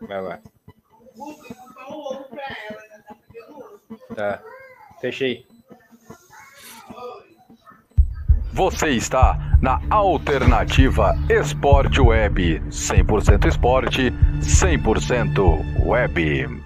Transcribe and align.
Vai 0.00 0.22
lá. 0.22 0.38
Tá. 4.14 4.42
Fechei. 5.00 5.46
Você 8.52 8.88
está 8.88 9.58
na 9.60 9.80
Alternativa 9.90 11.14
Esporte 11.28 12.00
Web. 12.00 12.60
100% 12.70 13.46
esporte, 13.46 14.10
100% 14.40 15.84
web. 15.84 16.65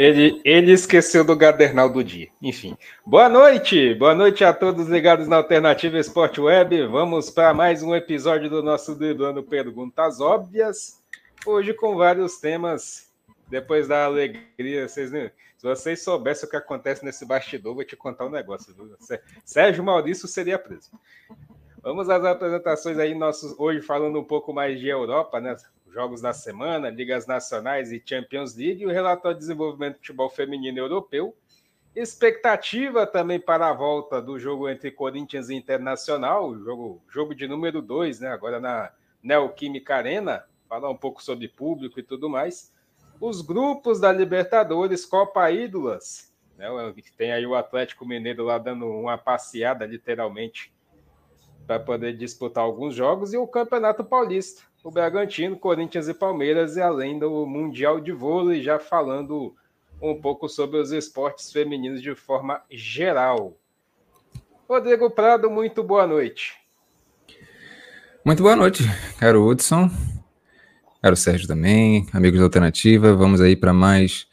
Ele, 0.00 0.40
ele 0.46 0.72
esqueceu 0.72 1.22
do 1.22 1.36
Gadernal 1.36 1.92
do 1.92 2.02
dia. 2.02 2.30
Enfim. 2.40 2.74
Boa 3.04 3.28
noite! 3.28 3.94
Boa 3.96 4.14
noite 4.14 4.42
a 4.42 4.50
todos 4.50 4.88
ligados 4.88 5.28
na 5.28 5.36
Alternativa 5.36 5.98
Esporte 5.98 6.40
Web. 6.40 6.86
Vamos 6.86 7.28
para 7.28 7.52
mais 7.52 7.82
um 7.82 7.94
episódio 7.94 8.48
do 8.48 8.62
nosso 8.62 8.94
Driblando 8.94 9.42
Perguntas 9.42 10.18
Óbvias. 10.18 11.02
Hoje 11.44 11.74
com 11.74 11.96
vários 11.96 12.38
temas. 12.38 13.12
Depois 13.46 13.88
da 13.88 14.06
alegria, 14.06 14.88
vocês, 14.88 15.10
se 15.10 15.32
vocês 15.62 16.02
soubessem 16.02 16.48
o 16.48 16.50
que 16.50 16.56
acontece 16.56 17.04
nesse 17.04 17.26
bastidor, 17.26 17.74
vou 17.74 17.84
te 17.84 17.94
contar 17.94 18.24
um 18.24 18.30
negócio. 18.30 18.72
Viu? 18.72 18.96
Sérgio 19.44 19.84
Maurício 19.84 20.26
seria 20.26 20.58
preso. 20.58 20.90
Vamos 21.82 22.08
às 22.08 22.24
apresentações 22.24 22.98
aí, 22.98 23.14
nossos, 23.14 23.54
hoje 23.58 23.82
falando 23.82 24.18
um 24.18 24.24
pouco 24.24 24.50
mais 24.50 24.80
de 24.80 24.88
Europa, 24.88 25.40
né? 25.42 25.54
Jogos 25.92 26.20
da 26.20 26.32
semana, 26.32 26.88
ligas 26.88 27.26
nacionais 27.26 27.92
e 27.92 28.02
Champions 28.04 28.56
League, 28.56 28.82
e 28.82 28.86
o 28.86 28.90
relatório 28.90 29.36
de 29.36 29.40
desenvolvimento 29.40 29.94
do 29.94 29.98
futebol 29.98 30.30
feminino 30.30 30.78
europeu. 30.78 31.36
Expectativa 31.94 33.06
também 33.06 33.40
para 33.40 33.68
a 33.68 33.72
volta 33.72 34.22
do 34.22 34.38
jogo 34.38 34.68
entre 34.68 34.92
Corinthians 34.92 35.50
e 35.50 35.54
Internacional, 35.54 36.56
jogo, 36.58 37.02
jogo 37.08 37.34
de 37.34 37.48
número 37.48 37.82
2, 37.82 38.20
né? 38.20 38.28
Agora 38.28 38.60
na 38.60 38.92
Neoquímica 39.22 39.96
Arena, 39.96 40.44
falar 40.68 40.88
um 40.88 40.96
pouco 40.96 41.22
sobre 41.22 41.48
público 41.48 41.98
e 41.98 42.02
tudo 42.02 42.30
mais. 42.30 42.72
Os 43.20 43.42
grupos 43.42 44.00
da 44.00 44.12
Libertadores, 44.12 45.04
Copa 45.04 45.50
Ídolas, 45.50 46.32
né? 46.56 46.68
Tem 47.16 47.32
aí 47.32 47.44
o 47.44 47.56
Atlético 47.56 48.06
Mineiro 48.06 48.44
lá 48.44 48.56
dando 48.56 48.86
uma 48.86 49.18
passeada, 49.18 49.84
literalmente, 49.84 50.72
para 51.66 51.80
poder 51.80 52.16
disputar 52.16 52.62
alguns 52.62 52.94
jogos, 52.94 53.32
e 53.32 53.36
o 53.36 53.48
Campeonato 53.48 54.04
Paulista 54.04 54.69
o 54.82 54.90
Bragantino, 54.90 55.58
Corinthians 55.58 56.08
e 56.08 56.14
Palmeiras, 56.14 56.76
e 56.76 56.80
além 56.80 57.18
do 57.18 57.46
Mundial 57.46 58.00
de 58.00 58.12
Vôlei, 58.12 58.62
já 58.62 58.78
falando 58.78 59.54
um 60.00 60.18
pouco 60.18 60.48
sobre 60.48 60.78
os 60.78 60.90
esportes 60.90 61.52
femininos 61.52 62.00
de 62.00 62.14
forma 62.14 62.62
geral. 62.70 63.56
Rodrigo 64.66 65.10
Prado, 65.10 65.50
muito 65.50 65.82
boa 65.82 66.06
noite. 66.06 66.54
Muito 68.24 68.42
boa 68.42 68.56
noite, 68.56 68.84
caro 69.18 69.46
Hudson, 69.46 69.90
caro 71.02 71.16
Sérgio 71.16 71.46
também, 71.46 72.06
amigos 72.12 72.38
da 72.38 72.46
Alternativa. 72.46 73.14
Vamos 73.14 73.40
aí 73.40 73.56
para 73.56 73.74
mais 73.74 74.26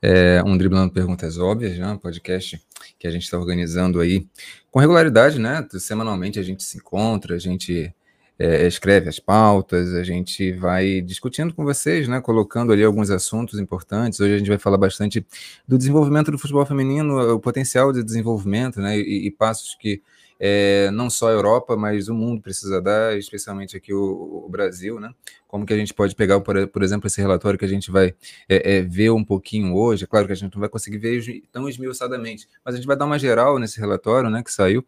é, 0.00 0.42
um 0.44 0.56
Driblando 0.56 0.92
Perguntas 0.92 1.36
Óbvias, 1.36 1.76
né? 1.76 1.88
um 1.88 1.98
podcast 1.98 2.62
que 2.98 3.06
a 3.06 3.10
gente 3.10 3.24
está 3.24 3.38
organizando 3.38 4.00
aí 4.00 4.26
com 4.70 4.78
regularidade, 4.78 5.38
né? 5.38 5.66
Semanalmente 5.72 6.38
a 6.38 6.42
gente 6.42 6.62
se 6.62 6.78
encontra, 6.78 7.34
a 7.34 7.38
gente 7.38 7.94
é, 8.42 8.66
escreve 8.66 9.06
as 9.06 9.18
pautas, 9.18 9.92
a 9.92 10.02
gente 10.02 10.50
vai 10.52 11.02
discutindo 11.02 11.52
com 11.52 11.62
vocês, 11.62 12.08
né, 12.08 12.22
colocando 12.22 12.72
ali 12.72 12.82
alguns 12.82 13.10
assuntos 13.10 13.60
importantes. 13.60 14.18
Hoje 14.18 14.34
a 14.34 14.38
gente 14.38 14.48
vai 14.48 14.56
falar 14.56 14.78
bastante 14.78 15.26
do 15.68 15.76
desenvolvimento 15.76 16.30
do 16.30 16.38
futebol 16.38 16.64
feminino, 16.64 17.34
o 17.34 17.38
potencial 17.38 17.92
de 17.92 18.02
desenvolvimento, 18.02 18.80
né, 18.80 18.98
e, 18.98 19.26
e 19.26 19.30
passos 19.30 19.76
que 19.78 20.00
é, 20.42 20.90
não 20.90 21.10
só 21.10 21.28
a 21.28 21.32
Europa, 21.32 21.76
mas 21.76 22.08
o 22.08 22.14
mundo 22.14 22.40
precisa 22.40 22.80
dar, 22.80 23.18
especialmente 23.18 23.76
aqui 23.76 23.92
o, 23.92 24.44
o, 24.46 24.48
Brasil, 24.48 24.98
né? 24.98 25.12
Como 25.46 25.66
que 25.66 25.74
a 25.74 25.76
gente 25.76 25.92
pode 25.92 26.14
pegar, 26.14 26.40
por, 26.40 26.66
por 26.68 26.82
exemplo, 26.82 27.06
esse 27.06 27.20
relatório 27.20 27.58
que 27.58 27.64
a 27.66 27.68
gente 27.68 27.90
vai 27.90 28.14
é, 28.48 28.78
é, 28.78 28.82
ver 28.82 29.10
um 29.10 29.22
pouquinho 29.22 29.74
hoje, 29.74 30.04
é 30.04 30.06
claro 30.06 30.26
que 30.26 30.32
a 30.32 30.36
gente 30.36 30.54
não 30.54 30.60
vai 30.60 30.70
conseguir 30.70 30.96
ver 30.96 31.42
tão 31.52 31.68
esmiuçadamente, 31.68 32.48
mas 32.64 32.74
a 32.74 32.78
gente 32.78 32.86
vai 32.86 32.96
dar 32.96 33.04
uma 33.04 33.18
geral 33.18 33.58
nesse 33.58 33.78
relatório, 33.78 34.30
né, 34.30 34.42
que 34.42 34.50
saiu, 34.50 34.82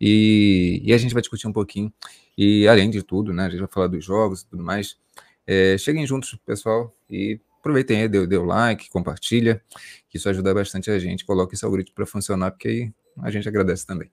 e, 0.00 0.80
e 0.84 0.92
a 0.92 0.98
gente 0.98 1.12
vai 1.12 1.20
discutir 1.20 1.48
um 1.48 1.52
pouquinho 1.52 1.92
e 2.38 2.68
além 2.68 2.88
de 2.88 3.02
tudo, 3.02 3.32
né, 3.32 3.46
a 3.46 3.50
gente 3.50 3.60
vai 3.60 3.68
falar 3.68 3.88
dos 3.88 4.04
jogos 4.04 4.42
e 4.42 4.46
tudo 4.46 4.62
mais. 4.62 4.96
É, 5.46 5.76
cheguem 5.76 6.06
juntos, 6.06 6.38
pessoal, 6.46 6.94
e 7.10 7.40
aproveitem 7.58 8.02
aí, 8.02 8.08
dê, 8.08 8.26
dê 8.26 8.36
o 8.36 8.44
like, 8.44 8.88
compartilha, 8.88 9.60
que 10.08 10.16
isso 10.16 10.28
ajuda 10.28 10.54
bastante 10.54 10.90
a 10.90 10.98
gente. 10.98 11.24
Coloque 11.24 11.54
esse 11.54 11.64
algoritmo 11.64 11.94
para 11.94 12.06
funcionar, 12.06 12.52
porque 12.52 12.68
aí 12.68 12.92
a 13.18 13.30
gente 13.30 13.48
agradece 13.48 13.84
também. 13.84 14.10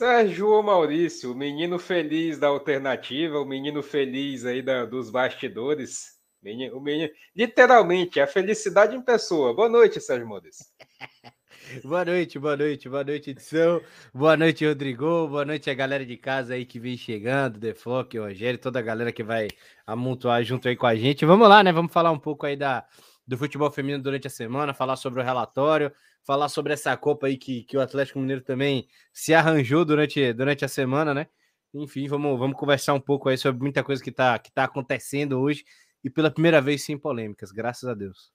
Sérgio 0.00 0.62
Maurício, 0.62 1.30
o 1.30 1.34
menino 1.34 1.78
feliz 1.78 2.38
da 2.38 2.46
alternativa, 2.46 3.38
o 3.38 3.44
menino 3.44 3.82
feliz 3.82 4.46
aí 4.46 4.62
da, 4.62 4.86
dos 4.86 5.10
bastidores. 5.10 6.18
Menino, 6.42 6.78
o 6.78 6.80
menino, 6.80 7.10
literalmente, 7.36 8.18
a 8.18 8.26
felicidade 8.26 8.96
em 8.96 9.02
pessoa. 9.02 9.52
Boa 9.52 9.68
noite, 9.68 10.00
Sérgio 10.00 10.26
Maurício. 10.26 10.64
Boa 11.84 12.04
noite, 12.04 12.38
boa 12.38 12.56
noite, 12.56 12.88
boa 12.88 13.04
noite, 13.04 13.30
edição. 13.30 13.80
Boa 14.12 14.36
noite, 14.36 14.66
Rodrigo. 14.66 15.28
Boa 15.28 15.44
noite 15.44 15.70
a 15.70 15.74
galera 15.74 16.04
de 16.04 16.16
casa 16.16 16.54
aí 16.54 16.64
que 16.64 16.80
vem 16.80 16.96
chegando, 16.96 17.60
Deflock, 17.60 18.18
Rogério, 18.18 18.58
toda 18.58 18.78
a 18.78 18.82
galera 18.82 19.12
que 19.12 19.22
vai 19.22 19.48
amontoar 19.86 20.42
junto 20.42 20.66
aí 20.66 20.74
com 20.74 20.86
a 20.86 20.96
gente. 20.96 21.26
Vamos 21.26 21.48
lá, 21.48 21.62
né? 21.62 21.70
Vamos 21.70 21.92
falar 21.92 22.10
um 22.10 22.18
pouco 22.18 22.46
aí 22.46 22.56
da, 22.56 22.84
do 23.24 23.36
futebol 23.38 23.70
feminino 23.70 24.02
durante 24.02 24.26
a 24.26 24.30
semana, 24.30 24.74
falar 24.74 24.96
sobre 24.96 25.20
o 25.20 25.22
relatório, 25.22 25.92
falar 26.30 26.48
sobre 26.48 26.72
essa 26.72 26.96
Copa 26.96 27.26
aí 27.26 27.36
que, 27.36 27.64
que 27.64 27.76
o 27.76 27.80
Atlético 27.80 28.20
Mineiro 28.20 28.40
também 28.40 28.86
se 29.12 29.34
arranjou 29.34 29.84
durante, 29.84 30.32
durante 30.32 30.64
a 30.64 30.68
semana, 30.68 31.12
né? 31.12 31.26
Enfim, 31.74 32.06
vamos, 32.06 32.38
vamos 32.38 32.56
conversar 32.56 32.94
um 32.94 33.00
pouco 33.00 33.28
aí 33.28 33.36
sobre 33.36 33.60
muita 33.60 33.82
coisa 33.82 34.00
que 34.00 34.10
está 34.10 34.38
que 34.38 34.52
tá 34.52 34.62
acontecendo 34.62 35.40
hoje 35.40 35.64
e 36.04 36.08
pela 36.08 36.30
primeira 36.30 36.60
vez 36.60 36.84
sem 36.84 36.96
polêmicas, 36.96 37.50
graças 37.50 37.88
a 37.88 37.94
Deus. 37.94 38.32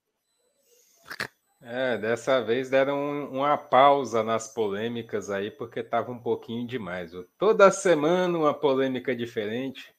É, 1.61 1.97
dessa 1.97 2.41
vez 2.43 2.69
deram 2.69 3.29
uma 3.31 3.57
pausa 3.57 4.21
nas 4.21 4.53
polêmicas 4.53 5.29
aí, 5.29 5.49
porque 5.49 5.79
estava 5.79 6.11
um 6.11 6.19
pouquinho 6.19 6.67
demais. 6.67 7.13
Toda 7.37 7.71
semana 7.71 8.37
uma 8.37 8.53
polêmica 8.53 9.15
diferente. 9.15 9.94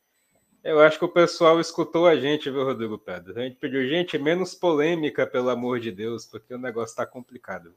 Eu 0.66 0.80
acho 0.80 0.98
que 0.98 1.04
o 1.04 1.08
pessoal 1.08 1.60
escutou 1.60 2.08
a 2.08 2.16
gente, 2.16 2.50
viu, 2.50 2.64
Rodrigo 2.64 2.98
Pedro? 2.98 3.38
A 3.38 3.42
gente 3.44 3.54
pediu, 3.54 3.88
gente, 3.88 4.18
menos 4.18 4.52
polêmica, 4.52 5.24
pelo 5.24 5.48
amor 5.48 5.78
de 5.78 5.92
Deus, 5.92 6.26
porque 6.26 6.52
o 6.52 6.58
negócio 6.58 6.90
está 6.90 7.06
complicado. 7.06 7.72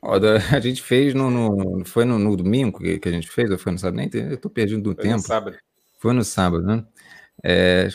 Ó, 0.00 0.14
a 0.56 0.60
gente 0.60 0.80
fez 0.80 1.12
no, 1.12 1.30
no 1.30 1.84
foi 1.84 2.06
no, 2.06 2.18
no, 2.18 2.34
domingo 2.34 2.80
que, 2.80 3.06
a 3.06 3.12
gente 3.12 3.28
fez, 3.28 3.50
ou 3.50 3.58
foi 3.58 3.72
no 3.72 3.78
sábado? 3.78 3.96
Nem 3.96 4.10
eu 4.30 4.38
tô 4.38 4.48
perdido 4.48 4.80
do 4.80 4.94
foi 4.94 5.04
tempo. 5.04 5.16
No 5.16 5.22
sábado. 5.22 5.58
Foi 5.98 6.14
no 6.14 6.24
sábado, 6.24 6.62
né? 6.64 6.86
É, 7.44 7.88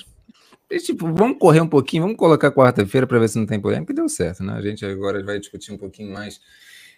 tipo, 0.84 1.12
vamos 1.12 1.40
correr 1.40 1.62
um 1.62 1.68
pouquinho, 1.68 2.04
vamos 2.04 2.18
colocar 2.18 2.52
quarta-feira 2.52 3.08
para 3.08 3.18
ver 3.18 3.28
se 3.28 3.40
não 3.40 3.48
tem 3.48 3.60
polêmica, 3.60 3.92
e 3.92 3.96
deu 3.96 4.08
certo, 4.08 4.44
né? 4.44 4.54
A 4.54 4.62
gente 4.62 4.86
agora 4.86 5.24
vai 5.24 5.40
discutir 5.40 5.72
um 5.72 5.78
pouquinho 5.80 6.14
mais, 6.14 6.40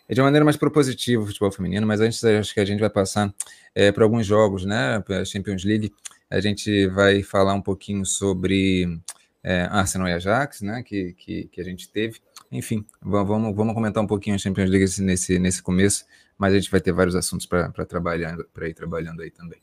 é 0.10 0.13
de 0.13 0.19
uma 0.19 0.25
maneira 0.25 0.44
mais 0.44 0.57
propositiva 0.57 1.24
o 1.24 1.25
futebol 1.25 1.53
feminino, 1.53 1.88
mas 1.88 2.01
antes 2.01 2.21
acho 2.21 2.53
que 2.53 2.60
a 2.60 2.65
gente 2.65 2.81
vai 2.81 2.89
passar 2.89 3.33
é, 3.74 3.94
para 3.94 4.03
alguns 4.03 4.25
jogos, 4.25 4.65
né? 4.65 5.00
Para 5.00 5.21
a 5.21 5.25
Champions 5.25 5.63
League, 5.63 5.94
a 6.29 6.39
gente 6.39 6.88
vai 6.88 7.24
falar 7.24 7.53
um 7.53 7.62
pouquinho 7.62 8.06
sobre 8.06 9.00
é, 9.44 9.62
Arsenal 9.71 10.07
e 10.07 10.13
Ajax, 10.13 10.62
né? 10.62 10.83
Que, 10.83 11.13
que, 11.13 11.47
que 11.47 11.62
a 11.62 11.63
gente 11.63 11.89
teve. 11.89 12.19
Enfim, 12.51 12.85
vamos, 13.01 13.56
vamos 13.56 13.74
comentar 13.74 14.03
um 14.03 14.07
pouquinho 14.07 14.35
a 14.35 14.39
Champions 14.39 14.69
League 14.69 15.01
nesse, 15.01 15.39
nesse 15.39 15.62
começo, 15.62 16.06
mas 16.38 16.53
a 16.53 16.57
gente 16.57 16.71
vai 16.71 16.81
ter 16.81 16.91
vários 16.91 17.15
assuntos 17.15 17.45
para 17.45 17.85
trabalhar, 17.85 18.38
para 18.53 18.68
ir 18.68 18.74
trabalhando 18.74 19.21
aí 19.21 19.31
também. 19.31 19.59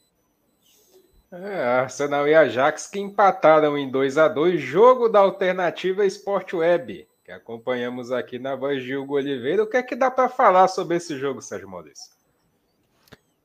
É, 1.33 1.65
Arsenal 1.65 2.29
e 2.29 2.35
Ajax 2.35 2.87
que 2.87 3.01
empataram 3.01 3.77
em 3.77 3.91
2 3.91 4.19
a 4.19 4.29
2 4.29 4.61
jogo 4.61 5.09
da 5.09 5.19
alternativa 5.19 6.07
Sport 6.07 6.55
Web, 6.55 7.09
que 7.25 7.33
acompanhamos 7.33 8.13
aqui 8.13 8.39
na 8.39 8.55
voz 8.55 8.85
de 8.85 8.97
Hugo 8.97 9.15
Oliveira. 9.15 9.65
O 9.65 9.67
que 9.67 9.77
é 9.77 9.83
que 9.83 9.97
dá 9.97 10.11
para 10.11 10.29
falar 10.29 10.69
sobre 10.69 10.97
esse 10.97 11.19
jogo, 11.19 11.43
Sérgio 11.43 11.69
Maurício? 11.69 12.14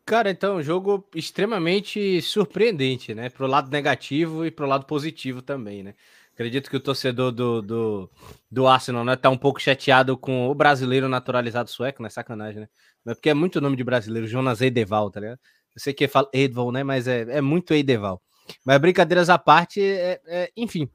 Cara, 0.10 0.32
então, 0.32 0.56
um 0.58 0.64
jogo 0.64 1.08
extremamente 1.14 2.20
surpreendente, 2.24 3.14
né? 3.14 3.30
Pro 3.30 3.46
lado 3.46 3.70
negativo 3.70 4.44
e 4.44 4.50
pro 4.50 4.66
lado 4.66 4.88
positivo 4.88 5.40
também, 5.40 5.84
né? 5.84 5.94
Acredito 6.34 6.68
que 6.68 6.76
o 6.76 6.80
torcedor 6.80 7.32
do, 7.32 7.62
do, 7.62 8.10
do 8.50 8.66
Arsenal 8.66 9.06
né, 9.06 9.16
tá 9.16 9.30
um 9.30 9.38
pouco 9.38 9.62
chateado 9.62 10.18
com 10.18 10.48
o 10.50 10.56
brasileiro 10.56 11.08
naturalizado 11.08 11.70
sueco, 11.70 12.02
né? 12.02 12.10
Sacanagem, 12.10 12.62
né? 12.62 12.70
Mas 13.06 13.18
porque 13.18 13.30
é 13.30 13.36
muito 13.36 13.62
nome 13.62 13.78
de 13.78 13.84
brasileiro, 13.84 14.26
Jonas 14.26 14.62
Edeval, 14.62 15.12
tá 15.12 15.20
ligado? 15.20 15.40
Eu 15.76 15.80
sei 15.80 15.94
que 15.94 16.08
fala 16.08 16.28
Edval, 16.34 16.72
né? 16.72 16.84
Mas 16.84 17.08
é, 17.08 17.38
é 17.38 17.40
muito 17.40 17.72
Edeval. 17.76 18.20
Mas 18.66 18.80
brincadeiras 18.80 19.30
à 19.30 19.38
parte, 19.38 19.80
é, 19.80 20.20
é, 20.26 20.52
enfim, 20.58 20.90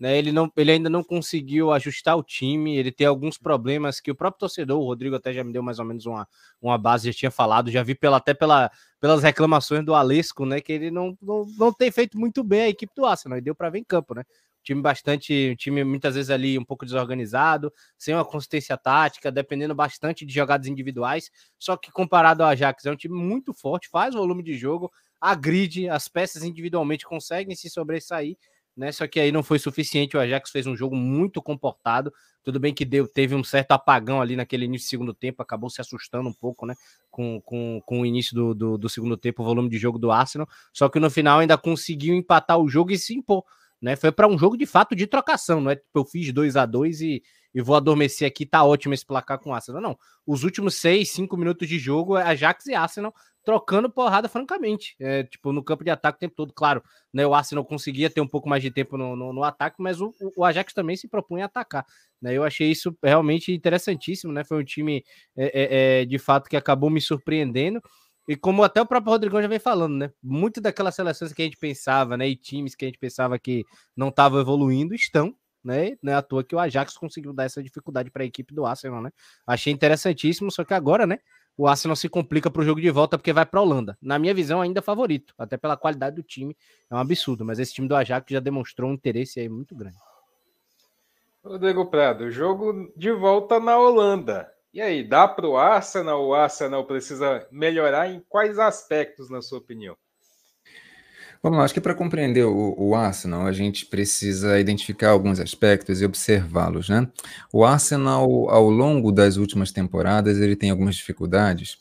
né? 0.00 0.16
Ele, 0.16 0.32
não, 0.32 0.50
ele 0.56 0.72
ainda 0.72 0.88
não 0.88 1.04
conseguiu 1.04 1.70
ajustar 1.70 2.16
o 2.16 2.22
time, 2.22 2.74
ele 2.74 2.90
tem 2.90 3.06
alguns 3.06 3.36
problemas 3.36 4.00
que 4.00 4.10
o 4.10 4.14
próprio 4.14 4.40
torcedor, 4.40 4.80
o 4.80 4.86
Rodrigo 4.86 5.14
até 5.14 5.30
já 5.30 5.44
me 5.44 5.52
deu 5.52 5.62
mais 5.62 5.78
ou 5.78 5.84
menos 5.84 6.06
uma, 6.06 6.26
uma 6.60 6.78
base, 6.78 7.12
já 7.12 7.18
tinha 7.18 7.30
falado, 7.30 7.70
já 7.70 7.82
vi 7.82 7.94
pela, 7.94 8.16
até 8.16 8.32
pela, 8.32 8.70
pelas 8.98 9.22
reclamações 9.22 9.84
do 9.84 9.94
Alesco, 9.94 10.46
né? 10.46 10.58
Que 10.58 10.72
ele 10.72 10.90
não, 10.90 11.16
não, 11.20 11.44
não 11.58 11.70
tem 11.70 11.92
feito 11.92 12.18
muito 12.18 12.42
bem 12.42 12.62
a 12.62 12.68
equipe 12.70 12.94
do 12.96 13.04
Arsenal, 13.04 13.36
e 13.36 13.42
deu 13.42 13.54
para 13.54 13.68
ver 13.68 13.80
em 13.80 13.84
campo, 13.84 14.14
né? 14.14 14.24
time 14.62 14.82
bastante, 14.82 15.56
time 15.56 15.82
muitas 15.84 16.14
vezes 16.14 16.30
ali 16.30 16.58
um 16.58 16.64
pouco 16.64 16.84
desorganizado, 16.84 17.72
sem 17.96 18.14
uma 18.14 18.24
consistência 18.24 18.76
tática, 18.76 19.32
dependendo 19.32 19.74
bastante 19.74 20.26
de 20.26 20.32
jogadas 20.32 20.66
individuais. 20.66 21.30
Só 21.58 21.76
que 21.76 21.90
comparado 21.90 22.42
ao 22.42 22.50
Ajax, 22.50 22.84
é 22.84 22.90
um 22.90 22.96
time 22.96 23.18
muito 23.18 23.52
forte, 23.54 23.88
faz 23.88 24.14
volume 24.14 24.42
de 24.42 24.56
jogo, 24.56 24.92
agride, 25.20 25.88
as 25.88 26.08
peças 26.08 26.42
individualmente 26.42 27.06
conseguem 27.06 27.54
se 27.56 27.68
sobressair, 27.68 28.36
né? 28.76 28.92
Só 28.92 29.06
que 29.06 29.20
aí 29.20 29.32
não 29.32 29.42
foi 29.42 29.58
suficiente. 29.58 30.16
O 30.16 30.20
Ajax 30.20 30.50
fez 30.50 30.66
um 30.66 30.76
jogo 30.76 30.96
muito 30.96 31.42
comportado. 31.42 32.12
Tudo 32.42 32.58
bem 32.58 32.72
que 32.72 32.84
deu, 32.84 33.06
teve 33.06 33.34
um 33.34 33.44
certo 33.44 33.72
apagão 33.72 34.20
ali 34.20 34.36
naquele 34.36 34.64
início 34.64 34.86
do 34.86 34.90
segundo 34.90 35.14
tempo, 35.14 35.42
acabou 35.42 35.68
se 35.68 35.80
assustando 35.80 36.28
um 36.28 36.32
pouco, 36.32 36.66
né? 36.66 36.74
Com, 37.10 37.40
com, 37.42 37.82
com 37.84 38.00
o 38.00 38.06
início 38.06 38.34
do, 38.34 38.54
do, 38.54 38.78
do 38.78 38.88
segundo 38.88 39.16
tempo, 39.16 39.42
o 39.42 39.44
volume 39.44 39.68
de 39.68 39.78
jogo 39.78 39.98
do 39.98 40.10
Arsenal. 40.10 40.48
Só 40.72 40.88
que 40.88 40.98
no 40.98 41.10
final 41.10 41.40
ainda 41.40 41.58
conseguiu 41.58 42.14
empatar 42.14 42.58
o 42.58 42.68
jogo 42.68 42.92
e 42.92 42.98
se 42.98 43.14
impor 43.14 43.44
né? 43.80 43.96
Foi 43.96 44.12
para 44.12 44.28
um 44.28 44.38
jogo 44.38 44.56
de 44.56 44.66
fato 44.66 44.94
de 44.94 45.06
trocação, 45.06 45.60
não 45.60 45.70
é 45.70 45.76
tipo 45.76 45.88
eu 45.94 46.04
fiz 46.04 46.32
2 46.32 46.56
a 46.56 46.66
2 46.66 47.00
e, 47.00 47.22
e 47.54 47.62
vou 47.62 47.74
adormecer 47.74 48.28
aqui, 48.28 48.44
tá 48.44 48.62
ótimo 48.62 48.92
esse 48.92 49.06
placar 49.06 49.38
com 49.38 49.50
o 49.50 49.54
Arsenal. 49.54 49.80
Não, 49.80 49.98
os 50.26 50.44
últimos 50.44 50.74
6, 50.76 51.10
5 51.10 51.36
minutos 51.36 51.66
de 51.66 51.78
jogo 51.78 52.16
Ajax 52.16 52.66
e 52.66 52.74
Arsenal 52.74 53.14
trocando 53.44 53.90
porrada 53.90 54.28
francamente, 54.28 54.94
é, 55.00 55.24
tipo 55.24 55.52
no 55.52 55.62
campo 55.62 55.82
de 55.82 55.90
ataque 55.90 56.16
o 56.16 56.20
tempo 56.20 56.34
todo, 56.34 56.52
claro, 56.52 56.82
né? 57.12 57.26
O 57.26 57.34
Arsenal 57.34 57.64
conseguia 57.64 58.10
ter 58.10 58.20
um 58.20 58.28
pouco 58.28 58.48
mais 58.48 58.62
de 58.62 58.70
tempo 58.70 58.96
no, 58.96 59.16
no, 59.16 59.32
no 59.32 59.44
ataque, 59.44 59.76
mas 59.78 60.00
o, 60.00 60.12
o, 60.36 60.44
Ajax 60.44 60.72
também 60.74 60.96
se 60.96 61.08
propunha 61.08 61.44
a 61.44 61.46
atacar, 61.46 61.84
né? 62.20 62.34
Eu 62.36 62.44
achei 62.44 62.70
isso 62.70 62.96
realmente 63.02 63.52
interessantíssimo, 63.52 64.32
né? 64.32 64.44
Foi 64.44 64.58
um 64.60 64.64
time 64.64 65.04
é, 65.36 66.00
é, 66.00 66.02
é 66.02 66.04
de 66.04 66.18
fato 66.18 66.48
que 66.48 66.56
acabou 66.56 66.90
me 66.90 67.00
surpreendendo. 67.00 67.80
E 68.28 68.36
como 68.36 68.62
até 68.62 68.80
o 68.80 68.86
próprio 68.86 69.10
Rodrigão 69.12 69.42
já 69.42 69.48
vem 69.48 69.58
falando, 69.58 69.96
né? 69.96 70.12
Muito 70.22 70.60
daquelas 70.60 70.94
seleções 70.94 71.32
que 71.32 71.42
a 71.42 71.44
gente 71.44 71.56
pensava, 71.56 72.16
né? 72.16 72.28
E 72.28 72.36
times 72.36 72.74
que 72.74 72.84
a 72.84 72.88
gente 72.88 72.98
pensava 72.98 73.38
que 73.38 73.64
não 73.96 74.08
estavam 74.08 74.40
evoluindo 74.40 74.94
estão, 74.94 75.34
né? 75.64 75.96
Não 76.02 76.12
é 76.12 76.16
à 76.16 76.22
toa 76.22 76.44
que 76.44 76.54
o 76.54 76.58
Ajax 76.58 76.96
conseguiu 76.96 77.32
dar 77.32 77.44
essa 77.44 77.62
dificuldade 77.62 78.10
para 78.10 78.22
a 78.22 78.26
equipe 78.26 78.54
do 78.54 78.64
Arsenal, 78.64 79.02
né? 79.02 79.10
Achei 79.46 79.72
interessantíssimo, 79.72 80.50
só 80.50 80.64
que 80.64 80.74
agora, 80.74 81.06
né? 81.06 81.18
O 81.56 81.66
Arsenal 81.66 81.96
se 81.96 82.08
complica 82.08 82.50
para 82.50 82.62
o 82.62 82.64
jogo 82.64 82.80
de 82.80 82.90
volta 82.90 83.18
porque 83.18 83.32
vai 83.32 83.44
para 83.44 83.60
a 83.60 83.62
Holanda. 83.62 83.98
Na 84.00 84.18
minha 84.18 84.32
visão, 84.32 84.60
ainda 84.60 84.80
favorito, 84.80 85.34
até 85.36 85.56
pela 85.56 85.76
qualidade 85.76 86.16
do 86.16 86.22
time. 86.22 86.56
É 86.90 86.94
um 86.94 86.98
absurdo, 86.98 87.44
mas 87.44 87.58
esse 87.58 87.74
time 87.74 87.86
do 87.86 87.94
Ajax 87.94 88.26
já 88.30 88.40
demonstrou 88.40 88.90
um 88.90 88.94
interesse 88.94 89.40
aí 89.40 89.48
muito 89.48 89.74
grande. 89.74 89.96
Rodrigo 91.44 91.86
Prado, 91.86 92.30
jogo 92.30 92.92
de 92.96 93.12
volta 93.12 93.58
na 93.58 93.78
Holanda. 93.78 94.50
E 94.72 94.80
aí, 94.80 95.02
dá 95.02 95.26
para 95.26 95.48
o 95.48 95.56
Arsenal? 95.56 96.24
O 96.26 96.34
Arsenal 96.34 96.84
precisa 96.84 97.46
melhorar 97.50 98.08
em 98.08 98.20
quais 98.28 98.58
aspectos, 98.58 99.28
na 99.28 99.42
sua 99.42 99.58
opinião? 99.58 99.96
Vamos 101.42 101.58
lá, 101.58 101.64
acho 101.64 101.72
que 101.72 101.80
para 101.80 101.94
compreender 101.94 102.44
o, 102.44 102.74
o, 102.76 102.94
Arsenal, 102.94 103.46
a 103.46 103.52
gente 103.52 103.86
precisa 103.86 104.60
identificar 104.60 105.08
alguns 105.08 105.40
aspectos 105.40 106.02
e 106.02 106.04
observá-los, 106.04 106.90
né? 106.90 107.08
O 107.50 107.64
Arsenal, 107.64 108.50
ao 108.50 108.68
longo 108.68 109.10
das 109.10 109.38
últimas 109.38 109.72
temporadas, 109.72 110.38
ele 110.38 110.54
tem 110.54 110.70
algumas 110.70 110.96
dificuldades 110.96 111.78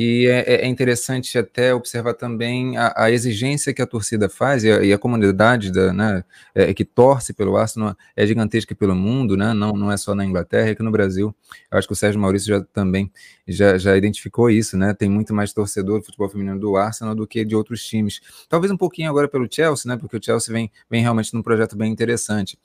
e 0.00 0.28
é, 0.28 0.38
é, 0.46 0.54
é, 0.64 0.66
interessante 0.68 1.36
até 1.36 1.74
observar 1.74 2.14
também 2.14 2.76
a, 2.76 2.94
a, 2.94 3.10
exigência 3.10 3.74
que 3.74 3.82
a 3.82 3.86
torcida 3.86 4.28
faz 4.28 4.62
e 4.62 4.70
a, 4.70 4.84
e 4.84 4.92
a 4.92 4.98
comunidade 4.98 5.72
da, 5.72 5.92
né, 5.92 6.24
é, 6.54 6.72
que 6.72 6.84
torce 6.84 7.34
pelo 7.34 7.56
Arsenal 7.56 7.96
é 8.14 8.24
gigantesca 8.24 8.76
pelo 8.76 8.94
mundo, 8.94 9.36
né? 9.36 9.52
não, 9.52 9.72
não 9.72 9.90
é 9.90 9.96
só 9.96 10.14
na 10.14 10.24
Inglaterra, 10.24 10.68
é 10.68 10.74
que 10.76 10.84
no 10.84 10.92
Brasil. 10.92 11.34
Eu 11.68 11.78
acho 11.78 11.88
que 11.88 11.94
o 11.94 11.96
Sérgio 11.96 12.20
Maurício 12.20 12.46
já 12.46 12.60
também 12.72 13.10
já, 13.48 13.76
já 13.76 13.96
identificou 13.96 14.50
isso, 14.50 14.76
né? 14.76 14.94
Tem 14.94 15.08
muito 15.08 15.34
mais 15.34 15.52
torcedor 15.52 15.98
do 15.98 16.04
futebol 16.04 16.28
feminino 16.28 16.60
do 16.60 16.76
Arsenal 16.76 17.14
do 17.14 17.26
que 17.26 17.44
de 17.44 17.56
outros 17.56 17.82
times. 17.82 18.20
Talvez 18.48 18.70
um 18.70 18.76
pouquinho 18.76 19.10
agora 19.10 19.26
pelo 19.26 19.48
Chelsea, 19.50 19.90
né? 19.90 19.96
Porque 19.98 20.16
o 20.16 20.22
Chelsea 20.22 20.52
vem, 20.52 20.70
vem 20.88 21.02
realmente 21.02 21.34
num 21.34 21.42
projeto 21.42 21.76
bem 21.76 21.90
interessante 21.90 22.58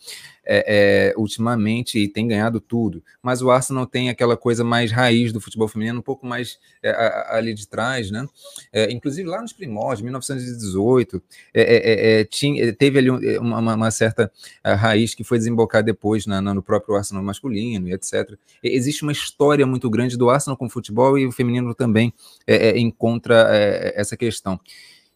é, 0.45 1.11
é, 1.11 1.13
ultimamente 1.17 1.97
e 1.97 2.07
tem 2.07 2.27
ganhado 2.27 2.59
tudo. 2.59 3.01
Mas 3.21 3.41
o 3.41 3.49
Arsenal 3.49 3.85
tem 3.85 4.09
aquela 4.09 4.35
coisa 4.35 4.63
mais 4.63 4.91
raiz 4.91 5.31
do 5.31 5.39
futebol 5.39 5.67
feminino, 5.67 5.99
um 5.99 6.03
pouco 6.03 6.25
mais 6.25 6.59
é, 6.83 6.91
ali 7.27 7.53
de 7.53 7.67
trás, 7.67 8.11
né? 8.11 8.27
É, 8.71 8.91
inclusive 8.91 9.27
lá 9.27 9.41
nos 9.41 9.53
primórdios, 9.53 10.01
1918, 10.01 11.21
é, 11.53 12.19
é, 12.19 12.25
tinha, 12.25 12.73
teve 12.73 12.99
ali 12.99 13.09
uma, 13.37 13.75
uma 13.75 13.91
certa 13.91 14.31
raiz 14.63 15.13
que 15.13 15.23
foi 15.23 15.37
desembocar 15.37 15.83
depois 15.83 16.25
na, 16.25 16.41
na, 16.41 16.53
no 16.53 16.63
próprio 16.63 16.95
Arsenal 16.95 17.23
masculino 17.23 17.87
e 17.87 17.93
etc. 17.93 18.37
existe 18.63 19.03
uma 19.03 19.11
história 19.11 19.65
muito 19.65 19.89
grande 19.89 20.17
do 20.17 20.29
Arsenal 20.29 20.57
com 20.57 20.65
o 20.65 20.69
futebol 20.69 21.17
e 21.17 21.25
o 21.25 21.31
feminino 21.31 21.73
também 21.73 22.13
encontra 22.75 23.47
essa 23.95 24.15
questão. 24.17 24.59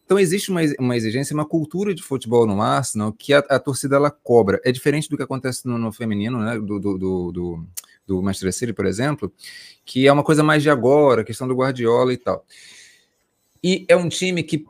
Então 0.08 0.18
existe 0.18 0.50
uma, 0.50 0.62
uma 0.80 0.96
exigência, 0.96 1.34
uma 1.34 1.44
cultura 1.44 1.94
de 1.94 2.02
futebol 2.02 2.46
no 2.46 2.62
Arsenal 2.62 3.12
que 3.12 3.34
a, 3.34 3.40
a 3.40 3.58
torcida 3.58 3.96
ela 3.96 4.10
cobra. 4.10 4.58
É 4.64 4.72
diferente 4.72 5.06
do 5.06 5.18
que 5.18 5.22
acontece 5.22 5.66
no, 5.66 5.76
no 5.76 5.92
feminino, 5.92 6.38
né? 6.38 6.58
Do, 6.58 6.80
do, 6.80 6.96
do, 6.96 7.30
do, 7.30 7.66
do 8.08 8.22
Manchester 8.22 8.52
City, 8.52 8.72
por 8.72 8.86
exemplo, 8.86 9.30
que 9.84 10.08
é 10.08 10.12
uma 10.12 10.24
coisa 10.24 10.42
mais 10.42 10.62
de 10.62 10.70
agora, 10.70 11.22
questão 11.22 11.46
do 11.46 11.54
Guardiola 11.54 12.12
e 12.12 12.16
tal. 12.16 12.44
E 13.62 13.84
é 13.88 13.96
um 13.96 14.08
time 14.08 14.42
que 14.42 14.64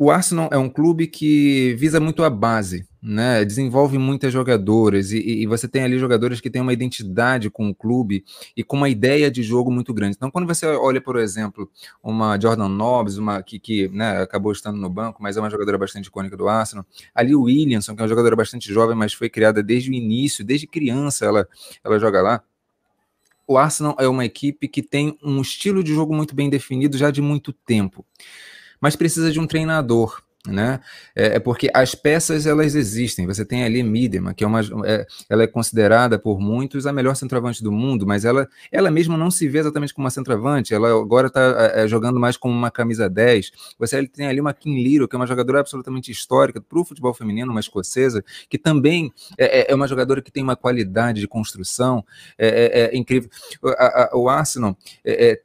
o 0.00 0.10
Arsenal 0.10 0.48
é 0.50 0.56
um 0.56 0.70
clube 0.70 1.06
que 1.06 1.74
visa 1.74 2.00
muito 2.00 2.24
a 2.24 2.30
base, 2.30 2.86
né? 3.02 3.44
Desenvolve 3.44 3.98
muitas 3.98 4.32
jogadoras 4.32 5.12
e, 5.12 5.18
e, 5.18 5.46
você 5.46 5.68
tem 5.68 5.82
ali 5.82 5.98
jogadores 5.98 6.40
que 6.40 6.48
têm 6.48 6.62
uma 6.62 6.72
identidade 6.72 7.50
com 7.50 7.68
o 7.68 7.74
clube 7.74 8.24
e 8.56 8.64
com 8.64 8.78
uma 8.78 8.88
ideia 8.88 9.30
de 9.30 9.42
jogo 9.42 9.70
muito 9.70 9.92
grande. 9.92 10.16
Então, 10.16 10.30
quando 10.30 10.46
você 10.46 10.64
olha, 10.64 11.02
por 11.02 11.18
exemplo, 11.18 11.70
uma 12.02 12.40
Jordan 12.40 12.68
Nobbs, 12.68 13.18
uma 13.18 13.42
que, 13.42 13.58
que 13.58 13.88
né, 13.88 14.22
acabou 14.22 14.52
estando 14.52 14.78
no 14.78 14.88
banco, 14.88 15.22
mas 15.22 15.36
é 15.36 15.40
uma 15.40 15.50
jogadora 15.50 15.76
bastante 15.76 16.06
icônica 16.06 16.34
do 16.34 16.48
Arsenal, 16.48 16.86
ali 17.14 17.34
o 17.34 17.42
Williamson, 17.42 17.94
que 17.94 18.00
é 18.00 18.02
uma 18.02 18.08
jogadora 18.08 18.34
bastante 18.34 18.72
jovem, 18.72 18.96
mas 18.96 19.12
foi 19.12 19.28
criada 19.28 19.62
desde 19.62 19.90
o 19.90 19.92
início, 19.92 20.42
desde 20.42 20.66
criança 20.66 21.26
ela, 21.26 21.46
ela 21.84 21.98
joga 21.98 22.22
lá 22.22 22.42
o 23.50 23.58
Arsenal 23.58 23.96
é 23.98 24.06
uma 24.06 24.24
equipe 24.24 24.68
que 24.68 24.80
tem 24.80 25.18
um 25.20 25.40
estilo 25.40 25.82
de 25.82 25.92
jogo 25.92 26.14
muito 26.14 26.36
bem 26.36 26.48
definido 26.48 26.96
já 26.96 27.10
de 27.10 27.20
muito 27.20 27.52
tempo 27.52 28.06
mas 28.80 28.94
precisa 28.94 29.32
de 29.32 29.40
um 29.40 29.46
treinador 29.46 30.22
né? 30.46 30.80
É, 31.14 31.36
é, 31.36 31.38
porque 31.38 31.70
as 31.74 31.94
peças 31.94 32.46
elas 32.46 32.74
existem. 32.74 33.26
Você 33.26 33.44
tem 33.44 33.62
ali 33.62 33.82
Midema, 33.82 34.32
que 34.32 34.42
é 34.42 34.46
uma, 34.46 34.60
é, 34.86 35.06
ela 35.28 35.42
é 35.42 35.46
considerada 35.46 36.18
por 36.18 36.40
muitos 36.40 36.86
a 36.86 36.92
melhor 36.92 37.14
centroavante 37.14 37.62
do 37.62 37.70
mundo, 37.70 38.06
mas 38.06 38.24
ela, 38.24 38.48
ela 38.72 38.90
mesma 38.90 39.18
não 39.18 39.30
se 39.30 39.46
vê 39.48 39.58
exatamente 39.58 39.92
como 39.92 40.04
uma 40.04 40.10
centroavante. 40.10 40.72
Ela 40.72 40.88
agora 40.98 41.26
está 41.26 41.72
é, 41.74 41.84
é, 41.84 41.88
jogando 41.88 42.18
mais 42.18 42.38
como 42.38 42.54
uma 42.54 42.70
camisa 42.70 43.08
10. 43.08 43.50
Você 43.78 44.06
tem 44.06 44.28
ali 44.28 44.40
uma 44.40 44.54
Kim 44.54 44.82
Liro, 44.82 45.06
que 45.06 45.14
é 45.14 45.18
uma 45.18 45.26
jogadora 45.26 45.60
absolutamente 45.60 46.10
histórica 46.10 46.60
para 46.60 46.78
o 46.78 46.84
futebol 46.84 47.12
feminino, 47.12 47.50
uma 47.50 47.60
escocesa, 47.60 48.24
que 48.48 48.56
também 48.56 49.12
é, 49.36 49.60
é, 49.60 49.72
é, 49.72 49.74
uma 49.74 49.86
jogadora 49.86 50.22
que 50.22 50.32
tem 50.32 50.42
uma 50.42 50.56
qualidade 50.56 51.20
de 51.20 51.28
construção 51.28 52.02
é, 52.38 52.96
incrível. 52.96 53.28
A, 53.62 54.04
a, 54.04 54.16
o 54.16 54.28
Arsenal 54.28 54.76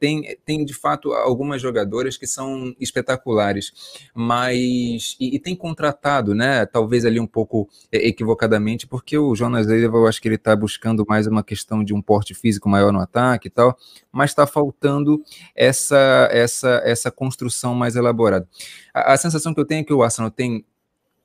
tem, 0.00 0.38
tem 0.44 0.64
de 0.64 0.72
fato 0.72 1.12
algumas 1.12 1.60
jogadoras 1.60 2.16
que 2.16 2.26
são 2.26 2.74
espetaculares, 2.80 3.72
mas 4.14 4.85
e, 4.86 5.36
e, 5.36 5.38
tem 5.38 5.56
contratado, 5.56 6.34
né? 6.34 6.64
Talvez 6.66 7.04
ali 7.04 7.18
um 7.18 7.26
pouco 7.26 7.68
é, 7.90 8.06
equivocadamente, 8.06 8.86
porque 8.86 9.18
o 9.18 9.34
Jonas 9.34 9.66
Leiva, 9.66 9.96
eu 9.96 10.06
acho 10.06 10.20
que 10.20 10.28
ele 10.28 10.36
está 10.36 10.54
buscando 10.54 11.04
mais 11.08 11.26
uma 11.26 11.42
questão 11.42 11.82
de 11.82 11.92
um 11.92 12.00
porte 12.00 12.34
físico 12.34 12.68
maior 12.68 12.92
no 12.92 13.00
ataque 13.00 13.48
e 13.48 13.50
tal, 13.50 13.76
mas 14.12 14.30
está 14.30 14.46
faltando 14.46 15.22
essa, 15.54 16.28
essa, 16.30 16.80
essa 16.84 17.10
construção 17.10 17.74
mais 17.74 17.96
elaborada. 17.96 18.48
A, 18.94 19.14
a 19.14 19.16
sensação 19.16 19.52
que 19.52 19.60
eu 19.60 19.66
tenho 19.66 19.80
é 19.80 19.84
que 19.84 19.92
o 19.92 20.02
Arsenal 20.02 20.30
tem 20.30 20.64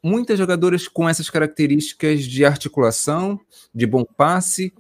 muitas 0.03 0.37
jogadoras 0.37 0.87
com 0.87 1.07
essas 1.07 1.29
características 1.29 2.23
de 2.23 2.43
articulação, 2.43 3.39
de 3.73 3.85
bom 3.85 4.03
passe, 4.03 4.73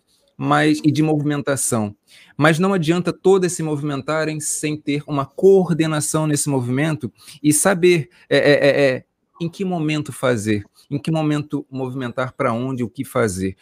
mas 0.43 0.81
e 0.83 0.91
de 0.91 1.03
movimentação. 1.03 1.95
Mas 2.35 2.57
não 2.57 2.73
adianta 2.73 3.13
todas 3.13 3.53
se 3.53 3.61
movimentarem 3.61 4.39
sem 4.39 4.75
ter 4.75 5.03
uma 5.05 5.23
coordenação 5.23 6.25
nesse 6.25 6.49
movimento 6.49 7.13
e 7.43 7.53
saber 7.53 8.09
é, 8.27 8.37
é, 8.37 8.51
é, 8.51 8.89
é 8.89 9.05
em 9.39 9.47
que 9.47 9.63
momento 9.63 10.11
fazer, 10.11 10.63
em 10.89 10.97
que 10.97 11.11
momento 11.11 11.63
movimentar 11.69 12.33
para 12.33 12.51
onde, 12.53 12.83
o 12.83 12.89
que 12.89 13.05
fazer. 13.05 13.55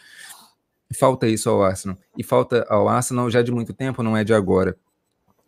Falta 0.98 1.28
isso 1.28 1.50
ao 1.50 1.62
Arsenal. 1.62 1.98
E 2.18 2.24
falta 2.24 2.66
ao 2.70 2.88
Arsenal 2.88 3.30
já 3.30 3.42
de 3.42 3.52
muito 3.52 3.74
tempo, 3.74 4.02
não 4.02 4.16
é 4.16 4.24
de 4.24 4.34
agora. 4.34 4.78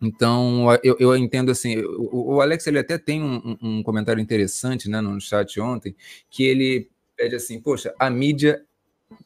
Então, 0.02 0.68
eu, 0.84 0.98
eu 1.00 1.16
entendo 1.16 1.50
assim, 1.50 1.78
o, 1.80 2.34
o, 2.36 2.42
Alex 2.42 2.68
ele 2.68 2.80
até 2.80 2.98
tem 2.98 3.24
um, 3.24 3.58
um, 3.62 3.84
comentário 3.84 4.22
interessante 4.22 4.90
né, 4.90 5.00
no 5.00 5.22
chat 5.22 5.62
ontem, 5.62 5.96
que 6.30 6.44
ele 6.44 6.90
pede 7.16 7.36
assim, 7.36 7.62
poxa, 7.62 7.96
a 7.98 8.10
mídia 8.10 8.66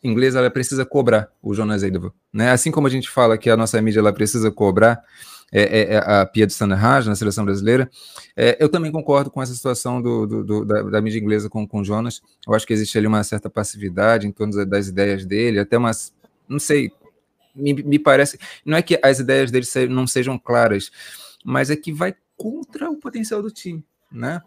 inglesa 0.04 0.40
ela 0.40 0.50
precisa 0.50 0.86
cobrar 0.86 1.30
o 1.42 1.54
Jonas 1.54 1.84
Eidevall, 1.84 2.14
né? 2.34 2.52
Assim 2.52 2.72
como 2.72 2.88
a 2.88 2.90
gente 2.90 3.10
fala 3.10 3.38
que 3.38 3.50
a 3.50 3.58
nossa 3.58 3.82
mídia 3.82 4.00
ela 4.00 4.14
precisa 4.14 4.52
cobrar 4.52 5.04
é, 5.52 5.62
é, 5.62 5.94
é 5.94 5.98
a 5.98 6.26
Pia 6.26 6.46
de 6.46 6.54
Standard 6.54 7.08
na 7.08 7.16
seleção 7.16 7.46
brasileira, 7.46 7.90
é, 8.36 8.58
eu 8.60 8.68
também 8.68 8.92
concordo 8.92 9.30
com 9.30 9.42
essa 9.42 9.54
situação 9.54 10.02
do, 10.02 10.26
do, 10.26 10.44
do 10.44 10.66
da, 10.66 10.82
da, 10.84 11.02
mídia 11.02 11.20
inglesa 11.20 11.50
com 11.50 11.68
o 11.72 11.84
Jonas. 11.84 12.22
Eu 12.46 12.54
acho 12.54 12.66
que 12.66 12.74
existe 12.74 12.98
ali 12.98 13.08
uma 13.08 13.24
certa 13.24 13.50
passividade 13.50 14.28
em 14.28 14.32
torno 14.32 14.66
das 14.66 14.88
ideias 14.88 15.26
dele, 15.26 15.60
até 15.60 15.78
umas, 15.78 16.14
não 16.50 16.60
sei, 16.60 16.92
me, 17.56 17.74
me 17.74 18.00
parece, 18.00 18.38
não 18.66 18.78
é 18.78 18.82
que 18.82 19.00
as 19.02 19.20
ideias 19.20 19.52
dele 19.52 19.66
não 19.88 20.06
sejam 20.06 20.38
claras, 20.38 20.92
mas 21.44 21.70
é 21.70 21.76
que 21.76 21.94
vai 21.94 22.16
contra 22.36 22.90
o 22.90 22.98
potencial 22.98 23.42
do 23.42 23.52
time, 23.52 23.86
né? 24.12 24.42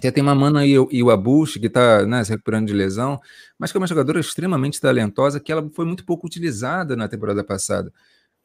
Tem 0.00 0.22
uma 0.22 0.34
mana 0.34 0.66
e 0.66 0.78
o 0.78 1.10
Abush, 1.10 1.58
que 1.58 1.66
está 1.66 2.04
né, 2.04 2.22
se 2.24 2.30
recuperando 2.30 2.66
de 2.66 2.72
lesão, 2.72 3.20
mas 3.58 3.70
que 3.70 3.78
é 3.78 3.80
uma 3.80 3.86
jogadora 3.86 4.20
extremamente 4.20 4.80
talentosa, 4.80 5.40
que 5.40 5.52
ela 5.52 5.68
foi 5.72 5.84
muito 5.84 6.04
pouco 6.04 6.26
utilizada 6.26 6.96
na 6.96 7.08
temporada 7.08 7.44
passada. 7.44 7.92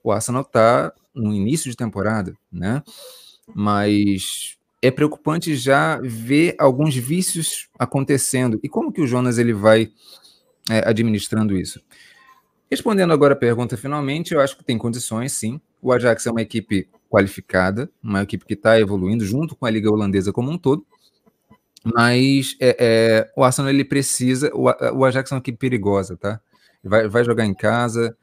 O 0.04 0.12
Arsenal 0.12 0.44
está 0.44 0.94
no 1.14 1.34
início 1.34 1.70
de 1.70 1.76
temporada, 1.76 2.34
né? 2.52 2.84
Mas 3.54 4.58
é 4.82 4.90
preocupante 4.90 5.56
já 5.56 6.00
ver 6.02 6.56
alguns 6.58 6.96
vícios 6.96 7.68
acontecendo. 7.78 8.60
E 8.64 8.70
como 8.70 8.92
que 8.92 9.02
o 9.02 9.08
Jonas 9.08 9.38
ele 9.38 9.54
vai 9.54 9.92
é, 10.70 10.88
administrando 10.88 11.58
isso? 11.58 11.82
Respondendo 12.72 13.12
agora 13.12 13.34
a 13.34 13.38
pergunta 13.38 13.76
finalmente, 13.76 14.34
eu 14.34 14.40
acho 14.40 14.56
que 14.56 14.64
tem 14.64 14.78
condições, 14.78 15.34
sim. 15.34 15.60
O 15.82 15.92
Ajax 15.92 16.26
é 16.28 16.32
uma 16.32 16.42
equipe 16.42 16.88
qualificada, 17.10 17.90
uma 18.02 18.22
equipe 18.22 18.46
que 18.46 18.54
está 18.54 18.80
evoluindo 18.80 19.26
junto 19.26 19.56
com 19.56 19.66
a 19.66 19.70
liga 19.70 19.92
holandesa 19.92 20.32
como 20.32 20.52
um 20.52 20.58
todo. 20.58 20.86
Mas 21.84 22.56
é, 22.60 22.76
é, 22.80 23.32
o 23.36 23.44
Arsenal 23.44 23.70
ele 23.70 23.86
precisa. 23.86 24.52
O, 24.54 24.66
o, 24.98 25.06
Ajax 25.06 25.32
é 25.32 25.36
uma 25.36 25.40
equipe 25.40 25.58
perigosa, 25.58 26.18
tá? 26.18 26.40
Vai, 26.84 27.08
vai 27.08 27.24
jogar 27.24 27.46
em 27.46 27.54
casa. 27.54 28.16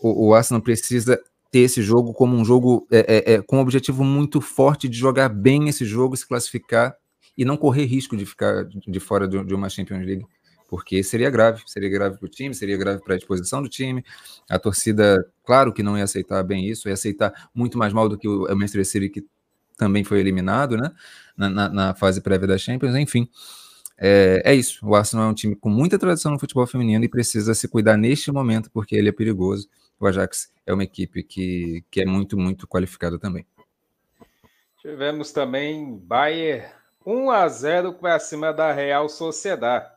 O, 0.00 0.28
o, 0.28 0.34
Arsenal 0.34 0.62
precisa 0.62 1.20
ter 1.50 1.60
esse 1.60 1.82
jogo 1.82 2.12
como 2.12 2.36
um 2.36 2.44
jogo 2.44 2.86
é, 2.90 2.98
é, 2.98 3.34
é, 3.34 3.42
com 3.42 3.56
um 3.56 3.60
objetivo 3.60 4.04
muito 4.04 4.40
forte 4.40 4.88
de 4.88 4.96
jogar 4.96 5.28
bem 5.28 5.68
esse 5.68 5.84
jogo, 5.84 6.16
se 6.16 6.26
classificar 6.26 6.94
e 7.36 7.44
não 7.44 7.56
correr 7.56 7.84
risco 7.84 8.16
de 8.16 8.24
ficar 8.24 8.64
de 8.64 9.00
fora 9.00 9.26
de, 9.26 9.42
de 9.44 9.54
uma 9.54 9.68
Champions 9.68 10.04
League, 10.04 10.24
porque 10.68 11.02
seria 11.02 11.28
grave, 11.30 11.62
seria 11.66 11.88
grave 11.88 12.18
para 12.18 12.26
o 12.26 12.28
time, 12.28 12.54
seria 12.54 12.76
grave 12.76 13.02
para 13.02 13.14
a 13.14 13.16
disposição 13.18 13.60
do 13.60 13.68
time. 13.68 14.04
A 14.48 14.58
torcida, 14.58 15.24
claro 15.44 15.72
que 15.72 15.82
não 15.82 15.98
ia 15.98 16.04
aceitar 16.04 16.42
bem 16.44 16.68
isso, 16.68 16.88
ia 16.88 16.94
aceitar 16.94 17.50
muito 17.52 17.76
mais 17.76 17.92
mal 17.92 18.08
do 18.08 18.16
que 18.16 18.28
o 18.28 18.42
Manchester 18.54 18.86
City 18.86 19.08
que 19.08 19.26
também 19.80 20.04
foi 20.04 20.20
eliminado, 20.20 20.76
né? 20.76 20.92
Na, 21.34 21.48
na, 21.48 21.68
na 21.70 21.94
fase 21.94 22.20
prévia 22.20 22.46
da 22.46 22.58
Champions, 22.58 22.94
enfim. 22.94 23.28
É, 23.96 24.42
é, 24.44 24.54
isso. 24.54 24.86
O 24.86 24.94
Arsenal 24.94 25.26
é 25.26 25.30
um 25.30 25.34
time 25.34 25.56
com 25.56 25.70
muita 25.70 25.98
tradição 25.98 26.30
no 26.30 26.38
futebol 26.38 26.66
feminino 26.66 27.02
e 27.02 27.08
precisa 27.08 27.54
se 27.54 27.66
cuidar 27.66 27.96
neste 27.96 28.30
momento, 28.30 28.70
porque 28.70 28.94
ele 28.94 29.08
é 29.08 29.12
perigoso. 29.12 29.68
O 29.98 30.06
Ajax 30.06 30.52
é 30.66 30.72
uma 30.72 30.84
equipe 30.84 31.22
que, 31.22 31.82
que 31.90 32.02
é 32.02 32.06
muito, 32.06 32.38
muito 32.38 32.68
qualificada 32.68 33.18
também. 33.18 33.46
Tivemos 34.80 35.32
também 35.32 35.98
Bayern 35.98 36.66
1 37.04 37.30
a 37.30 37.48
0 37.48 37.94
para 37.94 38.18
cima 38.18 38.52
da 38.52 38.72
Real 38.72 39.08
Sociedade, 39.08 39.90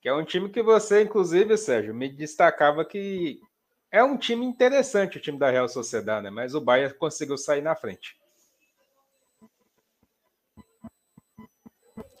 que 0.00 0.08
é 0.08 0.14
um 0.14 0.24
time 0.24 0.48
que 0.48 0.62
você, 0.62 1.02
inclusive, 1.02 1.56
Sérgio, 1.56 1.94
me 1.94 2.08
destacava 2.08 2.84
que 2.84 3.40
é 3.90 4.02
um 4.02 4.16
time 4.16 4.44
interessante, 4.44 5.18
o 5.18 5.20
time 5.20 5.38
da 5.38 5.50
Real 5.50 5.68
Sociedade, 5.68 6.24
né? 6.24 6.30
mas 6.30 6.54
o 6.54 6.60
Bayern 6.60 6.94
conseguiu 6.94 7.36
sair 7.36 7.62
na 7.62 7.74
frente. 7.74 8.16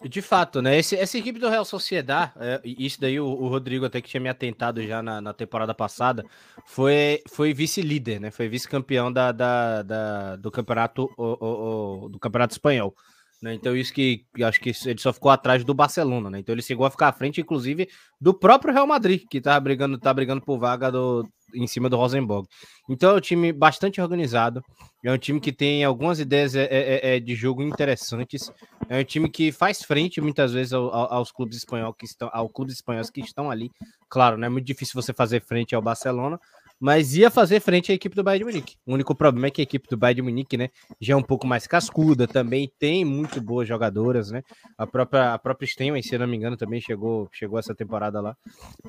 De 0.08 0.20
fato, 0.20 0.60
né? 0.60 0.78
Esse, 0.78 0.96
essa 0.96 1.16
equipe 1.16 1.38
do 1.38 1.48
Real 1.48 1.64
Sociedad, 1.64 2.32
é, 2.36 2.60
isso 2.64 3.00
daí 3.00 3.20
o, 3.20 3.26
o, 3.26 3.48
Rodrigo 3.48 3.84
até 3.84 4.00
que 4.00 4.08
tinha 4.08 4.20
me 4.20 4.28
atentado 4.28 4.82
já 4.82 5.02
na, 5.02 5.20
na 5.20 5.32
temporada 5.32 5.74
passada, 5.74 6.24
foi, 6.66 7.22
foi 7.28 7.54
vice-líder, 7.54 8.20
né? 8.20 8.30
Foi 8.30 8.48
vice-campeão 8.48 9.12
da, 9.12 9.32
da, 9.32 9.82
da, 9.82 10.36
do 10.36 10.50
campeonato 10.50 11.08
o, 11.16 12.04
o, 12.04 12.08
do 12.08 12.18
campeonato 12.18 12.54
espanhol. 12.54 12.94
Né? 13.42 13.54
Então, 13.54 13.76
isso 13.76 13.92
que 13.92 14.24
acho 14.40 14.60
que 14.60 14.72
ele 14.86 15.00
só 15.00 15.12
ficou 15.12 15.30
atrás 15.30 15.64
do 15.64 15.74
Barcelona, 15.74 16.30
né? 16.30 16.38
Então 16.38 16.54
ele 16.54 16.62
chegou 16.62 16.86
a 16.86 16.90
ficar 16.90 17.08
à 17.08 17.12
frente, 17.12 17.40
inclusive, 17.40 17.88
do 18.20 18.32
próprio 18.32 18.72
Real 18.72 18.86
Madrid, 18.86 19.24
que 19.28 19.40
tá 19.40 19.58
brigando, 19.58 19.98
tá 19.98 20.14
brigando 20.14 20.40
por 20.42 20.58
vaga 20.58 20.92
do, 20.92 21.28
em 21.54 21.66
cima 21.66 21.88
do 21.88 21.96
Rosenborg. 21.96 22.48
Então 22.88 23.10
é 23.10 23.14
um 23.14 23.20
time 23.20 23.52
bastante 23.52 24.00
organizado, 24.00 24.62
é 25.04 25.12
um 25.12 25.18
time 25.18 25.40
que 25.40 25.52
tem 25.52 25.84
algumas 25.84 26.20
ideias 26.20 26.54
é, 26.54 26.64
é, 26.64 27.16
é 27.16 27.20
de 27.20 27.34
jogo 27.34 27.62
interessantes, 27.62 28.50
é 28.88 29.00
um 29.00 29.04
time 29.04 29.28
que 29.28 29.52
faz 29.52 29.82
frente 29.82 30.20
muitas 30.20 30.52
vezes 30.52 30.72
ao, 30.72 30.92
aos 30.92 31.32
clubes 31.32 31.56
espanhóis 31.58 31.94
que 31.98 32.04
estão, 32.04 32.30
aos 32.32 32.50
clubes 32.52 32.74
espanhóis 32.74 33.10
que 33.10 33.20
estão 33.20 33.50
ali. 33.50 33.70
Claro, 34.08 34.36
não 34.36 34.46
é 34.46 34.48
muito 34.48 34.66
difícil 34.66 35.00
você 35.00 35.12
fazer 35.12 35.42
frente 35.42 35.74
ao 35.74 35.82
Barcelona, 35.82 36.38
mas 36.82 37.14
ia 37.14 37.30
fazer 37.30 37.60
frente 37.60 37.92
à 37.92 37.94
equipe 37.94 38.16
do 38.16 38.24
Bayern 38.24 38.40
de 38.40 38.44
Munique. 38.44 38.74
O 38.84 38.92
único 38.94 39.14
problema 39.14 39.46
é 39.46 39.50
que 39.52 39.60
a 39.60 39.62
equipe 39.62 39.88
do 39.88 39.96
Bayern 39.96 40.16
de 40.16 40.22
Munique, 40.22 40.56
né, 40.56 40.68
já 41.00 41.14
é 41.14 41.16
um 41.16 41.22
pouco 41.22 41.46
mais 41.46 41.64
cascuda, 41.64 42.26
também 42.26 42.68
tem 42.76 43.04
muito 43.04 43.40
boas 43.40 43.68
jogadoras, 43.68 44.32
né? 44.32 44.42
A 44.76 44.84
própria 44.84 45.32
a 45.32 45.38
própria 45.38 45.68
Steinway, 45.68 46.02
se 46.02 46.18
não 46.18 46.26
me 46.26 46.36
engano, 46.36 46.56
também 46.56 46.80
chegou 46.80 47.28
chegou 47.32 47.56
essa 47.56 47.72
temporada 47.72 48.20
lá. 48.20 48.36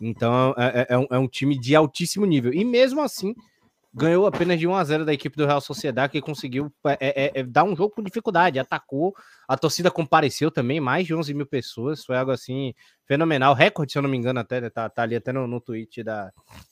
Então 0.02 0.56
é, 0.58 0.82
é, 0.82 0.88
é, 0.90 0.98
um, 0.98 1.06
é 1.12 1.20
um 1.20 1.28
time 1.28 1.56
de 1.56 1.76
altíssimo 1.76 2.26
nível. 2.26 2.52
E 2.52 2.66
mesmo 2.66 3.00
assim, 3.00 3.36
ganhou 3.94 4.26
apenas 4.26 4.60
de 4.60 4.68
1 4.68 4.76
a 4.76 4.84
0 4.84 5.06
da 5.06 5.14
equipe 5.14 5.38
do 5.38 5.46
Real 5.46 5.62
Sociedade, 5.62 6.14
que 6.14 6.22
conseguiu 6.22 6.74
é, 6.86 6.98
é, 7.00 7.40
é, 7.40 7.44
dar 7.44 7.64
um 7.64 7.76
jogo 7.76 7.94
com 7.94 8.02
dificuldade, 8.02 8.58
atacou, 8.58 9.14
a 9.48 9.56
torcida 9.56 9.92
compareceu 9.92 10.50
também, 10.50 10.80
mais 10.80 11.06
de 11.06 11.14
11 11.14 11.34
mil 11.34 11.46
pessoas, 11.46 12.04
foi 12.04 12.18
algo 12.18 12.32
assim 12.32 12.74
fenomenal, 13.08 13.54
recorde, 13.54 13.92
se 13.92 13.98
eu 13.98 14.02
não 14.02 14.10
me 14.10 14.18
engano, 14.18 14.40
até 14.40 14.70
tá, 14.70 14.90
tá 14.90 15.04
ali 15.04 15.16
até 15.16 15.32
no, 15.32 15.46
no 15.46 15.62
tweet 15.62 16.02
da, 16.04 16.32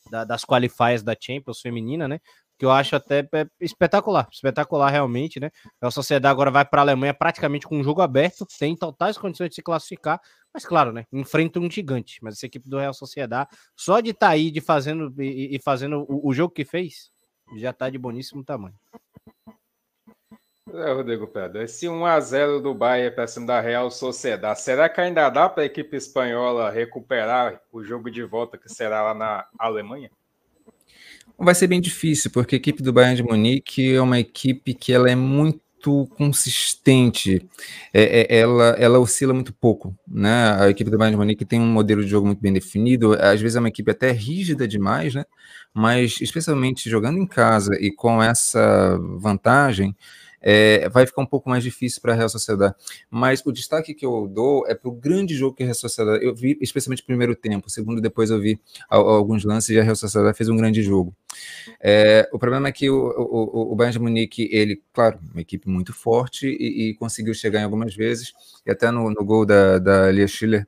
da, 0.10 0.24
das 0.24 0.44
qualifiers 0.44 1.04
da 1.04 1.16
Champions 1.20 1.60
feminina, 1.60 2.08
né? 2.08 2.20
Que 2.58 2.66
eu 2.66 2.72
acho 2.72 2.96
até 2.96 3.28
é, 3.34 3.46
espetacular, 3.60 4.28
espetacular 4.32 4.90
realmente, 4.90 5.40
né? 5.40 5.51
A 5.80 5.92
Sociedade 5.92 6.32
agora 6.32 6.50
vai 6.50 6.66
para 6.66 6.82
a 6.82 6.84
Alemanha 6.84 7.13
praticamente 7.13 7.68
com 7.68 7.78
um 7.78 7.84
jogo 7.84 8.01
aberto, 8.01 8.46
tem 8.58 8.75
totais 8.75 9.18
condições 9.18 9.50
de 9.50 9.56
se 9.56 9.62
classificar, 9.62 10.20
mas 10.54 10.66
claro, 10.66 10.92
né? 10.92 11.06
Enfrenta 11.12 11.60
um 11.60 11.70
gigante. 11.70 12.20
Mas 12.22 12.36
essa 12.36 12.46
equipe 12.46 12.70
do 12.70 12.78
Real 12.78 12.94
Sociedade, 12.94 13.50
só 13.75 14.00
de 14.00 14.12
estar 14.12 14.28
tá 14.28 14.34
aí 14.34 14.51
de 14.51 14.62
fazendo 14.62 15.13
e, 15.22 15.56
e 15.56 15.60
fazendo 15.60 16.06
o, 16.08 16.30
o, 16.30 16.34
jogo 16.34 16.54
que 16.54 16.66
fez, 16.66 17.11
já 17.60 17.72
está 17.72 17.89
de 17.89 17.98
boníssimo 17.98 18.43
tamanho. 18.43 18.75
É, 20.74 20.93
Rodrigo 20.93 21.27
Pedro, 21.27 21.62
esse 21.62 21.86
1x0 21.86 22.62
do 22.62 22.74
Bayern 22.74 23.13
para 23.13 23.27
cima 23.27 23.48
da 23.48 23.60
Real 23.60 23.91
Sociedade, 23.91 24.62
será 24.62 24.88
que 24.88 25.01
ainda 25.01 25.29
dá 25.29 25.50
para 25.50 25.63
a 25.63 25.65
equipe 25.65 25.98
espanhola 25.98 26.70
recuperar 26.70 27.62
o 27.72 27.84
jogo 27.84 28.10
de 28.10 28.24
volta 28.24 28.58
que 28.58 28.70
será 28.70 29.01
lá 29.01 29.13
na 29.13 29.46
Alemanha? 29.60 30.10
Vai 31.38 31.55
ser 31.55 31.67
bem 31.67 31.81
difícil, 31.81 32.31
porque 32.31 32.55
a 32.55 32.58
equipe 32.58 32.84
do 32.84 32.93
Bayern 32.93 33.15
de 33.15 33.24
Munique 33.24 33.96
é 33.96 34.01
uma 34.01 34.20
equipe 34.20 34.74
que 34.74 34.93
ela 34.93 35.10
é 35.10 35.15
muito 35.15 35.61
consistente, 36.17 37.47
é, 37.93 38.21
é, 38.33 38.39
ela, 38.39 38.69
ela 38.77 39.00
oscila 39.00 39.33
muito 39.33 39.53
pouco, 39.53 39.95
né? 40.07 40.55
A 40.59 40.69
equipe 40.69 40.89
do 40.89 40.97
Bayern 40.97 41.15
de 41.15 41.19
Munique 41.19 41.45
tem 41.45 41.59
um 41.59 41.67
modelo 41.67 42.03
de 42.03 42.09
jogo 42.09 42.27
muito 42.27 42.39
bem 42.41 42.53
definido, 42.53 43.13
às 43.13 43.41
vezes 43.41 43.55
é 43.55 43.59
uma 43.59 43.69
equipe 43.69 43.89
até 43.91 44.11
rígida 44.11 44.67
demais, 44.67 45.13
né? 45.15 45.25
Mas 45.73 46.19
especialmente 46.21 46.89
jogando 46.89 47.17
em 47.17 47.25
casa 47.25 47.73
e 47.79 47.91
com 47.91 48.21
essa 48.21 48.97
vantagem, 49.19 49.95
é, 50.41 50.89
vai 50.89 51.05
ficar 51.05 51.21
um 51.21 51.25
pouco 51.25 51.50
mais 51.50 51.63
difícil 51.63 52.01
para 52.01 52.13
a 52.13 52.15
Real 52.15 52.29
Sociedade. 52.29 52.75
Mas 53.10 53.43
o 53.45 53.51
destaque 53.51 53.93
que 53.93 54.05
eu 54.05 54.27
dou 54.27 54.65
é 54.67 54.74
para 54.74 54.89
o 54.89 54.91
grande 54.91 55.36
jogo 55.36 55.55
que 55.55 55.63
a 55.63 55.65
Real 55.65 55.75
Sociedade. 55.75 56.25
Eu 56.25 56.36
vi, 56.36 56.57
especialmente 56.62 57.03
o 57.03 57.05
primeiro 57.05 57.36
tempo, 57.36 57.67
o 57.67 57.69
segundo, 57.69 58.01
depois 58.01 58.29
eu 58.29 58.39
vi 58.39 58.60
alguns 58.89 59.43
lances 59.43 59.69
e 59.69 59.79
a 59.79 59.83
Real 59.83 59.95
Sociedade 59.95 60.36
fez 60.38 60.50
um 60.50 60.57
grande 60.57 60.81
jogo. 60.81 61.15
É, 61.79 62.27
o 62.33 62.39
problema 62.39 62.67
é 62.67 62.71
que 62.71 62.89
o, 62.89 62.95
o, 62.95 63.71
o 63.71 63.75
Bayern 63.75 63.93
de 63.93 64.00
Munique, 64.00 64.50
ele, 64.51 64.81
claro, 64.93 65.19
uma 65.31 65.41
equipe 65.41 65.69
muito 65.69 65.93
forte 65.93 66.48
e, 66.48 66.89
e 66.89 66.93
conseguiu 66.95 67.33
chegar 67.33 67.62
em 67.62 67.63
algumas 67.63 67.95
vezes, 67.95 68.33
e 68.65 68.71
até 68.71 68.89
no, 68.91 69.10
no 69.10 69.24
gol 69.24 69.45
da, 69.45 69.79
da 69.79 70.12
Lia 70.12 70.27
Schiller, 70.27 70.67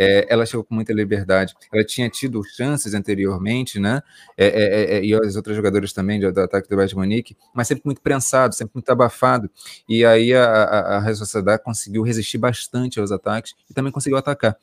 é, 0.00 0.26
ela 0.30 0.46
chegou 0.46 0.64
com 0.64 0.74
muita 0.74 0.94
liberdade. 0.94 1.54
Ela 1.70 1.84
tinha 1.84 2.08
tido 2.08 2.42
chances 2.42 2.94
anteriormente, 2.94 3.78
né? 3.78 4.02
É, 4.34 4.46
é, 4.46 4.62
é, 4.62 4.96
é 4.96 5.04
e 5.04 5.12
as 5.12 5.36
outras 5.36 5.54
jogadoras 5.54 5.92
também 5.92 6.18
do, 6.18 6.32
do 6.32 6.40
ataque 6.40 6.70
do 6.70 6.74
Bayern 6.74 7.22
de 7.22 7.36
mas 7.52 7.68
sempre 7.68 7.82
muito 7.84 8.00
prensado, 8.00 8.54
sempre 8.54 8.72
muito 8.74 8.88
abafado. 8.88 9.50
E 9.86 10.02
aí 10.02 10.32
a, 10.32 10.42
a, 10.42 10.96
a 10.96 11.00
Real 11.00 11.16
Sociedade 11.16 11.62
conseguiu 11.62 12.02
resistir 12.02 12.38
bastante 12.38 12.98
aos 12.98 13.12
ataques 13.12 13.54
e 13.68 13.74
também 13.74 13.92
conseguiu 13.92 14.16
atacar. 14.16 14.56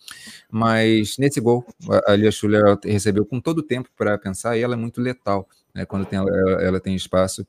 Mas 0.49 1.19
nesse 1.19 1.39
gol, 1.39 1.63
a, 2.07 2.15
Lia 2.15 2.31
Schuller 2.31 2.79
recebeu 2.83 3.23
com 3.23 3.39
todo 3.39 3.59
o 3.59 3.63
tempo 3.63 3.89
para 3.95 4.17
pensar 4.17 4.57
e 4.57 4.63
ela 4.63 4.73
é 4.73 4.77
muito 4.77 4.99
letal. 4.99 5.47
Né, 5.75 5.85
quando 5.85 6.07
tem, 6.07 6.17
ela, 6.17 6.31
ela, 6.63 6.79
tem 6.79 6.95
espaço. 6.95 7.45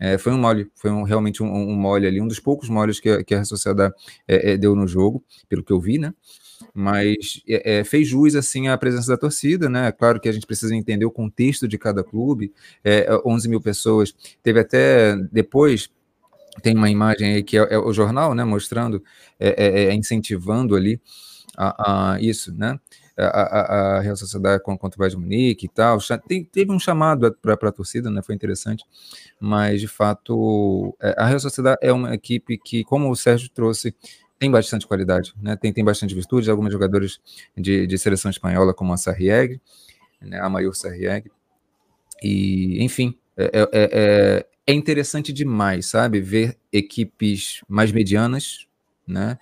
É, 0.00 0.16
foi 0.16 0.32
um 0.32 0.38
mole, 0.38 0.70
foi 0.74 0.90
um, 0.90 1.02
realmente 1.02 1.42
um, 1.42 1.52
um, 1.52 1.76
mole 1.76 2.06
ali, 2.06 2.22
um 2.22 2.26
dos 2.26 2.40
poucos 2.40 2.70
moles 2.70 2.98
que, 2.98 3.22
que 3.24 3.34
a 3.34 3.44
Sociedade 3.44 3.92
é, 4.26 4.52
é, 4.52 4.56
deu 4.56 4.74
no 4.74 4.88
jogo, 4.88 5.22
pelo 5.46 5.62
que 5.62 5.70
eu 5.70 5.78
vi, 5.78 5.98
né? 5.98 6.14
Mas 6.74 7.42
é, 7.48 7.78
é, 7.78 7.84
fez 7.84 8.08
jus 8.08 8.34
assim 8.34 8.68
à 8.68 8.76
presença 8.78 9.08
da 9.08 9.16
torcida, 9.16 9.68
né? 9.68 9.92
Claro 9.92 10.20
que 10.20 10.28
a 10.28 10.32
gente 10.32 10.46
precisa 10.46 10.74
entender 10.74 11.04
o 11.04 11.10
contexto 11.10 11.66
de 11.66 11.78
cada 11.78 12.02
clube. 12.02 12.52
É, 12.84 13.08
11 13.24 13.48
mil 13.48 13.60
pessoas. 13.60 14.14
Teve 14.42 14.60
até 14.60 15.16
depois 15.32 15.90
tem 16.62 16.74
uma 16.74 16.90
imagem 16.90 17.34
aí 17.34 17.42
que 17.42 17.58
é, 17.58 17.74
é 17.74 17.78
o 17.78 17.92
jornal, 17.92 18.34
né? 18.34 18.44
Mostrando, 18.44 19.02
é, 19.38 19.88
é, 19.88 19.94
incentivando 19.94 20.74
ali 20.74 21.00
a, 21.56 22.14
a, 22.14 22.20
isso, 22.20 22.52
né? 22.54 22.78
A, 23.18 23.24
a, 23.24 23.96
a 23.96 24.00
Real 24.00 24.16
Sociedade 24.16 24.62
contra 24.62 24.88
o 24.88 24.98
Bayern 24.98 25.16
de 25.16 25.22
Munique 25.22 25.66
e 25.66 25.68
tal. 25.68 25.98
Tem, 26.28 26.44
teve 26.44 26.70
um 26.70 26.78
chamado 26.78 27.34
para 27.40 27.54
a 27.54 27.72
torcida, 27.72 28.10
né? 28.10 28.20
Foi 28.22 28.34
interessante, 28.34 28.84
mas 29.40 29.80
de 29.80 29.88
fato 29.88 30.94
a 31.16 31.26
Real 31.26 31.40
Sociedade 31.40 31.78
é 31.80 31.92
uma 31.92 32.14
equipe 32.14 32.58
que, 32.58 32.84
como 32.84 33.10
o 33.10 33.16
Sérgio 33.16 33.48
trouxe, 33.50 33.94
tem 34.38 34.50
bastante 34.50 34.86
qualidade, 34.86 35.32
né? 35.40 35.56
Tem, 35.56 35.72
tem 35.72 35.84
bastante 35.84 36.14
virtude. 36.14 36.50
Alguns 36.50 36.72
jogadores 36.72 37.18
de, 37.56 37.86
de 37.86 37.98
seleção 37.98 38.30
espanhola, 38.30 38.74
como 38.74 38.92
a 38.92 38.96
Sarrieg, 38.96 39.60
né? 40.20 40.40
a 40.40 40.48
Maior 40.48 40.74
Sarrieg. 40.74 41.30
E, 42.22 42.82
enfim, 42.82 43.16
é, 43.36 43.44
é, 43.44 43.68
é, 43.72 44.46
é, 44.66 44.74
interessante 44.74 45.32
demais, 45.32 45.86
sabe? 45.86 46.20
Ver 46.20 46.56
equipes 46.72 47.62
mais 47.68 47.92
medianas, 47.92 48.66
né? 49.06 49.38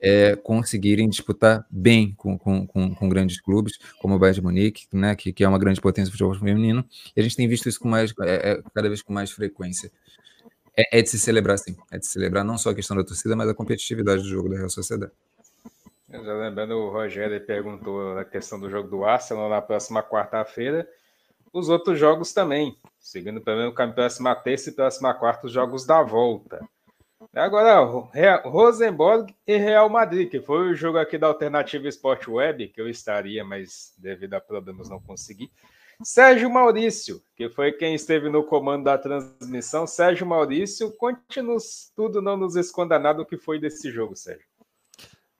É, 0.00 0.36
conseguirem 0.36 1.08
disputar 1.08 1.66
bem 1.70 2.12
com, 2.14 2.36
com, 2.36 2.66
com, 2.66 2.94
com, 2.94 3.08
grandes 3.08 3.40
clubes, 3.40 3.78
como 4.02 4.14
o 4.14 4.18
Bayern 4.18 4.34
de 4.34 4.42
Munique, 4.42 4.86
né, 4.92 5.16
que, 5.16 5.32
que 5.32 5.42
é 5.42 5.48
uma 5.48 5.58
grande 5.58 5.80
potência 5.80 6.10
do 6.10 6.12
futebol 6.12 6.34
feminino, 6.34 6.84
e 7.16 7.20
a 7.20 7.22
gente 7.22 7.34
tem 7.34 7.48
visto 7.48 7.70
isso 7.70 7.80
com 7.80 7.88
mais, 7.88 8.12
é, 8.20 8.50
é, 8.50 8.62
cada 8.74 8.86
vez 8.86 9.00
com 9.00 9.14
mais 9.14 9.30
frequência 9.30 9.90
é, 10.76 10.98
é, 10.98 11.02
de 11.02 11.08
se 11.08 11.18
celebrar, 11.18 11.58
sim. 11.58 11.76
É 11.90 11.98
de 11.98 12.06
se 12.06 12.12
celebrar 12.12 12.44
não 12.44 12.58
só 12.58 12.70
a 12.70 12.74
questão 12.74 12.96
da 12.96 13.04
torcida, 13.04 13.36
mas 13.36 13.48
a 13.48 13.54
competitividade 13.54 14.22
do 14.22 14.28
jogo 14.28 14.48
da 14.48 14.56
Real 14.56 14.70
Sociedade. 14.70 15.12
Já 16.08 16.34
lembrando, 16.34 16.76
o 16.76 16.90
Rogério 16.90 17.40
perguntou 17.44 18.18
a 18.18 18.24
questão 18.24 18.58
do 18.58 18.70
jogo 18.70 18.88
do 18.88 19.04
Arsenal 19.04 19.48
na 19.48 19.60
próxima 19.60 20.02
quarta-feira. 20.02 20.88
Os 21.52 21.68
outros 21.68 21.98
jogos 21.98 22.32
também. 22.32 22.76
Seguindo 23.00 23.40
pelo 23.40 23.68
o 23.68 23.92
próxima 23.92 24.34
terça 24.34 24.70
e 24.70 24.72
próxima 24.72 25.12
quarta, 25.14 25.46
os 25.46 25.52
jogos 25.52 25.84
da 25.84 26.02
volta. 26.02 26.60
Agora, 27.32 27.80
Rosenborg 28.44 29.34
e 29.46 29.56
Real 29.56 29.88
Madrid, 29.88 30.30
que 30.30 30.40
foi 30.40 30.70
o 30.70 30.74
jogo 30.74 30.98
aqui 30.98 31.18
da 31.18 31.26
Alternativa 31.26 31.88
Sport 31.88 32.28
Web, 32.28 32.68
que 32.68 32.80
eu 32.80 32.88
estaria, 32.88 33.44
mas 33.44 33.92
devido 33.98 34.34
a 34.34 34.40
problemas 34.40 34.88
não 34.88 35.00
consegui. 35.00 35.50
Sérgio 36.02 36.50
Maurício, 36.50 37.22
que 37.36 37.48
foi 37.48 37.72
quem 37.72 37.94
esteve 37.94 38.28
no 38.28 38.44
comando 38.44 38.84
da 38.84 38.98
transmissão. 38.98 39.86
Sérgio 39.86 40.26
Maurício, 40.26 40.92
conte-nos 40.96 41.92
tudo, 41.94 42.20
não 42.20 42.36
nos 42.36 42.56
esconda 42.56 42.98
nada 42.98 43.22
o 43.22 43.26
que 43.26 43.36
foi 43.36 43.58
desse 43.58 43.90
jogo, 43.90 44.16
Sérgio. 44.16 44.46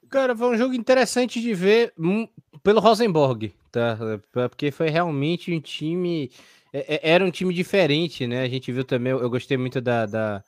Cara, 0.09 0.37
foi 0.37 0.55
um 0.55 0.57
jogo 0.57 0.75
interessante 0.75 1.41
de 1.41 1.55
ver 1.55 1.93
um, 1.99 2.29
pelo 2.63 2.81
Rosenborg, 2.81 3.53
tá? 3.73 3.99
Porque 4.33 4.71
foi 4.71 4.89
realmente 4.89 5.53
um 5.53 5.61
time. 5.61 6.31
É, 6.73 6.95
é, 6.95 7.13
era 7.13 7.25
um 7.25 7.31
time 7.31 7.53
diferente, 7.53 8.27
né? 8.27 8.43
A 8.43 8.49
gente 8.49 8.71
viu 8.71 8.85
também, 8.85 9.13
eu 9.13 9.31
gostei 9.31 9.57
muito 9.57 9.81
da, 9.81 10.07
da, 10.07 10.45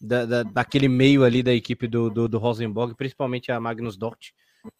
da 0.00 0.42
daquele 0.42 0.88
meio 0.88 1.24
ali 1.24 1.42
da 1.42 1.52
equipe 1.52 1.86
do, 1.86 2.10
do, 2.10 2.28
do 2.28 2.38
Rosenborg, 2.38 2.94
principalmente 2.94 3.50
a 3.50 3.58
Magnus 3.58 3.96
Dort 3.96 4.30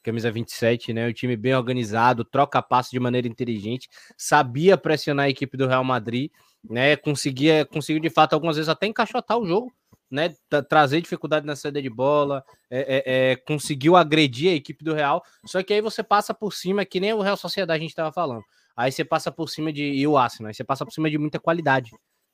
camisa 0.03 0.31
27, 0.31 0.93
né? 0.93 1.07
O 1.09 1.13
time 1.13 1.37
bem 1.37 1.55
organizado, 1.55 2.25
troca 2.25 2.63
passe 2.63 2.91
de 2.91 3.01
maneira 3.01 3.29
inteligente, 3.29 3.89
sabia 4.17 4.77
pressionar 4.77 5.27
a 5.27 5.31
equipe 5.31 5.57
do 5.57 5.67
Real 5.67 5.85
Madrid, 5.85 6.31
né? 6.69 6.97
Conseguia, 6.97 7.65
conseguiu 7.65 8.01
de 8.01 8.11
fato 8.11 8.33
algumas 8.35 8.57
vezes 8.57 8.69
até 8.69 8.87
encaixotar 8.87 9.39
o 9.39 9.47
jogo, 9.47 9.73
né? 10.11 10.35
Trazer 10.69 11.01
dificuldade 11.01 11.47
na 11.47 11.57
saída 11.57 11.81
de 11.81 11.91
bola, 11.91 12.45
é, 12.71 12.81
é, 12.81 13.33
é, 13.33 13.37
conseguiu 13.37 13.97
agredir 13.97 14.51
a 14.51 14.55
equipe 14.55 14.85
do 14.85 14.95
Real. 14.95 15.23
Só 15.45 15.63
que 15.63 15.75
aí 15.75 15.81
você 15.81 16.03
passa 16.03 16.33
por 16.33 16.53
cima, 16.53 16.85
que 16.85 17.01
nem 17.01 17.13
o 17.13 17.21
Real 17.21 17.37
Sociedade 17.37 17.79
a 17.79 17.81
gente 17.81 17.91
estava 17.91 18.13
falando. 18.13 18.43
Aí 18.77 18.93
você 18.93 19.05
passa 19.05 19.33
por 19.33 19.49
cima 19.49 19.73
de 19.73 19.83
e 19.83 20.07
o 20.07 20.17
Arsenal, 20.17 20.49
aí 20.49 20.55
você 20.55 20.65
passa 20.65 20.85
por 20.85 20.93
cima 20.93 21.11
de 21.11 21.19
muita 21.19 21.41
qualidade 21.41 21.91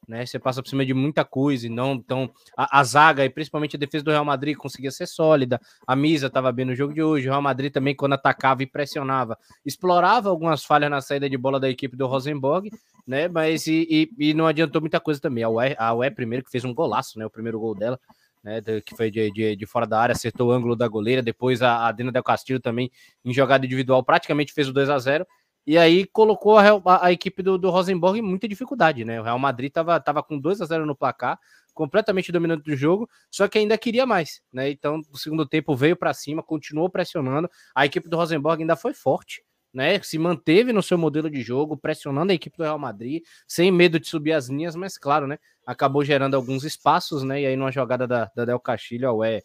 né? 0.08 0.24
Você 0.24 0.38
passa 0.38 0.62
por 0.62 0.68
cima 0.68 0.84
de 0.84 0.94
muita 0.94 1.24
coisa 1.24 1.68
não 1.68 1.94
então 1.94 2.30
a, 2.56 2.80
a, 2.80 2.84
zaga 2.84 3.24
e 3.24 3.30
principalmente 3.30 3.76
a 3.76 3.78
defesa 3.78 4.04
do 4.04 4.10
Real 4.10 4.24
Madrid 4.24 4.56
conseguia 4.56 4.90
ser 4.90 5.06
sólida. 5.06 5.60
A 5.86 5.96
Misa 5.96 6.26
estava 6.26 6.52
bem 6.52 6.64
no 6.64 6.74
jogo 6.74 6.92
de 6.92 7.02
hoje. 7.02 7.28
O 7.28 7.30
Real 7.30 7.42
Madrid 7.42 7.72
também 7.72 7.94
quando 7.94 8.14
atacava 8.14 8.62
e 8.62 8.66
pressionava, 8.66 9.38
explorava 9.64 10.28
algumas 10.28 10.64
falhas 10.64 10.90
na 10.90 11.00
saída 11.00 11.28
de 11.28 11.36
bola 11.36 11.58
da 11.58 11.68
equipe 11.68 11.96
do 11.96 12.06
Rosenborg, 12.06 12.70
né? 13.06 13.28
Mas 13.28 13.66
e, 13.66 14.10
e, 14.18 14.30
e 14.30 14.34
não 14.34 14.46
adiantou 14.46 14.80
muita 14.80 15.00
coisa 15.00 15.20
também. 15.20 15.44
A 15.44 15.48
UE, 15.48 15.74
a 15.78 15.94
UE 15.94 16.10
primeiro 16.10 16.44
que 16.44 16.50
fez 16.50 16.64
um 16.64 16.74
golaço, 16.74 17.18
né? 17.18 17.26
O 17.26 17.30
primeiro 17.30 17.58
gol 17.58 17.74
dela. 17.74 17.98
Né, 18.42 18.60
que 18.84 18.94
foi 18.94 19.10
de, 19.10 19.30
de, 19.30 19.56
de, 19.56 19.66
fora 19.66 19.86
da 19.86 19.98
área, 19.98 20.12
acertou 20.12 20.48
o 20.48 20.52
ângulo 20.52 20.76
da 20.76 20.86
goleira. 20.86 21.22
Depois 21.22 21.62
a, 21.62 21.88
a 21.88 21.92
Dena 21.92 22.12
Del 22.12 22.22
Castillo 22.22 22.60
também, 22.60 22.90
em 23.24 23.32
jogada 23.32 23.64
individual, 23.64 24.04
praticamente 24.04 24.52
fez 24.52 24.68
o 24.68 24.72
2 24.74 24.90
a 24.90 24.98
0 24.98 25.26
e 25.66 25.78
aí 25.78 26.06
colocou 26.06 26.58
a, 26.58 26.64
a, 26.84 27.06
a 27.06 27.12
equipe 27.12 27.42
do, 27.42 27.56
do, 27.56 27.70
Rosenborg 27.70 28.18
em 28.18 28.22
muita 28.22 28.46
dificuldade, 28.46 29.04
né? 29.04 29.20
O 29.20 29.24
Real 29.24 29.38
Madrid 29.38 29.68
estava 29.68 29.98
tava 29.98 30.22
com 30.22 30.38
2 30.38 30.60
a 30.60 30.66
0 30.66 30.84
no 30.84 30.94
placar, 30.94 31.38
completamente 31.72 32.30
dominante 32.30 32.62
do 32.62 32.76
jogo, 32.76 33.08
só 33.30 33.48
que 33.48 33.58
ainda 33.58 33.76
queria 33.78 34.04
mais, 34.04 34.42
né? 34.52 34.70
Então, 34.70 34.98
no 34.98 35.18
segundo 35.18 35.46
tempo 35.46 35.74
veio 35.74 35.96
para 35.96 36.12
cima, 36.12 36.42
continuou 36.42 36.90
pressionando. 36.90 37.50
A 37.74 37.86
equipe 37.86 38.08
do 38.08 38.16
Rosenborg 38.16 38.62
ainda 38.62 38.76
foi 38.76 38.92
forte, 38.92 39.42
né? 39.72 40.00
Se 40.02 40.18
manteve 40.18 40.72
no 40.72 40.82
seu 40.82 40.98
modelo 40.98 41.30
de 41.30 41.40
jogo, 41.40 41.76
pressionando 41.76 42.30
a 42.30 42.34
equipe 42.34 42.56
do 42.56 42.62
Real 42.62 42.78
Madrid, 42.78 43.22
sem 43.48 43.72
medo 43.72 43.98
de 43.98 44.06
subir 44.06 44.32
as 44.32 44.48
linhas, 44.48 44.76
mas 44.76 44.98
claro, 44.98 45.26
né? 45.26 45.38
Acabou 45.66 46.04
gerando 46.04 46.34
alguns 46.34 46.62
espaços, 46.62 47.22
né? 47.22 47.40
E 47.40 47.46
aí, 47.46 47.56
numa 47.56 47.72
jogada 47.72 48.06
da, 48.06 48.30
da 48.36 48.44
Del 48.44 48.60
Castilho, 48.60 49.08
a 49.08 49.12
UE 49.14 49.42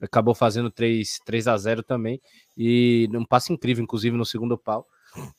acabou 0.00 0.34
fazendo 0.34 0.70
3, 0.70 1.18
3 1.26 1.48
a 1.48 1.56
0 1.56 1.82
também. 1.82 2.20
E 2.56 3.08
um 3.12 3.24
passe 3.24 3.52
incrível, 3.52 3.84
inclusive, 3.84 4.16
no 4.16 4.24
segundo 4.24 4.56
pau. 4.56 4.86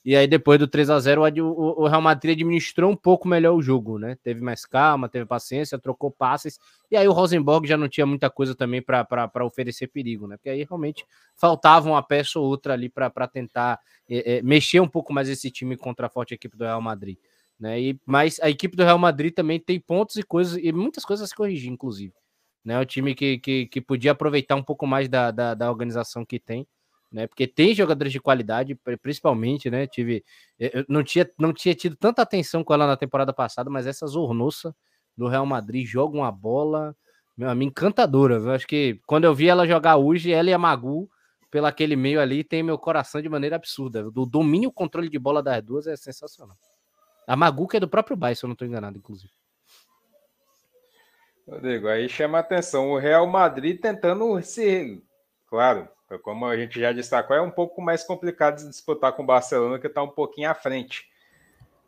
E 0.03 0.15
aí, 0.15 0.27
depois 0.27 0.59
do 0.59 0.67
3 0.67 0.89
a 0.89 0.99
0 0.99 1.21
o, 1.43 1.87
Real 1.87 2.01
Madrid 2.01 2.35
administrou 2.35 2.91
um 2.91 2.95
pouco 2.95 3.27
melhor 3.27 3.53
o 3.53 3.61
jogo, 3.61 3.97
né? 3.97 4.17
Teve 4.23 4.41
mais 4.41 4.65
calma, 4.65 5.07
teve 5.07 5.25
paciência, 5.25 5.77
trocou 5.77 6.11
passes. 6.11 6.59
E 6.89 6.97
aí, 6.97 7.07
o 7.07 7.11
Rosenborg 7.11 7.67
já 7.67 7.77
não 7.77 7.87
tinha 7.87 8.05
muita 8.05 8.29
coisa 8.29 8.55
também 8.55 8.81
para 8.81 9.45
oferecer 9.45 9.87
perigo, 9.87 10.27
né? 10.27 10.37
Porque 10.37 10.49
aí 10.49 10.63
realmente 10.63 11.05
faltava 11.35 11.89
uma 11.89 12.01
peça 12.01 12.39
ou 12.39 12.45
outra 12.45 12.73
ali 12.73 12.89
para 12.89 13.27
tentar 13.27 13.79
é, 14.09 14.37
é, 14.37 14.41
mexer 14.41 14.79
um 14.79 14.87
pouco 14.87 15.13
mais 15.13 15.29
esse 15.29 15.51
time 15.51 15.77
contra 15.77 16.07
a 16.07 16.09
forte 16.09 16.33
equipe 16.33 16.57
do 16.57 16.63
Real 16.63 16.81
Madrid. 16.81 17.17
Né? 17.59 17.81
E, 17.81 17.99
mas 18.05 18.39
a 18.39 18.49
equipe 18.49 18.77
do 18.77 18.83
Real 18.83 18.97
Madrid 18.97 19.33
também 19.33 19.59
tem 19.59 19.79
pontos 19.79 20.15
e 20.15 20.23
coisas, 20.23 20.57
e 20.61 20.71
muitas 20.71 21.03
coisas 21.03 21.25
a 21.25 21.27
se 21.27 21.35
corrigir, 21.35 21.69
inclusive. 21.69 22.13
Né? 22.63 22.79
O 22.79 22.85
time 22.85 23.13
que, 23.13 23.37
que, 23.37 23.67
que 23.67 23.81
podia 23.81 24.13
aproveitar 24.13 24.55
um 24.55 24.63
pouco 24.63 24.87
mais 24.87 25.09
da, 25.09 25.29
da, 25.29 25.53
da 25.53 25.69
organização 25.69 26.25
que 26.25 26.39
tem 26.39 26.65
né? 27.11 27.27
Porque 27.27 27.47
tem 27.47 27.73
jogadores 27.73 28.13
de 28.13 28.19
qualidade, 28.19 28.75
principalmente, 29.01 29.69
né? 29.69 29.87
Tive, 29.87 30.23
eu 30.59 30.85
não 30.87 31.03
tinha, 31.03 31.29
não 31.37 31.53
tinha 31.53 31.73
tido 31.73 31.95
tanta 31.95 32.21
atenção 32.21 32.63
com 32.63 32.73
ela 32.73 32.85
na 32.85 32.97
temporada 32.97 33.33
passada, 33.33 33.69
mas 33.69 33.87
essa 33.87 34.05
Zornossa 34.07 34.75
do 35.17 35.27
Real 35.27 35.45
Madrid 35.45 35.85
joga 35.85 36.17
uma 36.17 36.31
bola, 36.31 36.95
meu 37.35 37.51
encantadora. 37.61 38.35
Eu 38.35 38.51
acho 38.51 38.67
que 38.67 38.99
quando 39.07 39.25
eu 39.25 39.33
vi 39.33 39.47
ela 39.47 39.67
jogar 39.67 39.97
hoje, 39.97 40.31
ela 40.31 40.49
e 40.49 40.53
a 40.53 40.57
Magu, 40.57 41.09
pelo 41.49 41.65
aquele 41.65 41.95
meio 41.95 42.21
ali, 42.21 42.43
tem 42.43 42.61
meu 42.61 42.77
coração 42.77 43.21
de 43.21 43.27
maneira 43.27 43.55
absurda. 43.55 44.09
Do 44.11 44.25
domínio 44.25 44.71
controle 44.71 45.09
de 45.09 45.17
bola 45.17 45.41
das 45.41 45.63
duas 45.63 45.87
é 45.87 45.95
sensacional. 45.95 46.57
A 47.25 47.35
Magu, 47.35 47.67
que 47.67 47.77
é 47.77 47.79
do 47.79 47.87
próprio 47.87 48.15
Bairro, 48.15 48.35
se 48.35 48.45
eu 48.45 48.47
não 48.47 48.53
estou 48.53 48.67
enganado, 48.67 48.97
inclusive. 48.97 49.31
Rodrigo, 51.47 51.87
aí 51.87 52.07
chama 52.07 52.37
atenção 52.37 52.91
o 52.91 52.97
Real 52.99 53.25
Madrid 53.25 53.79
tentando 53.81 54.39
se. 54.43 55.03
Claro, 55.47 55.89
como 56.17 56.45
a 56.45 56.57
gente 56.57 56.79
já 56.79 56.91
destacou, 56.91 57.35
é 57.35 57.41
um 57.41 57.51
pouco 57.51 57.81
mais 57.81 58.03
complicado 58.03 58.57
de 58.57 58.69
disputar 58.69 59.13
com 59.13 59.21
o 59.21 59.25
Barcelona, 59.25 59.77
que 59.77 59.87
está 59.87 60.01
um 60.01 60.09
pouquinho 60.09 60.49
à 60.49 60.55
frente. 60.55 61.07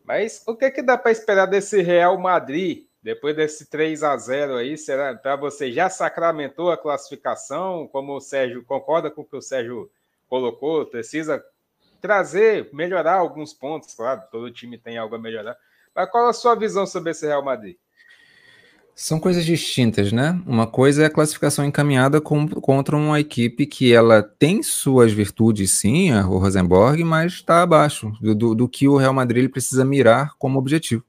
Mas 0.04 0.44
o 0.48 0.56
que, 0.56 0.70
que 0.70 0.82
dá 0.82 0.98
para 0.98 1.12
esperar 1.12 1.48
desse 1.48 1.82
Real 1.82 2.18
Madrid, 2.20 2.86
depois 3.02 3.36
desse 3.36 3.66
3 3.68 4.04
a 4.04 4.16
0 4.18 4.58
aí? 4.58 4.78
Será 4.78 5.16
para 5.16 5.36
você 5.36 5.72
já 5.72 5.90
sacramentou 5.90 6.72
a 6.72 6.78
classificação? 6.78 7.88
Como 7.88 8.16
o 8.16 8.22
Sérgio 8.22 8.64
concorda 8.64 9.10
com 9.10 9.22
o 9.22 9.26
que 9.26 9.36
o 9.36 9.42
Sérgio 9.42 9.90
colocou? 10.28 10.86
Precisa 10.86 11.44
trazer, 12.02 12.70
melhorar 12.74 13.16
alguns 13.16 13.54
pontos, 13.54 13.94
claro, 13.94 14.24
todo 14.32 14.52
time 14.52 14.78
tem 14.78 14.98
algo 14.98 15.16
a 15.16 15.20
melhorar. 15.20 15.56
Mas 15.96 16.10
qual 16.10 16.28
a 16.28 16.34
sua 16.34 16.56
visão 16.56 16.86
sobre 16.86 17.12
esse 17.12 17.26
Real 17.26 17.44
Madrid? 17.44 17.78
São 19.04 19.20
coisas 19.20 19.44
distintas, 19.44 20.12
né? 20.12 20.40
Uma 20.46 20.68
coisa 20.68 21.02
é 21.02 21.06
a 21.08 21.10
classificação 21.10 21.66
encaminhada 21.66 22.22
com, 22.22 22.48
contra 22.48 22.96
uma 22.96 23.20
equipe 23.20 23.66
que 23.66 23.92
ela 23.92 24.22
tem 24.22 24.62
suas 24.62 25.12
virtudes, 25.12 25.72
sim, 25.72 26.14
o 26.14 26.38
Rosenborg, 26.38 27.04
mas 27.04 27.34
está 27.34 27.64
abaixo 27.64 28.12
do, 28.22 28.36
do, 28.36 28.54
do, 28.54 28.70
que 28.70 28.88
o 28.88 28.98
Real 28.98 29.12
Madrid 29.12 29.50
precisa 29.50 29.84
mirar 29.84 30.36
como 30.38 30.60
objetivo. 30.60 31.04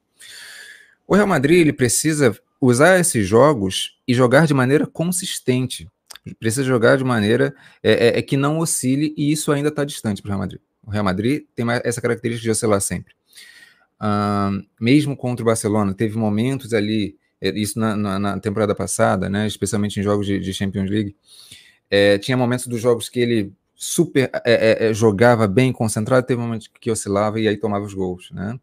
O 1.07 1.13
Real 1.13 1.27
Madrid 1.27 1.59
ele 1.59 1.71
precisa 1.71 2.35
usar 2.59 2.99
esses 2.99 3.27
jogos 3.27 3.95
e 4.07 4.13
jogar 4.15 4.47
de 4.47 4.55
maneira 4.55 4.87
consistente. 4.87 5.87
Precisa 6.39 6.63
jogar 6.63 6.97
de 6.97 7.03
maneira 7.03 7.53
é, 7.83 8.07
é, 8.07 8.17
é 8.17 8.21
que 8.23 8.35
não 8.35 8.57
oscile, 8.57 9.13
e 9.15 9.31
isso 9.31 9.51
ainda 9.51 9.69
está 9.69 9.85
distante 9.85 10.19
para 10.19 10.29
o 10.29 10.31
Real 10.31 10.39
Madrid. 10.39 10.61
O 10.83 10.89
Real 10.89 11.03
Madrid 11.03 11.43
tem 11.55 11.63
essa 11.83 12.01
característica 12.01 12.43
de 12.43 12.49
oscilar 12.49 12.81
sempre. 12.81 13.13
Uh, 14.01 14.65
mesmo 14.81 15.15
contra 15.15 15.43
o 15.43 15.45
Barcelona, 15.45 15.93
teve 15.93 16.17
momentos 16.17 16.73
ali 16.73 17.21
isso 17.49 17.79
na, 17.79 17.95
na, 17.95 18.19
na, 18.19 18.39
temporada 18.39 18.73
passada, 18.75 19.29
né, 19.29 19.47
especialmente 19.47 19.99
em 19.99 20.03
jogos 20.03 20.25
de, 20.25 20.39
de 20.39 20.53
Champions 20.53 20.89
League, 20.89 21.15
é, 21.89 22.17
tinha 22.17 22.37
momentos 22.37 22.67
dos 22.67 22.79
jogos 22.79 23.09
que 23.09 23.19
ele 23.19 23.53
super 23.75 24.29
é, 24.45 24.89
é, 24.89 24.93
jogava 24.93 25.47
bem 25.47 25.73
concentrado, 25.73 26.25
teve 26.25 26.39
momentos 26.39 26.69
que 26.79 26.89
oscilava 26.89 27.39
e 27.39 27.47
aí 27.47 27.57
tomava 27.57 27.85
os 27.85 27.93
gols, 27.93 28.31
né? 28.31 28.57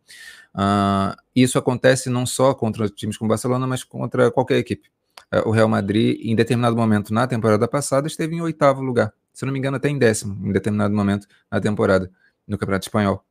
Uh, 0.54 1.14
isso 1.36 1.58
acontece 1.58 2.10
não 2.10 2.26
só 2.26 2.54
contra 2.54 2.88
times 2.88 3.16
como 3.16 3.28
Barcelona, 3.28 3.66
mas 3.66 3.84
contra 3.84 4.30
qualquer 4.30 4.58
equipe. 4.58 4.88
Uh, 5.32 5.48
o 5.48 5.50
Real 5.52 5.68
Madrid, 5.68 6.18
em 6.22 6.34
determinado 6.34 6.74
momento 6.74 7.12
na 7.14 7.26
temporada 7.26 7.68
passada, 7.68 8.06
esteve 8.06 8.34
em 8.34 8.40
oitavo 8.40 8.80
lugar. 8.82 9.12
Se 9.32 9.44
não 9.44 9.52
me 9.52 9.58
engano, 9.58 9.76
até 9.76 9.88
em 9.88 9.98
décimo, 9.98 10.36
em 10.48 10.52
determinado 10.52 10.94
momento 10.94 11.26
na 11.50 11.60
temporada, 11.60 12.10
no 12.48 12.58
Campeonato 12.58 12.86
Espanhol. 12.86 13.24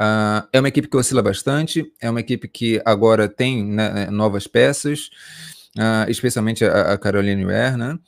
Uh, 0.00 0.46
é 0.52 0.60
uma 0.60 0.68
equipe 0.68 0.88
que 0.88 0.96
oscila 0.96 1.22
bastante, 1.22 1.92
é 2.00 2.08
uma 2.08 2.20
equipe 2.20 2.46
que 2.46 2.80
agora 2.84 3.28
tem 3.28 3.64
né, 3.64 4.08
novas 4.10 4.46
peças, 4.46 5.10
especialmente 6.08 6.64
a, 6.64 6.92
a 6.92 6.98
Caroline 6.98 7.44
Weir, 7.44 7.76
né? 7.76 7.98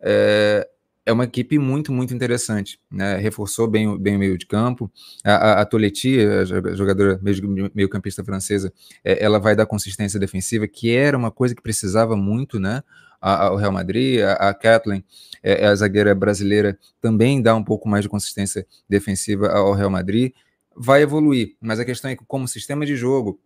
É, 0.00 0.68
é 1.08 1.12
uma 1.12 1.24
equipe 1.24 1.58
muito, 1.58 1.90
muito 1.90 2.14
interessante. 2.14 2.78
Né? 2.90 3.16
Reforçou 3.16 3.66
bem, 3.66 3.98
bem 3.98 4.16
o 4.16 4.18
meio 4.18 4.36
de 4.36 4.44
campo. 4.46 4.92
A, 5.24 5.32
a, 5.32 5.60
a 5.62 5.64
Toletti, 5.64 6.18
a 6.20 6.44
jogadora 6.74 7.18
meio-campista 7.74 8.22
francesa, 8.22 8.70
é, 9.02 9.24
ela 9.24 9.38
vai 9.38 9.56
dar 9.56 9.64
consistência 9.64 10.20
defensiva, 10.20 10.68
que 10.68 10.94
era 10.94 11.16
uma 11.16 11.30
coisa 11.30 11.54
que 11.54 11.62
precisava 11.62 12.14
muito, 12.14 12.60
né? 12.60 12.82
A, 13.20 13.50
o 13.50 13.56
Real 13.56 13.72
Madrid, 13.72 14.20
a, 14.20 14.34
a 14.34 14.54
Kathleen, 14.54 15.02
é, 15.42 15.66
a 15.66 15.74
zagueira 15.74 16.14
brasileira, 16.14 16.78
também 17.00 17.40
dá 17.40 17.54
um 17.54 17.64
pouco 17.64 17.88
mais 17.88 18.02
de 18.04 18.08
consistência 18.10 18.66
defensiva 18.86 19.48
ao 19.48 19.72
Real 19.72 19.90
Madrid. 19.90 20.32
Vai 20.78 21.02
evoluir, 21.02 21.56
mas 21.60 21.80
a 21.80 21.84
questão 21.84 22.10
é 22.10 22.16
que, 22.16 22.24
como 22.24 22.46
sistema 22.46 22.86
de 22.86 22.96
jogo, 22.96 23.40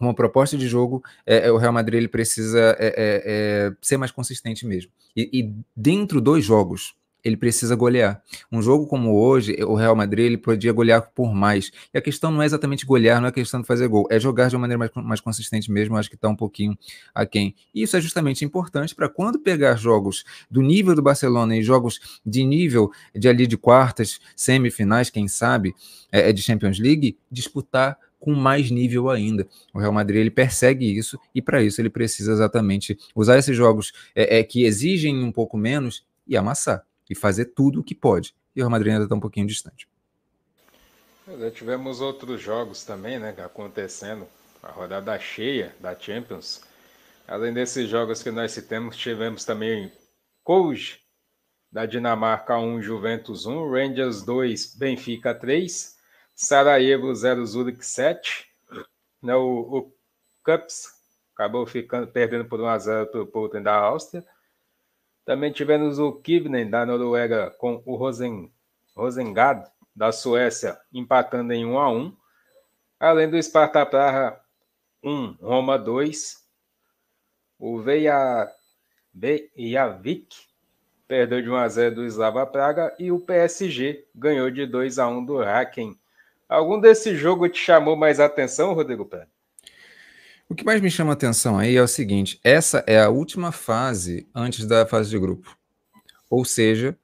uma 0.00 0.14
proposta 0.14 0.56
de 0.56 0.66
jogo, 0.66 1.02
é, 1.26 1.48
é, 1.48 1.52
o 1.52 1.58
Real 1.58 1.72
Madrid 1.72 1.98
ele 1.98 2.08
precisa 2.08 2.76
é, 2.78 2.86
é, 2.86 2.94
é, 2.96 3.72
ser 3.82 3.98
mais 3.98 4.10
consistente 4.10 4.66
mesmo. 4.66 4.90
E, 5.14 5.28
e, 5.32 5.54
dentro 5.76 6.20
dos 6.20 6.44
jogos, 6.44 6.94
ele 7.24 7.36
precisa 7.36 7.74
golear. 7.74 8.22
Um 8.50 8.62
jogo 8.62 8.86
como 8.86 9.14
hoje, 9.14 9.56
o 9.64 9.74
Real 9.74 9.94
Madrid 9.94 10.26
ele 10.26 10.36
podia 10.38 10.72
golear 10.72 11.10
por 11.14 11.34
mais. 11.34 11.70
E 11.92 11.98
a 11.98 12.00
questão 12.00 12.30
não 12.30 12.42
é 12.42 12.46
exatamente 12.46 12.86
golear, 12.86 13.20
não 13.20 13.28
é 13.28 13.32
questão 13.32 13.60
de 13.60 13.66
fazer 13.66 13.88
gol, 13.88 14.06
é 14.10 14.18
jogar 14.18 14.48
de 14.48 14.56
uma 14.56 14.60
maneira 14.60 14.78
mais, 14.78 14.90
mais 14.94 15.20
consistente 15.20 15.70
mesmo. 15.70 15.96
Acho 15.96 16.08
que 16.08 16.14
está 16.14 16.28
um 16.28 16.36
pouquinho 16.36 16.76
aquém. 17.14 17.54
E 17.74 17.82
isso 17.82 17.96
é 17.96 18.00
justamente 18.00 18.44
importante 18.44 18.94
para 18.94 19.08
quando 19.08 19.38
pegar 19.38 19.76
jogos 19.76 20.24
do 20.50 20.62
nível 20.62 20.94
do 20.94 21.02
Barcelona 21.02 21.56
e 21.56 21.62
jogos 21.62 22.20
de 22.24 22.44
nível 22.44 22.90
de 23.14 23.28
ali 23.28 23.46
de 23.46 23.56
quartas, 23.56 24.20
semifinais, 24.34 25.10
quem 25.10 25.28
sabe, 25.28 25.74
é, 26.10 26.32
de 26.32 26.42
Champions 26.42 26.78
League, 26.78 27.16
disputar 27.30 27.98
com 28.20 28.34
mais 28.34 28.70
nível 28.70 29.08
ainda. 29.08 29.48
O 29.72 29.78
Real 29.78 29.92
Madrid 29.92 30.20
ele 30.20 30.30
persegue 30.30 30.96
isso 30.96 31.18
e 31.34 31.40
para 31.40 31.62
isso 31.62 31.80
ele 31.80 31.90
precisa 31.90 32.32
exatamente 32.32 32.96
usar 33.14 33.38
esses 33.38 33.56
jogos 33.56 33.92
é, 34.14 34.38
é, 34.38 34.44
que 34.44 34.64
exigem 34.64 35.24
um 35.24 35.32
pouco 35.32 35.56
menos 35.56 36.04
e 36.28 36.36
amassar 36.36 36.84
e 37.10 37.14
fazer 37.16 37.46
tudo 37.46 37.80
o 37.80 37.84
que 37.84 37.94
pode. 37.94 38.34
E 38.54 38.60
o 38.60 38.62
Real 38.62 38.70
Madrid 38.70 38.92
ainda 38.92 39.04
está 39.04 39.16
um 39.16 39.20
pouquinho 39.20 39.48
distante. 39.48 39.88
Já 41.26 41.50
tivemos 41.50 42.00
outros 42.00 42.40
jogos 42.40 42.84
também, 42.84 43.18
né, 43.18 43.34
acontecendo. 43.44 44.26
A 44.62 44.70
rodada 44.70 45.18
cheia 45.18 45.74
da 45.80 45.98
Champions. 45.98 46.62
Além 47.26 47.52
desses 47.52 47.88
jogos 47.88 48.22
que 48.22 48.30
nós 48.30 48.52
citamos, 48.52 48.96
tivemos 48.96 49.44
também 49.44 49.92
Couge 50.44 51.00
da 51.70 51.86
Dinamarca 51.86 52.58
1, 52.58 52.82
Juventus 52.82 53.46
1, 53.46 53.70
Rangers 53.70 54.22
2, 54.22 54.74
Benfica 54.74 55.34
3, 55.34 55.96
Sarajevo 56.34 57.14
0, 57.14 57.46
Zurich 57.46 57.84
7. 57.84 58.46
Né, 59.22 59.34
o, 59.34 59.60
o 59.60 59.94
Cups 60.44 60.88
acabou 61.34 61.66
ficando, 61.66 62.06
perdendo 62.08 62.44
por 62.44 62.60
1 62.60 62.66
a 62.66 62.78
0 62.78 63.06
para 63.06 63.22
o 63.22 63.26
Porto 63.26 63.60
da 63.60 63.74
Áustria. 63.74 64.24
Também 65.30 65.52
tivemos 65.52 66.00
o 66.00 66.12
Kivnen 66.12 66.68
da 66.68 66.84
Noruega 66.84 67.52
com 67.52 67.80
o 67.86 67.94
Rosen, 67.94 68.52
Rosengard 68.96 69.64
da 69.94 70.10
Suécia 70.10 70.76
empatando 70.92 71.52
em 71.52 71.64
1 71.64 71.78
a 71.78 71.88
1. 71.88 72.16
Além 72.98 73.30
do 73.30 73.40
Sparta 73.40 73.86
Praha 73.86 74.40
1, 75.04 75.36
Roma 75.40 75.78
2. 75.78 76.36
O 77.60 77.78
Veia 77.78 78.50
Vejavik 79.14 80.34
perdeu 81.06 81.40
de 81.40 81.48
1 81.48 81.54
a 81.54 81.68
0 81.68 81.94
do 81.94 82.04
Slava 82.06 82.44
Praga 82.44 82.92
e 82.98 83.12
o 83.12 83.20
PSG 83.20 84.08
ganhou 84.12 84.50
de 84.50 84.66
2 84.66 84.98
a 84.98 85.06
1 85.06 85.24
do 85.24 85.40
Haken 85.40 85.96
Algum 86.48 86.80
desse 86.80 87.14
jogo 87.14 87.48
te 87.48 87.60
chamou 87.60 87.94
mais 87.94 88.18
atenção, 88.18 88.74
Rodrigo 88.74 89.06
Pé? 89.06 89.28
O 90.50 90.54
que 90.56 90.64
mais 90.64 90.80
me 90.80 90.90
chama 90.90 91.12
atenção 91.12 91.56
aí 91.56 91.76
é 91.76 91.82
o 91.82 91.86
seguinte: 91.86 92.40
essa 92.42 92.82
é 92.84 93.00
a 93.00 93.08
última 93.08 93.52
fase 93.52 94.26
antes 94.34 94.66
da 94.66 94.84
fase 94.84 95.08
de 95.08 95.16
grupo. 95.16 95.56
Ou 96.28 96.44
seja, 96.44 96.98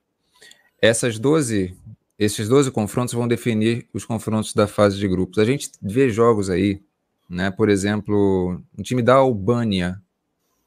essas 0.83 1.17
12, 1.17 1.79
esses 2.19 2.49
12 2.49 2.73
confrontos 2.73 3.15
vão 3.15 3.29
definir 3.29 3.87
os 3.95 4.05
confrontos 4.05 4.53
da 4.53 4.67
fase 4.67 4.99
de 4.99 5.07
grupos. 5.07 5.39
A 5.39 5.45
gente 5.45 5.71
vê 5.81 6.11
jogos 6.11 6.51
aí, 6.51 6.83
né? 7.31 7.53
Por 7.53 7.69
exemplo, 7.69 8.61
um 8.77 8.83
time 8.83 9.01
da 9.01 9.15
Albânia, 9.15 10.03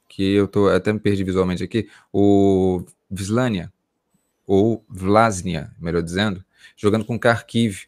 que 0.08 0.36
eu 0.36 0.48
tô 0.48 0.70
até 0.70 0.94
me 0.94 1.02
perdi 1.02 1.26
visualmente 1.26 1.62
aqui, 1.62 1.90
o 2.14 2.86
Vislania, 3.12 3.74
ou 4.48 4.86
Vlasnia, 4.88 5.70
melhor 5.82 6.02
dizendo, 6.02 6.46
jogando 6.78 7.04
com 7.04 7.20
Kharkiv 7.20 7.88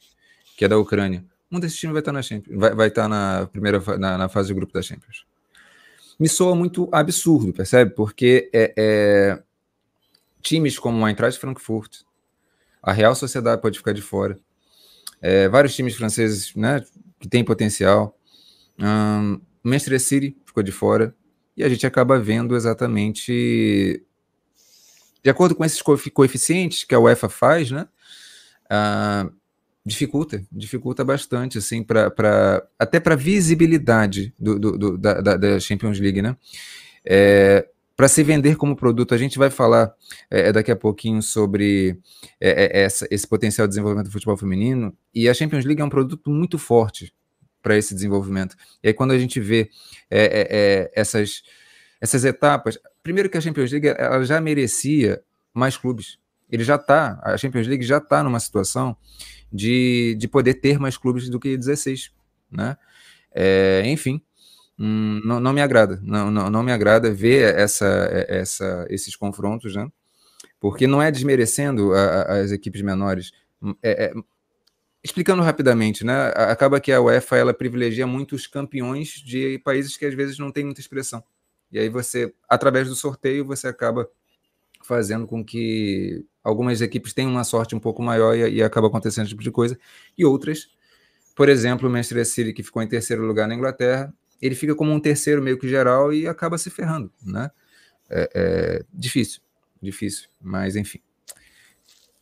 que 0.62 0.65
é 0.65 0.67
da 0.67 0.77
Ucrânia. 0.77 1.25
Um 1.52 1.60
desses 1.60 1.78
times 1.78 1.94
vai 1.94 2.02
estar 2.02 2.12
na 2.12 2.22
Champions, 2.22 2.58
vai, 2.58 2.74
vai 2.74 2.88
estar 2.88 3.08
na 3.08 3.48
primeira 3.52 3.80
na, 3.98 4.18
na 4.18 4.30
fase 4.30 4.48
de 4.48 4.54
grupo 4.54 4.74
da 4.74 4.82
Champions. 4.82 5.26
Me 6.20 6.30
soa 6.30 6.56
muito 6.56 6.88
absurdo, 6.92 7.52
percebe? 7.52 7.92
Porque 7.92 8.50
é, 8.54 8.74
é, 8.78 9.44
times 10.42 10.78
como 10.80 11.04
o 11.04 11.08
Eintracht 11.08 11.40
Frankfurt, 11.40 12.04
a 12.82 12.92
Real 12.94 13.16
Sociedade 13.16 13.62
pode 13.62 13.78
ficar 13.78 13.92
de 13.92 14.02
fora, 14.02 14.40
é, 15.22 15.48
vários 15.50 15.76
times 15.76 15.96
franceses, 15.96 16.56
né, 16.56 16.84
que 17.20 17.28
têm 17.28 17.44
potencial, 17.44 18.18
um, 18.80 19.40
Manchester 19.64 20.00
City 20.00 20.38
ficou 20.46 20.64
de 20.64 20.72
fora 20.72 21.16
e 21.56 21.64
a 21.64 21.70
gente 21.70 21.86
acaba 21.86 22.20
vendo 22.20 22.56
exatamente 22.56 24.04
de 25.24 25.30
acordo 25.30 25.56
com 25.56 25.64
esses 25.64 25.82
coeficientes 25.82 26.84
que 26.84 26.96
a 26.96 27.00
UEFA 27.00 27.30
faz, 27.30 27.70
né? 27.70 27.88
Uh, 28.66 29.32
dificulta, 29.86 30.44
dificulta 30.52 31.04
bastante, 31.04 31.58
assim, 31.58 31.84
para 31.84 32.65
até 32.78 33.00
para 33.00 33.15
visibilidade 33.15 34.34
do, 34.39 34.60
do, 34.60 34.78
do 34.78 34.98
da, 34.98 35.22
da, 35.22 35.60
Champions 35.60 36.00
League, 36.00 36.22
né? 36.22 36.38
É, 37.04 37.67
para 37.96 38.08
se 38.08 38.24
vender 38.24 38.56
como 38.56 38.76
produto, 38.76 39.13
a 39.13 39.17
gente 39.17 39.38
vai 39.38 39.50
falar 39.50 39.94
é, 40.30 40.50
é 40.50 40.52
daqui 40.52 40.72
a 40.72 40.76
pouquinho 40.76 41.22
sobre 41.22 41.98
é, 42.39 42.80
é, 42.80 42.84
essa, 42.84 43.08
esse 43.10 43.28
potencial 43.28 43.67
de 43.67 43.72
desenvolvimento 43.72 44.08
do 44.08 44.12
futebol 44.12 44.38
feminino, 44.38 44.96
e 45.13 45.28
a 45.28 45.34
Champions 45.34 45.65
League 45.65 45.82
é 45.82 45.86
um 45.86 45.89
produto 45.89 46.30
muito 46.30 46.58
forte 46.58 47.13
para 47.62 47.78
esse 47.78 47.94
desenvolvimento. 47.94 48.56
E 48.84 48.89
aí, 48.89 48.94
quando 48.94 49.12
a 49.12 49.20
gente 49.20 49.39
vê 49.39 49.70
é, 50.10 50.91
essas, 50.96 51.44
essas 52.00 52.24
etapas, 52.26 52.78
primeiro 53.04 53.30
que 53.30 53.38
a 53.38 53.41
Champions 53.41 53.72
League 53.72 53.88
ela 53.88 54.24
já 54.24 54.39
merecia 54.39 55.22
mais 55.54 55.78
clubes. 55.78 56.21
Ele 56.52 56.64
já 56.64 56.76
está, 56.76 57.20
a 57.24 57.38
Champions 57.38 57.68
League 57.68 57.84
já 57.84 57.98
está 57.98 58.22
numa 58.22 58.40
situação 58.40 58.96
de, 59.52 60.16
de 60.20 60.28
poder 60.28 60.56
ter 60.56 60.78
mais 60.80 60.98
clubes 60.98 61.30
do 61.30 61.40
que 61.40 61.56
16, 61.58 62.12
né? 62.52 62.78
É, 63.34 63.84
enfim, 63.86 64.22
hum, 64.78 65.22
não, 65.24 65.40
não, 65.40 65.54
me 65.54 65.62
agrada, 65.62 66.00
não, 66.04 66.30
não, 66.30 66.50
não, 66.50 66.64
me 66.64 66.72
agrada 66.72 67.12
ver 67.12 67.56
essa, 67.56 67.86
essa, 68.28 68.86
esses 68.90 69.16
confrontos, 69.16 69.76
né? 69.76 69.90
Porque 70.60 70.86
não 70.86 71.02
é 71.02 71.10
desmerecendo 71.10 71.94
a, 71.94 72.04
a, 72.04 72.40
as 72.42 72.52
equipes 72.52 72.82
menores. 72.82 73.32
Hum, 73.62 73.74
é, 73.82 74.06
é, 74.06 74.14
explicando 75.04 75.42
rapidamente, 75.42 76.06
né? 76.06 76.28
Acaba 76.36 76.80
que 76.80 76.92
a 76.92 77.02
UEFA 77.02 77.38
ela 77.38 77.54
privilegia 77.54 78.06
muito 78.06 78.36
os 78.36 78.46
campeões 78.46 79.10
de 79.10 79.60
países 79.60 79.98
que 79.98 80.06
às 80.06 80.14
vezes 80.14 80.38
não 80.38 80.52
têm 80.52 80.66
muita 80.66 80.82
expressão. 80.82 81.24
E 81.72 81.80
aí 81.80 81.90
você, 81.90 82.34
através 82.50 82.88
do 82.88 82.96
sorteio, 82.96 83.46
você 83.46 83.68
acaba 83.68 84.08
fazendo 84.84 85.26
com 85.26 85.44
que 85.44 86.26
algumas 86.43 86.82
equipes 86.82 87.13
tenham 87.13 87.32
uma 87.32 87.43
sorte 87.43 87.75
um 87.75 87.80
pouco 87.80 88.01
maior 88.01 88.36
e, 88.36 88.56
e 88.56 88.63
acaba 88.63 88.88
acontecendo 88.88 89.25
esse 89.25 89.32
tipo 89.32 89.43
de 89.43 89.51
coisa, 89.51 89.77
e 90.17 90.25
outras, 90.25 90.69
por 91.36 91.49
exemplo, 91.49 91.88
o 91.88 91.91
Manchester 91.91 92.25
City, 92.25 92.54
que 92.54 92.63
ficou 92.63 92.82
em 92.82 92.88
terceiro 92.88 93.25
lugar 93.25 93.47
na 93.47 93.56
Inglaterra, 93.56 94.13
ele 94.41 94.56
fica 94.56 94.75
como 94.75 94.91
um 94.91 94.99
terceiro 94.99 95.41
meio 95.41 95.58
que 95.58 95.67
geral 95.67 96.12
e 96.12 96.27
acaba 96.27 96.58
se 96.58 96.69
ferrando, 96.69 97.12
né? 97.23 97.51
É, 98.10 98.30
é 98.34 98.86
difícil, 98.91 99.41
difícil, 99.82 100.27
mas 100.41 100.75
enfim. 100.75 100.99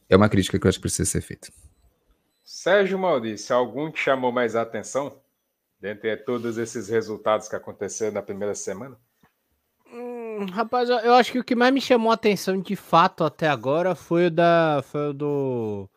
É 0.10 0.16
uma 0.16 0.28
crítica 0.28 0.60
que 0.60 0.66
eu 0.66 0.70
acho 0.70 0.78
que 0.78 0.84
precisa 0.84 1.10
ser 1.10 1.22
feita. 1.22 1.50
Sérgio 2.44 2.98
Maurício, 2.98 3.56
algum 3.56 3.92
te 3.92 4.00
chamou 4.00 4.32
mais 4.32 4.56
a 4.56 4.64
atenção 4.64 5.22
dentre 5.80 6.18
todos 6.18 6.58
esses 6.58 6.90
resultados 6.90 7.48
que 7.48 7.56
aconteceram 7.56 8.14
na 8.14 8.22
primeira 8.22 8.54
semana? 8.54 8.98
Rapaz, 10.48 10.90
eu 10.90 11.14
acho 11.14 11.32
que 11.32 11.40
o 11.40 11.44
que 11.44 11.56
mais 11.56 11.74
me 11.74 11.82
chamou 11.82 12.12
a 12.12 12.16
atenção 12.16 12.60
de 12.60 12.76
fato 12.76 13.24
até 13.24 13.48
agora 13.48 13.96
foi 13.96 14.28
o 14.28 14.32
da. 14.32 14.82
Foi 14.84 15.10
o 15.10 15.14
do. 15.14 15.90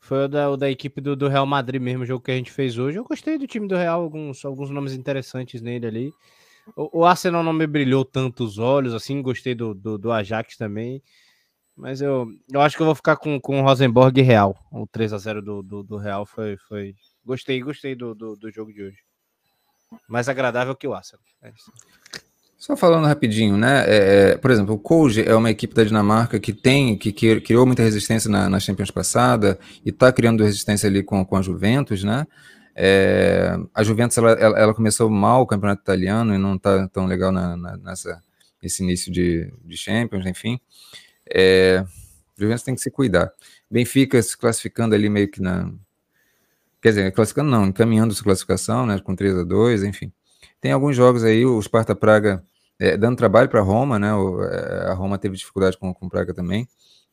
Foi 0.00 0.24
o 0.24 0.28
da, 0.28 0.50
o 0.50 0.56
da 0.56 0.70
equipe 0.70 1.00
do, 1.00 1.14
do, 1.14 1.28
Real 1.28 1.46
Madrid 1.46 1.80
mesmo, 1.80 2.02
o 2.02 2.06
jogo 2.06 2.24
que 2.24 2.32
a 2.32 2.36
gente 2.36 2.50
fez 2.50 2.76
hoje. 2.76 2.98
Eu 2.98 3.04
gostei 3.04 3.38
do 3.38 3.46
time 3.46 3.68
do 3.68 3.76
Real, 3.76 4.02
alguns, 4.02 4.44
alguns 4.44 4.68
nomes 4.70 4.94
interessantes 4.94 5.62
nele 5.62 5.86
ali. 5.86 6.12
O, 6.76 7.00
o 7.00 7.04
Arsenal 7.04 7.42
não 7.42 7.52
me 7.52 7.66
brilhou 7.66 8.04
tanto 8.04 8.44
os 8.44 8.58
olhos, 8.58 8.94
assim, 8.94 9.22
gostei 9.22 9.54
do, 9.54 9.74
do, 9.74 9.96
do 9.98 10.10
Ajax 10.10 10.56
também. 10.56 11.02
Mas 11.76 12.00
eu, 12.00 12.26
eu 12.52 12.60
acho 12.60 12.76
que 12.76 12.82
eu 12.82 12.86
vou 12.86 12.94
ficar 12.94 13.16
com, 13.16 13.40
com 13.40 13.60
o 13.60 13.64
Rosenborg 13.64 14.20
Real. 14.20 14.56
O 14.72 14.86
3 14.86 15.12
a 15.12 15.18
0 15.18 15.42
do, 15.42 15.62
do, 15.62 15.82
do 15.82 15.96
Real 15.96 16.26
foi, 16.26 16.56
foi. 16.56 16.94
Gostei, 17.24 17.60
gostei 17.60 17.94
do, 17.94 18.14
do, 18.14 18.36
do 18.36 18.50
jogo 18.50 18.72
de 18.72 18.82
hoje. 18.82 18.98
Mais 20.08 20.28
agradável 20.28 20.74
que 20.74 20.86
o 20.86 20.94
Arsenal. 20.94 21.24
É 21.42 21.52
Só 22.62 22.76
falando 22.76 23.08
rapidinho, 23.08 23.56
né? 23.56 23.84
É, 23.88 23.96
é, 23.96 24.36
por 24.36 24.48
exemplo, 24.48 24.76
o 24.76 24.78
Koji 24.78 25.28
é 25.28 25.34
uma 25.34 25.50
equipe 25.50 25.74
da 25.74 25.82
Dinamarca 25.82 26.38
que 26.38 26.52
tem, 26.52 26.96
que, 26.96 27.10
que 27.12 27.40
criou 27.40 27.66
muita 27.66 27.82
resistência 27.82 28.30
na, 28.30 28.48
na 28.48 28.60
Champions 28.60 28.88
passada 28.88 29.58
e 29.84 29.90
está 29.90 30.12
criando 30.12 30.44
resistência 30.44 30.88
ali 30.88 31.02
com, 31.02 31.24
com 31.24 31.34
a 31.34 31.42
Juventus, 31.42 32.04
né? 32.04 32.24
É, 32.72 33.58
a 33.74 33.82
Juventus 33.82 34.16
ela, 34.16 34.30
ela, 34.30 34.72
começou 34.72 35.10
mal 35.10 35.42
o 35.42 35.46
campeonato 35.46 35.82
italiano 35.82 36.32
e 36.32 36.38
não 36.38 36.54
está 36.54 36.86
tão 36.86 37.04
legal 37.04 37.32
na, 37.32 37.56
na, 37.56 37.76
nessa, 37.78 38.22
nesse 38.62 38.84
início 38.84 39.10
de, 39.10 39.52
de 39.64 39.76
Champions, 39.76 40.24
enfim. 40.24 40.60
É, 41.34 41.84
Juventus 42.38 42.62
tem 42.62 42.76
que 42.76 42.80
se 42.80 42.92
cuidar. 42.92 43.32
Benfica 43.68 44.22
se 44.22 44.38
classificando 44.38 44.94
ali 44.94 45.08
meio 45.08 45.28
que 45.28 45.42
na. 45.42 45.68
Quer 46.80 46.90
dizer, 46.90 47.12
classificando 47.12 47.50
não, 47.50 47.66
encaminhando 47.66 48.14
sua 48.14 48.22
classificação, 48.22 48.86
né? 48.86 49.00
Com 49.00 49.16
3 49.16 49.38
a 49.38 49.42
2 49.42 49.82
enfim. 49.82 50.12
Tem 50.60 50.70
alguns 50.70 50.94
jogos 50.94 51.24
aí, 51.24 51.44
o 51.44 51.60
Sparta 51.60 51.92
Praga 51.92 52.40
é, 52.82 52.96
dando 52.96 53.16
trabalho 53.16 53.48
para 53.48 53.60
Roma, 53.60 53.96
né? 53.96 54.12
O, 54.12 54.42
é, 54.42 54.90
a 54.90 54.94
Roma 54.94 55.16
teve 55.16 55.36
dificuldade 55.36 55.78
com, 55.78 55.94
com 55.94 56.08
Praga 56.08 56.34
também. 56.34 56.66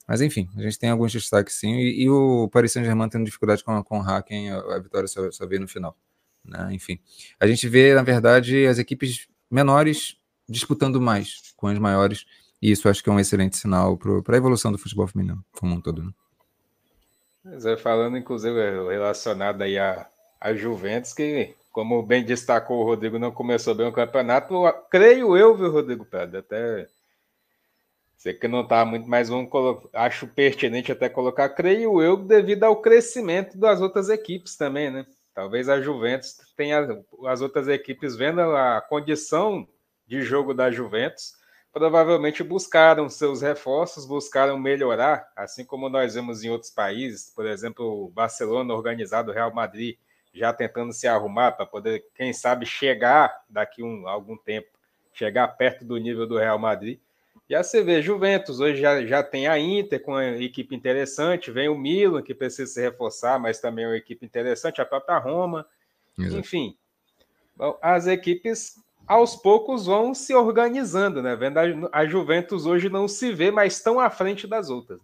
Mas 0.08 0.20
enfim, 0.20 0.50
a 0.58 0.62
gente 0.64 0.80
tem 0.80 0.90
alguns 0.90 1.14
destaques 1.14 1.60
sim. 1.60 1.76
E, 1.76 2.06
e 2.06 2.10
o 2.10 2.50
Paris 2.52 2.72
Saint-Germain 2.72 3.08
tendo 3.08 3.26
dificuldade 3.26 3.64
com, 3.64 3.84
com 3.84 4.00
o 4.00 4.02
Hacken, 4.02 4.50
a, 4.50 4.80
vitória 4.80 5.08
só, 5.08 5.30
só 5.30 5.46
veio 5.46 5.62
no 5.62 5.68
final. 5.68 5.96
Né? 6.44 6.70
Enfim, 6.72 7.00
a 7.40 7.46
gente 7.46 7.70
vê, 7.70 7.94
na 7.94 8.02
verdade, 8.02 8.66
as 8.66 8.80
equipes 8.80 9.28
menores 9.50 10.18
disputando 10.48 11.00
mais 11.00 11.54
com 11.56 11.68
as 11.68 11.78
maiores. 11.78 12.26
E 12.60 12.72
isso 12.72 12.90
acho 12.90 13.04
que 13.04 13.10
é 13.10 13.14
um 13.14 13.20
excelente 13.20 13.56
sinal 13.56 13.96
para 13.96 14.36
a 14.36 14.38
evolução 14.38 14.72
do 14.72 14.80
futebol 14.80 15.06
feminino 15.06 15.46
como 15.52 15.76
um 15.76 15.80
todo. 15.82 16.04
Né? 16.04 16.12
Mas 17.44 17.64
é, 17.68 17.78
falando, 17.78 18.18
inclusive, 18.18 18.60
relacionado 18.90 19.62
aí 19.62 19.78
a, 19.78 20.10
a 20.42 20.52
Juventus, 20.56 21.14
que, 21.14 21.54
como 21.80 22.04
bem 22.04 22.26
destacou 22.26 22.82
o 22.82 22.84
Rodrigo, 22.84 23.18
não 23.18 23.32
começou 23.32 23.74
bem 23.74 23.88
o 23.88 23.94
campeonato. 23.94 24.54
Creio 24.90 25.38
eu, 25.38 25.56
viu, 25.56 25.72
Rodrigo 25.72 26.04
Pedro? 26.04 26.40
Até 26.40 26.88
Sei 28.18 28.34
que 28.34 28.50
não 28.50 28.64
está 28.64 28.84
muito, 28.84 29.08
mas 29.08 29.30
vamos 29.30 29.50
acho 29.94 30.28
pertinente 30.28 30.92
até 30.92 31.08
colocar, 31.08 31.48
creio 31.48 32.02
eu, 32.02 32.18
devido 32.18 32.66
ao 32.66 32.82
crescimento 32.82 33.58
das 33.58 33.80
outras 33.80 34.10
equipes 34.10 34.58
também, 34.58 34.92
né? 34.92 35.06
Talvez 35.34 35.70
a 35.70 35.80
Juventus 35.80 36.36
tenha 36.58 37.02
as 37.26 37.40
outras 37.40 37.70
equipes 37.70 38.18
vendo 38.18 38.42
a 38.42 38.82
condição 38.82 39.66
de 40.06 40.22
jogo 40.22 40.54
da 40.54 40.70
Juventus, 40.70 41.32
provavelmente 41.72 42.44
buscaram 42.44 43.08
seus 43.08 43.42
reforços, 43.42 44.06
buscaram 44.06 44.60
melhorar, 44.60 45.32
assim 45.34 45.64
como 45.64 45.88
nós 45.88 46.14
vemos 46.14 46.44
em 46.44 46.50
outros 46.50 46.72
países, 46.72 47.32
por 47.34 47.46
exemplo, 47.46 47.86
o 47.86 48.10
Barcelona 48.10 48.74
organizado, 48.74 49.32
o 49.32 49.34
Real 49.34 49.54
Madrid 49.54 49.96
já 50.34 50.54
tentando 50.54 50.94
se 50.94 51.08
arrumar 51.08 51.54
para 51.54 51.66
poder, 51.66 52.06
quem 52.16 52.32
sabe, 52.34 52.66
chegar 52.66 53.44
daqui 53.50 53.84
um 53.84 54.08
algum 54.08 54.38
tempo, 54.38 54.68
chegar 55.14 55.48
perto 55.50 55.84
do 55.84 55.98
nível 55.98 56.28
do 56.28 56.38
Real 56.38 56.60
Madrid. 56.60 57.00
E 57.50 57.56
a 57.56 57.64
CV 57.64 58.02
Juventus 58.02 58.60
hoje 58.60 58.80
já, 58.80 59.04
já 59.06 59.24
tem 59.24 59.48
a 59.48 59.58
Inter 59.58 60.02
com 60.02 60.12
uma 60.12 60.26
equipe 60.38 60.76
interessante, 60.76 61.50
vem 61.50 61.68
o 61.68 61.78
Milan 61.78 62.22
que 62.22 62.36
precisa 62.36 62.72
se 62.72 62.80
reforçar, 62.80 63.40
mas 63.40 63.60
também 63.60 63.86
é 63.86 63.88
uma 63.88 63.98
equipe 63.98 64.24
interessante, 64.24 64.80
a 64.80 64.86
própria 64.86 65.18
Roma. 65.18 65.66
Exato. 66.18 66.38
Enfim, 66.38 66.78
as 67.82 68.06
equipes 68.06 68.76
aos 69.08 69.36
poucos 69.36 69.88
vão 69.88 70.14
se 70.14 70.36
organizando, 70.36 71.24
né? 71.24 71.36
Vendo 71.36 71.58
a, 71.58 71.64
a 71.92 72.06
Juventus 72.06 72.68
hoje 72.68 72.88
não 72.88 73.08
se 73.08 73.34
vê 73.34 73.50
mais 73.50 73.82
tão 73.82 74.00
à 74.00 74.12
frente 74.12 74.46
das 74.46 74.70
outras. 74.70 75.02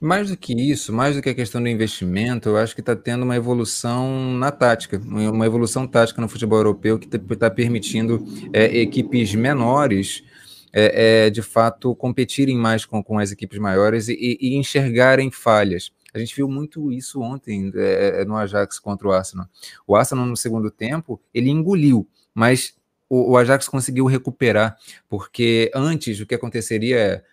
Mais 0.00 0.30
do 0.30 0.36
que 0.36 0.54
isso, 0.54 0.94
mais 0.94 1.14
do 1.14 1.20
que 1.20 1.28
a 1.28 1.34
questão 1.34 1.62
do 1.62 1.68
investimento, 1.68 2.48
eu 2.48 2.56
acho 2.56 2.74
que 2.74 2.80
está 2.80 2.96
tendo 2.96 3.22
uma 3.22 3.36
evolução 3.36 4.32
na 4.38 4.50
tática, 4.50 4.98
uma 4.98 5.44
evolução 5.44 5.86
tática 5.86 6.22
no 6.22 6.28
futebol 6.28 6.58
europeu 6.58 6.98
que 6.98 7.06
está 7.34 7.50
permitindo 7.50 8.24
é, 8.50 8.78
equipes 8.78 9.34
menores 9.34 10.24
é, 10.72 11.26
é, 11.26 11.30
de 11.30 11.42
fato 11.42 11.94
competirem 11.94 12.56
mais 12.56 12.86
com, 12.86 13.02
com 13.04 13.18
as 13.18 13.30
equipes 13.30 13.58
maiores 13.58 14.08
e, 14.08 14.38
e, 14.40 14.56
enxergarem 14.56 15.30
falhas. 15.30 15.92
A 16.14 16.18
gente 16.18 16.34
viu 16.34 16.48
muito 16.48 16.90
isso 16.90 17.20
ontem 17.20 17.70
é, 17.74 18.24
no 18.24 18.36
Ajax 18.36 18.78
contra 18.78 19.06
o 19.06 19.12
Arsenal. 19.12 19.46
O 19.86 19.94
Arsenal 19.94 20.24
no 20.24 20.36
segundo 20.36 20.70
tempo 20.70 21.20
ele 21.34 21.50
engoliu, 21.50 22.08
mas 22.32 22.74
o, 23.06 23.32
o 23.32 23.36
Ajax 23.36 23.68
conseguiu 23.68 24.06
recuperar, 24.06 24.78
porque 25.10 25.70
antes 25.74 26.20
o 26.20 26.26
que 26.26 26.34
aconteceria 26.34 26.96
é 26.96 27.24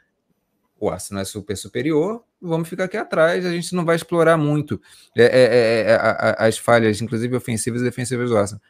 o 0.79 0.89
Arsenal 0.89 1.21
é 1.21 1.25
super 1.25 1.55
superior, 1.55 2.23
vamos 2.41 2.69
ficar 2.69 2.85
aqui 2.85 2.97
atrás, 2.97 3.45
a 3.45 3.51
gente 3.51 3.73
não 3.75 3.85
vai 3.85 3.95
explorar 3.95 4.37
muito 4.37 4.79
é, 5.15 5.23
é, 5.23 5.27
é, 5.27 5.91
é 5.91 6.47
as 6.47 6.57
falhas, 6.57 7.01
inclusive 7.01 7.35
ofensivas 7.35 7.81
e 7.81 7.83
defensivas 7.83 8.29
do 8.29 8.37
Arsenal 8.37 8.61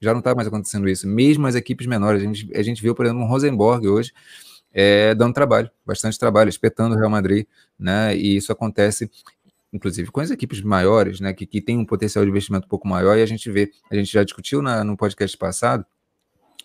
já 0.00 0.12
não 0.12 0.20
está 0.20 0.34
mais 0.34 0.48
acontecendo 0.48 0.88
isso. 0.88 1.06
Mesmo 1.06 1.46
as 1.46 1.54
equipes 1.54 1.86
menores, 1.86 2.22
a 2.22 2.24
gente, 2.24 2.50
a 2.56 2.62
gente 2.62 2.82
viu, 2.82 2.94
por 2.94 3.04
exemplo, 3.04 3.22
o 3.22 3.26
Rosenborg 3.26 3.86
hoje 3.86 4.12
é, 4.72 5.14
dando 5.14 5.34
trabalho, 5.34 5.70
bastante 5.84 6.18
trabalho, 6.18 6.48
espetando 6.48 6.94
o 6.94 6.98
Real 6.98 7.10
Madrid, 7.10 7.46
né? 7.78 8.16
E 8.16 8.36
isso 8.36 8.50
acontece, 8.50 9.10
inclusive, 9.72 10.10
com 10.10 10.20
as 10.20 10.30
equipes 10.30 10.62
maiores, 10.62 11.20
né? 11.20 11.32
Que, 11.32 11.44
que 11.44 11.60
tem 11.60 11.76
um 11.76 11.84
potencial 11.84 12.24
de 12.24 12.30
investimento 12.30 12.66
um 12.66 12.68
pouco 12.68 12.88
maior, 12.88 13.18
e 13.18 13.22
a 13.22 13.26
gente 13.26 13.50
vê, 13.50 13.70
a 13.90 13.94
gente 13.94 14.10
já 14.10 14.24
discutiu 14.24 14.62
na, 14.62 14.82
no 14.84 14.96
podcast 14.96 15.36
passado, 15.36 15.84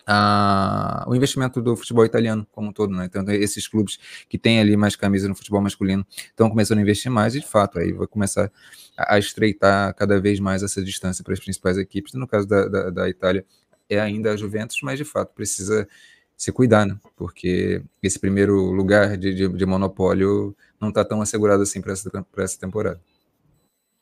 a, 0.06 1.04
o 1.08 1.14
investimento 1.14 1.60
do 1.60 1.76
futebol 1.76 2.04
italiano 2.04 2.46
como 2.52 2.68
um 2.68 2.72
todo, 2.72 2.94
né? 2.94 3.06
Então, 3.06 3.24
esses 3.28 3.66
clubes 3.66 3.98
que 4.28 4.38
têm 4.38 4.60
ali 4.60 4.76
mais 4.76 4.94
camisa 4.94 5.28
no 5.28 5.34
futebol 5.34 5.60
masculino 5.60 6.06
estão 6.10 6.48
começando 6.48 6.78
a 6.78 6.82
investir 6.82 7.10
mais 7.10 7.34
e, 7.34 7.40
de 7.40 7.46
fato, 7.46 7.78
aí 7.78 7.92
vai 7.92 8.06
começar 8.06 8.50
a, 8.96 9.18
estreitar 9.18 9.94
cada 9.94 10.20
vez 10.20 10.38
mais 10.38 10.62
essa 10.62 10.82
distância 10.82 11.24
para 11.24 11.34
as 11.34 11.40
principais 11.40 11.76
equipes. 11.76 12.14
No 12.14 12.26
caso 12.26 12.46
da, 12.46 12.68
da, 12.68 12.90
da 12.90 13.08
Itália, 13.08 13.44
é 13.88 13.98
ainda 13.98 14.32
a 14.32 14.36
Juventus, 14.36 14.78
mas, 14.82 14.98
de 14.98 15.04
fato, 15.04 15.34
precisa 15.34 15.88
se 16.36 16.52
cuidar, 16.52 16.86
né? 16.86 16.96
Porque 17.16 17.82
esse 18.02 18.18
primeiro 18.18 18.54
lugar 18.70 19.16
de, 19.16 19.34
de, 19.34 19.48
de 19.48 19.66
monopólio 19.66 20.54
não 20.80 20.90
está 20.90 21.04
tão 21.04 21.20
assegurado 21.20 21.62
assim 21.62 21.80
para 21.80 21.92
essa, 21.92 22.10
essa 22.36 22.60
temporada. 22.60 23.00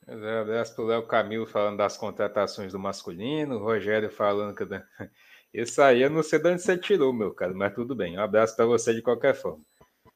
Abraço 0.07 0.75
para 0.75 0.85
o 0.85 0.87
Léo 0.87 1.07
Camilo 1.07 1.47
falando 1.47 1.79
das 1.79 1.97
contratações 1.97 2.73
do 2.73 2.79
masculino, 2.79 3.57
o 3.57 3.63
Rogério 3.63 4.11
falando 4.11 4.55
que 4.55 4.67
isso 5.55 5.81
aí 5.81 6.03
eu 6.03 6.11
não 6.11 6.23
sei 6.23 6.41
de 6.41 6.49
onde 6.49 6.63
você 6.63 6.77
tirou, 6.77 7.13
meu 7.13 7.33
cara, 7.33 7.55
mas 7.55 7.73
tudo 7.73 7.95
bem. 7.95 8.19
Um 8.19 8.23
abraço 8.23 8.57
para 8.57 8.67
você 8.67 8.93
de 8.93 9.01
qualquer 9.01 9.35
forma. 9.35 9.63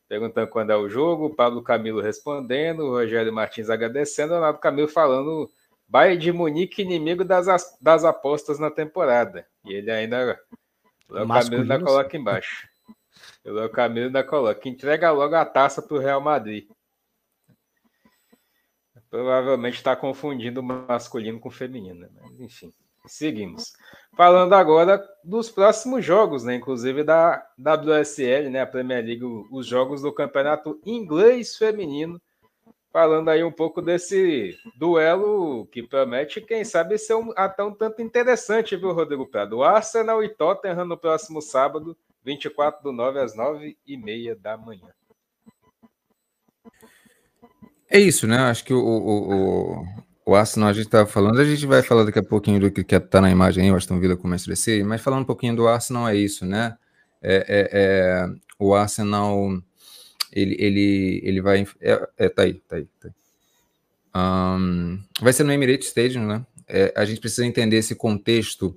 Perguntando 0.08 0.48
quando 0.48 0.70
é 0.70 0.76
o 0.76 0.88
jogo, 0.88 1.34
Pablo 1.34 1.62
Camilo 1.62 2.00
respondendo, 2.00 2.88
Rogério 2.88 3.32
Martins 3.32 3.70
agradecendo, 3.70 4.32
Leonardo 4.32 4.58
Camilo 4.58 4.88
falando 4.88 5.48
Bayern 5.86 6.18
de 6.18 6.32
Munique, 6.32 6.82
inimigo 6.82 7.24
das, 7.24 7.46
das 7.80 8.04
apostas 8.04 8.58
na 8.58 8.70
temporada. 8.70 9.46
E 9.64 9.74
ele 9.74 9.90
ainda. 9.90 10.40
O 11.08 11.28
Camilo 11.28 11.62
ainda 11.62 11.80
coloca 11.80 12.16
embaixo. 12.16 12.68
O 13.44 13.68
Camilo 13.68 14.06
ainda 14.06 14.24
coloca. 14.24 14.68
Entrega 14.68 15.12
logo 15.12 15.36
a 15.36 15.44
taça 15.44 15.80
para 15.80 15.96
o 15.96 16.00
Real 16.00 16.20
Madrid. 16.20 16.68
Provavelmente 19.08 19.76
está 19.76 19.94
confundindo 19.94 20.60
o 20.60 20.64
masculino 20.64 21.38
com 21.38 21.48
o 21.48 21.52
feminino, 21.52 22.00
né? 22.00 22.08
mas 22.20 22.40
enfim. 22.40 22.74
Seguimos. 23.06 23.72
Falando 24.16 24.52
agora 24.54 25.02
dos 25.22 25.50
próximos 25.50 26.04
jogos, 26.04 26.44
né? 26.44 26.56
Inclusive 26.56 27.04
da 27.04 27.46
WSL, 27.58 28.50
né? 28.50 28.60
A 28.60 28.66
Premier 28.66 29.04
League, 29.04 29.24
os 29.50 29.66
jogos 29.66 30.02
do 30.02 30.12
campeonato 30.12 30.80
inglês 30.84 31.56
feminino. 31.56 32.20
Falando 32.90 33.28
aí 33.28 33.44
um 33.44 33.52
pouco 33.52 33.82
desse 33.82 34.58
duelo 34.76 35.66
que 35.66 35.82
promete, 35.82 36.40
quem 36.40 36.64
sabe, 36.64 36.98
ser 36.98 37.14
um, 37.14 37.32
até 37.36 37.62
um 37.62 37.72
tanto 37.72 38.00
interessante, 38.00 38.76
viu, 38.76 38.92
Rodrigo 38.92 39.26
Prado? 39.26 39.62
Arsenal 39.62 40.24
e 40.24 40.28
Tottenham 40.28 40.86
no 40.86 40.96
próximo 40.96 41.42
sábado, 41.42 41.96
24 42.24 42.82
do 42.82 42.90
9 42.90 43.20
às 43.20 43.36
9 43.36 43.76
e 43.86 43.96
meia 43.96 44.34
da 44.34 44.56
manhã. 44.56 44.90
É 47.90 47.98
isso, 47.98 48.26
né? 48.26 48.38
Acho 48.38 48.64
que 48.64 48.74
o, 48.74 48.80
o, 48.80 49.80
o 49.80 49.86
Arsenal, 50.34 50.68
a 50.68 50.72
gente 50.72 50.86
estava 50.86 51.08
falando, 51.08 51.40
a 51.40 51.44
gente 51.44 51.64
vai 51.66 51.82
falar 51.82 52.04
daqui 52.04 52.18
a 52.18 52.22
pouquinho 52.22 52.60
do 52.60 52.70
que 52.70 52.94
está 52.94 53.20
na 53.20 53.30
imagem 53.30 53.64
aí, 53.64 53.70
o 53.70 53.76
Aston 53.76 53.98
Villa 53.98 54.16
com 54.16 54.26
o 54.26 54.30
Manchester 54.30 54.84
mas 54.84 55.00
falando 55.00 55.22
um 55.22 55.26
pouquinho 55.26 55.56
do 55.56 55.66
Arsenal 55.66 56.08
é 56.08 56.16
isso, 56.16 56.44
né? 56.44 56.76
É, 57.22 57.36
é, 57.48 57.68
é, 57.72 58.30
o 58.58 58.74
Arsenal, 58.74 59.62
ele, 60.32 60.56
ele, 60.58 61.20
ele 61.24 61.40
vai... 61.40 61.66
É, 61.80 62.08
é, 62.16 62.28
tá 62.28 62.42
aí, 62.42 62.54
tá 62.54 62.76
aí. 62.76 62.86
Tá 63.00 63.08
aí. 63.08 63.12
Um, 64.14 65.00
vai 65.20 65.32
ser 65.32 65.44
no 65.44 65.52
Emirates 65.52 65.88
Stadium, 65.88 66.26
né? 66.26 66.44
É, 66.66 66.92
a 66.96 67.04
gente 67.04 67.20
precisa 67.20 67.46
entender 67.46 67.76
esse 67.76 67.94
contexto 67.94 68.76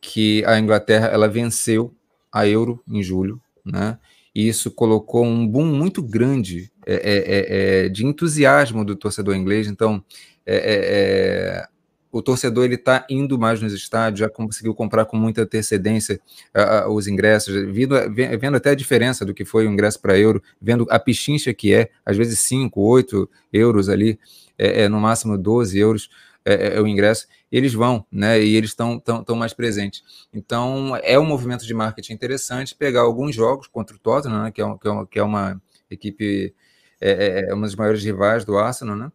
que 0.00 0.44
a 0.44 0.58
Inglaterra, 0.58 1.08
ela 1.08 1.28
venceu 1.28 1.94
a 2.32 2.46
Euro 2.46 2.82
em 2.88 3.02
julho, 3.02 3.40
né? 3.64 3.98
E 4.34 4.48
isso 4.48 4.70
colocou 4.70 5.24
um 5.24 5.46
boom 5.46 5.64
muito 5.64 6.02
grande 6.02 6.70
é, 6.86 6.94
é, 6.94 7.84
é, 7.84 7.88
de 7.88 8.04
entusiasmo 8.04 8.84
do 8.84 8.94
torcedor 8.94 9.34
inglês. 9.34 9.66
Então, 9.66 10.04
é, 10.46 10.56
é, 10.56 11.62
é 11.64 11.68
o 12.16 12.22
torcedor 12.22 12.64
ele 12.64 12.76
está 12.76 13.04
indo 13.10 13.38
mais 13.38 13.60
nos 13.60 13.74
estádios, 13.74 14.20
já 14.20 14.28
conseguiu 14.28 14.74
comprar 14.74 15.04
com 15.04 15.18
muita 15.18 15.42
antecedência 15.42 16.18
uh, 16.56 16.90
os 16.90 17.06
ingressos, 17.06 17.54
vendo, 17.70 17.94
vendo 18.40 18.56
até 18.56 18.70
a 18.70 18.74
diferença 18.74 19.22
do 19.22 19.34
que 19.34 19.44
foi 19.44 19.66
o 19.66 19.70
ingresso 19.70 20.00
para 20.00 20.18
euro, 20.18 20.42
vendo 20.60 20.86
a 20.88 20.98
pichincha 20.98 21.52
que 21.52 21.74
é, 21.74 21.90
às 22.06 22.16
vezes 22.16 22.38
5, 22.40 22.80
8 22.80 23.28
euros 23.52 23.90
ali, 23.90 24.18
é, 24.58 24.84
é, 24.84 24.88
no 24.88 24.98
máximo 24.98 25.36
12 25.36 25.78
euros 25.78 26.08
é, 26.44 26.54
é, 26.54 26.76
é, 26.76 26.80
o 26.80 26.86
ingresso, 26.86 27.26
eles 27.50 27.74
vão, 27.74 28.06
né? 28.10 28.40
E 28.40 28.54
eles 28.54 28.70
estão 28.70 28.98
tão, 29.00 29.22
tão 29.24 29.36
mais 29.36 29.52
presentes. 29.52 30.02
Então 30.32 30.96
é 31.02 31.18
um 31.18 31.24
movimento 31.24 31.66
de 31.66 31.74
marketing 31.74 32.12
interessante 32.12 32.74
pegar 32.74 33.00
alguns 33.00 33.34
jogos 33.34 33.66
contra 33.66 33.96
o 33.96 33.98
Tottenham, 33.98 34.44
né, 34.44 34.50
que, 34.50 34.62
é, 34.62 34.64
que, 34.80 34.88
é 34.88 34.90
uma, 34.90 35.06
que 35.06 35.18
é 35.18 35.22
uma 35.22 35.60
equipe, 35.90 36.54
é, 37.00 37.46
é, 37.48 37.54
uma 37.54 37.66
das 37.66 37.74
maiores 37.74 38.02
rivais 38.02 38.44
do 38.44 38.56
Arsenal, 38.56 38.96
né? 38.96 39.10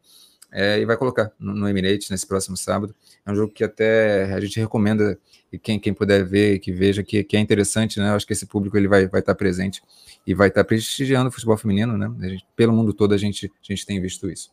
É, 0.52 0.80
e 0.80 0.86
vai 0.86 0.98
colocar 0.98 1.32
no, 1.40 1.54
no, 1.54 1.70
Emirates 1.70 2.10
nesse 2.10 2.28
próximo 2.28 2.58
sábado. 2.58 2.94
É 3.26 3.32
um 3.32 3.36
jogo 3.36 3.54
que 3.54 3.64
até 3.64 4.26
a 4.34 4.40
gente 4.40 4.60
recomenda 4.60 5.18
e 5.52 5.58
quem, 5.58 5.80
quem 5.80 5.94
puder 5.94 6.26
ver, 6.26 6.60
que 6.60 6.72
veja 6.72 7.04
que, 7.04 7.24
que 7.24 7.38
é 7.38 7.40
interessante, 7.40 8.00
né? 8.00 8.10
Eu 8.10 8.16
acho 8.16 8.28
que 8.28 8.34
esse 8.34 8.46
público 8.46 8.78
ele 8.78 8.88
vai, 8.88 9.08
vai 9.08 9.22
estar 9.22 9.36
presente 9.36 9.82
e 10.28 10.34
vai 10.34 10.50
estar 10.50 10.64
prestigiando 10.64 11.30
o 11.30 11.32
futebol 11.32 11.58
feminino, 11.58 11.98
né? 11.98 12.12
Gente, 12.30 12.46
pelo 12.56 12.74
mundo 12.74 12.94
todo 12.94 13.14
a 13.14 13.18
gente, 13.18 13.48
a 13.48 13.74
gente 13.74 13.86
tem 13.86 14.02
visto 14.02 14.30
isso. 14.30 14.52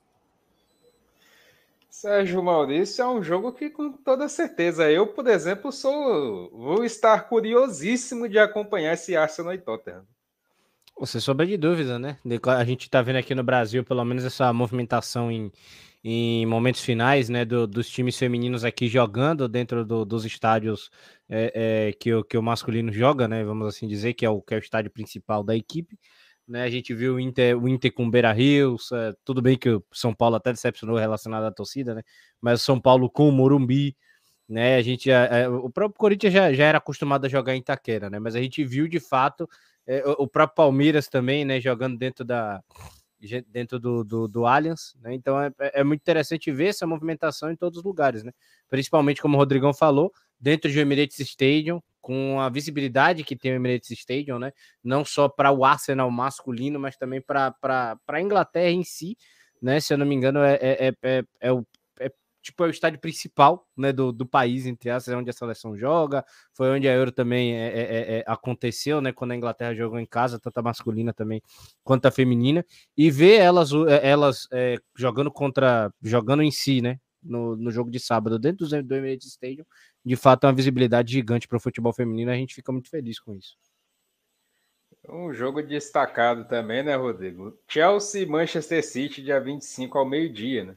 Sérgio 1.90 2.40
Maurício 2.40 3.02
é 3.02 3.08
um 3.08 3.20
jogo 3.20 3.50
que, 3.50 3.70
com 3.70 3.90
toda 3.90 4.28
certeza, 4.28 4.88
eu, 4.88 5.04
por 5.08 5.26
exemplo, 5.26 5.72
sou 5.72 6.48
vou 6.50 6.84
estar 6.84 7.28
curiosíssimo 7.28 8.28
de 8.28 8.38
acompanhar 8.38 8.92
esse 8.92 9.16
Arsenal 9.16 9.52
e 9.52 9.58
Tottenham. 9.58 10.06
Você 10.96 11.20
sombra 11.20 11.44
de 11.44 11.56
dúvida, 11.56 11.98
né? 11.98 12.18
A 12.56 12.64
gente 12.64 12.82
está 12.82 13.02
vendo 13.02 13.16
aqui 13.16 13.34
no 13.34 13.42
Brasil, 13.42 13.84
pelo 13.84 14.04
menos, 14.04 14.24
essa 14.24 14.52
movimentação 14.52 15.30
em, 15.30 15.50
em 16.02 16.46
momentos 16.46 16.80
finais, 16.82 17.28
né, 17.28 17.44
do, 17.44 17.66
dos 17.66 17.88
times 17.88 18.16
femininos 18.16 18.64
aqui 18.64 18.88
jogando 18.88 19.48
dentro 19.48 19.84
do, 19.84 20.04
dos 20.04 20.24
estádios 20.24 20.90
é, 21.28 21.88
é, 21.88 21.92
que, 21.92 22.14
o, 22.14 22.24
que 22.24 22.38
o 22.38 22.42
masculino 22.42 22.92
joga, 22.92 23.26
né, 23.26 23.42
vamos 23.44 23.66
assim 23.66 23.88
dizer, 23.88 24.14
que 24.14 24.24
é 24.24 24.30
o, 24.30 24.40
que 24.40 24.54
é 24.54 24.56
o 24.56 24.60
estádio 24.60 24.90
principal 24.90 25.42
da 25.42 25.56
equipe. 25.56 25.98
Né, 26.46 26.62
a 26.62 26.70
gente 26.70 26.94
viu 26.94 27.16
o 27.16 27.20
Inter, 27.20 27.62
o 27.62 27.68
Inter 27.68 27.92
com 27.92 28.06
o 28.06 28.10
Beira 28.10 28.32
Rio, 28.32 28.76
tudo 29.22 29.42
bem 29.42 29.58
que 29.58 29.68
o 29.68 29.84
São 29.92 30.14
Paulo 30.14 30.36
até 30.36 30.50
decepcionou 30.50 30.96
relacionado 30.96 31.44
à 31.44 31.52
torcida, 31.52 31.94
né? 31.94 32.02
Mas 32.40 32.62
o 32.62 32.64
São 32.64 32.80
Paulo 32.80 33.10
com 33.10 33.28
o 33.28 33.32
Morumbi, 33.32 33.94
né? 34.48 34.76
A 34.76 34.82
gente, 34.82 35.10
é, 35.10 35.46
o 35.46 35.68
próprio 35.68 35.98
Corinthians 35.98 36.32
já, 36.32 36.50
já 36.54 36.64
era 36.64 36.78
acostumado 36.78 37.26
a 37.26 37.28
jogar 37.28 37.54
em 37.54 37.58
Itaquera, 37.58 38.08
né? 38.08 38.18
Mas 38.18 38.34
a 38.34 38.40
gente 38.40 38.64
viu 38.64 38.88
de 38.88 38.98
fato 38.98 39.46
é, 39.86 40.02
o 40.16 40.26
próprio 40.26 40.56
Palmeiras 40.56 41.06
também, 41.06 41.44
né? 41.44 41.60
Jogando 41.60 41.98
dentro 41.98 42.24
da, 42.24 42.62
dentro 43.48 43.78
do, 43.78 44.04
do, 44.04 44.28
do 44.28 44.46
Allianz, 44.46 44.94
né? 45.00 45.14
Então 45.14 45.40
é, 45.40 45.52
é, 45.58 45.80
é 45.80 45.84
muito 45.84 46.00
interessante 46.00 46.50
ver 46.52 46.68
essa 46.68 46.86
movimentação 46.86 47.50
em 47.50 47.56
todos 47.56 47.78
os 47.78 47.84
lugares, 47.84 48.22
né? 48.22 48.32
Principalmente, 48.68 49.20
como 49.20 49.36
o 49.36 49.38
Rodrigão 49.38 49.74
falou, 49.74 50.12
dentro 50.40 50.70
de 50.70 50.78
Emirates 50.78 51.18
Stadium, 51.20 51.80
com 52.00 52.40
a 52.40 52.48
visibilidade 52.48 53.24
que 53.24 53.36
tem 53.36 53.52
o 53.52 53.56
Emirates 53.56 53.90
Stadium, 53.90 54.38
né? 54.38 54.52
Não 54.82 55.04
só 55.04 55.28
para 55.28 55.50
o 55.50 55.64
Arsenal 55.64 56.10
masculino, 56.10 56.78
mas 56.78 56.96
também 56.96 57.20
para 57.20 57.54
a 58.06 58.20
Inglaterra 58.20 58.70
em 58.70 58.84
si, 58.84 59.16
né? 59.60 59.80
Se 59.80 59.92
eu 59.92 59.98
não 59.98 60.06
me 60.06 60.14
engano, 60.14 60.40
é, 60.40 60.58
é, 60.60 60.92
é, 61.02 61.24
é 61.40 61.52
o 61.52 61.66
tipo, 62.42 62.64
é 62.64 62.66
o 62.66 62.70
estádio 62.70 63.00
principal 63.00 63.66
né, 63.76 63.92
do, 63.92 64.12
do 64.12 64.26
país, 64.26 64.66
entre 64.66 64.90
aspas, 64.90 65.12
é 65.12 65.16
onde 65.16 65.30
a 65.30 65.32
seleção 65.32 65.76
joga, 65.76 66.24
foi 66.52 66.70
onde 66.70 66.88
a 66.88 66.92
Euro 66.92 67.12
também 67.12 67.54
é, 67.54 67.66
é, 67.66 67.80
é, 67.80 68.18
é, 68.18 68.24
aconteceu, 68.26 69.00
né? 69.00 69.12
Quando 69.12 69.32
a 69.32 69.36
Inglaterra 69.36 69.74
jogou 69.74 69.98
em 69.98 70.06
casa, 70.06 70.38
tanto 70.38 70.58
a 70.58 70.62
masculina 70.62 71.12
também 71.12 71.42
quanto 71.84 72.06
a 72.06 72.10
feminina, 72.10 72.64
e 72.96 73.10
ver 73.10 73.40
elas, 73.40 73.72
é, 73.72 74.08
elas 74.08 74.48
é, 74.52 74.78
jogando 74.96 75.30
contra, 75.30 75.92
jogando 76.02 76.42
em 76.42 76.50
si, 76.50 76.80
né? 76.80 76.98
No, 77.20 77.56
no 77.56 77.70
jogo 77.72 77.90
de 77.90 77.98
sábado, 77.98 78.38
dentro 78.38 78.66
do, 78.66 78.82
do 78.82 78.94
Emirates 78.94 79.26
Stadium, 79.26 79.64
de 80.04 80.16
fato 80.16 80.44
é 80.44 80.46
uma 80.46 80.54
visibilidade 80.54 81.12
gigante 81.12 81.48
para 81.48 81.56
o 81.56 81.60
futebol 81.60 81.92
feminino, 81.92 82.30
a 82.30 82.34
gente 82.34 82.54
fica 82.54 82.70
muito 82.70 82.88
feliz 82.88 83.18
com 83.18 83.34
isso. 83.34 83.56
Um 85.08 85.32
jogo 85.32 85.62
destacado 85.62 86.46
também, 86.46 86.82
né, 86.82 86.94
Rodrigo? 86.94 87.58
Chelsea 87.66 88.26
Manchester 88.26 88.84
City, 88.84 89.22
dia 89.22 89.40
25 89.40 89.98
ao 89.98 90.06
meio-dia, 90.06 90.64
né? 90.64 90.76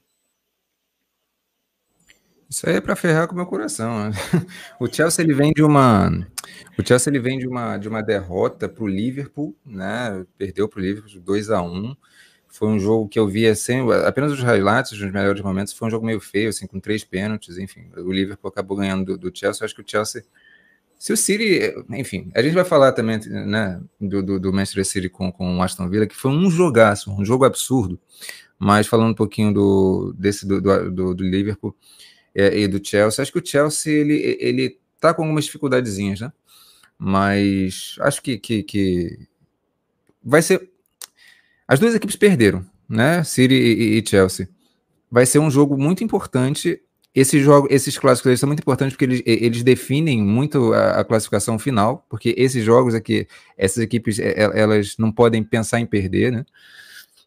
Isso 2.52 2.68
aí 2.68 2.76
é 2.76 2.82
para 2.82 2.98
ferrar 2.98 3.30
com 3.30 3.34
o 3.34 3.38
meu 3.38 3.46
coração. 3.46 4.10
Né? 4.10 4.12
O 4.78 4.94
Chelsea 4.94 5.24
ele 5.24 5.34
vem 5.34 5.54
de 5.54 5.64
uma, 5.64 6.10
o 6.78 6.86
Chelsea 6.86 7.10
ele 7.10 7.20
vem 7.20 7.40
de 7.40 7.48
uma 7.48 7.78
de 7.78 7.88
uma 7.88 8.04
derrota 8.04 8.68
para 8.68 8.84
o 8.84 8.88
Liverpool, 8.88 9.56
né? 9.66 10.26
Perdeu 10.38 10.68
para 10.68 10.80
o 10.80 10.82
Liverpool 10.82 11.22
2 11.22 11.50
a 11.50 11.62
1 11.62 11.96
Foi 12.50 12.68
um 12.68 12.78
jogo 12.78 13.08
que 13.08 13.18
eu 13.18 13.26
vi 13.26 13.48
assim, 13.48 13.90
apenas 14.06 14.34
os 14.34 14.42
highlights, 14.44 14.92
os 14.92 15.00
melhores 15.00 15.42
momentos. 15.42 15.72
Foi 15.72 15.88
um 15.88 15.92
jogo 15.92 16.06
meio 16.06 16.20
feio, 16.20 16.50
assim, 16.50 16.68
com 16.68 16.78
três 16.78 17.06
pênaltis. 17.06 17.58
Enfim, 17.58 17.90
o 17.96 18.12
Liverpool 18.12 18.50
acabou 18.50 18.76
ganhando 18.76 19.06
do, 19.06 19.18
do 19.18 19.38
Chelsea. 19.38 19.64
Eu 19.64 19.66
acho 19.66 19.76
que 19.76 19.82
o 19.82 19.86
Chelsea, 19.88 20.22
se 21.00 21.14
o 21.14 21.18
City, 21.18 21.74
enfim, 21.92 22.32
a 22.36 22.42
gente 22.42 22.54
vai 22.54 22.66
falar 22.66 22.92
também, 22.92 23.18
né, 23.30 23.80
do, 23.98 24.22
do, 24.22 24.38
do 24.38 24.52
Manchester 24.52 24.86
City 24.86 25.08
com, 25.08 25.32
com 25.32 25.58
o 25.58 25.62
Aston 25.64 25.88
Villa, 25.88 26.06
que 26.06 26.18
foi 26.18 26.32
um 26.32 26.52
jogaço, 26.52 27.14
um 27.14 27.24
jogo 27.24 27.46
absurdo. 27.46 27.98
Mas 28.60 28.88
falando 28.88 29.12
um 29.12 29.16
pouquinho 29.16 29.54
do 29.54 30.14
desse 30.18 30.46
do, 30.46 30.62
do, 30.62 31.16
do 31.16 31.24
Liverpool 31.24 31.74
é, 32.36 32.60
e 32.60 32.68
do 32.68 32.86
Chelsea. 32.86 33.22
Acho 33.22 33.32
que 33.32 33.40
o 33.40 33.46
Chelsea 33.46 33.94
ele, 33.94 34.38
ele 34.40 34.80
tá 35.00 35.14
com 35.14 35.24
algumas 35.24 35.46
dificuldadezinhas, 35.46 36.22
né? 36.22 36.32
Mas 36.98 37.96
acho 38.00 38.22
que, 38.22 38.38
que, 38.38 38.64
que 38.64 39.28
vai 40.24 40.42
ser. 40.42 40.70
As 41.68 41.80
duas 41.80 41.96
equipes 41.96 42.16
perderam, 42.16 42.66
né? 42.88 43.24
City 43.24 43.56
e, 43.56 43.98
e 43.98 44.08
Chelsea. 44.08 44.48
Vai 45.10 45.26
ser 45.26 45.40
um 45.40 45.50
jogo 45.50 45.78
muito 45.78 46.04
importante. 46.04 46.80
Esse 47.14 47.42
jogo, 47.42 47.68
esses 47.70 47.98
clássicos 47.98 48.30
eles 48.30 48.40
são 48.40 48.48
muito 48.48 48.62
importantes 48.62 48.96
porque 48.96 49.04
eles, 49.04 49.22
eles 49.26 49.64
definem 49.64 50.22
muito 50.22 50.74
a, 50.74 51.02
a, 51.02 51.04
classificação 51.04 51.60
final, 51.60 52.06
porque 52.10 52.34
esses 52.38 52.64
jogos 52.64 52.96
aqui, 52.96 53.28
essas 53.58 53.84
equipes, 53.84 54.18
elas 54.18 54.96
não 54.98 55.12
podem 55.12 55.44
pensar 55.44 55.82
em 55.82 55.86
perder, 55.86 56.32
né? 56.32 56.46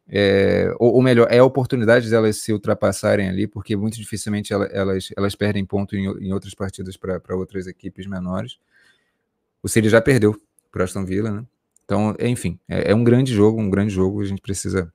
É, 0.09 0.75
ou, 0.79 0.95
ou, 0.95 1.03
melhor, 1.03 1.27
é 1.31 1.39
a 1.39 1.45
oportunidade 1.45 2.11
delas 2.11 2.37
se 2.37 2.53
ultrapassarem 2.53 3.29
ali, 3.29 3.47
porque 3.47 3.75
muito 3.75 3.97
dificilmente 3.97 4.53
elas, 4.53 4.71
elas, 4.73 5.09
elas 5.17 5.35
perdem 5.35 5.65
ponto 5.65 5.97
em, 5.97 6.05
em 6.27 6.33
outras 6.33 6.55
partidas 6.55 6.97
para 6.97 7.37
outras 7.37 7.67
equipes 7.67 8.07
menores. 8.07 8.59
O 9.63 9.69
City 9.69 9.89
já 9.89 10.01
perdeu 10.01 10.41
para 10.71 10.85
Aston 10.85 11.05
Villa, 11.05 11.31
né? 11.31 11.47
Então, 11.85 12.15
enfim, 12.19 12.59
é, 12.69 12.91
é, 12.91 12.95
um 12.95 13.05
grande 13.05 13.33
jogo, 13.33 13.61
um 13.61 13.71
grande 13.71 13.93
jogo, 13.93 14.21
a 14.21 14.25
gente 14.25 14.41
precisa 14.41 14.93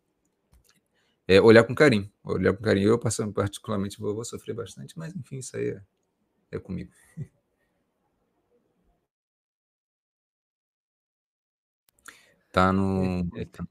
é, 1.28 1.40
olhar 1.42 1.64
com 1.64 1.74
carinho, 1.76 2.12
olhar 2.24 2.54
com 2.54 2.64
carinho. 2.64 2.90
Eu, 2.90 3.00
particularmente, 3.34 4.00
vou, 4.00 4.14
vou 4.14 4.26
sofrer 4.26 4.54
bastante, 4.54 4.98
mas 4.98 5.16
enfim, 5.16 5.38
isso 5.38 5.56
aí 5.56 5.70
é, 5.70 5.82
é 6.52 6.60
comigo. 6.60 6.92
Tá 12.52 12.74
no. 12.74 13.28
É, 13.36 13.46
tá 13.46 13.64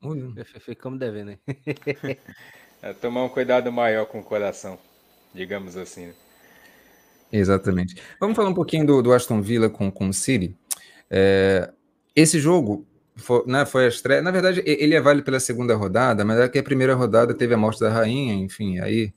Ficamos 0.60 0.98
devendo, 0.98 1.28
né? 1.28 1.38
é 2.82 2.92
tomar 2.92 3.24
um 3.24 3.28
cuidado 3.28 3.72
maior 3.72 4.06
com 4.06 4.20
o 4.20 4.24
coração, 4.24 4.78
digamos 5.34 5.76
assim. 5.76 6.06
Né? 6.06 6.14
Exatamente. 7.32 8.00
Vamos 8.20 8.36
falar 8.36 8.48
um 8.48 8.54
pouquinho 8.54 8.86
do, 8.86 9.02
do 9.02 9.12
Aston 9.12 9.42
Villa 9.42 9.68
com, 9.68 9.90
com 9.90 10.08
o 10.08 10.14
City. 10.14 10.56
É, 11.10 11.70
esse 12.14 12.38
jogo 12.38 12.86
foi, 13.16 13.44
né, 13.46 13.66
foi 13.66 13.86
a 13.86 13.88
estreia. 13.88 14.22
Na 14.22 14.30
verdade, 14.30 14.62
ele 14.64 14.94
é 14.94 15.00
válido 15.00 15.24
pela 15.24 15.40
segunda 15.40 15.74
rodada, 15.74 16.24
mas 16.24 16.38
é 16.38 16.48
que 16.48 16.58
a 16.58 16.62
primeira 16.62 16.94
rodada 16.94 17.34
teve 17.34 17.54
a 17.54 17.58
morte 17.58 17.80
da 17.80 17.90
rainha, 17.90 18.34
enfim, 18.34 18.78
aí 18.78 19.12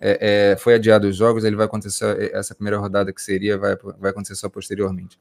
é, 0.00 0.52
é, 0.52 0.56
foi 0.56 0.74
adiado 0.74 1.08
os 1.08 1.16
jogos, 1.16 1.44
ele 1.44 1.56
vai 1.56 1.66
acontecer, 1.66 2.34
essa 2.34 2.54
primeira 2.54 2.78
rodada 2.78 3.12
que 3.12 3.22
seria, 3.22 3.56
vai, 3.56 3.76
vai 3.98 4.10
acontecer 4.10 4.34
só 4.34 4.48
posteriormente. 4.48 5.18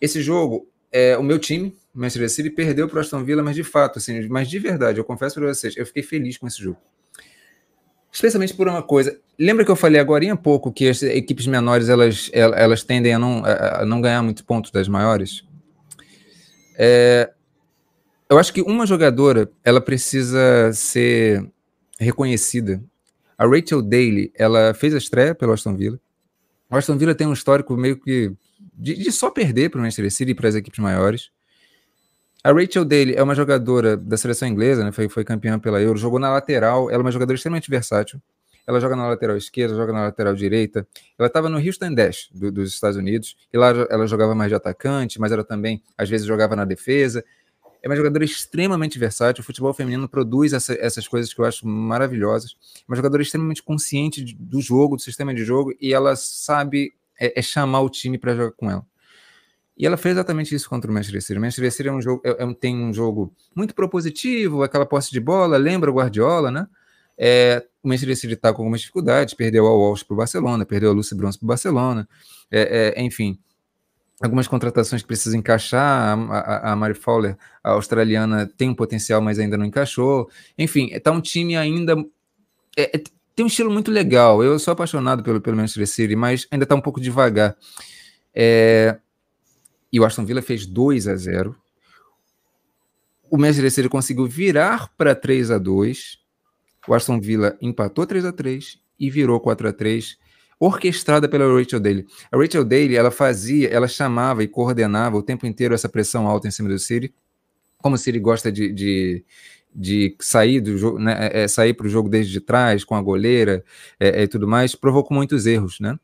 Esse 0.00 0.22
jogo, 0.22 0.68
é, 0.90 1.16
o 1.16 1.22
meu 1.22 1.38
time, 1.38 1.76
Manchester 1.94 2.28
City 2.28 2.50
perdeu 2.50 2.88
para 2.88 2.98
o 2.98 3.00
Aston 3.00 3.22
Villa, 3.22 3.42
mas 3.42 3.54
de 3.54 3.62
fato, 3.62 3.98
assim, 3.98 4.26
mas 4.28 4.48
de 4.48 4.58
verdade, 4.58 4.98
eu 4.98 5.04
confesso 5.04 5.36
para 5.36 5.46
vocês, 5.54 5.76
eu 5.76 5.86
fiquei 5.86 6.02
feliz 6.02 6.36
com 6.36 6.46
esse 6.46 6.60
jogo. 6.60 6.78
Especialmente 8.10 8.54
por 8.54 8.68
uma 8.68 8.82
coisa. 8.82 9.18
Lembra 9.38 9.64
que 9.64 9.70
eu 9.70 9.76
falei 9.76 10.00
agora 10.00 10.32
há 10.32 10.36
pouco 10.36 10.72
que 10.72 10.88
as 10.88 11.02
equipes 11.02 11.46
menores 11.46 11.88
elas, 11.88 12.30
elas 12.32 12.84
tendem 12.84 13.12
a 13.12 13.18
não, 13.18 13.42
a 13.44 13.84
não 13.84 14.00
ganhar 14.00 14.22
muito 14.22 14.44
pontos 14.44 14.70
das 14.70 14.86
maiores? 14.86 15.44
É, 16.76 17.32
eu 18.30 18.38
acho 18.38 18.52
que 18.52 18.62
uma 18.62 18.86
jogadora 18.86 19.50
ela 19.64 19.80
precisa 19.80 20.72
ser 20.72 21.44
reconhecida. 21.98 22.82
A 23.36 23.46
Rachel 23.46 23.82
Daly, 23.82 24.32
ela 24.36 24.72
fez 24.74 24.94
a 24.94 24.98
estreia 24.98 25.34
pelo 25.34 25.52
Aston 25.52 25.74
Villa. 25.74 25.98
O 26.70 26.76
Aston 26.76 26.96
Villa 26.96 27.14
tem 27.16 27.26
um 27.26 27.32
histórico 27.32 27.76
meio 27.76 27.96
que 27.96 28.32
de, 28.72 28.94
de 28.94 29.12
só 29.12 29.30
perder 29.30 29.70
para 29.70 29.78
o 29.78 29.82
Manchester 29.82 30.10
City 30.12 30.30
e 30.30 30.34
para 30.34 30.48
as 30.48 30.54
equipes 30.54 30.78
maiores. 30.78 31.30
A 32.44 32.52
Rachel 32.52 32.84
Daly 32.84 33.14
é 33.14 33.22
uma 33.22 33.34
jogadora 33.34 33.96
da 33.96 34.18
seleção 34.18 34.46
inglesa, 34.46 34.84
né? 34.84 34.92
foi, 34.92 35.08
foi 35.08 35.24
campeã 35.24 35.58
pela 35.58 35.80
Euro, 35.80 35.98
jogou 35.98 36.18
na 36.18 36.30
lateral, 36.30 36.90
ela 36.90 36.98
é 36.98 37.02
uma 37.02 37.10
jogadora 37.10 37.34
extremamente 37.36 37.70
versátil. 37.70 38.20
Ela 38.66 38.78
joga 38.80 38.94
na 38.94 39.08
lateral 39.08 39.34
esquerda, 39.34 39.74
joga 39.74 39.94
na 39.94 40.02
lateral 40.02 40.34
direita. 40.34 40.86
Ela 41.18 41.28
estava 41.28 41.48
no 41.48 41.56
Houston 41.56 41.94
Dash 41.94 42.28
do, 42.34 42.52
dos 42.52 42.74
Estados 42.74 42.98
Unidos, 42.98 43.34
e 43.50 43.56
lá 43.56 43.70
ela 43.88 44.06
jogava 44.06 44.34
mais 44.34 44.50
de 44.50 44.54
atacante, 44.56 45.18
mas 45.18 45.32
ela 45.32 45.42
também, 45.42 45.82
às 45.96 46.10
vezes, 46.10 46.26
jogava 46.26 46.54
na 46.54 46.66
defesa. 46.66 47.24
é 47.82 47.88
uma 47.88 47.96
jogadora 47.96 48.24
extremamente 48.26 48.98
versátil. 48.98 49.40
O 49.40 49.44
futebol 49.44 49.72
feminino 49.72 50.06
produz 50.06 50.52
essa, 50.52 50.74
essas 50.74 51.08
coisas 51.08 51.32
que 51.32 51.40
eu 51.40 51.46
acho 51.46 51.66
maravilhosas. 51.66 52.56
Uma 52.86 52.96
jogadora 52.96 53.22
extremamente 53.22 53.62
consciente 53.62 54.36
do 54.38 54.60
jogo, 54.60 54.96
do 54.96 55.02
sistema 55.02 55.34
de 55.34 55.46
jogo, 55.46 55.72
e 55.80 55.94
ela 55.94 56.14
sabe 56.14 56.92
é, 57.18 57.38
é 57.38 57.42
chamar 57.42 57.80
o 57.80 57.88
time 57.88 58.18
para 58.18 58.34
jogar 58.36 58.52
com 58.52 58.70
ela. 58.70 58.84
E 59.76 59.84
ela 59.86 59.96
fez 59.96 60.14
exatamente 60.14 60.54
isso 60.54 60.68
contra 60.68 60.90
o 60.90 60.94
Manchester 60.94 61.20
City. 61.20 61.38
O 61.38 61.40
Manchester 61.40 61.72
City 61.72 61.88
é 61.88 61.92
um 61.92 62.00
jogo, 62.00 62.22
é, 62.24 62.44
é, 62.44 62.54
tem 62.54 62.76
um 62.76 62.92
jogo 62.92 63.34
muito 63.54 63.74
propositivo, 63.74 64.62
aquela 64.62 64.86
posse 64.86 65.10
de 65.10 65.20
bola, 65.20 65.56
lembra 65.56 65.90
o 65.90 65.94
Guardiola, 65.94 66.50
né? 66.50 66.66
É, 67.18 67.64
o 67.82 67.88
Manchester 67.88 68.16
City 68.16 68.34
está 68.34 68.52
com 68.52 68.62
algumas 68.62 68.80
dificuldades, 68.80 69.34
perdeu 69.34 69.66
a 69.66 69.70
Walsh 69.70 70.02
para 70.02 70.14
o 70.14 70.16
Barcelona, 70.16 70.64
perdeu 70.64 70.90
a 70.90 70.92
Lucy 70.92 71.14
Bronze 71.14 71.38
para 71.38 71.44
o 71.44 71.48
Barcelona, 71.48 72.08
é, 72.50 72.94
é, 72.96 73.02
enfim, 73.02 73.38
algumas 74.20 74.46
contratações 74.46 75.02
que 75.02 75.08
precisam 75.08 75.38
encaixar. 75.38 75.80
A, 75.82 76.38
a, 76.38 76.72
a 76.72 76.76
Mari 76.76 76.94
Fowler, 76.94 77.36
a 77.62 77.70
australiana, 77.70 78.50
tem 78.56 78.68
um 78.68 78.74
potencial, 78.74 79.20
mas 79.20 79.38
ainda 79.38 79.56
não 79.56 79.64
encaixou. 79.64 80.28
Enfim, 80.56 80.90
está 80.92 81.10
um 81.10 81.20
time 81.20 81.56
ainda. 81.56 81.96
É, 82.76 83.02
tem 83.34 83.44
um 83.44 83.48
estilo 83.48 83.70
muito 83.70 83.90
legal. 83.90 84.42
Eu 84.42 84.58
sou 84.58 84.72
apaixonado 84.72 85.22
pelo, 85.22 85.40
pelo 85.40 85.56
Manchester 85.56 85.86
City, 85.86 86.16
mas 86.16 86.46
ainda 86.50 86.64
está 86.64 86.74
um 86.74 86.80
pouco 86.80 87.00
devagar. 87.00 87.56
É, 88.34 88.98
e 89.94 90.00
o 90.00 90.04
Aston 90.04 90.24
Villa 90.24 90.42
fez 90.42 90.66
2 90.66 91.06
a 91.06 91.14
0. 91.14 91.54
O 93.30 93.38
Manchester 93.38 93.70
City 93.70 93.88
conseguiu 93.88 94.26
virar 94.26 94.92
para 94.96 95.14
3 95.14 95.52
a 95.52 95.58
2. 95.58 96.18
O 96.88 96.94
Aston 96.94 97.20
Villa 97.20 97.56
empatou 97.62 98.04
3 98.04 98.24
a 98.24 98.32
3 98.32 98.76
e 98.98 99.08
virou 99.08 99.38
4 99.38 99.68
a 99.68 99.72
3 99.72 100.18
orquestrada 100.58 101.28
pela 101.28 101.46
Rachel 101.46 101.78
Daly. 101.78 102.06
A 102.32 102.36
Rachel 102.36 102.64
Daly, 102.64 102.96
ela 102.96 103.12
fazia, 103.12 103.68
ela 103.68 103.86
chamava 103.86 104.42
e 104.42 104.48
coordenava 104.48 105.16
o 105.16 105.22
tempo 105.22 105.46
inteiro 105.46 105.74
essa 105.74 105.88
pressão 105.88 106.26
alta 106.26 106.48
em 106.48 106.50
cima 106.50 106.68
do 106.68 106.78
City. 106.78 107.14
Como 107.78 107.94
o 107.94 107.98
City 107.98 108.18
gosta 108.18 108.50
de, 108.50 108.72
de, 108.72 109.24
de 109.72 110.16
sair 110.18 110.60
do 110.60 110.76
jogo, 110.76 110.98
né, 110.98 111.30
é, 111.32 111.42
é 111.42 111.48
sair 111.48 111.72
para 111.72 111.86
o 111.86 111.90
jogo 111.90 112.08
desde 112.08 112.32
de 112.32 112.40
trás, 112.40 112.82
com 112.82 112.96
a 112.96 113.00
goleira 113.02 113.64
é, 114.00 114.08
é, 114.08 114.22
e 114.24 114.28
tudo 114.28 114.48
mais, 114.48 114.74
provocou 114.74 115.16
muitos 115.16 115.46
erros, 115.46 115.78
né? 115.78 115.96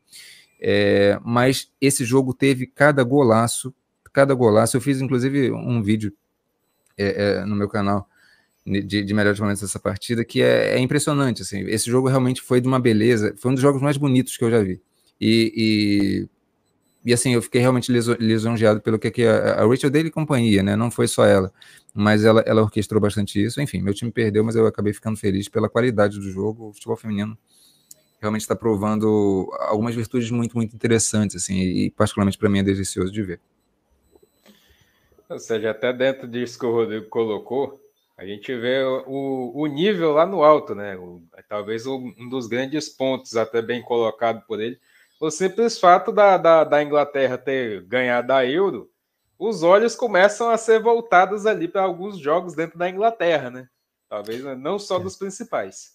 É, 0.60 1.18
mas 1.24 1.72
esse 1.80 2.04
jogo 2.04 2.34
teve 2.34 2.66
cada 2.66 3.02
golaço 3.02 3.74
cada 4.12 4.34
golaço. 4.34 4.76
Eu 4.76 4.80
fiz, 4.80 5.00
inclusive, 5.00 5.50
um 5.50 5.82
vídeo 5.82 6.12
é, 6.96 7.40
é, 7.40 7.44
no 7.44 7.56
meu 7.56 7.68
canal 7.68 8.08
de, 8.66 9.02
de, 9.02 9.14
melhores 9.14 9.40
momentos 9.40 9.62
dessa 9.62 9.78
partida, 9.78 10.24
que 10.24 10.42
é, 10.42 10.74
é, 10.76 10.78
impressionante. 10.78 11.42
Assim, 11.42 11.60
esse 11.62 11.90
jogo 11.90 12.08
realmente 12.08 12.42
foi 12.42 12.60
de 12.60 12.68
uma 12.68 12.78
beleza, 12.78 13.34
foi 13.38 13.50
um 13.50 13.54
dos 13.54 13.62
jogos 13.62 13.80
mais 13.82 13.96
bonitos 13.96 14.36
que 14.36 14.44
eu 14.44 14.50
já 14.50 14.62
vi. 14.62 14.80
E, 15.20 16.28
e, 17.04 17.10
e 17.10 17.12
assim, 17.12 17.34
eu 17.34 17.42
fiquei 17.42 17.60
realmente 17.60 17.90
lisonjeado 17.90 18.80
pelo 18.80 18.98
que, 18.98 19.10
que 19.10 19.24
a, 19.24 19.62
a 19.62 19.66
Rachel 19.66 19.90
Daly 19.90 20.10
companhia, 20.10 20.62
né? 20.62 20.76
Não 20.76 20.90
foi 20.90 21.08
só 21.08 21.24
ela, 21.24 21.52
mas 21.94 22.24
ela, 22.24 22.42
ela 22.46 22.62
orquestrou 22.62 23.00
bastante 23.00 23.42
isso. 23.42 23.60
Enfim, 23.60 23.80
meu 23.80 23.94
time 23.94 24.10
perdeu, 24.10 24.44
mas 24.44 24.54
eu 24.56 24.66
acabei 24.66 24.92
ficando 24.92 25.16
feliz 25.16 25.48
pela 25.48 25.68
qualidade 25.68 26.18
do 26.18 26.30
jogo. 26.30 26.68
O 26.68 26.72
futebol 26.72 26.96
feminino 26.96 27.36
realmente 28.20 28.42
está 28.42 28.54
provando 28.54 29.50
algumas 29.60 29.94
virtudes 29.94 30.30
muito, 30.30 30.54
muito 30.54 30.74
interessantes, 30.74 31.36
assim, 31.36 31.58
e 31.58 31.90
particularmente 31.90 32.36
para 32.36 32.50
mim 32.50 32.58
é 32.58 32.62
delicioso 32.62 33.10
de 33.10 33.22
ver. 33.22 33.40
Ou 35.30 35.38
seja, 35.38 35.70
até 35.70 35.92
dentro 35.92 36.26
disso 36.26 36.58
que 36.58 36.66
o 36.66 36.72
Rodrigo 36.72 37.08
colocou, 37.08 37.80
a 38.18 38.26
gente 38.26 38.52
vê 38.56 38.82
o, 38.82 39.52
o 39.54 39.66
nível 39.66 40.12
lá 40.12 40.26
no 40.26 40.42
alto, 40.42 40.74
né? 40.74 40.96
O, 40.96 41.22
talvez 41.48 41.86
um 41.86 42.28
dos 42.28 42.48
grandes 42.48 42.88
pontos, 42.88 43.36
até 43.36 43.62
bem 43.62 43.80
colocado 43.80 44.44
por 44.44 44.60
ele, 44.60 44.78
o 45.20 45.30
simples 45.30 45.78
fato 45.78 46.10
da, 46.10 46.36
da, 46.36 46.64
da 46.64 46.82
Inglaterra 46.82 47.38
ter 47.38 47.82
ganhado 47.82 48.32
a 48.32 48.44
Euro, 48.44 48.90
os 49.38 49.62
olhos 49.62 49.94
começam 49.94 50.50
a 50.50 50.58
ser 50.58 50.82
voltados 50.82 51.46
ali 51.46 51.68
para 51.68 51.82
alguns 51.82 52.18
jogos 52.18 52.54
dentro 52.54 52.76
da 52.76 52.90
Inglaterra, 52.90 53.50
né? 53.50 53.68
Talvez 54.08 54.42
não 54.58 54.80
só 54.80 54.98
dos 54.98 55.16
principais. 55.16 55.92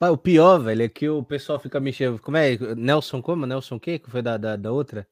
O 0.00 0.16
pior, 0.16 0.58
velho, 0.58 0.82
é 0.82 0.88
que 0.88 1.08
o 1.08 1.22
pessoal 1.22 1.60
fica 1.60 1.78
mexendo. 1.78 2.18
Como 2.18 2.36
é? 2.36 2.58
Nelson, 2.74 3.22
como? 3.22 3.46
Nelson 3.46 3.76
o 3.76 3.80
quê? 3.80 3.98
Que 3.98 4.10
foi 4.10 4.20
da, 4.20 4.36
da, 4.36 4.56
da 4.56 4.72
outra? 4.72 5.06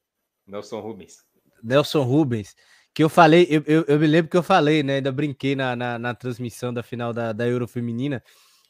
Nelson 0.45 0.79
Rubens. 0.81 1.23
Nelson 1.63 2.03
Rubens 2.03 2.55
que 2.95 3.03
eu 3.03 3.09
falei, 3.09 3.45
eu, 3.49 3.61
eu, 3.67 3.85
eu, 3.89 3.99
me 3.99 4.07
lembro 4.07 4.31
que 4.31 4.37
eu 4.37 4.43
falei, 4.43 4.81
né? 4.81 4.95
Ainda 4.95 5.11
brinquei 5.11 5.53
na, 5.53 5.75
na, 5.75 5.99
na 5.99 6.15
transmissão 6.15 6.73
da 6.73 6.81
final 6.81 7.11
da, 7.13 7.33
da 7.33 7.45
Euro 7.45 7.67
Feminina, 7.67 8.23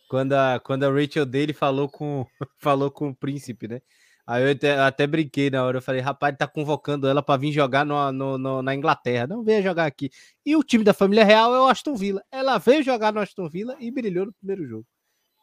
quando 0.09 0.33
a, 0.33 0.59
quando 0.59 0.83
a 0.83 0.91
Rachel 0.91 1.27
dele 1.27 1.53
falou 1.53 1.87
com, 1.87 2.25
falou 2.57 2.89
com 2.91 3.09
o 3.09 3.15
príncipe, 3.15 3.67
né? 3.67 3.81
Aí 4.27 4.43
eu 4.43 4.51
até, 4.51 4.79
até 4.79 5.07
brinquei 5.07 5.51
na 5.51 5.63
hora, 5.63 5.77
eu 5.77 5.81
falei, 5.81 6.01
rapaz, 6.01 6.31
ele 6.31 6.37
tá 6.39 6.47
convocando 6.47 7.07
ela 7.07 7.21
para 7.21 7.39
vir 7.39 7.51
jogar 7.51 7.85
no, 7.85 8.11
no, 8.11 8.37
no, 8.39 8.61
na 8.63 8.73
Inglaterra. 8.73 9.27
Não 9.27 9.43
venha 9.43 9.61
jogar 9.61 9.85
aqui. 9.85 10.09
E 10.43 10.55
o 10.55 10.63
time 10.63 10.83
da 10.83 10.93
família 10.93 11.23
real 11.23 11.53
é 11.53 11.59
o 11.59 11.67
Aston 11.67 11.95
Villa. 11.95 12.23
Ela 12.31 12.57
veio 12.57 12.83
jogar 12.83 13.13
no 13.13 13.19
Aston 13.19 13.47
Villa 13.47 13.77
e 13.79 13.91
brilhou 13.91 14.25
no 14.25 14.33
primeiro 14.33 14.65
jogo. 14.67 14.87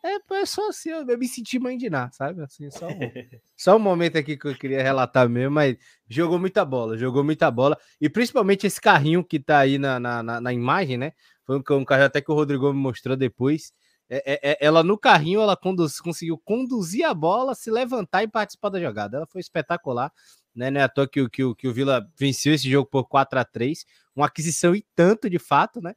É, 0.04 0.16
é 0.34 0.46
só 0.46 0.68
assim, 0.68 0.90
eu 0.90 1.18
me 1.18 1.28
senti 1.28 1.58
mãe 1.58 1.78
de 1.78 1.88
Ná, 1.88 2.10
sabe? 2.10 2.42
Assim, 2.42 2.68
só, 2.70 2.88
um, 2.88 2.90
só 3.56 3.76
um 3.76 3.78
momento 3.78 4.18
aqui 4.18 4.36
que 4.36 4.48
eu 4.48 4.54
queria 4.56 4.82
relatar 4.82 5.28
mesmo, 5.28 5.52
mas 5.52 5.76
jogou 6.08 6.38
muita 6.38 6.64
bola, 6.64 6.98
jogou 6.98 7.22
muita 7.22 7.50
bola. 7.50 7.78
E 8.00 8.08
principalmente 8.08 8.66
esse 8.66 8.80
carrinho 8.80 9.24
que 9.24 9.38
tá 9.38 9.58
aí 9.58 9.78
na, 9.78 10.00
na, 10.00 10.22
na, 10.22 10.40
na 10.40 10.52
imagem, 10.52 10.98
né? 10.98 11.12
Foi 11.44 11.56
um, 11.56 11.62
um 11.78 11.84
carrinho 11.84 12.06
até 12.06 12.20
que 12.20 12.30
o 12.32 12.34
Rodrigo 12.34 12.72
me 12.72 12.80
mostrou 12.80 13.16
depois. 13.16 13.72
É, 14.10 14.32
é, 14.34 14.52
é, 14.52 14.58
ela 14.60 14.82
no 14.82 14.98
carrinho, 14.98 15.40
ela 15.40 15.56
conduz, 15.56 16.00
conseguiu 16.00 16.36
conduzir 16.44 17.04
a 17.04 17.14
bola, 17.14 17.54
se 17.54 17.70
levantar 17.70 18.24
e 18.24 18.28
participar 18.28 18.70
da 18.70 18.80
jogada. 18.80 19.18
Ela 19.18 19.26
foi 19.26 19.40
espetacular, 19.40 20.12
né? 20.54 20.70
Não 20.70 20.80
é 20.80 20.84
à 20.84 20.88
toa 20.88 21.08
que, 21.08 21.28
que, 21.30 21.54
que 21.54 21.68
o 21.68 21.72
Vila 21.72 22.06
venceu 22.18 22.52
esse 22.52 22.68
jogo 22.68 22.88
por 22.90 23.04
4 23.04 23.38
a 23.38 23.44
3 23.44 23.84
uma 24.14 24.26
aquisição 24.26 24.74
e 24.74 24.84
tanto 24.94 25.28
de 25.30 25.38
fato, 25.38 25.80
né? 25.80 25.94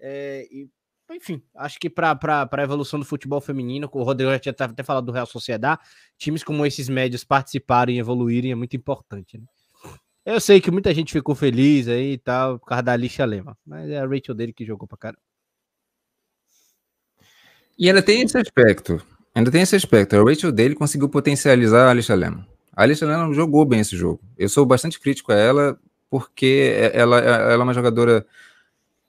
É, 0.00 0.46
e 0.50 0.68
enfim, 1.14 1.42
acho 1.54 1.78
que 1.78 1.90
para 1.90 2.18
a 2.50 2.62
evolução 2.62 2.98
do 2.98 3.04
futebol 3.04 3.40
feminino, 3.40 3.88
o 3.92 4.02
Rodrigo 4.02 4.30
já 4.30 4.38
tinha 4.38 4.54
até 4.58 4.82
falado 4.82 5.04
do 5.04 5.12
Real 5.12 5.26
Sociedade, 5.26 5.80
times 6.18 6.44
como 6.44 6.64
esses 6.66 6.88
médios 6.88 7.24
participarem 7.24 7.96
e 7.96 7.98
evoluírem 7.98 8.52
é 8.52 8.54
muito 8.54 8.76
importante. 8.76 9.38
Né? 9.38 9.44
Eu 10.24 10.40
sei 10.40 10.60
que 10.60 10.70
muita 10.70 10.94
gente 10.94 11.12
ficou 11.12 11.34
feliz 11.34 11.88
aí 11.88 12.12
e 12.12 12.18
tal, 12.18 12.58
por 12.58 12.66
causa 12.66 12.82
da 12.82 12.96
lixa 12.96 13.24
lema, 13.24 13.56
mas 13.66 13.90
é 13.90 13.98
a 13.98 14.06
Rachel 14.06 14.34
dele 14.34 14.52
que 14.52 14.64
jogou 14.64 14.86
para 14.86 14.98
caramba. 14.98 15.22
E 17.78 17.88
ainda 17.88 18.02
tem 18.02 18.22
esse 18.22 18.38
aspecto, 18.38 19.04
ainda 19.34 19.50
tem 19.50 19.62
esse 19.62 19.74
aspecto, 19.74 20.14
a 20.14 20.22
Rachel 20.22 20.52
dele 20.52 20.74
conseguiu 20.74 21.08
potencializar 21.08 21.86
a 21.86 21.90
Alicia 21.90 22.14
Lema. 22.14 22.46
A 22.76 22.82
Alicia 22.82 23.06
Lema 23.06 23.32
jogou 23.32 23.64
bem 23.64 23.80
esse 23.80 23.96
jogo. 23.96 24.20
Eu 24.38 24.48
sou 24.48 24.64
bastante 24.64 25.00
crítico 25.00 25.32
a 25.32 25.34
ela, 25.34 25.80
porque 26.08 26.90
ela, 26.92 27.18
ela 27.18 27.52
é 27.52 27.56
uma 27.56 27.74
jogadora 27.74 28.26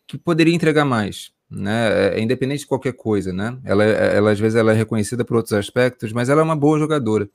que 0.07 0.17
poderia 0.17 0.55
entregar 0.55 0.85
mais 0.85 1.32
né? 1.53 2.15
É, 2.15 2.19
é 2.19 2.21
independente 2.21 2.61
de 2.61 2.67
qualquer 2.67 2.93
coisa, 2.93 3.31
né? 3.31 3.57
Ela, 3.63 3.83
é, 3.83 4.17
ela 4.17 4.31
às 4.31 4.39
vezes 4.39 4.55
ela 4.55 4.71
é 4.71 4.75
reconhecida 4.75 5.23
por 5.23 5.37
outros 5.37 5.53
aspectos, 5.53 6.11
mas 6.11 6.29
ela 6.29 6.41
é 6.41 6.43
uma 6.43 6.55
boa 6.55 6.79
jogadora. 6.79 7.25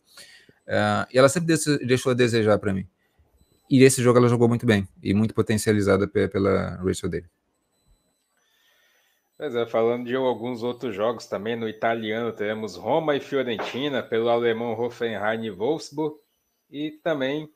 Uh, 0.67 1.07
e 1.13 1.19
ela 1.19 1.29
sempre 1.29 1.55
deixou 1.87 2.13
a 2.13 2.15
desejar 2.15 2.59
para 2.59 2.75
mim. 2.75 2.87
E 3.71 3.83
esse 3.83 4.03
jogo 4.03 4.19
ela 4.19 4.29
jogou 4.29 4.49
muito 4.49 4.67
bem 4.67 4.87
e 5.03 5.15
muito 5.15 5.35
potencializada 5.35 6.07
pela 6.09 6.77
Rachel 6.77 7.09
Daly. 7.09 7.27
Pois 9.37 9.55
é, 9.55 9.67
falando 9.67 10.07
de 10.07 10.17
alguns 10.17 10.63
outros 10.63 10.95
jogos 10.97 11.27
também, 11.27 11.55
no 11.55 11.69
italiano 11.69 12.33
temos 12.33 12.75
Roma 12.75 13.15
e 13.15 13.21
Fiorentina, 13.21 14.03
pelo 14.03 14.29
alemão 14.29 14.73
Hoffenheim 14.73 15.45
e 15.45 15.51
Wolfsburg, 15.51 16.17
e 16.71 16.91
também 17.05 17.49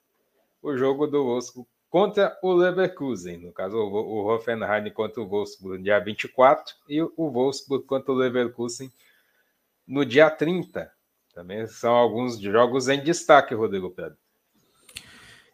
o 0.63 0.77
jogo 0.77 1.07
do 1.09 1.25
Wolfsburg 1.25 1.69
contra 1.93 2.39
o 2.43 2.55
Leverkusen, 2.55 3.37
no 3.37 3.53
caso 3.53 3.77
o, 3.77 4.27
Hoffenheim 4.27 4.91
contra 4.91 5.21
o 5.21 5.29
Wolfsburg 5.29 5.77
no 5.77 5.85
dia 5.85 6.01
24 6.01 6.75
e 6.89 7.03
o 7.03 7.31
Wolfsburg 7.31 7.85
contra 7.85 8.11
o 8.11 8.15
Leverkusen 8.15 8.91
no 9.87 10.03
dia 10.03 10.31
30. 10.31 10.91
Também 11.35 11.67
são 11.67 11.93
alguns 11.93 12.41
jogos 12.41 12.89
em 12.89 13.05
destaque, 13.05 13.55
Rodrigo 13.55 13.91
Pedro. 13.91 14.17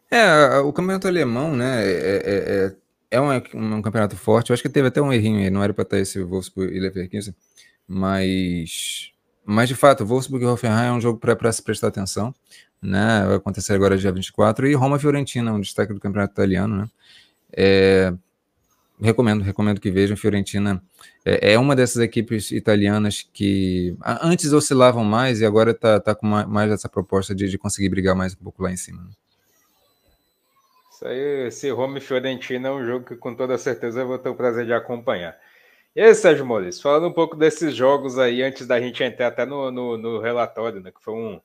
É, 0.09 0.59
o 0.59 0.71
campeonato 0.71 1.09
alemão, 1.09 1.53
né, 1.53 1.85
é, 1.85 1.91
é, 1.91 2.65
é, 2.65 2.75
é 3.11 3.21
um, 3.21 3.75
um, 3.75 3.81
campeonato 3.81 4.15
forte. 4.15 4.49
Eu 4.49 4.53
acho 4.53 4.63
que 4.63 4.69
teve 4.69 4.87
até 4.87 5.01
um 5.01 5.11
errinho 5.11 5.39
aí, 5.39 5.49
não 5.49 5.61
era 5.61 5.73
para 5.73 5.83
estar 5.83 5.99
esse 5.99 6.23
Wolfsburg 6.23 6.73
e 6.73 6.79
Leverkusen, 6.79 7.35
mas, 7.85 9.11
mas 9.43 9.67
de 9.67 9.75
fato, 9.75 10.05
Wolfsburg 10.05 10.45
e 10.45 10.47
Hoffenheim 10.47 10.87
é 10.87 10.93
um 10.93 11.01
jogo 11.01 11.19
para 11.19 11.51
se 11.51 11.61
prestar 11.61 11.89
atenção 11.89 12.33
né? 12.81 13.25
Vai 13.25 13.35
acontecer 13.35 13.73
agora 13.73 13.97
dia 13.97 14.11
24. 14.11 14.67
E 14.67 14.73
Roma 14.73 14.99
Fiorentina, 14.99 15.53
um 15.53 15.59
destaque 15.59 15.93
do 15.93 15.99
campeonato 15.99 16.33
italiano, 16.33 16.77
né? 16.77 16.89
É, 17.51 18.13
recomendo, 19.01 19.43
recomendo 19.43 19.79
que 19.79 19.89
vejam. 19.89 20.17
Fiorentina 20.17 20.81
é, 21.25 21.53
é, 21.53 21.59
uma 21.59 21.75
dessas 21.75 22.01
equipes 22.01 22.51
italianas 22.51 23.27
que 23.33 23.95
antes 24.21 24.51
oscilavam 24.53 25.03
mais 25.03 25.41
e 25.41 25.45
agora 25.45 25.71
está 25.71 25.99
tá 25.99 26.13
com 26.13 26.25
mais 26.25 26.71
essa 26.71 26.89
proposta 26.89 27.33
de, 27.33 27.49
de, 27.49 27.57
conseguir 27.57 27.89
brigar 27.89 28.15
mais 28.15 28.33
um 28.33 28.43
pouco 28.43 28.63
lá 28.63 28.71
em 28.71 28.77
cima. 28.77 29.01
Né? 29.01 29.09
Isso 30.91 31.07
aí, 31.07 31.47
esse 31.47 31.69
Roma 31.69 31.99
Fiorentina 32.01 32.67
é 32.67 32.71
um 32.71 32.85
jogo 32.85 33.05
que 33.05 33.15
com 33.15 33.33
toda 33.33 33.57
certeza 33.57 34.01
eu 34.01 34.07
vou 34.07 34.19
ter 34.19 34.29
o 34.29 34.35
prazer 34.35 34.65
de 34.65 34.73
acompanhar. 34.73 35.37
E 35.95 36.01
aí, 36.01 36.13
Sérgio 36.13 36.45
Maurício, 36.45 36.81
falando 36.81 37.07
um 37.07 37.13
pouco 37.13 37.35
desses 37.35 37.73
jogos 37.73 38.19
aí, 38.19 38.43
antes 38.43 38.67
da 38.67 38.79
gente 38.79 39.03
entrar 39.03 39.27
até 39.27 39.45
no, 39.45 39.71
no, 39.71 39.97
no 39.97 40.19
relatório, 40.19 40.81
né, 40.81 40.91
que 40.91 41.01
foi 41.01 41.13
um, 41.13 41.41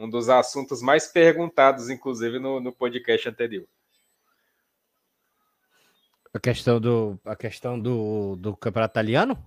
um 0.00 0.08
dos 0.08 0.30
assuntos 0.30 0.80
mais 0.80 1.06
perguntados, 1.06 1.90
inclusive, 1.90 2.38
no, 2.38 2.58
no 2.58 2.72
podcast 2.72 3.28
anterior. 3.28 3.66
A 6.32 6.40
questão 6.40 6.80
do, 6.80 7.20
a 7.24 7.36
questão 7.36 7.78
do, 7.78 8.36
do 8.36 8.56
campeonato 8.56 8.92
italiano? 8.92 9.38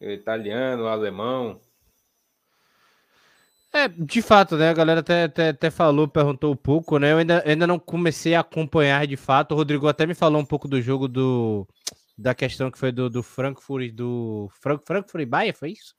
O 0.00 0.10
italiano, 0.10 0.84
o 0.84 0.88
alemão. 0.88 1.60
É, 3.72 3.88
de 3.88 4.20
fato, 4.20 4.56
né? 4.56 4.68
A 4.68 4.74
galera 4.74 5.00
até, 5.00 5.24
até, 5.24 5.48
até 5.48 5.70
falou, 5.70 6.06
perguntou 6.06 6.52
um 6.52 6.56
pouco, 6.56 6.98
né? 6.98 7.12
Eu 7.12 7.18
ainda, 7.18 7.42
ainda 7.46 7.66
não 7.66 7.78
comecei 7.78 8.34
a 8.34 8.40
acompanhar 8.40 9.06
de 9.06 9.16
fato. 9.16 9.52
O 9.52 9.56
Rodrigo 9.56 9.88
até 9.88 10.04
me 10.04 10.14
falou 10.14 10.42
um 10.42 10.44
pouco 10.44 10.68
do 10.68 10.82
jogo 10.82 11.08
do 11.08 11.66
da 12.18 12.34
questão 12.34 12.70
que 12.70 12.78
foi 12.78 12.92
do, 12.92 13.08
do 13.08 13.22
Frankfurt 13.22 13.90
do 13.92 14.50
Frank, 14.60 14.84
Frankfurt 14.84 15.22
e 15.22 15.26
Bahia, 15.26 15.54
foi 15.54 15.70
isso? 15.70 15.94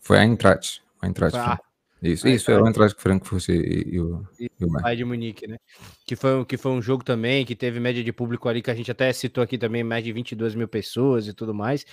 Foi 0.00 0.18
a 0.18 0.24
Eintracht. 0.24 0.85
A 1.00 1.06
Eintracht. 1.06 1.36
Ah, 1.36 1.58
isso, 2.02 2.28
isso, 2.28 2.50
é 2.50 2.60
o 2.60 2.66
Eintracht 2.66 3.00
Frankfurt 3.00 3.48
e, 3.48 3.98
o, 3.98 4.22
e, 4.38 4.50
e 4.60 4.64
o 4.64 4.70
Bayern 4.70 4.96
de 4.96 5.04
Munique, 5.04 5.46
né? 5.46 5.56
Que 6.06 6.14
foi, 6.14 6.44
que 6.44 6.56
foi 6.56 6.72
um 6.72 6.82
jogo 6.82 7.02
também 7.02 7.44
que 7.44 7.56
teve 7.56 7.80
média 7.80 8.04
de 8.04 8.12
público 8.12 8.48
ali 8.48 8.60
que 8.60 8.70
a 8.70 8.74
gente 8.74 8.90
até 8.90 9.12
citou 9.12 9.42
aqui 9.42 9.56
também, 9.56 9.82
mais 9.82 10.04
de 10.04 10.12
22 10.12 10.54
mil 10.54 10.68
pessoas 10.68 11.26
e 11.26 11.32
tudo 11.32 11.54
mais, 11.54 11.86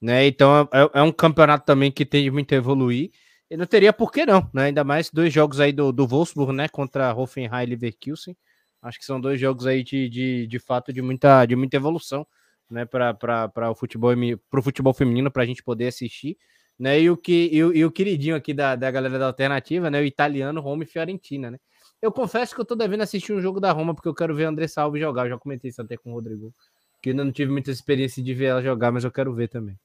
né? 0.00 0.26
Então 0.26 0.68
é, 0.72 0.78
é, 0.78 0.90
é 0.94 1.02
um 1.02 1.10
campeonato 1.10 1.66
também 1.66 1.90
que 1.90 2.06
tem 2.06 2.30
muito 2.30 2.54
a 2.54 2.56
evoluir 2.56 3.10
e 3.50 3.56
não 3.56 3.66
teria 3.66 3.92
por 3.92 4.12
que 4.12 4.24
não, 4.24 4.48
né? 4.54 4.64
Ainda 4.64 4.84
mais 4.84 5.10
dois 5.10 5.32
jogos 5.32 5.58
aí 5.58 5.72
do, 5.72 5.90
do 5.90 6.06
Wolfsburg, 6.06 6.52
né? 6.52 6.68
Contra 6.68 7.12
Hoffenheim 7.12 7.64
e 7.64 7.66
Leverkusen. 7.66 8.36
Acho 8.80 8.98
que 8.98 9.04
são 9.04 9.20
dois 9.20 9.40
jogos 9.40 9.66
aí 9.66 9.82
de, 9.82 10.08
de, 10.08 10.46
de 10.46 10.58
fato 10.60 10.92
de 10.92 11.02
muita, 11.02 11.44
de 11.44 11.56
muita 11.56 11.76
evolução, 11.76 12.24
né? 12.70 12.84
Para 12.84 13.70
o 13.70 13.74
futebol, 13.74 14.12
pro 14.48 14.62
futebol 14.62 14.94
feminino, 14.94 15.30
para 15.30 15.42
a 15.42 15.46
gente 15.46 15.62
poder 15.62 15.88
assistir 15.88 16.38
né? 16.80 16.98
E 16.98 17.10
o, 17.10 17.16
que, 17.16 17.50
e 17.52 17.62
o, 17.62 17.74
e 17.74 17.84
o 17.84 17.92
queridinho 17.92 18.34
aqui 18.34 18.54
da, 18.54 18.74
da 18.74 18.90
galera 18.90 19.18
da 19.18 19.26
alternativa, 19.26 19.90
né? 19.90 20.00
O 20.00 20.04
italiano 20.04 20.62
Roma 20.62 20.82
e 20.82 20.86
Fiorentina, 20.86 21.50
né? 21.50 21.58
Eu 22.00 22.10
confesso 22.10 22.54
que 22.54 22.60
eu 22.62 22.64
tô 22.64 22.74
devendo 22.74 23.02
assistir 23.02 23.34
um 23.34 23.40
jogo 23.40 23.60
da 23.60 23.70
Roma, 23.70 23.94
porque 23.94 24.08
eu 24.08 24.14
quero 24.14 24.34
ver 24.34 24.44
André 24.44 24.66
Salve 24.66 24.98
jogar. 24.98 25.26
Eu 25.26 25.30
já 25.30 25.38
comentei 25.38 25.68
isso 25.68 25.82
até 25.82 25.98
com 25.98 26.10
o 26.10 26.14
Rodrigo. 26.14 26.54
Que 27.02 27.10
ainda 27.10 27.22
não 27.22 27.32
tive 27.32 27.52
muita 27.52 27.70
experiência 27.70 28.22
de 28.22 28.32
ver 28.32 28.46
ela 28.46 28.62
jogar, 28.62 28.90
mas 28.90 29.04
eu 29.04 29.12
quero 29.12 29.34
ver 29.34 29.48
também. 29.48 29.78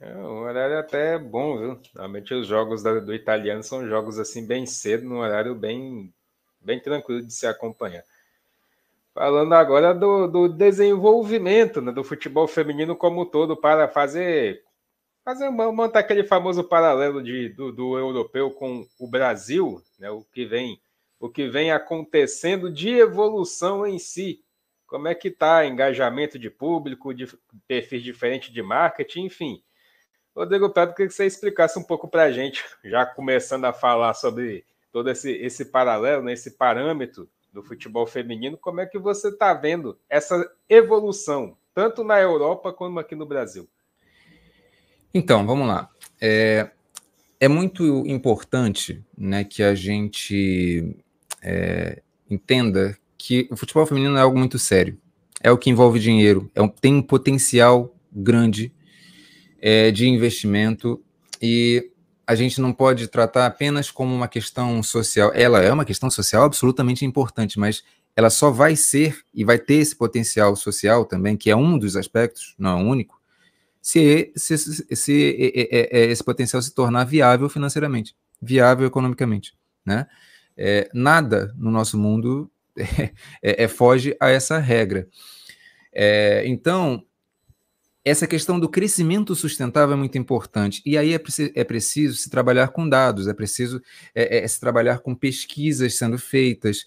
É, 0.00 0.12
o 0.16 0.40
horário 0.40 0.74
é 0.74 0.80
até 0.80 1.18
bom, 1.18 1.56
viu? 1.56 1.80
Normalmente 1.94 2.34
os 2.34 2.48
jogos 2.48 2.82
da, 2.82 2.98
do 2.98 3.14
italiano 3.14 3.62
são 3.62 3.86
jogos 3.86 4.18
assim 4.18 4.44
bem 4.44 4.66
cedo, 4.66 5.08
num 5.08 5.18
horário 5.18 5.54
bem, 5.54 6.12
bem 6.60 6.80
tranquilo 6.80 7.22
de 7.22 7.32
se 7.32 7.46
acompanhar. 7.46 8.02
Falando 9.14 9.52
agora 9.54 9.94
do, 9.94 10.26
do 10.26 10.48
desenvolvimento 10.48 11.80
né, 11.80 11.92
do 11.92 12.02
futebol 12.02 12.48
feminino 12.48 12.96
como 12.96 13.22
um 13.22 13.24
todo 13.24 13.56
para 13.56 13.88
fazer 13.88 14.65
fazer 15.26 15.50
montar 15.50 15.98
aquele 15.98 16.22
famoso 16.22 16.62
paralelo 16.62 17.20
de, 17.20 17.48
do, 17.48 17.72
do, 17.72 17.98
europeu 17.98 18.48
com 18.48 18.86
o 18.96 19.08
Brasil, 19.08 19.82
né, 19.98 20.08
o 20.08 20.22
que 20.22 20.46
vem 20.46 20.80
o 21.18 21.28
que 21.28 21.48
vem 21.48 21.72
acontecendo 21.72 22.70
de 22.70 22.90
evolução 22.90 23.86
em 23.86 23.98
si. 23.98 24.44
Como 24.86 25.08
é 25.08 25.14
que 25.14 25.28
está 25.28 25.66
engajamento 25.66 26.38
de 26.38 26.48
público, 26.50 27.12
de 27.12 27.26
perfis 27.66 28.02
diferentes 28.02 28.52
de 28.52 28.62
marketing, 28.62 29.24
enfim. 29.24 29.62
Rodrigo 30.36 30.70
Pedro, 30.70 30.94
queria 30.94 31.08
que 31.08 31.14
você 31.14 31.24
explicasse 31.24 31.76
um 31.78 31.82
pouco 31.82 32.06
para 32.06 32.24
a 32.24 32.30
gente, 32.30 32.62
já 32.84 33.04
começando 33.04 33.64
a 33.64 33.72
falar 33.72 34.12
sobre 34.14 34.64
todo 34.92 35.10
esse, 35.10 35.32
esse 35.32 35.64
paralelo, 35.64 36.22
né, 36.22 36.34
esse 36.34 36.52
parâmetro 36.52 37.28
do 37.50 37.62
futebol 37.62 38.06
feminino, 38.06 38.58
como 38.58 38.80
é 38.80 38.86
que 38.86 38.98
você 38.98 39.28
está 39.30 39.54
vendo 39.54 39.98
essa 40.08 40.48
evolução, 40.68 41.56
tanto 41.74 42.04
na 42.04 42.20
Europa 42.20 42.72
como 42.72 43.00
aqui 43.00 43.16
no 43.16 43.26
Brasil? 43.26 43.66
Então, 45.16 45.46
vamos 45.46 45.66
lá. 45.66 45.88
É, 46.20 46.68
é 47.40 47.48
muito 47.48 48.06
importante 48.06 49.02
né, 49.16 49.44
que 49.44 49.62
a 49.62 49.74
gente 49.74 50.94
é, 51.42 52.02
entenda 52.28 52.94
que 53.16 53.48
o 53.50 53.56
futebol 53.56 53.86
feminino 53.86 54.14
é 54.18 54.20
algo 54.20 54.38
muito 54.38 54.58
sério. 54.58 54.98
É 55.42 55.50
o 55.50 55.56
que 55.56 55.70
envolve 55.70 55.98
dinheiro, 55.98 56.50
é 56.54 56.60
um, 56.60 56.68
tem 56.68 56.96
um 56.96 57.00
potencial 57.00 57.96
grande 58.12 58.70
é, 59.58 59.90
de 59.90 60.06
investimento 60.06 61.02
e 61.40 61.90
a 62.26 62.34
gente 62.34 62.60
não 62.60 62.70
pode 62.70 63.08
tratar 63.08 63.46
apenas 63.46 63.90
como 63.90 64.14
uma 64.14 64.28
questão 64.28 64.82
social. 64.82 65.32
Ela 65.34 65.62
é 65.62 65.72
uma 65.72 65.86
questão 65.86 66.10
social 66.10 66.42
absolutamente 66.42 67.06
importante, 67.06 67.58
mas 67.58 67.82
ela 68.14 68.28
só 68.28 68.50
vai 68.50 68.76
ser 68.76 69.18
e 69.32 69.44
vai 69.46 69.58
ter 69.58 69.76
esse 69.76 69.96
potencial 69.96 70.54
social 70.56 71.06
também, 71.06 71.38
que 71.38 71.48
é 71.48 71.56
um 71.56 71.78
dos 71.78 71.96
aspectos, 71.96 72.54
não 72.58 72.78
é 72.78 72.82
o 72.82 72.86
único, 72.86 73.18
se, 73.86 74.32
se, 74.34 74.58
se, 74.58 74.96
se 74.96 75.36
esse 75.92 76.24
potencial 76.24 76.60
se 76.60 76.74
tornar 76.74 77.04
viável 77.04 77.48
financeiramente, 77.48 78.16
viável 78.42 78.84
economicamente. 78.84 79.54
Né? 79.84 80.08
É, 80.56 80.90
nada 80.92 81.54
no 81.56 81.70
nosso 81.70 81.96
mundo 81.96 82.50
é, 82.76 83.12
é, 83.40 83.68
foge 83.68 84.16
a 84.18 84.28
essa 84.28 84.58
regra. 84.58 85.06
É, 85.92 86.42
então, 86.48 87.00
essa 88.04 88.26
questão 88.26 88.58
do 88.58 88.68
crescimento 88.68 89.36
sustentável 89.36 89.94
é 89.94 89.96
muito 89.96 90.18
importante. 90.18 90.82
E 90.84 90.98
aí 90.98 91.14
é, 91.14 91.20
é 91.54 91.62
preciso 91.62 92.16
se 92.16 92.28
trabalhar 92.28 92.70
com 92.70 92.88
dados, 92.88 93.28
é 93.28 93.34
preciso 93.34 93.80
é, 94.12 94.38
é, 94.38 94.48
se 94.48 94.58
trabalhar 94.58 94.98
com 94.98 95.14
pesquisas 95.14 95.94
sendo 95.94 96.18
feitas, 96.18 96.84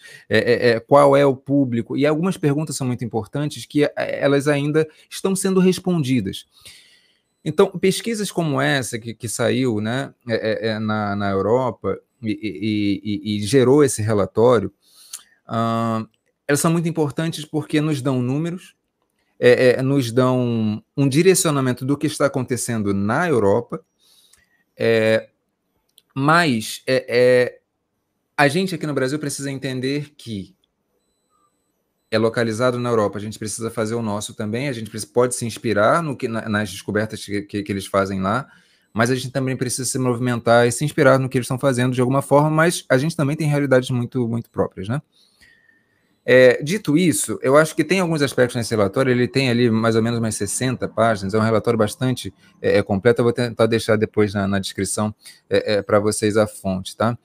qual 0.86 1.16
é 1.16 1.26
o 1.26 1.34
público. 1.34 1.96
E 1.96 2.06
algumas 2.06 2.36
perguntas 2.36 2.76
são 2.76 2.86
muito 2.86 3.06
importantes 3.06 3.66
que 3.66 3.90
elas 3.96 4.50
ainda 4.50 4.86
estão 5.10 5.34
sendo 5.34 5.62
respondidas. 5.62 6.46
Então, 7.44 7.68
pesquisas 7.68 8.32
como 8.32 8.60
essa 8.60 9.00
que, 9.00 9.14
que 9.14 9.30
saiu 9.30 9.80
né, 9.80 10.14
é, 10.28 10.36
é, 10.36 10.68
é 10.70 10.80
na, 10.80 11.16
na 11.16 11.30
Europa 11.30 11.98
e, 12.22 13.02
e, 13.04 13.38
e, 13.38 13.46
gerou 13.46 13.84
esse 13.84 14.02
relatório, 14.02 14.74
uh, 15.48 16.08
elas 16.48 16.60
são 16.60 16.72
muito 16.72 16.90
importantes 16.90 17.46
porque 17.46 17.80
nos 17.80 18.02
dão 18.02 18.22
números, 18.22 18.76
é, 19.40 19.70
é, 19.70 19.82
nos 19.82 20.12
dão 20.12 20.84
um 20.98 21.08
direcionamento 21.08 21.86
do 21.86 21.98
que 21.98 22.08
está 22.08 22.26
acontecendo 22.26 22.94
na 22.94 23.28
Europa, 23.30 23.82
é, 24.76 25.30
mas 26.14 26.84
a 28.36 28.48
gente 28.50 28.76
aqui 28.76 28.86
no 28.86 28.94
Brasil 28.94 29.18
precisa 29.18 29.50
entender 29.50 30.14
que 30.18 30.56
é 32.12 32.18
localizado 32.18 32.80
na 32.80 32.90
Europa, 32.90 33.18
a 33.18 33.22
gente 33.22 33.38
precisa 33.38 33.70
fazer 33.70 33.96
o 33.96 34.02
nosso 34.02 34.34
também, 34.34 34.68
a 34.68 34.74
gente 34.74 34.90
pode 35.08 35.36
se 35.36 35.46
inspirar 35.46 36.02
no 36.02 36.16
que, 36.16 36.28
nas 36.28 36.72
descobertas 36.72 37.24
que, 37.24 37.42
que, 37.44 37.64
que, 37.64 37.72
eles 37.72 37.86
fazem 37.86 38.20
lá, 38.20 38.48
mas 38.92 39.12
a 39.12 39.16
gente 39.16 39.32
também 39.32 39.56
precisa 39.56 39.88
se 39.88 40.00
movimentar 40.00 40.68
e 40.68 40.72
se 40.72 40.84
inspirar 40.84 41.20
no 41.20 41.30
que 41.30 41.38
eles 41.38 41.46
estão 41.46 41.60
fazendo 41.60 41.94
de 41.94 42.02
alguma 42.02 42.22
forma, 42.22 42.50
mas 42.50 42.84
a 42.90 42.98
gente 42.98 43.16
também 43.16 43.36
tem 43.36 43.48
realidades 43.48 43.92
muito, 43.92 44.28
muito 44.28 44.50
próprias, 44.50 44.88
né? 44.88 45.02
É, 46.26 46.62
dito 46.62 46.98
isso, 46.98 47.40
eu 47.42 47.58
acho 47.58 47.76
que 47.76 47.84
tem 47.84 48.00
alguns 48.00 48.22
aspectos 48.22 48.56
nesse 48.56 48.72
relatório, 48.72 49.12
ele 49.12 49.28
tem 49.28 49.50
ali 49.50 49.70
mais 49.70 49.96
ou 49.96 50.02
menos 50.04 50.20
umas 50.20 50.36
60 50.36 50.88
páginas, 50.90 51.34
é 51.34 51.38
um 51.40 51.42
relatório 51.42 51.78
bastante 51.78 52.34
é, 52.62 52.78
é 52.78 52.84
completo, 52.84 53.22
eu 53.22 53.24
vou 53.24 53.34
tentar 53.34 53.66
deixar 53.66 53.96
depois 53.96 54.34
na, 54.34 54.48
na 54.48 54.60
descrição 54.60 55.14
é, 55.50 55.76
é 55.76 55.82
para 55.82 56.00
vocês 56.00 56.38
a 56.38 56.46
fonte, 56.46 56.96
tá? 56.96 57.18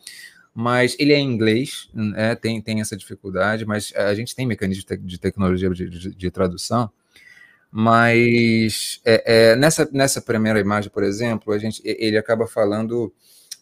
Mas 0.54 0.94
ele 1.00 1.12
é 1.12 1.18
em 1.18 1.26
inglês, 1.26 1.88
né, 1.92 2.36
tem, 2.36 2.62
tem 2.62 2.80
essa 2.80 2.96
dificuldade, 2.96 3.66
mas 3.66 3.92
a 3.96 4.14
gente 4.14 4.36
tem 4.36 4.46
mecanismo 4.46 4.84
de, 5.00 5.18
tecnologia 5.18 5.68
de, 5.70 5.90
de, 5.90 6.14
de, 6.14 6.30
tradução, 6.30 6.88
mas 7.72 9.00
é, 9.04 9.50
é, 9.50 9.56
nessa, 9.56 9.88
nessa 9.92 10.22
primeira 10.22 10.60
imagem, 10.60 10.92
por 10.92 11.02
exemplo, 11.02 11.52
a 11.52 11.58
gente, 11.58 11.82
ele 11.84 12.16
acaba 12.16 12.46
falando 12.46 13.12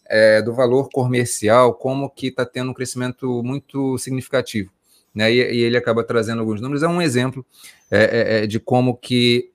é, 0.05 0.39
do 0.43 0.53
valor 0.53 0.87
comercial, 0.93 1.73
como 1.73 2.07
que 2.11 2.27
está 2.27 2.45
tendo 2.45 2.69
um 2.69 2.75
crescimento 2.75 3.41
muito 3.41 3.97
significativo, 3.97 4.71
né, 5.15 5.33
e, 5.33 5.37
e, 5.37 5.61
ele 5.63 5.77
acaba 5.77 6.03
trazendo 6.03 6.41
alguns 6.41 6.61
números, 6.61 6.83
é 6.83 6.87
um 6.87 7.01
exemplo 7.01 7.43
é, 7.89 7.97
é, 8.03 8.43
é, 8.43 8.47
de 8.47 8.59
como 8.59 8.95
que 8.95 9.49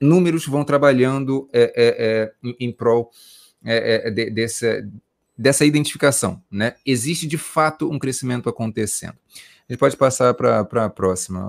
números 0.00 0.46
vão 0.46 0.64
trabalhando 0.64 1.48
em, 2.42 2.56
em 2.58 2.72
prol 2.72 3.10
de, 4.12 4.30
desse, 4.30 4.84
dessa 5.36 5.64
identificação, 5.64 6.42
né? 6.50 6.74
Existe 6.84 7.26
de 7.26 7.36
fato 7.36 7.90
um 7.90 7.98
crescimento 7.98 8.48
acontecendo. 8.48 9.16
A 9.68 9.72
gente 9.72 9.80
pode 9.80 9.96
passar 9.96 10.32
para 10.34 10.60
a 10.60 10.88
próxima, 10.88 11.40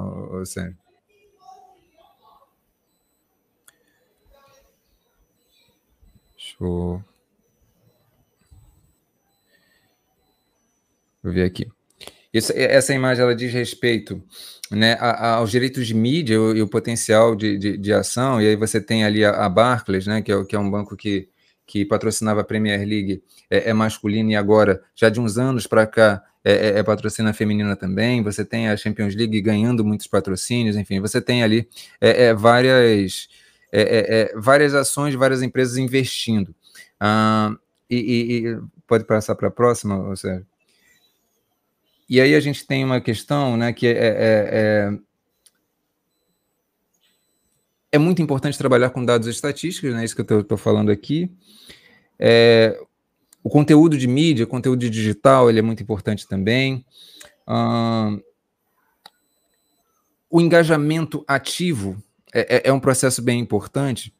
Sérgio. 0.46 0.78
Eu... 6.60 7.04
eu 11.24 11.32
ver 11.32 11.44
aqui. 11.44 11.68
Isso, 12.34 12.52
essa 12.56 12.94
imagem 12.94 13.24
ela 13.24 13.36
diz 13.36 13.54
respeito 13.54 14.22
né, 14.72 14.98
aos 15.00 15.50
direitos 15.50 15.88
de 15.88 15.94
mídia 15.94 16.36
e 16.36 16.38
o, 16.38 16.56
e 16.58 16.62
o 16.62 16.68
potencial 16.68 17.36
de, 17.36 17.58
de, 17.58 17.78
de, 17.78 17.94
ação, 17.94 18.42
e 18.42 18.48
aí 18.48 18.56
você 18.56 18.82
tem 18.82 19.06
ali 19.06 19.24
a, 19.24 19.46
a 19.46 19.50
Barclays, 19.50 20.06
né, 20.06 20.22
que 20.22 20.32
é, 20.32 20.46
que 20.46 20.56
é 20.56 20.60
um 20.60 20.70
banco 20.70 20.96
que 20.96 21.30
que 21.68 21.84
patrocinava 21.84 22.42
a 22.42 22.44
Premier 22.46 22.80
League 22.80 23.22
é, 23.50 23.70
é 23.70 23.74
masculina 23.74 24.32
e 24.32 24.36
agora, 24.36 24.82
já 24.96 25.10
de 25.10 25.20
uns 25.20 25.38
anos 25.38 25.68
para 25.68 25.86
cá, 25.86 26.24
é, 26.44 26.54
é, 26.54 26.80
é, 26.80 26.84
patrocina 26.84 27.34
feminina 27.34 27.76
também. 27.76 28.24
Você 28.24 28.46
tem 28.46 28.70
a 28.70 28.78
Champions 28.78 29.14
League 29.14 29.42
ganhando 29.42 29.84
muitos 29.84 30.08
patrocínios, 30.08 30.78
enfim, 30.78 31.02
você 31.02 31.22
tem 31.22 31.44
ali 31.44 31.68
é, 32.00 32.28
é 32.28 32.34
várias, 32.34 33.28
é, 33.70 34.34
várias 34.36 34.74
ações 34.74 35.14
várias 35.14 35.44
empresas 35.44 35.78
investindo. 35.78 36.56
Ah, 37.00 37.54
e, 37.90 37.98
e, 37.98 38.48
e, 38.48 38.60
pode 38.88 39.04
passar 39.04 39.36
para 39.36 39.50
a 39.50 39.52
próxima, 39.52 40.16
Sérgio? 40.16 40.48
e 42.10 42.22
aí 42.22 42.34
a 42.34 42.40
gente 42.40 42.66
tem 42.66 42.86
uma 42.86 43.02
questão 43.02 43.58
né, 43.58 43.74
que 43.74 43.86
é, 43.86 44.90
é, 47.92 47.98
muito 47.98 48.22
importante 48.22 48.58
trabalhar 48.58 48.90
com 48.90 49.04
dados 49.04 49.28
estatísticos, 49.28 49.94
né, 49.94 50.04
isso 50.04 50.16
que 50.16 50.34
eu 50.34 50.42
estou 50.42 50.58
falando 50.58 50.92
aqui. 50.92 51.32
É, 52.20 52.80
o 53.44 53.50
conteúdo 53.50 53.98
de 53.98 54.08
mídia, 54.08 54.46
conteúdo 54.46 54.90
digital, 54.90 55.50
ele 55.50 55.60
é 55.60 55.62
muito 55.62 55.82
importante 55.82 56.28
também. 56.28 56.86
o 60.30 60.42
engajamento 60.42 61.24
ativo 61.28 62.02
é, 62.34 62.58
é, 62.58 62.62
é, 62.70 62.74
um 62.74 62.80
processo 62.80 63.22
bem 63.22 63.40
importante, 63.40 64.14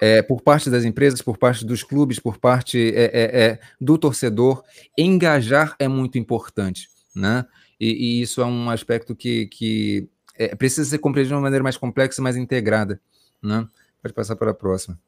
é, 0.00 0.20
por 0.20 0.42
parte 0.42 0.68
das 0.68 0.84
empresas, 0.84 1.22
por 1.22 1.38
parte 1.38 1.64
dos 1.64 1.84
clubes, 1.84 2.18
por 2.18 2.38
parte 2.38 2.92
é, 2.92 3.04
é, 3.04 3.44
é, 3.44 3.60
do 3.80 3.96
torcedor, 3.96 4.64
engajar 4.98 5.76
é 5.78 5.86
muito 5.86 6.18
importante, 6.18 6.88
né? 7.14 7.46
E, 7.78 8.18
e 8.18 8.22
isso 8.22 8.40
é 8.40 8.44
um 8.44 8.68
aspecto 8.68 9.14
que, 9.14 9.46
que 9.46 10.08
é, 10.34 10.54
precisa 10.54 10.88
ser 10.88 10.98
compreendido 10.98 11.30
de 11.30 11.34
uma 11.34 11.42
maneira 11.42 11.62
mais 11.62 11.76
complexa 11.76 12.20
e 12.20 12.24
mais 12.24 12.36
integrada, 12.36 13.00
né? 13.42 13.68
Pode 14.00 14.14
passar 14.14 14.36
para 14.36 14.50
a 14.50 14.54
próxima. 14.54 14.98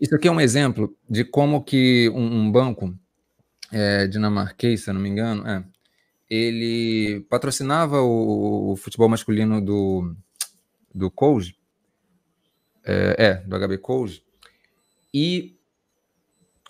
Isso 0.00 0.16
aqui 0.16 0.26
é 0.26 0.32
um 0.32 0.40
exemplo 0.40 0.96
de 1.08 1.24
como 1.24 1.62
que 1.62 2.08
um, 2.10 2.40
um 2.40 2.50
banco 2.50 2.98
é, 3.70 4.08
dinamarquês, 4.08 4.82
se 4.82 4.90
eu 4.90 4.94
não 4.94 5.00
me 5.00 5.08
engano, 5.08 5.46
é, 5.46 5.64
ele 6.28 7.20
patrocinava 7.30 8.00
o, 8.00 8.72
o 8.72 8.76
futebol 8.76 9.08
masculino 9.08 9.60
do, 9.64 10.16
do 10.92 11.10
Cold, 11.10 11.56
é, 12.84 13.16
é, 13.18 13.34
do 13.46 13.56
HB 13.56 13.78
Cold, 13.78 14.24
e 15.14 15.56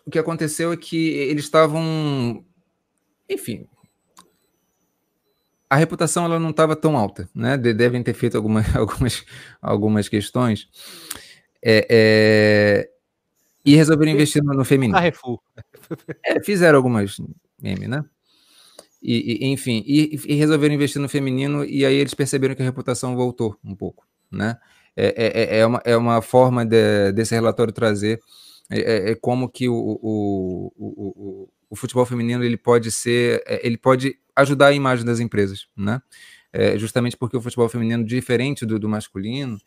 o 0.06 0.10
que 0.10 0.18
aconteceu 0.18 0.72
é 0.72 0.76
que 0.76 1.10
eles 1.10 1.44
estavam, 1.44 2.44
enfim, 3.28 3.66
a 5.72 5.76
reputação 5.76 6.26
ela 6.26 6.38
não 6.38 6.50
estava 6.50 6.76
tão 6.76 6.98
alta, 6.98 7.26
né? 7.34 7.56
Devem 7.56 8.02
ter 8.02 8.12
feito 8.12 8.36
alguma, 8.36 8.62
algumas, 8.76 9.24
algumas 9.60 10.06
questões. 10.06 10.68
É, 11.64 11.86
é, 11.88 12.90
e 13.64 13.74
resolveram 13.74 14.12
investir 14.12 14.44
no, 14.44 14.52
no 14.52 14.66
feminino. 14.66 14.98
Carrefour. 14.98 15.40
É, 16.26 16.42
fizeram 16.42 16.76
algumas 16.76 17.16
meme, 17.58 17.88
né? 17.88 18.04
E, 19.02 19.46
e 19.46 19.46
enfim, 19.46 19.82
e, 19.86 20.20
e, 20.26 20.34
resolveram 20.34 20.74
investir 20.74 21.00
no 21.00 21.08
feminino, 21.08 21.64
e 21.64 21.86
aí 21.86 21.94
eles 21.94 22.12
perceberam 22.12 22.54
que 22.54 22.62
a 22.62 22.66
reputação 22.66 23.16
voltou 23.16 23.56
um 23.64 23.74
pouco, 23.74 24.06
né? 24.30 24.58
É, 24.94 25.06
é, 25.06 25.56
é, 25.56 25.58
é 25.60 25.66
uma, 25.66 25.82
é 25.86 25.96
uma 25.96 26.20
forma 26.20 26.66
de, 26.66 27.12
desse 27.12 27.34
relatório 27.34 27.72
trazer 27.72 28.20
é, 28.70 28.80
é, 28.80 29.10
é 29.10 29.14
como 29.14 29.48
que 29.48 29.68
o, 29.68 29.74
o, 29.74 30.72
o, 30.76 31.48
o, 31.70 31.76
futebol 31.76 32.06
feminino 32.06 32.44
ele 32.44 32.56
pode 32.56 32.90
ser, 32.90 33.42
é, 33.46 33.66
ele 33.66 33.76
pode 33.76 34.16
ajudar 34.36 34.68
a 34.68 34.72
imagem 34.72 35.04
das 35.04 35.20
empresas, 35.20 35.66
né? 35.76 36.00
É, 36.52 36.78
justamente 36.78 37.16
porque 37.16 37.36
o 37.36 37.40
futebol 37.40 37.68
feminino, 37.68 38.04
diferente 38.04 38.66
do, 38.66 38.78
do 38.78 38.88
masculino, 38.88 39.58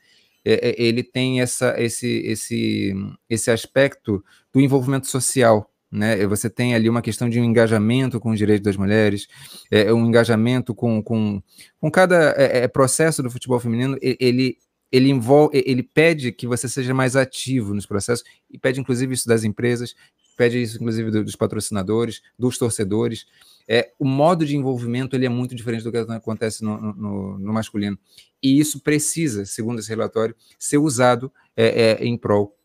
ele 0.44 1.02
tem 1.02 1.42
essa, 1.42 1.74
esse, 1.82 2.08
esse, 2.20 2.94
esse 3.28 3.50
aspecto 3.50 4.24
do 4.54 4.62
envolvimento 4.62 5.08
social, 5.08 5.74
né? 5.92 6.28
Você 6.28 6.50
tem 6.50 6.76
ali 6.76 6.90
uma 6.90 7.02
questão 7.02 7.30
de 7.30 7.40
um 7.40 7.44
engajamento 7.44 8.20
com 8.20 8.32
os 8.32 8.38
direitos 8.38 8.66
das 8.66 8.76
mulheres, 8.76 9.28
é, 9.72 9.94
um 9.94 10.06
engajamento 10.06 10.76
com, 10.76 11.02
com, 11.02 11.42
com 11.80 11.90
cada 11.90 12.36
é, 12.38 12.64
é 12.64 12.68
processo 12.68 13.24
do 13.24 13.32
futebol 13.32 13.60
feminino, 13.60 13.98
ele, 14.02 14.58
ele 14.96 15.10
envolve, 15.10 15.62
ele 15.66 15.84
pede 15.84 16.32
que 16.32 16.48
você 16.48 16.70
seja 16.70 16.94
mais 16.94 17.18
ativo 17.18 17.74
nos 17.74 17.86
processos 17.86 18.26
e 18.50 18.58
pede 18.58 18.80
inclusive 18.80 19.14
isso 19.14 19.28
das 19.28 19.44
empresas, 19.44 19.94
pede 20.38 20.62
isso 20.62 20.78
inclusive 20.78 21.12
dos 21.12 21.36
patrocinadores, 21.36 22.22
dos 22.40 22.58
torcedores. 22.58 23.26
É, 23.68 23.92
o 24.00 24.06
modo 24.06 24.46
de 24.46 24.56
envolvimento 24.56 25.14
ele 25.14 25.26
é 25.26 25.30
muito 25.30 25.54
diferente 25.54 25.84
do 25.84 25.92
que 25.92 25.98
acontece 25.98 26.64
no, 26.64 26.94
no, 26.94 27.38
no 27.38 27.54
masculino 27.54 28.00
e 28.42 28.58
isso 28.58 28.80
precisa, 28.80 29.44
segundo 29.44 29.80
esse 29.80 29.90
relatório, 29.90 30.34
ser 30.58 30.78
usado 30.78 31.30
é, 31.58 31.66
é, 32.02 32.06
em 32.06 32.18
prol 32.18 32.56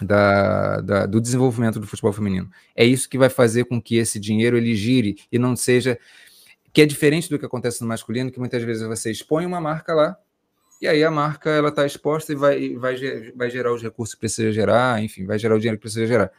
da, 0.00 0.80
da, 0.80 1.06
do 1.06 1.20
desenvolvimento 1.20 1.78
do 1.78 1.86
futebol 1.86 2.12
feminino. 2.12 2.50
É 2.74 2.84
isso 2.84 3.08
que 3.08 3.18
vai 3.18 3.28
fazer 3.28 3.66
com 3.66 3.80
que 3.80 3.94
esse 3.96 4.18
dinheiro 4.18 4.56
ele 4.56 4.74
gire 4.74 5.18
e 5.30 5.38
não 5.38 5.54
seja 5.54 5.96
que 6.72 6.82
é 6.82 6.86
diferente 6.86 7.30
do 7.30 7.38
que 7.38 7.46
acontece 7.46 7.80
no 7.80 7.86
masculino, 7.86 8.30
que 8.30 8.40
muitas 8.40 8.62
vezes 8.64 8.82
você 8.82 9.10
expõe 9.12 9.46
uma 9.46 9.60
marca 9.60 9.94
lá 9.94 10.16
e 10.80 10.88
aí 10.88 11.04
a 11.04 11.10
marca 11.10 11.50
ela 11.50 11.68
está 11.68 11.84
exposta 11.84 12.32
e 12.32 12.34
vai, 12.34 12.74
vai, 12.76 13.32
vai 13.34 13.50
gerar 13.50 13.72
os 13.72 13.82
recursos 13.82 14.14
que 14.14 14.20
precisa 14.20 14.50
gerar, 14.50 15.02
enfim, 15.02 15.26
vai 15.26 15.38
gerar 15.38 15.54
o 15.54 15.58
dinheiro 15.58 15.76
que 15.76 15.82
precisa 15.82 16.06
gerar. 16.06 16.30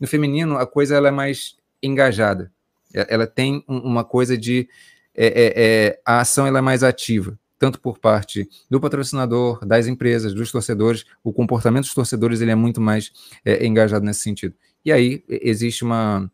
No 0.00 0.06
feminino 0.06 0.56
a 0.56 0.66
coisa 0.66 0.96
ela 0.96 1.08
é 1.08 1.10
mais 1.10 1.56
engajada, 1.82 2.50
ela 2.94 3.26
tem 3.26 3.64
uma 3.66 4.04
coisa 4.04 4.36
de 4.36 4.68
é, 5.14 5.26
é, 5.26 5.52
é, 5.56 6.00
a 6.04 6.20
ação 6.20 6.46
ela 6.46 6.58
é 6.58 6.62
mais 6.62 6.82
ativa 6.82 7.38
tanto 7.62 7.80
por 7.80 8.00
parte 8.00 8.48
do 8.68 8.80
patrocinador, 8.80 9.64
das 9.64 9.86
empresas, 9.86 10.34
dos 10.34 10.50
torcedores, 10.50 11.04
o 11.22 11.32
comportamento 11.32 11.84
dos 11.84 11.94
torcedores 11.94 12.40
ele 12.40 12.50
é 12.50 12.56
muito 12.56 12.80
mais 12.80 13.12
é, 13.44 13.64
engajado 13.64 14.04
nesse 14.04 14.18
sentido. 14.18 14.52
E 14.84 14.90
aí 14.90 15.22
existe 15.28 15.84
uma 15.84 16.28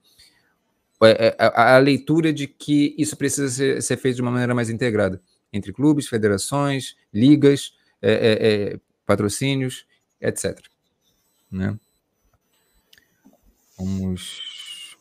é, 1.03 1.27
é, 1.27 1.37
a, 1.39 1.75
a, 1.75 1.79
leitura 1.79 2.33
de 2.33 2.47
que 2.47 2.95
isso 2.97 3.15
precisa 3.15 3.51
ser, 3.51 3.83
ser, 3.83 3.99
feito 3.99 4.17
de 4.17 4.23
uma 4.23 4.31
maneira 4.31 4.55
mais 4.55 4.71
integrada 4.71 5.21
entre 5.53 5.73
clubes, 5.73 6.09
federações, 6.09 6.97
ligas, 7.13 7.73
é, 8.01 8.13
é, 8.13 8.73
é 8.75 8.81
patrocínios, 9.07 9.87
etc. 10.21 10.59
Né? 11.51 11.79
Vamos 13.79 14.97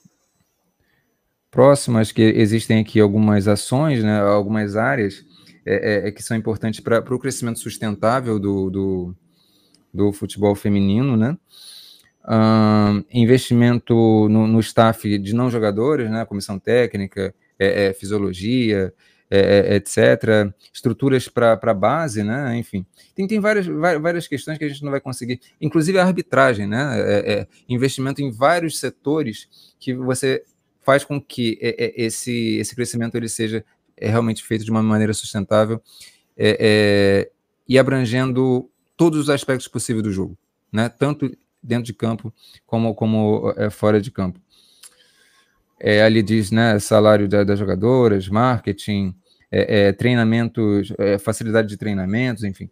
próximas 1.50 2.12
que 2.12 2.22
existem 2.22 2.80
aqui 2.80 3.00
algumas 3.00 3.48
ações, 3.48 4.04
né, 4.04 4.20
algumas 4.20 4.76
áreas 4.76 5.26
é, 5.66 6.06
é, 6.06 6.08
é, 6.08 6.12
que 6.12 6.24
são 6.24 6.38
importantes 6.38 6.80
para 6.80 7.00
o 7.14 7.20
crescimento 7.20 7.60
sustentável 7.60 8.40
do, 8.40 8.70
do, 8.70 9.16
do 9.94 10.14
futebol 10.14 10.56
feminino, 10.56 11.18
né? 11.18 11.38
Uh, 12.24 13.04
investimento 13.12 13.94
no, 14.30 14.48
no, 14.48 14.60
staff 14.60 15.18
de 15.18 15.34
não 15.34 15.50
jogadores, 15.50 16.10
né? 16.10 16.24
Comissão 16.26 16.60
técnica, 16.60 17.34
é, 17.58 17.88
é 17.88 17.94
fisiologia, 17.94 18.94
é, 19.30 19.76
etc. 19.76 20.54
Estruturas 20.74 21.28
para 21.28 21.60
a 21.62 21.74
base, 21.74 22.24
né? 22.24 22.58
Enfim, 22.58 22.86
tem, 23.16 23.28
tem 23.28 23.40
várias, 23.40 23.66
várias 23.66 24.28
questões 24.28 24.58
que 24.58 24.66
a 24.66 24.70
gente 24.70 24.84
não 24.84 24.92
vai 24.92 25.02
conseguir, 25.02 25.40
inclusive 25.60 25.98
a 26.00 26.04
arbitragem, 26.04 26.68
né? 26.68 27.46
investimento 27.68 28.22
em 28.22 28.32
vários 28.32 28.80
setores 28.80 29.48
que 29.80 29.94
você 29.94 30.44
faz 30.82 31.04
com 31.04 31.20
que 31.20 31.58
esse, 31.62 32.58
esse 32.58 32.74
crescimento 32.74 33.16
ele 33.16 33.28
seja 33.28 33.66
é 33.98 34.10
realmente 34.10 34.44
feito 34.44 34.64
de 34.64 34.72
uma 34.72 34.84
maneira 34.84 35.14
sustentável 35.14 35.82
é, 36.38 36.58
é, 36.60 37.32
e 37.68 37.80
abrangendo 37.80 38.70
todos 38.96 39.20
os 39.20 39.30
aspectos 39.30 39.68
possíveis 39.68 40.04
do 40.04 40.12
jogo, 40.12 40.38
né? 40.72 40.88
tanto 40.88 41.36
dentro 41.62 41.86
de 41.86 41.94
campo 41.94 42.34
como, 42.66 42.94
como 42.94 43.54
é, 43.58 43.70
fora 43.70 44.00
de 44.00 44.12
campo. 44.12 44.40
É, 45.80 46.02
ali 46.02 46.24
diz 46.24 46.52
né, 46.52 46.80
salário 46.80 47.28
da, 47.28 47.44
das 47.44 47.60
jogadoras, 47.60 48.28
marketing, 48.28 49.16
é, 49.52 49.88
é, 49.88 49.94
treinamentos, 49.94 50.92
é, 50.98 51.18
facilidade 51.18 51.68
de 51.68 51.78
treinamentos, 51.78 52.44
enfim, 52.44 52.70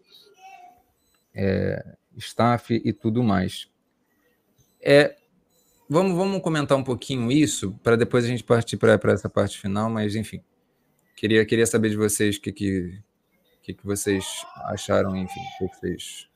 staff 2.18 2.74
e 2.74 2.94
tudo 2.94 3.24
mais. 3.24 3.70
É, 4.82 5.16
vamos, 5.90 6.16
vamos 6.16 6.42
comentar 6.42 6.78
um 6.78 6.84
pouquinho 6.84 7.32
isso 7.32 7.78
para 7.84 7.96
depois 7.96 8.26
a 8.26 8.28
gente 8.28 8.44
partir 8.44 8.78
para 8.78 9.00
essa 9.12 9.30
parte 9.30 9.60
final, 9.60 9.90
mas 9.90 10.16
enfim. 10.16 10.42
Queria, 11.16 11.46
queria 11.46 11.66
saber 11.66 11.90
de 11.90 11.96
vocês 11.96 12.36
o 12.36 12.42
que, 12.42 12.52
que, 12.52 13.02
que, 13.64 13.74
que 13.74 13.86
vocês 13.86 14.26
acharam, 14.66 15.16
enfim, 15.16 15.40
o 15.62 15.70
que, 15.70 15.76
vocês. 15.76 16.30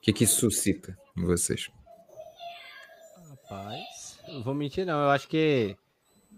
Que, 0.00 0.12
que 0.12 0.24
isso 0.24 0.40
suscita 0.40 0.96
em 1.16 1.24
vocês? 1.24 1.68
Rapaz, 3.28 3.99
vou 4.42 4.54
mentir, 4.54 4.86
não. 4.86 5.02
Eu 5.02 5.10
acho 5.10 5.28
que. 5.28 5.76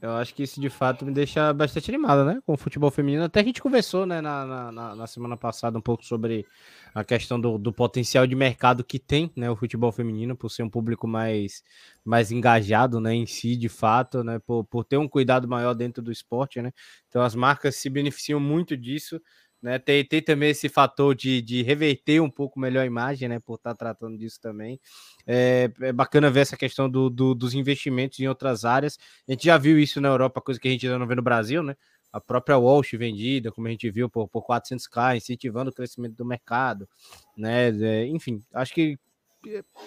Eu 0.01 0.17
acho 0.17 0.35
que 0.35 0.43
isso 0.43 0.61
de 0.61 0.69
fato 0.69 1.05
me 1.07 1.13
deixa 1.13 1.53
bastante 1.53 1.89
animado, 1.89 2.25
né? 2.25 2.41
Com 2.45 2.55
o 2.55 2.57
futebol 2.57 2.91
feminino. 2.91 3.23
Até 3.23 3.39
a 3.39 3.45
gente 3.45 3.63
conversou, 3.63 4.05
né, 4.05 4.21
na, 4.21 4.73
na, 4.73 4.97
na 4.97 5.07
semana 5.07 5.37
passada 5.37 5.79
um 5.79 5.81
pouco 5.81 6.05
sobre 6.05 6.45
a 6.93 7.05
questão 7.05 7.41
do, 7.41 7.57
do, 7.57 7.73
potencial 7.73 8.27
de 8.27 8.35
mercado 8.35 8.83
que 8.83 8.99
tem 8.99 9.31
né, 9.37 9.49
o 9.49 9.55
futebol 9.55 9.93
feminino, 9.93 10.37
por 10.37 10.51
ser 10.51 10.65
um 10.65 10.69
público 10.69 11.07
mais, 11.07 11.63
mais 12.05 12.33
engajado 12.33 13.01
né, 13.01 13.15
em 13.15 13.27
si, 13.27 13.55
de 13.55 13.69
fato, 13.69 14.25
né, 14.25 14.41
por, 14.41 14.65
por 14.65 14.85
ter 14.85 14.97
um 14.97 15.07
cuidado 15.07 15.47
maior 15.47 15.73
dentro 15.73 16.03
do 16.03 16.11
esporte. 16.11 16.61
Né? 16.61 16.73
Então 17.09 17.23
as 17.23 17.37
marcas 17.37 17.77
se 17.77 17.89
beneficiam 17.89 18.41
muito 18.41 18.77
disso. 18.77 19.21
Né? 19.63 19.79
Tem, 19.79 20.05
tem 20.05 20.21
também 20.21 20.51
esse 20.51 20.69
fator 20.69 21.15
de, 21.15 21.41
de 21.41 21.63
reverter 21.63 22.21
um 22.21 22.29
pouco 22.29 22.59
melhor 22.59 22.83
a 22.83 22.87
imagem, 22.87 23.29
né? 23.29 23.39
Por 23.39 23.55
estar 23.55 23.75
tratando 23.75 24.19
disso 24.19 24.41
também. 24.41 24.81
É, 25.27 25.71
é 25.81 25.93
bacana 25.93 26.31
ver 26.31 26.41
essa 26.41 26.57
questão 26.57 26.91
do, 26.91 27.09
do, 27.09 27.35
dos 27.35 27.55
investimentos 27.55 28.19
em 28.19 28.27
outras 28.27 28.65
áreas. 28.65 28.99
A 29.29 29.33
gente 29.33 29.45
já 29.45 29.57
viu 29.57 29.79
isso 29.79 30.01
na 30.01 30.09
Europa, 30.09 30.41
coisa 30.41 30.59
que 30.59 30.67
a 30.67 30.71
gente 30.71 30.87
ainda 30.87 30.99
não 30.99 31.07
vê 31.07 31.15
no 31.15 31.23
Brasil, 31.23 31.63
né? 31.63 31.77
a 32.13 32.21
própria 32.21 32.59
Walsh 32.59 32.93
vendida, 32.93 33.51
como 33.51 33.67
a 33.67 33.71
gente 33.71 33.91
viu, 33.91 34.09
por, 34.09 34.29
por 34.29 34.45
400k, 34.47 35.17
incentivando 35.17 35.71
o 35.71 35.73
crescimento 35.73 36.15
do 36.15 36.27
mercado, 36.27 36.87
né? 37.35 37.71
É, 37.71 38.07
enfim, 38.07 38.43
acho 38.53 38.75
que 38.75 38.99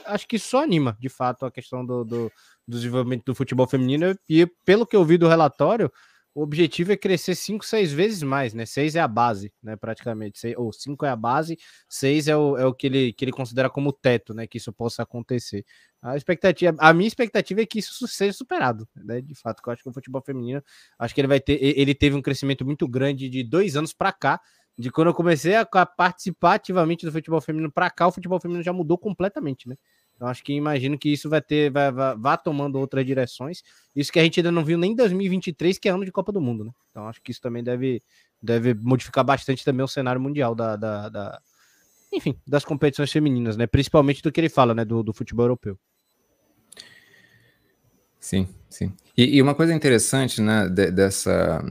acho 0.05 0.27
que 0.27 0.37
só 0.37 0.63
anima, 0.63 0.97
de 0.99 1.07
fato, 1.07 1.45
a 1.45 1.51
questão 1.51 1.85
do, 1.85 2.03
do, 2.03 2.31
do 2.67 2.77
desenvolvimento 2.77 3.25
do 3.25 3.35
futebol 3.35 3.67
feminino. 3.67 4.17
E 4.27 4.45
pelo 4.65 4.85
que 4.85 4.95
eu 4.95 5.05
vi 5.05 5.17
do 5.17 5.27
relatório, 5.27 5.91
o 6.35 6.41
objetivo 6.41 6.91
é 6.91 6.97
crescer 6.97 7.33
5, 7.33 7.65
6 7.65 7.93
vezes 7.93 8.21
mais, 8.21 8.53
né? 8.53 8.65
6 8.65 8.97
é 8.97 8.99
a 8.99 9.07
base, 9.07 9.53
né? 9.63 9.77
Praticamente. 9.77 10.37
Seis, 10.37 10.53
ou 10.57 10.71
5 10.73 11.05
é 11.05 11.09
a 11.09 11.15
base, 11.15 11.57
6 11.87 12.27
é 12.27 12.35
o, 12.35 12.57
é 12.57 12.65
o 12.65 12.73
que, 12.73 12.87
ele, 12.87 13.13
que 13.13 13.23
ele 13.23 13.31
considera 13.31 13.69
como 13.69 13.93
teto, 13.93 14.33
né? 14.33 14.45
Que 14.45 14.57
isso 14.57 14.73
possa 14.73 15.01
acontecer. 15.03 15.65
A 16.01 16.17
expectativa, 16.17 16.75
a 16.77 16.93
minha 16.93 17.07
expectativa 17.07 17.61
é 17.61 17.65
que 17.65 17.79
isso 17.79 18.05
seja 18.05 18.33
superado, 18.33 18.85
né? 18.93 19.21
De 19.21 19.33
fato, 19.33 19.61
eu 19.65 19.73
acho 19.73 19.81
que 19.81 19.89
o 19.89 19.93
futebol 19.93 20.21
feminino, 20.21 20.61
acho 20.99 21.15
que 21.15 21.21
ele 21.21 21.27
vai 21.29 21.39
ter, 21.39 21.57
ele 21.61 21.95
teve 21.95 22.17
um 22.17 22.21
crescimento 22.21 22.65
muito 22.65 22.85
grande 22.85 23.29
de 23.29 23.41
dois 23.41 23.77
anos 23.77 23.93
para 23.93 24.11
cá. 24.11 24.41
De 24.77 24.91
quando 24.91 25.07
eu 25.07 25.13
comecei 25.13 25.55
a 25.55 25.65
participar 25.65 26.55
ativamente 26.55 27.05
do 27.05 27.11
futebol 27.13 27.39
feminino 27.39 27.71
para 27.71 27.89
cá, 27.89 28.07
o 28.07 28.11
futebol 28.11 28.41
feminino 28.41 28.61
já 28.61 28.73
mudou 28.73 28.97
completamente, 28.97 29.69
né? 29.69 29.77
Então 30.15 30.27
acho 30.27 30.43
que 30.43 30.53
imagino 30.53 30.97
que 30.97 31.09
isso 31.09 31.29
vai 31.29 31.41
ter, 31.41 31.69
vai, 31.69 31.91
vai, 31.91 32.15
vai, 32.15 32.37
tomando 32.37 32.79
outras 32.79 33.05
direções. 33.05 33.61
Isso 33.95 34.11
que 34.11 34.19
a 34.19 34.23
gente 34.23 34.39
ainda 34.39 34.51
não 34.51 34.63
viu 34.63 34.77
nem 34.77 34.93
em 34.93 34.95
2023, 34.95 35.77
que 35.77 35.89
é 35.89 35.91
ano 35.91 36.05
de 36.05 36.11
Copa 36.11 36.31
do 36.31 36.39
Mundo, 36.39 36.63
né? 36.63 36.71
Então 36.89 37.07
acho 37.07 37.21
que 37.21 37.31
isso 37.31 37.41
também 37.41 37.63
deve, 37.63 38.01
deve 38.41 38.73
modificar 38.73 39.23
bastante 39.23 39.65
também 39.65 39.83
o 39.83 39.87
cenário 39.87 40.21
mundial 40.21 40.55
da, 40.55 40.75
da, 40.75 41.09
da 41.09 41.41
enfim, 42.13 42.39
das 42.47 42.63
competições 42.63 43.11
femininas, 43.11 43.57
né? 43.57 43.67
Principalmente 43.67 44.21
do 44.21 44.31
que 44.31 44.39
ele 44.39 44.49
fala, 44.49 44.73
né? 44.73 44.85
Do, 44.85 45.03
do 45.03 45.13
futebol 45.13 45.45
europeu. 45.45 45.77
Sim, 48.19 48.47
sim. 48.69 48.93
E, 49.17 49.35
e 49.37 49.41
uma 49.41 49.53
coisa 49.53 49.73
interessante, 49.73 50.41
né? 50.41 50.69
De, 50.69 50.91
dessa 50.91 51.61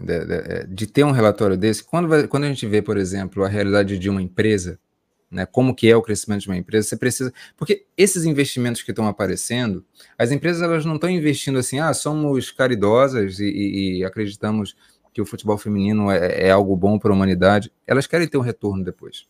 de, 0.00 0.24
de, 0.24 0.66
de, 0.66 0.86
ter 0.86 1.04
um 1.04 1.10
relatório 1.10 1.56
desse, 1.56 1.84
quando, 1.84 2.08
vai, 2.08 2.26
quando 2.26 2.44
a 2.44 2.48
gente 2.48 2.66
vê, 2.66 2.80
por 2.80 2.96
exemplo, 2.96 3.44
a 3.44 3.48
realidade 3.48 3.98
de 3.98 4.08
uma 4.08 4.22
empresa 4.22 4.80
né, 5.32 5.46
como 5.46 5.74
que 5.74 5.90
é 5.90 5.96
o 5.96 6.02
crescimento 6.02 6.42
de 6.42 6.48
uma 6.48 6.56
empresa, 6.56 6.86
você 6.86 6.96
precisa, 6.96 7.32
porque 7.56 7.86
esses 7.96 8.24
investimentos 8.24 8.82
que 8.82 8.92
estão 8.92 9.06
aparecendo, 9.06 9.84
as 10.18 10.30
empresas 10.30 10.62
elas 10.62 10.84
não 10.84 10.96
estão 10.96 11.08
investindo 11.08 11.58
assim, 11.58 11.80
ah, 11.80 11.94
somos 11.94 12.50
caridosas 12.50 13.40
e, 13.40 13.46
e, 13.46 13.98
e 13.98 14.04
acreditamos 14.04 14.76
que 15.12 15.22
o 15.22 15.26
futebol 15.26 15.56
feminino 15.56 16.10
é, 16.10 16.48
é 16.48 16.50
algo 16.50 16.76
bom 16.76 16.98
para 16.98 17.10
a 17.10 17.14
humanidade, 17.14 17.72
elas 17.86 18.06
querem 18.06 18.28
ter 18.28 18.36
um 18.36 18.42
retorno 18.42 18.84
depois. 18.84 19.26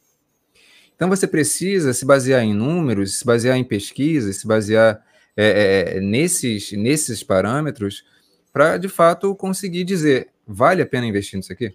Então 0.95 1.09
você 1.09 1.27
precisa 1.27 1.93
se 1.93 2.05
basear 2.05 2.43
em 2.43 2.53
números, 2.53 3.19
se 3.19 3.25
basear 3.25 3.57
em 3.57 3.65
pesquisas, 3.65 4.37
se 4.37 4.47
basear 4.47 5.05
é, 5.37 5.47
é, 5.47 5.97
é 5.97 6.01
nesses, 6.01 6.73
nesses 6.73 7.23
parâmetros 7.23 8.05
para 8.53 8.77
de 8.77 8.89
fato 8.89 9.35
conseguir 9.35 9.85
dizer 9.85 10.29
vale 10.47 10.83
a 10.83 10.87
pena 10.87 11.07
investir 11.07 11.37
nisso 11.37 11.53
aqui. 11.53 11.75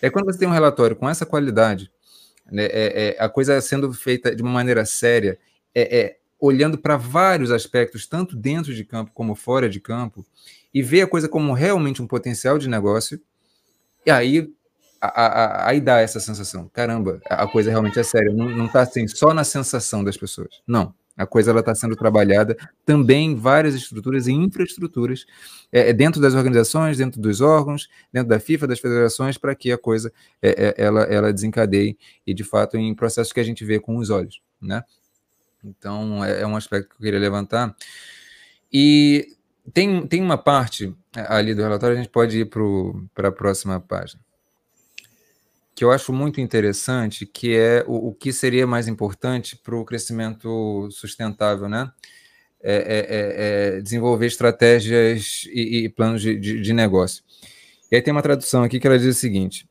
É 0.00 0.08
quando 0.08 0.26
você 0.26 0.38
tem 0.38 0.48
um 0.48 0.52
relatório 0.52 0.96
com 0.96 1.08
essa 1.08 1.26
qualidade, 1.26 1.90
né, 2.50 2.64
é, 2.66 3.16
é, 3.18 3.22
a 3.22 3.28
coisa 3.28 3.60
sendo 3.60 3.92
feita 3.92 4.34
de 4.34 4.42
uma 4.42 4.50
maneira 4.50 4.84
séria, 4.84 5.38
é, 5.74 5.98
é 5.98 6.16
olhando 6.38 6.78
para 6.78 6.96
vários 6.96 7.50
aspectos, 7.50 8.06
tanto 8.06 8.36
dentro 8.36 8.74
de 8.74 8.84
campo 8.84 9.10
como 9.14 9.34
fora 9.34 9.68
de 9.68 9.80
campo, 9.80 10.24
e 10.72 10.82
ver 10.82 11.02
a 11.02 11.06
coisa 11.06 11.28
como 11.28 11.52
realmente 11.52 12.02
um 12.02 12.06
potencial 12.06 12.58
de 12.58 12.68
negócio, 12.68 13.20
e 14.04 14.10
aí, 14.10 14.52
a, 15.00 15.06
a, 15.06 15.68
aí 15.70 15.80
dá 15.80 16.00
essa 16.00 16.20
sensação, 16.20 16.68
caramba, 16.72 17.20
a 17.24 17.46
coisa 17.46 17.70
realmente 17.70 17.98
é 17.98 18.02
séria, 18.02 18.32
não 18.32 18.66
está 18.66 18.82
assim, 18.82 19.08
só 19.08 19.32
na 19.32 19.44
sensação 19.44 20.04
das 20.04 20.16
pessoas, 20.16 20.60
não. 20.66 20.94
A 21.16 21.26
coisa 21.26 21.58
está 21.58 21.74
sendo 21.74 21.96
trabalhada 21.96 22.56
também 22.84 23.32
em 23.32 23.34
várias 23.34 23.74
estruturas 23.74 24.26
e 24.26 24.32
infraestruturas, 24.32 25.24
é, 25.72 25.90
é, 25.90 25.92
dentro 25.92 26.20
das 26.20 26.34
organizações, 26.34 26.98
dentro 26.98 27.20
dos 27.20 27.40
órgãos, 27.40 27.88
dentro 28.12 28.28
da 28.28 28.38
FIFA, 28.38 28.66
das 28.66 28.78
federações, 28.78 29.38
para 29.38 29.54
que 29.54 29.72
a 29.72 29.78
coisa 29.78 30.12
é, 30.42 30.50
é, 30.50 30.74
ela, 30.76 31.02
ela 31.04 31.32
desencadeie 31.32 31.96
e, 32.26 32.34
de 32.34 32.44
fato, 32.44 32.76
em 32.76 32.94
processos 32.94 33.32
que 33.32 33.40
a 33.40 33.44
gente 33.44 33.64
vê 33.64 33.80
com 33.80 33.96
os 33.96 34.10
olhos. 34.10 34.42
Né? 34.60 34.84
Então, 35.64 36.22
é, 36.22 36.42
é 36.42 36.46
um 36.46 36.56
aspecto 36.56 36.90
que 36.90 36.96
eu 36.96 37.04
queria 37.04 37.20
levantar. 37.20 37.74
E 38.70 39.36
tem, 39.72 40.06
tem 40.06 40.20
uma 40.20 40.36
parte 40.36 40.94
ali 41.14 41.54
do 41.54 41.62
relatório, 41.62 41.96
a 41.96 41.98
gente 41.98 42.10
pode 42.10 42.40
ir 42.40 42.50
para 43.14 43.28
a 43.28 43.32
próxima 43.32 43.80
página 43.80 44.25
que 45.76 45.84
eu 45.84 45.92
acho 45.92 46.10
muito 46.10 46.40
interessante, 46.40 47.26
que 47.26 47.54
é 47.54 47.84
o, 47.86 48.08
o 48.08 48.14
que 48.14 48.32
seria 48.32 48.66
mais 48.66 48.88
importante 48.88 49.54
para 49.54 49.76
o 49.76 49.84
crescimento 49.84 50.88
sustentável, 50.90 51.68
né? 51.68 51.92
É, 52.62 52.74
é, 52.74 52.78
é, 52.78 53.76
é 53.76 53.80
desenvolver 53.82 54.26
estratégias 54.26 55.44
e, 55.52 55.84
e 55.84 55.88
planos 55.90 56.22
de, 56.22 56.34
de, 56.34 56.62
de, 56.62 56.72
negócio. 56.72 57.22
E 57.92 57.94
aí 57.94 58.00
tem 58.00 58.10
uma 58.10 58.22
tradução 58.22 58.64
aqui 58.64 58.80
que 58.80 58.86
ela 58.86 58.98
diz 58.98 59.14
o 59.14 59.20
seguinte: 59.20 59.68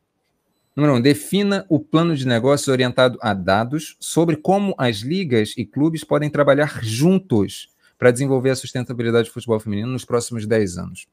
número 0.76 0.96
um, 0.96 1.02
defina 1.02 1.66
o 1.68 1.80
plano 1.80 2.16
de 2.16 2.28
negócio 2.28 2.72
orientado 2.72 3.18
a 3.20 3.34
dados 3.34 3.98
sobre 4.00 4.36
como 4.36 4.76
as 4.78 4.98
ligas 4.98 5.56
e 5.58 5.66
clubes 5.66 6.04
podem 6.04 6.30
trabalhar 6.30 6.84
juntos 6.84 7.70
para 7.98 8.12
desenvolver 8.12 8.52
a 8.52 8.56
sustentabilidade 8.56 9.28
do 9.28 9.34
futebol 9.34 9.60
feminino 9.60 9.88
nos 9.88 10.06
próximos 10.06 10.46
10 10.46 10.78
anos. 10.78 11.08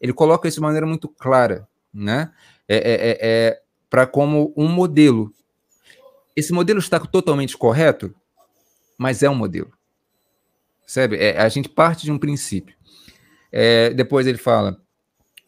Ele 0.00 0.12
coloca 0.12 0.48
isso 0.48 0.56
de 0.56 0.62
maneira 0.62 0.84
muito 0.84 1.08
clara, 1.08 1.68
né? 1.94 2.32
É, 2.68 2.76
é, 2.76 3.18
é 3.20 3.62
para 3.96 4.06
como 4.06 4.52
um 4.54 4.68
modelo. 4.68 5.32
Esse 6.36 6.52
modelo 6.52 6.78
está 6.78 7.00
totalmente 7.00 7.56
correto, 7.56 8.14
mas 8.98 9.22
é 9.22 9.30
um 9.30 9.34
modelo. 9.34 9.72
Sabe? 10.86 11.16
É, 11.16 11.40
a 11.40 11.48
gente 11.48 11.66
parte 11.66 12.04
de 12.04 12.12
um 12.12 12.18
princípio. 12.18 12.76
É, 13.50 13.88
depois 13.94 14.26
ele 14.26 14.36
fala: 14.36 14.76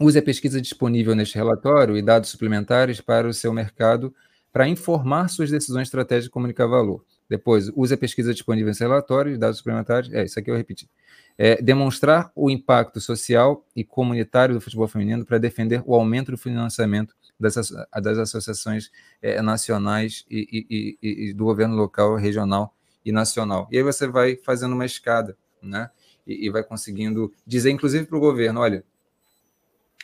use 0.00 0.18
a 0.18 0.22
pesquisa 0.22 0.62
disponível 0.62 1.14
neste 1.14 1.34
relatório 1.34 1.94
e 1.94 2.00
dados 2.00 2.30
suplementares 2.30 3.02
para 3.02 3.28
o 3.28 3.34
seu 3.34 3.52
mercado 3.52 4.14
para 4.50 4.66
informar 4.66 5.28
suas 5.28 5.50
decisões 5.50 5.88
estratégicas 5.88 6.28
e 6.28 6.30
comunicar 6.30 6.66
valor. 6.66 7.04
Depois, 7.28 7.70
use 7.76 7.92
a 7.92 7.98
pesquisa 7.98 8.32
disponível 8.32 8.68
nesse 8.68 8.80
relatório 8.82 9.34
e 9.34 9.36
dados 9.36 9.58
suplementares. 9.58 10.10
É, 10.10 10.24
isso 10.24 10.38
aqui 10.38 10.50
eu 10.50 10.56
repeti. 10.56 10.88
É, 11.36 11.60
demonstrar 11.60 12.32
o 12.34 12.48
impacto 12.48 12.98
social 12.98 13.62
e 13.76 13.84
comunitário 13.84 14.54
do 14.54 14.60
futebol 14.62 14.88
feminino 14.88 15.26
para 15.26 15.36
defender 15.36 15.82
o 15.84 15.94
aumento 15.94 16.30
do 16.30 16.38
financiamento 16.38 17.14
das, 17.38 17.54
das 18.02 18.18
associações 18.18 18.90
é, 19.22 19.40
nacionais 19.40 20.24
e, 20.30 20.96
e, 21.02 21.28
e, 21.28 21.32
do 21.32 21.44
governo 21.44 21.76
local, 21.76 22.16
regional 22.16 22.74
e 23.04 23.12
nacional. 23.12 23.68
E 23.70 23.76
aí 23.76 23.82
você 23.82 24.06
vai 24.06 24.36
fazendo 24.36 24.72
uma 24.72 24.84
escada, 24.84 25.36
né? 25.62 25.90
E, 26.26 26.46
e 26.46 26.50
vai 26.50 26.62
conseguindo 26.62 27.32
dizer, 27.46 27.70
inclusive, 27.70 28.06
para 28.06 28.16
o 28.16 28.20
governo: 28.20 28.60
olha, 28.60 28.84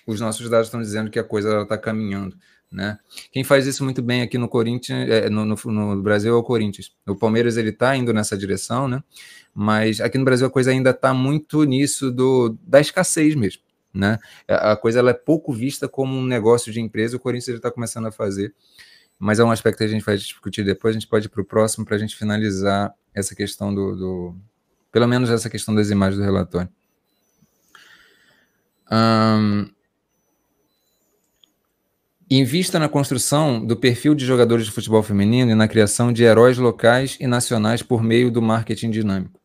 os 0.07 0.21
nossos 0.21 0.49
dados 0.49 0.69
estão 0.69 0.81
dizendo 0.81 1.11
que 1.11 1.19
a 1.19 1.25
coisa 1.25 1.63
está 1.63 1.77
caminhando. 1.77 2.37
Né? 2.71 2.99
Quem 3.31 3.45
faz 3.45 3.69
isso 3.69 3.85
muito 3.85 4.03
bem 4.03 4.21
aqui 4.21 4.37
no 4.37 4.49
Corinthians, 4.49 5.09
é, 5.09 5.31
no, 5.31 5.45
no, 5.45 5.57
no, 5.67 6.03
Brasil 6.03 6.35
é 6.35 6.37
o 6.37 6.43
Corinthians. 6.43 6.93
O 7.07 7.15
Palmeiras 7.15 7.57
ele 7.57 7.69
está 7.69 7.95
indo 7.95 8.13
nessa 8.13 8.37
direção, 8.37 8.89
né? 8.89 9.01
Mas 9.55 10.01
aqui 10.01 10.19
no 10.19 10.25
Brasil 10.25 10.45
a 10.45 10.51
coisa 10.51 10.73
ainda 10.73 10.91
está 10.91 11.15
muito 11.15 11.63
nisso 11.63 12.11
do 12.11 12.59
da 12.67 12.81
escassez 12.81 13.37
mesmo 13.37 13.63
né? 13.95 14.19
A 14.49 14.77
coisa 14.77 14.99
ela 14.99 15.11
é 15.11 15.15
pouco 15.15 15.53
vista 15.53 15.89
como 15.89 16.19
um 16.19 16.27
negócio 16.27 16.73
de 16.73 16.81
empresa, 16.81 17.17
o 17.17 17.21
Corinthians 17.21 17.57
está 17.57 17.71
começando 17.71 18.07
a 18.07 18.13
fazer, 18.13 18.53
mas 19.19 19.39
é 19.39 19.45
um 19.45 19.51
aspecto 19.51 19.79
que 19.79 19.85
a 19.85 19.89
gente 19.89 20.05
vai 20.05 20.17
discutir 20.17 20.65
depois, 20.65 20.97
a 20.97 20.99
gente 20.99 21.09
pode 21.09 21.27
ir 21.27 21.29
para 21.29 21.41
o 21.41 21.45
próximo 21.45 21.85
para 21.85 21.95
a 21.95 21.99
gente 21.99 22.17
finalizar 22.17 22.93
essa 23.15 23.35
questão 23.35 23.73
do, 23.73 23.95
do, 23.95 24.37
pelo 24.91 25.07
menos 25.07 25.31
essa 25.31 25.49
questão 25.49 25.75
das 25.75 25.91
imagens 25.91 26.19
do 26.19 26.25
relatório. 26.25 26.69
Um, 28.91 29.71
invista 32.31 32.79
na 32.79 32.89
construção 32.89 33.65
do 33.65 33.77
perfil 33.77 34.15
de 34.15 34.25
jogadores 34.25 34.67
de 34.67 34.73
futebol 34.73 35.03
feminino 35.03 35.53
e 35.53 35.55
na 35.55 35.69
criação 35.69 36.13
de 36.13 36.25
heróis 36.25 36.59
locais 36.59 37.17
e 37.21 37.27
nacionais 37.27 37.83
por 37.83 38.03
meio 38.03 38.31
do 38.31 38.43
marketing 38.43 38.91
dinâmico. 38.91 39.41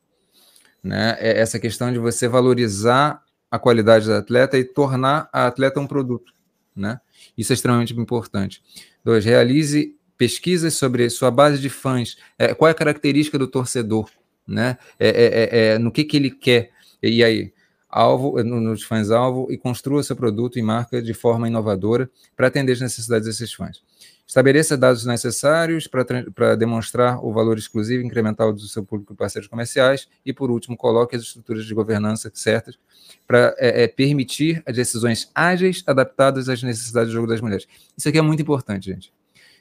Né? 0.84 1.16
É 1.20 1.40
essa 1.40 1.60
questão 1.60 1.92
de 1.92 2.00
você 2.00 2.28
valorizar 2.28 3.22
a 3.50 3.58
qualidade 3.58 4.08
da 4.08 4.20
atleta 4.20 4.58
e 4.58 4.64
tornar 4.64 5.30
a 5.34 5.48
atleta 5.48 5.80
um 5.80 5.88
produto, 5.88 6.34
né? 6.76 7.00
Isso 7.38 7.52
é 7.52 7.56
extremamente 7.56 7.94
importante. 7.94 8.62
Dois, 9.04 9.26
realize 9.26 9.96
pesquisas 10.18 10.74
sobre 10.74 11.10
sua 11.10 11.32
base 11.32 11.60
de 11.60 11.70
fãs, 11.70 12.18
é, 12.38 12.54
qual 12.54 12.68
é 12.68 12.72
a 12.72 12.76
característica 12.76 13.40
do 13.40 13.48
torcedor, 13.48 14.10
né? 14.48 14.78
É, 15.00 15.10
é, 15.10 15.26
é, 15.26 15.74
é 15.74 15.80
no 15.80 15.92
que, 15.92 16.04
que 16.04 16.18
ele 16.18 16.30
quer. 16.30 16.72
E 17.02 17.24
aí, 17.24 17.54
alvo, 17.90 18.42
nos 18.44 18.84
fãs-alvo, 18.84 19.48
e 19.50 19.58
construa 19.58 20.04
seu 20.04 20.16
produto 20.16 20.60
e 20.60 20.62
marca 20.62 21.02
de 21.02 21.14
forma 21.14 21.48
inovadora 21.48 22.10
para 22.36 22.48
atender 22.48 22.74
as 22.74 22.82
necessidades 22.82 23.28
desses 23.28 23.54
fãs. 23.54 23.82
Estabeleça 24.30 24.78
dados 24.78 25.08
necessários 25.08 25.88
para 25.88 26.56
demonstrar 26.56 27.18
o 27.26 27.34
valor 27.34 27.58
exclusivo 27.58 28.04
e 28.04 28.06
incremental 28.06 28.54
do 28.54 28.60
seu 28.60 28.86
público 28.86 29.12
e 29.12 29.16
parceiros 29.16 29.50
comerciais. 29.50 30.08
E, 30.24 30.32
por 30.32 30.52
último, 30.52 30.78
coloque 30.78 31.16
as 31.16 31.24
estruturas 31.24 31.66
de 31.66 31.74
governança 31.74 32.30
certas 32.32 32.78
para 33.26 33.56
é, 33.58 33.86
é, 33.86 33.88
permitir 33.88 34.62
as 34.68 34.76
decisões 34.76 35.32
ágeis 35.34 35.84
adaptadas 35.88 36.48
às 36.48 36.62
necessidades 36.62 37.10
do 37.10 37.16
jogo 37.16 37.26
das 37.26 37.42
mulheres. 37.42 37.68
Isso 37.98 38.08
aqui 38.08 38.20
é 38.20 38.22
muito 38.22 38.40
importante, 38.40 38.92
gente. 38.92 39.12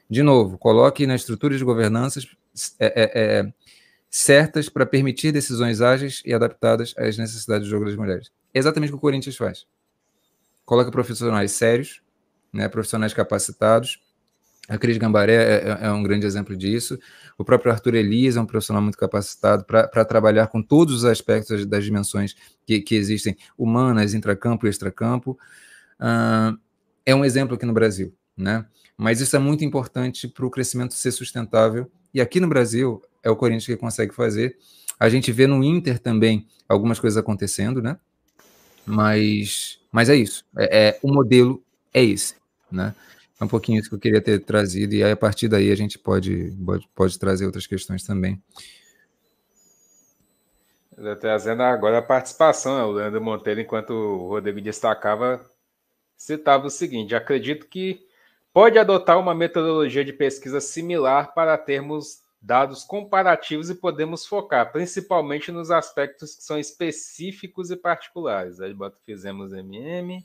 De 0.08 0.22
novo, 0.22 0.58
coloque 0.58 1.06
na 1.06 1.14
estrutura 1.14 1.56
de 1.56 1.64
governanças 1.64 2.26
é, 2.78 2.86
é, 2.88 3.38
é 3.38 3.52
certas 4.10 4.68
para 4.68 4.84
permitir 4.84 5.32
decisões 5.32 5.80
ágeis 5.80 6.20
e 6.26 6.34
adaptadas 6.34 6.92
às 6.98 7.16
necessidades 7.16 7.66
do 7.66 7.70
jogo 7.70 7.86
das 7.86 7.96
mulheres. 7.96 8.30
Exatamente 8.52 8.90
o 8.90 8.92
que 8.92 8.98
o 8.98 9.00
Corinthians 9.00 9.36
faz. 9.38 9.66
Coloca 10.66 10.90
profissionais 10.90 11.52
sérios, 11.52 12.02
né, 12.52 12.68
profissionais 12.68 13.14
capacitados, 13.14 14.06
A 14.68 14.76
Cris 14.76 14.98
Gambaré 14.98 15.32
é, 15.32 15.68
é, 15.70 15.78
é, 15.86 15.90
um 15.90 16.02
grande 16.02 16.26
exemplo 16.26 16.54
disso. 16.54 16.98
O 17.38 17.44
próprio 17.44 17.72
Arthur 17.72 17.94
Elias 17.94 18.36
é 18.36 18.40
um 18.40 18.46
profissional 18.46 18.82
muito 18.82 18.98
capacitado 18.98 19.64
para 19.64 20.04
trabalhar 20.04 20.48
com 20.48 20.62
todos 20.62 20.94
os 20.94 21.04
aspectos 21.06 21.64
das 21.64 21.84
dimensões 21.84 22.36
que, 22.66 22.80
que 22.80 22.94
existem, 22.94 23.34
humanas, 23.56 24.12
intracampo 24.12 24.66
e 24.66 24.70
extracampo. 24.70 25.38
Uh, 25.98 26.58
é 27.06 27.14
um 27.14 27.24
exemplo 27.24 27.54
aqui 27.54 27.64
no 27.64 27.72
Brasil, 27.72 28.14
né? 28.36 28.66
Mas 28.96 29.20
isso 29.20 29.34
é 29.34 29.38
muito 29.38 29.64
importante 29.64 30.28
para 30.28 30.44
o 30.44 30.50
crescimento 30.50 30.92
ser 30.92 31.12
sustentável. 31.12 31.90
E 32.12 32.20
aqui 32.20 32.38
no 32.38 32.48
Brasil, 32.48 33.00
é 33.22 33.30
o 33.30 33.36
Corinthians 33.36 33.66
que 33.66 33.76
consegue 33.76 34.14
fazer. 34.14 34.56
A 35.00 35.08
gente 35.08 35.32
vê 35.32 35.46
no 35.46 35.62
Inter 35.64 35.98
também 35.98 36.46
algumas 36.68 36.98
coisas 36.98 37.16
acontecendo, 37.16 37.80
né? 37.80 37.96
Mas, 38.84 39.78
mas 39.90 40.08
é 40.08 40.16
isso. 40.16 40.44
É, 40.56 40.88
é 40.88 40.98
o 41.02 41.12
modelo 41.12 41.62
é 41.94 42.02
esse, 42.04 42.34
né? 42.70 42.94
É 43.40 43.44
um 43.44 43.48
pouquinho 43.48 43.78
isso 43.78 43.88
que 43.88 43.94
eu 43.94 44.00
queria 44.00 44.20
ter 44.20 44.40
trazido, 44.40 44.94
e 44.94 45.04
aí 45.04 45.12
a 45.12 45.16
partir 45.16 45.48
daí 45.48 45.70
a 45.70 45.76
gente 45.76 45.98
pode, 45.98 46.56
pode, 46.64 46.88
pode 46.94 47.18
trazer 47.18 47.46
outras 47.46 47.66
questões 47.66 48.02
também. 48.04 48.42
Trazendo 51.20 51.62
agora 51.62 51.98
a 51.98 52.02
participação, 52.02 52.76
né? 52.76 52.82
o 52.82 52.90
Leandro 52.90 53.20
Monteiro, 53.20 53.60
enquanto 53.60 53.90
o 53.90 54.28
Rodrigo 54.28 54.60
destacava, 54.60 55.48
citava 56.16 56.66
o 56.66 56.70
seguinte: 56.70 57.14
acredito 57.14 57.68
que 57.68 58.04
pode 58.52 58.76
adotar 58.76 59.16
uma 59.20 59.32
metodologia 59.32 60.04
de 60.04 60.12
pesquisa 60.12 60.60
similar 60.60 61.32
para 61.34 61.56
termos 61.56 62.22
dados 62.42 62.82
comparativos 62.82 63.70
e 63.70 63.74
podemos 63.76 64.26
focar 64.26 64.72
principalmente 64.72 65.52
nos 65.52 65.70
aspectos 65.70 66.34
que 66.34 66.42
são 66.42 66.58
específicos 66.58 67.70
e 67.70 67.76
particulares. 67.76 68.60
Aí 68.60 68.74
fizemos 69.04 69.52
MM. 69.52 70.24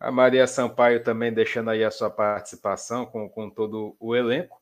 A 0.00 0.10
Maria 0.10 0.46
Sampaio 0.46 1.04
também 1.04 1.32
deixando 1.32 1.70
aí 1.70 1.84
a 1.84 1.90
sua 1.90 2.10
participação 2.10 3.06
com, 3.06 3.28
com 3.28 3.48
todo 3.50 3.94
o 4.00 4.16
elenco. 4.16 4.58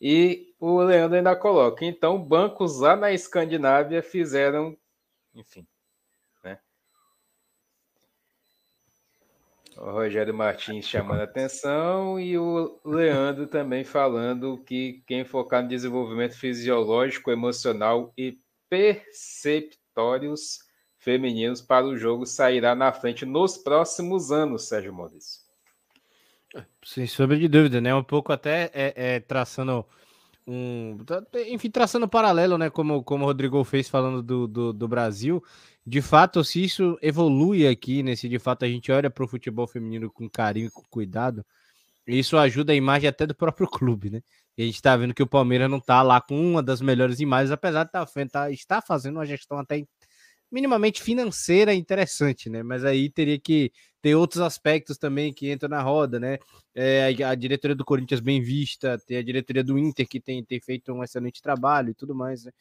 E 0.00 0.52
o 0.58 0.82
Leandro 0.82 1.16
ainda 1.16 1.36
coloca. 1.36 1.84
Então, 1.84 2.18
bancos 2.18 2.80
lá 2.80 2.96
na 2.96 3.12
Escandinávia 3.12 4.02
fizeram, 4.02 4.76
enfim, 5.32 5.64
O 9.76 9.90
Rogério 9.90 10.34
Martins 10.34 10.86
chamando 10.86 11.20
a 11.20 11.24
atenção 11.24 12.20
e 12.20 12.36
o 12.36 12.78
Leandro 12.84 13.46
também 13.46 13.84
falando 13.84 14.58
que 14.58 15.02
quem 15.06 15.24
focar 15.24 15.62
no 15.62 15.68
desenvolvimento 15.68 16.38
fisiológico, 16.38 17.30
emocional 17.30 18.12
e 18.16 18.38
perceptórios 18.68 20.58
femininos 21.02 21.60
para 21.60 21.84
o 21.84 21.96
jogo 21.96 22.24
sairá 22.24 22.74
na 22.74 22.92
frente 22.92 23.26
nos 23.26 23.58
próximos 23.58 24.32
anos, 24.32 24.68
Sérgio 24.68 24.94
Maurício. 24.94 25.42
Sem 26.84 27.06
sombra 27.06 27.36
de 27.36 27.48
dúvida, 27.48 27.80
né? 27.80 27.94
Um 27.94 28.04
pouco 28.04 28.32
até 28.32 28.70
é, 28.72 28.92
é, 28.94 29.20
traçando 29.20 29.84
um. 30.46 30.98
Enfim, 31.48 31.70
traçando 31.70 32.08
paralelo, 32.08 32.58
né? 32.58 32.68
Como, 32.70 33.02
como 33.02 33.24
o 33.24 33.26
Rodrigo 33.26 33.62
fez 33.64 33.88
falando 33.88 34.22
do, 34.22 34.46
do, 34.46 34.72
do 34.72 34.88
Brasil 34.88 35.42
de 35.84 36.00
fato, 36.00 36.44
se 36.44 36.62
isso 36.62 36.96
evolui 37.02 37.66
aqui, 37.66 38.02
né? 38.02 38.14
Se 38.14 38.28
de 38.28 38.38
fato 38.38 38.64
a 38.64 38.68
gente 38.68 38.90
olha 38.92 39.10
para 39.10 39.24
o 39.24 39.28
futebol 39.28 39.66
feminino 39.66 40.10
com 40.10 40.30
carinho 40.30 40.68
e 40.68 40.70
com 40.70 40.82
cuidado, 40.88 41.44
isso 42.06 42.38
ajuda 42.38 42.72
a 42.72 42.76
imagem 42.76 43.08
até 43.08 43.26
do 43.26 43.34
próprio 43.34 43.66
clube, 43.68 44.10
né? 44.10 44.22
E 44.56 44.62
a 44.62 44.66
gente 44.66 44.76
está 44.76 44.96
vendo 44.96 45.14
que 45.14 45.22
o 45.22 45.26
Palmeiras 45.26 45.68
não 45.70 45.78
está 45.78 46.02
lá 46.02 46.20
com 46.20 46.38
uma 46.38 46.62
das 46.62 46.80
melhores 46.80 47.20
imagens, 47.20 47.50
apesar 47.50 47.84
de 47.84 47.90
tá, 47.90 48.06
tá, 48.30 48.50
estar 48.50 48.82
fazendo 48.82 49.16
uma 49.16 49.26
gestão 49.26 49.58
até 49.58 49.84
minimamente 50.52 51.02
financeira 51.02 51.72
interessante, 51.72 52.50
né? 52.50 52.62
Mas 52.62 52.84
aí 52.84 53.08
teria 53.08 53.38
que 53.40 53.72
ter 54.02 54.14
outros 54.14 54.42
aspectos 54.42 54.98
também 54.98 55.32
que 55.32 55.50
entram 55.50 55.70
na 55.70 55.80
roda, 55.80 56.20
né? 56.20 56.38
É, 56.74 57.06
a 57.24 57.34
diretoria 57.34 57.74
do 57.74 57.84
Corinthians 57.84 58.20
bem 58.20 58.42
vista, 58.42 58.98
tem 59.06 59.16
a 59.16 59.22
diretoria 59.22 59.64
do 59.64 59.78
Inter 59.78 60.06
que 60.06 60.20
tem, 60.20 60.44
tem 60.44 60.60
feito 60.60 60.92
um 60.92 61.02
excelente 61.02 61.40
trabalho 61.40 61.90
e 61.90 61.94
tudo 61.94 62.14
mais, 62.14 62.44
né? 62.44 62.52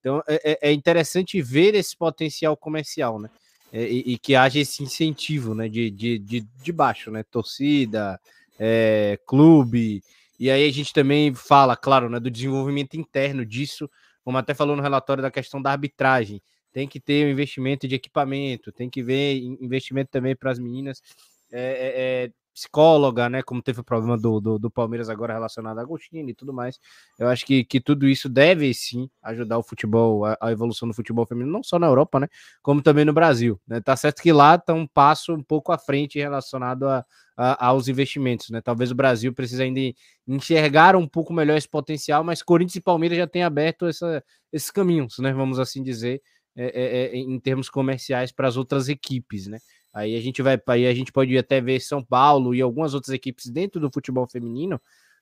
Então 0.00 0.20
é, 0.26 0.52
é, 0.52 0.70
é 0.70 0.72
interessante 0.72 1.40
ver 1.40 1.74
esse 1.74 1.96
potencial 1.96 2.56
comercial, 2.56 3.20
né? 3.20 3.30
É, 3.72 3.82
e, 3.82 4.14
e, 4.14 4.18
que 4.18 4.34
haja 4.34 4.58
esse 4.58 4.82
incentivo, 4.82 5.54
né? 5.54 5.68
De, 5.68 5.90
de, 5.90 6.18
de, 6.18 6.40
de 6.40 6.72
baixo, 6.72 7.10
né? 7.10 7.22
Torcida, 7.30 8.20
é, 8.58 9.18
clube. 9.26 10.02
E 10.38 10.50
aí 10.50 10.68
a 10.68 10.72
gente 10.72 10.92
também 10.92 11.34
fala, 11.34 11.76
claro, 11.76 12.08
né? 12.10 12.18
Do 12.18 12.30
desenvolvimento 12.30 12.96
interno 12.96 13.44
disso, 13.46 13.88
como 14.24 14.38
até 14.38 14.54
falou 14.54 14.74
no 14.74 14.82
relatório 14.82 15.22
da 15.22 15.30
questão 15.30 15.62
da 15.62 15.70
arbitragem. 15.70 16.42
Tem 16.76 16.86
que 16.86 17.00
ter 17.00 17.26
um 17.26 17.30
investimento 17.30 17.88
de 17.88 17.94
equipamento, 17.94 18.70
tem 18.70 18.90
que 18.90 19.02
ver 19.02 19.38
investimento 19.62 20.10
também 20.10 20.36
para 20.36 20.50
as 20.50 20.58
meninas 20.58 21.02
é, 21.50 21.62
é, 21.62 22.24
é 22.26 22.30
psicóloga, 22.52 23.30
né? 23.30 23.42
Como 23.42 23.62
teve 23.62 23.80
o 23.80 23.84
problema 23.84 24.18
do, 24.18 24.40
do, 24.40 24.58
do, 24.58 24.70
Palmeiras 24.70 25.08
agora 25.08 25.32
relacionado 25.32 25.78
a 25.78 25.80
Agostinho 25.80 26.28
e 26.28 26.34
tudo 26.34 26.52
mais. 26.52 26.78
Eu 27.18 27.28
acho 27.28 27.46
que, 27.46 27.64
que 27.64 27.80
tudo 27.80 28.06
isso 28.06 28.28
deve 28.28 28.74
sim 28.74 29.08
ajudar 29.22 29.56
o 29.56 29.62
futebol, 29.62 30.26
a, 30.26 30.36
a, 30.38 30.52
evolução 30.52 30.86
do 30.86 30.92
futebol 30.92 31.24
feminino, 31.24 31.50
não 31.50 31.62
só 31.62 31.78
na 31.78 31.86
Europa, 31.86 32.20
né? 32.20 32.28
Como 32.62 32.82
também 32.82 33.06
no 33.06 33.12
Brasil. 33.14 33.58
Né? 33.66 33.80
Tá 33.80 33.96
certo 33.96 34.20
que 34.20 34.32
lá 34.32 34.56
está 34.56 34.74
um 34.74 34.86
passo 34.86 35.32
um 35.32 35.42
pouco 35.42 35.72
à 35.72 35.78
frente 35.78 36.18
relacionado 36.18 36.86
a, 36.86 37.06
a, 37.34 37.68
aos 37.68 37.88
investimentos, 37.88 38.50
né? 38.50 38.60
Talvez 38.60 38.90
o 38.90 38.94
Brasil 38.94 39.32
precise 39.32 39.62
ainda 39.62 39.80
enxergar 40.28 40.94
um 40.94 41.08
pouco 41.08 41.32
melhor 41.32 41.56
esse 41.56 41.68
potencial, 41.68 42.22
mas 42.22 42.42
Corinthians 42.42 42.76
e 42.76 42.80
Palmeiras 42.82 43.16
já 43.16 43.26
têm 43.26 43.44
aberto 43.44 43.86
essa, 43.86 44.22
esses 44.52 44.70
caminhos, 44.70 45.18
né? 45.18 45.32
Vamos 45.32 45.58
assim 45.58 45.82
dizer. 45.82 46.20
É, 46.58 46.64
é, 46.64 47.06
é, 47.14 47.16
em 47.18 47.38
termos 47.38 47.68
comerciais 47.68 48.32
para 48.32 48.48
as 48.48 48.56
outras 48.56 48.88
equipes, 48.88 49.46
né? 49.46 49.58
Aí 49.92 50.16
a 50.16 50.20
gente 50.22 50.40
vai, 50.40 50.58
aí 50.68 50.86
a 50.86 50.94
gente 50.94 51.12
pode 51.12 51.36
até 51.36 51.60
ver 51.60 51.80
São 51.80 52.02
Paulo 52.02 52.54
e 52.54 52.62
algumas 52.62 52.94
outras 52.94 53.12
equipes 53.12 53.50
dentro 53.50 53.78
do 53.78 53.90
futebol 53.92 54.26
feminino, 54.26 54.80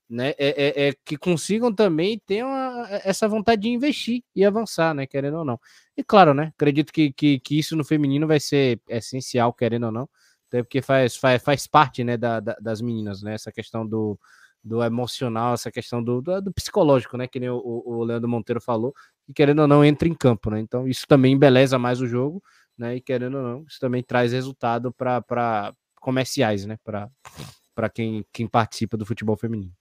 né? 0.09 0.31
É, 0.39 0.85
é, 0.85 0.89
é 0.89 0.93
que 1.05 1.17
consigam 1.17 1.75
também 1.75 2.21
ter 2.25 2.45
uma, 2.45 2.87
essa 3.05 3.27
vontade 3.27 3.63
de 3.63 3.69
investir 3.69 4.23
e 4.35 4.45
avançar, 4.45 4.95
né? 4.95 5.09
Querendo 5.09 5.39
ou 5.39 5.45
não. 5.45 5.59
E 5.97 6.05
claro, 6.05 6.35
né? 6.35 6.53
Acredito 6.55 6.93
que, 6.93 7.13
que, 7.13 7.41
que 7.41 7.59
isso 7.59 7.75
no 7.75 7.85
feminino 7.85 8.29
vai 8.29 8.39
ser 8.39 8.81
essencial, 8.89 9.53
querendo 9.53 9.87
ou 9.87 9.93
não, 9.93 10.09
até 10.49 10.63
porque 10.63 10.81
faz, 10.83 11.17
faz, 11.17 11.43
faz 11.43 11.67
parte, 11.67 12.05
né, 12.05 12.17
da, 12.17 12.39
da, 12.39 12.55
das 12.61 12.81
meninas, 12.81 13.23
né? 13.23 13.35
Essa 13.35 13.51
questão 13.51 13.85
do, 13.85 14.17
do 14.63 14.83
emocional, 14.85 15.55
essa 15.55 15.71
questão 15.71 16.03
do, 16.03 16.23
do, 16.23 16.41
do 16.43 16.53
psicológico, 16.53 17.17
né? 17.17 17.27
Que 17.27 17.41
nem 17.41 17.51
o, 17.51 17.61
o 17.61 18.05
Leandro 18.05 18.29
Monteiro 18.29 18.61
falou, 18.61 18.95
e 19.29 19.33
querendo 19.33 19.61
ou 19.61 19.69
não, 19.69 19.85
entra 19.85 20.09
em 20.09 20.15
campo, 20.15 20.51
né? 20.51 20.61
Então 20.61 20.87
isso 20.87 21.07
também 21.07 21.33
embeleza 21.33 21.79
mais 21.79 22.01
o 22.01 22.07
jogo 22.07 22.43
né? 22.77 22.97
E 22.97 23.01
querendo 23.01 23.37
ou 23.37 23.43
não, 23.43 23.65
isso 23.69 23.79
também 23.81 24.03
traz 24.03 24.33
resultado 24.33 24.93
para 24.93 25.75
comerciais, 26.01 26.67
né? 26.67 26.77
Para 26.85 27.89
quem, 27.89 28.25
quem 28.33 28.47
participa 28.47 28.97
do 28.97 29.07
futebol 29.07 29.37
feminino. 29.37 29.73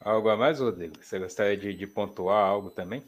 Algo 0.00 0.28
a 0.30 0.36
mais, 0.36 0.60
Rodrigo? 0.60 0.94
Você 1.00 1.18
gostaria 1.18 1.56
de, 1.56 1.74
de 1.74 1.86
pontuar 1.86 2.46
algo 2.46 2.70
também? 2.70 3.02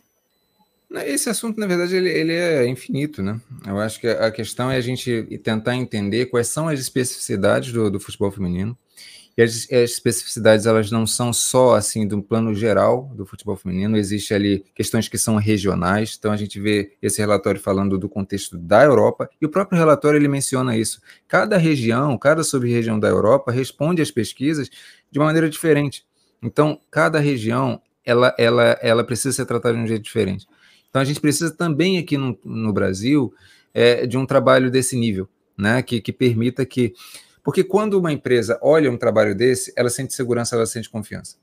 Esse 0.91 1.31
assunto, 1.31 1.59
na 1.59 1.67
verdade, 1.67 1.97
ele, 1.97 2.11
ele, 2.11 2.35
é 2.35 2.67
infinito, 2.67 3.23
né? 3.23 3.41
Eu 3.67 3.81
acho 3.81 3.99
que 3.99 4.07
a 4.07 4.31
questão 4.31 4.71
é 4.71 4.77
a 4.77 4.81
gente 4.81 5.23
tentar 5.43 5.75
entender 5.75 6.27
quais 6.27 6.49
são 6.49 6.69
as 6.69 6.79
especificidades 6.79 7.73
do, 7.73 7.91
do 7.91 7.99
futebol 7.99 8.31
feminino, 8.31 8.77
e 9.37 9.43
as, 9.43 9.67
as, 9.71 9.91
especificidades 9.91 10.67
elas 10.67 10.91
não 10.91 11.07
são 11.07 11.33
só 11.33 11.75
assim 11.75 12.07
do 12.07 12.23
plano 12.23 12.55
geral 12.55 13.11
do 13.15 13.25
futebol 13.25 13.57
feminino, 13.57 13.97
existe 13.97 14.35
ali 14.35 14.65
questões 14.75 15.09
que 15.09 15.17
são 15.17 15.37
regionais. 15.37 16.17
Então 16.19 16.33
a 16.33 16.37
gente 16.37 16.61
vê 16.61 16.93
esse 17.01 17.19
relatório 17.19 17.61
falando 17.61 17.99
do 17.99 18.09
contexto 18.09 18.59
da 18.59 18.83
Europa 18.83 19.29
e 19.41 19.47
o 19.47 19.49
próprio 19.49 19.79
relatório 19.79 20.19
ele 20.19 20.29
menciona 20.29 20.77
isso. 20.77 21.01
Cada 21.27 21.57
região, 21.57 22.17
cada 22.19 22.45
sub-região 22.45 22.99
da 22.99 23.09
Europa 23.09 23.51
responde 23.51 24.03
às 24.03 24.11
pesquisas 24.11 24.69
de 25.11 25.19
uma 25.19 25.27
maneira 25.27 25.49
diferente. 25.49 26.05
Então 26.43 26.81
cada 26.91 27.19
região 27.19 27.81
ela 28.05 28.35
ela 28.39 28.79
ela 28.83 29.05
precisa 29.05 29.33
ser 29.33 29.47
tratada 29.47 29.75
de 29.77 29.83
um 29.83 29.87
jeito 29.87 30.03
diferente. 30.03 30.47
Então 30.91 31.01
a 31.01 31.05
gente 31.05 31.21
precisa 31.21 31.51
também 31.51 31.97
aqui 31.97 32.19
no, 32.19 32.39
no 32.45 32.71
Brasil 32.71 33.33
é, 33.73 34.07
de 34.07 34.19
um 34.19 34.27
trabalho 34.27 34.71
desse 34.71 34.95
nível, 34.95 35.27
né, 35.57 35.83
que, 35.83 36.03
que 36.03 36.13
permita 36.13 36.67
que 36.67 36.93
porque 37.43 37.65
quando 37.65 37.99
uma 37.99 38.13
empresa 38.13 38.59
olha 38.63 38.91
um 38.91 38.97
trabalho 38.97 39.35
desse, 39.35 39.73
ela 39.77 39.91
sente 39.91 40.15
segurança, 40.15 40.55
ela 40.55 40.67
sente 40.67 40.89
confiança. 40.89 41.37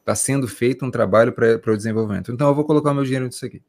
Está 0.00 0.14
sendo 0.14 0.46
feito 0.46 0.84
um 0.84 0.90
trabalho 0.90 1.32
para 1.32 1.72
o 1.72 1.76
desenvolvimento. 1.76 2.30
Então, 2.30 2.48
eu 2.48 2.54
vou 2.54 2.64
colocar 2.64 2.94
meu 2.94 3.04
dinheiro 3.04 3.26
nisso 3.26 3.44
aqui. 3.44 3.62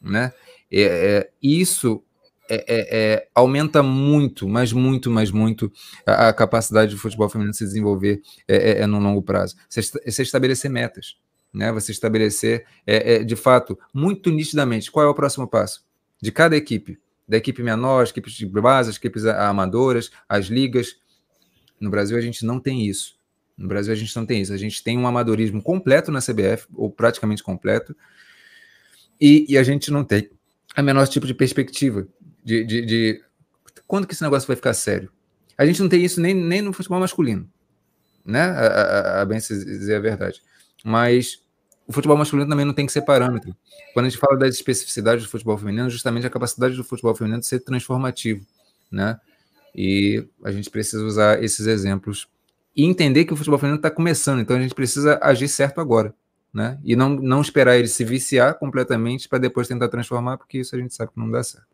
Né? 0.00 0.32
É, 0.70 0.82
é, 0.82 1.30
isso 1.42 2.02
é, 2.48 2.56
é, 2.56 2.98
é 3.12 3.28
aumenta 3.34 3.82
muito, 3.82 4.48
mas 4.48 4.72
muito, 4.72 5.10
mas 5.10 5.30
muito 5.30 5.72
a, 6.04 6.28
a, 6.28 6.32
capacidade 6.32 6.94
do 6.94 7.00
futebol 7.00 7.28
feminino 7.28 7.54
se 7.54 7.64
desenvolver 7.64 8.20
é, 8.48 8.80
é, 8.80 8.86
no 8.86 8.98
longo 8.98 9.22
prazo. 9.22 9.56
Você, 9.68 9.80
você 9.82 10.22
estabelecer 10.22 10.70
metas, 10.70 11.16
né? 11.52 11.72
Você 11.72 11.92
estabelecer, 11.92 12.64
de 13.24 13.36
fato, 13.36 13.78
muito 13.94 14.30
nitidamente 14.30 14.90
qual 14.90 15.06
é 15.06 15.08
o 15.08 15.14
próximo 15.14 15.46
passo 15.46 15.84
de 16.20 16.30
cada 16.30 16.56
equipe 16.56 16.98
da 17.30 17.36
equipe 17.36 17.62
menor, 17.62 18.02
as 18.02 18.10
equipes 18.10 18.32
de 18.32 18.44
base, 18.44 18.90
as 18.90 18.96
equipes 18.96 19.24
amadoras, 19.24 20.10
as 20.28 20.46
ligas. 20.46 20.96
No 21.78 21.88
Brasil 21.88 22.18
a 22.18 22.20
gente 22.20 22.44
não 22.44 22.58
tem 22.58 22.84
isso. 22.84 23.14
No 23.56 23.68
Brasil 23.68 23.92
a 23.92 23.96
gente 23.96 24.14
não 24.16 24.26
tem 24.26 24.42
isso. 24.42 24.52
A 24.52 24.56
gente 24.56 24.82
tem 24.82 24.98
um 24.98 25.06
amadorismo 25.06 25.62
completo 25.62 26.10
na 26.10 26.18
CBF, 26.18 26.66
ou 26.74 26.90
praticamente 26.90 27.40
completo, 27.40 27.96
e, 29.20 29.46
e 29.48 29.56
a 29.56 29.62
gente 29.62 29.92
não 29.92 30.02
tem 30.02 30.28
a 30.74 30.82
menor 30.82 31.06
tipo 31.06 31.24
de 31.24 31.32
perspectiva 31.32 32.08
de, 32.42 32.64
de, 32.64 32.84
de, 32.84 33.24
quando 33.86 34.08
que 34.08 34.14
esse 34.14 34.22
negócio 34.22 34.48
vai 34.48 34.56
ficar 34.56 34.74
sério. 34.74 35.08
A 35.56 35.64
gente 35.64 35.80
não 35.80 35.88
tem 35.88 36.04
isso 36.04 36.20
nem, 36.20 36.34
nem 36.34 36.60
no 36.60 36.72
futebol 36.72 36.98
masculino, 36.98 37.48
né? 38.24 38.42
A, 38.42 38.66
a, 38.66 39.22
a 39.22 39.24
bem 39.24 39.38
dizer 39.38 39.94
a 39.94 40.00
verdade. 40.00 40.42
Mas 40.82 41.44
o 41.90 41.92
futebol 41.92 42.16
masculino 42.16 42.48
também 42.48 42.64
não 42.64 42.72
tem 42.72 42.86
que 42.86 42.92
ser 42.92 43.02
parâmetro. 43.02 43.52
Quando 43.92 44.06
a 44.06 44.08
gente 44.08 44.20
fala 44.20 44.38
das 44.38 44.54
especificidades 44.54 45.24
do 45.24 45.28
futebol 45.28 45.58
feminino, 45.58 45.90
justamente 45.90 46.24
a 46.24 46.30
capacidade 46.30 46.76
do 46.76 46.84
futebol 46.84 47.16
feminino 47.16 47.40
de 47.40 47.46
ser 47.46 47.58
transformativo, 47.58 48.46
né? 48.88 49.18
E 49.74 50.24
a 50.44 50.52
gente 50.52 50.70
precisa 50.70 51.04
usar 51.04 51.42
esses 51.42 51.66
exemplos 51.66 52.28
e 52.76 52.84
entender 52.84 53.24
que 53.24 53.32
o 53.32 53.36
futebol 53.36 53.58
feminino 53.58 53.78
está 53.78 53.90
começando, 53.90 54.40
então 54.40 54.56
a 54.56 54.60
gente 54.60 54.72
precisa 54.72 55.18
agir 55.20 55.48
certo 55.48 55.80
agora, 55.80 56.14
né? 56.54 56.78
E 56.84 56.94
não, 56.94 57.08
não 57.08 57.40
esperar 57.40 57.76
ele 57.76 57.88
se 57.88 58.04
viciar 58.04 58.56
completamente 58.56 59.28
para 59.28 59.40
depois 59.40 59.66
tentar 59.66 59.88
transformar, 59.88 60.38
porque 60.38 60.58
isso 60.58 60.76
a 60.76 60.78
gente 60.78 60.94
sabe 60.94 61.10
que 61.10 61.18
não 61.18 61.28
dá 61.28 61.42
certo. 61.42 61.66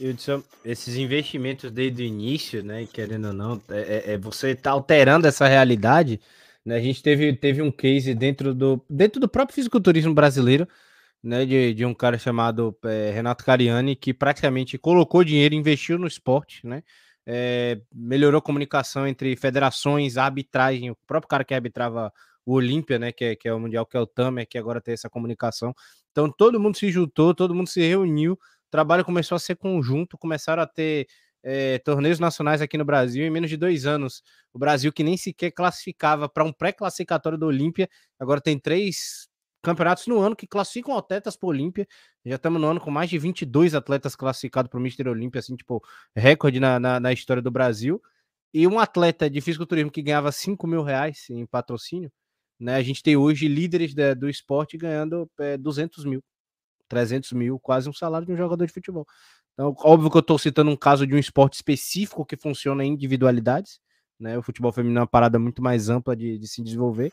Disse, 0.00 0.42
esses 0.64 0.96
investimentos 0.96 1.70
desde 1.70 2.02
o 2.02 2.04
início, 2.04 2.60
né? 2.60 2.88
Querendo 2.92 3.28
ou 3.28 3.32
não, 3.32 3.62
é, 3.70 4.02
é, 4.08 4.12
é 4.14 4.18
você 4.18 4.48
está 4.48 4.72
alterando 4.72 5.28
essa 5.28 5.46
realidade. 5.46 6.20
Né? 6.66 6.76
A 6.76 6.80
gente 6.80 7.00
teve, 7.00 7.32
teve 7.32 7.62
um 7.62 7.70
case 7.70 8.12
dentro 8.12 8.52
do, 8.52 8.84
dentro 8.90 9.20
do 9.20 9.28
próprio 9.28 9.54
fisiculturismo 9.54 10.12
brasileiro, 10.12 10.66
né? 11.22 11.46
De, 11.46 11.72
de 11.72 11.84
um 11.84 11.94
cara 11.94 12.18
chamado 12.18 12.76
é, 12.84 13.12
Renato 13.12 13.44
Cariani, 13.44 13.94
que 13.94 14.12
praticamente 14.12 14.76
colocou 14.76 15.22
dinheiro, 15.24 15.54
investiu 15.54 15.98
no 15.98 16.06
esporte, 16.06 16.66
né? 16.66 16.82
É, 17.24 17.80
melhorou 17.92 18.38
a 18.38 18.42
comunicação 18.42 19.06
entre 19.06 19.34
federações, 19.36 20.16
arbitragem, 20.16 20.90
o 20.90 20.96
próprio 21.06 21.28
cara 21.28 21.44
que 21.44 21.54
arbitrava 21.54 22.12
o 22.44 22.52
Olímpia, 22.54 22.98
né, 23.00 23.10
que 23.10 23.24
é, 23.24 23.36
que 23.36 23.48
é 23.48 23.52
o 23.52 23.58
Mundial, 23.58 23.84
que 23.84 23.96
é 23.96 24.00
o 24.00 24.06
Tamer, 24.06 24.46
que 24.46 24.56
agora 24.56 24.80
tem 24.80 24.94
essa 24.94 25.10
comunicação. 25.10 25.74
Então 26.12 26.30
todo 26.30 26.60
mundo 26.60 26.76
se 26.76 26.88
juntou, 26.92 27.34
todo 27.34 27.52
mundo 27.52 27.68
se 27.68 27.80
reuniu, 27.80 28.34
o 28.34 28.70
trabalho 28.70 29.04
começou 29.04 29.34
a 29.34 29.40
ser 29.40 29.56
conjunto, 29.56 30.16
começaram 30.16 30.62
a 30.62 30.66
ter 30.66 31.08
é, 31.48 31.78
torneios 31.78 32.18
nacionais 32.18 32.60
aqui 32.60 32.76
no 32.76 32.84
Brasil 32.84 33.24
em 33.24 33.30
menos 33.30 33.48
de 33.48 33.56
dois 33.56 33.86
anos. 33.86 34.20
O 34.52 34.58
Brasil, 34.58 34.92
que 34.92 35.04
nem 35.04 35.16
sequer 35.16 35.52
classificava 35.52 36.28
para 36.28 36.42
um 36.42 36.52
pré-classificatório 36.52 37.38
do 37.38 37.46
Olímpia, 37.46 37.88
agora 38.18 38.40
tem 38.40 38.58
três 38.58 39.28
campeonatos 39.62 40.08
no 40.08 40.18
ano 40.18 40.34
que 40.34 40.46
classificam 40.46 40.96
atletas 40.96 41.36
para 41.36 41.46
o 41.46 41.50
Olímpia. 41.50 41.86
Já 42.24 42.34
estamos 42.34 42.60
no 42.60 42.66
ano 42.66 42.80
com 42.80 42.90
mais 42.90 43.08
de 43.08 43.16
22 43.16 43.76
atletas 43.76 44.16
classificados 44.16 44.68
para 44.68 44.78
o 44.78 44.82
Mister 44.82 45.06
Olímpia, 45.06 45.38
assim, 45.38 45.54
tipo, 45.54 45.80
recorde 46.16 46.58
na, 46.58 46.80
na, 46.80 46.98
na, 46.98 47.12
história 47.12 47.40
do 47.40 47.50
Brasil. 47.50 48.02
E 48.52 48.66
um 48.66 48.80
atleta 48.80 49.30
de 49.30 49.40
fisiculturismo 49.40 49.90
que 49.90 50.02
ganhava 50.02 50.32
5 50.32 50.66
mil 50.66 50.82
reais 50.82 51.30
em 51.30 51.46
patrocínio, 51.46 52.10
né? 52.58 52.74
A 52.74 52.82
gente 52.82 53.02
tem 53.04 53.16
hoje 53.16 53.46
líderes 53.46 53.94
da, 53.94 54.14
do 54.14 54.28
esporte 54.28 54.76
ganhando 54.76 55.30
é, 55.38 55.56
200 55.56 56.04
mil, 56.04 56.24
300 56.88 57.32
mil, 57.32 57.58
quase 57.58 57.88
um 57.88 57.92
salário 57.92 58.26
de 58.26 58.32
um 58.32 58.36
jogador 58.36 58.66
de 58.66 58.72
futebol. 58.72 59.06
Então, 59.54 59.74
óbvio 59.78 60.10
que 60.10 60.16
eu 60.16 60.20
estou 60.20 60.38
citando 60.38 60.70
um 60.70 60.76
caso 60.76 61.06
de 61.06 61.14
um 61.14 61.18
esporte 61.18 61.54
específico 61.54 62.24
que 62.24 62.36
funciona 62.36 62.84
em 62.84 62.92
individualidades, 62.92 63.80
né? 64.18 64.36
O 64.38 64.42
futebol 64.42 64.72
feminino 64.72 64.98
é 64.98 65.02
uma 65.02 65.06
parada 65.06 65.38
muito 65.38 65.62
mais 65.62 65.88
ampla 65.88 66.16
de, 66.16 66.38
de 66.38 66.48
se 66.48 66.62
desenvolver. 66.62 67.12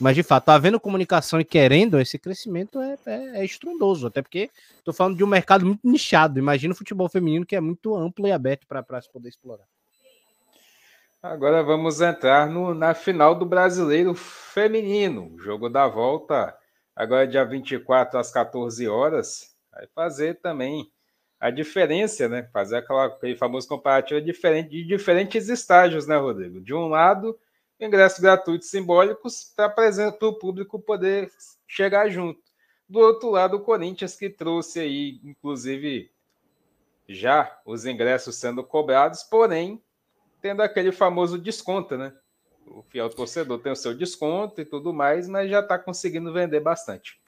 Mas, 0.00 0.14
de 0.14 0.22
fato, 0.22 0.44
tá 0.44 0.54
havendo 0.54 0.78
comunicação 0.78 1.40
e 1.40 1.44
querendo, 1.44 1.98
esse 1.98 2.18
crescimento 2.18 2.80
é, 2.80 2.96
é, 3.06 3.40
é 3.40 3.44
estrondoso. 3.44 4.06
Até 4.06 4.22
porque 4.22 4.50
estou 4.78 4.94
falando 4.94 5.16
de 5.16 5.24
um 5.24 5.26
mercado 5.26 5.66
muito 5.66 5.80
nichado. 5.84 6.38
Imagina 6.38 6.72
o 6.72 6.76
futebol 6.76 7.08
feminino 7.08 7.44
que 7.44 7.56
é 7.56 7.60
muito 7.60 7.96
amplo 7.96 8.26
e 8.26 8.32
aberto 8.32 8.66
para 8.66 9.00
se 9.00 9.10
poder 9.10 9.28
explorar. 9.28 9.66
Agora 11.20 11.62
vamos 11.62 12.00
entrar 12.00 12.48
no, 12.48 12.74
na 12.74 12.92
final 12.92 13.34
do 13.34 13.46
Brasileiro 13.46 14.14
Feminino. 14.14 15.34
Jogo 15.38 15.70
da 15.70 15.88
volta, 15.88 16.54
agora 16.94 17.26
dia 17.26 17.44
24 17.44 18.18
às 18.18 18.30
14 18.30 18.88
horas. 18.88 19.54
Vai 19.72 19.86
fazer 19.94 20.40
também 20.40 20.90
a 21.40 21.50
diferença, 21.50 22.28
né? 22.28 22.48
Fazer 22.52 22.76
aquela, 22.76 23.06
aquele 23.06 23.36
famoso 23.36 23.68
comparativo 23.68 24.20
diferente, 24.20 24.70
de 24.70 24.84
diferentes 24.84 25.48
estágios, 25.48 26.06
né, 26.06 26.16
Rodrigo? 26.16 26.60
De 26.60 26.72
um 26.72 26.88
lado, 26.88 27.38
ingressos 27.80 28.20
gratuitos 28.20 28.70
simbólicos 28.70 29.52
para 29.54 29.72
o 30.22 30.38
público 30.38 30.80
poder 30.80 31.30
chegar 31.66 32.08
junto. 32.08 32.40
Do 32.88 32.98
outro 32.98 33.30
lado, 33.30 33.56
o 33.56 33.60
Corinthians 33.60 34.16
que 34.16 34.30
trouxe 34.30 34.80
aí, 34.80 35.20
inclusive, 35.24 36.10
já 37.08 37.60
os 37.64 37.84
ingressos 37.84 38.36
sendo 38.36 38.62
cobrados, 38.62 39.22
porém, 39.22 39.82
tendo 40.40 40.62
aquele 40.62 40.92
famoso 40.92 41.38
desconto, 41.38 41.96
né? 41.96 42.14
O 42.74 42.82
fiel 42.82 43.08
torcedor 43.08 43.60
tem 43.60 43.70
o 43.70 43.76
seu 43.76 43.94
desconto 43.94 44.60
e 44.60 44.64
tudo 44.64 44.92
mais, 44.92 45.28
mas 45.28 45.48
já 45.48 45.60
está 45.60 45.78
conseguindo 45.78 46.32
vender 46.32 46.60
bastante. 46.60 47.20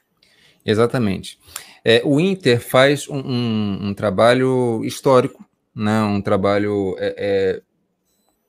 Exatamente. 0.64 1.38
É, 1.84 2.02
o 2.04 2.18
Inter 2.18 2.60
faz 2.60 3.08
um, 3.08 3.18
um, 3.18 3.88
um, 3.88 3.94
trabalho 3.94 4.84
histórico, 4.84 5.48
né? 5.72 6.02
um 6.02 6.20
trabalho 6.20 6.96
é, 6.98 7.14
é, 7.16 7.62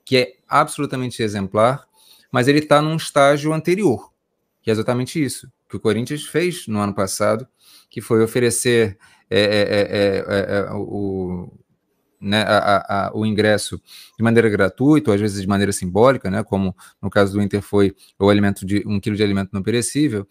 que 0.04 0.16
é 0.16 0.32
absolutamente 0.48 1.22
exemplar, 1.22 1.86
mas 2.32 2.48
ele 2.48 2.58
está 2.58 2.82
num 2.82 2.96
estágio 2.96 3.52
anterior, 3.52 4.12
que 4.60 4.70
é 4.70 4.72
exatamente 4.72 5.22
isso 5.22 5.48
que 5.68 5.76
o 5.76 5.80
Corinthians 5.80 6.24
fez 6.24 6.66
no 6.66 6.80
ano 6.80 6.94
passado, 6.94 7.46
que 7.90 8.00
foi 8.00 8.24
oferecer 8.24 8.98
é, 9.30 9.40
é, 9.40 10.66
é, 10.66 10.72
o, 10.72 11.52
né, 12.20 12.42
a, 12.42 13.08
a, 13.08 13.16
o 13.16 13.24
ingresso 13.24 13.80
de 14.16 14.24
maneira 14.24 14.48
gratuita, 14.48 15.10
ou 15.10 15.14
às 15.14 15.20
vezes 15.20 15.40
de 15.40 15.46
maneira 15.46 15.72
simbólica, 15.72 16.30
né, 16.30 16.42
como 16.42 16.74
no 17.00 17.10
caso 17.10 17.32
do 17.32 17.42
Inter 17.42 17.62
foi 17.62 17.94
o 18.18 18.28
alimento 18.28 18.66
de 18.66 18.82
um 18.86 18.98
quilo 19.00 19.16
de 19.16 19.22
alimento 19.22 19.50
não 19.52 19.62
perecível, 19.62 20.26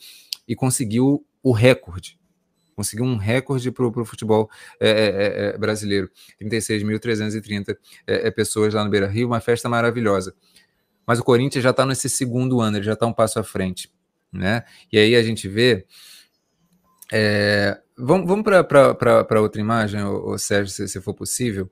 e 0.48 0.56
conseguiu 0.56 1.26
o 1.44 1.52
recorde. 1.52 2.18
Conseguiu 2.76 3.06
um 3.06 3.16
recorde 3.16 3.72
para 3.72 3.88
o 3.88 4.06
futebol 4.06 4.50
é, 4.80 4.90
é, 4.90 5.50
é, 5.56 5.58
brasileiro. 5.58 6.12
36.330 6.40 7.76
é, 8.06 8.28
é, 8.28 8.32
pessoas 8.32 8.74
lá 8.74 8.84
no 8.84 8.90
Beira 8.90 9.08
Rio, 9.08 9.28
uma 9.28 9.40
festa 9.40 9.68
maravilhosa. 9.68 10.36
Mas 11.06 11.18
o 11.18 11.24
Corinthians 11.24 11.64
já 11.64 11.72
está 11.72 11.88
nesse 11.88 12.08
segundo 12.08 12.62
ano, 12.62 12.78
ele 12.78 12.86
já 12.86 12.94
está 12.94 13.08
um 13.08 13.14
passo 13.14 13.40
à 13.40 13.44
frente. 13.44 13.92
Né? 14.32 14.64
E 14.92 15.00
aí 15.00 15.16
a 15.16 15.24
gente 15.24 15.48
vê. 15.48 15.86
É, 17.12 17.80
vamos 17.98 18.28
vamos 18.28 18.44
para 18.44 19.42
outra 19.42 19.62
imagem, 19.62 20.04
o 20.04 20.38
Sérgio, 20.38 20.74
se, 20.74 20.88
se, 20.88 21.02
for 21.02 21.14
possível. 21.14 21.70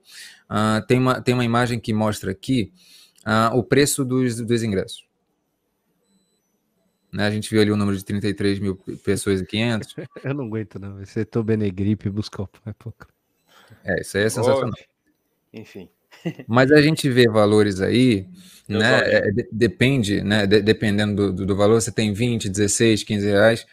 Uh, 0.50 0.84
tem, 0.86 0.98
uma, 0.98 1.20
tem 1.20 1.34
uma 1.34 1.44
imagem 1.44 1.78
que 1.78 1.92
mostra 1.92 2.30
aqui 2.30 2.72
uh, 3.26 3.56
o 3.56 3.62
preço 3.62 4.04
dos, 4.04 4.40
dos 4.40 4.62
ingressos. 4.62 5.06
Né? 7.12 7.26
A 7.26 7.30
gente 7.30 7.50
viu 7.50 7.60
ali 7.60 7.70
o 7.70 7.76
número 7.76 7.96
de 7.96 8.04
33 8.04 8.58
mil 8.58 8.76
pessoas 9.04 9.40
e 9.40 9.46
500. 9.46 9.94
Eu 10.24 10.34
não 10.34 10.46
aguento, 10.46 10.78
não. 10.78 11.00
Esse 11.00 11.24
tô 11.24 11.42
Benegripe 11.42 12.10
buscar 12.10 12.42
o 12.42 12.50
é 12.66 12.72
pouco. 12.72 13.06
É, 13.84 14.00
isso 14.00 14.16
aí 14.16 14.24
é 14.24 14.28
sensacional. 14.28 14.74
Enfim. 15.52 15.88
Mas 16.46 16.70
a 16.70 16.80
gente 16.80 17.08
vê 17.08 17.28
valores 17.28 17.80
aí, 17.80 18.26
né? 18.68 18.98
É, 19.04 19.30
depende, 19.50 20.20
né? 20.22 20.46
De, 20.46 20.60
dependendo 20.60 21.32
do, 21.32 21.46
do, 21.46 21.56
valor, 21.56 21.80
você 21.80 21.92
tem 21.92 22.12
20, 22.12 22.48
16, 22.48 23.02
15 23.04 23.26
reais, 23.26 23.66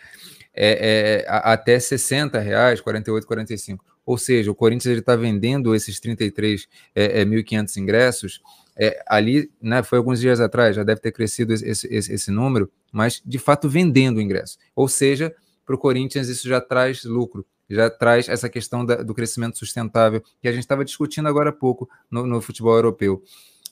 é, 0.56 1.24
é 1.24 1.26
até 1.28 1.80
60 1.80 2.40
reais, 2.40 2.82
48, 2.82 3.26
45. 3.26 3.84
Ou 4.06 4.18
seja, 4.18 4.52
o 4.52 4.56
Corinthians 4.56 4.98
está 4.98 5.16
vendendo 5.16 5.74
esses 5.74 6.00
33.500 6.00 6.68
é, 6.96 7.22
é, 7.22 7.80
ingressos 7.80 8.42
é, 8.76 9.04
ali, 9.08 9.52
né, 9.62 9.84
foi 9.84 9.98
alguns 9.98 10.20
dias 10.20 10.40
atrás, 10.40 10.76
já 10.76 10.84
deve 10.84 11.00
ter 11.00 11.12
crescido 11.12 11.54
esse, 11.54 11.66
esse, 11.66 12.14
esse 12.14 12.32
número, 12.32 12.72
mas 12.92 13.22
de 13.24 13.38
fato 13.38 13.70
vendendo 13.70 14.18
o 14.18 14.22
ingresso. 14.22 14.58
Ou 14.76 14.88
seja, 14.88 15.34
para 15.66 15.76
o 15.76 15.78
Corinthians 15.78 16.28
isso 16.28 16.48
já 16.48 16.60
traz 16.60 17.04
lucro, 17.04 17.46
já 17.70 17.90
traz 17.90 18.28
essa 18.28 18.50
questão 18.50 18.86
da, 18.86 18.96
do 18.96 19.14
crescimento 19.14 19.58
sustentável 19.58 20.24
que 20.42 20.48
a 20.48 20.52
gente 20.52 20.62
estava 20.62 20.84
discutindo 20.84 21.28
agora 21.28 21.50
há 21.50 21.54
pouco 21.54 21.90
no, 22.10 22.26
no 22.26 22.42
futebol 22.42 22.76
europeu. 22.76 23.24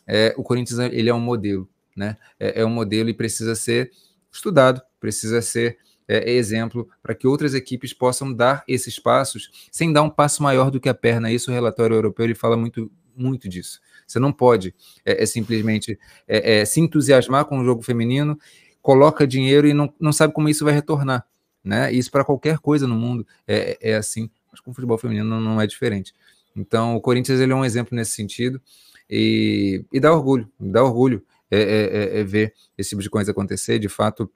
É, 0.07 0.33
o 0.37 0.43
Corinthians 0.43 0.79
ele 0.79 1.09
é 1.09 1.13
um 1.13 1.19
modelo, 1.19 1.67
né? 1.95 2.17
É, 2.39 2.61
é, 2.61 2.65
um 2.65 2.69
modelo 2.69 3.09
e 3.09 3.13
precisa 3.13 3.55
ser 3.55 3.91
estudado, 4.31 4.81
precisa 4.99 5.41
ser 5.41 5.77
é, 6.11 6.31
exemplo 6.31 6.89
para 7.01 7.15
que 7.15 7.27
outras 7.27 7.53
equipes 7.53 7.93
possam 7.93 8.33
dar 8.33 8.63
esses 8.67 8.99
passos 8.99 9.69
sem 9.71 9.93
dar 9.93 10.01
um 10.01 10.09
passo 10.09 10.43
maior 10.43 10.69
do 10.69 10.79
que 10.79 10.89
a 10.89 10.93
perna. 10.93 11.31
Isso 11.31 11.51
o 11.51 11.53
relatório 11.53 11.95
europeu 11.95 12.25
ele 12.25 12.35
fala 12.35 12.57
muito, 12.57 12.91
muito 13.15 13.47
disso. 13.47 13.79
Você 14.05 14.19
não 14.19 14.33
pode 14.33 14.75
é, 15.05 15.23
é 15.23 15.25
simplesmente 15.25 15.97
é, 16.27 16.59
é, 16.59 16.65
se 16.65 16.81
entusiasmar 16.81 17.45
com 17.45 17.59
o 17.59 17.63
jogo 17.63 17.81
feminino, 17.81 18.37
coloca 18.81 19.25
dinheiro 19.25 19.67
e 19.67 19.73
não, 19.73 19.93
não 19.99 20.11
sabe 20.11 20.33
como 20.33 20.49
isso 20.49 20.65
vai 20.65 20.73
retornar. 20.73 21.25
Né? 21.63 21.93
Isso 21.93 22.11
para 22.11 22.25
qualquer 22.25 22.57
coisa 22.59 22.87
no 22.87 22.95
mundo 22.95 23.25
é, 23.47 23.77
é 23.79 23.95
assim, 23.95 24.29
mas 24.51 24.59
com 24.59 24.71
o 24.71 24.73
futebol 24.73 24.97
feminino 24.97 25.29
não, 25.29 25.39
não 25.39 25.61
é 25.61 25.67
diferente. 25.67 26.13
Então, 26.55 26.95
o 26.95 27.01
Corinthians 27.01 27.39
ele 27.39 27.53
é 27.53 27.55
um 27.55 27.63
exemplo 27.63 27.95
nesse 27.95 28.11
sentido 28.11 28.61
e, 29.09 29.85
e 29.93 29.99
dá 29.99 30.11
orgulho, 30.11 30.51
dá 30.59 30.83
orgulho 30.83 31.23
é, 31.49 31.59
é, 31.59 32.19
é, 32.19 32.23
ver 32.23 32.53
esse 32.77 32.91
tipo 32.91 33.01
de 33.01 33.09
coisa 33.09 33.31
acontecer. 33.31 33.77
De 33.77 33.89
fato, 33.89 34.31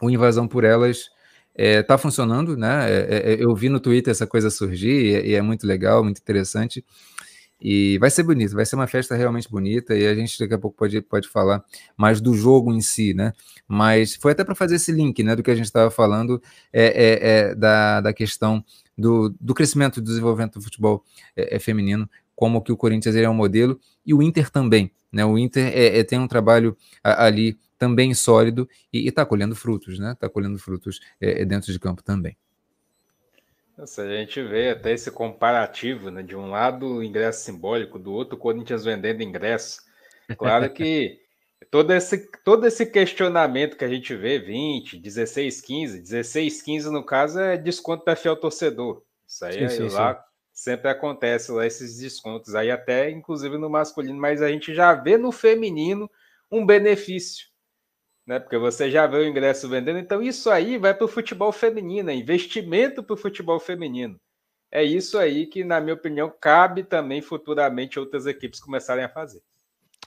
o 0.00 0.10
Invasão 0.10 0.48
por 0.48 0.64
Elas 0.64 1.10
está 1.54 1.98
funcionando, 1.98 2.56
né? 2.56 2.86
eu 3.38 3.54
vi 3.54 3.68
no 3.68 3.80
Twitter 3.80 4.12
essa 4.12 4.26
coisa 4.26 4.48
surgir 4.50 5.24
e, 5.24 5.30
e 5.30 5.34
é 5.34 5.42
muito 5.42 5.66
legal, 5.66 6.02
muito 6.02 6.18
interessante. 6.18 6.82
E 7.60 7.98
vai 7.98 8.08
ser 8.10 8.22
bonito, 8.22 8.54
vai 8.54 8.64
ser 8.64 8.74
uma 8.74 8.86
festa 8.86 9.14
realmente 9.14 9.48
bonita 9.50 9.94
e 9.94 10.06
a 10.06 10.14
gente 10.14 10.38
daqui 10.38 10.54
a 10.54 10.58
pouco 10.58 10.76
pode, 10.76 10.98
pode 11.02 11.28
falar 11.28 11.62
mais 11.94 12.18
do 12.20 12.32
jogo 12.32 12.72
em 12.72 12.80
si, 12.80 13.12
né? 13.12 13.34
Mas 13.68 14.16
foi 14.16 14.32
até 14.32 14.42
para 14.42 14.54
fazer 14.54 14.76
esse 14.76 14.90
link, 14.90 15.22
né, 15.22 15.36
do 15.36 15.42
que 15.42 15.50
a 15.50 15.54
gente 15.54 15.66
estava 15.66 15.90
falando, 15.90 16.42
é, 16.72 16.86
é, 16.86 17.28
é, 17.28 17.54
da, 17.54 18.00
da 18.00 18.12
questão 18.14 18.64
do, 18.96 19.34
do 19.38 19.52
crescimento 19.52 20.00
e 20.00 20.02
desenvolvimento 20.02 20.54
do 20.54 20.62
futebol 20.62 21.04
é, 21.36 21.56
é, 21.56 21.58
feminino, 21.58 22.08
como 22.34 22.62
que 22.62 22.72
o 22.72 22.76
Corinthians 22.76 23.14
é 23.14 23.28
um 23.28 23.34
modelo, 23.34 23.78
e 24.06 24.14
o 24.14 24.22
Inter 24.22 24.48
também. 24.50 24.90
Né? 25.12 25.22
O 25.26 25.36
Inter 25.36 25.66
é, 25.66 25.98
é 25.98 26.04
tem 26.04 26.18
um 26.18 26.26
trabalho 26.26 26.74
ali 27.04 27.58
também 27.80 28.12
sólido 28.12 28.68
e 28.92 29.08
está 29.08 29.24
colhendo 29.24 29.56
frutos, 29.56 29.98
né? 29.98 30.12
Está 30.12 30.28
colhendo 30.28 30.58
frutos 30.58 31.00
é, 31.18 31.40
é, 31.40 31.44
dentro 31.46 31.72
de 31.72 31.80
campo 31.80 32.02
também. 32.02 32.36
Nossa, 33.76 34.02
a 34.02 34.16
gente 34.18 34.42
vê 34.42 34.68
até 34.68 34.92
esse 34.92 35.10
comparativo, 35.10 36.10
né? 36.10 36.22
De 36.22 36.36
um 36.36 36.50
lado 36.50 37.02
ingresso 37.02 37.42
simbólico, 37.42 37.98
do 37.98 38.12
outro 38.12 38.36
Corinthians 38.36 38.84
vendendo 38.84 39.22
ingresso. 39.22 39.80
Claro 40.36 40.70
que 40.70 41.20
todo 41.70 41.90
esse, 41.94 42.30
todo 42.44 42.66
esse 42.66 42.84
questionamento 42.84 43.78
que 43.78 43.84
a 43.84 43.88
gente 43.88 44.14
vê, 44.14 44.38
20, 44.38 44.98
16, 44.98 45.62
15, 45.62 46.02
16, 46.02 46.60
15 46.60 46.90
no 46.90 47.02
caso 47.02 47.40
é 47.40 47.56
desconto 47.56 48.04
para 48.04 48.14
fiel 48.14 48.36
torcedor. 48.36 49.02
Isso 49.26 49.42
aí 49.42 49.70
sim, 49.70 49.88
sim, 49.88 49.94
lá 49.94 50.16
sim. 50.16 50.20
sempre 50.52 50.90
acontece 50.90 51.50
lá 51.50 51.66
esses 51.66 51.96
descontos 51.96 52.54
aí 52.54 52.70
até 52.70 53.10
inclusive 53.10 53.56
no 53.56 53.70
masculino, 53.70 54.20
mas 54.20 54.42
a 54.42 54.50
gente 54.50 54.74
já 54.74 54.92
vê 54.92 55.16
no 55.16 55.32
feminino 55.32 56.10
um 56.50 56.66
benefício, 56.66 57.49
né? 58.30 58.38
Porque 58.38 58.56
você 58.56 58.88
já 58.88 59.08
vê 59.08 59.16
o 59.16 59.26
ingresso 59.26 59.68
vendendo, 59.68 59.98
então 59.98 60.22
isso 60.22 60.48
aí 60.50 60.78
vai 60.78 60.94
para 60.94 61.04
o 61.04 61.08
futebol 61.08 61.50
feminino, 61.50 62.10
é 62.10 62.14
investimento 62.14 63.02
para 63.02 63.14
o 63.14 63.16
futebol 63.16 63.58
feminino. 63.58 64.20
É 64.70 64.84
isso 64.84 65.18
aí 65.18 65.46
que, 65.46 65.64
na 65.64 65.80
minha 65.80 65.94
opinião, 65.94 66.32
cabe 66.40 66.84
também 66.84 67.20
futuramente 67.20 67.98
outras 67.98 68.26
equipes 68.26 68.60
começarem 68.60 69.02
a 69.02 69.08
fazer. 69.08 69.42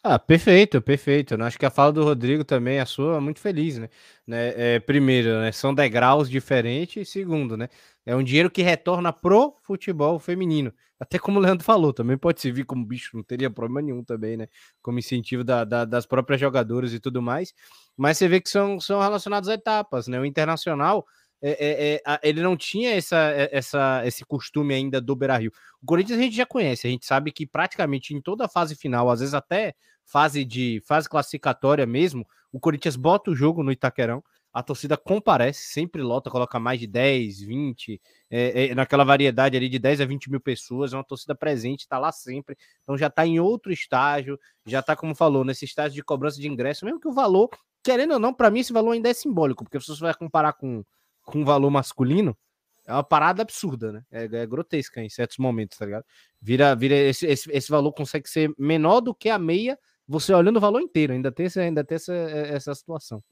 Ah, 0.01 0.17
perfeito, 0.17 0.82
perfeito. 0.82 1.34
Eu 1.34 1.43
acho 1.43 1.59
que 1.59 1.65
a 1.65 1.69
fala 1.69 1.91
do 1.91 2.03
Rodrigo 2.03 2.45
também, 2.45 2.80
a 2.80 2.86
sua, 2.86 3.17
é 3.17 3.19
muito 3.19 3.41
feliz, 3.41 3.78
né? 3.78 3.89
né? 4.26 4.76
É, 4.76 4.80
primeiro, 4.80 5.41
né? 5.41 5.51
são 5.51 5.74
degraus 5.74 6.30
diferentes. 6.30 6.95
E 7.01 7.11
segundo, 7.11 7.57
né? 7.57 7.67
É 8.06 8.16
um 8.16 8.24
dinheiro 8.24 8.51
que 8.51 8.62
retorna 8.62 9.14
pro 9.14 9.56
futebol 9.64 10.20
feminino. 10.20 10.74
Até 10.99 11.20
como 11.20 11.39
o 11.39 11.41
Leandro 11.41 11.66
falou, 11.66 11.93
também 11.93 12.18
pode 12.18 12.39
servir 12.41 12.66
como 12.66 12.86
bicho, 12.86 13.16
não 13.16 13.24
teria 13.24 13.49
problema 13.49 13.82
nenhum 13.82 14.04
também, 14.04 14.38
né? 14.38 14.47
Como 14.82 14.99
incentivo 14.99 15.43
da, 15.43 15.64
da, 15.64 15.86
das 15.86 16.06
próprias 16.06 16.39
jogadoras 16.39 16.93
e 16.93 16.99
tudo 16.99 17.22
mais. 17.22 17.54
Mas 17.97 18.18
você 18.18 18.28
vê 18.28 18.39
que 18.39 18.49
são, 18.49 18.80
são 18.80 19.01
relacionados 19.01 19.49
a 19.49 19.54
etapas, 19.54 20.08
né? 20.08 20.20
O 20.20 20.26
Internacional 20.26 21.06
é, 21.45 21.51
é, 21.51 22.01
é, 22.08 22.20
ele 22.24 22.41
não 22.41 22.56
tinha 22.56 22.95
essa, 22.95 23.18
é, 23.18 23.49
essa, 23.51 24.01
esse 24.06 24.24
costume 24.24 24.74
ainda 24.74 25.01
do 25.01 25.14
Beira 25.14 25.38
Rio. 25.38 25.51
O 25.82 25.86
Corinthians 25.86 26.18
a 26.18 26.22
gente 26.22 26.38
já 26.38 26.45
conhece, 26.45 26.88
a 26.88 26.89
gente 26.89 27.06
sabe 27.06 27.34
que 27.34 27.45
praticamente 27.45 28.14
em 28.14 28.22
toda 28.22 28.45
a 28.45 28.49
fase 28.49 28.76
final, 28.76 29.10
às 29.10 29.20
vezes 29.20 29.34
até 29.34 29.76
fase 30.06 30.45
de 30.45 30.82
fase 30.88 31.10
classificatória 31.10 31.86
mesmo, 31.86 32.26
o 32.49 32.62
Corinthians 32.62 32.95
bota 32.95 33.30
o 33.30 33.36
jogo 33.36 33.62
no 33.62 33.74
Itaquerão, 33.74 34.24
a 34.54 34.62
torcida 34.62 34.95
comparece, 34.95 35.62
sempre 35.62 36.04
lota, 36.04 36.30
coloca 36.30 36.60
mais 36.60 36.80
de 36.80 36.86
10, 36.86 37.41
20, 37.41 37.99
é, 38.30 38.68
é, 38.68 38.76
naquela 38.76 39.04
variedade 39.04 39.58
ali 39.58 39.68
de 39.68 39.80
10 39.80 40.01
a 40.01 40.06
20 40.06 40.30
mil 40.30 40.39
pessoas, 40.39 40.93
é 40.93 40.97
uma 40.97 41.04
torcida 41.04 41.34
presente, 41.34 41.82
está 41.82 41.97
lá 41.97 42.12
sempre, 42.12 42.56
então 42.84 42.95
já 42.95 43.08
está 43.08 43.26
em 43.26 43.39
outro 43.39 43.74
estágio, 43.74 44.39
já 44.68 44.82
está, 44.82 44.95
como 44.95 45.16
falou, 45.16 45.43
nesse 45.43 45.66
estágio 45.66 45.95
de 45.95 46.04
cobrança 46.04 46.39
de 46.39 46.47
ingresso, 46.47 46.86
mesmo 46.86 46.99
que 46.99 47.08
o 47.08 47.12
valor, 47.12 47.49
querendo 47.84 48.14
ou 48.14 48.20
não, 48.20 48.32
para 48.32 48.51
mim 48.51 48.60
esse 48.60 48.72
valor 48.72 48.91
ainda 48.91 49.10
é 49.10 49.14
simbólico, 49.14 49.64
porque 49.64 49.80
se 49.80 49.88
você 49.88 50.01
vai 50.01 50.14
comparar 50.14 50.54
com, 50.54 50.86
com 51.24 51.41
o 51.41 51.45
valor 51.45 51.72
masculino, 51.72 52.38
é 52.86 52.93
uma 52.93 53.04
parada 53.04 53.41
absurda, 53.41 53.93
né? 53.93 54.04
É, 54.12 54.26
é, 54.26 54.45
grotesca 54.45 55.01
em 55.01 55.10
certos 55.10 55.38
momentos, 55.38 55.78
tá 55.78 55.86
ligado? 55.86 56.06
Vira, 56.41 56.76
vira 56.76 56.95
esse, 56.95 57.26
esse, 57.26 57.49
esse 57.49 57.72
valor 57.72 57.93
consegue 57.93 58.30
ser 58.30 58.54
menor 58.58 58.99
do 58.99 59.16
que 59.16 59.30
a 59.30 59.39
meia 59.39 59.80
você 60.08 60.34
olhando 60.34 60.58
o 60.58 60.60
valor 60.60 60.82
inteiro, 60.82 61.14
ainda 61.14 61.32
tem, 61.32 61.47
ainda 61.58 61.84
tem 61.84 61.95
essa, 61.95 62.14
é, 62.14 62.54
essa 62.54 62.76
situação. 62.76 63.24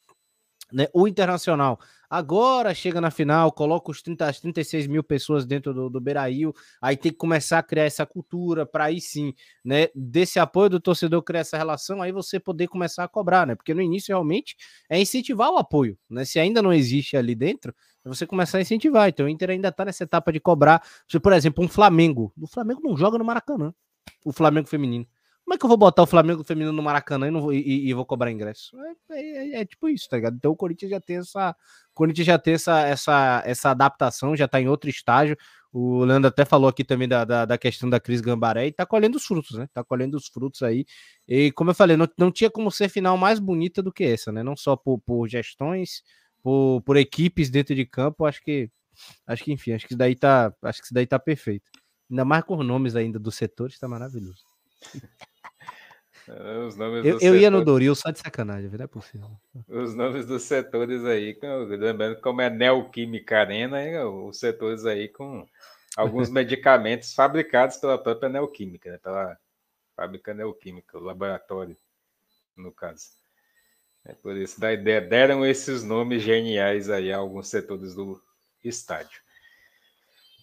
Né? 0.71 0.87
O 0.93 1.07
Internacional 1.07 1.79
agora 2.11 2.73
chega 2.73 2.99
na 2.99 3.09
final, 3.09 3.53
coloca 3.53 3.89
os 3.89 4.01
30, 4.01 4.25
as 4.25 4.39
36 4.41 4.85
mil 4.87 5.01
pessoas 5.01 5.45
dentro 5.45 5.73
do, 5.73 5.89
do 5.89 6.01
Beira-Rio, 6.01 6.53
aí 6.81 6.97
tem 6.97 7.09
que 7.09 7.17
começar 7.17 7.59
a 7.59 7.63
criar 7.63 7.85
essa 7.85 8.05
cultura 8.05 8.65
para 8.65 8.85
aí 8.85 8.99
sim, 8.99 9.33
né? 9.63 9.87
Desse 9.95 10.37
apoio 10.37 10.69
do 10.71 10.79
torcedor 10.79 11.23
criar 11.23 11.41
essa 11.41 11.57
relação, 11.57 12.01
aí 12.01 12.11
você 12.11 12.37
poder 12.37 12.67
começar 12.67 13.05
a 13.05 13.07
cobrar, 13.07 13.47
né? 13.47 13.55
Porque 13.55 13.73
no 13.73 13.81
início 13.81 14.11
realmente 14.11 14.57
é 14.89 14.99
incentivar 14.99 15.51
o 15.51 15.57
apoio, 15.57 15.97
né? 16.09 16.25
Se 16.25 16.37
ainda 16.37 16.61
não 16.61 16.73
existe 16.73 17.15
ali 17.15 17.33
dentro, 17.33 17.73
é 18.03 18.09
você 18.09 18.27
começar 18.27 18.57
a 18.57 18.61
incentivar. 18.61 19.07
Então 19.07 19.25
o 19.25 19.29
Inter 19.29 19.51
ainda 19.51 19.69
está 19.69 19.85
nessa 19.85 20.03
etapa 20.03 20.33
de 20.33 20.39
cobrar. 20.41 20.83
Se, 21.07 21.17
por 21.17 21.31
exemplo, 21.31 21.63
um 21.63 21.67
Flamengo, 21.69 22.33
o 22.39 22.45
Flamengo 22.47 22.81
não 22.83 22.97
joga 22.97 23.17
no 23.17 23.23
Maracanã, 23.23 23.73
o 24.25 24.33
Flamengo 24.33 24.67
feminino. 24.67 25.07
Como 25.43 25.55
é 25.55 25.57
que 25.57 25.65
eu 25.65 25.69
vou 25.69 25.77
botar 25.77 26.03
o 26.03 26.07
Flamengo 26.07 26.43
feminino 26.43 26.71
no 26.71 26.83
Maracanã 26.83 27.27
e, 27.27 27.31
vou, 27.31 27.53
e, 27.53 27.89
e 27.89 27.93
vou 27.93 28.05
cobrar 28.05 28.31
ingresso? 28.31 28.71
É, 29.09 29.13
é, 29.13 29.19
é, 29.19 29.61
é, 29.61 29.65
tipo 29.65 29.89
isso, 29.89 30.07
tá 30.07 30.15
ligado? 30.15 30.35
Então 30.35 30.51
o 30.51 30.55
Corinthians 30.55 30.91
já 30.91 31.01
tem 31.01 31.17
essa. 31.17 31.55
Corinthians 31.93 32.27
já 32.27 32.37
tem 32.37 32.53
essa, 32.53 32.81
essa, 32.81 33.43
essa 33.45 33.71
adaptação, 33.71 34.35
já 34.35 34.47
tá 34.47 34.61
em 34.61 34.67
outro 34.67 34.89
estágio. 34.89 35.35
O 35.73 36.03
Leandro 36.03 36.27
até 36.27 36.43
falou 36.45 36.69
aqui 36.69 36.83
também 36.83 37.07
da, 37.07 37.23
da, 37.23 37.45
da, 37.45 37.57
questão 37.57 37.89
da 37.89 37.99
Cris 37.99 38.21
Gambaré 38.21 38.67
e 38.67 38.71
tá 38.73 38.85
colhendo 38.85 39.17
os 39.17 39.25
frutos, 39.25 39.57
né? 39.57 39.67
Tá 39.73 39.83
colhendo 39.83 40.17
os 40.17 40.27
frutos 40.27 40.61
aí. 40.63 40.85
E 41.27 41.51
como 41.53 41.71
eu 41.71 41.75
falei, 41.75 41.95
não, 41.95 42.07
não 42.17 42.31
tinha 42.31 42.49
como 42.49 42.69
ser 42.69 42.89
final 42.89 43.17
mais 43.17 43.39
bonita 43.39 43.81
do 43.81 43.91
que 43.91 44.03
essa, 44.03 44.31
né? 44.31 44.43
Não 44.43 44.55
só 44.55 44.75
por, 44.75 44.99
por 44.99 45.27
gestões, 45.29 46.03
por, 46.43 46.81
por 46.81 46.97
equipes 46.97 47.49
dentro 47.49 47.73
de 47.75 47.85
campo, 47.85 48.25
acho 48.25 48.41
que. 48.41 48.69
Acho 49.25 49.43
que, 49.43 49.53
enfim, 49.53 49.71
acho 49.71 49.87
que 49.87 49.95
daí 49.95 50.15
tá. 50.15 50.53
Acho 50.61 50.79
que 50.79 50.85
isso 50.85 50.93
daí 50.93 51.07
tá 51.07 51.17
perfeito. 51.17 51.71
Ainda 52.09 52.25
mais 52.25 52.43
com 52.43 52.61
nomes 52.61 52.95
ainda 52.95 53.17
dos 53.17 53.35
setores, 53.35 53.79
tá 53.79 53.87
maravilhoso. 53.87 54.43
É, 56.33 56.57
os 56.59 56.77
nomes 56.77 57.05
eu, 57.05 57.19
eu 57.19 57.35
ia 57.35 57.51
no 57.51 57.63
Doril 57.63 57.93
só 57.93 58.09
de 58.09 58.19
sacanagem, 58.19 58.69
não 58.69 58.85
é 58.85 58.87
possível. 58.87 59.29
Os 59.67 59.93
nomes 59.93 60.25
dos 60.25 60.43
setores 60.43 61.03
aí, 61.03 61.37
lembrando 61.77 62.21
como 62.21 62.41
é 62.41 62.49
Neoquímica 62.49 63.39
Arena, 63.39 64.07
os 64.07 64.39
setores 64.39 64.85
aí 64.85 65.09
com 65.09 65.45
alguns 65.95 66.29
medicamentos 66.31 67.13
fabricados 67.13 67.77
pela 67.77 67.97
própria 67.97 68.29
Neoquímica, 68.29 68.91
né? 68.91 68.97
pela 68.97 69.37
fábrica 69.95 70.33
Neoquímica, 70.33 70.97
o 70.97 71.01
laboratório, 71.01 71.75
no 72.55 72.71
caso. 72.71 73.09
É 74.05 74.13
por 74.13 74.35
isso 74.37 74.59
da 74.59 74.71
ideia, 74.71 75.01
deram 75.01 75.45
esses 75.45 75.83
nomes 75.83 76.23
geniais 76.23 76.89
aí 76.89 77.11
a 77.11 77.17
alguns 77.17 77.49
setores 77.49 77.93
do 77.93 78.21
estádio 78.63 79.21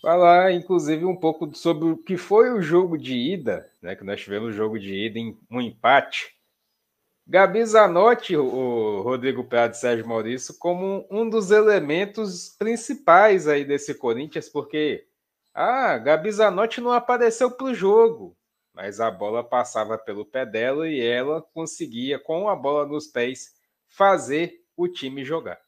falar, 0.01 0.53
inclusive, 0.53 1.05
um 1.05 1.17
pouco 1.17 1.55
sobre 1.55 1.89
o 1.89 1.97
que 1.97 2.17
foi 2.17 2.51
o 2.51 2.63
jogo 2.63 2.97
de 2.97 3.15
ida, 3.15 3.71
né? 3.83 3.95
Que 3.97 4.05
nós 4.05 4.21
tivemos 4.21 4.51
o 4.51 4.53
jogo 4.53 4.79
de 4.79 4.95
ida 4.95 5.19
em 5.19 5.39
um 5.51 5.61
empate. 5.61 6.35
Gabi 7.27 7.65
Zanotti, 7.67 8.37
o 8.37 9.03
Rodrigo 9.03 9.45
Prado 9.45 9.75
e 9.75 9.77
Sérgio 9.77 10.09
Maurício, 10.09 10.55
como 10.59 11.07
um 11.11 11.29
dos 11.29 11.51
elementos 11.51 12.49
principais 12.59 13.47
aí 13.47 13.67
desse 13.67 13.95
Corinthians, 13.95 14.49
porque 14.49 15.07
ah, 15.53 15.99
Gabi 15.99 16.33
Zanotti 16.33 16.81
não 16.81 16.91
apareceu 16.91 17.51
para 17.51 17.67
o 17.67 17.75
jogo, 17.75 18.35
mas 18.73 18.99
a 18.99 19.11
bola 19.11 19.45
passava 19.45 19.99
pelo 19.99 20.25
pé 20.25 20.47
dela 20.47 20.89
e 20.89 21.01
ela 21.01 21.43
conseguia, 21.53 22.19
com 22.19 22.49
a 22.49 22.57
bola 22.57 22.87
nos 22.87 23.07
pés, 23.07 23.53
fazer 23.89 24.63
o 24.75 24.89
time 24.89 25.23
jogar. 25.23 25.61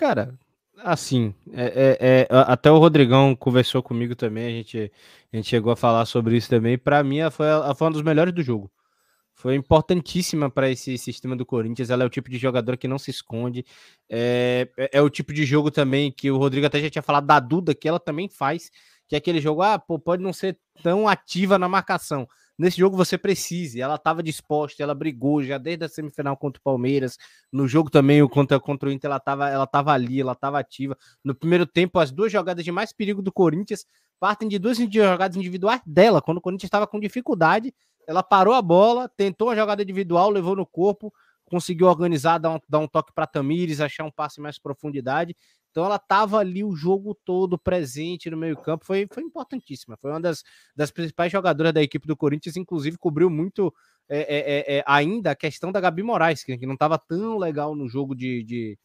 Cara, 0.00 0.32
assim, 0.78 1.34
é, 1.52 1.98
é, 2.00 2.26
é, 2.26 2.28
até 2.30 2.70
o 2.70 2.78
Rodrigão 2.78 3.36
conversou 3.36 3.82
comigo 3.82 4.16
também, 4.16 4.46
a 4.46 4.50
gente, 4.50 4.90
a 5.30 5.36
gente 5.36 5.46
chegou 5.46 5.70
a 5.70 5.76
falar 5.76 6.06
sobre 6.06 6.38
isso 6.38 6.48
também. 6.48 6.78
Para 6.78 7.04
mim, 7.04 7.18
ela 7.18 7.30
foi, 7.30 7.46
ela 7.46 7.74
foi 7.74 7.86
uma 7.86 7.92
dos 7.92 8.00
melhores 8.00 8.32
do 8.32 8.42
jogo. 8.42 8.72
Foi 9.34 9.54
importantíssima 9.54 10.48
para 10.48 10.70
esse 10.70 10.96
sistema 10.96 11.36
do 11.36 11.44
Corinthians. 11.44 11.90
Ela 11.90 12.02
é 12.02 12.06
o 12.06 12.10
tipo 12.10 12.30
de 12.30 12.38
jogador 12.38 12.78
que 12.78 12.88
não 12.88 12.98
se 12.98 13.10
esconde. 13.10 13.62
É, 14.08 14.70
é, 14.78 14.90
é, 14.94 15.02
o 15.02 15.10
tipo 15.10 15.34
de 15.34 15.44
jogo 15.44 15.70
também 15.70 16.10
que 16.10 16.30
o 16.30 16.38
Rodrigo 16.38 16.66
até 16.66 16.80
já 16.80 16.88
tinha 16.88 17.02
falado 17.02 17.26
da 17.26 17.38
Duda, 17.38 17.74
que 17.74 17.86
ela 17.86 18.00
também 18.00 18.26
faz, 18.26 18.70
que 19.06 19.14
é 19.14 19.18
aquele 19.18 19.38
jogo, 19.38 19.60
ah, 19.60 19.78
pô, 19.78 19.98
pode 19.98 20.22
não 20.22 20.32
ser 20.32 20.58
tão 20.82 21.06
ativa 21.06 21.58
na 21.58 21.68
marcação, 21.68 22.26
nesse 22.60 22.76
jogo 22.76 22.96
você 22.96 23.16
precise. 23.16 23.80
Ela 23.80 23.94
estava 23.94 24.22
disposta, 24.22 24.82
ela 24.82 24.94
brigou 24.94 25.42
já 25.42 25.56
desde 25.56 25.84
a 25.84 25.88
semifinal 25.88 26.36
contra 26.36 26.60
o 26.60 26.62
Palmeiras. 26.62 27.16
No 27.50 27.66
jogo 27.66 27.90
também 27.90 28.26
contra, 28.28 28.60
contra 28.60 28.88
o 28.88 28.92
Inter, 28.92 29.08
ela 29.08 29.16
estava 29.16 29.48
ela 29.48 29.66
tava 29.66 29.92
ali, 29.92 30.20
ela 30.20 30.32
estava 30.32 30.58
ativa. 30.58 30.96
No 31.24 31.34
primeiro 31.34 31.66
tempo, 31.66 31.98
as 31.98 32.10
duas 32.10 32.30
jogadas 32.30 32.62
de 32.64 32.70
mais 32.70 32.92
perigo 32.92 33.22
do 33.22 33.32
Corinthians 33.32 33.86
partem 34.20 34.46
de 34.46 34.58
duas 34.58 34.76
jogadas 34.76 35.36
individuais 35.36 35.80
dela. 35.86 36.20
Quando 36.20 36.36
o 36.38 36.40
Corinthians 36.40 36.68
estava 36.68 36.86
com 36.86 37.00
dificuldade, 37.00 37.74
ela 38.06 38.22
parou 38.22 38.52
a 38.52 38.60
bola, 38.60 39.08
tentou 39.08 39.48
uma 39.48 39.56
jogada 39.56 39.82
individual, 39.82 40.28
levou 40.30 40.54
no 40.54 40.66
corpo, 40.66 41.12
conseguiu 41.46 41.86
organizar, 41.86 42.38
dar 42.38 42.50
um, 42.50 42.60
dar 42.68 42.78
um 42.78 42.86
toque 42.86 43.12
para 43.14 43.26
Tamires, 43.26 43.80
achar 43.80 44.04
um 44.04 44.10
passe 44.10 44.40
mais 44.40 44.58
profundidade 44.58 45.34
então 45.70 45.84
ela 45.84 45.96
estava 45.96 46.38
ali 46.38 46.64
o 46.64 46.74
jogo 46.74 47.16
todo 47.24 47.58
presente 47.58 48.28
no 48.28 48.36
meio-campo, 48.36 48.84
foi, 48.84 49.06
foi 49.12 49.22
importantíssima. 49.22 49.96
Foi 49.96 50.10
uma 50.10 50.20
das, 50.20 50.42
das 50.74 50.90
principais 50.90 51.30
jogadoras 51.30 51.72
da 51.72 51.82
equipe 51.82 52.06
do 52.06 52.16
Corinthians, 52.16 52.56
inclusive 52.56 52.98
cobriu 52.98 53.30
muito 53.30 53.72
é, 54.08 54.18
é, 54.18 54.38
é, 54.38 54.78
é 54.78 54.84
ainda 54.86 55.30
a 55.30 55.36
questão 55.36 55.70
da 55.70 55.80
Gabi 55.80 56.02
Moraes, 56.02 56.42
que, 56.42 56.66
não 56.66 56.74
estava 56.74 56.98
tão 56.98 57.38
legal 57.38 57.76
no 57.76 57.88
jogo 57.88 58.14
de, 58.14 58.42
de, 58.42 58.78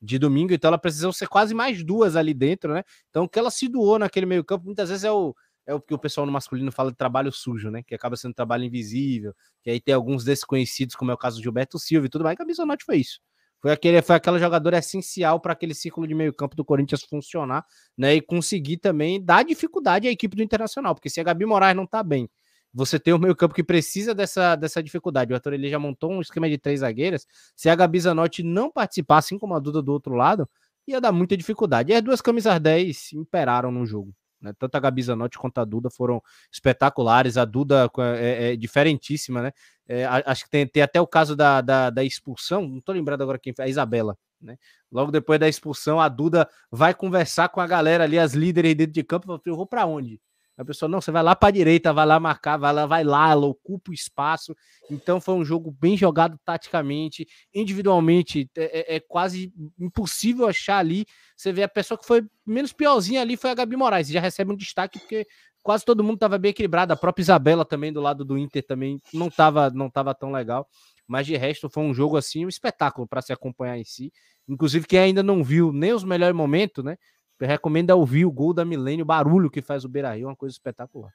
de, 0.00 0.18
domingo, 0.18 0.52
então 0.52 0.68
ela 0.68 0.78
precisou 0.78 1.12
ser 1.12 1.28
quase 1.28 1.54
mais 1.54 1.84
duas 1.84 2.16
ali 2.16 2.34
dentro, 2.34 2.74
né? 2.74 2.82
Então 3.08 3.24
o 3.24 3.28
que 3.28 3.38
ela 3.38 3.50
se 3.50 3.68
doou 3.68 3.98
naquele 3.98 4.26
meio-campo 4.26 4.66
muitas 4.66 4.88
vezes 4.88 5.04
é 5.04 5.12
o. 5.12 5.34
É 5.64 5.72
o 5.72 5.80
que 5.80 5.94
o 5.94 5.98
pessoal 5.98 6.26
no 6.26 6.32
masculino 6.32 6.72
fala 6.72 6.90
de 6.90 6.96
trabalho 6.96 7.30
sujo, 7.30 7.70
né? 7.70 7.84
Que 7.84 7.94
acaba 7.94 8.16
sendo 8.16 8.34
trabalho 8.34 8.64
invisível, 8.64 9.32
que 9.62 9.70
aí 9.70 9.80
tem 9.80 9.94
alguns 9.94 10.24
desconhecidos, 10.24 10.96
como 10.96 11.12
é 11.12 11.14
o 11.14 11.16
caso 11.16 11.36
do 11.36 11.42
Gilberto 11.44 11.78
Silva 11.78 12.06
e 12.06 12.08
tudo 12.08 12.24
mais. 12.24 12.36
A 12.40 12.44
Bisonote 12.44 12.84
foi 12.84 12.96
isso 12.96 13.20
Foi, 13.62 13.70
aquele, 13.70 14.02
foi 14.02 14.16
aquela 14.16 14.40
jogadora 14.40 14.78
essencial 14.78 15.38
para 15.38 15.52
aquele 15.52 15.72
círculo 15.72 16.06
de 16.06 16.14
meio 16.14 16.34
campo 16.34 16.56
do 16.56 16.64
Corinthians 16.64 17.04
funcionar, 17.04 17.64
né? 17.96 18.16
E 18.16 18.20
conseguir 18.20 18.78
também 18.78 19.24
dar 19.24 19.44
dificuldade 19.44 20.08
à 20.08 20.10
equipe 20.10 20.36
do 20.36 20.42
Internacional, 20.42 20.96
porque 20.96 21.08
se 21.08 21.20
a 21.20 21.22
Gabi 21.22 21.46
Moraes 21.46 21.76
não 21.76 21.86
tá 21.86 22.02
bem, 22.02 22.28
você 22.74 22.98
tem 22.98 23.14
o 23.14 23.18
meio 23.18 23.36
campo 23.36 23.54
que 23.54 23.62
precisa 23.62 24.14
dessa, 24.14 24.56
dessa 24.56 24.82
dificuldade. 24.82 25.32
O 25.32 25.36
Arthur 25.36 25.52
ele 25.52 25.70
já 25.70 25.78
montou 25.78 26.10
um 26.10 26.20
esquema 26.20 26.48
de 26.48 26.58
três 26.58 26.80
zagueiras. 26.80 27.26
Se 27.54 27.68
a 27.68 27.74
Gabi 27.76 28.00
Zanotti 28.00 28.42
não 28.42 28.70
participar, 28.70 29.18
assim 29.18 29.38
como 29.38 29.54
a 29.54 29.60
Duda 29.60 29.80
do 29.80 29.92
outro 29.92 30.14
lado, 30.14 30.48
ia 30.86 31.00
dar 31.00 31.12
muita 31.12 31.36
dificuldade. 31.36 31.92
E 31.92 31.94
as 31.94 32.02
duas 32.02 32.20
camisas 32.20 32.58
10 32.58 33.12
imperaram 33.12 33.70
no 33.70 33.86
jogo. 33.86 34.12
Né? 34.42 34.52
Tanto 34.58 34.74
a 34.74 34.80
Gabi 34.80 35.02
Zanotti 35.02 35.38
quanto 35.38 35.58
a 35.58 35.64
Duda 35.64 35.88
foram 35.88 36.20
espetaculares. 36.50 37.36
A 37.36 37.44
Duda 37.44 37.88
é, 38.18 38.52
é 38.52 38.56
diferentíssima, 38.56 39.40
né? 39.40 39.52
É, 39.88 40.04
acho 40.04 40.44
que 40.44 40.50
tem, 40.50 40.66
tem, 40.66 40.82
até 40.82 41.00
o 41.00 41.06
caso 41.06 41.36
da, 41.36 41.60
da, 41.60 41.90
da, 41.90 42.04
expulsão, 42.04 42.66
não 42.66 42.80
tô 42.80 42.92
lembrado 42.92 43.22
agora 43.22 43.38
quem 43.38 43.52
foi, 43.54 43.64
a 43.64 43.68
Isabela. 43.68 44.16
Né? 44.40 44.56
Logo 44.90 45.10
depois 45.10 45.38
da 45.38 45.48
expulsão, 45.48 46.00
a 46.00 46.08
Duda 46.08 46.48
vai 46.70 46.94
conversar 46.94 47.48
com 47.48 47.60
a 47.60 47.66
galera 47.66 48.04
ali, 48.04 48.18
as 48.18 48.32
líderes 48.32 48.74
dentro 48.74 48.92
de 48.92 49.02
campo, 49.04 49.40
eu 49.44 49.56
vou 49.56 49.66
para 49.66 49.86
onde? 49.86 50.20
A 50.56 50.64
pessoa, 50.64 50.88
não, 50.88 51.00
você 51.00 51.10
vai 51.10 51.22
lá 51.22 51.34
para 51.34 51.48
a 51.48 51.52
direita, 51.52 51.92
vai 51.92 52.04
lá 52.04 52.20
marcar, 52.20 52.58
vai 52.58 52.72
lá, 52.72 52.84
vai 52.86 53.02
lá, 53.02 53.30
ela 53.30 53.46
ocupa 53.46 53.90
o 53.90 53.94
espaço. 53.94 54.54
Então 54.90 55.20
foi 55.20 55.34
um 55.34 55.44
jogo 55.44 55.70
bem 55.70 55.96
jogado 55.96 56.38
taticamente, 56.44 57.26
individualmente, 57.54 58.50
é, 58.56 58.94
é, 58.94 58.96
é 58.96 59.00
quase 59.00 59.52
impossível 59.78 60.46
achar 60.46 60.78
ali. 60.78 61.06
Você 61.36 61.52
vê 61.52 61.62
a 61.62 61.68
pessoa 61.68 61.96
que 61.98 62.06
foi 62.06 62.22
menos 62.46 62.72
piorzinha 62.72 63.22
ali 63.22 63.36
foi 63.36 63.50
a 63.50 63.54
Gabi 63.54 63.76
Moraes, 63.76 64.08
já 64.08 64.20
recebe 64.20 64.52
um 64.52 64.56
destaque 64.56 64.98
porque 64.98 65.26
quase 65.62 65.84
todo 65.84 66.04
mundo 66.04 66.16
estava 66.16 66.36
bem 66.38 66.50
equilibrado. 66.50 66.92
A 66.92 66.96
própria 66.96 67.22
Isabela 67.22 67.64
também 67.64 67.92
do 67.92 68.00
lado 68.00 68.24
do 68.24 68.36
Inter 68.36 68.64
também 68.66 69.00
não 69.14 69.28
estava 69.28 69.70
não 69.70 69.88
tava 69.88 70.14
tão 70.14 70.30
legal. 70.30 70.68
Mas 71.06 71.26
de 71.26 71.36
resto 71.36 71.68
foi 71.68 71.82
um 71.82 71.94
jogo 71.94 72.16
assim, 72.16 72.44
um 72.44 72.48
espetáculo 72.48 73.06
para 73.06 73.22
se 73.22 73.32
acompanhar 73.32 73.78
em 73.78 73.84
si. 73.84 74.12
Inclusive 74.48 74.86
quem 74.86 74.98
ainda 74.98 75.22
não 75.22 75.42
viu 75.42 75.72
nem 75.72 75.92
os 75.92 76.04
melhores 76.04 76.36
momentos, 76.36 76.84
né? 76.84 76.96
Eu 77.42 77.48
recomendo 77.48 77.90
ouvir 77.90 78.24
o 78.24 78.30
gol 78.30 78.54
da 78.54 78.64
Milênio, 78.64 79.02
o 79.02 79.06
barulho 79.06 79.50
que 79.50 79.60
faz 79.60 79.84
o 79.84 79.88
Beira 79.88 80.14
Rio, 80.14 80.28
uma 80.28 80.36
coisa 80.36 80.54
espetacular. 80.54 81.12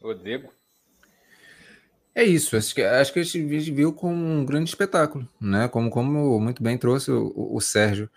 Rodrigo. 0.00 0.50
É 2.14 2.24
isso, 2.24 2.56
acho 2.56 2.74
que, 2.74 2.80
acho 2.80 3.12
que 3.12 3.18
a 3.18 3.22
gente 3.22 3.70
viu 3.70 3.92
com 3.92 4.14
um 4.14 4.46
grande 4.46 4.70
espetáculo, 4.70 5.28
né? 5.38 5.68
Como, 5.68 5.90
como 5.90 6.40
muito 6.40 6.62
bem 6.62 6.78
trouxe 6.78 7.10
o, 7.10 7.32
o 7.36 7.60
Sérgio. 7.60 8.08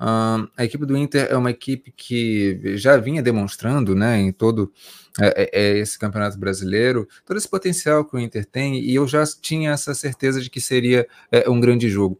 Uh, 0.00 0.48
a 0.56 0.64
equipe 0.64 0.86
do 0.86 0.96
Inter 0.96 1.26
é 1.28 1.36
uma 1.36 1.50
equipe 1.50 1.90
que 1.90 2.76
já 2.76 2.96
vinha 2.96 3.20
demonstrando, 3.20 3.94
né, 3.94 4.18
em 4.18 4.32
todo 4.32 4.72
é, 5.20 5.26
é, 5.42 5.50
é, 5.52 5.78
esse 5.78 5.98
campeonato 5.98 6.38
brasileiro, 6.38 7.08
todo 7.26 7.36
esse 7.36 7.48
potencial 7.48 8.04
que 8.04 8.14
o 8.14 8.18
Inter 8.20 8.46
tem, 8.46 8.78
e 8.80 8.94
eu 8.94 9.06
já 9.06 9.24
tinha 9.26 9.72
essa 9.72 9.92
certeza 9.94 10.40
de 10.40 10.48
que 10.48 10.60
seria 10.60 11.06
é, 11.30 11.50
um 11.50 11.60
grande 11.60 11.90
jogo. 11.90 12.18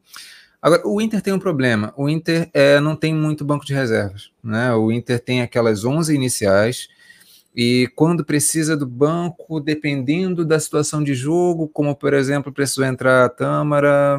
Agora, 0.63 0.87
o 0.87 1.01
Inter 1.01 1.23
tem 1.23 1.33
um 1.33 1.39
problema. 1.39 1.93
O 1.97 2.09
Inter 2.09 2.51
é, 2.53 2.81
não 2.81 2.95
tem 2.95 3.15
muito 3.15 3.45
banco 3.45 3.65
de 3.65 3.73
reservas. 3.73 4.31
Né? 4.43 4.73
O 4.75 4.93
Inter 4.93 5.19
tem 5.19 5.41
aquelas 5.41 5.85
11 5.85 6.15
iniciais 6.15 6.89
e 7.55 7.89
quando 7.97 8.25
precisa 8.25 8.77
do 8.77 8.87
banco, 8.87 9.59
dependendo 9.59 10.45
da 10.45 10.61
situação 10.61 11.03
de 11.03 11.15
jogo, 11.15 11.69
como 11.69 11.97
por 11.97 12.15
exemplo, 12.15 12.53
precisou 12.53 12.85
entrar 12.85 13.25
a 13.25 13.29
Tâmara, 13.29 14.19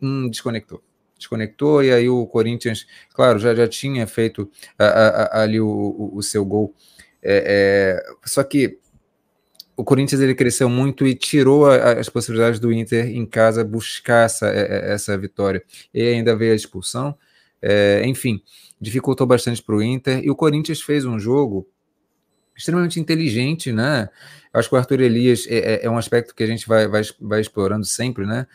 hum, 0.00 0.28
desconectou. 0.28 0.82
Desconectou 1.16 1.82
e 1.82 1.92
aí 1.92 2.08
o 2.08 2.26
Corinthians, 2.26 2.86
claro, 3.14 3.38
já, 3.38 3.54
já 3.54 3.66
tinha 3.66 4.06
feito 4.06 4.50
a, 4.78 4.84
a, 4.84 5.08
a, 5.08 5.42
ali 5.42 5.60
o, 5.60 5.66
o, 5.66 6.16
o, 6.16 6.22
seu 6.22 6.44
gol. 6.44 6.74
É, 7.22 8.02
é, 8.04 8.28
só 8.28 8.42
que 8.42 8.78
o 9.82 9.84
Corinthians 9.84 10.20
ele 10.20 10.32
cresceu 10.32 10.68
muito 10.68 11.04
e 11.04 11.12
tirou 11.12 11.66
a, 11.66 11.94
as 11.94 12.08
possibilidades 12.08 12.60
do 12.60 12.72
Inter 12.72 13.08
em 13.08 13.26
casa 13.26 13.64
buscar 13.64 14.26
essa, 14.26 14.46
é, 14.46 14.60
é, 14.60 14.92
essa 14.92 15.18
vitória. 15.18 15.60
E 15.92 16.00
ainda 16.02 16.36
veio 16.36 16.52
a 16.52 16.54
expulsão, 16.54 17.18
é, 17.60 18.00
enfim, 18.06 18.40
dificultou 18.80 19.26
bastante 19.26 19.60
para 19.60 19.74
o 19.74 19.82
Inter. 19.82 20.22
E 20.22 20.30
o 20.30 20.36
Corinthians 20.36 20.80
fez 20.80 21.04
um 21.04 21.18
jogo 21.18 21.68
extremamente 22.56 23.00
inteligente, 23.00 23.72
né? 23.72 24.08
Acho 24.54 24.68
que 24.68 24.76
o 24.76 24.78
Arthur 24.78 25.00
Elias 25.00 25.48
é, 25.48 25.56
é, 25.58 25.86
é 25.86 25.90
um 25.90 25.98
aspecto 25.98 26.32
que 26.32 26.44
a 26.44 26.46
gente 26.46 26.68
vai, 26.68 26.86
vai, 26.86 27.02
vai 27.20 27.40
explorando 27.40 27.84
sempre, 27.84 28.24
né? 28.24 28.46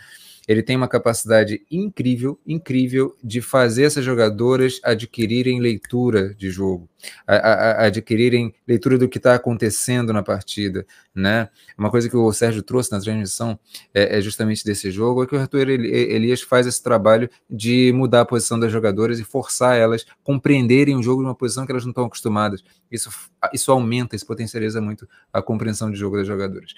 Ele 0.47 0.63
tem 0.63 0.75
uma 0.75 0.87
capacidade 0.87 1.65
incrível, 1.69 2.39
incrível 2.45 3.15
de 3.21 3.41
fazer 3.41 3.83
essas 3.83 4.05
jogadoras 4.05 4.79
adquirirem 4.83 5.59
leitura 5.59 6.33
de 6.35 6.49
jogo, 6.49 6.87
a, 7.27 7.35
a, 7.35 7.71
a 7.71 7.85
adquirirem 7.87 8.55
leitura 8.65 8.97
do 8.97 9.09
que 9.09 9.17
está 9.17 9.35
acontecendo 9.35 10.13
na 10.13 10.23
partida, 10.23 10.85
né? 11.13 11.49
Uma 11.77 11.91
coisa 11.91 12.09
que 12.09 12.15
o 12.15 12.31
Sérgio 12.31 12.63
trouxe 12.63 12.91
na 12.91 12.99
transmissão 12.99 13.59
é, 13.93 14.17
é 14.17 14.21
justamente 14.21 14.63
desse 14.63 14.89
jogo, 14.89 15.23
é 15.23 15.27
que 15.27 15.35
o 15.35 15.39
Arthur 15.39 15.69
Elias 15.69 16.41
faz 16.41 16.65
esse 16.65 16.81
trabalho 16.81 17.29
de 17.49 17.91
mudar 17.93 18.21
a 18.21 18.25
posição 18.25 18.59
das 18.59 18.71
jogadoras 18.71 19.19
e 19.19 19.25
forçar 19.25 19.77
elas 19.77 20.05
a 20.09 20.15
compreenderem 20.23 20.95
o 20.95 21.03
jogo 21.03 21.21
de 21.21 21.27
uma 21.27 21.35
posição 21.35 21.65
que 21.65 21.71
elas 21.71 21.83
não 21.83 21.91
estão 21.91 22.05
acostumadas. 22.05 22.63
Isso, 22.89 23.09
isso 23.53 23.71
aumenta, 23.71 24.15
isso 24.15 24.25
potencializa 24.25 24.79
muito 24.79 25.07
a 25.33 25.41
compreensão 25.41 25.91
de 25.91 25.97
jogo 25.97 26.15
das 26.15 26.25
jogadoras. 26.25 26.73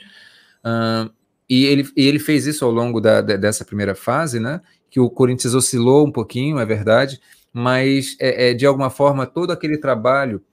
Uh, 0.66 1.19
e 1.50 1.66
ele, 1.66 1.90
e 1.98 2.08
ele 2.08 2.20
fez 2.20 2.46
isso 2.46 2.64
ao 2.64 2.72
longo 2.72 3.02
da, 3.02 3.22
dessa 3.22 3.66
primeira 3.66 3.96
fase, 3.96 4.40
né? 4.40 4.62
Que 4.90 5.00
o 5.00 5.10
Corinthians 5.10 5.56
oscilou 5.56 6.06
um 6.06 6.12
pouquinho, 6.12 6.60
é 6.60 6.66
verdade, 6.66 7.20
mas 7.52 8.16
é, 8.20 8.52
é 8.52 8.54
de 8.54 8.66
alguma 8.66 8.90
forma 8.90 9.26
todo 9.26 9.52
aquele 9.52 9.78
trabalho 9.78 10.44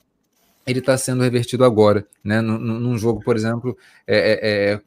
ele 0.66 0.80
está 0.80 0.98
sendo 0.98 1.22
revertido 1.22 1.64
agora, 1.64 2.06
né? 2.24 2.40
Num, 2.40 2.58
num 2.58 2.98
jogo, 2.98 3.22
por 3.22 3.36
exemplo, 3.36 3.76
é, 4.06 4.16
é, 4.16 4.72
é, 4.72 4.80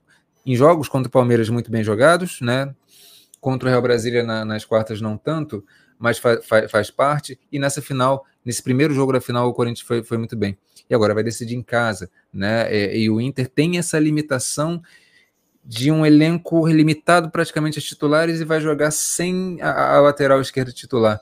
em 0.45 0.56
jogos 0.56 0.90
contra 0.90 1.07
o 1.07 1.11
Palmeiras 1.11 1.49
muito 1.49 1.72
bem 1.72 1.84
jogados, 1.84 2.41
né? 2.41 2.73
Contra 3.40 3.69
o 3.69 3.72
Real 3.72 3.81
Brasília 3.81 4.23
na, 4.23 4.44
nas 4.44 4.65
quartas 4.65 4.99
não 4.99 5.15
tanto, 5.15 5.64
mas 5.98 6.18
fa, 6.18 6.41
fa, 6.41 6.68
faz 6.68 6.91
parte. 6.91 7.40
E 7.52 7.57
nessa 7.60 7.81
final, 7.81 8.26
nesse 8.44 8.61
primeiro 8.61 8.94
jogo 8.94 9.14
da 9.14 9.22
final, 9.22 9.48
o 9.48 9.53
Corinthians 9.53 9.88
foi, 9.88 10.03
foi 10.03 10.18
muito 10.18 10.36
bem. 10.36 10.57
E 10.90 10.94
agora 10.94 11.14
vai 11.14 11.23
decidir 11.23 11.56
em 11.56 11.64
casa, 11.64 12.10
né? 12.34 12.68
E, 12.73 12.77
é, 12.77 12.98
e 12.98 13.10
o 13.10 13.22
Inter 13.22 13.48
tem 13.48 13.77
essa 13.77 13.98
limitação 13.98 14.81
de 15.70 15.91
um 15.91 16.04
elenco 16.04 16.68
limitado 16.68 17.30
praticamente 17.30 17.78
a 17.78 17.82
titulares 17.82 18.41
e 18.41 18.44
vai 18.44 18.60
jogar 18.60 18.90
sem 18.90 19.62
a, 19.62 19.98
a 19.98 20.02
lateral 20.02 20.41
esquerda 20.41 20.72
titular. 20.72 21.22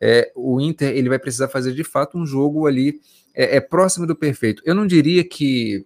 É, 0.00 0.30
o 0.36 0.60
Inter 0.60 0.96
ele 0.96 1.08
vai 1.08 1.18
precisar 1.18 1.48
fazer 1.48 1.72
de 1.74 1.82
fato 1.82 2.16
um 2.16 2.24
jogo 2.24 2.68
ali 2.68 3.00
é, 3.34 3.56
é, 3.56 3.60
próximo 3.60 4.06
do 4.06 4.14
perfeito. 4.14 4.62
Eu 4.64 4.72
não 4.72 4.86
diria 4.86 5.24
que 5.24 5.84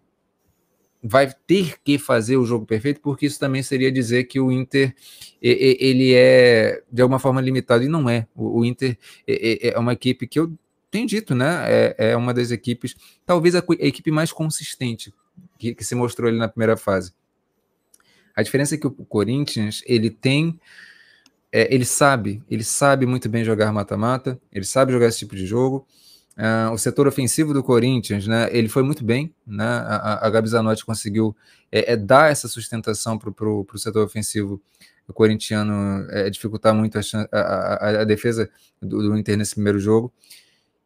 vai 1.02 1.34
ter 1.46 1.76
que 1.82 1.96
fazer 1.96 2.36
o 2.36 2.44
jogo 2.44 2.66
perfeito, 2.66 3.00
porque 3.00 3.24
isso 3.24 3.40
também 3.40 3.62
seria 3.62 3.90
dizer 3.90 4.24
que 4.24 4.38
o 4.38 4.52
Inter 4.52 4.94
ele 5.40 6.12
é 6.12 6.82
de 6.92 7.00
alguma 7.00 7.18
forma 7.18 7.40
limitado 7.40 7.82
e 7.82 7.88
não 7.88 8.10
é. 8.10 8.26
O, 8.36 8.60
o 8.60 8.64
Inter 8.66 8.98
é, 9.26 9.72
uma 9.78 9.94
equipe 9.94 10.26
que 10.26 10.38
eu 10.38 10.52
tenho 10.90 11.06
dito, 11.06 11.34
né? 11.34 11.64
É, 11.66 12.10
é 12.10 12.16
uma 12.16 12.34
das 12.34 12.50
equipes, 12.50 12.94
talvez 13.24 13.54
a, 13.54 13.60
a 13.60 13.86
equipe 13.86 14.10
mais 14.10 14.30
consistente 14.32 15.14
que, 15.58 15.74
que 15.74 15.82
se 15.82 15.94
mostrou 15.94 16.28
ali 16.28 16.36
na 16.36 16.46
primeira 16.46 16.76
fase. 16.76 17.14
A 18.34 18.42
diferença 18.42 18.74
é 18.74 18.78
que 18.78 18.86
o 18.86 18.90
Corinthians, 18.90 19.82
ele 19.86 20.10
tem. 20.10 20.58
É, 21.50 21.72
ele 21.72 21.84
sabe, 21.84 22.42
ele 22.50 22.64
sabe 22.64 23.04
muito 23.04 23.28
bem 23.28 23.44
jogar 23.44 23.72
mata-mata, 23.72 24.40
ele 24.50 24.64
sabe 24.64 24.90
jogar 24.90 25.08
esse 25.08 25.18
tipo 25.18 25.36
de 25.36 25.44
jogo. 25.44 25.86
Uh, 26.34 26.72
o 26.72 26.78
setor 26.78 27.06
ofensivo 27.06 27.52
do 27.52 27.62
Corinthians, 27.62 28.26
né, 28.26 28.48
ele 28.50 28.66
foi 28.66 28.82
muito 28.82 29.04
bem, 29.04 29.34
né, 29.46 29.66
a, 29.66 30.26
a 30.26 30.30
Gabi 30.30 30.48
Zanotti 30.48 30.82
conseguiu 30.82 31.36
é, 31.70 31.92
é 31.92 31.96
dar 31.96 32.30
essa 32.30 32.48
sustentação 32.48 33.18
para 33.18 33.28
o 33.30 33.66
setor 33.76 34.02
ofensivo 34.02 34.58
corintiano, 35.12 36.06
é, 36.10 36.30
dificultar 36.30 36.74
muito 36.74 36.98
a, 36.98 37.02
a, 37.32 38.00
a 38.00 38.04
defesa 38.04 38.48
do, 38.80 39.02
do, 39.02 39.18
Inter 39.18 39.36
nesse 39.36 39.54
primeiro 39.54 39.78
jogo, 39.78 40.10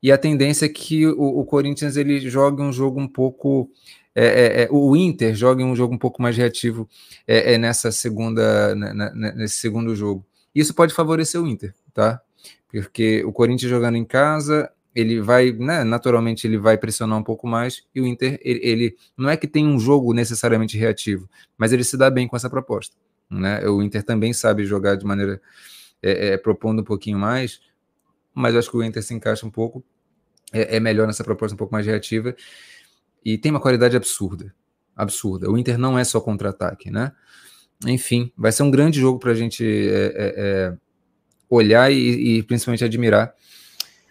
e 0.03 0.11
a 0.11 0.19
tendência 0.19 0.67
é 0.67 0.69
que 0.69 1.07
o, 1.07 1.41
o 1.41 1.45
Corinthians 1.45 1.97
ele 1.97 2.29
jogue 2.29 2.61
um 2.61 2.73
jogo 2.73 3.01
um 3.01 3.09
pouco 3.09 3.71
é, 4.19 4.25
é, 4.25 4.63
é, 4.63 4.69
o 4.71 4.97
Inter 4.97 5.35
joga 5.35 5.63
um 5.63 5.77
jogo 5.77 5.95
um 5.95 5.99
pouco 5.99 6.23
mais 6.23 6.35
reativo 6.39 6.89
é, 7.27 7.53
é 7.53 7.59
nessa 7.59 7.93
segunda, 7.93 8.75
né, 8.75 8.95
né, 8.95 9.13
né, 9.15 9.33
nesse 9.37 9.57
segundo 9.57 9.95
jogo. 9.95 10.25
Isso 10.55 10.73
pode 10.73 10.95
favorecer 10.95 11.39
o 11.39 11.47
Inter, 11.47 11.75
tá? 11.93 12.23
Porque 12.67 13.23
o 13.27 13.33
Corinthians 13.33 13.71
jogando 13.71 13.97
em 13.97 14.07
casa, 14.07 14.71
ele 14.95 15.21
vai, 15.21 15.53
né, 15.53 15.85
naturalmente 15.85 16.47
ele 16.47 16.57
vai 16.57 16.79
pressionar 16.79 17.19
um 17.19 17.23
pouco 17.23 17.47
mais 17.47 17.85
e 17.95 18.01
o 18.01 18.07
Inter, 18.07 18.41
ele, 18.43 18.61
ele, 18.63 18.97
não 19.19 19.29
é 19.29 19.37
que 19.37 19.47
tem 19.47 19.67
um 19.67 19.79
jogo 19.79 20.15
necessariamente 20.15 20.79
reativo, 20.79 21.29
mas 21.59 21.75
ele 21.75 21.85
se 21.85 21.99
dá 21.99 22.09
bem 22.09 22.27
com 22.27 22.37
essa 22.37 22.49
proposta, 22.49 22.97
né? 23.31 23.69
O 23.69 23.83
Inter 23.83 24.03
também 24.03 24.33
sabe 24.33 24.65
jogar 24.65 24.97
de 24.97 25.05
maneira 25.05 25.39
é, 26.03 26.29
é, 26.29 26.37
propondo 26.39 26.81
um 26.81 26.85
pouquinho 26.85 27.19
mais, 27.19 27.61
mas 28.33 28.55
eu 28.55 28.61
acho 28.61 28.71
que 28.71 28.79
o 28.79 28.83
Inter 28.83 29.03
se 29.03 29.13
encaixa 29.13 29.45
um 29.45 29.51
pouco, 29.51 29.85
é, 30.55 30.77
é 30.77 30.81
melhor 30.81 31.07
nessa 31.07 31.23
proposta 31.23 31.55
um 31.55 31.59
pouco 31.59 31.75
mais 31.75 31.85
reativa 31.85 32.35
e 33.27 33.37
tem 33.37 33.51
uma 33.51 33.61
qualidade 33.61 33.97
absurda. 33.97 34.55
Absurda. 34.95 35.51
O 35.51 35.59
Inter 35.59 35.77
não 35.77 35.99
é 35.99 36.05
só 36.05 36.21
contra-ataque, 36.21 36.93
né? 36.93 37.11
Enfim, 37.85 38.31
vai 38.39 38.53
ser 38.53 38.63
um 38.63 38.71
grande 38.71 39.01
jogo 39.01 39.19
para 39.19 39.33
a 39.33 39.35
gente 39.35 39.65
é, 39.67 40.05
é, 40.07 40.35
é, 40.37 40.77
olhar 41.51 41.91
e, 41.91 42.39
e, 42.39 42.43
principalmente 42.45 42.85
admirar. 42.85 43.35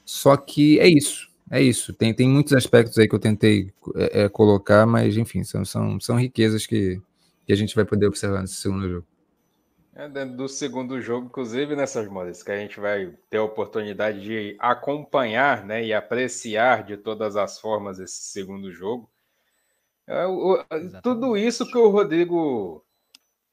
Só 0.04 0.36
que 0.36 0.82
é 0.82 0.90
isso, 0.90 1.30
é 1.50 1.62
isso. 1.62 1.94
Tem, 1.94 2.14
tem 2.14 2.28
muitos 2.28 2.52
aspectos 2.52 2.98
aí 3.00 3.08
que 3.08 3.16
eu 3.16 3.20
tentei 3.20 3.72
é, 3.96 4.24
é, 4.24 4.30
colocar, 4.30 4.86
mas 4.86 5.16
enfim, 5.16 5.46
são, 5.46 5.64
são, 5.64 5.98
são 5.98 6.18
riquezas 6.18 6.66
que, 6.66 7.02
que 7.46 7.54
a 7.54 7.56
gente 7.56 7.74
vai 7.74 7.86
poder 7.86 8.08
observar 8.08 8.42
nesse 8.42 8.56
segundo 8.56 8.90
jogo. 8.90 9.08
É 9.98 10.10
dentro 10.10 10.36
do 10.36 10.50
segundo 10.50 11.00
jogo, 11.00 11.28
inclusive 11.28 11.74
nessas 11.74 12.10
modas, 12.10 12.44
que 12.44 12.52
a 12.52 12.58
gente 12.58 12.82
vai 12.82 13.18
ter 13.30 13.38
a 13.38 13.44
oportunidade 13.44 14.22
de 14.22 14.58
acompanhar 14.60 15.66
né, 15.66 15.86
e 15.86 15.94
apreciar 15.94 16.84
de 16.84 16.98
todas 16.98 17.38
as 17.38 17.62
formas 17.62 17.98
esse 17.98 18.24
segundo 18.24 18.70
jogo. 18.74 19.10
É, 20.06 20.26
tudo 21.02 21.38
isso 21.38 21.66
que 21.66 21.78
o 21.78 21.88
Rodrigo. 21.88 22.86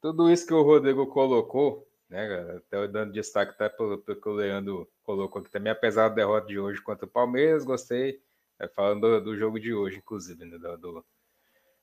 Tudo 0.00 0.28
isso 0.28 0.44
que 0.44 0.52
o 0.52 0.62
Rodrigo 0.62 1.06
colocou, 1.06 1.88
né? 2.10 2.56
Até 2.56 2.88
dando 2.88 3.12
destaque 3.12 3.52
até 3.52 3.68
pelo, 3.68 3.98
pelo 3.98 4.20
que 4.20 4.28
o 4.28 4.32
Leandro 4.32 4.90
colocou 5.04 5.40
aqui 5.40 5.50
também, 5.50 5.72
apesar 5.72 6.08
da 6.08 6.16
derrota 6.16 6.48
de 6.48 6.58
hoje 6.58 6.82
contra 6.82 7.06
o 7.06 7.08
Palmeiras, 7.08 7.64
gostei. 7.64 8.20
É, 8.58 8.66
falando 8.66 9.00
do, 9.00 9.20
do, 9.26 9.36
jogo 9.36 9.60
de 9.60 9.72
hoje, 9.72 9.98
inclusive, 9.98 10.44
né, 10.44 10.58
do, 10.58 11.04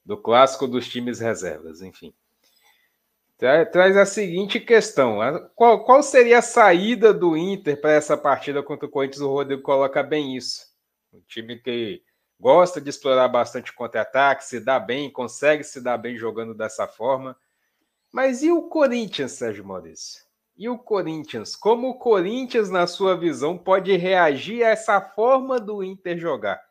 do 0.06 0.18
clássico 0.18 0.68
dos 0.68 0.88
times 0.88 1.20
reservas, 1.20 1.82
enfim. 1.82 2.14
Traz 3.40 3.96
a 3.96 4.06
seguinte 4.06 4.60
questão: 4.60 5.20
qual, 5.56 5.86
qual 5.86 6.04
seria 6.04 6.40
a 6.40 6.42
saída 6.42 7.14
do 7.14 7.38
Inter 7.38 7.80
para 7.80 7.94
essa 7.94 8.18
partida 8.18 8.62
contra 8.62 8.86
o 8.86 8.92
Corinthians? 8.92 9.22
O 9.22 9.32
Rodrigo 9.32 9.62
coloca 9.62 10.04
bem 10.04 10.36
isso. 10.36 10.68
Um 11.14 11.22
time 11.22 11.58
que 11.58 12.04
gosta 12.38 12.82
de 12.82 12.90
explorar 12.90 13.30
bastante 13.30 13.72
contra-ataque, 13.72 14.44
se 14.44 14.60
dá 14.60 14.78
bem, 14.78 15.10
consegue 15.10 15.64
se 15.64 15.80
dar 15.80 15.98
bem 15.98 16.18
jogando 16.18 16.54
dessa 16.54 16.86
forma. 16.86 17.34
Mas 18.12 18.44
e 18.44 18.52
o 18.52 18.64
Corinthians, 18.64 19.32
Sérgio 19.32 19.66
Maurício? 19.66 20.22
E 20.58 20.68
o 20.68 20.78
Corinthians? 20.78 21.56
Como 21.56 21.90
o 21.90 21.98
Corinthians, 21.98 22.70
na 22.70 22.88
sua 22.88 23.16
visão, 23.16 23.58
pode 23.58 23.96
reagir 23.96 24.64
a 24.66 24.70
essa 24.70 25.00
forma 25.00 25.62
do 25.62 25.82
Inter 25.82 26.18
jogar? 26.18 26.62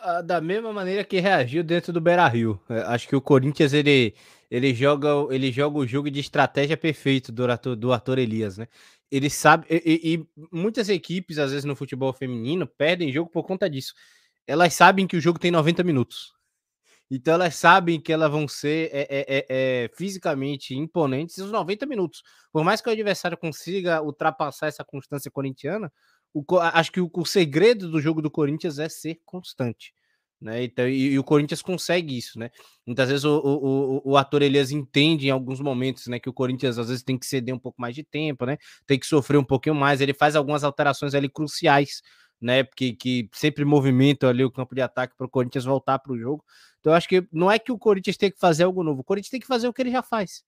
Ah, 0.00 0.22
da 0.22 0.40
mesma 0.40 0.72
maneira 0.72 1.04
que 1.04 1.20
reagiu 1.20 1.62
dentro 1.62 1.92
do 1.92 2.00
Beira 2.00 2.26
Rio. 2.28 2.58
É, 2.70 2.80
acho 2.80 3.06
que 3.06 3.16
o 3.16 3.20
Corinthians 3.20 3.74
ele 3.74 4.14
ele 4.54 4.72
joga, 4.72 5.08
ele 5.34 5.50
joga 5.50 5.78
o 5.78 5.86
jogo 5.86 6.08
de 6.08 6.20
estratégia 6.20 6.76
perfeito 6.76 7.32
do 7.32 7.44
Arthur, 7.44 7.74
do 7.74 7.92
Arthur 7.92 8.18
Elias, 8.18 8.56
né? 8.56 8.68
Ele 9.10 9.28
sabe, 9.28 9.66
e, 9.68 10.14
e, 10.14 10.46
muitas 10.52 10.88
equipes, 10.88 11.38
às 11.38 11.50
vezes 11.50 11.64
no 11.64 11.74
futebol 11.74 12.12
feminino, 12.12 12.64
perdem 12.64 13.12
jogo 13.12 13.28
por 13.28 13.42
conta 13.42 13.68
disso. 13.68 13.94
Elas 14.46 14.72
sabem 14.72 15.08
que 15.08 15.16
o 15.16 15.20
jogo 15.20 15.40
tem 15.40 15.50
90 15.50 15.82
minutos. 15.82 16.32
Então 17.10 17.34
elas 17.34 17.56
sabem 17.56 18.00
que 18.00 18.12
elas 18.12 18.30
vão 18.30 18.46
ser 18.46 18.90
é, 18.92 19.02
é, 19.02 19.24
é, 19.28 19.46
é 19.48 19.90
fisicamente 19.96 20.72
imponentes 20.72 21.38
os 21.38 21.50
90 21.50 21.84
minutos. 21.84 22.22
Por 22.52 22.62
mais 22.62 22.80
que 22.80 22.88
o 22.88 22.92
adversário 22.92 23.36
consiga 23.36 24.00
ultrapassar 24.02 24.68
essa 24.68 24.84
constância 24.84 25.32
corintiana, 25.32 25.92
o, 26.32 26.44
acho 26.60 26.92
que 26.92 27.00
o, 27.00 27.10
o 27.12 27.26
segredo 27.26 27.90
do 27.90 28.00
jogo 28.00 28.22
do 28.22 28.30
Corinthians 28.30 28.78
é 28.78 28.88
ser 28.88 29.20
constante 29.24 29.92
né? 30.44 30.62
Então, 30.62 30.86
e, 30.86 31.12
e, 31.12 31.18
o 31.18 31.24
Corinthians 31.24 31.62
consegue 31.62 32.18
isso, 32.18 32.38
né? 32.38 32.50
Muitas 32.86 33.08
vezes 33.08 33.24
o, 33.24 33.38
o, 33.38 34.10
o 34.12 34.16
ator 34.18 34.42
Elias 34.42 34.70
entende 34.70 35.28
em 35.28 35.30
alguns 35.30 35.58
momentos, 35.58 36.06
né? 36.06 36.20
Que 36.20 36.28
o 36.28 36.34
Corinthians 36.34 36.78
às 36.78 36.88
vezes 36.88 37.02
tem 37.02 37.16
que 37.16 37.24
ceder 37.24 37.54
um 37.54 37.58
pouco 37.58 37.80
mais 37.80 37.94
de 37.94 38.04
tempo, 38.04 38.44
né? 38.44 38.58
Tem 38.86 38.98
que 38.98 39.06
sofrer 39.06 39.38
um 39.38 39.44
pouquinho 39.44 39.74
mais. 39.74 40.02
Ele 40.02 40.12
faz 40.12 40.36
algumas 40.36 40.62
alterações 40.62 41.14
ali 41.14 41.30
cruciais, 41.30 42.02
né? 42.38 42.62
Porque 42.62 42.92
que 42.92 43.26
sempre 43.32 43.64
movimenta 43.64 44.28
ali 44.28 44.44
o 44.44 44.50
campo 44.50 44.74
de 44.74 44.82
ataque 44.82 45.14
para 45.16 45.26
o 45.26 45.30
Corinthians 45.30 45.64
voltar 45.64 45.98
para 45.98 46.12
o 46.12 46.18
jogo. 46.18 46.44
Então, 46.78 46.92
eu 46.92 46.96
acho 46.98 47.08
que 47.08 47.26
não 47.32 47.50
é 47.50 47.58
que 47.58 47.72
o 47.72 47.78
Corinthians 47.78 48.18
tem 48.18 48.30
que 48.30 48.38
fazer 48.38 48.64
algo 48.64 48.82
novo, 48.82 49.00
o 49.00 49.04
Corinthians 49.04 49.30
tem 49.30 49.40
que 49.40 49.46
fazer 49.46 49.66
o 49.66 49.72
que 49.72 49.80
ele 49.80 49.90
já 49.90 50.02
faz. 50.02 50.44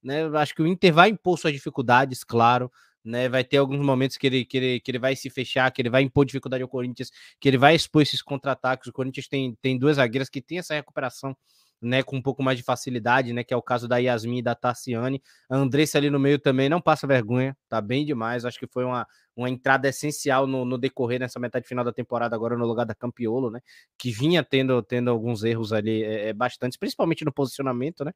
Né? 0.00 0.26
Acho 0.38 0.54
que 0.54 0.62
o 0.62 0.66
Inter 0.66 0.94
vai 0.94 1.08
impor 1.08 1.36
suas 1.36 1.52
dificuldades, 1.52 2.22
claro 2.22 2.70
né? 3.04 3.28
Vai 3.28 3.44
ter 3.44 3.58
alguns 3.58 3.80
momentos 3.80 4.16
que 4.16 4.26
ele, 4.26 4.44
que, 4.44 4.56
ele, 4.56 4.80
que 4.80 4.90
ele 4.90 4.98
vai 4.98 5.16
se 5.16 5.30
fechar, 5.30 5.70
que 5.70 5.80
ele 5.82 5.90
vai 5.90 6.02
impor 6.02 6.24
dificuldade 6.24 6.62
ao 6.62 6.68
Corinthians, 6.68 7.10
que 7.40 7.48
ele 7.48 7.58
vai 7.58 7.74
expor 7.74 8.02
esses 8.02 8.22
contra-ataques. 8.22 8.88
O 8.88 8.92
Corinthians 8.92 9.28
tem, 9.28 9.56
tem 9.60 9.78
duas 9.78 9.96
zagueiras 9.96 10.28
que 10.28 10.40
tem 10.40 10.58
essa 10.58 10.74
recuperação. 10.74 11.36
Né, 11.82 12.02
com 12.02 12.16
um 12.16 12.20
pouco 12.20 12.42
mais 12.42 12.58
de 12.58 12.62
facilidade, 12.62 13.32
né, 13.32 13.42
que 13.42 13.54
é 13.54 13.56
o 13.56 13.62
caso 13.62 13.88
da 13.88 13.96
Yasmin 13.96 14.40
e 14.40 14.42
da 14.42 14.54
Tassiane. 14.54 15.22
A 15.48 15.56
Andressa 15.56 15.96
ali 15.96 16.10
no 16.10 16.20
meio 16.20 16.38
também 16.38 16.68
não 16.68 16.78
passa 16.78 17.06
vergonha, 17.06 17.56
tá 17.70 17.80
bem 17.80 18.04
demais. 18.04 18.44
Acho 18.44 18.58
que 18.58 18.66
foi 18.66 18.84
uma, 18.84 19.06
uma 19.34 19.48
entrada 19.48 19.88
essencial 19.88 20.46
no, 20.46 20.66
no 20.66 20.76
decorrer 20.76 21.18
nessa 21.18 21.40
metade 21.40 21.66
final 21.66 21.82
da 21.82 21.90
temporada, 21.90 22.36
agora 22.36 22.54
no 22.54 22.66
lugar 22.66 22.84
da 22.84 22.94
Campiolo, 22.94 23.50
né, 23.50 23.60
que 23.96 24.10
vinha 24.10 24.44
tendo, 24.44 24.82
tendo 24.82 25.08
alguns 25.08 25.42
erros 25.42 25.72
ali, 25.72 26.04
é, 26.04 26.28
é 26.28 26.32
bastante, 26.34 26.78
principalmente 26.78 27.24
no 27.24 27.32
posicionamento, 27.32 28.04
né. 28.04 28.12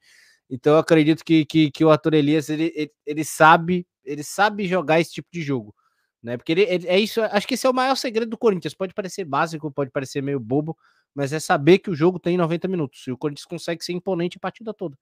Então 0.50 0.74
eu 0.74 0.78
acredito 0.78 1.24
que, 1.24 1.46
que, 1.46 1.70
que 1.70 1.84
o 1.84 1.90
Arthur 1.90 2.12
Elias 2.12 2.50
ele, 2.50 2.70
ele, 2.76 2.92
ele 3.06 3.24
sabe 3.24 3.86
ele 4.04 4.22
sabe 4.22 4.66
jogar 4.66 5.00
esse 5.00 5.12
tipo 5.12 5.28
de 5.32 5.42
jogo, 5.42 5.74
né? 6.22 6.36
Porque 6.36 6.52
ele, 6.52 6.62
ele, 6.62 6.86
é 6.86 6.98
isso, 6.98 7.22
acho 7.22 7.46
que 7.46 7.54
esse 7.54 7.66
é 7.66 7.70
o 7.70 7.74
maior 7.74 7.96
segredo 7.96 8.30
do 8.30 8.38
Corinthians. 8.38 8.74
Pode 8.74 8.94
parecer 8.94 9.24
básico, 9.24 9.70
pode 9.72 9.90
parecer 9.90 10.22
meio 10.22 10.38
bobo, 10.38 10.76
mas 11.14 11.32
é 11.32 11.38
saber 11.38 11.78
que 11.78 11.90
o 11.90 11.94
jogo 11.94 12.18
tem 12.18 12.36
90 12.36 12.66
minutos 12.68 13.06
e 13.06 13.12
o 13.12 13.16
Corinthians 13.16 13.46
consegue 13.46 13.84
ser 13.84 13.92
imponente 13.92 14.36
a 14.36 14.40
partida 14.40 14.74
toda, 14.74 14.98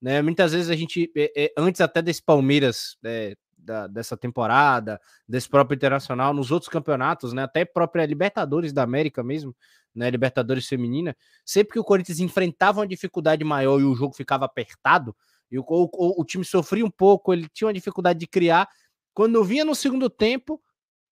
né? 0.00 0.22
Muitas 0.22 0.52
vezes 0.52 0.70
a 0.70 0.76
gente, 0.76 1.10
é, 1.16 1.44
é, 1.44 1.52
antes 1.56 1.80
até 1.80 2.00
desse 2.00 2.22
Palmeiras 2.22 2.96
é, 3.04 3.36
da, 3.56 3.86
dessa 3.86 4.16
temporada, 4.16 5.00
desse 5.28 5.48
próprio 5.48 5.74
Internacional, 5.74 6.32
nos 6.32 6.50
outros 6.50 6.68
campeonatos, 6.68 7.32
né? 7.32 7.42
Até 7.42 7.64
própria 7.64 8.06
Libertadores 8.06 8.72
da 8.72 8.82
América 8.82 9.22
mesmo, 9.22 9.54
né? 9.94 10.08
Libertadores 10.08 10.68
feminina, 10.68 11.16
sempre 11.44 11.72
que 11.72 11.80
o 11.80 11.84
Corinthians 11.84 12.20
enfrentava 12.20 12.80
uma 12.80 12.86
dificuldade 12.86 13.42
maior 13.44 13.80
e 13.80 13.84
o 13.84 13.94
jogo 13.94 14.14
ficava 14.14 14.44
apertado, 14.44 15.14
e 15.50 15.58
o, 15.58 15.64
o, 15.66 16.20
o 16.20 16.24
time 16.24 16.44
sofria 16.44 16.84
um 16.84 16.90
pouco, 16.90 17.32
ele 17.32 17.48
tinha 17.52 17.66
uma 17.66 17.74
dificuldade 17.74 18.18
de 18.18 18.26
criar. 18.26 18.68
Quando 19.14 19.42
vinha 19.44 19.64
no 19.64 19.74
segundo 19.74 20.10
tempo, 20.10 20.60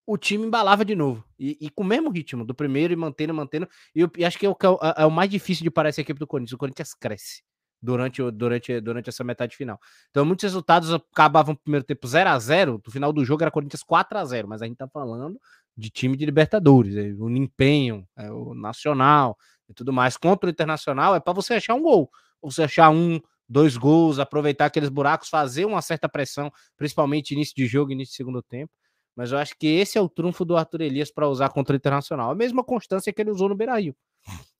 o 0.07 0.17
time 0.19 0.47
embalava 0.47 0.85
de 0.85 0.95
novo. 0.95 1.25
E, 1.39 1.57
e, 1.61 1.71
com 1.71 1.83
o 1.83 1.87
mesmo 1.87 2.11
ritmo 2.11 2.45
do 2.45 2.55
primeiro 2.55 2.93
e 2.93 2.97
mantendo, 2.97 3.35
mantendo. 3.35 3.69
E, 3.95 4.01
eu, 4.01 4.11
e 4.17 4.25
acho 4.25 4.39
que 4.39 4.47
é 4.47 4.49
o, 4.49 4.57
é, 4.83 5.03
é 5.03 5.07
o, 5.07 5.11
mais 5.11 5.31
difícil 5.31 5.65
de 5.65 5.71
parar 5.71 5.89
essa 5.89 6.01
equipe 6.01 6.19
do 6.19 6.27
Corinthians. 6.27 6.53
O 6.53 6.59
Corinthians 6.59 6.95
cresce 6.95 7.43
durante, 7.81 8.31
durante, 8.31 8.81
durante 8.81 9.09
essa 9.09 9.25
metade 9.25 9.57
final. 9.57 9.79
Então, 10.11 10.25
muitos 10.25 10.43
resultados 10.43 10.93
acabavam 10.93 11.55
no 11.55 11.61
primeiro 11.61 11.85
tempo 11.85 12.07
0 12.07 12.31
a 12.31 12.39
0 12.39 12.83
No 12.85 12.93
final 12.93 13.13
do 13.13 13.25
jogo 13.25 13.43
era 13.43 13.51
Corinthians 13.51 13.83
4 13.83 14.19
a 14.19 14.25
0 14.25 14.49
Mas 14.49 14.63
a 14.63 14.67
gente 14.67 14.77
tá 14.77 14.89
falando 14.89 15.39
de 15.77 15.91
time 15.91 16.17
de 16.17 16.25
Libertadores. 16.25 16.97
É, 16.97 17.15
o 17.19 17.29
empenho, 17.31 18.07
é, 18.17 18.31
o 18.31 18.55
Nacional 18.55 19.37
e 19.69 19.75
tudo 19.75 19.93
mais. 19.93 20.17
Contra 20.17 20.49
o 20.49 20.51
Internacional 20.51 21.15
é 21.15 21.21
para 21.21 21.33
você 21.33 21.55
achar 21.55 21.75
um 21.75 21.83
gol. 21.83 22.11
Ou 22.43 22.51
você 22.51 22.65
achar 22.65 22.91
um, 22.91 23.19
dois 23.49 23.77
gols, 23.77 24.19
aproveitar 24.19 24.67
aqueles 24.67 24.89
buracos, 24.89 25.29
fazer 25.29 25.65
uma 25.65 25.81
certa 25.81 26.09
pressão, 26.09 26.53
principalmente 26.77 27.33
início 27.33 27.55
de 27.57 27.67
jogo, 27.67 27.93
início 27.93 28.13
de 28.13 28.17
segundo 28.17 28.43
tempo. 28.43 28.71
Mas 29.17 29.33
eu 29.33 29.39
acho 29.39 29.57
que 29.57 29.67
esse 29.67 29.97
é 29.97 30.01
o 30.01 30.09
trunfo 30.09 30.45
do 30.45 30.57
Arthur 30.57 30.83
Elias 30.83 31.11
para 31.11 31.29
usar 31.29 31.49
contra 31.51 31.73
o 31.73 31.77
Internacional. 31.77 32.31
A 32.31 32.35
mesma 32.35 32.65
constância 32.65 33.13
que 33.13 33.23
ele 33.23 33.31
usou 33.31 33.49
no 33.49 33.55
Beira-Rio. 33.55 33.95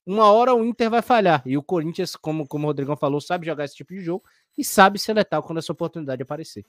Uma 0.07 0.31
hora 0.31 0.55
o 0.55 0.65
Inter 0.65 0.91
vai 0.91 1.03
falhar. 1.03 1.43
E 1.47 1.57
o 1.57 1.63
Corinthians, 1.63 2.15
como, 2.15 2.47
como 2.47 2.65
o 2.65 2.67
Rodrigão 2.69 2.97
falou, 2.97 3.21
sabe 3.21 3.47
jogar 3.47 3.65
esse 3.65 3.75
tipo 3.75 3.95
de 3.95 4.01
jogo 4.01 4.25
e 4.57 4.65
sabe 4.65 4.99
ser 4.99 5.15
letal 5.15 5.43
quando 5.43 5.59
essa 5.59 5.73
oportunidade 5.73 6.23
aparecer. 6.23 6.65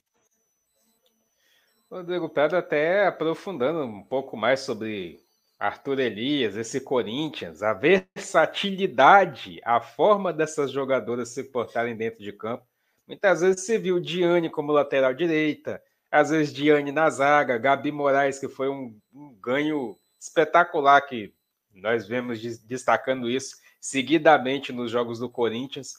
Rodrigo 1.90 2.28
Pedro 2.28 2.58
até 2.58 3.06
aprofundando 3.06 3.84
um 3.84 4.02
pouco 4.02 4.36
mais 4.36 4.60
sobre 4.60 5.20
Arthur 5.58 6.00
Elias, 6.00 6.56
esse 6.56 6.80
Corinthians, 6.80 7.62
a 7.62 7.72
versatilidade, 7.72 9.60
a 9.64 9.80
forma 9.80 10.32
dessas 10.32 10.70
jogadoras 10.70 11.28
se 11.28 11.44
portarem 11.44 11.96
dentro 11.96 12.22
de 12.22 12.32
campo. 12.32 12.64
Muitas 13.06 13.40
vezes 13.40 13.60
você 13.62 13.78
viu 13.78 14.00
Diane 14.00 14.50
como 14.50 14.72
lateral 14.72 15.14
direita, 15.14 15.80
às 16.10 16.30
vezes 16.30 16.52
Diane 16.52 16.92
na 16.92 17.10
zaga, 17.10 17.58
Gabi 17.58 17.92
Moraes, 17.92 18.38
que 18.38 18.48
foi 18.48 18.68
um, 18.68 18.98
um 19.14 19.34
ganho 19.34 19.98
espetacular 20.18 21.00
que 21.02 21.32
nós 21.74 22.06
vemos 22.06 22.40
destacando 22.64 23.30
isso 23.30 23.56
seguidamente 23.80 24.72
nos 24.72 24.90
jogos 24.90 25.18
do 25.18 25.28
Corinthians. 25.28 25.94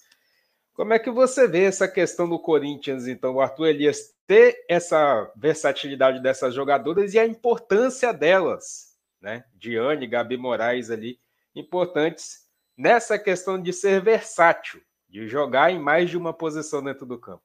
Como 0.74 0.94
é 0.94 1.00
que 1.00 1.12
você 1.12 1.48
vê 1.48 1.64
essa 1.64 1.88
questão 1.88 2.28
do 2.28 2.40
Corinthians, 2.40 3.08
então, 3.08 3.36
o 3.36 3.42
Arthur 3.42 3.68
Elias 3.68 4.14
ter 4.26 4.66
essa 4.70 5.32
versatilidade 5.36 6.22
dessas 6.22 6.54
jogadoras 6.54 7.14
e 7.14 7.20
a 7.20 7.26
importância 7.26 8.14
delas 8.14 8.88
né? 9.22 9.44
Diane, 9.54 10.08
Gabi 10.08 10.38
Moraes 10.38 10.90
ali, 10.90 11.20
importantes 11.56 12.48
nessa 12.76 13.18
questão 13.18 13.62
de 13.62 13.74
ser 13.74 14.02
versátil, 14.02 14.82
de 15.10 15.28
jogar 15.28 15.72
em 15.72 15.80
mais 15.80 16.10
de 16.10 16.18
uma 16.18 16.34
posição 16.34 16.84
dentro 16.84 17.06
do 17.06 17.20
campo. 17.20 17.44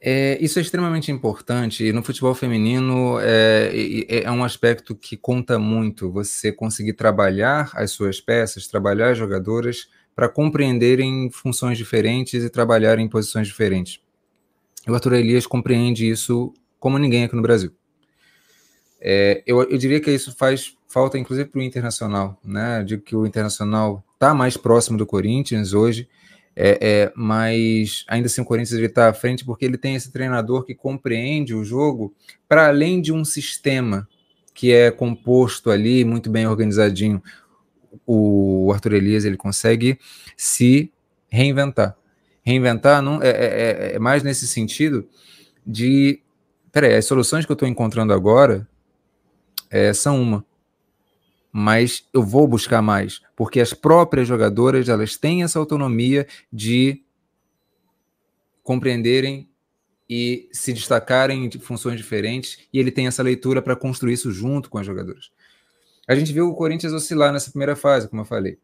É, 0.00 0.38
isso 0.40 0.60
é 0.60 0.62
extremamente 0.62 1.10
importante 1.10 1.84
e 1.84 1.92
no 1.92 2.04
futebol 2.04 2.32
feminino 2.32 3.18
é, 3.20 3.72
é, 4.08 4.22
é, 4.22 4.30
um 4.30 4.44
aspecto 4.44 4.94
que 4.94 5.16
conta 5.16 5.58
muito 5.58 6.10
você 6.10 6.52
conseguir 6.52 6.92
trabalhar 6.92 7.70
as 7.74 7.90
suas 7.90 8.20
peças, 8.20 8.68
trabalhar 8.68 9.10
as 9.10 9.18
jogadoras 9.18 9.88
para 10.14 10.28
compreenderem 10.28 11.30
funções 11.32 11.76
diferentes 11.76 12.44
e 12.44 12.50
trabalhar 12.50 12.98
em 13.00 13.08
posições 13.08 13.48
diferentes. 13.48 14.00
O 14.86 14.94
Arthur 14.94 15.14
Elias 15.14 15.46
compreende 15.46 16.08
isso 16.08 16.54
como 16.78 16.96
ninguém 16.96 17.24
aqui 17.24 17.34
no 17.34 17.42
Brasil. 17.42 17.72
É, 19.00 19.42
eu, 19.46 19.62
eu, 19.62 19.78
diria 19.78 20.00
que 20.00 20.10
isso 20.10 20.34
faz 20.36 20.76
falta, 20.88 21.18
inclusive, 21.18 21.48
para 21.48 21.60
o 21.60 21.62
Internacional, 21.62 22.38
né? 22.44 22.82
Digo 22.82 23.02
que 23.02 23.14
o 23.14 23.26
Internacional 23.26 24.04
está 24.14 24.34
mais 24.34 24.56
próximo 24.56 24.98
do 24.98 25.06
Corinthians 25.06 25.72
hoje, 25.72 26.08
é, 26.54 26.78
é, 26.80 27.12
mas 27.14 28.04
ainda 28.08 28.26
assim 28.26 28.40
o 28.40 28.44
Corinthians 28.44 28.80
está 28.80 29.08
à 29.08 29.12
frente 29.12 29.44
porque 29.44 29.64
ele 29.64 29.78
tem 29.78 29.94
esse 29.94 30.10
treinador 30.10 30.64
que 30.64 30.74
compreende 30.74 31.54
o 31.54 31.64
jogo 31.64 32.14
para 32.48 32.68
além 32.68 33.00
de 33.00 33.12
um 33.12 33.24
sistema 33.24 34.08
que 34.58 34.72
é 34.72 34.90
composto 34.90 35.70
ali, 35.70 36.04
muito 36.04 36.28
bem 36.28 36.48
organizadinho. 36.48 37.22
O 38.04 38.72
Arthur 38.72 38.94
Elias 38.94 39.24
ele 39.24 39.36
consegue 39.36 40.00
se 40.36 40.92
reinventar. 41.28 41.96
Reinventar 42.42 43.00
não, 43.00 43.22
é, 43.22 43.28
é, 43.28 43.92
é 43.94 43.98
mais 44.00 44.24
nesse 44.24 44.48
sentido 44.48 45.06
de. 45.64 46.20
Peraí, 46.72 46.96
as 46.96 47.04
soluções 47.04 47.46
que 47.46 47.52
eu 47.52 47.54
estou 47.54 47.68
encontrando 47.68 48.12
agora 48.12 48.66
é, 49.70 49.92
são 49.92 50.20
uma. 50.20 50.44
Mas 51.52 52.06
eu 52.12 52.22
vou 52.22 52.46
buscar 52.46 52.82
mais, 52.82 53.20
porque 53.34 53.60
as 53.60 53.72
próprias 53.72 54.28
jogadoras 54.28 54.88
elas 54.88 55.16
têm 55.16 55.42
essa 55.42 55.58
autonomia 55.58 56.26
de 56.52 57.02
compreenderem 58.62 59.48
e 60.08 60.48
se 60.52 60.72
destacarem 60.72 61.48
de 61.48 61.58
funções 61.58 61.96
diferentes, 61.96 62.58
e 62.72 62.78
ele 62.78 62.90
tem 62.90 63.06
essa 63.06 63.22
leitura 63.22 63.60
para 63.60 63.76
construir 63.76 64.14
isso 64.14 64.32
junto 64.32 64.70
com 64.70 64.78
as 64.78 64.86
jogadoras. 64.86 65.30
A 66.06 66.14
gente 66.14 66.32
viu 66.32 66.48
o 66.48 66.54
Corinthians 66.54 66.92
oscilar 66.92 67.32
nessa 67.32 67.50
primeira 67.50 67.76
fase, 67.76 68.08
como 68.08 68.22
eu 68.22 68.26
falei. 68.26 68.58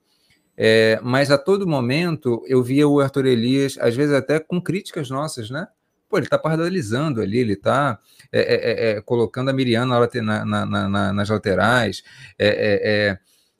É, 0.56 1.00
mas 1.02 1.30
a 1.30 1.36
todo 1.36 1.66
momento 1.66 2.42
eu 2.46 2.62
via 2.62 2.88
o 2.88 3.00
Arthur 3.00 3.26
Elias, 3.26 3.76
às 3.78 3.94
vezes 3.94 4.14
até 4.14 4.38
com 4.38 4.60
críticas 4.60 5.10
nossas, 5.10 5.50
né? 5.50 5.66
Pô, 6.14 6.18
ele 6.18 6.28
tá 6.28 6.38
paralisando 6.38 7.20
ali, 7.20 7.38
ele 7.38 7.56
tá 7.56 7.98
é, 8.30 8.40
é, 8.40 8.54
é, 8.54 8.90
é 8.90 9.00
colocando 9.00 9.48
a 9.48 9.52
Miriana 9.52 9.98
na, 10.22 10.44
na, 10.44 10.88
na, 10.88 11.12
nas 11.12 11.28
laterais, 11.28 12.04
é, 12.38 13.18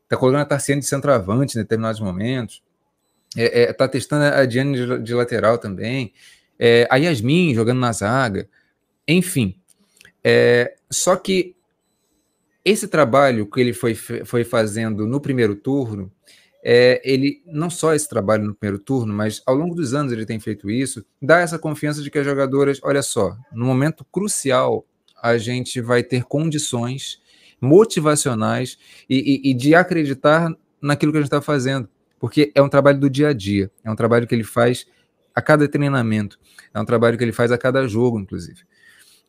tá 0.09 0.17
colocando 0.17 0.43
a 0.43 0.45
Tarciane 0.45 0.81
de 0.81 0.87
centroavante 0.87 1.59
em 1.59 1.61
determinados 1.63 2.01
momentos, 2.01 2.63
tá 3.77 3.89
testando 3.89 4.37
a 4.37 4.47
Diane 4.47 4.77
de, 4.77 4.99
de 5.01 5.15
lateral 5.15 5.59
também, 5.59 6.13
a 6.89 6.95
Yasmin 6.95 7.57
jogando 7.57 7.81
na 7.81 7.91
zaga, 7.91 8.49
enfim. 9.09 9.57
só 10.89 11.17
que 11.17 11.57
esse 12.65 12.87
trabalho 12.87 13.51
que 13.51 13.61
ele 13.61 13.73
foi, 13.73 13.97
foi 13.97 14.45
fazendo 14.45 15.09
no 15.09 15.21
primeiro 15.21 15.57
turno, 15.57 16.09
é, 16.66 17.03
ele 17.05 17.43
não 17.45 17.69
só 17.69 17.93
esse 17.93 18.09
trabalho 18.09 18.45
no 18.45 18.55
primeiro 18.55 18.82
turno, 18.82 19.12
mas 19.12 19.43
ao 19.45 19.55
longo 19.55 19.74
dos 19.74 19.93
anos 19.93 20.11
ele 20.11 20.24
tem 20.24 20.41
feito 20.41 20.70
isso, 20.70 21.05
dá 21.20 21.41
essa 21.41 21.59
confiança 21.59 22.03
de 22.03 22.11
que 22.11 22.19
as 22.19 22.24
jogadoras, 22.24 22.81
olha 22.82 23.03
só, 23.03 23.36
no 23.53 23.66
momento 23.66 24.03
crucial 24.11 24.86
a 25.23 25.36
gente 25.36 25.78
vai 25.82 26.03
ter 26.03 26.24
condições 26.24 27.23
motivacionais 27.61 28.78
e, 29.09 29.43
e, 29.45 29.51
e 29.51 29.55
de 29.55 29.74
acreditar 29.74 30.51
naquilo 30.81 31.12
que 31.12 31.19
a 31.19 31.20
gente 31.20 31.28
está 31.28 31.43
fazendo, 31.43 31.86
porque 32.19 32.51
é 32.55 32.62
um 32.62 32.69
trabalho 32.69 32.99
do 32.99 33.11
dia 33.11 33.28
a 33.28 33.32
dia, 33.35 33.70
é 33.85 33.91
um 33.91 33.97
trabalho 33.97 34.27
que 34.27 34.35
ele 34.35 34.45
faz 34.45 34.86
a 35.35 35.43
cada 35.43 35.69
treinamento, 35.69 36.39
é 36.73 36.81
um 36.81 36.85
trabalho 36.85 37.19
que 37.19 37.24
ele 37.24 37.32
faz 37.32 37.53
a 37.53 37.59
cada 37.59 37.86
jogo, 37.86 38.19
inclusive. 38.19 38.62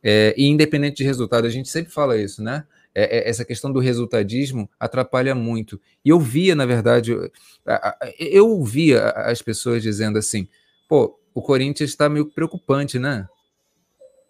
É, 0.02 0.34
e 0.38 0.45
independente 0.45 0.98
de 0.98 1.03
resultado, 1.03 1.45
a 1.45 1.49
gente 1.49 1.68
sempre 1.68 1.91
fala 1.91 2.18
isso, 2.18 2.41
né? 2.41 2.64
É, 2.98 3.18
é, 3.18 3.30
essa 3.30 3.44
questão 3.44 3.74
do 3.74 3.80
resultadismo 3.80 4.70
atrapalha 4.80 5.36
muito. 5.36 5.82
E 6.04 6.10
eu 6.10 6.20
via, 6.20 6.56
na 6.56 6.66
verdade, 6.66 7.12
eu, 7.12 7.30
eu 8.18 8.64
via 8.64 9.10
as 9.10 9.42
pessoas 9.42 9.84
dizendo 9.84 10.18
assim: 10.18 10.48
pô, 10.88 11.20
o 11.34 11.42
Corinthians 11.42 11.90
está 11.90 12.08
meio 12.08 12.26
preocupante, 12.28 12.98
né? 12.98 13.28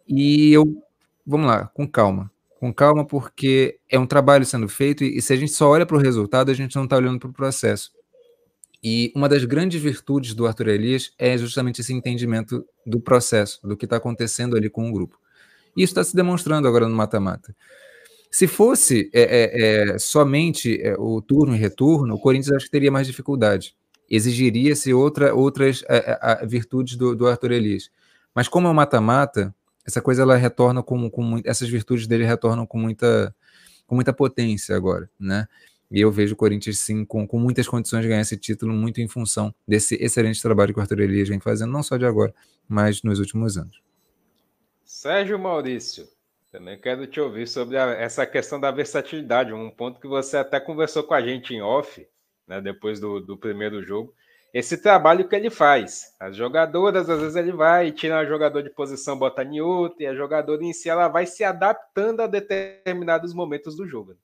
E 0.07 0.51
eu, 0.51 0.65
vamos 1.25 1.45
lá, 1.45 1.67
com 1.67 1.87
calma. 1.87 2.31
Com 2.59 2.73
calma, 2.73 3.05
porque 3.05 3.77
é 3.87 3.99
um 3.99 4.07
trabalho 4.07 4.45
sendo 4.45 4.67
feito 4.67 5.03
e, 5.03 5.17
e 5.17 5.21
se 5.21 5.31
a 5.31 5.35
gente 5.35 5.51
só 5.51 5.69
olha 5.69 5.85
para 5.85 5.97
o 5.97 5.99
resultado, 5.99 6.49
a 6.49 6.53
gente 6.55 6.75
não 6.75 6.85
está 6.85 6.97
olhando 6.97 7.19
para 7.19 7.29
o 7.29 7.33
processo. 7.33 7.91
E 8.83 9.11
uma 9.15 9.29
das 9.29 9.43
grandes 9.45 9.81
virtudes 9.81 10.33
do 10.33 10.47
Arthur 10.47 10.69
Elias 10.69 11.11
é 11.17 11.37
justamente 11.37 11.81
esse 11.81 11.93
entendimento 11.93 12.65
do 12.85 12.99
processo, 12.99 13.59
do 13.67 13.77
que 13.77 13.85
está 13.85 13.97
acontecendo 13.97 14.55
ali 14.55 14.69
com 14.69 14.89
o 14.89 14.91
grupo. 14.91 15.19
E 15.75 15.83
isso 15.83 15.91
está 15.91 16.03
se 16.03 16.15
demonstrando 16.15 16.67
agora 16.67 16.87
no 16.87 16.95
mata-mata. 16.95 17.55
Se 18.35 18.47
fosse 18.47 19.09
é, 19.13 19.21
é, 19.21 19.93
é, 19.93 19.97
somente 19.97 20.77
é, 20.81 20.93
o 20.99 21.21
turno 21.21 21.55
e 21.55 21.57
retorno, 21.57 22.15
o 22.15 22.19
Corinthians 22.19 22.51
acho 22.51 22.65
que 22.65 22.71
teria 22.71 22.91
mais 22.91 23.07
dificuldade. 23.07 23.73
Exigiria-se 24.09 24.93
outra, 24.93 25.33
outras 25.33 25.85
é, 25.87 26.45
virtudes 26.45 26.97
do, 26.97 27.15
do, 27.15 27.27
Arthur 27.27 27.53
Elias. 27.53 27.89
Mas 28.35 28.49
como 28.49 28.67
é 28.67 28.71
um 28.71 28.73
mata-mata, 28.73 29.55
essa 29.87 30.01
coisa 30.01 30.23
ela 30.23 30.35
retorna 30.35 30.83
com, 30.83 31.09
com 31.09 31.39
essas 31.45 31.69
virtudes 31.69 32.07
dele 32.07 32.25
retornam 32.25 32.65
com 32.65 32.77
muita, 32.77 33.33
com 33.87 33.95
muita 33.95 34.11
potência 34.11 34.75
agora, 34.75 35.09
né? 35.17 35.47
E 35.89 36.01
eu 36.01 36.11
vejo 36.11 36.33
o 36.33 36.37
Corinthians, 36.37 36.77
sim, 36.77 37.05
com, 37.05 37.25
com 37.25 37.39
muitas 37.39 37.69
condições 37.69 38.01
de 38.01 38.09
ganhar 38.09 38.19
esse 38.19 38.35
título, 38.35 38.73
muito 38.73 38.99
em 38.99 39.07
função 39.07 39.55
desse 39.65 39.95
excelente 39.95 40.41
trabalho 40.41 40.73
que 40.73 40.79
o 40.79 40.81
Arthur 40.81 40.99
Elias 40.99 41.29
vem 41.29 41.39
fazendo, 41.39 41.71
não 41.71 41.81
só 41.81 41.95
de 41.95 42.05
agora, 42.05 42.35
mas 42.67 43.01
nos 43.01 43.17
últimos 43.17 43.57
anos. 43.57 43.81
Sérgio 44.83 45.39
Maurício. 45.39 46.14
Também 46.55 46.79
quero 46.79 47.05
te 47.05 47.19
ouvir 47.19 47.49
sobre 47.49 47.77
a, 47.77 47.87
essa 47.95 48.25
questão 48.25 48.57
da 48.57 48.71
versatilidade, 48.71 49.51
um 49.51 49.69
ponto 49.69 49.99
que 49.99 50.07
você 50.07 50.37
até 50.37 50.57
conversou 50.57 51.03
com 51.03 51.13
a 51.13 51.19
gente 51.19 51.53
em 51.53 51.61
off, 51.61 52.07
né, 52.47 52.61
depois 52.61 52.97
do, 52.97 53.19
do 53.19 53.35
primeiro 53.35 53.83
jogo. 53.83 54.13
Esse 54.53 54.81
trabalho 54.81 55.27
que 55.27 55.35
ele 55.35 55.49
faz. 55.49 56.15
As 56.17 56.33
jogadoras, 56.33 57.09
às 57.09 57.19
vezes 57.19 57.35
ele 57.35 57.51
vai, 57.51 57.91
tira 57.91 58.23
um 58.23 58.25
jogador 58.25 58.61
de 58.61 58.69
posição, 58.69 59.19
bota 59.19 59.43
em 59.43 59.59
outro, 59.59 60.01
e 60.01 60.07
a 60.07 60.15
jogadora 60.15 60.63
em 60.63 60.71
si 60.71 60.89
ela 60.89 61.09
vai 61.09 61.25
se 61.25 61.43
adaptando 61.43 62.21
a 62.21 62.27
determinados 62.27 63.33
momentos 63.33 63.75
do 63.75 63.85
jogo. 63.85 64.15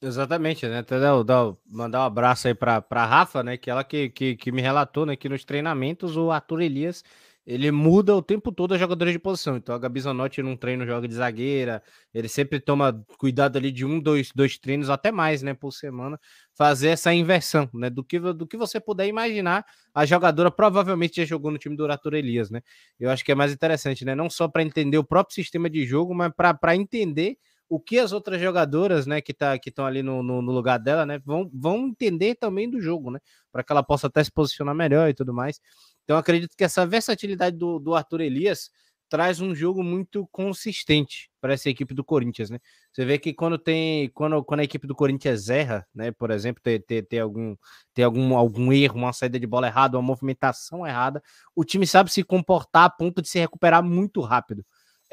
Exatamente, 0.00 0.66
né? 0.66 0.78
Até 0.78 0.98
dar, 0.98 1.52
mandar 1.66 2.00
um 2.00 2.06
abraço 2.06 2.48
aí 2.48 2.54
para 2.54 2.82
a 2.88 3.04
Rafa, 3.04 3.42
né? 3.42 3.58
Que 3.58 3.70
ela 3.70 3.84
que, 3.84 4.08
que, 4.08 4.36
que 4.36 4.50
me 4.50 4.62
relatou 4.62 5.04
né, 5.04 5.16
que 5.16 5.28
nos 5.28 5.44
treinamentos 5.44 6.16
o 6.16 6.30
Arthur 6.30 6.62
Elias 6.62 7.04
ele 7.46 7.70
muda 7.70 8.14
o 8.16 8.22
tempo 8.22 8.50
todo 8.50 8.74
a 8.74 8.78
jogadora 8.78 9.12
de 9.12 9.18
posição. 9.18 9.56
Então 9.56 9.74
a 9.74 9.78
Gabi 9.78 10.00
Zanotti 10.00 10.42
não 10.42 10.56
treino 10.56 10.86
joga 10.86 11.06
de 11.06 11.14
zagueira, 11.14 11.82
ele 12.12 12.28
sempre 12.28 12.58
toma 12.58 13.04
cuidado 13.18 13.56
ali 13.56 13.70
de 13.70 13.84
um, 13.84 14.00
dois, 14.00 14.30
dois 14.34 14.58
treinos, 14.58 14.88
até 14.88 15.12
mais, 15.12 15.42
né, 15.42 15.52
por 15.52 15.72
semana, 15.72 16.18
fazer 16.56 16.88
essa 16.88 17.12
inversão, 17.12 17.68
né, 17.74 17.90
do 17.90 18.02
que, 18.02 18.18
do 18.18 18.46
que 18.46 18.56
você 18.56 18.80
puder 18.80 19.06
imaginar, 19.06 19.64
a 19.94 20.06
jogadora 20.06 20.50
provavelmente 20.50 21.16
já 21.16 21.24
jogou 21.24 21.50
no 21.50 21.58
time 21.58 21.76
do 21.76 21.84
Arator 21.84 22.14
Elias, 22.14 22.50
né. 22.50 22.62
Eu 22.98 23.10
acho 23.10 23.24
que 23.24 23.32
é 23.32 23.34
mais 23.34 23.52
interessante, 23.52 24.04
né, 24.04 24.14
não 24.14 24.30
só 24.30 24.48
para 24.48 24.62
entender 24.62 24.98
o 24.98 25.04
próprio 25.04 25.34
sistema 25.34 25.68
de 25.68 25.84
jogo, 25.84 26.14
mas 26.14 26.32
para 26.34 26.76
entender 26.76 27.36
o 27.68 27.80
que 27.80 27.98
as 27.98 28.12
outras 28.12 28.40
jogadoras, 28.40 29.06
né, 29.06 29.20
que 29.20 29.34
tá, 29.34 29.56
estão 29.56 29.86
ali 29.86 30.02
no, 30.02 30.22
no, 30.22 30.42
no, 30.42 30.52
lugar 30.52 30.78
dela, 30.78 31.04
né, 31.06 31.18
vão, 31.24 31.50
vão 31.52 31.88
entender 31.88 32.34
também 32.36 32.70
do 32.70 32.80
jogo, 32.80 33.10
né, 33.10 33.18
para 33.50 33.64
que 33.64 33.72
ela 33.72 33.82
possa 33.82 34.06
até 34.06 34.22
se 34.22 34.30
posicionar 34.30 34.74
melhor 34.74 35.08
e 35.08 35.14
tudo 35.14 35.32
mais. 35.32 35.60
Então, 36.04 36.16
acredito 36.16 36.56
que 36.56 36.64
essa 36.64 36.86
versatilidade 36.86 37.56
do, 37.56 37.78
do 37.78 37.94
Arthur 37.94 38.20
Elias 38.20 38.70
traz 39.08 39.40
um 39.40 39.54
jogo 39.54 39.82
muito 39.82 40.26
consistente 40.32 41.30
para 41.40 41.52
essa 41.52 41.68
equipe 41.70 41.94
do 41.94 42.02
Corinthians, 42.02 42.50
né? 42.50 42.58
Você 42.92 43.04
vê 43.04 43.18
que 43.18 43.32
quando 43.32 43.58
tem, 43.58 44.08
quando, 44.10 44.42
quando 44.42 44.60
a 44.60 44.64
equipe 44.64 44.86
do 44.86 44.94
Corinthians 44.94 45.48
erra, 45.48 45.86
né? 45.94 46.10
Por 46.10 46.30
exemplo, 46.30 46.62
ter, 46.62 46.80
ter, 46.84 47.02
ter, 47.06 47.20
algum, 47.20 47.54
ter 47.92 48.02
algum, 48.02 48.36
algum 48.36 48.72
erro, 48.72 48.96
uma 48.96 49.12
saída 49.12 49.38
de 49.38 49.46
bola 49.46 49.66
errada, 49.66 49.96
uma 49.96 50.02
movimentação 50.02 50.86
errada, 50.86 51.22
o 51.54 51.64
time 51.64 51.86
sabe 51.86 52.10
se 52.10 52.24
comportar 52.24 52.84
a 52.84 52.90
ponto 52.90 53.22
de 53.22 53.28
se 53.28 53.38
recuperar 53.38 53.82
muito 53.84 54.20
rápido 54.20 54.64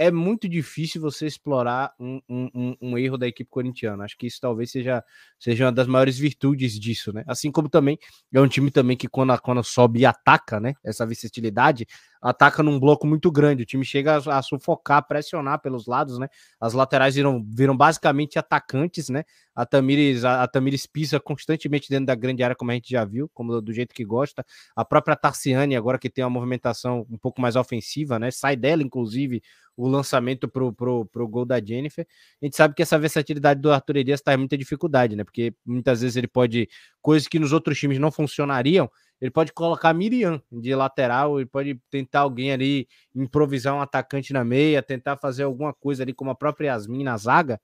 é 0.02 0.10
muito 0.10 0.50
difícil 0.50 1.00
você 1.00 1.28
explorar 1.28 1.94
um, 2.00 2.20
um, 2.28 2.76
um, 2.82 2.98
erro 2.98 3.20
da 3.20 3.28
equipe 3.28 3.48
corintiana. 3.48 4.04
Acho 4.04 4.18
que 4.18 4.26
isso 4.26 4.42
talvez 4.42 4.72
seja, 4.72 5.04
seja 5.38 5.66
uma 5.66 5.72
das 5.72 5.86
maiores 5.86 6.18
virtudes 6.18 6.80
disso, 6.80 7.14
né? 7.14 7.24
Assim 7.28 7.52
como 7.52 7.70
também 7.70 8.00
é 8.34 8.42
um 8.42 8.48
time 8.48 8.72
também 8.72 8.98
que 8.98 9.08
quando, 9.08 9.40
quando 9.40 9.64
sobe 9.64 10.00
e 10.00 10.06
ataca, 10.08 10.60
né? 10.60 10.74
Essa 10.84 11.06
versatilidade, 11.06 11.86
ataca 12.20 12.64
num 12.64 12.80
bloco 12.80 13.06
muito 13.06 13.32
grande. 13.32 13.62
O 13.62 13.66
time 13.66 13.86
chega 13.86 14.18
a, 14.18 14.40
a, 14.40 14.42
sufocar, 14.42 15.08
pressionar 15.08 15.62
pelos 15.62 15.86
lados, 15.86 16.18
né? 16.18 16.28
As 16.60 16.74
laterais 16.74 17.14
viram, 17.14 17.46
viram 17.48 17.78
basicamente 17.78 18.40
atacantes, 18.40 19.08
né? 19.08 19.24
A 19.54 19.68
Tamires, 19.68 20.24
a, 20.24 20.42
a 20.42 20.48
Tamires 20.48 20.88
pisa 20.88 21.20
constantemente 21.20 21.90
dentro 21.90 22.08
da 22.08 22.16
grande 22.16 22.42
área, 22.42 22.56
como 22.56 22.72
a 22.72 22.74
gente 22.74 22.90
já 22.90 23.06
viu, 23.06 23.30
como 23.36 23.62
do 23.62 23.72
jeito 23.72 23.94
que 23.94 24.04
gosta. 24.04 24.44
A 24.76 24.84
própria 24.84 25.16
Tarciane, 25.16 25.76
agora 25.76 26.00
que 26.00 26.10
tem 26.10 26.24
uma 26.24 26.30
movimentação 26.32 27.06
um 27.08 27.20
pouco 27.20 27.40
mais 27.40 27.56
ofensiva, 27.56 28.18
né? 28.18 28.32
Sai 28.32 28.56
dela, 28.56 28.82
inclusive, 28.82 29.44
o 29.82 29.88
lançamento 29.88 30.48
pro, 30.48 30.72
pro, 30.72 31.06
pro 31.06 31.28
gol 31.28 31.44
da 31.44 31.60
Jennifer. 31.60 32.06
A 32.40 32.46
gente 32.46 32.56
sabe 32.56 32.76
que 32.76 32.84
essa 32.84 33.00
versatilidade 33.00 33.60
do 33.60 33.72
Arthur 33.72 33.98
Elias 33.98 34.20
está 34.20 34.32
em 34.34 34.38
muita 34.38 34.56
dificuldade, 34.56 35.16
né? 35.16 35.24
Porque 35.24 35.56
muitas 35.66 36.02
vezes 36.02 36.16
ele 36.16 36.28
pode, 36.28 36.70
coisas 37.02 37.28
que 37.28 37.40
nos 37.40 37.52
outros 37.52 37.80
times 37.80 37.98
não 37.98 38.12
funcionariam, 38.12 38.90
ele 39.20 39.32
pode 39.32 39.52
colocar 39.54 39.92
Miriam 39.94 40.40
de 40.52 40.76
lateral, 40.76 41.40
ele 41.40 41.50
pode 41.50 41.80
tentar 41.90 42.22
alguém 42.22 42.52
ali 42.52 42.88
improvisar 43.16 43.74
um 43.74 43.82
atacante 43.82 44.32
na 44.34 44.44
meia, 44.44 44.84
tentar 44.84 45.18
fazer 45.18 45.44
alguma 45.44 45.74
coisa 45.74 46.04
ali 46.04 46.14
como 46.14 46.30
a 46.30 46.36
própria 46.36 46.68
Yasmin 46.68 47.04
na 47.04 47.18
zaga, 47.18 47.60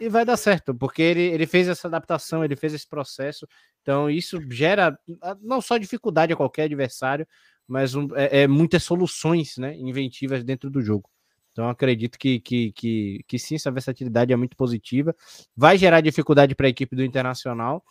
e 0.00 0.08
vai 0.08 0.24
dar 0.24 0.36
certo, 0.36 0.74
porque 0.74 1.00
ele, 1.00 1.22
ele 1.22 1.46
fez 1.46 1.68
essa 1.68 1.86
adaptação, 1.86 2.44
ele 2.44 2.56
fez 2.56 2.74
esse 2.74 2.88
processo, 2.88 3.46
então 3.82 4.10
isso 4.10 4.40
gera 4.50 4.98
ah, 5.20 5.36
não 5.40 5.60
só 5.60 5.76
dificuldade 5.76 6.32
a 6.32 6.36
qualquer 6.36 6.64
adversário, 6.64 7.26
mas 7.68 7.94
um, 7.94 8.08
é, 8.16 8.42
é, 8.42 8.48
muitas 8.48 8.82
soluções 8.82 9.56
né, 9.56 9.76
inventivas 9.76 10.42
dentro 10.44 10.68
do 10.70 10.82
jogo. 10.82 11.08
Então 11.52 11.68
acredito 11.68 12.18
que, 12.18 12.40
que, 12.40 12.72
que, 12.72 13.24
que 13.28 13.38
sim, 13.38 13.54
essa 13.56 13.70
versatilidade 13.70 14.32
é 14.32 14.36
muito 14.36 14.56
positiva. 14.56 15.14
Vai 15.56 15.78
gerar 15.78 16.00
dificuldade 16.00 16.54
para 16.54 16.66
a 16.66 16.70
equipe 16.70 16.96
do 16.96 17.04
Internacional, 17.04 17.84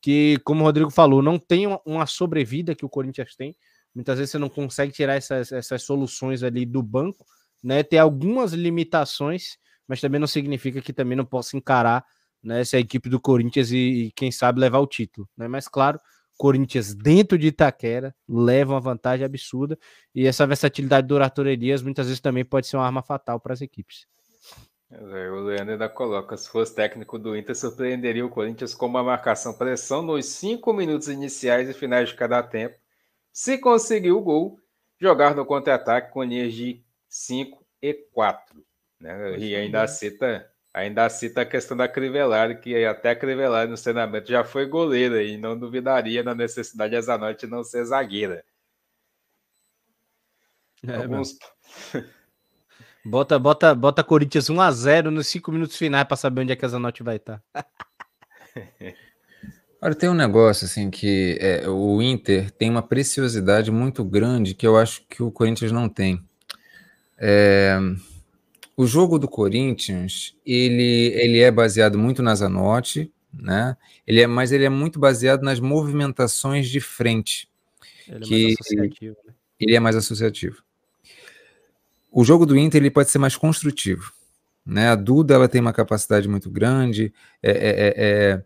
que, 0.00 0.38
como 0.44 0.62
o 0.62 0.64
Rodrigo 0.64 0.90
falou, 0.90 1.22
não 1.22 1.38
tem 1.38 1.66
uma 1.86 2.06
sobrevida 2.06 2.74
que 2.74 2.84
o 2.84 2.88
Corinthians 2.88 3.36
tem. 3.36 3.54
Muitas 3.94 4.18
vezes 4.18 4.32
você 4.32 4.38
não 4.38 4.48
consegue 4.48 4.92
tirar 4.92 5.14
essas, 5.14 5.52
essas 5.52 5.82
soluções 5.82 6.42
ali 6.42 6.64
do 6.64 6.82
banco, 6.82 7.24
né? 7.62 7.82
Tem 7.82 7.98
algumas 7.98 8.52
limitações, 8.52 9.58
mas 9.86 10.00
também 10.00 10.18
não 10.18 10.26
significa 10.26 10.80
que 10.80 10.92
também 10.92 11.16
não 11.16 11.24
possa 11.24 11.56
encarar 11.56 12.04
né, 12.42 12.60
essa 12.60 12.78
equipe 12.78 13.08
do 13.08 13.20
Corinthians 13.20 13.70
e, 13.70 13.76
e, 14.06 14.12
quem 14.12 14.32
sabe 14.32 14.58
levar 14.58 14.80
o 14.80 14.86
título. 14.86 15.28
Né? 15.36 15.46
Mas 15.46 15.68
claro, 15.68 16.00
Corinthians 16.36 16.94
dentro 16.94 17.38
de 17.38 17.48
Itaquera 17.48 18.14
leva 18.28 18.74
uma 18.74 18.80
vantagem 18.80 19.24
absurda 19.24 19.78
e 20.14 20.26
essa 20.26 20.46
versatilidade 20.46 21.06
do 21.06 21.16
Arthur 21.16 21.46
Elias 21.46 21.82
muitas 21.82 22.06
vezes 22.06 22.20
também 22.20 22.44
pode 22.44 22.66
ser 22.66 22.76
uma 22.76 22.86
arma 22.86 23.02
fatal 23.02 23.38
para 23.38 23.52
as 23.52 23.60
equipes. 23.60 24.06
É, 24.90 25.30
o 25.30 25.40
Leandro 25.40 25.72
ainda 25.72 25.88
coloca: 25.88 26.36
se 26.36 26.50
fosse 26.50 26.74
técnico 26.74 27.18
do 27.18 27.36
Inter, 27.36 27.56
surpreenderia 27.56 28.26
o 28.26 28.30
Corinthians 28.30 28.74
com 28.74 28.86
uma 28.86 29.02
marcação 29.02 29.54
pressão 29.54 30.02
nos 30.02 30.26
cinco 30.26 30.72
minutos 30.72 31.08
iniciais 31.08 31.68
e 31.68 31.72
finais 31.72 32.10
de 32.10 32.14
cada 32.14 32.42
tempo. 32.42 32.76
Se 33.32 33.56
conseguir 33.56 34.12
o 34.12 34.20
gol, 34.20 34.60
jogar 35.00 35.34
no 35.34 35.46
contra-ataque 35.46 36.12
com 36.12 36.22
linhas 36.22 36.52
de 36.52 36.84
5 37.08 37.64
e 37.80 37.94
4. 38.12 38.62
Né? 39.00 39.38
E 39.38 39.56
ainda 39.56 39.86
cita, 39.88 40.51
ainda 40.72 41.08
cita 41.08 41.42
a 41.42 41.46
questão 41.46 41.76
da 41.76 41.88
Crivellari, 41.88 42.58
que 42.58 42.84
até 42.84 43.10
a 43.10 43.16
Crivellari 43.16 43.70
no 43.70 43.76
treinamento 43.76 44.28
já 44.28 44.42
foi 44.42 44.66
goleira 44.66 45.22
e 45.22 45.36
não 45.36 45.58
duvidaria 45.58 46.22
na 46.22 46.34
necessidade 46.34 46.94
de 46.94 47.02
Zanotti 47.02 47.46
não 47.46 47.62
ser 47.62 47.84
zagueira. 47.84 48.44
É, 50.86 50.96
Alguns... 50.96 51.38
Bota, 53.04 53.36
bota, 53.36 53.74
bota 53.74 54.04
Corinthians 54.04 54.48
1 54.48 54.60
a 54.60 54.70
0 54.70 55.10
nos 55.10 55.26
5 55.26 55.50
minutos 55.50 55.76
finais 55.76 56.06
para 56.06 56.16
saber 56.16 56.42
onde 56.42 56.52
é 56.52 56.56
que 56.56 56.64
a 56.64 56.68
Zanotti 56.68 57.02
vai 57.02 57.16
estar. 57.16 57.42
Tá. 57.52 57.66
Olha, 59.82 59.94
tem 59.96 60.08
um 60.08 60.14
negócio 60.14 60.66
assim 60.66 60.88
que 60.88 61.36
é, 61.40 61.68
o 61.68 62.00
Inter 62.00 62.52
tem 62.52 62.70
uma 62.70 62.80
preciosidade 62.80 63.72
muito 63.72 64.04
grande 64.04 64.54
que 64.54 64.64
eu 64.64 64.78
acho 64.78 65.02
que 65.08 65.20
o 65.20 65.32
Corinthians 65.32 65.72
não 65.72 65.88
tem. 65.88 66.24
É, 67.18 67.76
o 68.82 68.86
jogo 68.86 69.18
do 69.18 69.28
Corinthians 69.28 70.36
ele, 70.44 71.12
ele 71.14 71.40
é 71.40 71.50
baseado 71.50 71.98
muito 71.98 72.22
na 72.22 72.34
Zanotti, 72.34 73.12
né? 73.32 73.76
Ele 74.06 74.20
é, 74.20 74.26
mas 74.26 74.52
ele 74.52 74.64
é 74.64 74.68
muito 74.68 74.98
baseado 74.98 75.42
nas 75.42 75.60
movimentações 75.60 76.68
de 76.68 76.80
frente. 76.80 77.48
Ele 78.08 78.24
que, 78.24 78.34
é 78.34 78.40
mais 78.40 78.56
associativo. 78.60 79.16
Né? 79.24 79.34
Ele 79.60 79.76
é 79.76 79.80
mais 79.80 79.96
associativo 79.96 80.62
o 82.12 82.22
jogo 82.24 82.44
do 82.44 82.56
Inter 82.56 82.80
ele 82.80 82.90
pode 82.90 83.10
ser 83.10 83.18
mais 83.18 83.34
construtivo. 83.34 84.12
Né? 84.64 84.90
A 84.90 84.94
Duda 84.94 85.34
ela 85.34 85.48
tem 85.48 85.60
uma 85.60 85.72
capacidade 85.72 86.28
muito 86.28 86.50
grande, 86.50 87.12
é, 87.42 87.50
é, 87.50 87.54
é, 87.54 87.94
é 87.96 88.44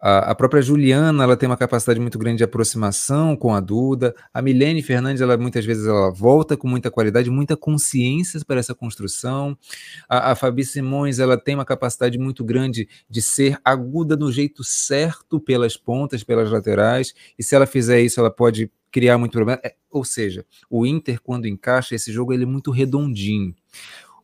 a, 0.00 0.30
a, 0.30 0.34
própria 0.34 0.62
Juliana 0.62 1.24
ela 1.24 1.36
tem 1.36 1.46
uma 1.46 1.56
capacidade 1.56 2.00
muito 2.00 2.18
grande 2.18 2.38
de 2.38 2.44
aproximação 2.44 3.36
com 3.36 3.54
a 3.54 3.60
Duda. 3.60 4.14
A 4.32 4.40
Milene 4.40 4.82
Fernandes 4.82 5.20
ela 5.20 5.36
muitas 5.36 5.64
vezes 5.64 5.86
ela 5.86 6.10
volta 6.10 6.56
com 6.56 6.66
muita 6.66 6.90
qualidade, 6.90 7.28
muita 7.28 7.56
consciência 7.56 8.40
para 8.46 8.58
essa 8.58 8.74
construção. 8.74 9.56
A, 10.08 10.32
a 10.32 10.34
Fabi 10.34 10.64
Simões 10.64 11.18
ela 11.18 11.36
tem 11.36 11.54
uma 11.54 11.64
capacidade 11.64 12.18
muito 12.18 12.42
grande 12.42 12.88
de 13.08 13.20
ser 13.20 13.58
aguda 13.64 14.16
no 14.16 14.32
jeito 14.32 14.64
certo 14.64 15.38
pelas 15.38 15.76
pontas, 15.76 16.24
pelas 16.24 16.50
laterais. 16.50 17.12
E 17.38 17.42
se 17.42 17.54
ela 17.54 17.66
fizer 17.66 18.00
isso, 18.00 18.20
ela 18.20 18.30
pode 18.30 18.70
criar 18.90 19.18
muito 19.18 19.32
problema. 19.32 19.60
É, 19.62 19.74
ou 19.90 20.04
seja, 20.04 20.44
o 20.68 20.86
Inter, 20.86 21.20
quando 21.20 21.46
encaixa 21.46 21.94
esse 21.94 22.12
jogo, 22.12 22.32
ele 22.32 22.44
é 22.44 22.46
muito 22.46 22.70
redondinho. 22.70 23.54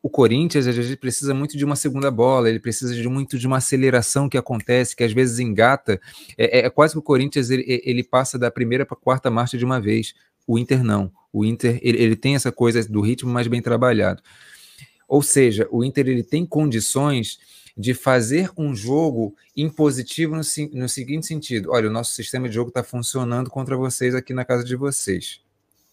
O 0.06 0.08
Corinthians, 0.08 0.68
às 0.68 0.76
vezes, 0.76 0.94
precisa 0.94 1.34
muito 1.34 1.56
de 1.56 1.64
uma 1.64 1.74
segunda 1.74 2.12
bola, 2.12 2.48
ele 2.48 2.60
precisa 2.60 2.94
de 2.94 3.08
muito 3.08 3.36
de 3.36 3.44
uma 3.44 3.56
aceleração 3.56 4.28
que 4.28 4.38
acontece, 4.38 4.94
que 4.94 5.02
às 5.02 5.12
vezes 5.12 5.40
engata. 5.40 6.00
É, 6.38 6.60
é, 6.60 6.66
é 6.66 6.70
quase 6.70 6.94
que 6.94 7.00
o 7.00 7.02
Corinthians 7.02 7.50
ele, 7.50 7.64
ele 7.66 8.04
passa 8.04 8.38
da 8.38 8.48
primeira 8.48 8.86
para 8.86 8.96
a 8.96 9.00
quarta 9.00 9.28
marcha 9.32 9.58
de 9.58 9.64
uma 9.64 9.80
vez. 9.80 10.14
O 10.46 10.60
Inter 10.60 10.84
não. 10.84 11.10
O 11.32 11.44
Inter 11.44 11.80
ele, 11.82 12.00
ele 12.00 12.14
tem 12.14 12.36
essa 12.36 12.52
coisa 12.52 12.88
do 12.88 13.00
ritmo 13.00 13.32
mais 13.32 13.48
bem 13.48 13.60
trabalhado. 13.60 14.22
Ou 15.08 15.22
seja, 15.22 15.66
o 15.72 15.82
Inter 15.82 16.06
ele 16.06 16.22
tem 16.22 16.46
condições 16.46 17.40
de 17.76 17.92
fazer 17.92 18.48
um 18.56 18.76
jogo 18.76 19.34
impositivo 19.56 20.36
no, 20.36 20.42
no 20.72 20.88
seguinte 20.88 21.26
sentido: 21.26 21.72
olha, 21.72 21.88
o 21.88 21.92
nosso 21.92 22.14
sistema 22.14 22.48
de 22.48 22.54
jogo 22.54 22.68
está 22.68 22.84
funcionando 22.84 23.50
contra 23.50 23.76
vocês 23.76 24.14
aqui 24.14 24.32
na 24.32 24.44
casa 24.44 24.62
de 24.62 24.76
vocês. 24.76 25.40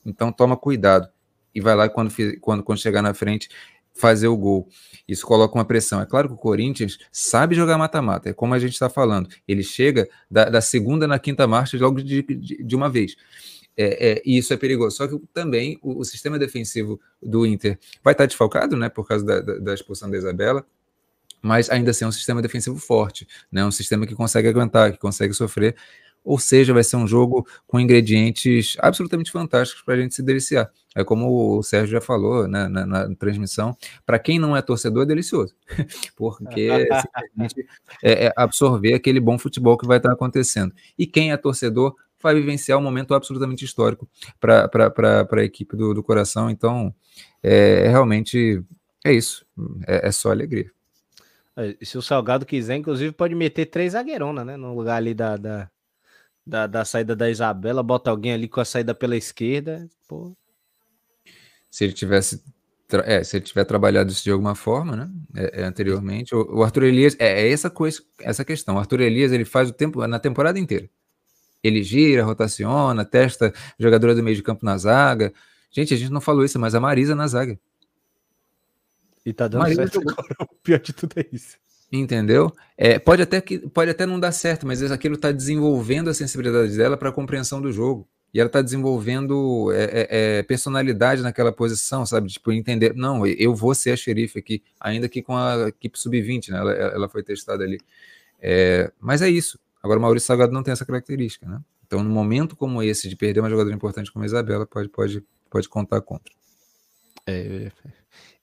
Então 0.05 0.31
toma 0.31 0.55
cuidado. 0.55 1.09
E 1.55 1.61
vai 1.61 1.75
lá 1.75 1.87
quando, 1.87 2.11
quando, 2.41 2.63
quando 2.63 2.79
chegar 2.79 3.01
na 3.01 3.13
frente 3.13 3.47
fazer 3.93 4.27
o 4.27 4.37
gol. 4.37 4.67
Isso 5.07 5.25
coloca 5.25 5.55
uma 5.55 5.65
pressão. 5.65 6.01
É 6.01 6.05
claro 6.05 6.27
que 6.27 6.33
o 6.33 6.37
Corinthians 6.37 6.97
sabe 7.11 7.55
jogar 7.55 7.77
mata-mata, 7.77 8.29
é 8.29 8.33
como 8.33 8.53
a 8.53 8.59
gente 8.59 8.73
está 8.73 8.89
falando. 8.89 9.29
Ele 9.47 9.63
chega 9.63 10.07
da, 10.29 10.45
da, 10.45 10.61
segunda 10.61 11.07
na 11.07 11.19
quinta 11.19 11.47
marcha 11.47 11.77
logo 11.77 12.01
de, 12.01 12.23
de, 12.23 12.63
de 12.63 12.75
uma 12.75 12.89
vez. 12.89 13.15
É, 13.75 14.11
é, 14.11 14.21
e 14.25 14.37
isso 14.37 14.53
é 14.53 14.57
perigoso. 14.57 14.97
Só 14.97 15.07
que 15.07 15.19
também 15.33 15.79
o, 15.81 15.99
o, 15.99 16.05
sistema 16.05 16.37
defensivo 16.37 16.99
do 17.21 17.45
Inter 17.45 17.79
vai 18.03 18.13
estar 18.13 18.25
desfalcado, 18.25 18.75
né, 18.77 18.89
por 18.89 19.07
causa 19.07 19.25
da, 19.25 19.39
da, 19.41 19.57
da 19.57 19.73
expulsão 19.73 20.09
da 20.09 20.17
Isabela 20.17 20.65
mas 21.43 21.69
ainda 21.69 21.91
assim 21.91 22.05
é 22.05 22.07
um 22.07 22.11
sistema 22.11 22.41
defensivo 22.41 22.77
forte, 22.77 23.27
né? 23.51 23.65
Um 23.65 23.71
sistema 23.71 24.07
que 24.07 24.15
consegue 24.15 24.47
aguentar, 24.47 24.93
que 24.93 24.97
consegue 24.97 25.33
sofrer. 25.33 25.75
Ou 26.23 26.39
seja, 26.39 26.73
vai 26.73 26.83
ser 26.83 26.95
um 26.95 27.07
jogo 27.07 27.45
com 27.67 27.79
ingredientes 27.79 28.75
absolutamente 28.79 29.31
fantásticos 29.31 29.83
para 29.83 29.95
a 29.95 29.97
gente 29.97 30.15
se 30.15 30.23
deliciar. 30.23 30.71
É 30.95 31.03
como 31.03 31.57
o 31.57 31.63
Sérgio 31.63 31.93
já 31.93 32.01
falou 32.01 32.47
né, 32.47 32.67
na, 32.67 32.85
na 32.85 33.15
transmissão, 33.15 33.75
para 34.05 34.19
quem 34.19 34.37
não 34.37 34.55
é 34.55 34.61
torcedor 34.61 35.03
é 35.03 35.05
delicioso, 35.05 35.55
porque 36.15 36.69
simplesmente 37.01 37.67
é, 38.03 38.27
é 38.27 38.33
absorver 38.35 38.93
aquele 38.93 39.19
bom 39.19 39.37
futebol 39.37 39.77
que 39.77 39.87
vai 39.87 39.97
estar 39.97 40.11
acontecendo. 40.11 40.73
E 40.97 41.07
quem 41.07 41.31
é 41.31 41.37
torcedor 41.37 41.95
vai 42.21 42.35
vivenciar 42.35 42.79
um 42.79 42.81
momento 42.81 43.13
absolutamente 43.13 43.65
histórico 43.65 44.07
para 44.39 44.69
a 45.31 45.43
equipe 45.43 45.75
do, 45.75 45.93
do 45.93 46.01
coração. 46.01 46.49
Então, 46.49 46.93
é, 47.41 47.89
realmente 47.89 48.63
é 49.03 49.11
isso, 49.11 49.45
é, 49.85 50.07
é 50.07 50.11
só 50.11 50.31
alegria. 50.31 50.71
É, 51.55 51.75
se 51.81 51.97
o 51.97 52.01
Salgado 52.01 52.45
quiser, 52.45 52.77
inclusive, 52.77 53.11
pode 53.11 53.35
meter 53.35 53.65
três 53.65 53.91
zagueirona, 53.91 54.45
né? 54.45 54.57
No 54.57 54.73
lugar 54.73 54.95
ali 54.95 55.13
da, 55.13 55.37
da, 55.37 55.69
da, 56.45 56.67
da, 56.67 56.85
saída 56.85 57.15
da 57.15 57.29
Isabela, 57.29 57.81
bota 57.81 58.09
alguém 58.09 58.33
ali 58.33 58.47
com 58.47 58.59
a 58.59 58.65
saída 58.65 58.93
pela 58.93 59.15
esquerda. 59.15 59.87
Pô. 60.07 60.35
Se 61.69 61.83
ele 61.83 61.93
tivesse. 61.93 62.43
É, 63.05 63.23
se 63.23 63.37
ele 63.37 63.45
tiver 63.45 63.63
trabalhado 63.63 64.11
isso 64.11 64.23
de 64.23 64.29
alguma 64.29 64.53
forma, 64.53 64.95
né? 64.95 65.09
É, 65.35 65.61
é, 65.61 65.63
anteriormente. 65.63 66.35
O, 66.35 66.59
o, 66.59 66.63
Arthur 66.63 66.83
Elias. 66.83 67.15
É, 67.17 67.41
é, 67.41 67.51
essa 67.51 67.69
coisa, 67.69 68.01
essa 68.19 68.45
questão. 68.45 68.75
O 68.75 68.79
Arthur 68.79 69.01
Elias 69.01 69.31
ele 69.31 69.45
faz 69.45 69.69
o 69.69 69.73
tempo 69.73 70.05
na 70.05 70.19
temporada 70.19 70.59
inteira. 70.59 70.87
Ele 71.63 71.81
gira, 71.81 72.23
rotaciona, 72.23 73.05
testa 73.05 73.53
jogadora 73.79 74.13
do 74.13 74.21
meio 74.21 74.35
de 74.35 74.43
campo 74.43 74.65
na 74.65 74.77
zaga. 74.77 75.33
Gente, 75.71 75.93
a 75.93 75.97
gente 75.97 76.11
não 76.11 76.21
falou 76.21 76.43
isso, 76.43 76.59
mas 76.59 76.75
a 76.75 76.79
Marisa 76.79 77.15
na 77.15 77.25
zaga. 77.25 77.57
E 79.25 79.31
tá 79.31 79.47
dando 79.47 79.61
Marisa 79.61 79.87
certo 79.87 80.01
agora. 80.01 80.35
O 80.51 80.55
pior 80.61 80.79
de 80.79 80.93
tudo 80.93 81.13
é 81.17 81.25
isso. 81.31 81.57
Entendeu? 81.95 82.51
É, 82.75 82.97
pode, 82.97 83.21
até 83.21 83.39
que, 83.39 83.59
pode 83.59 83.91
até 83.91 84.03
não 84.03 84.19
dar 84.19 84.31
certo, 84.31 84.65
mas 84.65 84.81
aquilo 84.91 85.13
está 85.13 85.31
desenvolvendo 85.31 86.09
a 86.09 86.13
sensibilidade 86.13 86.75
dela 86.75 86.97
para 86.97 87.09
a 87.09 87.11
compreensão 87.11 87.61
do 87.61 87.71
jogo. 87.71 88.07
E 88.33 88.39
ela 88.39 88.47
está 88.47 88.63
desenvolvendo 88.63 89.71
é, 89.71 89.83
é, 89.83 90.07
é, 90.39 90.43
personalidade 90.43 91.21
naquela 91.21 91.51
posição, 91.51 92.03
sabe? 92.03 92.29
Tipo, 92.29 92.51
entender, 92.51 92.95
não, 92.95 93.27
eu 93.27 93.53
vou 93.53 93.75
ser 93.75 93.91
a 93.91 93.95
xerife 93.95 94.39
aqui, 94.39 94.63
ainda 94.79 95.07
que 95.07 95.21
com 95.21 95.37
a 95.37 95.67
equipe 95.67 95.99
sub-20, 95.99 96.49
né? 96.49 96.57
Ela, 96.57 96.73
ela, 96.73 97.07
foi 97.09 97.21
testada 97.21 97.63
ali. 97.63 97.79
É, 98.41 98.91
mas 98.99 99.21
é 99.21 99.29
isso. 99.29 99.59
Agora, 99.83 99.99
o 99.99 100.01
Maurício 100.01 100.25
Salgado 100.25 100.51
não 100.51 100.63
tem 100.63 100.71
essa 100.71 100.85
característica, 100.85 101.47
né? 101.47 101.61
Então, 101.85 102.03
num 102.03 102.09
momento 102.09 102.55
como 102.55 102.81
esse, 102.81 103.07
de 103.07 103.15
perder 103.15 103.41
uma 103.41 103.51
jogadora 103.51 103.75
importante 103.75 104.11
como 104.11 104.23
a 104.23 104.25
Isabela, 104.25 104.65
pode, 104.65 104.89
pode, 104.89 105.23
pode 105.47 105.69
contar 105.69 106.01
contra. 106.01 106.33
É, 107.25 107.71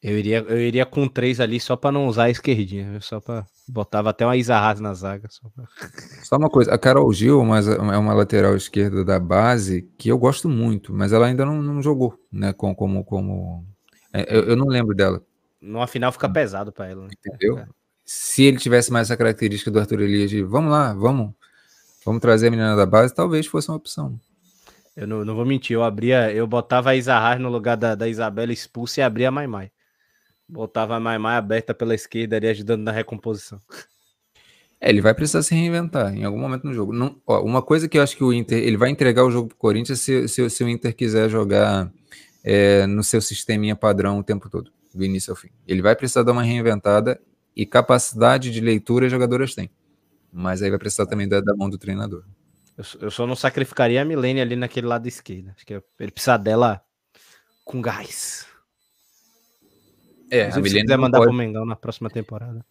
eu 0.03 0.19
iria, 0.19 0.39
eu 0.39 0.59
iria 0.59 0.87
com 0.87 1.07
três 1.07 1.41
ali 1.41 1.61
só 1.61 1.77
para 1.77 1.93
não 1.93 2.07
usar 2.07 2.25
a 2.25 2.31
esquerdinha, 2.31 2.99
só 3.03 3.21
para 3.21 3.45
botava 3.69 4.11
até 4.11 4.25
uma 4.25 4.37
Isarraz 4.37 4.81
na 4.81 4.95
zaga. 4.95 5.29
Só, 5.31 5.49
pra... 5.55 5.65
só 6.25 6.37
uma 6.37 6.49
coisa, 6.49 6.73
a 6.73 6.79
Carol 6.79 7.13
Gil 7.13 7.45
mas 7.45 7.69
é 7.69 7.77
uma 7.79 8.15
lateral 8.15 8.57
esquerda 8.57 9.05
da 9.05 9.19
base 9.21 9.83
que 9.99 10.09
eu 10.09 10.19
gosto 10.19 10.49
muito, 10.49 10.93
mas 10.93 11.13
ela 11.13 11.27
ainda 11.27 11.45
não, 11.45 11.63
não 11.63 11.83
jogou, 11.83 12.19
né? 12.33 12.53
Como, 12.55 12.75
como, 12.75 13.05
como... 13.05 13.65
É, 14.13 14.37
eu, 14.37 14.45
eu, 14.45 14.57
não 14.57 14.67
lembro 14.67 14.95
dela. 14.95 15.23
Numa 15.61 15.87
final 15.87 16.11
fica 16.11 16.29
pesado 16.29 16.73
para 16.73 16.89
ela. 16.89 17.03
Né? 17.03 17.11
Entendeu? 17.19 17.59
É. 17.59 17.67
Se 18.05 18.43
ele 18.43 18.57
tivesse 18.57 18.91
mais 18.91 19.09
essa 19.09 19.17
característica 19.17 19.71
do 19.71 19.79
Arthur 19.79 20.01
Elias 20.01 20.31
de 20.31 20.43
vamos 20.43 20.73
lá, 20.73 20.95
vamos, 20.95 21.33
vamos 22.05 22.21
trazer 22.21 22.49
a 22.49 22.51
menina 22.51 22.75
da 22.75 22.87
base, 22.87 23.15
talvez 23.15 23.47
fosse 23.47 23.69
uma 23.69 23.77
opção. 23.77 24.19
Eu 25.01 25.07
não, 25.07 25.25
não 25.25 25.35
vou 25.35 25.47
mentir, 25.47 25.73
eu 25.73 25.83
abria, 25.83 26.31
eu 26.31 26.47
botava 26.47 26.91
a 26.91 26.95
Isarraz 26.95 27.41
no 27.41 27.49
lugar 27.49 27.75
da, 27.75 27.95
da 27.95 28.07
Isabela 28.07 28.53
expulsa 28.53 29.01
e 29.01 29.03
abria 29.03 29.29
a 29.29 29.31
Maimai. 29.31 29.73
Botava 30.47 30.95
a 30.95 31.01
Maimai 31.01 31.37
aberta 31.37 31.73
pela 31.73 31.95
esquerda 31.95 32.37
ali, 32.37 32.49
ajudando 32.49 32.83
na 32.83 32.93
recomposição. 32.93 33.59
É, 34.79 34.91
ele 34.91 35.01
vai 35.01 35.15
precisar 35.15 35.43
se 35.43 35.55
reinventar 35.55 36.15
em 36.15 36.25
algum 36.25 36.39
momento 36.39 36.65
no 36.65 36.75
jogo. 36.75 36.93
Não, 36.93 37.19
ó, 37.27 37.43
uma 37.43 37.63
coisa 37.63 37.89
que 37.89 37.97
eu 37.97 38.03
acho 38.03 38.15
que 38.15 38.23
o 38.23 38.31
Inter, 38.31 38.63
ele 38.63 38.77
vai 38.77 38.91
entregar 38.91 39.25
o 39.25 39.31
jogo 39.31 39.49
pro 39.49 39.57
Corinthians 39.57 40.01
se, 40.01 40.29
se, 40.29 40.51
se 40.51 40.65
o 40.65 40.69
Inter 40.69 40.95
quiser 40.95 41.31
jogar 41.31 41.91
é, 42.45 42.87
no 42.87 43.03
seu 43.03 43.23
sisteminha 43.23 43.75
padrão 43.75 44.19
o 44.19 44.23
tempo 44.23 44.51
todo, 44.51 44.71
do 44.95 45.03
início 45.03 45.31
ao 45.31 45.37
fim. 45.37 45.49
Ele 45.67 45.81
vai 45.81 45.97
precisar 45.97 46.25
dar 46.25 46.33
uma 46.33 46.43
reinventada 46.43 47.19
e 47.57 47.65
capacidade 47.65 48.51
de 48.51 48.61
leitura 48.61 49.07
as 49.07 49.13
jogadoras 49.13 49.55
têm. 49.55 49.71
Mas 50.31 50.61
aí 50.61 50.69
vai 50.69 50.79
precisar 50.79 51.07
também 51.07 51.27
da, 51.27 51.41
da 51.41 51.57
mão 51.57 51.71
do 51.71 51.79
treinador. 51.79 52.23
Eu, 52.81 53.03
eu 53.03 53.11
só 53.11 53.27
não 53.27 53.37
sacrificaria 53.37 54.01
a 54.01 54.05
Milene 54.05 54.41
ali 54.41 54.57
naquele 54.57 54.87
lado 54.87 55.07
esquerdo. 55.07 55.53
Acho 55.55 55.67
que 55.67 55.75
ele 55.75 56.11
precisa 56.11 56.39
dela 56.39 56.83
com 57.65 57.81
gás. 57.83 58.47
É, 60.31 60.51
a 60.51 60.57
Milene 60.57 60.83
quiser 60.83 60.97
mandar 60.97 61.19
pode... 61.19 61.29
pro 61.29 61.37
Mengão 61.37 61.67
na 61.67 61.77
próxima 61.77 62.09
temporada. 62.09 62.65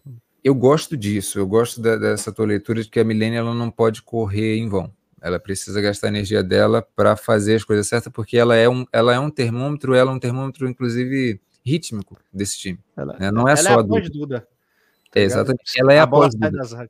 Eu 0.43 0.55
gosto 0.55 0.97
disso, 0.97 1.37
eu 1.37 1.45
gosto 1.45 1.81
da, 1.81 1.97
dessa 1.97 2.31
tua 2.31 2.45
leitura 2.45 2.81
de 2.81 2.89
que 2.89 2.99
a 2.99 3.03
Milene 3.03 3.35
ela 3.35 3.53
não 3.53 3.69
pode 3.69 4.01
correr 4.01 4.57
em 4.57 4.67
vão. 4.67 4.91
Ela 5.21 5.37
precisa 5.37 5.81
gastar 5.81 6.07
a 6.07 6.09
energia 6.09 6.41
dela 6.41 6.81
para 6.95 7.15
fazer 7.15 7.55
as 7.55 7.63
coisas 7.63 7.85
certas, 7.85 8.11
porque 8.11 8.37
ela 8.37 8.55
é 8.55 8.69
um, 8.69 8.85
ela 8.91 9.13
é 9.13 9.19
um 9.19 9.29
termômetro, 9.29 9.93
ela 9.93 10.11
é 10.11 10.13
um 10.13 10.19
termômetro, 10.19 10.67
inclusive, 10.67 11.41
rítmico 11.63 12.17
desse 12.33 12.57
time. 12.57 12.79
Ela, 12.95 13.17
né? 13.19 13.29
Não 13.29 13.47
é 13.47 13.51
ela 13.51 13.61
só 13.61 13.71
é 13.71 13.73
a 13.73 13.81
Duda. 13.81 14.09
Duda. 14.09 14.47
É, 15.13 15.23
exatamente. 15.23 15.73
Ela 15.77 15.93
é 15.93 15.99
a, 15.99 16.03
a 16.03 16.07
pós-Duda. 16.07 16.89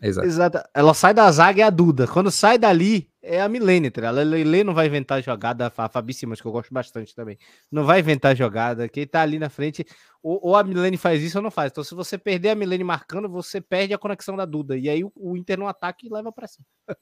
Exato. 0.00 0.26
Exato. 0.26 0.58
Ela 0.74 0.94
sai 0.94 1.14
da 1.14 1.30
zaga 1.30 1.58
e 1.58 1.62
é 1.62 1.64
a 1.64 1.70
Duda. 1.70 2.06
Quando 2.06 2.30
sai 2.30 2.58
dali, 2.58 3.08
é 3.22 3.40
a 3.40 3.48
Milene, 3.48 3.90
tá? 3.90 4.08
A 4.08 4.10
Lele 4.10 4.62
não 4.62 4.74
vai 4.74 4.86
inventar 4.86 5.22
jogada, 5.22 5.72
a 5.74 5.88
Fabi 5.88 6.14
Simas, 6.14 6.40
que 6.40 6.46
eu 6.46 6.52
gosto 6.52 6.72
bastante 6.72 7.14
também. 7.14 7.36
Não 7.70 7.84
vai 7.84 8.00
inventar 8.00 8.36
jogada. 8.36 8.88
Quem 8.88 9.06
tá 9.06 9.22
ali 9.22 9.38
na 9.38 9.48
frente, 9.48 9.84
ou, 10.22 10.38
ou, 10.42 10.56
a 10.56 10.62
Milene 10.62 10.96
faz 10.96 11.22
isso 11.22 11.38
ou 11.38 11.42
não 11.42 11.50
faz. 11.50 11.72
Então, 11.72 11.82
se 11.82 11.94
você 11.94 12.16
perder 12.16 12.50
a 12.50 12.54
Milene 12.54 12.84
marcando, 12.84 13.28
você 13.28 13.60
perde 13.60 13.92
a 13.92 13.98
conexão 13.98 14.36
da 14.36 14.44
Duda. 14.44 14.76
E 14.76 14.88
aí 14.88 15.02
o, 15.02 15.12
o 15.16 15.36
Inter 15.36 15.58
no 15.58 15.66
ataque 15.66 16.08
leva 16.08 16.30
para 16.32 16.46
cima. 16.46 16.66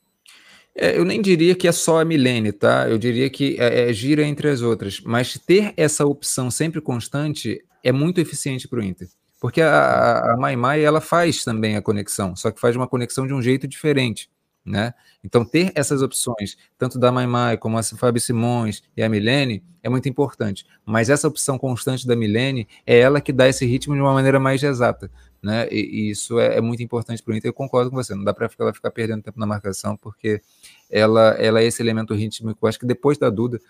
É, 0.76 0.98
eu 0.98 1.04
nem 1.04 1.22
diria 1.22 1.54
que 1.54 1.68
é 1.68 1.72
só 1.72 2.00
a 2.00 2.04
Milene, 2.04 2.50
tá? 2.50 2.88
Eu 2.88 2.98
diria 2.98 3.30
que 3.30 3.56
é, 3.60 3.90
é, 3.90 3.92
gira 3.92 4.24
entre 4.24 4.48
as 4.48 4.60
outras. 4.60 5.00
Mas 5.00 5.38
ter 5.38 5.72
essa 5.76 6.04
opção 6.04 6.50
sempre 6.50 6.80
constante 6.80 7.64
é 7.80 7.92
muito 7.92 8.20
eficiente 8.20 8.66
para 8.66 8.80
o 8.80 8.82
Inter. 8.82 9.06
Porque 9.44 9.60
a, 9.60 10.32
a 10.32 10.36
Mai 10.38 10.56
Mai, 10.56 10.82
ela 10.82 11.02
faz 11.02 11.44
também 11.44 11.76
a 11.76 11.82
conexão, 11.82 12.34
só 12.34 12.50
que 12.50 12.58
faz 12.58 12.74
uma 12.76 12.88
conexão 12.88 13.26
de 13.26 13.34
um 13.34 13.42
jeito 13.42 13.68
diferente, 13.68 14.30
né? 14.64 14.94
Então, 15.22 15.44
ter 15.44 15.70
essas 15.74 16.00
opções, 16.00 16.56
tanto 16.78 16.98
da 16.98 17.12
Mai 17.12 17.26
Mai 17.26 17.58
como 17.58 17.76
a 17.76 17.82
Fábio 17.82 18.22
Simões 18.22 18.82
e 18.96 19.02
a 19.02 19.08
Milene, 19.08 19.62
é 19.82 19.90
muito 19.90 20.08
importante. 20.08 20.64
Mas 20.86 21.10
essa 21.10 21.28
opção 21.28 21.58
constante 21.58 22.06
da 22.06 22.16
Milene 22.16 22.66
é 22.86 22.98
ela 22.98 23.20
que 23.20 23.34
dá 23.34 23.46
esse 23.46 23.66
ritmo 23.66 23.94
de 23.94 24.00
uma 24.00 24.14
maneira 24.14 24.40
mais 24.40 24.62
exata, 24.62 25.10
né? 25.42 25.68
E, 25.70 26.06
e 26.06 26.10
isso 26.10 26.40
é, 26.40 26.56
é, 26.56 26.60
muito 26.62 26.82
importante 26.82 27.22
para 27.22 27.34
o 27.34 27.36
Inter. 27.36 27.50
Eu 27.50 27.52
concordo 27.52 27.90
com 27.90 27.96
você, 27.96 28.14
não 28.14 28.24
dá 28.24 28.32
para 28.32 28.48
ela 28.58 28.72
ficar 28.72 28.90
perdendo 28.92 29.24
tempo 29.24 29.38
na 29.38 29.44
marcação, 29.44 29.94
porque 29.94 30.40
ela, 30.88 31.32
ela 31.32 31.60
é 31.60 31.66
esse 31.66 31.82
elemento 31.82 32.14
rítmico. 32.14 32.66
Acho 32.66 32.78
que 32.78 32.86
depois 32.86 33.18
da 33.18 33.28
Duda, 33.28 33.60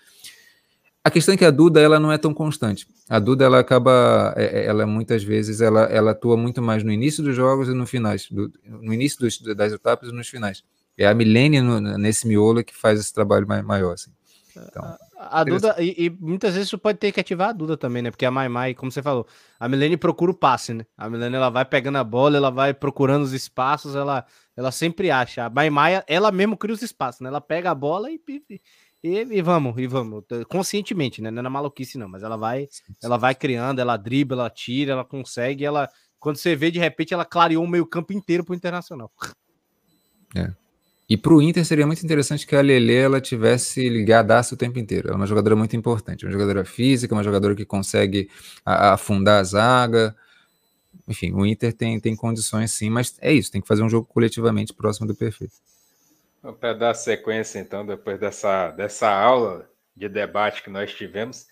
a 1.05 1.11
questão 1.11 1.35
é 1.35 1.37
que 1.37 1.45
a 1.45 1.51
Duda 1.51 1.83
ela 1.83 2.01
não 2.01 2.11
é 2.11 2.17
tão 2.17 2.33
constante. 2.33 2.89
A 3.11 3.19
Duda 3.19 3.45
ela 3.45 3.59
acaba, 3.59 4.33
é, 4.39 4.63
é, 4.63 4.65
ela 4.65 4.87
muitas 4.87 5.23
vezes 5.23 5.61
ela, 5.61 5.83
ela 5.83 6.13
atua 6.13 6.35
muito 6.35 6.63
mais 6.63 6.83
no 6.83 6.91
início 6.91 7.23
dos 7.23 7.37
jogos 7.37 7.69
e 7.69 7.75
no 7.75 7.87
finais, 7.87 8.27
do, 8.31 8.51
no 8.67 8.93
início 8.93 9.21
dos, 9.21 9.39
das 9.55 9.71
etapas 9.71 10.09
e 10.09 10.13
nos 10.13 10.27
finais. 10.27 10.65
É 10.97 11.07
a 11.07 11.13
Milene 11.13 11.61
nesse 11.99 12.27
miolo 12.27 12.65
que 12.65 12.75
faz 12.75 12.99
esse 12.99 13.13
trabalho 13.13 13.47
maior. 13.47 13.93
Assim. 13.93 14.11
Então, 14.57 14.97
a, 15.19 15.45
Duda, 15.45 15.77
e, 15.79 16.07
e, 16.07 16.11
muitas 16.11 16.55
vezes 16.55 16.69
isso 16.69 16.79
pode 16.79 16.99
ter 16.99 17.13
que 17.13 17.21
ativar 17.21 17.51
a 17.51 17.53
Duda 17.53 17.77
também, 17.77 18.03
né? 18.03 18.11
Porque 18.11 18.25
a 18.25 18.31
Mai 18.31 18.49
Mai, 18.49 18.73
como 18.73 18.91
você 18.91 19.03
falou, 19.03 19.27
a 19.59 19.69
Milene 19.69 19.97
procura 19.97 20.31
o 20.31 20.35
passe, 20.35 20.73
né? 20.73 20.87
A 20.97 21.11
Milene 21.11 21.37
ela 21.37 21.51
vai 21.51 21.65
pegando 21.65 21.99
a 21.99 22.05
bola, 22.05 22.37
ela 22.37 22.51
vai 22.51 22.73
procurando 22.73 23.25
os 23.25 23.33
espaços, 23.33 23.95
ela, 23.95 24.25
ela 24.57 24.71
sempre 24.71 25.11
acha. 25.11 25.45
A 25.45 25.51
Mai 25.51 25.69
Mai, 25.71 26.03
ela 26.07 26.31
mesmo 26.31 26.57
cria 26.57 26.75
os 26.75 26.83
espaços, 26.83 27.21
né? 27.21 27.29
Ela 27.29 27.41
pega 27.41 27.71
a 27.71 27.75
bola 27.75 28.11
e, 28.11 28.21
e 28.27 28.61
e, 29.05 29.19
e, 29.19 29.43
vamos, 29.43 29.75
e 29.77 29.87
vamos, 29.87 30.25
conscientemente, 30.49 31.21
né? 31.21 31.31
Não 31.31 31.41
é 31.41 31.43
na 31.43 31.51
maluquice, 31.51 31.99
não, 31.99 32.09
mas 32.09 32.23
ela 32.23 32.39
vai, 32.39 32.67
ela 33.03 33.19
vai 33.19 33.35
criando, 33.35 33.79
ela 33.79 33.99
dribla, 33.99 34.45
ela 34.45 34.51
tira, 34.51 34.93
ela 34.93 35.05
consegue, 35.05 35.63
ela. 35.63 35.91
Quando 36.19 36.39
você 36.39 36.57
vê, 36.57 36.71
de 36.71 36.79
repente, 36.79 37.13
ela 37.13 37.27
clareou 37.27 37.63
o 37.63 37.69
meio 37.69 37.85
campo 37.85 38.15
inteiro 38.15 38.43
pro 38.43 38.55
Internacional. 38.55 39.13
É. 40.35 40.51
E 41.07 41.19
pro 41.19 41.43
Inter 41.43 41.67
seria 41.67 41.87
muito 41.87 42.03
interessante 42.03 42.47
que 42.47 42.57
a 42.57 42.63
Lele 42.63 42.95
ela 42.95 43.21
tivesse 43.21 43.87
ligadaço 43.91 44.55
o 44.55 44.57
tempo 44.57 44.79
inteiro. 44.79 45.09
Ela 45.09 45.17
é 45.17 45.21
uma 45.21 45.27
jogadora 45.27 45.55
muito 45.55 45.77
importante, 45.77 46.25
uma 46.25 46.33
jogadora 46.33 46.65
física, 46.65 47.15
uma 47.15 47.23
jogadora 47.23 47.55
que 47.55 47.67
consegue 47.67 48.31
afundar 48.65 49.41
a 49.41 49.45
zaga. 49.45 50.17
Enfim, 51.07 51.35
o 51.35 51.45
Inter 51.45 51.75
tem, 51.75 52.01
tem 52.01 52.17
condições 52.17 52.73
sim, 52.73 52.89
mas 52.89 53.19
é 53.21 53.31
isso, 53.31 53.53
tem 53.53 53.61
que 53.61 53.69
fazer 53.69 53.83
um 53.83 53.89
jogo 53.91 54.07
coletivamente 54.07 54.73
próximo 54.73 55.07
do 55.07 55.15
perfeito. 55.15 55.53
Para 56.53 56.75
dar 56.75 56.95
sequência, 56.95 57.59
então, 57.59 57.87
depois 57.87 58.19
dessa, 58.19 58.71
dessa 58.71 59.11
aula 59.11 59.71
de 59.97 60.09
debate 60.09 60.63
que 60.63 60.71
nós 60.71 60.93
tivemos, 60.93 61.47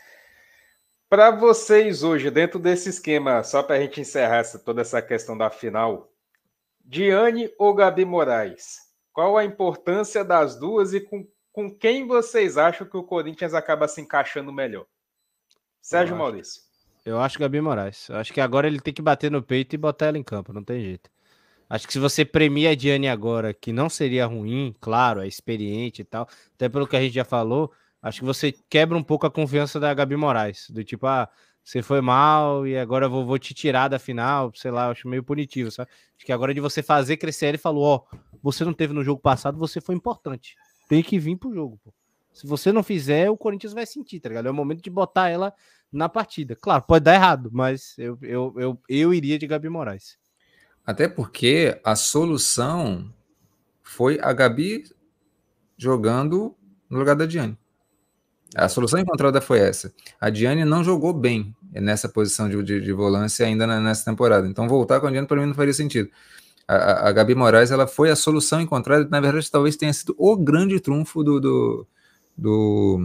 para 1.12 1.30
vocês 1.30 2.02
hoje, 2.02 2.30
dentro 2.30 2.58
desse 2.58 2.88
esquema, 2.88 3.42
só 3.42 3.62
para 3.62 3.76
a 3.76 3.80
gente 3.80 4.00
encerrar 4.00 4.38
essa, 4.38 4.58
toda 4.58 4.80
essa 4.80 5.02
questão 5.02 5.36
da 5.36 5.50
final, 5.50 6.10
Diane 6.84 7.50
ou 7.58 7.74
Gabi 7.74 8.04
Moraes? 8.04 8.78
Qual 9.12 9.36
a 9.36 9.44
importância 9.44 10.24
das 10.24 10.58
duas 10.58 10.94
e 10.94 11.00
com, 11.00 11.28
com 11.52 11.70
quem 11.70 12.06
vocês 12.06 12.56
acham 12.56 12.86
que 12.86 12.96
o 12.96 13.02
Corinthians 13.02 13.52
acaba 13.52 13.86
se 13.86 14.00
encaixando 14.00 14.52
melhor? 14.52 14.86
Sérgio 15.82 16.14
eu 16.14 16.18
Maurício. 16.18 16.62
eu 17.04 17.20
acho 17.20 17.38
Gabi 17.38 17.60
Moraes. 17.60 18.08
Eu 18.08 18.16
acho 18.16 18.32
que 18.32 18.40
agora 18.40 18.66
ele 18.66 18.80
tem 18.80 18.94
que 18.94 19.02
bater 19.02 19.30
no 19.30 19.42
peito 19.42 19.74
e 19.74 19.78
botar 19.78 20.06
ela 20.06 20.18
em 20.18 20.22
campo, 20.22 20.52
não 20.52 20.64
tem 20.64 20.80
jeito. 20.80 21.10
Acho 21.72 21.86
que 21.86 21.92
se 21.94 21.98
você 21.98 22.22
premia 22.22 22.72
a 22.72 22.74
Diane 22.74 23.08
agora, 23.08 23.54
que 23.54 23.72
não 23.72 23.88
seria 23.88 24.26
ruim, 24.26 24.74
claro, 24.78 25.22
é 25.22 25.26
experiente 25.26 26.02
e 26.02 26.04
tal, 26.04 26.28
até 26.54 26.68
pelo 26.68 26.86
que 26.86 26.94
a 26.94 27.00
gente 27.00 27.14
já 27.14 27.24
falou, 27.24 27.72
acho 28.02 28.20
que 28.20 28.26
você 28.26 28.52
quebra 28.68 28.94
um 28.94 29.02
pouco 29.02 29.26
a 29.26 29.30
confiança 29.30 29.80
da 29.80 29.94
Gabi 29.94 30.14
Moraes, 30.14 30.68
do 30.68 30.84
tipo, 30.84 31.06
ah, 31.06 31.26
você 31.64 31.80
foi 31.80 32.02
mal 32.02 32.66
e 32.66 32.76
agora 32.76 33.06
eu 33.06 33.10
vou, 33.10 33.24
vou 33.24 33.38
te 33.38 33.54
tirar 33.54 33.88
da 33.88 33.98
final, 33.98 34.52
sei 34.54 34.70
lá, 34.70 34.90
acho 34.90 35.08
meio 35.08 35.24
punitivo, 35.24 35.70
sabe? 35.70 35.90
Acho 36.14 36.26
que 36.26 36.30
agora 36.30 36.52
de 36.52 36.60
você 36.60 36.82
fazer 36.82 37.16
crescer, 37.16 37.46
ele 37.46 37.56
falou, 37.56 37.84
ó, 37.84 38.04
oh, 38.12 38.18
você 38.42 38.66
não 38.66 38.74
teve 38.74 38.92
no 38.92 39.02
jogo 39.02 39.22
passado, 39.22 39.56
você 39.56 39.80
foi 39.80 39.94
importante, 39.94 40.56
tem 40.90 41.02
que 41.02 41.18
vir 41.18 41.38
pro 41.38 41.54
jogo, 41.54 41.80
pô. 41.82 41.90
Se 42.34 42.46
você 42.46 42.70
não 42.70 42.82
fizer, 42.82 43.30
o 43.30 43.36
Corinthians 43.36 43.72
vai 43.72 43.86
sentir, 43.86 44.20
tá 44.20 44.28
ligado? 44.28 44.46
É 44.46 44.50
o 44.50 44.54
momento 44.54 44.82
de 44.82 44.90
botar 44.90 45.30
ela 45.30 45.54
na 45.90 46.06
partida. 46.06 46.54
Claro, 46.54 46.84
pode 46.86 47.04
dar 47.04 47.14
errado, 47.14 47.48
mas 47.50 47.94
eu, 47.96 48.18
eu, 48.20 48.54
eu, 48.58 48.78
eu 48.90 49.14
iria 49.14 49.38
de 49.38 49.46
Gabi 49.46 49.70
Moraes. 49.70 50.20
Até 50.84 51.08
porque 51.08 51.78
a 51.84 51.94
solução 51.94 53.12
foi 53.82 54.18
a 54.20 54.32
Gabi 54.32 54.84
jogando 55.76 56.54
no 56.90 56.98
lugar 56.98 57.14
da 57.14 57.26
Diane. 57.26 57.56
A 58.54 58.68
solução 58.68 59.00
encontrada 59.00 59.40
foi 59.40 59.60
essa. 59.60 59.92
A 60.20 60.28
Diane 60.28 60.64
não 60.64 60.84
jogou 60.84 61.12
bem 61.12 61.54
nessa 61.72 62.08
posição 62.08 62.48
de, 62.48 62.62
de, 62.62 62.80
de 62.80 62.92
volância 62.92 63.46
ainda 63.46 63.66
nessa 63.80 64.04
temporada. 64.04 64.46
Então 64.46 64.68
voltar 64.68 65.00
com 65.00 65.06
a 65.06 65.10
Diane 65.10 65.26
para 65.26 65.40
mim 65.40 65.46
não 65.46 65.54
faria 65.54 65.72
sentido. 65.72 66.10
A, 66.68 67.08
a, 67.08 67.12
Gabi 67.12 67.34
Moraes 67.34 67.70
ela 67.70 67.86
foi 67.86 68.10
a 68.10 68.16
solução 68.16 68.60
encontrada. 68.60 69.08
Na 69.10 69.20
verdade, 69.20 69.50
talvez 69.50 69.76
tenha 69.76 69.92
sido 69.92 70.14
o 70.18 70.36
grande 70.36 70.78
trunfo 70.80 71.24
do, 71.24 71.40
do, 71.40 71.86
do, 72.36 73.00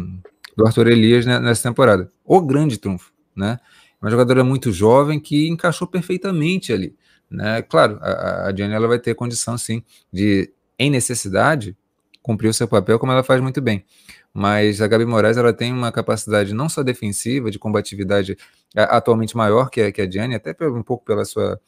do 0.56 0.66
Arthur 0.66 0.88
Elias 0.88 1.26
nessa 1.26 1.64
temporada. 1.64 2.12
O 2.26 2.42
grande 2.42 2.78
trunfo, 2.78 3.12
né? 3.36 3.60
Uma 4.02 4.12
jogadora 4.12 4.44
muito 4.44 4.72
jovem 4.72 5.20
que 5.20 5.48
encaixou 5.48 5.88
perfeitamente 5.88 6.72
ali. 6.72 6.96
Né? 7.30 7.62
Claro, 7.62 8.00
a, 8.02 8.48
a 8.48 8.52
Diane 8.52 8.74
ela 8.74 8.88
vai 8.88 9.00
ter 9.00 9.14
condição, 9.16 9.58
sim, 9.58 9.84
de, 10.12 10.52
em 10.80 10.90
necessidade, 10.90 11.76
cumprir 12.22 12.50
o 12.50 12.54
seu 12.54 12.68
papel, 12.68 13.00
como 13.00 13.12
ela 13.12 13.24
faz 13.24 13.42
muito 13.42 13.62
bem. 13.62 13.86
Mas 14.34 14.82
a 14.82 14.88
Gabi 14.88 15.06
Moraes 15.06 15.38
ela 15.38 15.54
tem 15.54 15.74
uma 15.74 15.92
capacidade 15.92 16.54
não 16.54 16.70
só 16.70 16.84
defensiva, 16.84 17.50
de 17.50 17.58
combatividade 17.58 18.38
atualmente 18.76 19.36
maior 19.36 19.70
que 19.70 19.82
a, 19.82 19.92
que 19.92 20.02
a 20.02 20.06
Diane, 20.06 20.36
até 20.36 20.56
um 20.68 20.84
pouco 20.84 21.06
pela 21.06 21.26
sua, 21.26 21.60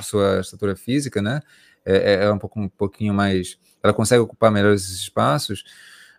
sua 0.00 0.40
estatura 0.40 0.76
física, 0.76 1.20
né? 1.20 1.42
É, 1.84 2.14
é, 2.14 2.24
é 2.24 2.32
um, 2.32 2.38
pouco, 2.38 2.60
um 2.60 2.68
pouquinho 2.68 3.12
mais. 3.12 3.58
Ela 3.82 3.92
consegue 3.92 4.20
ocupar 4.20 4.50
melhor 4.50 4.72
esses 4.72 5.00
espaços, 5.00 5.64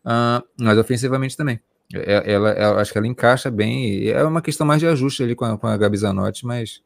uh, 0.05 0.45
mas 0.59 0.77
ofensivamente 0.77 1.35
também. 1.35 1.59
É, 1.93 2.33
ela, 2.33 2.49
ela, 2.51 2.81
acho 2.81 2.91
que 2.91 2.97
ela 2.97 3.07
encaixa 3.07 3.49
bem. 3.49 4.07
é 4.09 4.23
uma 4.23 4.41
questão 4.41 4.65
mais 4.65 4.79
de 4.79 4.87
ajuste 4.87 5.23
ali 5.23 5.35
com 5.35 5.45
a, 5.45 5.57
com 5.57 5.67
a 5.67 5.77
Gabi 5.77 5.97
Zanotti, 5.97 6.45
mas 6.45 6.81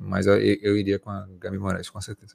mas 0.00 0.26
eu, 0.26 0.40
eu 0.40 0.76
iria 0.76 0.98
com 0.98 1.10
a 1.10 1.26
Gabi 1.38 1.58
Moraes, 1.58 1.90
com 1.90 2.00
certeza. 2.00 2.34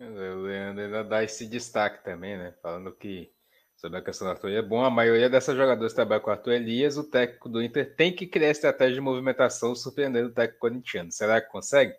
O 0.00 0.42
Leandro 0.42 0.84
ainda 0.84 1.04
dá 1.04 1.22
esse 1.22 1.46
destaque 1.46 2.02
também, 2.02 2.36
né? 2.36 2.54
Falando 2.62 2.90
que 2.92 3.30
sobre 3.76 3.98
a 3.98 4.02
questão 4.02 4.26
do 4.26 4.30
Arthur 4.30 4.50
é 4.50 4.62
bom, 4.62 4.82
a 4.82 4.90
maioria 4.90 5.28
dessas 5.28 5.54
jogadoras 5.54 5.92
trabalha 5.92 6.20
com 6.20 6.30
o 6.30 6.32
Arthur 6.32 6.52
Elias, 6.52 6.96
o 6.96 7.04
técnico 7.04 7.48
do 7.48 7.62
Inter 7.62 7.94
tem 7.94 8.14
que 8.14 8.26
criar 8.26 8.50
estratégia 8.50 8.94
de 8.94 9.00
movimentação 9.00 9.74
surpreendendo 9.74 10.28
o 10.28 10.32
técnico 10.32 10.60
corintiano. 10.60 11.12
Será 11.12 11.40
que 11.40 11.50
consegue? 11.50 11.94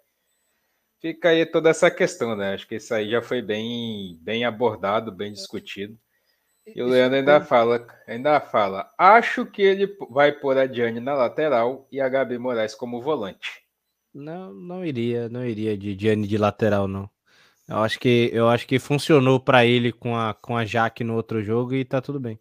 Fica 0.99 1.29
aí 1.29 1.45
toda 1.45 1.69
essa 1.69 1.91
questão, 1.91 2.35
né? 2.35 2.55
Acho 2.55 2.67
que 2.67 2.75
isso 2.75 2.93
aí 2.93 3.11
já 3.11 3.21
foi 3.21 3.41
bem, 3.43 4.17
bem 4.21 4.45
abordado, 4.45 5.11
bem 5.11 5.31
discutido. 5.31 5.97
E 6.65 6.81
o 6.81 6.87
Leandro 6.87 7.19
ainda 7.19 7.39
fala, 7.39 7.87
ainda 8.07 8.41
fala, 8.41 8.91
acho 8.97 9.45
que 9.45 9.61
ele 9.61 9.95
vai 10.09 10.31
pôr 10.31 10.57
a 10.57 10.65
Diane 10.65 10.99
na 10.99 11.13
lateral 11.13 11.87
e 11.91 12.01
a 12.01 12.09
Gabi 12.09 12.37
Moraes 12.39 12.73
como 12.73 13.01
volante. 13.01 13.66
Não, 14.17 14.51
não 14.51 14.83
iria, 14.83 15.29
não 15.29 15.45
iria 15.45 15.77
de 15.77 15.95
Gianni 15.97 16.27
de 16.27 16.37
lateral, 16.39 16.87
não. 16.87 17.07
Eu 17.67 17.77
acho 17.79 17.99
que, 17.99 18.31
eu 18.33 18.49
acho 18.49 18.65
que 18.67 18.79
funcionou 18.79 19.39
para 19.39 19.65
ele 19.65 19.91
com 19.91 20.15
a, 20.15 20.33
com 20.33 20.57
a 20.57 20.65
Jaque 20.65 21.03
no 21.03 21.15
outro 21.15 21.43
jogo 21.43 21.75
e 21.75 21.85
tá 21.85 22.01
tudo 22.01 22.19
bem. 22.19 22.39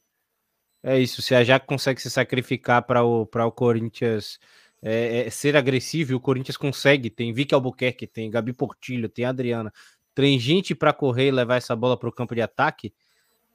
É 0.83 0.99
isso, 0.99 1.21
se 1.23 1.35
a 1.35 1.45
Jaque 1.45 1.67
consegue 1.67 2.01
se 2.01 2.11
sacrificar 2.11 2.87
para 2.87 3.05
o, 3.05 3.23
o 3.23 3.53
Corinthians 3.53 4.39
é, 4.83 5.27
é, 5.27 5.31
ser 5.31 5.57
agressivo, 5.57 6.17
o 6.17 6.21
Corinthians 6.21 6.57
consegue. 6.57 7.11
Tem 7.11 7.33
Vicky 7.33 7.55
Albuquerque, 7.55 8.07
tem 8.07 8.31
Gabi 8.31 8.53
Portilho, 8.55 9.09
tem 9.09 9.25
Adriana. 9.27 9.73
Tem 10.15 10.39
gente 10.39 10.75
para 10.75 10.93
correr 10.95 11.29
e 11.29 11.31
levar 11.33 11.57
essa 11.57 11.77
bola 11.77 11.99
para 11.99 12.09
o 12.09 12.13
campo 12.13 12.35
de 12.35 12.41
ataque. 12.43 12.95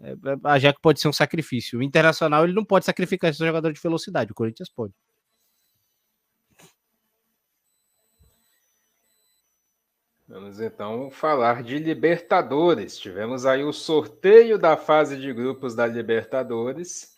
É, 0.02 0.16
a 0.44 0.60
Jaque 0.60 0.80
pode 0.82 1.00
ser 1.02 1.08
um 1.08 1.14
sacrifício. 1.14 1.80
O 1.80 1.84
Internacional 1.84 2.44
ele 2.44 2.54
não 2.54 2.66
pode 2.66 2.86
sacrificar 2.86 3.32
esse 3.32 3.40
jogador 3.40 3.74
de 3.74 3.82
velocidade, 3.82 4.32
o 4.32 4.36
Corinthians 4.36 4.70
pode. 4.70 4.94
Vamos 10.32 10.62
então 10.62 11.12
falar 11.12 11.62
de 11.62 11.78
Libertadores. 11.78 12.98
Tivemos 12.98 13.46
aí 13.46 13.66
o 13.66 13.74
sorteio 13.74 14.58
da 14.58 14.78
fase 14.78 15.20
de 15.20 15.34
grupos 15.34 15.76
da 15.76 15.86
Libertadores. 15.86 17.18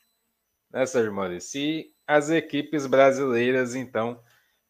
Né, 0.72 0.84
Sérgio 0.88 1.14
Maurício? 1.14 1.86
As 2.08 2.32
equipes 2.32 2.88
brasileiras, 2.88 3.76
então, 3.76 4.20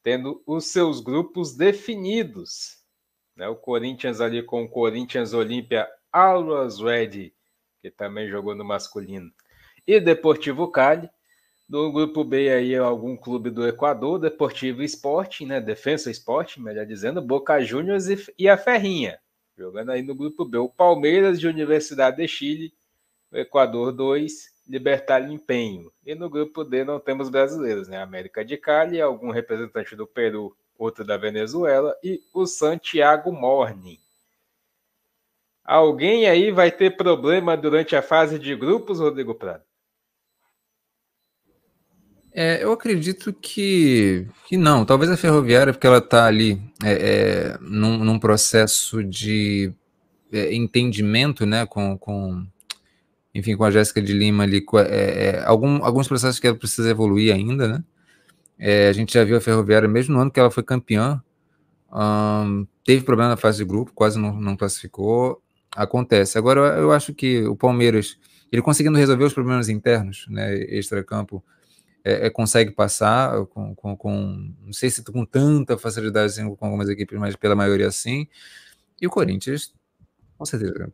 tendo 0.03 0.43
os 0.45 0.65
seus 0.65 0.99
grupos 0.99 1.55
definidos. 1.55 2.83
Né? 3.33 3.47
O 3.47 3.55
Corinthians 3.55 4.19
ali 4.19 4.43
com 4.43 4.65
o 4.65 4.69
Corinthians 4.69 5.33
Olímpia 5.33 5.87
Always 6.11 6.79
Ready, 6.79 7.33
que 7.81 7.89
também 7.89 8.27
jogou 8.27 8.53
no 8.53 8.65
masculino, 8.65 9.31
e 9.87 10.01
Deportivo 10.01 10.69
Cali. 10.69 11.09
Do 11.73 11.91
grupo 11.91 12.23
B 12.23 12.51
aí 12.51 12.75
algum 12.75 13.17
clube 13.17 13.49
do 13.49 13.67
Equador, 13.67 14.19
Deportivo 14.19 14.83
Esporte, 14.83 15.43
né? 15.43 15.59
Defensa 15.59 16.11
Esporte, 16.11 16.61
melhor 16.61 16.85
dizendo, 16.85 17.19
Boca 17.19 17.59
Juniors 17.61 18.07
e, 18.07 18.27
e 18.37 18.47
a 18.47 18.55
Ferrinha. 18.55 19.19
Jogando 19.57 19.89
aí 19.89 20.03
no 20.03 20.13
grupo 20.13 20.45
B, 20.45 20.59
o 20.59 20.69
Palmeiras 20.69 21.39
de 21.39 21.47
Universidade 21.47 22.17
de 22.17 22.27
Chile, 22.27 22.71
o 23.31 23.37
Equador 23.37 23.91
2, 23.91 24.53
Libertar 24.67 25.27
Empenho. 25.27 25.91
E 26.05 26.13
no 26.13 26.29
grupo 26.29 26.63
D 26.63 26.83
não 26.83 26.99
temos 26.99 27.27
brasileiros, 27.27 27.87
né? 27.87 27.97
América 27.97 28.45
de 28.45 28.55
Cali, 28.55 29.01
algum 29.01 29.31
representante 29.31 29.95
do 29.95 30.05
Peru, 30.05 30.55
outro 30.77 31.03
da 31.03 31.17
Venezuela 31.17 31.97
e 32.03 32.21
o 32.35 32.45
Santiago 32.45 33.31
Morning. 33.31 33.97
Alguém 35.63 36.27
aí 36.27 36.51
vai 36.51 36.71
ter 36.71 36.95
problema 36.95 37.57
durante 37.57 37.95
a 37.95 38.03
fase 38.03 38.37
de 38.37 38.55
grupos, 38.55 38.99
Rodrigo 38.99 39.33
Prado? 39.33 39.63
É, 42.35 42.63
eu 42.63 42.71
acredito 42.71 43.31
que, 43.31 44.27
que 44.47 44.57
não. 44.57 44.83
Talvez 44.85 45.11
a 45.11 45.17
Ferroviária, 45.17 45.71
porque 45.71 45.85
ela 45.85 45.99
está 45.99 46.25
ali 46.25 46.59
é, 46.83 46.91
é, 46.91 47.57
num, 47.61 48.03
num, 48.03 48.17
processo 48.17 49.03
de 49.03 49.71
é, 50.31 50.53
entendimento 50.55 51.45
né, 51.45 51.65
com, 51.67 51.95
com, 51.95 52.43
enfim, 53.35 53.55
com 53.55 53.63
a 53.63 53.69
Jéssica 53.69 54.01
de 54.01 54.13
Lima 54.13 54.43
ali, 54.43 54.61
com, 54.61 54.79
é, 54.79 54.85
é, 54.85 55.43
algum, 55.45 55.83
alguns 55.85 56.07
processos 56.07 56.39
que 56.39 56.47
ela 56.47 56.57
precisa 56.57 56.89
evoluir 56.89 57.33
ainda, 57.33 57.67
né? 57.67 57.83
a 58.89 58.93
gente 58.93 59.13
já 59.13 59.25
viu 59.25 59.35
a 59.35 59.41
Ferroviária, 59.41 59.89
mesmo 59.89 60.15
no 60.15 60.21
ano 60.21 60.31
que 60.31 60.39
ela 60.39 60.49
foi 60.49 60.63
campeã, 60.63 61.21
um, 61.91 62.65
teve 62.85 63.03
problema 63.03 63.31
na 63.31 63.37
fase 63.37 63.57
de 63.57 63.65
grupo, 63.65 63.91
quase 63.93 64.17
não, 64.17 64.33
não 64.39 64.55
classificou. 64.55 65.41
Acontece. 65.75 66.37
Agora, 66.37 66.77
eu 66.77 66.91
acho 66.91 67.13
que 67.13 67.43
o 67.45 67.57
Palmeiras, 67.57 68.17
ele 68.51 68.61
conseguindo 68.61 68.97
resolver 68.97 69.25
os 69.25 69.33
problemas 69.33 69.67
internos, 69.67 70.25
né, 70.29 70.55
extra-campo, 70.55 71.43
é, 72.03 72.27
é, 72.27 72.29
consegue 72.29 72.71
passar 72.71 73.45
com, 73.47 73.73
com, 73.75 73.95
com, 73.95 74.53
não 74.61 74.73
sei 74.73 74.89
se 74.89 75.03
com 75.03 75.25
tanta 75.25 75.77
facilidade 75.77 76.27
assim, 76.27 76.55
com 76.55 76.65
algumas 76.65 76.89
equipes, 76.89 77.17
mas 77.17 77.35
pela 77.35 77.55
maioria 77.55 77.89
sim. 77.91 78.27
E 79.01 79.07
o 79.07 79.09
Corinthians, 79.09 79.73
com 80.37 80.45
certeza, 80.45 80.91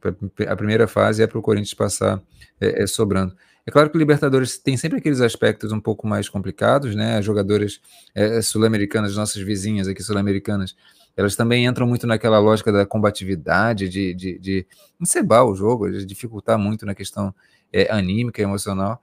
a 0.47 0.55
primeira 0.55 0.87
fase 0.87 1.23
é 1.23 1.27
para 1.27 1.39
o 1.39 1.41
Corinthians 1.41 1.73
passar 1.73 2.21
é, 2.61 2.83
é, 2.83 2.87
sobrando. 2.87 3.35
É 3.65 3.71
claro 3.71 3.89
que 3.89 3.97
o 3.97 3.99
Libertadores 3.99 4.57
tem 4.57 4.77
sempre 4.77 4.99
aqueles 4.99 5.21
aspectos 5.21 5.71
um 5.71 5.79
pouco 5.79 6.07
mais 6.07 6.29
complicados, 6.29 6.95
né? 6.95 7.17
As 7.17 7.25
jogadoras 7.25 7.81
é, 8.15 8.41
sul-americanas, 8.41 9.15
nossas 9.15 9.41
vizinhas 9.41 9.87
aqui 9.87 10.01
sul-americanas, 10.01 10.75
elas 11.15 11.35
também 11.35 11.65
entram 11.65 11.85
muito 11.85 12.07
naquela 12.07 12.39
lógica 12.39 12.71
da 12.71 12.85
combatividade, 12.85 13.89
de, 13.89 14.13
de, 14.13 14.39
de 14.39 14.67
encebar 14.99 15.45
o 15.45 15.53
jogo, 15.55 15.91
de 15.91 16.05
dificultar 16.05 16.57
muito 16.57 16.85
na 16.85 16.95
questão 16.95 17.33
é, 17.73 17.91
anímica, 17.91 18.41
emocional. 18.41 19.01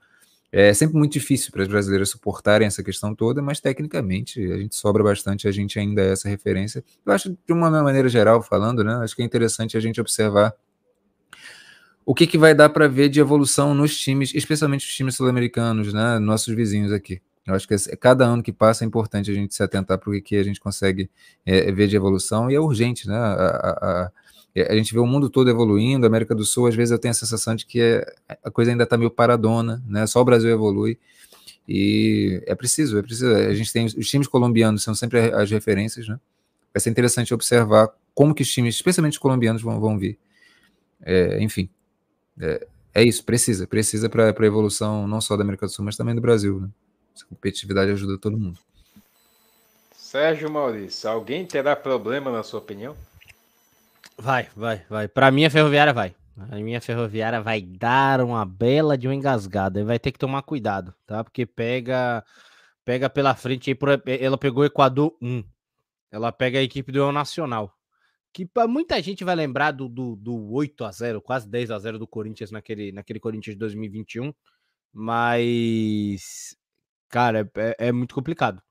É 0.51 0.73
sempre 0.73 0.97
muito 0.97 1.11
difícil 1.11 1.51
para 1.51 1.61
as 1.61 1.67
brasileiras 1.67 2.09
suportarem 2.09 2.67
essa 2.67 2.81
questão 2.81 3.13
toda, 3.13 3.41
mas 3.41 3.59
tecnicamente 3.59 4.41
a 4.51 4.57
gente 4.57 4.75
sobra 4.75 5.03
bastante, 5.03 5.47
a 5.47 5.51
gente 5.51 5.77
ainda 5.77 6.01
é 6.01 6.11
essa 6.11 6.29
referência. 6.29 6.83
Eu 7.05 7.11
acho, 7.11 7.37
de 7.45 7.53
uma 7.53 7.69
maneira 7.69 8.07
geral 8.07 8.41
falando, 8.41 8.83
né, 8.83 8.95
acho 9.03 9.15
que 9.15 9.21
é 9.21 9.25
interessante 9.25 9.75
a 9.75 9.79
gente 9.79 9.99
observar 9.99 10.53
o 12.05 12.15
que, 12.15 12.25
que 12.25 12.37
vai 12.37 12.55
dar 12.55 12.69
para 12.69 12.87
ver 12.87 13.09
de 13.09 13.19
evolução 13.19 13.73
nos 13.73 13.97
times, 13.97 14.33
especialmente 14.33 14.87
os 14.87 14.95
times 14.95 15.15
sul-americanos, 15.15 15.93
né, 15.93 16.17
nossos 16.19 16.55
vizinhos 16.55 16.93
aqui. 16.93 17.21
Eu 17.45 17.53
acho 17.53 17.67
que 17.67 17.75
cada 17.97 18.25
ano 18.25 18.43
que 18.43 18.51
passa 18.51 18.83
é 18.83 18.87
importante 18.87 19.31
a 19.31 19.33
gente 19.33 19.55
se 19.55 19.63
atentar 19.63 19.97
para 19.97 20.09
o 20.09 20.21
que, 20.21 20.35
a 20.35 20.43
gente 20.43 20.59
consegue 20.59 21.09
é, 21.45 21.71
ver 21.71 21.87
de 21.87 21.95
evolução, 21.95 22.51
e 22.51 22.55
é 22.55 22.59
urgente, 22.59 23.07
né? 23.07 23.15
A, 23.15 23.33
a, 23.33 24.05
a 24.05 24.11
gente 24.75 24.93
vê 24.93 24.99
o 24.99 25.05
mundo 25.05 25.29
todo 25.29 25.49
evoluindo, 25.49 26.05
a 26.05 26.09
América 26.09 26.33
do 26.33 26.45
Sul, 26.45 26.67
às 26.67 26.75
vezes 26.75 26.91
eu 26.91 26.99
tenho 26.99 27.11
a 27.11 27.15
sensação 27.15 27.55
de 27.55 27.65
que 27.65 27.81
é, 27.81 28.15
a 28.43 28.49
coisa 28.49 28.71
ainda 28.71 28.83
está 28.83 28.97
meio 28.97 29.11
paradona, 29.11 29.83
né? 29.87 30.07
Só 30.07 30.21
o 30.21 30.25
Brasil 30.25 30.49
evolui. 30.49 30.97
E 31.67 32.41
é 32.45 32.55
preciso, 32.55 32.97
é 32.97 33.01
preciso. 33.01 33.33
A 33.33 33.53
gente 33.53 33.71
tem 33.73 33.85
os 33.85 34.09
times 34.09 34.27
colombianos 34.27 34.83
são 34.83 34.95
sempre 34.95 35.19
as 35.33 35.51
referências, 35.51 36.07
né? 36.07 36.19
Vai 36.73 36.81
ser 36.81 36.89
interessante 36.89 37.33
observar 37.33 37.89
como 38.13 38.33
que 38.33 38.41
os 38.41 38.51
times, 38.51 38.75
especialmente 38.75 39.13
os 39.13 39.19
colombianos, 39.19 39.61
vão, 39.61 39.79
vão 39.79 39.97
vir. 39.97 40.17
É, 41.03 41.41
enfim, 41.43 41.69
é, 42.39 42.67
é, 42.93 43.03
isso, 43.03 43.23
precisa, 43.23 43.67
precisa 43.67 44.09
para 44.09 44.29
a 44.29 44.45
evolução 44.45 45.07
não 45.07 45.21
só 45.21 45.35
da 45.35 45.43
América 45.43 45.65
do 45.65 45.71
Sul, 45.71 45.85
mas 45.85 45.95
também 45.95 46.15
do 46.15 46.21
Brasil. 46.21 46.59
Né? 46.59 46.69
Essa 47.15 47.25
competitividade 47.25 47.91
ajuda 47.91 48.17
todo 48.17 48.37
mundo. 48.37 48.57
Sérgio 49.91 50.49
Maurício, 50.49 51.09
alguém 51.09 51.45
terá 51.45 51.75
problema 51.75 52.31
na 52.31 52.41
sua 52.41 52.59
opinião? 52.59 52.95
Vai, 54.27 54.49
vai, 54.57 54.85
vai. 54.89 55.07
Para 55.07 55.31
mim 55.31 55.45
a 55.45 55.49
ferroviária 55.49 55.93
vai. 55.93 56.13
A 56.51 56.57
minha 56.57 56.81
ferroviária 56.81 57.39
vai 57.39 57.61
dar 57.61 58.19
uma 58.19 58.43
bela 58.43 58.97
de 58.97 59.07
uma 59.07 59.15
engasgada. 59.15 59.85
Vai 59.85 59.97
ter 59.97 60.11
que 60.11 60.19
tomar 60.19 60.41
cuidado, 60.41 60.93
tá? 61.05 61.23
Porque 61.23 61.45
pega 61.45 62.25
pega 62.83 63.09
pela 63.09 63.33
frente 63.35 63.71
aí, 63.71 63.77
ela 64.19 64.37
pegou 64.37 64.63
o 64.63 64.65
Equador 64.65 65.15
1. 65.21 65.45
Ela 66.11 66.29
pega 66.33 66.59
a 66.59 66.61
equipe 66.61 66.91
do 66.91 66.99
El 66.99 67.13
Nacional. 67.13 67.73
Que 68.33 68.45
muita 68.67 69.01
gente 69.01 69.23
vai 69.23 69.33
lembrar 69.33 69.71
do, 69.71 69.87
do, 69.87 70.17
do 70.17 70.51
8 70.51 70.83
a 70.83 70.91
0 70.91 71.21
quase 71.21 71.47
10 71.47 71.71
a 71.71 71.79
0 71.79 71.97
do 71.97 72.05
Corinthians 72.05 72.51
naquele, 72.51 72.91
naquele 72.91 73.21
Corinthians 73.21 73.55
de 73.55 73.59
2021. 73.59 74.33
Mas, 74.91 76.53
cara, 77.07 77.49
é, 77.55 77.87
é 77.87 77.91
muito 77.93 78.13
complicado 78.13 78.61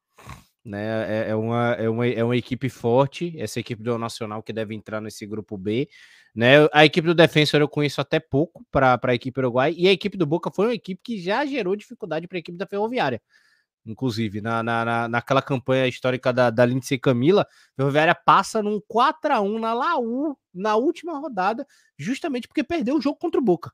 né? 0.66 1.26
É, 1.26 1.30
é, 1.30 1.34
uma, 1.36 1.72
é, 1.74 1.88
uma, 1.88 2.06
é 2.06 2.24
uma 2.24 2.36
equipe 2.36 2.68
forte, 2.68 3.34
essa 3.38 3.60
equipe 3.60 3.82
do 3.82 3.96
Nacional 3.96 4.42
que 4.42 4.52
deve 4.52 4.74
entrar 4.74 5.00
nesse 5.00 5.24
grupo 5.24 5.56
B. 5.56 5.88
Né? 6.34 6.68
A 6.72 6.84
equipe 6.84 7.06
do 7.06 7.14
Defensor 7.14 7.60
eu 7.60 7.68
conheço 7.68 8.00
até 8.00 8.18
pouco 8.18 8.66
para 8.70 9.00
a 9.00 9.14
equipe 9.14 9.38
uruguai, 9.40 9.74
e 9.76 9.88
a 9.88 9.92
equipe 9.92 10.18
do 10.18 10.26
Boca 10.26 10.50
foi 10.50 10.66
uma 10.66 10.74
equipe 10.74 11.00
que 11.02 11.18
já 11.18 11.46
gerou 11.46 11.76
dificuldade 11.76 12.26
para 12.26 12.36
a 12.36 12.40
equipe 12.40 12.58
da 12.58 12.66
Ferroviária. 12.66 13.22
Inclusive, 13.86 14.40
na, 14.40 14.64
na, 14.64 15.08
naquela 15.08 15.40
campanha 15.40 15.86
histórica 15.86 16.32
da, 16.32 16.50
da 16.50 16.66
Lindsay 16.66 16.98
Camila, 16.98 17.42
a 17.42 17.76
Ferroviária 17.76 18.14
passa 18.14 18.60
num 18.60 18.80
4 18.88 19.32
a 19.32 19.40
1 19.40 19.58
na 19.60 19.72
Laú, 19.72 20.36
na 20.52 20.74
última 20.74 21.16
rodada, 21.18 21.64
justamente 21.96 22.48
porque 22.48 22.64
perdeu 22.64 22.96
o 22.96 23.00
jogo 23.00 23.16
contra 23.16 23.40
o 23.40 23.44
Boca 23.44 23.70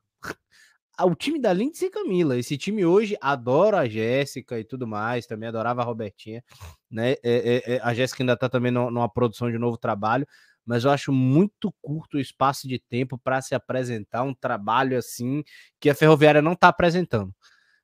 o 1.01 1.15
time 1.15 1.39
da 1.39 1.51
Lindsay 1.51 1.89
Camila. 1.89 2.37
Esse 2.37 2.57
time 2.57 2.85
hoje 2.85 3.17
adora 3.19 3.79
a 3.79 3.87
Jéssica 3.87 4.59
e 4.59 4.63
tudo 4.63 4.85
mais, 4.85 5.25
também 5.25 5.49
adorava 5.49 5.81
a 5.81 5.85
Robertinha, 5.85 6.43
né? 6.89 7.13
É, 7.13 7.17
é, 7.23 7.75
é, 7.75 7.81
a 7.83 7.93
Jéssica 7.93 8.21
ainda 8.21 8.37
tá 8.37 8.47
também 8.47 8.71
numa 8.71 9.09
produção 9.09 9.51
de 9.51 9.57
novo 9.57 9.77
trabalho, 9.77 10.27
mas 10.65 10.85
eu 10.85 10.91
acho 10.91 11.11
muito 11.11 11.73
curto 11.81 12.17
o 12.17 12.19
espaço 12.19 12.67
de 12.67 12.79
tempo 12.79 13.17
para 13.17 13.41
se 13.41 13.55
apresentar 13.55 14.23
um 14.23 14.33
trabalho 14.33 14.97
assim 14.97 15.43
que 15.79 15.89
a 15.89 15.95
Ferroviária 15.95 16.41
não 16.41 16.55
tá 16.55 16.67
apresentando. 16.69 17.33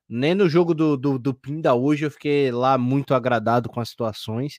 Nem 0.08 0.34
no 0.34 0.50
jogo 0.50 0.74
do, 0.74 0.98
do, 0.98 1.20
do 1.20 1.34
Pinda 1.34 1.74
hoje 1.76 2.06
eu 2.06 2.12
fiquei 2.12 2.52
lá 2.52 2.78
muito 2.78 3.14
agradado 3.14 3.70
com 3.70 3.80
as 3.80 3.90
situações. 3.90 4.58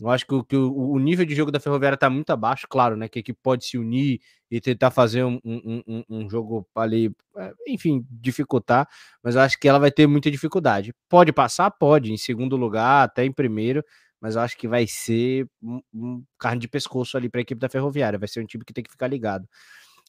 Eu 0.00 0.08
acho 0.10 0.24
que, 0.24 0.34
o, 0.34 0.44
que 0.44 0.56
o, 0.56 0.92
o, 0.92 0.98
nível 0.98 1.26
de 1.26 1.34
jogo 1.34 1.50
da 1.50 1.58
Ferroviária 1.58 1.96
está 1.96 2.08
muito 2.08 2.30
abaixo, 2.30 2.66
claro, 2.68 2.96
né? 2.96 3.08
Que 3.08 3.18
a 3.18 3.20
equipe 3.20 3.38
pode 3.42 3.64
se 3.64 3.76
unir 3.76 4.20
e 4.48 4.60
tentar 4.60 4.92
fazer 4.92 5.24
um, 5.24 5.40
um, 5.44 5.82
um, 5.86 6.04
um, 6.08 6.30
jogo 6.30 6.66
ali, 6.74 7.10
é, 7.36 7.52
enfim, 7.66 8.06
dificultar, 8.08 8.88
mas 9.22 9.34
eu 9.34 9.40
acho 9.42 9.58
que 9.58 9.68
ela 9.68 9.78
vai 9.78 9.90
ter 9.90 10.06
muita 10.06 10.30
dificuldade. 10.30 10.94
Pode 11.08 11.32
passar? 11.32 11.70
Pode, 11.72 12.12
em 12.12 12.16
segundo 12.16 12.56
lugar, 12.56 13.04
até 13.04 13.24
em 13.24 13.32
primeiro, 13.32 13.84
mas 14.20 14.36
eu 14.36 14.42
acho 14.42 14.56
que 14.56 14.68
vai 14.68 14.86
ser 14.86 15.46
um, 15.62 16.22
carne 16.38 16.60
de 16.60 16.68
pescoço 16.68 17.16
ali 17.16 17.28
para 17.28 17.40
a 17.40 17.42
equipe 17.42 17.60
da 17.60 17.68
Ferroviária, 17.68 18.18
vai 18.18 18.28
ser 18.28 18.40
um 18.40 18.46
time 18.46 18.64
que 18.64 18.72
tem 18.72 18.84
que 18.84 18.90
ficar 18.90 19.08
ligado. 19.08 19.48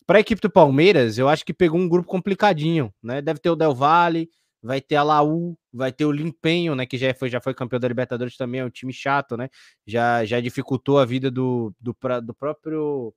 Para 0.05 0.17
a 0.17 0.21
equipe 0.21 0.41
do 0.41 0.49
Palmeiras, 0.49 1.17
eu 1.17 1.27
acho 1.27 1.45
que 1.45 1.53
pegou 1.53 1.79
um 1.79 1.89
grupo 1.89 2.07
complicadinho, 2.07 2.93
né? 3.01 3.21
Deve 3.21 3.39
ter 3.39 3.49
o 3.49 3.55
Del 3.55 3.75
Valle, 3.75 4.29
vai 4.61 4.81
ter 4.81 4.95
a 4.95 5.03
Laú, 5.03 5.57
vai 5.71 5.91
ter 5.91 6.05
o 6.05 6.11
Limpenho, 6.11 6.75
né, 6.75 6.85
que 6.85 6.97
já 6.97 7.13
foi, 7.13 7.29
já 7.29 7.39
foi 7.39 7.53
campeão 7.53 7.79
da 7.79 7.87
Libertadores 7.87 8.35
também, 8.35 8.61
é 8.61 8.65
um 8.65 8.69
time 8.69 8.91
chato, 8.91 9.37
né, 9.37 9.49
já, 9.85 10.25
já 10.25 10.39
dificultou 10.39 10.99
a 10.99 11.05
vida 11.05 11.31
do, 11.31 11.73
do, 11.79 11.95
do 12.21 12.33
próprio 12.33 13.13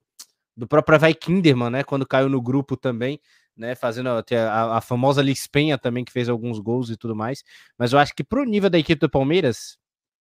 do 0.55 0.69
próprio 0.69 0.99
Vai 0.99 1.15
Kinderman, 1.15 1.71
né, 1.71 1.83
quando 1.85 2.07
caiu 2.07 2.29
no 2.29 2.41
grupo 2.41 2.77
também, 2.77 3.19
né, 3.57 3.75
fazendo 3.75 4.09
a, 4.11 4.77
a 4.77 4.81
famosa 4.81 5.23
Lispenha 5.23 5.79
também, 5.79 6.05
que 6.05 6.13
fez 6.13 6.29
alguns 6.29 6.59
gols 6.59 6.91
e 6.91 6.97
tudo 6.97 7.17
mais, 7.17 7.43
mas 7.79 7.93
eu 7.93 7.99
acho 7.99 8.15
que 8.15 8.23
pro 8.23 8.45
nível 8.45 8.69
da 8.71 8.79
equipe 8.79 9.01
do 9.01 9.11
Palmeiras, 9.11 9.79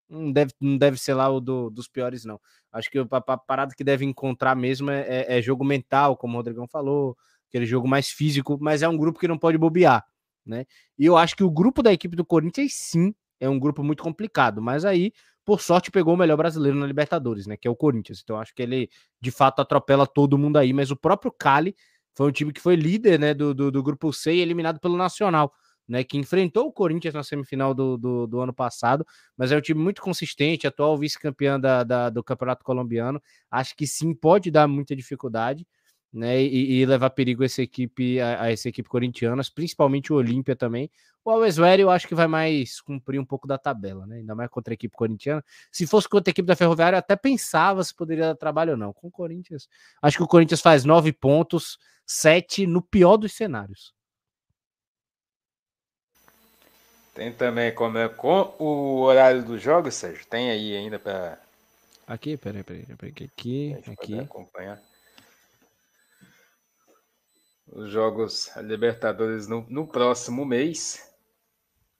não 0.10 0.31
deve, 0.31 0.53
não 0.60 0.77
deve 0.77 0.98
ser 0.98 1.14
lá 1.14 1.30
o 1.30 1.39
do, 1.39 1.69
dos 1.69 1.88
piores, 1.88 2.26
não. 2.26 2.39
Acho 2.72 2.89
que 2.89 2.99
a, 2.99 3.06
a 3.10 3.38
parada 3.38 3.73
que 3.73 3.84
deve 3.84 4.03
encontrar 4.03 4.56
mesmo 4.56 4.91
é, 4.91 5.02
é, 5.07 5.38
é 5.39 5.41
jogo 5.41 5.64
mental, 5.64 6.18
como 6.18 6.34
o 6.34 6.38
Rodrigão 6.38 6.68
falou, 6.68 7.15
aquele 7.48 7.65
jogo 7.65 7.88
mais 7.88 8.10
físico, 8.10 8.57
mas 8.60 8.81
é 8.81 8.89
um 8.89 8.98
grupo 8.98 9.19
que 9.19 9.27
não 9.27 9.38
pode 9.38 9.57
bobear 9.57 10.06
né? 10.45 10.65
E 10.97 11.05
eu 11.05 11.18
acho 11.18 11.35
que 11.35 11.43
o 11.43 11.51
grupo 11.51 11.84
da 11.84 11.93
equipe 11.93 12.15
do 12.15 12.26
Corinthians, 12.26 12.73
sim, 12.73 13.13
é 13.39 13.49
um 13.49 13.59
grupo 13.59 13.84
muito 13.84 14.03
complicado, 14.03 14.61
mas 14.61 14.85
aí, 14.85 15.11
por 15.45 15.61
sorte, 15.61 15.91
pegou 15.91 16.13
o 16.13 16.18
melhor 16.18 16.38
brasileiro 16.38 16.77
na 16.77 16.85
Libertadores, 16.85 17.47
né? 17.47 17.57
Que 17.57 17.68
é 17.68 17.72
o 17.72 17.76
Corinthians. 17.76 18.22
Então 18.23 18.39
acho 18.39 18.53
que 18.53 18.61
ele 18.61 18.89
de 19.19 19.31
fato 19.31 19.61
atropela 19.61 20.05
todo 20.07 20.38
mundo 20.38 20.57
aí, 20.57 20.73
mas 20.73 20.91
o 20.91 20.95
próprio 20.95 21.31
Cali 21.31 21.76
foi 22.15 22.30
um 22.30 22.31
time 22.31 22.53
que 22.53 22.61
foi 22.61 22.76
líder 22.76 23.19
né, 23.19 23.34
do, 23.34 23.53
do, 23.53 23.72
do 23.72 23.84
grupo 23.84 24.11
C 24.13 24.34
e 24.34 24.41
eliminado 24.41 24.80
pelo 24.80 24.97
Nacional 24.97 25.51
né, 25.91 26.05
que 26.05 26.18
enfrentou 26.18 26.68
o 26.68 26.72
Corinthians 26.72 27.13
na 27.13 27.22
semifinal 27.22 27.73
do, 27.73 27.97
do, 27.97 28.26
do, 28.26 28.39
ano 28.39 28.53
passado, 28.53 29.05
mas 29.38 29.51
é 29.51 29.57
um 29.57 29.61
time 29.61 29.81
muito 29.81 30.01
consistente, 30.01 30.65
atual 30.65 30.97
vice-campeão 30.97 31.59
da, 31.59 31.84
da, 31.84 32.09
do 32.09 32.23
Campeonato 32.23 32.63
Colombiano. 32.63 33.22
Acho 33.51 33.76
que 33.76 33.85
sim, 33.85 34.13
pode 34.13 34.49
dar 34.49 34.69
muita 34.69 34.95
dificuldade. 34.95 35.68
Né, 36.13 36.41
e, 36.41 36.81
e 36.81 36.85
levar 36.85 37.09
perigo 37.11 37.41
a 37.41 37.45
essa 37.45 37.61
equipe, 37.61 38.19
a, 38.19 38.41
a 38.41 38.51
essa 38.51 38.67
equipe 38.67 38.89
corintiana, 38.89 39.41
principalmente 39.55 40.11
o 40.11 40.17
Olímpia 40.17 40.57
também. 40.57 40.91
O 41.23 41.29
Always 41.29 41.57
Ready 41.57 41.83
eu 41.83 41.89
acho 41.89 42.05
que 42.05 42.13
vai 42.13 42.27
mais 42.27 42.81
cumprir 42.81 43.17
um 43.17 43.23
pouco 43.23 43.47
da 43.47 43.57
tabela, 43.57 44.05
né? 44.05 44.17
Ainda 44.17 44.35
mais 44.35 44.49
contra 44.49 44.73
a 44.73 44.75
equipe 44.75 44.93
corintiana. 44.93 45.41
Se 45.71 45.88
fosse 45.88 46.09
contra 46.09 46.29
a 46.29 46.33
equipe 46.33 46.45
da 46.45 46.55
Ferroviária, 46.55 46.97
eu 46.97 46.99
até 46.99 47.15
pensava 47.15 47.81
se 47.83 47.95
poderia 47.95 48.25
dar 48.25 48.35
trabalho 48.35 48.71
ou 48.71 48.77
não. 48.77 48.91
Com 48.91 49.07
o 49.07 49.11
Corinthians, 49.11 49.69
acho 50.01 50.17
que 50.17 50.23
o 50.23 50.27
Corinthians 50.27 50.59
faz 50.59 50.83
nove 50.83 51.13
pontos, 51.13 51.77
sete 52.05 52.67
no 52.67 52.81
pior 52.81 53.15
dos 53.15 53.31
cenários. 53.33 53.93
Tem 57.13 57.31
também 57.31 57.73
como 57.73 57.97
é 57.97 58.09
com 58.09 58.53
o 58.57 59.01
horário 59.01 59.43
dos 59.43 59.61
jogos, 59.61 59.93
Sérgio? 59.95 60.25
Tem 60.25 60.49
aí 60.49 60.75
ainda 60.75 60.97
para. 60.97 61.39
Aqui, 62.07 62.35
peraí, 62.35 62.63
peraí, 62.63 62.85
peraí, 62.85 63.11
aqui, 63.11 63.77
aqui. 63.88 64.19
acompanhar. 64.19 64.81
Os 67.72 67.89
jogos 67.89 68.56
Libertadores 68.57 69.48
no, 69.48 69.65
no 69.69 69.88
próximo 69.88 70.45
mês. 70.45 71.11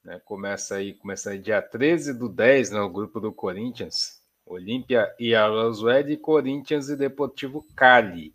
Né? 0.04 0.20
Começa 0.24 0.76
aí, 0.76 0.94
começa 0.94 1.30
aí 1.30 1.38
dia 1.38 1.62
13 1.62 2.14
do 2.14 2.28
10, 2.28 2.70
no 2.70 2.86
né? 2.86 2.92
grupo 2.92 3.18
do 3.18 3.32
Corinthians. 3.32 4.20
Olímpia 4.44 5.14
e 5.18 5.34
Arrowswed, 5.34 6.16
Corinthians 6.18 6.88
e 6.88 6.96
Deportivo 6.96 7.66
Cali. 7.74 8.34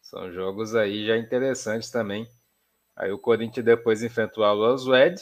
São 0.00 0.32
jogos 0.32 0.74
aí 0.74 1.06
já 1.06 1.16
interessantes 1.16 1.90
também. 1.90 2.26
Aí 2.96 3.12
o 3.12 3.18
Corinthians 3.18 3.64
depois 3.64 4.02
enfrenta 4.02 4.40
o 4.40 4.44
Arrowswed 4.44 5.20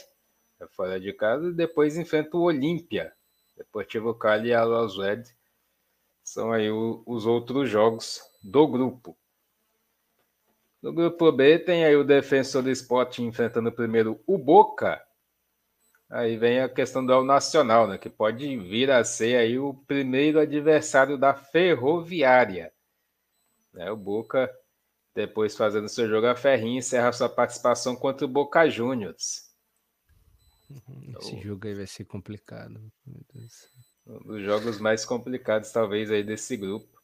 é 0.61 0.67
fora 0.67 0.99
de 0.99 1.13
casa, 1.13 1.49
e 1.49 1.53
depois 1.53 1.97
enfrenta 1.97 2.37
o 2.37 2.43
Olímpia. 2.43 3.13
Deportivo 3.57 4.15
Cali 4.15 4.51
e 4.51 4.55
Alaswed 4.55 5.29
são 6.23 6.53
aí 6.53 6.71
o, 6.71 7.03
os 7.07 7.27
outros 7.27 7.69
jogos 7.69 8.21
do 8.43 8.67
grupo. 8.69 9.18
No 10.81 10.93
grupo 10.93 11.33
B 11.33 11.59
tem 11.59 11.85
aí 11.85 11.97
o 11.97 12.05
Defensor 12.05 12.63
do 12.63 12.71
Esporte 12.71 13.23
enfrentando 13.23 13.73
primeiro 13.73 14.21
o 14.27 14.39
Boca. 14.39 15.05
Aí 16.09 16.37
vem 16.37 16.61
a 16.61 16.69
questão 16.69 17.05
do 17.05 17.25
Nacional, 17.25 17.87
né, 17.87 17.99
que 17.99 18.09
pode 18.09 18.57
vir 18.57 18.91
a 18.91 19.05
ser 19.05 19.37
aí 19.37 19.59
o 19.59 19.75
primeiro 19.75 20.39
adversário 20.39 21.19
da 21.19 21.35
Ferroviária. 21.35 22.73
Né, 23.73 23.91
o 23.91 23.97
Boca, 23.97 24.51
depois 25.15 25.57
fazendo 25.57 25.89
seu 25.89 26.09
jogo 26.09 26.29
a 26.29 26.37
ferrinha, 26.37 26.79
encerra 26.79 27.13
sua 27.13 27.29
participação 27.29 27.95
contra 27.95 28.25
o 28.25 28.29
Boca 28.29 28.71
Juniors. 28.71 29.53
Esse 31.21 31.33
então, 31.33 31.43
jogo 31.43 31.67
aí 31.67 31.75
vai 31.75 31.87
ser 31.87 32.05
complicado. 32.05 32.81
Um 34.07 34.19
dos 34.21 34.43
jogos 34.43 34.79
mais 34.79 35.05
complicados, 35.05 35.71
talvez, 35.73 36.11
aí 36.11 36.23
desse 36.23 36.57
grupo. 36.57 37.03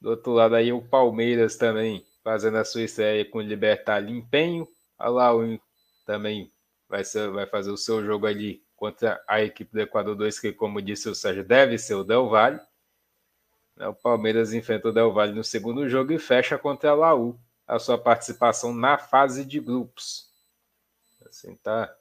Do 0.00 0.10
outro 0.10 0.32
lado 0.32 0.56
aí 0.56 0.72
o 0.72 0.82
Palmeiras 0.82 1.56
também 1.56 2.04
fazendo 2.22 2.58
a 2.58 2.64
sua 2.64 2.82
estreia 2.82 3.24
com 3.24 3.38
o 3.38 3.42
Libertar 3.42 4.08
Empenho. 4.08 4.68
A 4.98 5.08
Laú 5.08 5.58
também 6.06 6.50
vai, 6.88 7.04
ser, 7.04 7.30
vai 7.30 7.46
fazer 7.46 7.70
o 7.70 7.76
seu 7.76 8.04
jogo 8.04 8.26
ali 8.26 8.62
contra 8.76 9.22
a 9.28 9.42
equipe 9.42 9.72
do 9.72 9.80
Equador 9.80 10.14
2, 10.14 10.40
que, 10.40 10.52
como 10.52 10.82
disse 10.82 11.08
o 11.08 11.14
Sérgio, 11.14 11.44
deve 11.44 11.78
ser 11.78 11.94
o 11.94 12.04
Del 12.04 12.28
Valle. 12.28 12.60
Né, 13.76 13.86
o 13.88 13.94
Palmeiras 13.94 14.52
enfrenta 14.52 14.88
o 14.88 14.92
Del 14.92 15.12
Valle 15.12 15.34
no 15.34 15.44
segundo 15.44 15.88
jogo 15.88 16.12
e 16.12 16.18
fecha 16.18 16.58
contra 16.58 16.90
a 16.90 16.94
Laú 16.94 17.38
a 17.66 17.78
sua 17.78 17.96
participação 17.96 18.74
na 18.74 18.98
fase 18.98 19.44
de 19.44 19.60
grupos. 19.60 20.30
Assim, 21.24 21.54
tá 21.56 21.94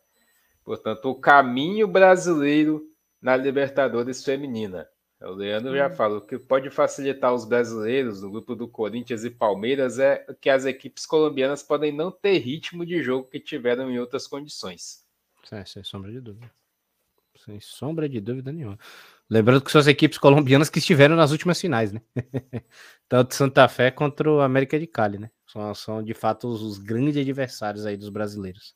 Portanto, 0.64 1.10
o 1.10 1.16
caminho 1.16 1.88
brasileiro 1.88 2.88
na 3.22 3.36
Libertadores 3.36 4.24
feminina. 4.24 4.88
O 5.22 5.32
Leandro 5.32 5.76
já 5.76 5.88
hum. 5.88 5.92
falou 5.92 6.22
que 6.22 6.38
pode 6.40 6.70
facilitar 6.72 7.34
os 7.34 7.46
brasileiros 7.46 8.22
no 8.22 8.32
grupo 8.32 8.56
do 8.56 8.68
Corinthians 8.68 9.24
e 9.24 9.30
Palmeiras 9.30 10.00
é 10.00 10.26
que 10.42 10.50
as 10.50 10.66
equipes 10.66 11.06
colombianas 11.06 11.62
podem 11.62 11.92
não 11.92 12.12
ter 12.12 12.40
ritmo 12.40 12.86
de 12.86 13.04
jogo 13.04 13.30
que 13.30 13.40
tiveram 13.40 13.92
em 13.92 14.00
outras 14.00 14.26
condições. 14.26 15.06
É, 15.52 15.64
sem 15.64 15.84
sombra 15.84 16.12
de 16.12 16.20
dúvida. 16.20 16.52
Sem 17.46 17.60
sombra 17.60 18.10
de 18.10 18.20
dúvida 18.20 18.52
nenhuma. 18.52 18.80
Lembrando 19.30 19.62
que 19.64 19.72
são 19.72 19.80
as 19.80 19.88
equipes 19.88 20.18
colombianas 20.18 20.70
que 20.70 20.80
estiveram 20.80 21.16
nas 21.16 21.32
últimas 21.32 21.60
finais, 21.62 21.92
né? 21.92 22.02
Tanto 23.08 23.36
Santa 23.36 23.68
Fé 23.68 23.92
contra 23.92 24.30
o 24.30 24.42
América 24.42 24.80
de 24.80 24.88
Cali, 24.88 25.18
né? 25.18 25.30
São, 25.48 25.74
são 25.76 26.04
de 26.04 26.14
fato 26.14 26.48
os, 26.48 26.62
os 26.62 26.78
grandes 26.78 27.18
adversários 27.18 27.86
aí 27.86 27.96
dos 27.96 28.10
brasileiros. 28.10 28.76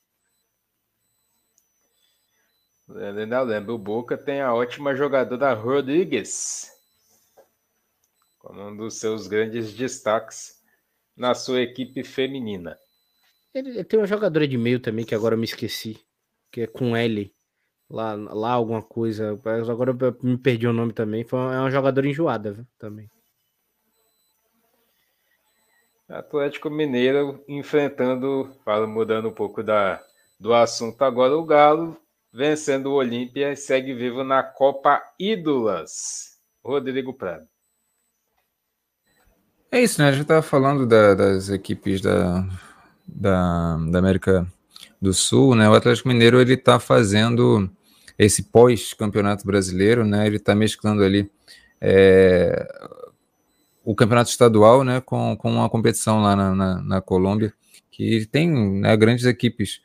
Ainda 2.88 3.41
lembro, 3.41 3.74
o 3.74 3.80
Boca 3.80 4.18
tem 4.18 4.41
a 4.41 4.53
ótima 4.53 4.95
jogadora 4.95 5.53
Rodrigues 5.53 6.76
como 8.45 8.62
um 8.62 8.78
dos 8.78 8.99
seus 8.99 9.26
grandes 9.26 9.74
destaques 9.74 10.62
na 11.18 11.34
sua 11.34 11.62
equipe 11.62 12.03
feminina. 12.03 12.78
Ele, 13.52 13.70
ele, 13.70 13.84
tem 13.84 13.99
uma 13.99 14.06
jogadora 14.06 14.48
de 14.48 14.56
meio 14.56 14.80
também 14.80 15.03
que 15.03 15.16
agora 15.16 15.34
eu 15.34 15.40
me 15.40 15.45
esqueci, 15.45 15.99
que 16.52 16.62
é 16.62 16.68
com 16.68 16.95
L. 16.95 17.34
Lá, 17.90 18.14
lá 18.14 18.52
alguma 18.52 18.84
coisa. 18.84 19.32
Agora 19.68 19.91
eu 19.99 20.18
me 20.22 20.38
perdi 20.38 20.68
o 20.68 20.74
nome 20.74 20.94
também. 20.94 21.24
Foi 21.24 21.40
uma, 21.40 21.56
é 21.56 21.60
uma 21.60 21.72
jogadora 21.72 22.07
enjoada 22.07 22.52
viu? 22.52 22.68
também. 22.78 23.10
Atlético 26.07 26.70
Mineiro 26.70 27.44
enfrentando, 27.48 28.56
falo, 28.64 28.88
mudando 28.88 29.30
um 29.30 29.34
pouco 29.34 29.64
da, 29.64 30.03
do 30.40 30.53
assunto 30.53 31.02
agora, 31.02 31.36
o 31.36 31.44
Galo 31.44 31.98
vencendo 32.36 32.88
o 32.88 32.95
Olímpia 32.95 33.53
e 33.53 33.56
segue 33.56 33.94
vivo 33.94 34.22
na 34.22 34.44
Copa 34.44 35.02
Ídolas. 35.18 36.36
Rodrigo 36.62 37.14
Prado. 37.14 37.48
É 39.72 39.82
isso, 39.82 40.02
né? 40.02 40.10
A 40.10 40.12
gente 40.12 40.24
estava 40.24 40.41
falando 40.41 40.86
da, 40.86 41.14
das 41.14 41.49
equipes 41.49 42.02
da, 42.02 42.45
da, 43.07 43.78
da, 43.90 43.99
América 43.99 44.45
do 45.02 45.14
Sul, 45.14 45.56
né? 45.56 45.70
O 45.70 45.74
Atlético 45.74 46.10
Mineiro 46.10 46.41
ele 46.41 46.56
está 46.56 46.78
fazendo 46.78 47.70
esse 48.20 48.44
pós-campeonato 48.44 49.45
brasileiro, 49.45 50.03
né? 50.03 50.28
Ele 50.28 50.38
está 50.38 50.53
mesclando 50.53 51.03
ali 51.03 51.32
é, 51.80 52.68
o 53.84 53.95
campeonato 53.95 54.30
estadual, 54.30 54.84
né? 54.84 54.99
Com, 54.99 55.38
com 55.38 55.52
uma 55.52 55.70
competição 55.70 56.22
lá 56.22 56.36
na, 56.36 56.53
na, 56.53 56.82
na 56.82 57.02
Colômbia, 57.02 57.53
que 57.90 58.26
tem 58.26 58.49
né, 58.49 58.95
grandes 58.98 59.26
equipes 59.26 59.80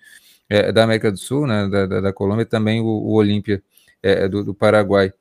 é, 0.51 0.72
da 0.72 0.82
América 0.82 1.12
do 1.12 1.16
Sul, 1.16 1.47
né, 1.47 1.68
da, 1.68 1.86
da, 1.86 2.01
da 2.01 2.12
Colômbia, 2.12 2.44
também 2.44 2.81
o, 2.81 2.85
o 2.85 3.12
Olímpia 3.12 3.62
é, 4.02 4.24
é, 4.24 4.28
do, 4.28 4.44
do, 4.44 4.52
Paraguai. 4.52 5.12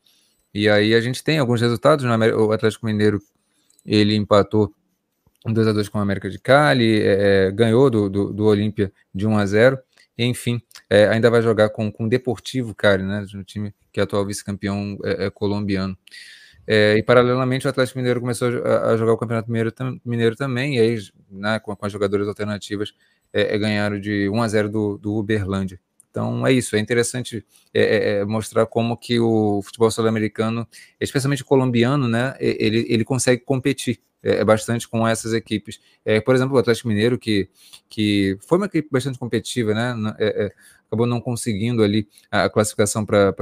E 0.54 0.68
aí 0.68 0.96
a 0.96 1.00
gente 1.00 1.24
tem 1.24 1.38
alguns 1.38 1.62
resultados, 1.62 2.04
né, 2.04 2.34
o 2.34 2.52
Atlético 2.52 2.88
Mineiro 2.88 3.22
ele 3.86 4.16
empatou 4.16 4.74
2 5.46 5.68
a 5.68 5.72
2 5.72 5.88
com 5.88 6.00
a 6.00 6.02
América 6.02 6.30
de 6.30 6.40
Cali, 6.40 7.02
é, 7.02 7.48
é, 7.48 7.52
ganhou 7.52 7.90
do, 7.90 8.10
do, 8.10 8.34
do 8.34 8.46
Olímpia 8.46 8.92
de 9.14 9.28
1 9.28 9.38
a 9.38 9.46
0 9.46 9.80
enfim, 10.18 10.62
é, 10.90 11.08
ainda 11.08 11.30
vai 11.30 11.42
jogar 11.42 11.70
com 11.70 11.94
o 11.98 12.10
Deportivo 12.10 12.76
Cali, 12.76 13.04
né, 13.04 13.26
no 13.34 13.44
time 13.44 13.74
que 13.94 14.00
é 14.00 14.04
atual 14.04 14.26
vice-campeão 14.26 14.98
é, 15.04 15.28
é, 15.28 15.30
colombiano. 15.30 15.98
É, 16.68 16.96
e 16.98 17.04
paralelamente 17.04 17.66
o 17.66 17.70
Atlético 17.70 17.98
Mineiro 17.98 18.20
começou 18.20 18.50
a, 18.64 18.92
a 18.92 18.98
jogar 18.98 19.14
o 19.14 19.18
Campeonato 19.18 19.50
Mineiro, 19.50 19.72
tam, 19.72 20.00
Mineiro 20.06 20.36
também, 20.36 20.78
e 20.78 20.80
aí 20.80 21.00
né, 21.32 21.60
com, 21.60 21.76
com, 21.76 21.86
as 21.86 21.92
jogadoras 21.92 22.28
alternativas 22.28 22.94
é, 23.34 23.56
é, 23.56 23.58
ganharam 23.58 24.00
de 24.00 24.30
1 24.30 24.42
a 24.42 24.48
0 24.48 24.70
do, 24.70 24.98
do 24.98 25.16
Uberlândia. 25.16 25.80
Então 26.10 26.46
é 26.46 26.52
isso, 26.52 26.76
é 26.76 26.80
interessante 26.80 27.46
é, 27.74 27.82
é, 27.82 28.10
é 28.18 28.26
mostrar 28.26 28.66
como 28.66 28.98
que 28.98 29.20
o 29.20 29.62
futebol 29.64 29.92
sul-americano, 29.92 30.68
especialmente 31.00 31.44
o 31.44 31.46
colombiano, 31.46 32.08
né, 32.08 32.36
ele, 32.40 32.86
ele 32.90 33.04
consegue 33.04 33.44
competir 33.44 34.00
é, 34.24 34.44
bastante 34.44 34.88
com 34.88 35.08
essas 35.08 35.34
equipes. 35.34 35.80
É, 36.04 36.20
por 36.20 36.36
exemplo, 36.36 36.56
o 36.56 36.60
Atlético 36.60 36.88
Mineiro, 36.88 37.18
que, 37.18 37.50
que 37.88 38.38
foi 38.48 38.58
uma 38.58 38.66
equipe 38.66 38.90
bastante 38.92 39.20
competitiva, 39.20 39.74
né, 39.74 39.96
é, 40.20 40.52
acabou 40.88 41.06
não 41.06 41.22
conseguindo 41.22 41.84
ali 41.84 42.08
a 42.32 42.50
classificação 42.50 43.06
para 43.06 43.34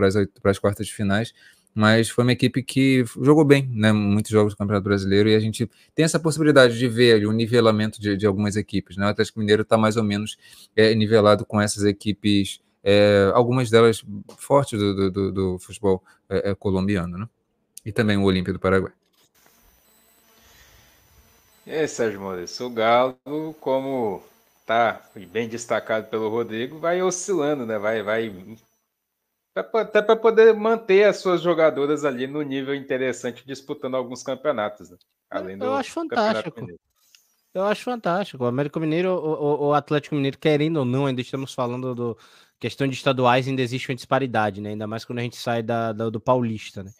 as 0.44 0.60
quartas 0.60 0.86
de 0.86 0.94
finais, 0.94 1.34
mas 1.78 2.10
foi 2.10 2.24
uma 2.24 2.32
equipe 2.32 2.64
que 2.64 3.06
jogou 3.22 3.46
bem, 3.46 3.70
né? 3.72 3.92
Muitos 3.92 4.32
jogos 4.32 4.54
do 4.54 4.58
Campeonato 4.58 4.84
Brasileiro 4.84 5.30
e 5.30 5.36
a 5.36 5.40
gente 5.40 5.70
tem 5.94 6.04
essa 6.04 6.20
possibilidade 6.20 6.76
de 6.76 6.88
ver 6.88 7.24
o 7.28 7.32
nivelamento 7.32 8.02
de, 8.02 8.18
de 8.18 8.26
algumas 8.26 8.56
equipes, 8.56 8.98
né? 8.98 9.06
O 9.06 9.10
Atlético 9.10 9.40
Mineiro 9.40 9.62
está 9.62 9.78
mais 9.78 9.96
ou 9.96 10.04
menos 10.04 10.40
é, 10.76 10.96
nivelado 10.96 11.46
com 11.46 11.62
essas 11.62 11.84
equipes, 11.84 12.60
é, 12.84 13.30
algumas 13.32 13.70
delas 13.70 14.04
fortes 14.40 14.80
do, 14.80 15.12
do, 15.12 15.32
do 15.32 15.60
futebol 15.60 16.04
é, 16.28 16.50
é, 16.50 16.56
colombiano, 16.56 17.16
né? 17.16 17.30
E 17.86 17.92
também 17.92 18.18
o 18.18 18.24
Olímpia 18.24 18.54
do 18.54 18.60
Paraguai. 18.60 18.92
E 21.64 21.88
Sérgio 21.88 22.22
Maurício, 22.22 22.66
o 22.66 22.72
Galo, 22.72 23.16
como 23.62 24.24
tá 24.66 25.00
bem 25.32 25.48
destacado 25.48 26.10
pelo 26.10 26.28
Rodrigo, 26.28 26.80
vai 26.80 27.04
oscilando, 27.04 27.68
né? 27.68 27.78
Vai, 27.78 28.02
vai 28.02 28.34
Até 29.60 30.02
para 30.02 30.16
poder 30.16 30.54
manter 30.54 31.04
as 31.06 31.18
suas 31.18 31.42
jogadoras 31.42 32.06
ali 32.06 32.28
no 32.28 32.42
nível 32.42 32.76
interessante, 32.76 33.46
disputando 33.46 33.96
alguns 33.96 34.24
campeonatos. 34.24 34.90
Né? 34.90 34.98
Além 35.30 35.58
do 35.58 35.66
Eu 35.66 35.74
acho 35.74 35.92
fantástico. 35.92 36.66
Eu 37.54 37.64
acho 37.64 37.84
fantástico. 37.84 38.44
O 38.44 38.48
Américo 38.48 38.80
Mineiro, 38.80 39.12
o, 39.12 39.68
o, 39.68 39.74
Atlético 39.74 40.16
Mineiro, 40.16 40.38
querendo 40.38 40.78
ou 40.78 40.86
não, 40.86 41.08
ainda 41.08 41.22
estamos 41.22 41.54
falando 41.54 41.96
do 41.96 42.18
questão 42.60 42.88
de 42.88 42.96
estaduais, 42.96 43.48
ainda 43.48 43.62
existe 43.62 43.90
uma 43.90 43.96
disparidade, 43.96 44.62
né? 44.62 44.70
Ainda 44.70 44.86
mais 44.86 45.04
quando 45.04 45.20
a 45.20 45.24
gente 45.24 45.38
sai 45.38 45.64
da, 45.64 45.92
da 45.92 46.10
do 46.10 46.20
Paulista, 46.20 46.84
né? 46.84 46.92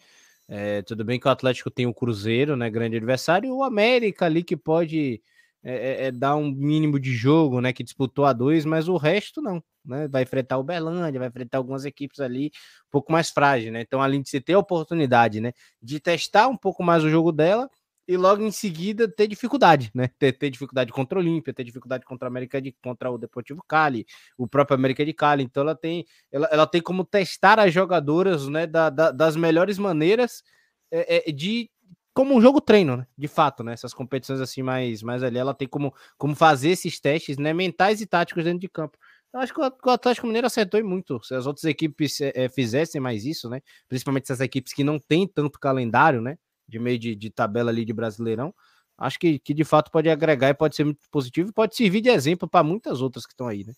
É, 0.48 0.82
tudo 0.82 1.04
bem 1.04 1.20
que 1.20 1.28
o 1.28 1.30
Atlético 1.30 1.70
tem 1.70 1.86
o 1.86 1.94
Cruzeiro, 1.94 2.56
né? 2.56 2.70
Grande 2.70 2.96
adversário, 2.96 3.48
e 3.48 3.52
o 3.52 3.62
América 3.62 4.24
ali 4.24 4.42
que 4.42 4.56
pode 4.56 5.22
é, 5.62 5.74
é, 5.74 6.06
é, 6.06 6.10
dar 6.10 6.36
um 6.36 6.50
mínimo 6.50 6.98
de 6.98 7.12
jogo, 7.12 7.60
né? 7.60 7.72
Que 7.72 7.84
disputou 7.84 8.24
a 8.24 8.32
dois, 8.32 8.64
mas 8.64 8.88
o 8.88 8.96
resto 8.96 9.42
não, 9.42 9.62
né? 9.88 10.08
Vai 10.08 10.22
enfrentar 10.22 10.58
o 10.58 10.64
Belândia, 10.64 11.18
vai 11.18 11.28
enfrentar 11.28 11.58
algumas 11.58 11.84
equipes 11.84 12.20
ali 12.20 12.46
um 12.86 12.90
pouco 12.90 13.10
mais 13.12 13.30
frágeis, 13.30 13.72
né? 13.72 13.80
Então, 13.82 14.02
além 14.02 14.22
de 14.22 14.28
você 14.28 14.40
ter 14.40 14.54
a 14.54 14.58
oportunidade, 14.58 15.40
né? 15.40 15.52
De 15.82 16.00
testar 16.00 16.48
um 16.48 16.56
pouco 16.56 16.82
mais 16.82 17.04
o 17.04 17.10
jogo 17.10 17.32
dela 17.32 17.68
e 18.08 18.16
logo 18.16 18.42
em 18.42 18.50
seguida 18.50 19.06
ter 19.06 19.26
dificuldade, 19.28 19.90
né? 19.94 20.08
Ter, 20.18 20.32
ter 20.32 20.48
dificuldade 20.48 20.90
contra 20.90 21.18
o 21.18 21.20
Olímpia, 21.20 21.52
ter 21.52 21.62
dificuldade 21.62 22.06
contra 22.06 22.26
a 22.26 22.30
América 22.30 22.60
de 22.60 22.74
contra 22.82 23.10
o 23.10 23.18
Deportivo 23.18 23.62
Cali, 23.68 24.06
o 24.38 24.48
próprio 24.48 24.76
América 24.76 25.04
de 25.04 25.12
Cali. 25.12 25.44
Então 25.44 25.62
ela 25.62 25.74
tem 25.76 26.06
ela, 26.32 26.48
ela 26.50 26.66
tem 26.66 26.80
como 26.80 27.04
testar 27.04 27.60
as 27.60 27.72
jogadoras, 27.72 28.48
né? 28.48 28.66
Da, 28.66 28.88
da, 28.88 29.10
das 29.10 29.36
melhores 29.36 29.78
maneiras 29.78 30.42
é, 30.90 31.28
é, 31.28 31.32
de 31.32 31.70
como 32.14 32.34
um 32.34 32.40
jogo 32.40 32.60
treino, 32.62 32.96
né? 32.96 33.06
De 33.16 33.28
fato, 33.28 33.62
né? 33.62 33.74
Essas 33.74 33.92
competições 33.92 34.40
assim 34.40 34.62
mais 34.62 35.02
mais 35.02 35.22
ali, 35.22 35.38
ela 35.38 35.54
tem 35.54 35.68
como 35.68 35.94
como 36.16 36.34
fazer 36.34 36.70
esses 36.70 36.98
testes, 36.98 37.36
né? 37.36 37.52
Mentais 37.52 38.00
e 38.00 38.06
táticos 38.06 38.42
dentro 38.42 38.60
de 38.60 38.68
campo. 38.68 38.96
Eu 39.32 39.40
acho 39.40 39.52
que 39.52 39.60
o 39.60 39.90
Atlético 39.90 40.26
Mineiro 40.26 40.46
acertou 40.46 40.82
muito. 40.82 41.22
Se 41.22 41.34
as 41.34 41.46
outras 41.46 41.64
equipes 41.64 42.20
é, 42.20 42.48
fizessem 42.48 43.00
mais 43.00 43.24
isso, 43.24 43.48
né? 43.48 43.60
Principalmente 43.88 44.24
essas 44.24 44.40
equipes 44.40 44.72
que 44.72 44.82
não 44.82 44.98
têm 44.98 45.26
tanto 45.26 45.58
calendário, 45.58 46.20
né? 46.20 46.38
de 46.68 46.78
meio 46.78 46.98
de, 46.98 47.16
de 47.16 47.30
tabela 47.30 47.70
ali 47.70 47.84
de 47.84 47.92
Brasileirão, 47.92 48.54
acho 48.96 49.18
que, 49.18 49.38
que 49.38 49.54
de 49.54 49.64
fato 49.64 49.90
pode 49.90 50.10
agregar 50.10 50.50
e 50.50 50.54
pode 50.54 50.76
ser 50.76 50.84
muito 50.84 51.08
positivo 51.10 51.48
e 51.48 51.52
pode 51.52 51.74
servir 51.74 52.02
de 52.02 52.10
exemplo 52.10 52.46
para 52.46 52.62
muitas 52.62 53.00
outras 53.00 53.24
que 53.24 53.32
estão 53.32 53.48
aí, 53.48 53.64
né? 53.64 53.72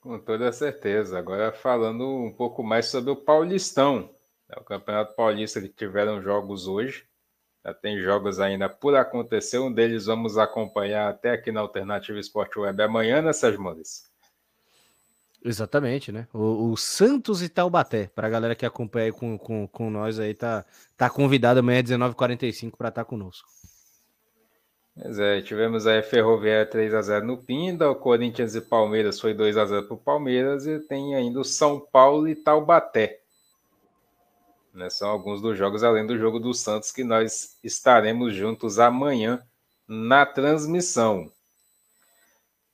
Com 0.00 0.18
toda 0.20 0.52
certeza. 0.52 1.18
Agora 1.18 1.52
falando 1.52 2.06
um 2.06 2.32
pouco 2.32 2.62
mais 2.62 2.86
sobre 2.86 3.10
o 3.10 3.16
Paulistão, 3.16 4.14
né? 4.48 4.56
o 4.58 4.64
Campeonato 4.64 5.16
Paulista 5.16 5.60
que 5.60 5.68
tiveram 5.68 6.22
jogos 6.22 6.68
hoje, 6.68 7.04
tem 7.82 8.00
jogos 8.00 8.40
ainda 8.40 8.68
por 8.68 8.94
acontecer, 8.94 9.58
um 9.58 9.72
deles 9.72 10.06
vamos 10.06 10.38
acompanhar 10.38 11.08
até 11.08 11.32
aqui 11.32 11.52
na 11.52 11.60
Alternativa 11.60 12.18
Esporte 12.18 12.58
Web 12.58 12.82
amanhã, 12.82 13.20
né, 13.20 13.32
Sérgio 13.32 13.62
Mendes? 13.62 14.08
Exatamente, 15.44 16.10
né? 16.10 16.26
O, 16.32 16.72
o 16.72 16.76
Santos 16.76 17.42
e 17.42 17.48
Taubaté, 17.48 18.10
para 18.14 18.26
a 18.26 18.30
galera 18.30 18.54
que 18.54 18.66
acompanha 18.66 19.12
com, 19.12 19.38
com, 19.38 19.68
com 19.68 19.90
nós 19.90 20.18
aí, 20.18 20.34
tá, 20.34 20.64
tá 20.96 21.08
convidado 21.08 21.60
amanhã 21.60 21.80
às 21.80 21.84
19h45 21.84 22.76
para 22.76 22.88
estar 22.88 23.04
conosco. 23.04 23.48
Pois 25.00 25.18
é, 25.20 25.40
tivemos 25.40 25.86
aí 25.86 26.02
Ferroviária 26.02 26.68
3x0 26.68 27.22
no 27.22 27.36
Pinda, 27.36 27.88
o 27.88 27.94
Corinthians 27.94 28.56
e 28.56 28.60
Palmeiras 28.60 29.20
foi 29.20 29.32
2x0 29.32 29.86
para 29.86 29.94
o 29.94 29.98
Palmeiras 29.98 30.66
e 30.66 30.80
tem 30.80 31.14
ainda 31.14 31.38
o 31.38 31.44
São 31.44 31.78
Paulo 31.78 32.26
e 32.26 32.34
Taubaté. 32.34 33.20
Né, 34.78 34.88
são 34.90 35.08
alguns 35.08 35.42
dos 35.42 35.58
jogos, 35.58 35.82
além 35.82 36.06
do 36.06 36.16
jogo 36.16 36.38
do 36.38 36.54
Santos, 36.54 36.92
que 36.92 37.02
nós 37.02 37.58
estaremos 37.64 38.32
juntos 38.32 38.78
amanhã 38.78 39.42
na 39.88 40.24
transmissão. 40.24 41.32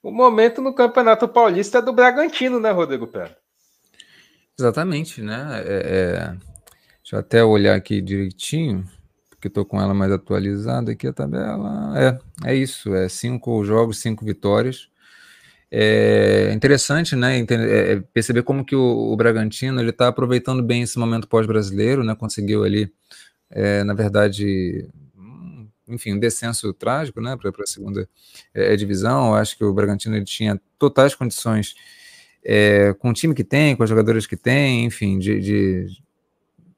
O 0.03 0.11
momento 0.11 0.61
no 0.61 0.75
Campeonato 0.75 1.27
Paulista 1.27 1.79
é 1.79 1.83
do 1.83 1.95
Bragantino, 1.95 2.61
né, 2.61 2.71
Rodrigo 2.71 3.07
Pé? 3.07 3.35
Exatamente, 4.59 5.23
né? 5.23 5.63
É, 5.65 5.77
é... 5.77 6.37
Deixa 7.01 7.17
eu 7.17 7.21
até 7.21 7.43
olhar 7.43 7.75
aqui 7.75 8.03
direitinho, 8.03 8.87
porque 9.31 9.49
estou 9.49 9.65
com 9.65 9.81
ela 9.81 9.95
mais 9.95 10.13
atualizada 10.13 10.93
aqui 10.93 11.07
a 11.07 11.13
tabela. 11.13 11.95
É, 11.99 12.51
é 12.51 12.55
isso, 12.55 12.95
é 12.95 13.09
cinco 13.09 13.65
jogos, 13.65 14.01
cinco 14.01 14.27
vitórias. 14.27 14.91
É 15.77 16.53
interessante, 16.55 17.17
né, 17.17 17.41
é, 17.41 17.93
é 17.95 18.01
perceber 18.13 18.45
como 18.45 18.65
que 18.65 18.77
o, 18.77 19.13
o 19.13 19.17
Bragantino 19.17 19.81
ele 19.81 19.91
está 19.91 20.07
aproveitando 20.07 20.63
bem 20.63 20.83
esse 20.83 20.97
momento 21.01 21.27
pós-brasileiro, 21.27 22.05
né? 22.05 22.15
Conseguiu 22.15 22.63
ali, 22.63 22.93
é, 23.51 23.83
na 23.83 23.93
verdade, 23.93 24.89
enfim, 25.89 26.13
um 26.13 26.19
descenso 26.21 26.73
trágico 26.73 27.21
né, 27.21 27.37
para 27.37 27.51
a 27.51 27.67
segunda 27.67 28.09
é, 28.55 28.77
divisão. 28.77 29.31
Eu 29.31 29.35
acho 29.35 29.59
que 29.59 29.65
o 29.65 29.75
Bragantino 29.75 30.15
ele 30.15 30.25
tinha 30.25 30.61
totais 30.79 31.13
condições, 31.13 31.75
é, 32.45 32.93
com 32.95 33.11
o 33.11 33.13
time 33.13 33.35
que 33.35 33.43
tem, 33.43 33.75
com 33.75 33.83
os 33.83 33.91
jogadores 33.91 34.29
que 34.29 34.37
tem, 34.37 34.85
enfim, 34.85 35.19
de, 35.19 35.41
de, 35.41 35.87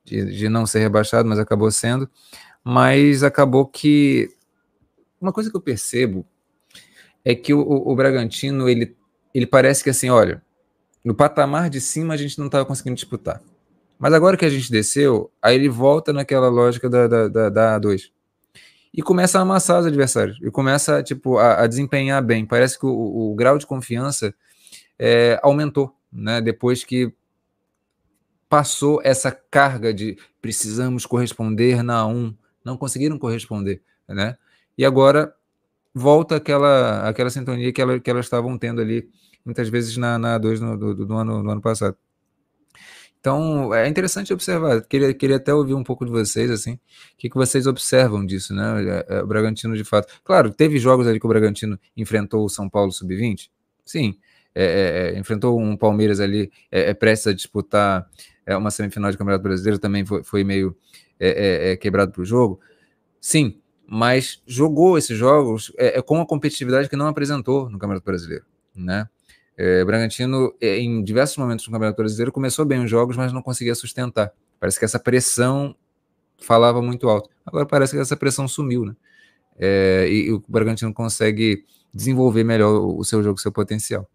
de, 0.05 0.25
de, 0.37 0.49
não 0.49 0.65
ser 0.65 0.79
rebaixado, 0.79 1.29
mas 1.29 1.39
acabou 1.39 1.71
sendo. 1.71 2.09
Mas 2.65 3.23
acabou 3.23 3.67
que. 3.67 4.31
Uma 5.21 5.35
coisa 5.35 5.51
que 5.51 5.57
eu 5.57 5.61
percebo 5.61 6.27
é 7.27 7.35
que 7.35 7.53
o, 7.53 7.61
o 7.61 7.97
Bragantino 7.97 8.69
ele, 8.69 8.97
ele 9.35 9.49
parece 9.49 9.83
que 9.83 9.91
assim, 9.91 10.09
olha, 10.09 10.41
no 11.05 11.13
patamar 11.13 11.69
de 11.69 11.81
cima 11.81 12.15
a 12.15 12.17
gente 12.17 12.39
não 12.39 12.47
estava 12.47 12.65
conseguindo 12.65 12.95
disputar. 12.95 13.43
Mas 13.99 14.13
agora 14.13 14.37
que 14.37 14.45
a 14.45 14.49
gente 14.49 14.71
desceu, 14.71 15.29
aí 15.43 15.57
ele 15.57 15.69
volta 15.69 16.13
naquela 16.13 16.49
lógica 16.49 16.89
da, 16.89 17.09
da, 17.09 17.27
da, 17.27 17.49
da 17.49 17.81
A2 17.81 18.13
e 18.95 19.03
começa 19.03 19.41
a 19.41 19.43
amassar 19.43 19.81
os 19.81 19.87
adversários 19.87 20.39
e 20.41 20.53
começa 20.53 21.03
tipo 21.03 21.37
a, 21.37 21.65
a 21.65 21.67
desempenhar 21.67 22.23
bem. 22.23 22.47
Parece 22.47 22.79
que 22.79 22.87
o, 22.87 22.91
o, 22.91 23.33
o 23.33 23.35
grau 23.35 23.59
de 23.59 23.67
confiança 23.67 24.33
é, 24.97 25.41
aumentou, 25.43 25.93
né? 26.13 26.41
Depois 26.41 26.85
que 26.85 27.13
passou 28.49 29.01
essa 29.03 29.33
carga 29.33 29.93
de 29.93 30.17
precisamos 30.41 31.05
corresponder 31.05 31.83
na 31.83 32.07
1, 32.07 32.33
não 32.65 32.77
conseguiram 32.77 33.19
corresponder, 33.19 33.83
né? 34.07 34.37
E 34.79 34.85
agora 34.85 35.35
volta 35.99 36.37
aquela 36.37 37.09
aquela 37.09 37.31
sintonia 37.31 37.73
que, 37.73 37.81
ela, 37.81 37.99
que 37.99 38.11
elas 38.11 38.27
estavam 38.27 38.59
tendo 38.59 38.83
ali 38.83 39.09
muitas 39.43 39.69
vezes 39.71 39.97
na, 39.97 40.19
na 40.19 40.37
2 40.37 40.61
no, 40.61 40.77
do, 40.77 41.07
do, 41.07 41.15
ano, 41.15 41.43
no 41.43 41.51
ano 41.51 41.61
passado. 41.63 41.97
Então, 43.19 43.75
é 43.75 43.89
interessante 43.89 44.33
observar. 44.33 44.83
Queria, 44.83 45.15
queria 45.15 45.37
até 45.37 45.53
ouvir 45.55 45.75
um 45.75 45.83
pouco 45.83 46.05
de 46.05 46.11
vocês, 46.13 46.51
assim, 46.51 46.75
o 46.75 46.81
que, 47.17 47.31
que 47.31 47.37
vocês 47.37 47.67
observam 47.67 48.25
disso, 48.25 48.55
né? 48.55 49.05
É, 49.09 49.17
é, 49.17 49.23
o 49.23 49.27
Bragantino, 49.27 49.75
de 49.77 49.83
fato. 49.85 50.13
Claro, 50.23 50.53
teve 50.53 50.79
jogos 50.79 51.07
ali 51.07 51.19
que 51.19 51.27
o 51.27 51.29
Bragantino 51.29 51.79
enfrentou 51.97 52.45
o 52.45 52.49
São 52.49 52.69
Paulo 52.69 52.93
Sub-20? 52.93 53.49
Sim. 53.85 54.17
É, 54.55 54.65
é, 54.65 55.17
é, 55.17 55.19
enfrentou 55.19 55.59
um 55.59 55.77
Palmeiras 55.77 56.21
ali, 56.21 56.53
é, 56.71 56.95
prestes 56.95 57.27
a 57.27 57.33
disputar 57.33 58.09
uma 58.49 58.71
semifinal 58.71 59.11
de 59.11 59.19
Campeonato 59.19 59.43
Brasileiro, 59.43 59.79
também 59.79 60.07
foi, 60.07 60.23
foi 60.23 60.45
meio 60.45 60.77
quebrado 61.81 62.13
para 62.13 62.23
o 62.23 62.25
jogo. 62.25 62.61
Sim, 63.21 63.61
mas 63.87 64.43
jogou 64.47 64.99
esses 64.99 65.17
jogos 65.17 65.73
com 66.07 66.17
uma 66.17 66.27
competitividade 66.27 66.89
que 66.89 66.97
não 66.97 67.07
apresentou 67.07 67.71
no 67.71 67.79
Campeonato 67.79 68.05
Brasileiro, 68.05 68.45
né? 68.75 69.09
É, 69.57 69.83
Bragantino, 69.85 70.55
é, 70.61 70.79
em 70.79 71.03
diversos 71.03 71.37
momentos 71.39 71.67
no 71.67 71.73
Campeonato 71.73 71.97
Brasileiro, 71.97 72.31
começou 72.31 72.65
bem 72.65 72.85
os 72.85 72.91
jogos, 72.91 73.17
mas 73.17 73.33
não 73.33 73.41
conseguia 73.41 73.75
sustentar. 73.75 74.31
Parece 74.61 74.79
que 74.79 74.85
essa 74.85 74.99
pressão 74.99 75.75
falava 76.39 76.83
muito 76.83 77.09
alto. 77.09 77.31
Agora 77.45 77.65
parece 77.65 77.95
que 77.95 78.01
essa 78.01 78.17
pressão 78.17 78.47
sumiu, 78.47 78.85
né? 78.85 78.95
É, 79.59 80.07
e, 80.09 80.27
e, 80.27 80.33
o 80.33 80.45
Bragantino 80.47 80.93
consegue 80.93 81.65
desenvolver 81.93 82.45
melhor 82.45 82.75
o, 82.75 82.99
o 82.99 83.05
seu 83.05 83.23
jogo, 83.23 83.39
o 83.39 83.41
seu 83.41 83.51
potencial. 83.51 84.07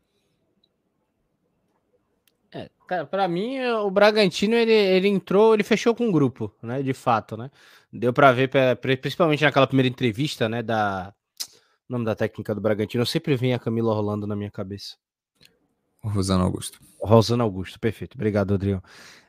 É, 2.51 2.69
cara, 2.87 3.07
para 3.07 3.27
mim 3.27 3.59
o 3.59 3.89
Bragantino 3.89 4.53
ele, 4.53 4.71
ele 4.71 5.07
entrou, 5.07 5.55
ele 5.55 5.63
fechou 5.63 5.95
com 5.95 6.05
um 6.05 6.11
grupo, 6.11 6.53
né? 6.61 6.83
De 6.83 6.93
fato, 6.93 7.35
né? 7.35 7.49
Deu 7.91 8.13
para 8.13 8.31
ver, 8.31 8.49
principalmente 9.01 9.43
naquela 9.43 9.67
primeira 9.67 9.89
entrevista, 9.89 10.47
né? 10.47 10.63
Da 10.63 11.13
o 11.89 11.91
nome 11.91 12.05
da 12.05 12.15
técnica 12.15 12.55
do 12.55 12.61
Bragantino, 12.61 13.05
sempre 13.05 13.35
vem 13.35 13.53
a 13.53 13.59
Camila 13.59 13.93
Rolando 13.93 14.25
na 14.25 14.33
minha 14.33 14.49
cabeça. 14.49 14.95
Rosana 16.01 16.45
Augusto. 16.45 16.79
Rosana 17.01 17.43
Augusto, 17.43 17.79
perfeito. 17.79 18.15
Obrigado, 18.15 18.53
Adriano. 18.53 18.83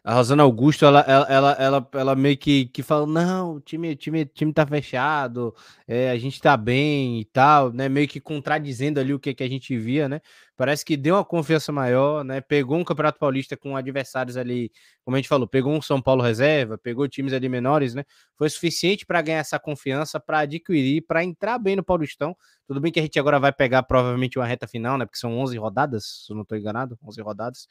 A 0.04 0.14
Rosana 0.14 0.42
Augusto, 0.42 0.84
ela, 0.84 1.00
ela, 1.00 1.26
ela, 1.28 1.52
ela, 1.52 1.88
ela 1.94 2.16
meio 2.16 2.36
que, 2.36 2.66
que 2.66 2.82
fala: 2.82 3.06
não, 3.06 3.54
o 3.54 3.60
time, 3.60 3.94
time, 3.96 4.26
time 4.26 4.52
tá 4.52 4.66
fechado, 4.66 5.54
é, 5.86 6.10
a 6.10 6.18
gente 6.18 6.40
tá 6.40 6.56
bem 6.56 7.20
e 7.20 7.24
tal, 7.24 7.72
né? 7.72 7.88
Meio 7.88 8.08
que 8.08 8.20
contradizendo 8.20 8.98
ali 9.00 9.14
o 9.14 9.18
que, 9.20 9.32
que 9.32 9.44
a 9.44 9.48
gente 9.48 9.76
via, 9.78 10.08
né? 10.08 10.20
Parece 10.56 10.84
que 10.84 10.96
deu 10.96 11.14
uma 11.14 11.24
confiança 11.24 11.72
maior, 11.72 12.24
né? 12.24 12.40
Pegou 12.40 12.76
um 12.78 12.84
Campeonato 12.84 13.18
Paulista 13.18 13.56
com 13.56 13.76
adversários 13.76 14.36
ali, 14.36 14.70
como 15.04 15.16
a 15.16 15.18
gente 15.18 15.28
falou, 15.28 15.46
pegou 15.46 15.72
um 15.72 15.80
São 15.80 16.02
Paulo 16.02 16.22
reserva, 16.22 16.76
pegou 16.76 17.08
times 17.08 17.32
ali 17.32 17.48
menores, 17.48 17.94
né? 17.94 18.04
Foi 18.36 18.50
suficiente 18.50 19.06
para 19.06 19.22
ganhar 19.22 19.38
essa 19.38 19.58
confiança, 19.58 20.20
para 20.20 20.40
adquirir, 20.40 21.02
para 21.06 21.24
entrar 21.24 21.58
bem 21.58 21.76
no 21.76 21.84
Paulistão. 21.84 22.36
Tudo 22.72 22.80
bem 22.80 22.90
que 22.90 22.98
a 22.98 23.02
gente 23.02 23.18
agora 23.18 23.38
vai 23.38 23.52
pegar 23.52 23.82
provavelmente 23.82 24.38
uma 24.38 24.46
reta 24.46 24.66
final, 24.66 24.96
né? 24.96 25.04
Porque 25.04 25.18
são 25.18 25.38
11 25.38 25.58
rodadas, 25.58 26.24
se 26.24 26.32
eu 26.32 26.36
não 26.36 26.42
estou 26.42 26.56
enganado, 26.56 26.98
11 27.04 27.20
rodadas. 27.20 27.68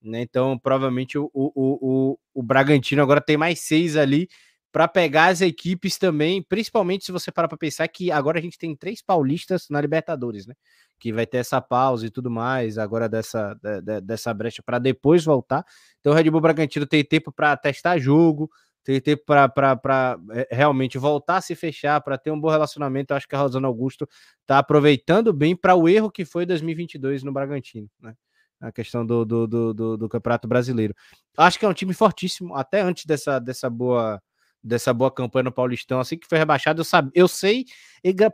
Né? 0.00 0.20
Então, 0.20 0.56
provavelmente 0.56 1.18
o, 1.18 1.28
o, 1.34 1.50
o, 1.56 2.18
o 2.32 2.40
Bragantino 2.40 3.02
agora 3.02 3.20
tem 3.20 3.36
mais 3.36 3.58
seis 3.62 3.96
ali 3.96 4.28
para 4.70 4.86
pegar 4.86 5.26
as 5.26 5.40
equipes 5.40 5.98
também, 5.98 6.40
principalmente 6.40 7.04
se 7.04 7.10
você 7.10 7.32
parar 7.32 7.48
para 7.48 7.58
pensar 7.58 7.88
que 7.88 8.12
agora 8.12 8.38
a 8.38 8.42
gente 8.42 8.56
tem 8.56 8.76
três 8.76 9.02
paulistas 9.02 9.66
na 9.68 9.80
Libertadores, 9.80 10.46
né? 10.46 10.54
Que 11.00 11.12
vai 11.12 11.26
ter 11.26 11.38
essa 11.38 11.60
pausa 11.60 12.06
e 12.06 12.10
tudo 12.10 12.30
mais, 12.30 12.78
agora 12.78 13.08
dessa, 13.08 13.54
de, 13.54 14.00
dessa 14.02 14.32
brecha 14.32 14.62
para 14.64 14.78
depois 14.78 15.24
voltar. 15.24 15.64
Então 15.98 16.12
o 16.12 16.14
Red 16.14 16.30
Bull 16.30 16.40
Bragantino 16.40 16.86
tem 16.86 17.04
tempo 17.04 17.32
para 17.32 17.56
testar 17.56 17.98
jogo, 17.98 18.48
tem 18.84 19.00
tempo 19.00 19.24
para 19.24 20.18
é, 20.32 20.48
realmente 20.50 20.98
voltar 20.98 21.38
a 21.38 21.40
se 21.40 21.54
fechar, 21.54 22.00
para 22.02 22.18
ter 22.18 22.30
um 22.30 22.38
bom 22.38 22.50
relacionamento. 22.50 23.12
Eu 23.12 23.16
acho 23.16 23.26
que 23.26 23.34
a 23.34 23.38
Rosana 23.38 23.66
Augusto 23.66 24.06
está 24.42 24.58
aproveitando 24.58 25.32
bem 25.32 25.56
para 25.56 25.74
o 25.74 25.88
erro 25.88 26.10
que 26.10 26.24
foi 26.24 26.44
2022 26.44 27.22
no 27.22 27.32
Bragantino, 27.32 27.88
né? 27.98 28.14
A 28.60 28.70
questão 28.70 29.04
do, 29.04 29.24
do, 29.24 29.46
do, 29.46 29.74
do, 29.74 29.96
do 29.96 30.08
Campeonato 30.08 30.46
Brasileiro. 30.46 30.94
Acho 31.36 31.58
que 31.58 31.64
é 31.64 31.68
um 31.68 31.74
time 31.74 31.92
fortíssimo, 31.94 32.54
até 32.54 32.82
antes 32.82 33.06
dessa, 33.06 33.38
dessa 33.38 33.68
boa 33.68 34.22
dessa 34.62 34.94
boa 34.94 35.10
campanha 35.10 35.44
no 35.44 35.52
Paulistão, 35.52 36.00
assim 36.00 36.16
que 36.16 36.26
foi 36.26 36.38
rebaixado, 36.38 36.80
eu, 36.80 36.84
sabe, 36.86 37.10
eu 37.14 37.28
sei, 37.28 37.66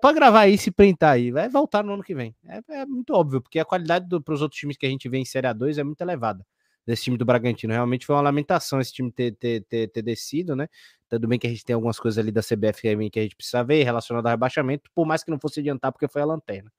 para 0.00 0.12
gravar 0.12 0.46
isso 0.46 0.68
e 0.68 0.72
printar 0.72 1.14
aí, 1.14 1.32
vai 1.32 1.48
voltar 1.48 1.82
no 1.82 1.92
ano 1.92 2.04
que 2.04 2.14
vem. 2.14 2.36
É, 2.46 2.82
é 2.82 2.86
muito 2.86 3.12
óbvio, 3.12 3.40
porque 3.40 3.58
a 3.58 3.64
qualidade 3.64 4.06
para 4.20 4.34
os 4.34 4.40
outros 4.40 4.60
times 4.60 4.76
que 4.76 4.86
a 4.86 4.88
gente 4.88 5.08
vê 5.08 5.18
em 5.18 5.24
Série 5.24 5.48
A2 5.48 5.78
é 5.78 5.82
muito 5.82 6.00
elevada 6.00 6.46
desse 6.86 7.04
time 7.04 7.16
do 7.16 7.24
Bragantino. 7.24 7.72
Realmente 7.72 8.06
foi 8.06 8.16
uma 8.16 8.22
lamentação 8.22 8.80
esse 8.80 8.92
time 8.92 9.12
ter, 9.12 9.36
ter, 9.36 9.64
ter, 9.64 9.88
ter 9.88 10.02
descido, 10.02 10.56
né? 10.56 10.68
Tudo 11.08 11.26
bem 11.26 11.38
que 11.38 11.46
a 11.46 11.50
gente 11.50 11.64
tem 11.64 11.74
algumas 11.74 11.98
coisas 11.98 12.18
ali 12.18 12.30
da 12.30 12.40
CBF 12.40 13.10
que 13.10 13.18
a 13.18 13.22
gente 13.22 13.36
precisa 13.36 13.64
ver 13.64 13.82
relacionado 13.82 14.26
ao 14.26 14.30
rebaixamento, 14.30 14.90
por 14.94 15.04
mais 15.06 15.24
que 15.24 15.30
não 15.30 15.38
fosse 15.40 15.60
adiantar, 15.60 15.92
porque 15.92 16.08
foi 16.08 16.22
a 16.22 16.24
lanterna. 16.24 16.70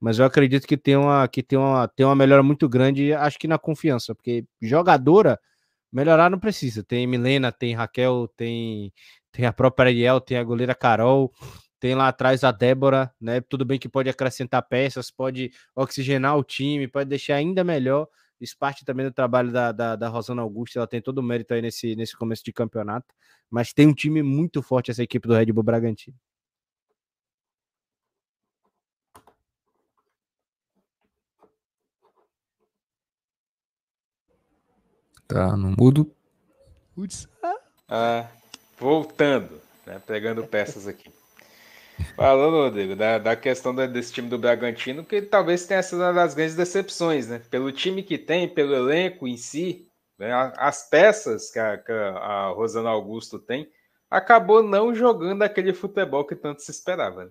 Mas 0.00 0.18
eu 0.18 0.24
acredito 0.24 0.66
que 0.66 0.76
tem 0.76 0.96
uma, 0.96 1.26
que 1.28 1.42
tem 1.42 1.58
uma, 1.58 1.88
tem 1.88 2.06
uma 2.06 2.14
melhora 2.14 2.42
muito 2.42 2.68
grande, 2.68 3.12
acho 3.12 3.38
que 3.38 3.48
na 3.48 3.58
confiança, 3.58 4.14
porque 4.14 4.44
jogadora 4.60 5.40
melhorar 5.92 6.30
não 6.30 6.38
precisa. 6.38 6.82
Tem 6.82 7.06
Milena, 7.06 7.52
tem 7.52 7.74
Raquel, 7.74 8.28
tem, 8.36 8.92
tem 9.32 9.46
a 9.46 9.52
própria 9.52 9.86
Ariel, 9.88 10.20
tem 10.20 10.36
a 10.36 10.44
goleira 10.44 10.74
Carol, 10.74 11.32
tem 11.78 11.94
lá 11.94 12.08
atrás 12.08 12.42
a 12.44 12.50
Débora, 12.50 13.12
né? 13.20 13.40
Tudo 13.40 13.64
bem 13.64 13.78
que 13.78 13.88
pode 13.88 14.08
acrescentar 14.08 14.62
peças, 14.66 15.10
pode 15.10 15.52
oxigenar 15.74 16.36
o 16.36 16.44
time, 16.44 16.88
pode 16.88 17.08
deixar 17.08 17.36
ainda 17.36 17.62
melhor. 17.62 18.08
Isso 18.40 18.56
parte 18.58 18.84
também 18.84 19.06
do 19.06 19.12
trabalho 19.12 19.52
da, 19.52 19.72
da, 19.72 19.96
da 19.96 20.08
Rosana 20.08 20.42
Augusta, 20.42 20.78
ela 20.78 20.86
tem 20.86 21.00
todo 21.00 21.18
o 21.18 21.22
mérito 21.22 21.54
aí 21.54 21.62
nesse, 21.62 21.94
nesse 21.96 22.16
começo 22.16 22.44
de 22.44 22.52
campeonato, 22.52 23.06
mas 23.50 23.72
tem 23.72 23.86
um 23.86 23.94
time 23.94 24.22
muito 24.22 24.62
forte 24.62 24.90
essa 24.90 25.02
equipe 25.02 25.26
do 25.26 25.34
Red 25.34 25.52
Bull 25.52 25.62
Bragantino. 25.62 26.16
Tá 35.26 35.56
no 35.56 35.74
mudo. 35.78 36.14
Ah, 37.88 38.30
voltando, 38.78 39.60
né, 39.86 40.00
pegando 40.06 40.46
peças 40.46 40.86
aqui. 40.86 41.10
Falando, 42.16 42.56
Rodrigo, 42.56 42.96
da, 42.96 43.18
da 43.18 43.36
questão 43.36 43.74
desse 43.74 44.12
time 44.12 44.28
do 44.28 44.38
Bragantino, 44.38 45.04
que 45.04 45.22
talvez 45.22 45.66
tenha 45.66 45.82
sido 45.82 46.02
uma 46.02 46.12
das 46.12 46.34
grandes 46.34 46.54
decepções, 46.54 47.28
né? 47.28 47.40
Pelo 47.50 47.72
time 47.72 48.02
que 48.02 48.18
tem, 48.18 48.48
pelo 48.48 48.74
elenco 48.74 49.26
em 49.26 49.36
si, 49.36 49.86
né? 50.18 50.32
as 50.56 50.88
peças 50.88 51.50
que 51.50 51.58
a, 51.58 51.76
que 51.78 51.92
a 51.92 52.52
Rosana 52.54 52.90
Augusto 52.90 53.38
tem, 53.38 53.68
acabou 54.10 54.62
não 54.62 54.94
jogando 54.94 55.42
aquele 55.42 55.72
futebol 55.72 56.24
que 56.24 56.36
tanto 56.36 56.62
se 56.62 56.70
esperava. 56.70 57.24
Né? 57.26 57.30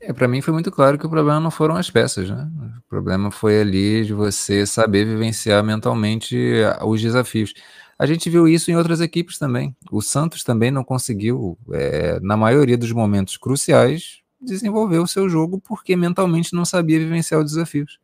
É, 0.00 0.12
para 0.12 0.26
mim 0.26 0.40
foi 0.40 0.52
muito 0.52 0.70
claro 0.70 0.98
que 0.98 1.06
o 1.06 1.10
problema 1.10 1.38
não 1.38 1.50
foram 1.50 1.76
as 1.76 1.90
peças, 1.90 2.28
né? 2.28 2.48
O 2.78 2.88
problema 2.88 3.30
foi 3.30 3.60
ali 3.60 4.04
de 4.04 4.12
você 4.12 4.66
saber 4.66 5.04
vivenciar 5.04 5.62
mentalmente 5.62 6.36
os 6.84 7.00
desafios. 7.00 7.54
A 8.02 8.06
gente 8.06 8.28
viu 8.28 8.48
isso 8.48 8.68
em 8.68 8.74
outras 8.74 9.00
equipes 9.00 9.38
também. 9.38 9.76
O 9.88 10.02
Santos 10.02 10.42
também 10.42 10.72
não 10.72 10.82
conseguiu, 10.82 11.56
é, 11.70 12.18
na 12.18 12.36
maioria 12.36 12.76
dos 12.76 12.90
momentos 12.90 13.36
cruciais, 13.36 14.22
desenvolver 14.40 14.98
o 14.98 15.06
seu 15.06 15.28
jogo 15.28 15.60
porque 15.60 15.94
mentalmente 15.94 16.52
não 16.52 16.64
sabia 16.64 16.98
vivenciar 16.98 17.40
os 17.40 17.52
desafios. 17.52 18.00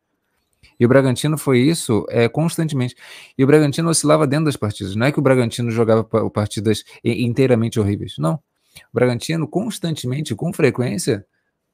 E 0.79 0.85
o 0.85 0.87
Bragantino 0.87 1.37
foi 1.37 1.59
isso 1.59 2.05
é, 2.07 2.29
constantemente. 2.29 2.95
E 3.37 3.43
o 3.43 3.47
Bragantino 3.47 3.89
oscilava 3.89 4.25
dentro 4.25 4.45
das 4.45 4.55
partidas. 4.55 4.95
Não 4.95 5.05
é 5.05 5.11
que 5.11 5.19
o 5.19 5.21
Bragantino 5.21 5.69
jogava 5.69 6.01
partidas 6.29 6.85
inteiramente 7.03 7.77
horríveis. 7.77 8.13
Não. 8.17 8.35
O 8.35 8.93
Bragantino 8.93 9.49
constantemente, 9.49 10.33
com 10.33 10.53
frequência, 10.53 11.25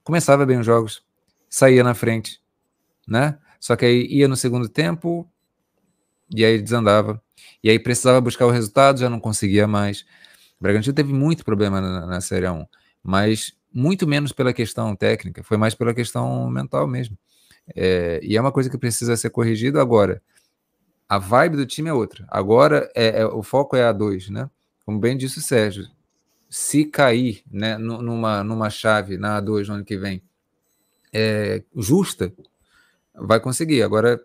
começava 0.03 0.47
bem 0.47 0.57
os 0.57 0.65
jogos, 0.65 1.03
saía 1.47 1.83
na 1.83 1.93
frente, 1.93 2.41
né? 3.07 3.37
Só 3.59 3.75
que 3.75 3.85
aí 3.85 4.07
ia 4.07 4.27
no 4.27 4.35
segundo 4.35 4.67
tempo 4.67 5.29
e 6.35 6.43
aí 6.43 6.59
desandava. 6.59 7.23
E 7.65 7.69
aí 7.71 7.79
precisava 7.79 8.21
buscar 8.21 8.45
o 8.45 8.51
resultado, 8.51 8.99
já 8.99 9.09
não 9.09 9.19
conseguia 9.19 9.67
mais. 9.67 10.01
O 10.59 10.61
Bragantino 10.61 10.93
teve 10.93 11.11
muito 11.11 11.43
problema 11.43 11.81
na, 11.81 12.05
na 12.05 12.21
Série 12.21 12.47
1, 12.47 12.63
mas 13.01 13.57
muito 13.73 14.05
menos 14.05 14.31
pela 14.31 14.53
questão 14.53 14.95
técnica, 14.95 15.41
foi 15.41 15.57
mais 15.57 15.73
pela 15.73 15.91
questão 15.91 16.47
mental 16.47 16.85
mesmo. 16.85 17.17
É, 17.75 18.19
e 18.21 18.37
é 18.37 18.41
uma 18.41 18.51
coisa 18.51 18.69
que 18.69 18.77
precisa 18.77 19.17
ser 19.17 19.31
corrigido 19.31 19.79
agora. 19.79 20.21
A 21.09 21.17
vibe 21.17 21.57
do 21.57 21.65
time 21.65 21.89
é 21.89 21.93
outra. 21.93 22.23
Agora 22.29 22.87
é, 22.93 23.21
é 23.21 23.25
o 23.25 23.41
foco 23.41 23.75
é 23.75 23.83
a 23.83 23.91
2, 23.91 24.29
né? 24.29 24.47
Como 24.85 24.99
bem 24.99 25.17
disse 25.17 25.39
o 25.39 25.41
Sérgio, 25.41 25.87
se 26.47 26.85
cair 26.85 27.41
né, 27.51 27.79
numa, 27.79 28.43
numa 28.43 28.69
chave 28.69 29.17
na 29.17 29.41
A2 29.41 29.69
no 29.69 29.73
ano 29.73 29.83
que 29.83 29.97
vem 29.97 30.21
é, 31.11 31.63
justa, 31.75 32.31
vai 33.15 33.39
conseguir. 33.39 33.81
Agora, 33.81 34.21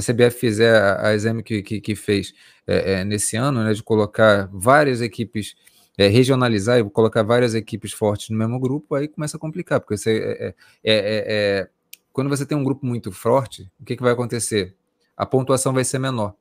se 0.00 0.10
a 0.10 0.14
CBF 0.14 0.38
fizer 0.38 0.82
a, 1.00 1.14
exame 1.14 1.42
que, 1.42 1.62
que, 1.62 1.80
que 1.80 1.94
fez 1.94 2.34
é, 2.66 2.94
é, 2.94 3.04
nesse 3.04 3.36
ano, 3.36 3.62
né, 3.62 3.72
de 3.72 3.82
colocar 3.82 4.48
várias 4.52 5.00
equipes, 5.00 5.54
é, 5.96 6.08
regionalizar 6.08 6.78
e 6.78 6.90
colocar 6.90 7.22
várias 7.22 7.54
equipes 7.54 7.92
fortes 7.92 8.30
no 8.30 8.36
mesmo 8.36 8.58
grupo, 8.58 8.96
aí 8.96 9.06
começa 9.06 9.36
a 9.36 9.40
complicar, 9.40 9.80
porque 9.80 9.96
você, 9.96 10.36
é, 10.40 10.46
é, 10.46 10.54
é, 10.84 11.68
quando 12.12 12.28
você 12.28 12.44
tem 12.44 12.58
um 12.58 12.64
grupo 12.64 12.84
muito 12.84 13.12
forte, 13.12 13.70
o 13.80 13.84
que, 13.84 13.96
que 13.96 14.02
vai 14.02 14.12
acontecer? 14.12 14.74
A 15.16 15.24
pontuação 15.24 15.72
vai 15.72 15.84
ser 15.84 16.00
menor. 16.00 16.34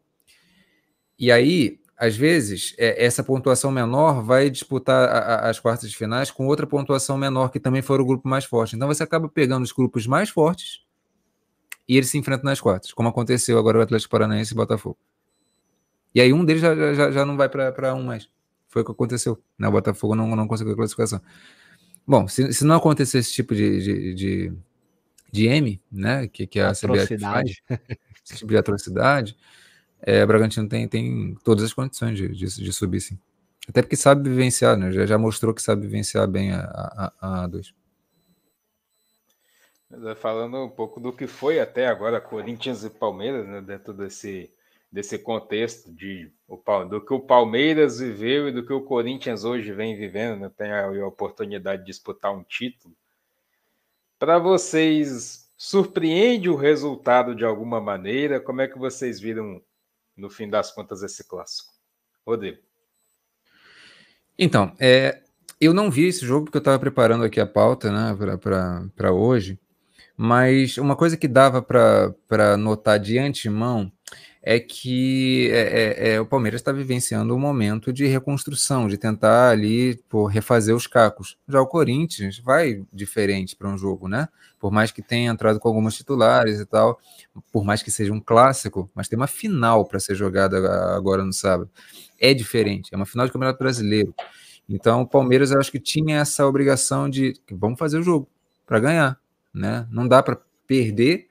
E 1.20 1.32
aí, 1.32 1.80
às 1.96 2.18
vezes, 2.18 2.74
essa 2.78 3.24
pontuação 3.24 3.72
menor 3.72 4.24
vai 4.24 4.50
disputar 4.50 5.46
as 5.46 5.60
quartas 5.60 5.92
de 5.92 5.96
finais 5.96 6.32
com 6.32 6.48
outra 6.48 6.66
pontuação 6.66 7.18
menor, 7.20 7.50
que 7.50 7.60
também 7.60 7.84
for 7.84 8.02
o 8.02 8.06
grupo 8.06 8.28
mais 8.28 8.46
forte. 8.46 8.76
Então 8.76 8.88
você 8.88 9.04
acaba 9.04 9.30
pegando 9.30 9.64
os 9.64 9.72
grupos 9.72 10.08
mais 10.08 10.30
fortes 10.30 10.83
e 11.88 11.98
eles 11.98 12.10
se 12.10 12.18
enfrentam 12.18 12.46
nas 12.46 12.62
quartas, 12.62 12.94
como 12.94 13.10
aconteceu 13.10 13.58
agora 13.58 13.80
o 13.80 13.82
Atlético 13.82 14.12
Paranaense 14.12 14.54
e 14.54 14.56
Botafogo. 14.56 14.98
E 16.16 16.22
aí 16.22 16.32
um 16.32 16.46
deles 16.46 16.62
já, 16.62 16.94
já, 16.94 17.12
já 17.12 17.26
não 17.26 17.36
vai 17.36 17.50
para 17.50 17.94
um 17.96 18.04
mais. 18.04 18.30
Foi 18.68 18.82
o 18.82 18.86
que 18.86 18.92
aconteceu. 18.92 19.42
Né? 19.58 19.68
O 19.68 19.72
Botafogo 19.72 20.16
não, 20.16 20.36
não 20.36 20.48
conseguiu 20.48 20.74
a 20.74 20.76
classificação. 20.76 21.22
Bom, 22.06 22.28
se, 22.28 22.52
se 22.54 22.66
não 22.66 22.76
acontecer 22.76 23.20
esse 23.20 23.32
tipo 23.32 23.56
de, 23.56 23.82
de, 23.82 24.14
de, 24.14 24.54
de 25.32 25.48
M, 25.48 25.82
né, 25.92 26.28
que, 26.28 26.46
que 26.46 26.60
a 26.60 26.72
CBF 26.72 27.18
faz, 27.18 27.62
esse 28.26 28.38
tipo 28.38 28.52
de 28.52 28.58
atrocidade, 28.58 29.38
é, 30.02 30.26
Bragantino 30.26 30.68
tem, 30.68 30.88
tem 30.88 31.36
todas 31.44 31.64
as 31.64 31.74
condições 31.74 32.18
de, 32.18 32.28
de, 32.30 32.46
de, 32.46 32.74
subir, 32.74 33.00
sim. 33.00 33.18
Até 33.68 33.82
porque 33.82 33.96
sabe 33.96 34.30
vivenciar, 34.30 34.76
né? 34.76 34.92
Já, 34.92 35.06
já 35.06 35.18
mostrou 35.18 35.54
que 35.54 35.62
sabe 35.62 35.84
vivenciar 35.84 36.28
bem 36.28 36.52
a, 36.52 36.60
a, 36.60 37.14
a, 37.22 37.44
a 37.44 37.48
2. 37.48 37.74
É, 40.06 40.16
falando 40.16 40.58
um 40.58 40.70
pouco 40.70 41.00
do 41.00 41.14
que 41.14 41.28
foi 41.28 41.60
até 41.60 41.88
agora 41.88 42.20
Corinthians 42.20 42.84
e 42.84 42.90
Palmeiras, 42.90 43.48
né, 43.48 43.62
dentro 43.62 43.94
desse, 43.94 44.52
desse 44.92 45.20
contexto 45.20 45.92
de 45.94 46.32
do 46.90 47.04
que 47.04 47.14
o 47.14 47.20
Palmeiras 47.20 48.00
viveu 48.00 48.48
e 48.48 48.52
do 48.52 48.66
que 48.66 48.74
o 48.74 48.84
Corinthians 48.84 49.44
hoje 49.44 49.72
vem 49.72 49.96
vivendo, 49.96 50.40
né, 50.40 50.52
tem 50.56 50.72
a, 50.72 50.86
a 50.86 51.08
oportunidade 51.08 51.82
de 51.82 51.88
disputar 51.88 52.34
um 52.34 52.44
título. 52.44 52.96
Para 54.20 54.38
vocês, 54.38 55.52
surpreende 55.58 56.50
o 56.50 56.56
resultado 56.56 57.36
de 57.36 57.44
alguma 57.44 57.82
maneira? 57.82 58.40
Como 58.40 58.62
é 58.62 58.68
que 58.68 58.78
vocês 58.78 59.20
viram, 59.20 59.62
no 60.16 60.30
fim 60.30 60.50
das 60.50 60.72
contas, 60.72 61.02
esse 61.04 61.28
clássico? 61.28 61.74
Rodrigo. 62.26 62.60
Então, 64.38 64.76
é, 64.80 65.24
eu 65.60 65.74
não 65.74 65.92
vi 65.92 66.08
esse 66.08 66.26
jogo 66.26 66.46
porque 66.46 66.58
eu 66.58 66.60
estava 66.60 66.80
preparando 66.80 67.24
aqui 67.24 67.40
a 67.40 67.46
pauta 67.46 67.92
né, 67.92 68.16
para 68.96 69.12
hoje. 69.12 69.60
Mas 70.16 70.78
uma 70.78 70.96
coisa 70.96 71.18
que 71.18 71.28
dava 71.28 71.62
para 71.62 72.58
notar 72.58 73.00
de 73.00 73.18
antemão 73.18 73.92
é 74.46 74.60
que 74.60 75.50
é, 75.52 75.62
é, 75.62 76.14
é, 76.16 76.22
o 76.22 76.26
Palmeiras 76.26 76.60
está 76.60 76.74
vivenciando 76.74 77.34
um 77.34 77.40
momento 77.40 77.94
de 77.94 78.06
reconstrução, 78.06 78.90
de 78.90 78.98
tentar 78.98 79.52
ali 79.52 79.98
refazer 80.30 80.76
os 80.76 80.86
cacos. 80.86 81.38
Já 81.48 81.62
o 81.62 81.66
Corinthians 81.66 82.40
vai 82.40 82.84
diferente 82.92 83.56
para 83.56 83.70
um 83.70 83.78
jogo, 83.78 84.10
né? 84.10 84.28
Por 84.60 84.70
mais 84.70 84.92
que 84.92 85.02
tenha 85.02 85.32
entrado 85.32 85.62
com 85.62 85.70
alguns 85.70 85.96
titulares 85.96 86.60
e 86.60 86.66
tal, 86.66 87.00
por 87.54 87.64
mais 87.64 87.82
que 87.82 87.90
seja 87.90 88.12
um 88.12 88.20
clássico, 88.20 88.92
mas 88.94 89.08
tem 89.08 89.18
uma 89.18 89.28
final 89.28 89.86
para 89.86 90.00
ser 90.02 90.14
jogada 90.14 90.58
agora 90.94 91.24
no 91.24 91.32
sábado. 91.32 91.72
É 92.20 92.34
diferente, 92.34 92.90
é 92.94 92.98
uma 92.98 93.06
final 93.06 93.26
de 93.26 93.32
Campeonato 93.32 93.60
Brasileiro. 93.60 94.14
Então 94.68 95.02
o 95.02 95.08
Palmeiras 95.08 95.52
eu 95.52 95.60
acho 95.60 95.72
que 95.72 95.80
tinha 95.80 96.20
essa 96.20 96.46
obrigação 96.46 97.10
de 97.10 97.34
vamos 97.50 97.80
fazer 97.80 97.98
o 97.98 98.04
jogo 98.04 98.28
para 98.66 98.80
ganhar 98.80 99.23
né? 99.54 99.88
Não 99.92 100.08
dá 100.08 100.24
para 100.24 100.42
perder 100.68 101.28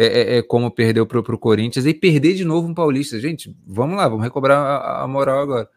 é, 0.00 0.06
é, 0.06 0.36
é, 0.36 0.42
como 0.42 0.70
perdeu 0.70 1.04
para 1.04 1.18
o 1.18 1.38
Corinthians 1.38 1.84
e 1.84 1.92
perder 1.92 2.34
de 2.34 2.44
novo 2.44 2.68
um 2.68 2.74
Paulista. 2.74 3.18
Gente, 3.18 3.52
vamos 3.66 3.96
lá, 3.96 4.06
vamos 4.06 4.22
recobrar 4.22 4.56
a, 4.56 5.02
a, 5.02 5.08
moral 5.08 5.40
agora. 5.40 5.68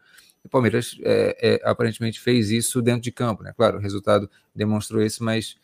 O 0.44 0.48
Palmeiras 0.48 0.96
é, 1.02 1.36
é, 1.42 1.68
aparentemente 1.68 2.20
fez 2.20 2.48
isso 2.50 2.80
dentro 2.80 3.02
de 3.02 3.10
campo, 3.10 3.42
né? 3.42 3.52
Claro, 3.56 3.78
o 3.78 3.80
resultado 3.80 4.30
demonstrou 4.54 5.02
isso, 5.02 5.24
mas 5.24 5.56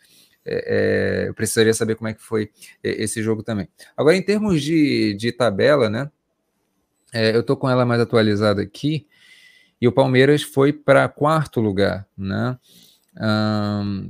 é, 0.45 1.23
é 1.25 1.29
eu 1.29 1.33
precisaria 1.33 1.73
saber 1.73 1.95
como 1.95 2.09
é 2.09 2.13
que 2.13 2.21
foi 2.21 2.49
esse 2.83 3.23
jogo 3.23 3.43
também. 3.43 3.69
Agora, 3.95 4.17
em 4.17 4.21
termos 4.21 4.61
de, 4.61 5.13
de 5.13 5.31
tabela, 5.31 5.89
né? 5.89 6.11
Eu 7.13 7.39
estou 7.39 7.55
com 7.55 7.69
ela 7.69 7.85
mais 7.85 8.01
atualizada 8.01 8.61
aqui, 8.61 9.07
e 9.81 9.87
o 9.87 9.91
Palmeiras 9.91 10.43
foi 10.43 10.73
para 10.73 11.07
quarto 11.07 11.61
lugar, 11.61 12.05
né? 12.17 12.57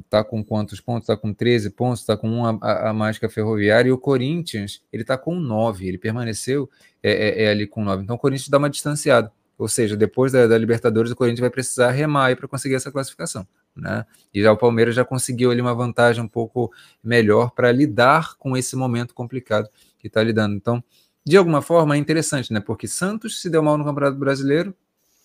Tá 0.09 0.23
com 0.23 0.43
quantos 0.43 0.79
pontos? 0.79 1.07
Tá 1.07 1.17
com 1.17 1.33
13 1.33 1.71
pontos, 1.71 2.05
tá 2.05 2.15
com 2.15 2.29
um 2.29 2.45
a, 2.45 2.57
a, 2.61 2.89
a 2.89 2.93
mais 2.93 3.17
que 3.17 3.25
a 3.25 3.29
Ferroviária, 3.29 3.89
e 3.89 3.91
o 3.91 3.97
Corinthians, 3.97 4.81
ele 4.93 5.03
tá 5.03 5.17
com 5.17 5.35
9, 5.35 5.87
ele 5.87 5.97
permaneceu 5.97 6.69
é, 7.01 7.11
é, 7.11 7.43
é 7.45 7.49
ali 7.49 7.65
com 7.65 7.83
9. 7.83 8.03
Então 8.03 8.15
o 8.15 8.19
Corinthians 8.19 8.49
dá 8.49 8.57
uma 8.57 8.69
distanciada. 8.69 9.31
Ou 9.57 9.67
seja, 9.67 9.97
depois 9.97 10.31
da, 10.31 10.47
da 10.47 10.57
Libertadores, 10.57 11.11
o 11.11 11.15
Corinthians 11.15 11.41
vai 11.41 11.49
precisar 11.49 11.91
remar 11.91 12.33
para 12.37 12.47
conseguir 12.47 12.75
essa 12.75 12.91
classificação. 12.91 13.45
Né? 13.75 14.05
E 14.33 14.41
já 14.41 14.51
o 14.51 14.57
Palmeiras 14.57 14.95
já 14.95 15.03
conseguiu 15.03 15.51
ali 15.51 15.59
uma 15.59 15.75
vantagem 15.75 16.23
um 16.23 16.27
pouco 16.27 16.71
melhor 17.03 17.51
para 17.51 17.71
lidar 17.71 18.35
com 18.37 18.55
esse 18.55 18.75
momento 18.75 19.13
complicado 19.13 19.67
que 19.99 20.07
está 20.07 20.23
lidando. 20.23 20.55
Então, 20.55 20.81
de 21.25 21.35
alguma 21.35 21.61
forma, 21.61 21.95
é 21.95 21.97
interessante, 21.97 22.53
né? 22.53 22.59
Porque 22.59 22.87
Santos 22.87 23.41
se 23.41 23.49
deu 23.49 23.61
mal 23.61 23.77
no 23.77 23.83
Campeonato 23.83 24.17
Brasileiro 24.17 24.73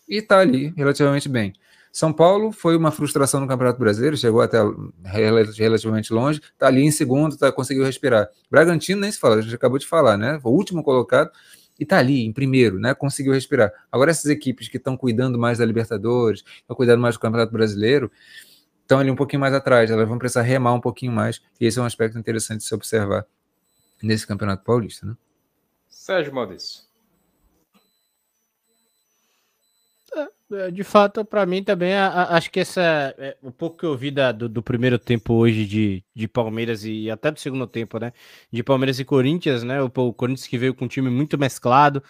e 0.08 0.16
está 0.16 0.38
ali 0.38 0.74
relativamente 0.76 1.28
bem. 1.28 1.52
São 1.94 2.12
Paulo 2.12 2.50
foi 2.50 2.76
uma 2.76 2.90
frustração 2.90 3.40
no 3.40 3.46
Campeonato 3.46 3.78
Brasileiro, 3.78 4.16
chegou 4.16 4.40
até 4.40 4.58
relativamente 5.04 6.12
longe, 6.12 6.40
está 6.40 6.66
ali 6.66 6.82
em 6.82 6.90
segundo, 6.90 7.36
tá, 7.36 7.52
conseguiu 7.52 7.84
respirar. 7.84 8.28
Bragantino 8.50 9.00
nem 9.00 9.12
se 9.12 9.20
fala, 9.20 9.36
a 9.36 9.40
gente 9.40 9.54
acabou 9.54 9.78
de 9.78 9.86
falar, 9.86 10.16
né? 10.16 10.40
O 10.42 10.50
último 10.50 10.82
colocado 10.82 11.30
e 11.78 11.84
está 11.84 11.98
ali 11.98 12.24
em 12.24 12.32
primeiro, 12.32 12.80
né? 12.80 12.94
Conseguiu 12.94 13.32
respirar. 13.32 13.72
Agora, 13.92 14.10
essas 14.10 14.26
equipes 14.26 14.66
que 14.66 14.76
estão 14.76 14.96
cuidando 14.96 15.38
mais 15.38 15.58
da 15.58 15.64
Libertadores, 15.64 16.42
estão 16.56 16.74
cuidando 16.74 17.00
mais 17.00 17.14
do 17.14 17.20
Campeonato 17.20 17.52
Brasileiro, 17.52 18.10
estão 18.82 18.98
ali 18.98 19.12
um 19.12 19.16
pouquinho 19.16 19.38
mais 19.38 19.54
atrás, 19.54 19.88
elas 19.88 20.08
vão 20.08 20.18
precisar 20.18 20.42
remar 20.42 20.72
um 20.72 20.80
pouquinho 20.80 21.12
mais, 21.12 21.40
e 21.60 21.64
esse 21.64 21.78
é 21.78 21.82
um 21.82 21.86
aspecto 21.86 22.18
interessante 22.18 22.58
de 22.58 22.64
se 22.64 22.74
observar 22.74 23.24
nesse 24.02 24.26
Campeonato 24.26 24.64
Paulista, 24.64 25.06
né? 25.06 25.16
Sérgio 25.88 26.34
Maurício. 26.34 26.82
É, 30.16 30.28
de 30.72 30.84
fato, 30.84 31.24
para 31.24 31.46
mim 31.46 31.64
também, 31.64 31.94
acho 31.94 32.50
que 32.50 32.60
essa. 32.60 33.14
É, 33.18 33.36
o 33.42 33.50
pouco 33.50 33.78
que 33.78 33.86
eu 33.86 33.96
vi 33.96 34.10
da, 34.10 34.30
do, 34.30 34.48
do, 34.48 34.62
primeiro 34.62 34.98
tempo 34.98 35.34
hoje 35.34 35.64
de, 35.64 36.04
de 36.14 36.28
Palmeiras 36.28 36.84
e 36.84 37.10
até 37.10 37.30
do 37.30 37.40
segundo 37.40 37.66
tempo, 37.66 37.98
né? 37.98 38.12
De 38.52 38.62
Palmeiras 38.62 38.98
e 39.00 39.04
Corinthians, 39.04 39.62
né? 39.62 39.82
O, 39.82 39.86
o 39.86 40.12
Corinthians 40.12 40.46
que 40.46 40.58
veio 40.58 40.74
com 40.74 40.84
um 40.84 40.88
time 40.88 41.10
muito 41.10 41.38
mesclado. 41.38 42.02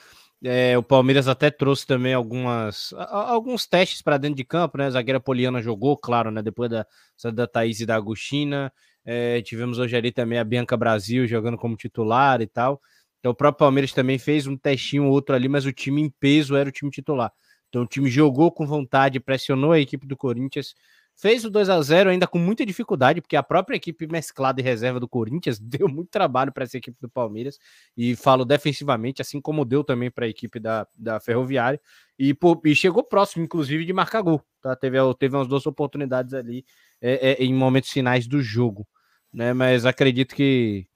É, 0.42 0.76
o 0.76 0.82
Palmeiras 0.82 1.26
até 1.28 1.50
trouxe 1.50 1.86
também 1.86 2.12
algumas, 2.12 2.92
a, 2.98 3.30
alguns 3.30 3.66
testes 3.66 4.02
para 4.02 4.18
dentro 4.18 4.36
de 4.36 4.44
campo, 4.44 4.78
né? 4.78 4.86
A 4.86 4.90
zagueira 4.90 5.20
Poliana 5.20 5.62
jogou, 5.62 5.96
claro, 5.96 6.30
né? 6.30 6.42
Depois 6.42 6.70
da, 6.70 6.86
da 7.32 7.46
Thaís 7.46 7.80
e 7.80 7.86
da 7.86 7.96
Agostina. 7.96 8.72
É, 9.04 9.42
tivemos 9.42 9.78
hoje 9.78 9.96
ali 9.96 10.10
também 10.10 10.38
a 10.38 10.44
Bianca 10.44 10.76
Brasil 10.76 11.26
jogando 11.26 11.56
como 11.56 11.76
titular 11.76 12.40
e 12.40 12.46
tal. 12.46 12.80
Então 13.20 13.32
o 13.32 13.34
próprio 13.34 13.60
Palmeiras 13.60 13.92
também 13.92 14.18
fez 14.18 14.46
um 14.46 14.56
testinho 14.56 15.08
outro 15.08 15.34
ali, 15.34 15.48
mas 15.48 15.64
o 15.64 15.72
time 15.72 16.02
em 16.02 16.10
peso 16.10 16.56
era 16.56 16.68
o 16.68 16.72
time 16.72 16.90
titular. 16.90 17.32
Então 17.74 17.82
o 17.82 17.86
time 17.86 18.08
jogou 18.08 18.52
com 18.52 18.64
vontade, 18.64 19.18
pressionou 19.18 19.72
a 19.72 19.80
equipe 19.80 20.06
do 20.06 20.16
Corinthians, 20.16 20.76
fez 21.16 21.44
o 21.44 21.50
2 21.50 21.68
a 21.68 21.82
0 21.82 22.10
ainda 22.10 22.24
com 22.24 22.38
muita 22.38 22.64
dificuldade, 22.64 23.20
porque 23.20 23.34
a 23.34 23.42
própria 23.42 23.74
equipe 23.74 24.06
mesclada 24.06 24.60
e 24.60 24.64
reserva 24.64 25.00
do 25.00 25.08
Corinthians 25.08 25.58
deu 25.58 25.88
muito 25.88 26.08
trabalho 26.08 26.52
para 26.52 26.62
essa 26.62 26.78
equipe 26.78 26.96
do 27.00 27.08
Palmeiras, 27.08 27.58
e 27.96 28.14
falo 28.14 28.44
defensivamente, 28.44 29.20
assim 29.20 29.40
como 29.40 29.64
deu 29.64 29.82
também 29.82 30.08
para 30.08 30.24
a 30.24 30.28
equipe 30.28 30.60
da, 30.60 30.86
da 30.96 31.18
Ferroviária, 31.18 31.80
e, 32.16 32.32
e, 32.64 32.76
chegou 32.76 33.02
próximo, 33.02 33.42
inclusive, 33.44 33.84
de 33.84 33.92
marcar 33.92 34.22
gol. 34.22 34.40
Tá? 34.62 34.76
Teve, 34.76 34.98
teve 35.18 35.34
umas 35.34 35.48
duas 35.48 35.66
oportunidades 35.66 36.32
ali 36.32 36.64
é, 37.00 37.32
é, 37.32 37.44
em 37.44 37.52
momentos 37.52 37.90
finais 37.90 38.28
do 38.28 38.40
jogo. 38.40 38.86
Né? 39.32 39.52
Mas 39.52 39.84
acredito 39.84 40.32
que 40.32 40.86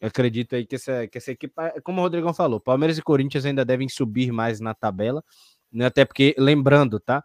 acredito 0.00 0.56
aí 0.56 0.66
que 0.66 0.76
essa, 0.76 1.06
que 1.06 1.18
essa 1.18 1.30
equipe, 1.30 1.54
como 1.84 2.00
o 2.00 2.02
Rodrigão 2.02 2.32
falou, 2.32 2.58
Palmeiras 2.58 2.96
e 2.96 3.02
Corinthians 3.02 3.44
ainda 3.44 3.64
devem 3.64 3.88
subir 3.88 4.32
mais 4.32 4.58
na 4.58 4.74
tabela 4.74 5.22
né? 5.72 5.86
Até 5.86 6.04
porque, 6.04 6.34
lembrando, 6.38 7.00
tá? 7.00 7.24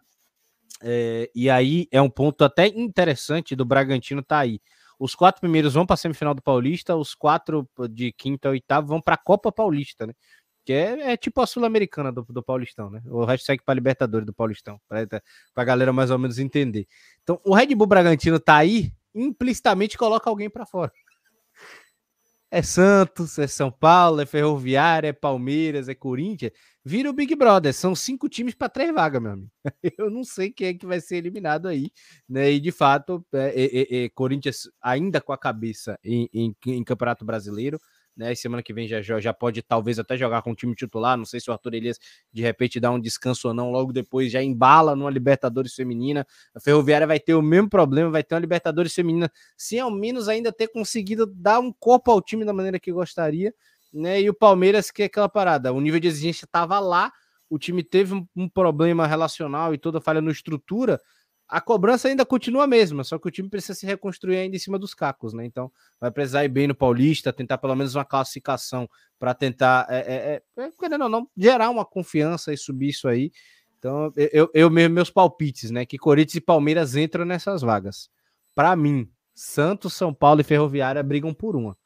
É, 0.80 1.30
e 1.34 1.50
aí 1.50 1.88
é 1.90 2.00
um 2.00 2.10
ponto 2.10 2.44
até 2.44 2.66
interessante 2.68 3.56
do 3.56 3.64
Bragantino 3.64 4.22
tá 4.22 4.38
aí. 4.38 4.60
Os 4.98 5.14
quatro 5.14 5.40
primeiros 5.40 5.74
vão 5.74 5.86
para 5.86 5.94
a 5.94 5.96
semifinal 5.96 6.34
do 6.34 6.42
Paulista, 6.42 6.96
os 6.96 7.14
quatro 7.14 7.68
de 7.90 8.12
quinta 8.12 8.48
a 8.48 8.50
oitavo 8.50 8.88
vão 8.88 9.00
para 9.00 9.14
a 9.14 9.18
Copa 9.18 9.52
Paulista, 9.52 10.06
né? 10.06 10.14
Que 10.64 10.72
é, 10.72 11.12
é 11.12 11.16
tipo 11.16 11.40
a 11.40 11.46
Sul-Americana 11.46 12.12
do, 12.12 12.26
do, 12.28 12.42
Paulistão, 12.42 12.90
né? 12.90 13.00
O 13.06 13.24
resto 13.24 13.46
segue 13.46 13.62
para 13.64 13.74
Libertadores 13.74 14.26
do 14.26 14.34
Paulistão, 14.34 14.80
para 14.88 15.22
a 15.56 15.64
galera 15.64 15.92
mais 15.92 16.10
ou 16.10 16.18
menos 16.18 16.38
entender. 16.38 16.86
Então, 17.22 17.40
o 17.44 17.54
Red 17.54 17.74
Bull 17.74 17.86
Bragantino 17.86 18.38
tá 18.40 18.56
aí, 18.56 18.92
implicitamente 19.14 19.96
coloca 19.96 20.28
alguém 20.28 20.50
para 20.50 20.66
fora. 20.66 20.92
É 22.50 22.62
Santos, 22.62 23.38
é 23.38 23.46
São 23.46 23.70
Paulo, 23.70 24.20
é 24.20 24.26
Ferroviária, 24.26 25.08
é 25.08 25.12
Palmeiras, 25.12 25.88
é 25.88 25.94
Corinthians 25.94 26.52
vira 26.88 27.10
o 27.10 27.12
Big 27.12 27.36
Brother. 27.36 27.72
São 27.74 27.94
cinco 27.94 28.28
times 28.28 28.54
para 28.54 28.68
três 28.68 28.92
vagas, 28.92 29.20
meu 29.20 29.32
amigo. 29.32 29.50
Eu 29.98 30.10
não 30.10 30.24
sei 30.24 30.50
quem 30.50 30.68
é 30.68 30.74
que 30.74 30.86
vai 30.86 31.00
ser 31.00 31.16
eliminado 31.16 31.68
aí, 31.68 31.92
né? 32.28 32.50
E 32.50 32.58
de 32.58 32.72
fato, 32.72 33.24
é, 33.32 33.52
é, 33.54 34.04
é, 34.04 34.08
Corinthians 34.08 34.68
ainda 34.80 35.20
com 35.20 35.32
a 35.32 35.38
cabeça 35.38 35.98
em, 36.02 36.28
em, 36.32 36.56
em, 36.66 36.82
Campeonato 36.82 37.24
Brasileiro. 37.24 37.78
Né, 38.18 38.34
semana 38.34 38.64
que 38.64 38.72
vem 38.74 38.88
já, 38.88 39.00
já 39.00 39.32
pode 39.32 39.62
talvez 39.62 39.96
até 39.98 40.16
jogar 40.16 40.42
com 40.42 40.50
o 40.50 40.54
time 40.54 40.74
titular. 40.74 41.16
Não 41.16 41.24
sei 41.24 41.38
se 41.38 41.48
o 41.48 41.52
Arthur 41.52 41.74
Elias 41.74 42.00
de 42.32 42.42
repente 42.42 42.80
dá 42.80 42.90
um 42.90 42.98
descanso 42.98 43.46
ou 43.46 43.54
não. 43.54 43.70
Logo 43.70 43.92
depois 43.92 44.32
já 44.32 44.42
embala 44.42 44.96
numa 44.96 45.10
Libertadores 45.10 45.72
feminina. 45.72 46.26
A 46.52 46.58
Ferroviária 46.58 47.06
vai 47.06 47.20
ter 47.20 47.34
o 47.34 47.42
mesmo 47.42 47.70
problema, 47.70 48.10
vai 48.10 48.24
ter 48.24 48.34
uma 48.34 48.40
Libertadores 48.40 48.92
feminina, 48.92 49.30
se 49.56 49.78
ao 49.78 49.90
menos 49.90 50.28
ainda 50.28 50.52
ter 50.52 50.66
conseguido 50.66 51.26
dar 51.26 51.60
um 51.60 51.72
corpo 51.72 52.10
ao 52.10 52.20
time 52.20 52.44
da 52.44 52.52
maneira 52.52 52.80
que 52.80 52.90
gostaria 52.90 53.54
né? 53.92 54.20
E 54.20 54.28
o 54.28 54.34
Palmeiras, 54.34 54.90
que 54.90 55.02
é 55.02 55.06
aquela 55.06 55.28
parada, 55.28 55.72
o 55.72 55.80
nível 55.80 56.00
de 56.00 56.08
exigência 56.08 56.44
estava 56.44 56.78
lá, 56.78 57.12
o 57.48 57.58
time 57.58 57.82
teve 57.82 58.14
um, 58.14 58.26
um, 58.36 58.48
problema 58.48 59.06
relacional 59.06 59.72
e 59.72 59.78
toda 59.78 60.00
falha 60.00 60.20
na 60.20 60.30
estrutura, 60.30 61.00
a 61.48 61.60
cobrança 61.60 62.08
ainda 62.08 62.26
continua 62.26 62.64
a 62.64 62.66
mesma, 62.66 63.02
só 63.02 63.18
que 63.18 63.26
o 63.26 63.30
time 63.30 63.48
precisa 63.48 63.74
se 63.74 63.86
reconstruir 63.86 64.36
ainda 64.36 64.54
em 64.54 64.58
cima 64.58 64.78
dos 64.78 64.92
cacos, 64.92 65.32
né? 65.32 65.46
Então 65.46 65.72
vai 65.98 66.10
precisar 66.10 66.44
ir 66.44 66.48
bem 66.48 66.68
no 66.68 66.74
Paulista, 66.74 67.32
tentar 67.32 67.56
pelo 67.56 67.74
menos 67.74 67.94
uma 67.94 68.04
classificação 68.04 68.88
para 69.18 69.32
tentar, 69.32 69.86
é, 69.88 70.42
é, 70.56 70.62
é, 70.62 70.70
querendo 70.78 71.04
ou 71.04 71.08
não, 71.08 71.28
gerar 71.36 71.70
uma 71.70 71.84
confiança 71.84 72.52
e 72.52 72.56
subir 72.56 72.88
isso 72.90 73.08
aí. 73.08 73.32
Então, 73.78 74.12
eu, 74.16 74.50
eu 74.52 74.70
meus 74.70 75.08
palpites, 75.08 75.70
né? 75.70 75.86
Que 75.86 75.96
Corinthians 75.96 76.34
e 76.34 76.40
Palmeiras 76.40 76.96
entram 76.96 77.24
nessas 77.24 77.62
vagas. 77.62 78.10
Para 78.54 78.74
mim, 78.74 79.08
Santos, 79.34 79.94
São 79.94 80.12
Paulo 80.12 80.40
e 80.40 80.44
Ferroviária 80.44 81.02
brigam 81.02 81.32
por 81.32 81.54
uma. 81.54 81.76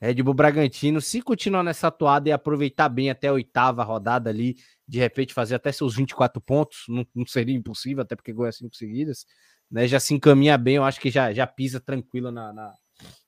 Red 0.00 0.22
Bull 0.22 0.34
Bragantino, 0.34 1.00
se 1.00 1.20
continuar 1.20 1.64
nessa 1.64 1.88
atuada 1.88 2.28
e 2.28 2.32
aproveitar 2.32 2.88
bem 2.88 3.10
até 3.10 3.28
a 3.28 3.32
oitava 3.32 3.82
rodada 3.82 4.30
ali, 4.30 4.56
de 4.88 4.98
repente 4.98 5.34
fazer 5.34 5.54
até 5.54 5.70
seus 5.70 5.94
24 5.94 6.40
pontos, 6.40 6.84
não, 6.88 7.06
não 7.14 7.26
seria 7.26 7.54
impossível, 7.54 8.02
até 8.02 8.16
porque 8.16 8.32
ganha 8.32 8.50
cinco 8.50 8.74
seguidas, 8.74 9.26
né? 9.70 9.86
Já 9.86 10.00
se 10.00 10.14
encaminha 10.14 10.56
bem, 10.56 10.76
eu 10.76 10.84
acho 10.84 10.98
que 10.98 11.10
já, 11.10 11.32
já 11.32 11.46
pisa 11.46 11.78
tranquilo 11.78 12.30
na, 12.30 12.52
na, 12.52 12.72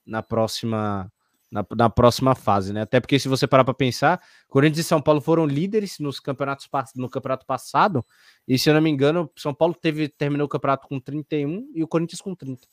na 0.07 0.23
próxima. 0.23 1.13
Na, 1.53 1.67
na, 1.77 1.91
próxima 1.91 2.33
fase, 2.37 2.73
né? 2.73 2.83
Até 2.83 3.01
porque 3.01 3.19
se 3.19 3.27
você 3.27 3.45
parar 3.45 3.65
para 3.65 3.75
pensar, 3.75 4.23
Corinthians 4.49 4.87
e 4.87 4.89
São 4.89 5.03
Paulo 5.03 5.21
foram 5.21 5.45
líderes 5.45 5.99
nos 5.99 6.21
campeonatos 6.21 6.69
no 6.95 7.11
campeonato 7.11 7.45
passado, 7.45 8.07
e 8.47 8.57
se 8.57 8.71
eu 8.71 8.75
não 8.75 8.81
me 8.81 8.89
engano, 8.89 9.29
São 9.37 9.53
Paulo 9.53 9.75
teve 9.75 10.09
terminou 10.09 10.47
o 10.47 10.49
campeonato 10.49 10.87
com 10.87 11.01
31 11.01 11.73
e 11.75 11.83
o 11.83 11.89
Corinthians 11.89 12.21
com 12.21 12.37
30. 12.37 12.69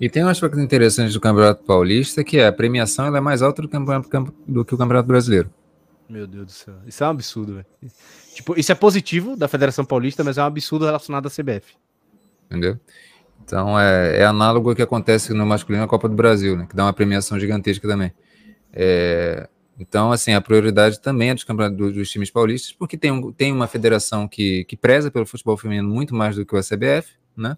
E 0.00 0.08
tem 0.08 0.24
um 0.24 0.28
aspecto 0.28 0.58
interessante 0.58 1.12
do 1.12 1.20
Campeonato 1.20 1.64
Paulista, 1.64 2.24
que 2.24 2.38
é 2.38 2.46
a 2.46 2.52
premiação 2.52 3.14
é 3.14 3.20
mais 3.20 3.42
alta 3.42 3.60
do, 3.60 3.68
campeonato, 3.68 4.08
do 4.46 4.64
que 4.64 4.74
o 4.74 4.78
Campeonato 4.78 5.06
Brasileiro. 5.06 5.52
Meu 6.08 6.26
Deus 6.26 6.46
do 6.46 6.52
céu. 6.52 6.74
Isso 6.86 7.04
é 7.04 7.06
um 7.06 7.10
absurdo, 7.10 7.54
velho. 7.54 7.66
Tipo, 8.34 8.58
isso 8.58 8.72
é 8.72 8.74
positivo 8.74 9.36
da 9.36 9.46
Federação 9.46 9.84
Paulista, 9.84 10.24
mas 10.24 10.38
é 10.38 10.42
um 10.42 10.46
absurdo 10.46 10.86
relacionado 10.86 11.26
à 11.26 11.30
CBF. 11.30 11.76
Entendeu? 12.46 12.78
Então 13.44 13.78
é, 13.78 14.18
é 14.18 14.24
análogo 14.24 14.70
ao 14.70 14.76
que 14.76 14.82
acontece 14.82 15.32
no 15.34 15.44
masculino 15.44 15.82
na 15.82 15.88
Copa 15.88 16.08
do 16.08 16.14
Brasil, 16.14 16.56
né? 16.56 16.66
Que 16.68 16.74
dá 16.74 16.84
uma 16.84 16.92
premiação 16.92 17.38
gigantesca 17.38 17.86
também. 17.86 18.12
É, 18.72 19.48
então, 19.78 20.10
assim, 20.10 20.32
a 20.32 20.40
prioridade 20.40 21.00
também 21.00 21.30
é 21.30 21.34
dos, 21.34 21.44
campeonatos, 21.44 21.94
dos 21.94 22.10
times 22.10 22.30
paulistas, 22.30 22.72
porque 22.72 22.96
tem, 22.98 23.12
um, 23.12 23.30
tem 23.30 23.52
uma 23.52 23.68
federação 23.68 24.26
que, 24.26 24.64
que 24.64 24.76
preza 24.76 25.10
pelo 25.10 25.24
futebol 25.24 25.56
feminino 25.56 25.88
muito 25.88 26.14
mais 26.14 26.34
do 26.34 26.44
que 26.44 26.54
o 26.54 26.60
CBF, 26.60 27.12
né? 27.36 27.56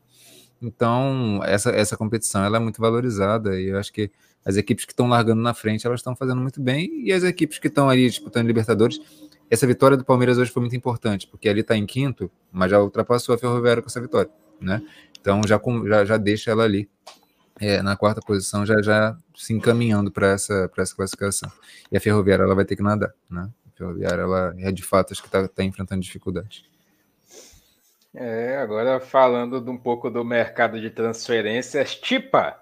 Então, 0.60 1.40
essa, 1.44 1.70
essa 1.70 1.96
competição 1.96 2.44
ela 2.44 2.58
é 2.58 2.60
muito 2.60 2.80
valorizada 2.80 3.58
e 3.58 3.68
eu 3.68 3.78
acho 3.78 3.90
que 3.90 4.10
as 4.44 4.56
equipes 4.56 4.84
que 4.84 4.92
estão 4.92 5.08
largando 5.08 5.42
na 5.42 5.54
frente, 5.54 5.86
elas 5.86 6.00
estão 6.00 6.16
fazendo 6.16 6.40
muito 6.40 6.60
bem 6.60 7.02
e 7.04 7.12
as 7.12 7.22
equipes 7.22 7.58
que 7.58 7.68
estão 7.68 7.88
ali 7.88 8.08
disputando 8.08 8.46
Libertadores, 8.46 9.00
essa 9.50 9.66
vitória 9.66 9.96
do 9.96 10.04
Palmeiras 10.04 10.38
hoje 10.38 10.50
foi 10.50 10.60
muito 10.60 10.76
importante, 10.76 11.26
porque 11.26 11.48
ali 11.48 11.60
está 11.60 11.76
em 11.76 11.84
quinto, 11.84 12.30
mas 12.52 12.70
já 12.70 12.80
ultrapassou 12.80 13.34
a 13.34 13.38
Ferroviária 13.38 13.82
com 13.82 13.88
essa 13.88 14.00
vitória, 14.00 14.30
né? 14.60 14.80
Então, 15.20 15.42
já, 15.46 15.60
já, 15.88 16.04
já 16.04 16.16
deixa 16.16 16.50
ela 16.50 16.64
ali 16.64 16.88
é, 17.60 17.82
na 17.82 17.96
quarta 17.96 18.20
posição, 18.22 18.64
já, 18.64 18.80
já 18.80 19.16
se 19.34 19.52
encaminhando 19.52 20.10
para 20.10 20.28
essa, 20.28 20.70
essa 20.78 20.96
classificação. 20.96 21.50
E 21.92 21.96
a 21.96 22.00
Ferroviária 22.00 22.44
ela 22.44 22.54
vai 22.54 22.64
ter 22.64 22.76
que 22.76 22.82
nadar, 22.82 23.12
né? 23.28 23.50
A 23.66 23.76
Ferroviária, 23.76 24.22
ela 24.22 24.54
é 24.58 24.72
de 24.72 24.82
fato 24.82 25.12
acho 25.12 25.20
que 25.20 25.28
está 25.28 25.46
tá 25.46 25.62
enfrentando 25.62 26.00
dificuldades. 26.00 26.64
É, 28.14 28.56
agora 28.56 28.98
falando 28.98 29.60
de 29.60 29.70
um 29.70 29.76
pouco 29.76 30.10
do 30.10 30.24
mercado 30.24 30.80
de 30.80 30.90
transferências, 30.90 31.94
Tipa. 31.94 32.59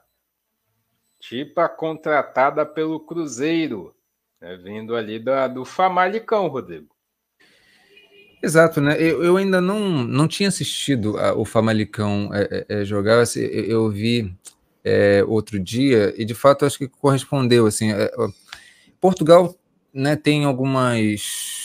Tipa 1.20 1.69
contratada 1.69 2.65
pelo 2.65 3.01
Cruzeiro, 3.01 3.95
né, 4.40 4.57
vindo 4.57 4.95
ali 4.95 5.19
da, 5.19 5.49
do 5.49 5.65
Famalicão, 5.65 6.49
Rodrigo. 6.49 6.95
Exato, 8.43 8.81
né? 8.81 8.97
Eu, 9.01 9.24
eu 9.24 9.36
ainda 9.36 9.61
não, 9.61 9.81
não 10.05 10.28
tinha 10.28 10.49
assistido 10.49 11.19
a, 11.19 11.35
o 11.35 11.45
Famalicão 11.45 12.31
é, 12.32 12.66
é, 12.69 12.81
é 12.81 12.85
jogar, 12.85 13.20
assim, 13.20 13.40
eu, 13.40 13.65
eu, 13.65 13.90
vi 13.90 14.32
é, 14.85 15.24
outro 15.27 15.59
dia 15.59 16.15
e 16.16 16.24
de 16.24 16.35
fato 16.35 16.65
acho 16.65 16.78
que 16.78 16.86
correspondeu. 16.86 17.66
Assim, 17.66 17.93
é, 17.93 18.11
Portugal 19.01 19.57
né, 19.93 20.15
tem 20.15 20.45
algumas 20.45 21.59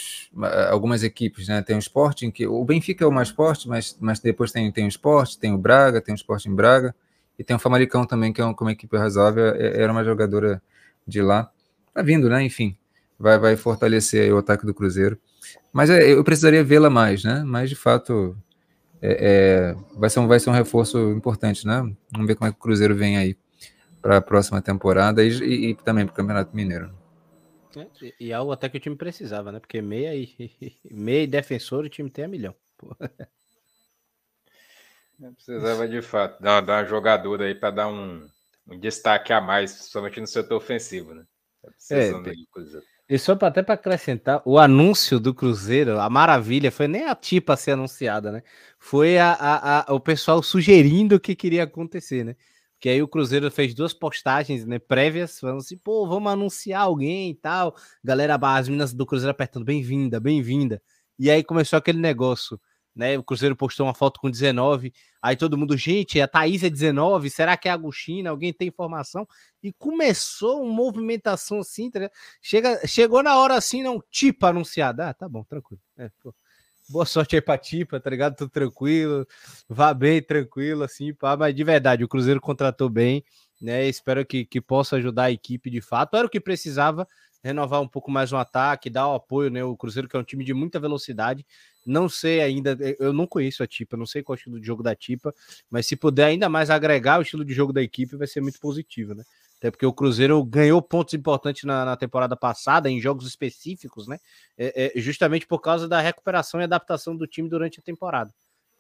algumas 0.71 1.03
equipes, 1.03 1.47
né? 1.47 1.61
Tem 1.61 1.75
o 1.75 1.79
Sporting, 1.79 2.31
que 2.31 2.47
o 2.47 2.65
Benfica 2.65 3.03
é 3.03 3.07
o 3.07 3.11
mais 3.11 3.29
forte, 3.29 3.67
mas, 3.67 3.95
mas 3.99 4.19
depois 4.19 4.51
tem, 4.51 4.71
tem 4.71 4.85
o 4.85 4.89
Sport, 4.89 5.35
tem 5.35 5.53
o 5.53 5.57
Braga, 5.57 6.01
tem 6.01 6.13
o 6.13 6.15
Sporting 6.15 6.55
Braga, 6.55 6.95
e 7.37 7.43
tem 7.43 7.55
o 7.55 7.59
Famalicão 7.59 8.05
também, 8.05 8.31
que 8.31 8.41
é 8.41 8.45
uma, 8.45 8.55
uma 8.59 8.71
equipe 8.71 8.95
razoável, 8.97 9.45
era 9.45 9.91
uma 9.91 10.03
jogadora 10.03 10.61
de 11.07 11.21
lá. 11.21 11.51
Tá 11.93 12.01
vindo, 12.01 12.29
né? 12.29 12.43
Enfim, 12.43 12.77
vai, 13.17 13.37
vai 13.37 13.55
fortalecer 13.55 14.33
o 14.33 14.37
ataque 14.37 14.65
do 14.65 14.73
Cruzeiro. 14.73 15.19
Mas 15.71 15.89
é, 15.89 16.11
eu 16.11 16.23
precisaria 16.23 16.63
vê-la 16.63 16.89
mais, 16.89 17.23
né? 17.23 17.43
Mas 17.45 17.69
de 17.69 17.75
fato 17.75 18.37
é, 19.01 19.73
é, 19.73 19.75
vai, 19.97 20.09
ser 20.09 20.19
um, 20.19 20.27
vai 20.27 20.39
ser 20.39 20.49
um 20.49 20.53
reforço 20.53 20.97
importante, 21.11 21.65
né? 21.67 21.81
Vamos 22.11 22.27
ver 22.27 22.35
como 22.35 22.47
é 22.47 22.51
que 22.51 22.57
o 22.57 22.61
Cruzeiro 22.61 22.95
vem 22.95 23.17
aí 23.17 23.37
para 24.01 24.17
a 24.17 24.21
próxima 24.21 24.61
temporada 24.61 25.23
e, 25.23 25.29
e, 25.29 25.69
e 25.69 25.75
também 25.75 26.05
para 26.05 26.13
o 26.13 26.15
Campeonato 26.15 26.55
Mineiro. 26.55 26.93
É, 27.75 27.87
e, 28.01 28.27
e, 28.27 28.33
algo 28.33 28.51
até 28.51 28.69
que 28.69 28.77
o 28.77 28.79
time 28.79 28.95
precisava, 28.95 29.51
né? 29.51 29.59
Porque 29.59 29.81
meia 29.81 30.15
e, 30.15 30.29
meia 30.91 31.23
e 31.23 31.27
defensor 31.27 31.83
o 31.83 31.89
time 31.89 32.09
tem 32.09 32.25
a 32.25 32.27
milhão. 32.27 32.55
Precisava 35.35 35.87
de 35.87 36.01
fato 36.01 36.41
dar, 36.41 36.61
dar 36.61 36.83
uma 36.83 36.89
jogadora 36.89 37.45
aí 37.45 37.55
para 37.55 37.71
dar 37.71 37.87
um, 37.87 38.27
um, 38.67 38.79
destaque 38.79 39.31
a 39.31 39.39
mais, 39.39 39.71
somente 39.71 40.19
no 40.19 40.27
setor 40.27 40.57
ofensivo, 40.57 41.13
né? 41.13 41.23
Tá 41.61 41.71
é, 41.91 42.11
e 43.07 43.19
só 43.19 43.35
para 43.35 43.49
até 43.49 43.61
para 43.61 43.75
acrescentar, 43.75 44.41
o 44.45 44.57
anúncio 44.57 45.19
do 45.19 45.33
Cruzeiro, 45.33 45.99
a 45.99 46.09
maravilha, 46.09 46.71
foi 46.71 46.87
nem 46.87 47.05
a 47.05 47.13
tipa 47.13 47.55
ser 47.55 47.71
anunciada, 47.71 48.31
né? 48.31 48.43
Foi 48.79 49.17
a, 49.17 49.33
a, 49.33 49.91
a, 49.91 49.93
o 49.93 49.99
pessoal 49.99 50.41
sugerindo 50.41 51.15
o 51.15 51.19
que 51.19 51.35
queria 51.35 51.63
acontecer, 51.63 52.23
né? 52.23 52.35
Que 52.79 52.89
aí 52.89 53.01
o 53.01 53.07
Cruzeiro 53.07 53.49
fez 53.51 53.73
duas 53.73 53.93
postagens 53.93 54.65
né, 54.65 54.79
prévias, 54.79 55.39
falando 55.39 55.59
assim, 55.59 55.77
pô, 55.77 56.07
vamos 56.07 56.31
anunciar 56.31 56.81
alguém 56.81 57.29
e 57.31 57.35
tal. 57.35 57.75
Galera, 58.03 58.37
as 58.41 58.67
meninas 58.67 58.93
do 58.93 59.05
Cruzeiro 59.05 59.31
apertando, 59.31 59.63
bem-vinda, 59.63 60.19
bem-vinda. 60.19 60.81
E 61.19 61.29
aí 61.29 61.43
começou 61.43 61.77
aquele 61.77 61.99
negócio, 61.99 62.59
né? 62.95 63.17
O 63.17 63.23
Cruzeiro 63.23 63.55
postou 63.55 63.85
uma 63.85 63.93
foto 63.93 64.19
com 64.19 64.29
19, 64.29 64.93
aí 65.21 65.35
todo 65.35 65.57
mundo, 65.57 65.75
gente, 65.77 66.19
a 66.21 66.27
Thaís 66.27 66.63
é 66.63 66.69
19, 66.69 67.29
será 67.29 67.57
que 67.57 67.67
é 67.67 67.71
a 67.71 67.73
Agostina? 67.75 68.29
Alguém 68.29 68.53
tem 68.53 68.67
informação? 68.67 69.27
E 69.61 69.71
começou 69.73 70.63
uma 70.63 70.73
movimentação 70.73 71.59
assim, 71.59 71.89
tá 71.89 72.09
Chega, 72.41 72.85
chegou 72.87 73.23
na 73.23 73.37
hora 73.37 73.55
assim, 73.55 73.81
não, 73.81 74.01
tipo 74.11 74.45
anunciada. 74.45 75.09
Ah, 75.09 75.13
tá 75.13 75.27
bom, 75.27 75.43
tranquilo. 75.43 75.81
É, 75.97 76.09
Boa 76.89 77.05
sorte 77.05 77.35
aí 77.35 77.41
pra 77.41 77.57
Tipa, 77.57 77.97
tá 77.99 78.09
ligado? 78.09 78.35
Tudo 78.35 78.49
tranquilo, 78.49 79.25
vá 79.69 79.93
bem, 79.93 80.21
tranquilo, 80.21 80.83
assim, 80.83 81.13
pá. 81.13 81.35
Mas 81.37 81.55
de 81.55 81.63
verdade, 81.63 82.03
o 82.03 82.07
Cruzeiro 82.09 82.41
contratou 82.41 82.89
bem, 82.89 83.23
né? 83.61 83.87
Espero 83.87 84.25
que, 84.25 84.45
que 84.45 84.59
possa 84.59 84.97
ajudar 84.97 85.23
a 85.23 85.31
equipe 85.31 85.69
de 85.69 85.79
fato. 85.79 86.17
Era 86.17 86.27
o 86.27 86.29
que 86.29 86.41
precisava, 86.41 87.07
renovar 87.41 87.81
um 87.81 87.87
pouco 87.87 88.11
mais 88.11 88.33
o 88.33 88.37
ataque, 88.37 88.89
dar 88.89 89.07
o 89.07 89.15
apoio, 89.15 89.49
né? 89.49 89.63
O 89.63 89.77
Cruzeiro, 89.77 90.09
que 90.09 90.15
é 90.17 90.19
um 90.19 90.23
time 90.23 90.43
de 90.43 90.53
muita 90.53 90.77
velocidade. 90.77 91.45
Não 91.85 92.07
sei 92.07 92.41
ainda, 92.41 92.77
eu 92.99 93.11
não 93.11 93.27
conheço 93.27 93.63
a 93.63 93.67
Tipa, 93.67 93.97
não 93.97 94.05
sei 94.05 94.23
qual 94.23 94.33
é 94.33 94.37
o 94.37 94.39
estilo 94.39 94.59
de 94.59 94.65
jogo 94.65 94.83
da 94.83 94.95
Tipa, 94.95 95.33
mas 95.69 95.85
se 95.85 95.95
puder 95.95 96.25
ainda 96.25 96.47
mais 96.47 96.69
agregar 96.69 97.19
o 97.19 97.21
estilo 97.21 97.43
de 97.43 97.53
jogo 97.53 97.73
da 97.73 97.81
equipe, 97.81 98.15
vai 98.15 98.27
ser 98.27 98.41
muito 98.41 98.59
positivo, 98.59 99.13
né? 99.13 99.23
Até 99.57 99.71
porque 99.71 99.85
o 99.85 99.93
Cruzeiro 99.93 100.43
ganhou 100.43 100.81
pontos 100.81 101.13
importantes 101.13 101.63
na, 101.63 101.85
na 101.85 101.95
temporada 101.95 102.35
passada, 102.35 102.89
em 102.89 102.99
jogos 102.99 103.25
específicos, 103.25 104.07
né? 104.07 104.19
É, 104.57 104.91
é, 104.97 104.99
justamente 104.99 105.47
por 105.47 105.59
causa 105.59 105.87
da 105.87 106.01
recuperação 106.01 106.59
e 106.59 106.63
adaptação 106.63 107.15
do 107.15 107.25
time 107.25 107.47
durante 107.47 107.79
a 107.79 107.83
temporada. 107.83 108.33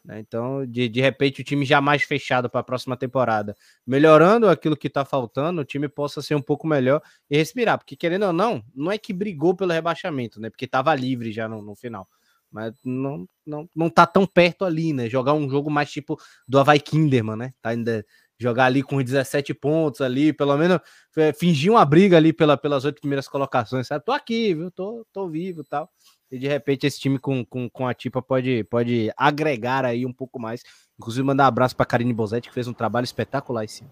Né? 0.03 0.19
Então, 0.19 0.65
de, 0.65 0.89
de 0.89 1.01
repente, 1.01 1.41
o 1.41 1.43
time 1.43 1.65
já 1.65 1.79
mais 1.79 2.03
fechado 2.03 2.49
para 2.49 2.59
a 2.59 2.63
próxima 2.63 2.97
temporada, 2.97 3.55
melhorando 3.87 4.49
aquilo 4.49 4.75
que 4.75 4.87
está 4.87 5.05
faltando, 5.05 5.61
o 5.61 5.65
time 5.65 5.87
possa 5.87 6.21
ser 6.21 6.35
um 6.35 6.41
pouco 6.41 6.67
melhor 6.67 7.01
e 7.29 7.37
respirar. 7.37 7.77
Porque, 7.77 7.95
querendo 7.95 8.25
ou 8.25 8.33
não, 8.33 8.63
não 8.75 8.91
é 8.91 8.97
que 8.97 9.13
brigou 9.13 9.55
pelo 9.55 9.71
rebaixamento, 9.71 10.39
né? 10.41 10.49
Porque 10.49 10.65
estava 10.65 10.93
livre 10.93 11.31
já 11.31 11.47
no, 11.47 11.61
no, 11.61 11.75
final. 11.75 12.07
Mas 12.53 12.73
não, 12.85 13.27
não, 13.45 13.67
não 13.75 13.89
tá 13.89 14.05
tão 14.05 14.25
perto 14.25 14.63
ali, 14.63 14.93
né? 14.93 15.09
Jogar 15.09 15.33
um 15.33 15.49
jogo 15.49 15.69
mais 15.69 15.91
tipo 15.91 16.17
do 16.47 16.59
Havaí 16.59 16.79
Kinderman, 16.79 17.35
né? 17.35 17.53
Tá 17.61 17.71
ainda 17.71 18.05
jogar 18.39 18.65
ali 18.65 18.83
com 18.83 19.01
17 19.01 19.53
pontos 19.53 20.01
ali, 20.01 20.33
pelo 20.33 20.55
menos 20.57 20.79
é, 21.17 21.33
fingir 21.33 21.71
uma 21.71 21.85
briga 21.85 22.17
ali 22.17 22.33
pela, 22.33 22.57
pelas 22.57 22.85
oito 22.85 22.99
primeiras 22.99 23.27
colocações, 23.27 23.87
sabe? 23.87 24.05
Tô 24.05 24.11
aqui, 24.11 24.53
viu? 24.53 24.69
Tô, 24.69 25.05
tô 25.11 25.27
vivo 25.27 25.63
tal 25.63 25.89
e 26.33 26.39
de 26.39 26.47
repente 26.47 26.87
esse 26.87 26.99
time 26.99 27.19
com, 27.19 27.45
com, 27.45 27.69
com 27.69 27.87
a 27.87 27.93
Tipa 27.93 28.19
pode, 28.19 28.63
pode 28.63 29.11
agregar 29.15 29.85
aí 29.85 30.03
um 30.03 30.11
pouco 30.11 30.39
mais. 30.39 30.63
Inclusive, 30.97 31.23
mandar 31.23 31.43
um 31.43 31.47
abraço 31.47 31.75
para 31.75 31.85
Karine 31.85 32.11
Bozetti, 32.11 32.49
que 32.49 32.53
fez 32.55 32.67
um 32.67 32.73
trabalho 32.73 33.03
espetacular 33.03 33.63
esse 33.63 33.83
ano. 33.83 33.91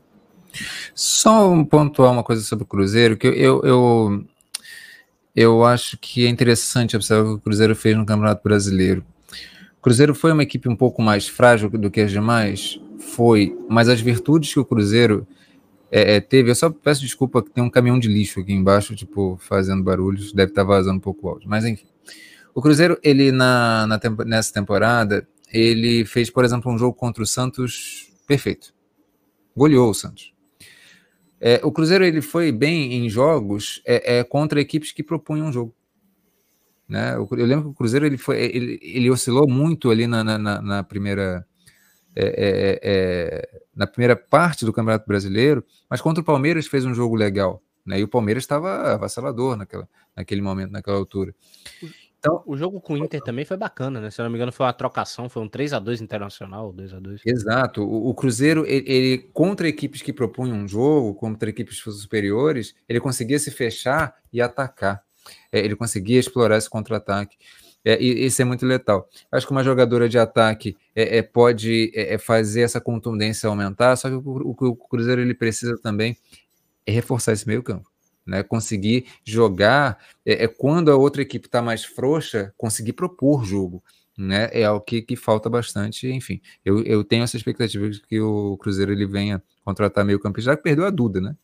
Só 0.95 1.47
um 1.47 1.63
pontuar 1.63 2.11
uma 2.11 2.23
coisa 2.23 2.41
sobre 2.41 2.63
o 2.63 2.67
Cruzeiro, 2.67 3.15
que 3.15 3.27
eu, 3.27 3.33
eu, 3.35 3.61
eu 3.63 4.25
acho 5.65 5.97
que 5.97 6.25
é 6.25 6.29
interessante 6.29 6.95
observar 6.95 7.23
o 7.23 7.33
que 7.33 7.39
o 7.39 7.39
Cruzeiro 7.41 7.75
fez 7.75 7.95
no 7.95 8.05
Campeonato 8.05 8.43
Brasileiro. 8.43 9.05
O 9.77 9.81
Cruzeiro 9.81 10.13
foi 10.13 10.31
uma 10.31 10.43
equipe 10.43 10.69
um 10.69 10.75
pouco 10.75 11.01
mais 11.01 11.27
frágil 11.27 11.69
do 11.69 11.89
que 11.89 12.01
as 12.01 12.11
demais, 12.11 12.79
foi, 12.99 13.57
mas 13.69 13.89
as 13.89 13.99
virtudes 13.99 14.53
que 14.53 14.59
o 14.59 14.65
Cruzeiro 14.65 15.25
é, 15.91 16.15
é, 16.15 16.21
teve, 16.21 16.51
eu 16.51 16.55
só 16.55 16.69
peço 16.69 17.01
desculpa 17.01 17.41
que 17.41 17.49
tem 17.49 17.63
um 17.63 17.69
caminhão 17.69 17.99
de 17.99 18.07
lixo 18.07 18.39
aqui 18.39 18.53
embaixo, 18.53 18.95
tipo, 18.95 19.37
fazendo 19.41 19.83
barulhos, 19.83 20.31
deve 20.31 20.51
estar 20.51 20.63
vazando 20.63 20.97
um 20.97 21.01
pouco 21.01 21.27
o 21.27 21.29
áudio, 21.29 21.49
mas 21.49 21.65
enfim. 21.65 21.87
O 22.53 22.61
Cruzeiro, 22.61 22.97
ele 23.03 23.31
na, 23.31 23.87
na 23.87 23.99
nessa 24.25 24.53
temporada, 24.53 25.27
ele 25.51 26.05
fez, 26.05 26.29
por 26.29 26.45
exemplo, 26.45 26.71
um 26.71 26.77
jogo 26.77 26.93
contra 26.93 27.23
o 27.23 27.27
Santos 27.27 28.11
perfeito. 28.27 28.73
Goleou 29.55 29.89
o 29.89 29.93
Santos. 29.93 30.33
É, 31.43 31.59
o 31.63 31.71
Cruzeiro 31.71 32.05
ele 32.05 32.21
foi 32.21 32.51
bem 32.51 32.93
em 32.93 33.09
jogos 33.09 33.81
é, 33.83 34.19
é, 34.19 34.23
contra 34.23 34.61
equipes 34.61 34.91
que 34.91 35.01
propunham 35.01 35.47
um 35.47 35.51
jogo. 35.51 35.75
Né? 36.87 37.15
Eu, 37.15 37.27
eu, 37.31 37.45
lembro 37.45 37.65
que 37.65 37.69
o 37.71 37.73
Cruzeiro 37.73 38.05
ele, 38.05 38.17
foi, 38.17 38.39
ele, 38.39 38.79
ele 38.81 39.09
oscilou 39.09 39.49
muito 39.49 39.89
ali 39.89 40.05
na, 40.05 40.23
na, 40.23 40.61
na 40.61 40.83
primeira 40.83 41.45
é, 42.15 42.25
é, 42.25 42.79
é, 42.83 43.61
na 43.73 43.87
primeira 43.87 44.15
parte 44.15 44.65
do 44.65 44.73
Campeonato 44.73 45.07
Brasileiro, 45.07 45.63
mas 45.89 46.01
contra 46.01 46.21
o 46.21 46.25
Palmeiras 46.25 46.67
fez 46.67 46.85
um 46.85 46.93
jogo 46.93 47.15
legal. 47.15 47.63
Né? 47.85 47.99
E 47.99 48.03
o 48.03 48.07
Palmeiras 48.07 48.43
estava 48.43 48.93
avassalador 48.93 49.55
naquela, 49.55 49.87
naquele 50.15 50.41
momento, 50.41 50.71
naquela 50.71 50.97
altura. 50.97 51.33
Então, 52.21 52.43
o 52.45 52.55
jogo 52.55 52.79
com 52.79 52.93
o 52.93 52.97
Inter 52.97 53.19
também 53.19 53.43
foi 53.43 53.57
bacana, 53.57 53.99
né? 53.99 54.11
Se 54.11 54.21
eu 54.21 54.23
não 54.23 54.29
me 54.29 54.37
engano, 54.37 54.51
foi 54.51 54.67
uma 54.67 54.73
trocação, 54.73 55.27
foi 55.27 55.41
um 55.41 55.47
3 55.47 55.73
a 55.73 55.79
2 55.79 56.01
internacional, 56.01 56.71
2 56.71 56.93
a 56.93 56.99
2 56.99 57.21
Exato. 57.25 57.81
O, 57.81 58.09
o 58.09 58.13
Cruzeiro, 58.13 58.63
ele, 58.67 58.83
ele, 58.87 59.17
contra 59.33 59.67
equipes 59.67 60.03
que 60.03 60.13
propunham 60.13 60.55
um 60.55 60.67
jogo, 60.67 61.15
contra 61.15 61.49
equipes 61.49 61.79
superiores, 61.79 62.75
ele 62.87 62.99
conseguia 62.99 63.39
se 63.39 63.49
fechar 63.49 64.15
e 64.31 64.39
atacar. 64.39 65.03
É, 65.51 65.61
ele 65.61 65.75
conseguia 65.75 66.19
explorar 66.19 66.59
esse 66.59 66.69
contra-ataque. 66.69 67.37
É, 67.83 67.99
e 67.99 68.27
isso 68.27 68.39
é 68.39 68.45
muito 68.45 68.67
letal. 68.67 69.09
Acho 69.31 69.47
que 69.47 69.51
uma 69.51 69.63
jogadora 69.63 70.07
de 70.07 70.19
ataque 70.19 70.77
é, 70.95 71.17
é 71.17 71.21
pode 71.23 71.91
é, 71.95 72.13
é, 72.13 72.17
fazer 72.19 72.61
essa 72.61 72.79
contundência 72.79 73.49
aumentar, 73.49 73.95
só 73.95 74.07
que 74.07 74.15
o, 74.15 74.21
o, 74.23 74.55
o 74.59 74.75
Cruzeiro 74.75 75.21
ele 75.21 75.33
precisa 75.33 75.75
também 75.75 76.15
reforçar 76.85 77.33
esse 77.33 77.47
meio 77.47 77.63
campo 77.63 77.90
né? 78.25 78.43
Conseguir 78.43 79.05
jogar 79.23 79.97
é, 80.25 80.45
é 80.45 80.47
quando 80.47 80.91
a 80.91 80.95
outra 80.95 81.21
equipe 81.21 81.47
está 81.47 81.61
mais 81.61 81.83
frouxa, 81.83 82.53
conseguir 82.57 82.93
propor 82.93 83.45
jogo. 83.45 83.83
Né, 84.17 84.49
é 84.51 84.69
o 84.69 84.79
que, 84.79 85.01
que 85.01 85.15
falta 85.15 85.49
bastante, 85.49 86.05
enfim. 86.07 86.41
Eu, 86.63 86.83
eu 86.83 87.03
tenho 87.03 87.23
essa 87.23 87.37
expectativa 87.37 87.89
de 87.89 88.01
que 88.01 88.19
o 88.19 88.55
Cruzeiro 88.57 88.91
ele 88.91 89.07
venha 89.07 89.41
contratar 89.63 90.05
meio 90.05 90.19
campista, 90.19 90.51
já 90.51 90.57
que 90.57 90.61
perdeu 90.61 90.85
a 90.85 90.91
Duda, 90.91 91.21
né? 91.21 91.35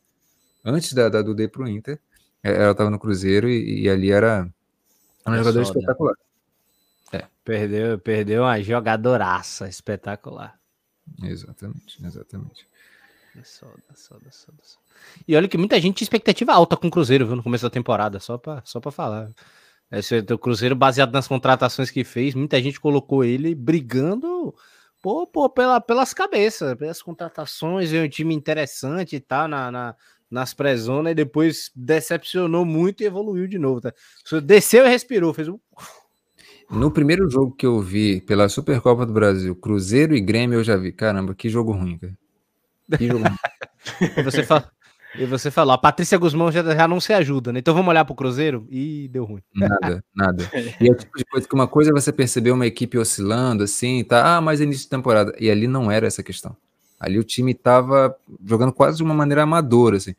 Antes 0.63 0.93
da, 0.93 1.07
da 1.09 1.21
Duda 1.21 1.43
ir 1.43 1.47
para 1.47 1.63
o 1.63 1.67
Inter, 1.67 1.99
é, 2.43 2.51
ela 2.51 2.71
estava 2.71 2.89
no 2.89 2.99
Cruzeiro 2.99 3.49
e, 3.49 3.83
e, 3.83 3.89
ali 3.89 4.11
era 4.11 4.47
uma 5.25 5.35
é 5.35 5.39
jogadora 5.39 5.63
espetacular. 5.63 6.15
É. 7.11 7.23
Perdeu, 7.43 7.97
perdeu 7.99 8.43
uma 8.43 8.61
jogadoraça 8.61 9.67
espetacular. 9.67 10.59
Exatamente, 11.23 12.05
exatamente. 12.05 12.67
É. 15.19 15.23
E 15.27 15.35
olha 15.35 15.47
que 15.47 15.57
muita 15.57 15.79
gente 15.79 15.97
tinha 15.97 16.05
expectativa 16.05 16.53
alta 16.53 16.77
com 16.77 16.87
o 16.87 16.91
Cruzeiro, 16.91 17.25
viu, 17.25 17.35
no 17.35 17.43
começo 17.43 17.63
da 17.63 17.69
temporada, 17.69 18.19
só 18.19 18.37
para 18.37 18.61
só 18.65 18.79
pra 18.79 18.91
falar. 18.91 19.31
Esse, 19.91 20.19
o 20.19 20.37
Cruzeiro, 20.37 20.75
baseado 20.75 21.13
nas 21.13 21.27
contratações 21.27 21.89
que 21.89 22.03
fez, 22.03 22.35
muita 22.35 22.61
gente 22.61 22.79
colocou 22.79 23.23
ele 23.23 23.55
brigando 23.55 24.53
pô, 25.01 25.25
pô, 25.25 25.49
pela, 25.49 25.79
pelas 25.79 26.13
cabeças, 26.13 26.75
pelas 26.75 27.01
contratações, 27.01 27.93
é 27.93 28.03
um 28.03 28.09
time 28.09 28.33
interessante 28.33 29.15
e 29.15 29.19
tal, 29.19 29.47
na, 29.47 29.71
na, 29.71 29.95
nas 30.29 30.53
pré-zona 30.53 31.11
e 31.11 31.15
depois 31.15 31.71
decepcionou 31.75 32.65
muito 32.65 33.01
e 33.01 33.05
evoluiu 33.05 33.47
de 33.47 33.57
novo. 33.57 33.81
Tá? 33.81 33.93
Desceu 34.43 34.85
e 34.85 34.89
respirou, 34.89 35.33
fez 35.33 35.47
um. 35.47 35.57
No 36.69 36.91
primeiro 36.91 37.29
jogo 37.29 37.55
que 37.55 37.65
eu 37.65 37.79
vi 37.79 38.19
pela 38.19 38.49
Supercopa 38.49 39.05
do 39.05 39.13
Brasil, 39.13 39.55
Cruzeiro 39.55 40.13
e 40.13 40.19
Grêmio, 40.19 40.59
eu 40.59 40.63
já 40.63 40.75
vi. 40.75 40.91
Caramba, 40.91 41.33
que 41.33 41.47
jogo 41.47 41.71
ruim, 41.71 41.97
cara. 41.97 42.17
E, 42.99 44.23
você 44.23 44.43
fala, 44.43 44.71
e 45.17 45.25
você 45.25 45.49
falou, 45.49 45.73
a 45.73 45.77
Patrícia 45.77 46.17
Guzmão 46.17 46.51
já, 46.51 46.63
já 46.63 46.87
não 46.87 46.99
se 46.99 47.11
ajuda, 47.13 47.51
né? 47.51 47.59
Então 47.59 47.73
vamos 47.73 47.89
olhar 47.89 48.05
pro 48.05 48.15
Cruzeiro? 48.15 48.67
E 48.69 49.07
deu 49.09 49.25
ruim. 49.25 49.41
Nada, 49.53 50.03
nada. 50.15 50.49
E 50.79 50.87
é 50.87 50.91
o 50.91 50.95
tipo 50.95 51.17
de 51.17 51.25
coisa 51.25 51.47
que 51.47 51.55
uma 51.55 51.67
coisa 51.67 51.91
é 51.91 51.93
você 51.93 52.11
perceber 52.11 52.51
uma 52.51 52.65
equipe 52.65 52.97
oscilando 52.97 53.63
assim, 53.63 54.03
tá? 54.03 54.37
Ah, 54.37 54.41
mas 54.41 54.61
é 54.61 54.63
início 54.63 54.83
de 54.83 54.89
temporada. 54.89 55.33
E 55.39 55.49
ali 55.49 55.67
não 55.67 55.91
era 55.91 56.05
essa 56.05 56.21
questão. 56.21 56.55
Ali 56.99 57.19
o 57.19 57.23
time 57.23 57.51
estava 57.51 58.15
jogando 58.45 58.71
quase 58.71 58.97
de 58.97 59.03
uma 59.03 59.13
maneira 59.13 59.43
amadora, 59.43 59.97
assim. 59.97 60.15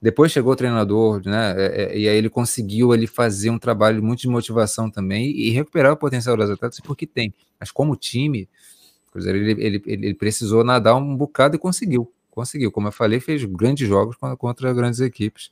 Depois 0.00 0.30
chegou 0.30 0.52
o 0.52 0.56
treinador, 0.56 1.20
né? 1.24 1.54
É, 1.56 1.82
é, 1.82 1.98
e 1.98 2.08
aí 2.08 2.16
ele 2.16 2.28
conseguiu 2.28 2.94
ele 2.94 3.06
fazer 3.06 3.50
um 3.50 3.58
trabalho 3.58 4.02
muito 4.02 4.20
de 4.20 4.28
motivação 4.28 4.88
também 4.88 5.30
e 5.30 5.50
recuperar 5.50 5.92
o 5.92 5.96
potencial 5.96 6.36
das 6.36 6.50
atletas, 6.50 6.80
porque 6.80 7.06
tem. 7.06 7.34
Mas 7.58 7.72
como 7.72 7.96
time, 7.96 8.48
ele, 9.14 9.52
ele, 9.52 9.82
ele 9.86 10.14
precisou 10.14 10.62
nadar 10.64 10.94
um 10.96 11.16
bocado 11.16 11.56
e 11.56 11.58
conseguiu. 11.58 12.12
Conseguiu. 12.30 12.70
Como 12.70 12.88
eu 12.88 12.92
falei, 12.92 13.20
fez 13.20 13.44
grandes 13.44 13.88
jogos 13.88 14.16
contra 14.38 14.72
grandes 14.72 15.00
equipes 15.00 15.50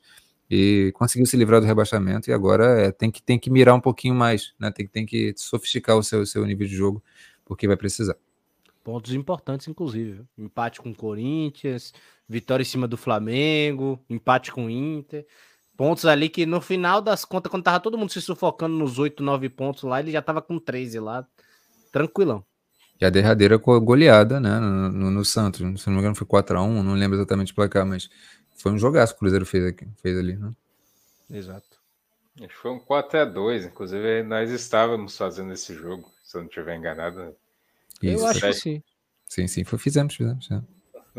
e 0.49 0.91
conseguiu 0.95 1.25
se 1.25 1.35
livrar 1.35 1.59
do 1.59 1.67
rebaixamento 1.67 2.29
e 2.29 2.33
agora 2.33 2.79
é, 2.79 2.91
tem, 2.91 3.11
que, 3.11 3.21
tem 3.21 3.37
que 3.37 3.49
mirar 3.49 3.75
um 3.75 3.81
pouquinho 3.81 4.15
mais, 4.15 4.53
né? 4.57 4.71
Tem, 4.71 4.87
tem 4.87 5.05
que 5.05 5.33
sofisticar 5.35 5.97
o 5.97 6.03
seu, 6.03 6.25
seu 6.25 6.45
nível 6.45 6.65
de 6.65 6.75
jogo, 6.75 7.03
porque 7.43 7.67
vai 7.67 7.75
precisar. 7.75 8.15
Pontos 8.83 9.13
importantes, 9.13 9.67
inclusive. 9.67 10.21
Empate 10.37 10.79
com 10.79 10.91
o 10.91 10.95
Corinthians, 10.95 11.93
vitória 12.27 12.61
em 12.61 12.65
cima 12.65 12.87
do 12.87 12.95
Flamengo, 12.95 13.99
empate 14.09 14.51
com 14.51 14.67
o 14.67 14.69
Inter. 14.69 15.25
Pontos 15.75 16.05
ali 16.05 16.29
que 16.29 16.45
no 16.45 16.61
final 16.61 17.01
das 17.01 17.25
contas, 17.25 17.51
quando 17.51 17.63
tava 17.63 17.81
todo 17.81 17.97
mundo 17.97 18.11
se 18.11 18.21
sufocando 18.21 18.75
nos 18.75 18.97
8, 18.97 19.21
9 19.21 19.49
pontos 19.49 19.83
lá, 19.83 19.99
ele 19.99 20.11
já 20.11 20.21
tava 20.21 20.41
com 20.41 20.57
13 20.57 20.99
lá, 20.99 21.27
tranquilão. 21.91 22.43
E 22.99 23.05
a 23.05 23.09
derradeira 23.09 23.57
goleada, 23.57 24.39
né, 24.39 24.59
no, 24.59 24.89
no, 24.89 25.11
no 25.11 25.25
Santos. 25.25 25.59
Se 25.81 25.87
não 25.87 25.93
me 25.93 25.99
engano, 25.99 26.15
foi 26.15 26.25
4x1, 26.25 26.81
não 26.81 26.93
lembro 26.95 27.17
exatamente 27.17 27.51
o 27.51 27.55
placar, 27.55 27.85
mas 27.85 28.09
foi 28.55 28.71
um 28.71 28.77
jogaço 28.77 29.13
que 29.13 29.17
o 29.17 29.19
Cruzeiro 29.19 29.45
fez, 29.45 29.65
aqui, 29.65 29.87
fez 30.01 30.17
ali, 30.17 30.35
né? 30.35 30.51
Exato. 31.29 31.77
Acho 32.39 32.47
que 32.47 32.55
foi 32.55 32.71
um 32.71 32.79
4x2, 32.79 33.65
inclusive 33.65 34.23
nós 34.23 34.49
estávamos 34.49 35.17
fazendo 35.17 35.53
esse 35.53 35.73
jogo, 35.73 36.11
se 36.23 36.37
eu 36.37 36.41
não 36.41 36.47
estiver 36.47 36.75
enganado. 36.75 37.35
Isso. 38.01 38.23
Eu 38.23 38.27
acho 38.27 38.41
que 38.41 38.53
sim. 38.53 38.83
Sim, 39.27 39.47
sim, 39.47 39.63
foi, 39.63 39.77
fizemos, 39.77 40.15
fizemos. 40.15 40.49
É. 40.51 40.61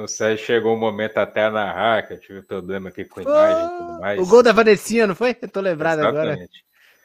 O 0.01 0.07
Sérgio 0.07 0.47
chegou 0.47 0.77
um 0.77 0.79
momento 0.79 1.19
até 1.19 1.45
a 1.45 1.51
narrar, 1.51 2.07
que 2.07 2.15
eu 2.15 2.21
tive 2.21 2.43
problema 2.43 2.89
aqui 2.89 3.05
com 3.05 3.21
a 3.21 3.23
imagem 3.25 3.65
e 3.65 3.79
tudo 3.79 4.01
mais. 4.01 4.21
O 4.21 4.27
gol 4.27 4.43
da 4.43 4.53
Vanessinha, 4.53 5.07
não 5.09 5.15
foi? 5.15 5.37
Eu 5.43 5.49
tô 5.49 5.61
lembrado 5.61 5.99
Exatamente. 5.99 6.33
agora. 6.33 6.49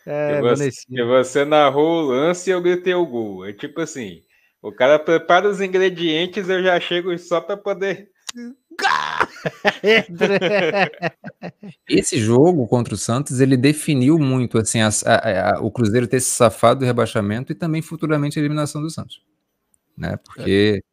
É, 0.06 0.38
e, 0.38 0.42
você, 0.42 0.70
e 0.90 1.04
você 1.04 1.46
narrou 1.46 2.04
o 2.04 2.08
lance 2.08 2.50
e 2.50 2.54
eu 2.54 2.62
gritei 2.62 2.94
o 2.94 3.06
gol. 3.06 3.46
É 3.46 3.54
tipo 3.54 3.82
assim, 3.82 4.23
o 4.64 4.72
cara 4.72 4.98
prepara 4.98 5.48
os 5.48 5.62
ingredientes, 5.62 6.50
eu 6.50 6.64
já 6.64 6.80
chego 6.80 7.16
só 7.20 7.40
para 7.40 7.56
poder. 7.56 8.10
Esse 11.88 12.18
jogo 12.18 12.68
contra 12.68 12.96
o 12.96 12.98
Santos, 12.98 13.40
ele 13.40 13.56
definiu 13.56 14.18
muito 14.18 14.58
assim 14.58 14.82
a, 14.82 14.90
a, 15.06 15.52
a, 15.52 15.62
o 15.62 15.70
Cruzeiro 15.70 16.08
ter 16.08 16.20
se 16.20 16.32
safado 16.32 16.80
do 16.80 16.86
rebaixamento 16.86 17.52
e 17.52 17.56
também 17.56 17.84
futuramente 17.84 18.40
a 18.40 18.42
eliminação 18.42 18.82
do 18.82 18.90
Santos 18.90 19.22
né? 19.98 20.18
Porque 20.18 20.84
é. 20.84 20.88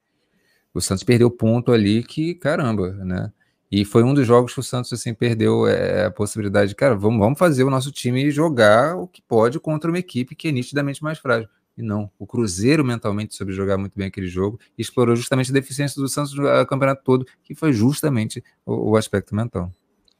o 0.74 0.80
Santos 0.80 1.05
perdeu 1.05 1.30
ponto 1.30 1.72
ali 1.72 2.02
que, 2.02 2.34
caramba, 2.34 2.92
né? 2.92 3.32
E 3.70 3.84
foi 3.84 4.02
um 4.02 4.12
dos 4.12 4.26
jogos 4.26 4.52
que 4.52 4.60
o 4.60 4.64
Santos 4.64 4.92
assim 4.92 5.14
perdeu 5.14 5.66
é, 5.66 6.06
a 6.06 6.10
possibilidade 6.10 6.70
de, 6.70 6.74
cara, 6.74 6.97
vamos, 6.97 7.20
vamos 7.20 7.38
fazer 7.38 7.62
o 7.62 7.70
nosso 7.70 7.92
time 7.92 8.30
jogar 8.30 8.97
o 8.97 9.06
que 9.06 9.22
pode 9.22 9.60
contra 9.60 9.90
uma 9.90 9.98
equipe 9.98 10.34
que 10.34 10.48
é 10.48 10.52
nitidamente 10.52 11.02
mais 11.02 11.18
frágil. 11.18 11.48
E 11.81 11.82
não, 11.82 12.11
o 12.19 12.27
Cruzeiro 12.27 12.85
mentalmente 12.85 13.35
soube 13.35 13.55
jogar 13.55 13.78
muito 13.78 13.97
bem 13.97 14.09
aquele 14.09 14.27
jogo 14.27 14.61
e 14.77 14.82
explorou 14.82 15.16
justamente 15.16 15.51
a 15.51 15.55
deficiência 15.55 16.01
do 16.01 16.09
Santos 16.09 16.35
no 16.35 16.44
campeonato 16.66 17.02
todo, 17.02 17.27
que 17.43 17.55
foi 17.55 17.73
justamente 17.73 18.44
o, 18.66 18.90
o 18.90 18.97
aspecto 18.97 19.35
mental. 19.35 19.73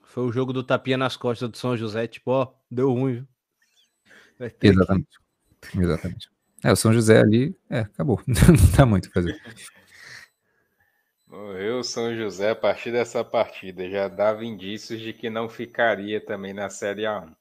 Foi 0.03 0.25
o 0.25 0.33
jogo 0.33 0.55
do 0.55 0.65
tapinha 0.65 0.97
nas 0.97 1.19
costas 1.19 1.51
do 1.51 1.57
São 1.59 1.77
José, 1.77 2.07
tipo, 2.07 2.31
ó, 2.31 2.53
deu 2.71 2.91
ruim. 2.93 3.27
Exatamente. 4.63 5.19
Exatamente. 5.77 6.31
É, 6.65 6.73
o 6.73 6.77
São 6.77 6.95
José 6.95 7.21
ali, 7.21 7.55
é, 7.69 7.81
acabou. 7.81 8.23
Não 8.27 8.77
dá 8.77 8.87
muito 8.87 9.11
pra 9.11 9.23
fazer. 9.23 9.41
Morreu 11.27 11.81
o 11.81 11.85
São 11.85 12.17
José 12.17 12.51
a 12.51 12.57
partir 12.57 12.91
dessa 12.91 13.23
partida. 13.23 13.89
Já 13.89 14.09
dava 14.09 14.45
indícios 14.45 15.01
de 15.01 15.13
que 15.13 15.31
não 15.31 15.49
ficaria 15.49 16.21
também 16.25 16.53
na 16.53 16.69
Série 16.69 17.03
A1. 17.03 17.33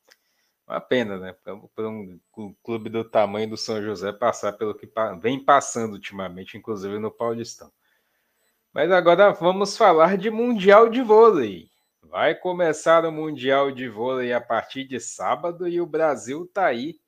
Uma 0.69 0.79
pena, 0.79 1.17
né? 1.17 1.33
Para 1.33 1.89
um 1.89 2.19
clube 2.61 2.91
do 2.91 3.03
tamanho 3.03 3.49
do 3.49 3.57
São 3.57 3.81
José 3.81 4.13
passar 4.13 4.53
pelo 4.53 4.75
que 4.75 4.87
vem 5.19 5.43
passando 5.43 5.93
ultimamente, 5.93 6.59
inclusive 6.59 6.99
no 6.99 7.09
Paulistão. 7.09 7.71
Mas 8.71 8.91
agora 8.91 9.31
vamos 9.31 9.75
falar 9.75 10.15
de 10.15 10.29
Mundial 10.29 10.87
de 10.87 11.01
Vôlei. 11.01 11.71
Vai 12.03 12.35
começar 12.35 13.03
o 13.03 13.11
Mundial 13.11 13.71
de 13.71 13.89
Vôlei 13.89 14.31
a 14.31 14.39
partir 14.39 14.83
de 14.83 14.99
sábado 14.99 15.67
e 15.67 15.81
o 15.81 15.87
Brasil 15.87 16.43
está 16.43 16.67
aí 16.67 16.99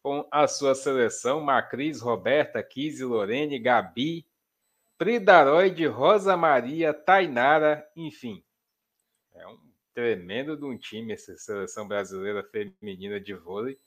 com 0.00 0.24
a 0.30 0.46
sua 0.46 0.76
seleção, 0.76 1.40
Macris, 1.40 2.00
Roberta, 2.00 2.62
Kise, 2.62 3.04
Lorene, 3.04 3.58
Gabi, 3.58 4.24
Pridaroide, 4.96 5.84
Rosa 5.86 6.36
Maria, 6.36 6.94
Tainara, 6.94 7.84
enfim. 7.96 8.40
É 9.34 9.44
um 9.48 9.69
tremendo 9.94 10.56
de 10.56 10.64
um 10.64 10.76
time 10.76 11.12
essa 11.12 11.36
seleção 11.36 11.86
brasileira 11.86 12.42
feminina 12.44 13.20
de 13.20 13.34
vôlei. 13.34 13.78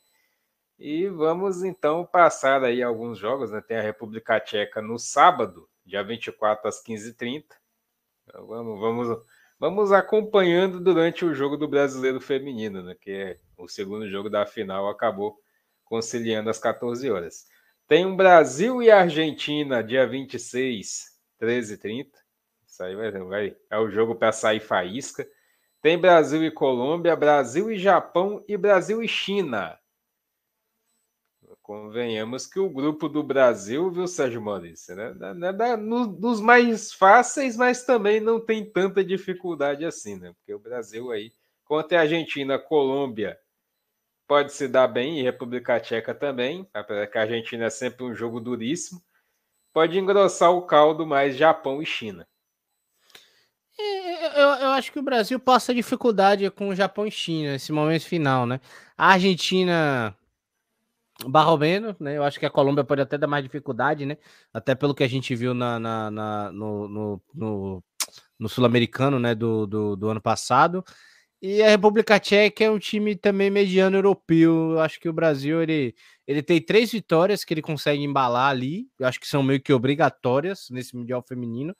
E 0.77 1.07
vamos 1.07 1.63
então 1.63 2.05
passar 2.05 2.63
aí 2.63 2.81
alguns 2.81 3.17
jogos, 3.17 3.51
né? 3.51 3.61
Tem 3.61 3.77
a 3.77 3.81
República 3.81 4.39
Tcheca 4.39 4.81
no 4.81 4.97
sábado, 4.97 5.69
dia 5.85 6.03
24 6.03 6.67
às 6.67 6.83
15h30. 6.83 7.45
Então, 8.23 8.47
vamos, 8.47 8.79
vamos, 8.79 9.25
vamos 9.59 9.91
acompanhando 9.91 10.79
durante 10.79 11.23
o 11.23 11.33
jogo 11.33 11.57
do 11.57 11.67
brasileiro 11.67 12.19
feminino, 12.19 12.83
né? 12.83 12.95
Que 12.99 13.11
é 13.11 13.39
o 13.57 13.67
segundo 13.67 14.09
jogo 14.09 14.29
da 14.29 14.45
final 14.45 14.89
acabou 14.89 15.37
conciliando 15.85 16.49
às 16.49 16.59
14 16.59 17.09
horas. 17.09 17.45
Tem 17.87 18.05
um 18.05 18.15
Brasil 18.15 18.81
e 18.81 18.89
Argentina, 18.89 19.83
dia 19.83 20.07
26, 20.07 21.19
13h30. 21.39 22.07
Isso 22.67 22.83
aí 22.83 22.95
vai, 22.95 23.11
vai 23.11 23.57
é 23.69 23.77
o 23.77 23.89
jogo 23.89 24.15
para 24.15 24.31
sair 24.31 24.59
faísca. 24.59 25.27
Tem 25.83 25.97
Brasil 25.97 26.41
e 26.45 26.49
Colômbia, 26.49 27.13
Brasil 27.13 27.69
e 27.69 27.77
Japão 27.77 28.41
e 28.47 28.55
Brasil 28.55 29.03
e 29.03 29.07
China. 29.07 29.77
Convenhamos 31.61 32.47
que 32.47 32.57
o 32.57 32.69
grupo 32.69 33.09
do 33.09 33.21
Brasil, 33.21 33.91
viu, 33.91 34.07
Sérgio 34.07 34.41
Maurício, 34.41 34.95
né? 34.95 35.13
Não 35.33 35.49
é 35.49 35.75
no, 35.75 36.07
dos 36.07 36.39
mais 36.39 36.93
fáceis, 36.93 37.57
mas 37.57 37.83
também 37.83 38.21
não 38.21 38.39
tem 38.39 38.63
tanta 38.63 39.03
dificuldade 39.03 39.83
assim, 39.83 40.15
né? 40.15 40.33
Porque 40.37 40.53
o 40.53 40.59
Brasil 40.59 41.11
aí, 41.11 41.33
contra 41.65 41.97
a 41.97 42.01
Argentina, 42.01 42.57
Colômbia 42.57 43.37
pode 44.25 44.53
se 44.53 44.69
dar 44.69 44.87
bem, 44.87 45.19
e 45.19 45.23
República 45.23 45.81
Tcheca 45.81 46.15
também, 46.15 46.65
apesar 46.73 47.07
que 47.07 47.17
a 47.17 47.21
Argentina 47.21 47.65
é 47.65 47.69
sempre 47.69 48.05
um 48.05 48.15
jogo 48.15 48.39
duríssimo, 48.39 49.03
pode 49.73 49.99
engrossar 49.99 50.51
o 50.53 50.61
caldo 50.61 51.05
mais 51.05 51.35
Japão 51.35 51.81
e 51.81 51.85
China. 51.85 52.25
É, 53.79 54.41
eu, 54.41 54.47
eu, 54.49 54.69
acho 54.71 54.91
que 54.91 54.99
o 54.99 55.03
Brasil 55.03 55.39
passa 55.39 55.73
dificuldade 55.73 56.49
com 56.51 56.69
o 56.69 56.75
Japão 56.75 57.07
e 57.07 57.11
China 57.11 57.53
nesse 57.53 57.71
momento 57.71 58.05
final, 58.05 58.45
né? 58.45 58.59
A 58.97 59.13
Argentina 59.13 60.15
barromeno, 61.27 61.95
né? 61.99 62.17
Eu 62.17 62.23
acho 62.23 62.39
que 62.39 62.45
a 62.45 62.49
Colômbia 62.49 62.83
pode 62.83 63.01
até 63.01 63.17
dar 63.17 63.27
mais 63.27 63.43
dificuldade, 63.43 64.05
né? 64.05 64.17
Até 64.53 64.75
pelo 64.75 64.93
que 64.95 65.03
a 65.03 65.07
gente 65.07 65.35
viu 65.35 65.53
na, 65.53 65.79
na, 65.79 66.11
na 66.11 66.51
no, 66.51 66.87
no, 66.87 67.21
no, 67.33 67.83
no 68.39 68.49
sul-americano, 68.49 69.19
né? 69.19 69.35
Do, 69.35 69.65
do, 69.65 69.95
do 69.95 70.09
ano 70.09 70.21
passado. 70.21 70.83
E 71.41 71.61
a 71.61 71.69
República 71.69 72.19
Tcheca 72.19 72.63
é 72.63 72.71
um 72.71 72.79
time 72.79 73.15
também 73.15 73.49
mediano 73.49 73.97
europeu. 73.97 74.71
Eu 74.73 74.79
acho 74.79 74.99
que 74.99 75.09
o 75.09 75.13
Brasil 75.13 75.61
ele, 75.61 75.93
ele 76.25 76.41
tem 76.41 76.61
três 76.61 76.91
vitórias 76.91 77.43
que 77.43 77.53
ele 77.53 77.61
consegue 77.61 78.01
embalar 78.01 78.49
ali. 78.49 78.87
Eu 78.97 79.07
acho 79.07 79.19
que 79.19 79.27
são 79.27 79.43
meio 79.43 79.61
que 79.61 79.73
obrigatórias 79.73 80.69
nesse 80.71 80.95
Mundial 80.95 81.21
Feminino. 81.27 81.75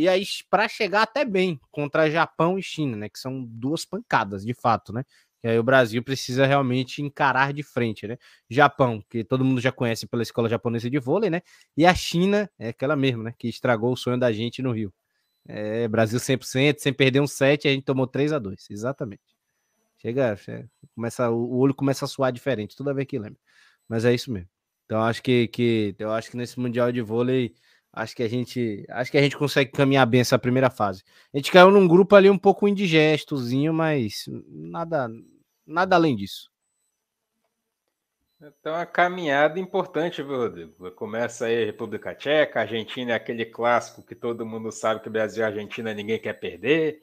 E 0.00 0.08
aí, 0.08 0.24
para 0.48 0.66
chegar 0.66 1.02
até 1.02 1.26
bem 1.26 1.60
contra 1.70 2.10
Japão 2.10 2.58
e 2.58 2.62
China, 2.62 2.96
né? 2.96 3.10
Que 3.10 3.18
são 3.18 3.44
duas 3.44 3.84
pancadas, 3.84 4.42
de 4.42 4.54
fato, 4.54 4.94
né? 4.94 5.04
E 5.44 5.48
aí 5.48 5.58
o 5.58 5.62
Brasil 5.62 6.02
precisa 6.02 6.46
realmente 6.46 7.02
encarar 7.02 7.52
de 7.52 7.62
frente, 7.62 8.08
né? 8.08 8.16
Japão, 8.48 9.04
que 9.10 9.22
todo 9.22 9.44
mundo 9.44 9.60
já 9.60 9.70
conhece 9.70 10.06
pela 10.06 10.22
escola 10.22 10.48
japonesa 10.48 10.88
de 10.88 10.98
vôlei, 10.98 11.28
né? 11.28 11.42
E 11.76 11.84
a 11.84 11.94
China, 11.94 12.50
é 12.58 12.68
aquela 12.70 12.96
mesma, 12.96 13.24
né? 13.24 13.34
Que 13.38 13.46
estragou 13.46 13.92
o 13.92 13.96
sonho 13.96 14.18
da 14.18 14.32
gente 14.32 14.62
no 14.62 14.72
Rio. 14.72 14.90
É, 15.46 15.86
Brasil 15.88 16.18
100%, 16.18 16.80
sem 16.80 16.94
perder 16.94 17.20
um 17.20 17.26
7, 17.26 17.68
a 17.68 17.72
gente 17.72 17.84
tomou 17.84 18.06
3 18.06 18.32
a 18.32 18.38
2 18.38 18.68
exatamente. 18.70 19.22
Chega, 19.98 20.34
chega, 20.38 20.70
começa, 20.94 21.30
o 21.30 21.58
olho 21.58 21.74
começa 21.74 22.06
a 22.06 22.08
suar 22.08 22.32
diferente 22.32 22.74
toda 22.76 22.94
vez 22.94 23.06
que 23.06 23.18
lembra. 23.18 23.38
Mas 23.88 24.06
é 24.06 24.14
isso 24.14 24.32
mesmo. 24.32 24.48
Então 24.86 25.02
acho 25.02 25.22
que, 25.22 25.48
que 25.48 25.94
eu 25.98 26.12
acho 26.12 26.30
que 26.30 26.38
nesse 26.38 26.58
mundial 26.58 26.90
de 26.90 27.02
vôlei 27.02 27.54
Acho 27.92 28.14
que 28.14 28.22
a 28.22 28.28
gente, 28.28 28.86
acho 28.88 29.10
que 29.10 29.18
a 29.18 29.22
gente 29.22 29.36
consegue 29.36 29.72
caminhar 29.72 30.06
bem 30.06 30.20
essa 30.20 30.38
primeira 30.38 30.70
fase. 30.70 31.02
A 31.34 31.36
gente 31.36 31.50
caiu 31.50 31.70
num 31.70 31.88
grupo 31.88 32.14
ali 32.14 32.30
um 32.30 32.38
pouco 32.38 32.68
indigestozinho, 32.68 33.74
mas 33.74 34.24
nada, 34.48 35.08
nada 35.66 35.96
além 35.96 36.14
disso. 36.14 36.50
Então, 38.42 38.74
a 38.74 38.86
caminhada 38.86 39.60
importante, 39.60 40.22
viu, 40.22 40.36
Rodrigo? 40.36 40.90
Começa 40.92 41.44
aí 41.44 41.62
a 41.62 41.66
República 41.66 42.14
Tcheca, 42.14 42.60
a 42.60 42.62
Argentina 42.62 43.12
é 43.12 43.14
aquele 43.14 43.44
clássico 43.44 44.02
que 44.02 44.14
todo 44.14 44.46
mundo 44.46 44.72
sabe 44.72 45.02
que 45.02 45.10
Brasil 45.10 45.42
e 45.42 45.46
Argentina 45.46 45.92
ninguém 45.92 46.18
quer 46.18 46.32
perder. 46.34 47.02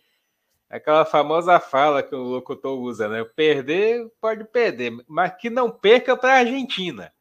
Aquela 0.70 1.06
famosa 1.06 1.60
fala 1.60 2.02
que 2.02 2.16
o 2.16 2.24
locutor 2.24 2.80
usa, 2.80 3.08
né? 3.08 3.24
Perder, 3.24 4.10
pode 4.20 4.46
perder, 4.46 4.92
mas 5.08 5.36
que 5.36 5.50
não 5.50 5.70
perca 5.70 6.18
para 6.18 6.34
a 6.34 6.40
Argentina. 6.40 7.14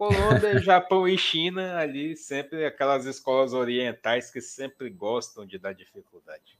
Colômbia, 0.00 0.58
Japão 0.60 1.06
e 1.06 1.18
China, 1.18 1.76
ali 1.76 2.16
sempre 2.16 2.64
aquelas 2.64 3.04
escolas 3.04 3.52
orientais 3.52 4.30
que 4.30 4.40
sempre 4.40 4.88
gostam 4.88 5.44
de 5.44 5.58
dar 5.58 5.74
dificuldade. 5.74 6.58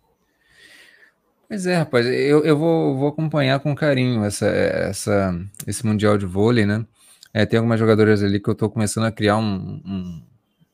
Pois 1.49 1.65
é, 1.65 1.77
rapaz, 1.77 2.05
eu, 2.05 2.45
eu 2.45 2.59
vou, 2.59 2.99
vou 2.99 3.09
acompanhar 3.09 3.59
com 3.59 3.75
carinho 3.75 4.23
essa, 4.27 4.47
essa, 4.47 5.35
esse 5.67 5.87
Mundial 5.87 6.19
de 6.19 6.27
Vôlei, 6.27 6.67
né? 6.67 6.87
É, 7.33 7.47
tem 7.47 7.57
algumas 7.57 7.81
jogadoras 7.81 8.23
ali 8.23 8.39
que 8.39 8.51
eu 8.51 8.53
estou 8.53 8.69
começando 8.69 9.05
a 9.05 9.12
criar 9.12 9.39
um, 9.39 9.81
um 9.87 10.23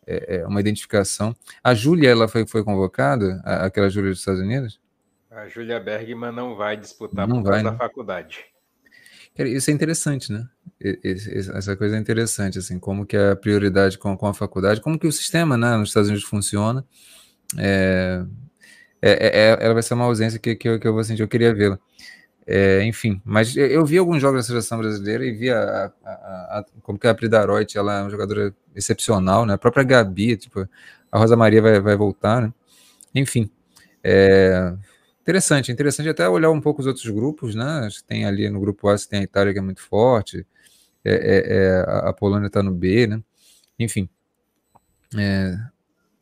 é, 0.05 0.39
é, 0.39 0.47
uma 0.49 0.59
identificação. 0.59 1.37
A 1.63 1.73
Júlia, 1.73 2.11
ela 2.11 2.27
foi, 2.27 2.45
foi 2.49 2.65
convocada, 2.65 3.41
aquela 3.45 3.89
Júlia 3.89 4.11
dos 4.11 4.19
Estados 4.19 4.41
Unidos? 4.41 4.81
A 5.31 5.47
Júlia 5.47 5.79
Bergman 5.79 6.33
não 6.33 6.57
vai 6.57 6.77
disputar 6.77 7.29
não 7.29 7.45
por 7.45 7.45
vai, 7.45 7.63
causa 7.63 7.71
né? 7.71 7.71
da 7.71 7.77
faculdade. 7.77 8.56
Isso 9.39 9.71
é 9.71 9.75
interessante, 9.75 10.33
né? 10.33 10.47
Essa 11.55 11.77
coisa 11.77 11.97
é 11.97 11.99
interessante, 11.99 12.59
assim, 12.59 12.79
como 12.79 13.05
que 13.05 13.17
a 13.17 13.37
prioridade 13.37 13.99
com, 13.99 14.17
com 14.17 14.27
a 14.27 14.35
faculdade, 14.35 14.81
como 14.81 14.99
que 14.99 15.07
o 15.07 15.13
sistema, 15.13 15.57
né, 15.57 15.77
nos 15.77 15.89
Estados 15.91 16.09
Unidos 16.09 16.27
funciona. 16.27 16.85
É, 17.59 18.25
é, 19.03 19.11
é, 19.11 19.41
é 19.51 19.59
ela 19.61 19.75
vai 19.75 19.83
ser 19.83 19.95
uma 19.95 20.05
ausência 20.05 20.39
que, 20.39 20.55
que, 20.55 20.69
eu, 20.69 20.81
que 20.81 20.89
eu 20.89 20.93
vou 20.93 21.05
sentir, 21.05 21.23
eu 21.23 21.29
queria 21.29 21.55
vê-la. 21.55 21.79
É, 22.47 22.85
enfim, 22.85 23.21
mas 23.25 23.57
eu 23.57 23.85
vi 23.85 23.99
alguns 23.99 24.23
jogos 24.23 24.43
da 24.43 24.47
seleção 24.47 24.79
brasileira 24.79 25.27
e 25.27 25.33
vi 25.33 25.51
a, 25.51 25.93
a, 26.05 26.11
a, 26.11 26.65
como 26.81 26.97
que 26.97 27.09
a 27.09 27.15
Pridaroit, 27.15 27.77
ela 27.77 27.99
é 27.99 28.03
uma 28.03 28.11
jogadora 28.11 28.55
excepcional, 28.75 29.45
né? 29.45 29.55
A 29.55 29.59
própria 29.59 29.83
Gabi, 29.83 30.37
tipo, 30.37 30.69
a 31.11 31.19
Rosa 31.19 31.37
Maria 31.37 31.61
vai, 31.61 31.81
vai 31.81 31.97
voltar, 31.97 32.43
né? 32.43 32.53
Enfim, 33.13 33.51
é, 34.03 34.73
Interessante, 35.27 35.73
interessante 35.73 36.09
até 36.09 36.29
olhar 36.29 36.53
um 36.53 36.61
pouco 36.61 36.81
os 36.81 36.87
outros 36.87 37.05
grupos, 37.09 37.57
né? 37.57 37.89
Tem 38.07 38.25
ali 38.25 38.49
no 38.49 38.61
grupo 38.61 38.89
A, 38.89 38.97
tem 38.97 39.19
a 39.19 39.23
Itália 39.25 39.53
que 39.53 39.59
é 39.59 39.63
muito 39.63 39.83
forte, 39.83 40.47
é, 41.05 41.15
é, 41.15 41.57
é 41.57 42.09
a 42.09 42.13
Polônia 42.13 42.47
está 42.47 42.63
no 42.63 42.71
B, 42.71 43.09
né? 43.09 43.21
Enfim. 43.77 44.09
É, 45.19 45.59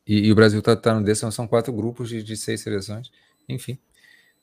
e, 0.06 0.28
e, 0.28 0.32
o 0.32 0.35
Brasil 0.35 0.59
está 0.59 0.74
tá 0.74 0.94
no 0.94 1.05
D, 1.05 1.14
são, 1.14 1.31
são 1.31 1.47
quatro 1.47 1.70
grupos 1.70 2.09
de, 2.09 2.22
de 2.22 2.35
seis 2.35 2.62
seleções. 2.62 3.10
Enfim. 3.47 3.78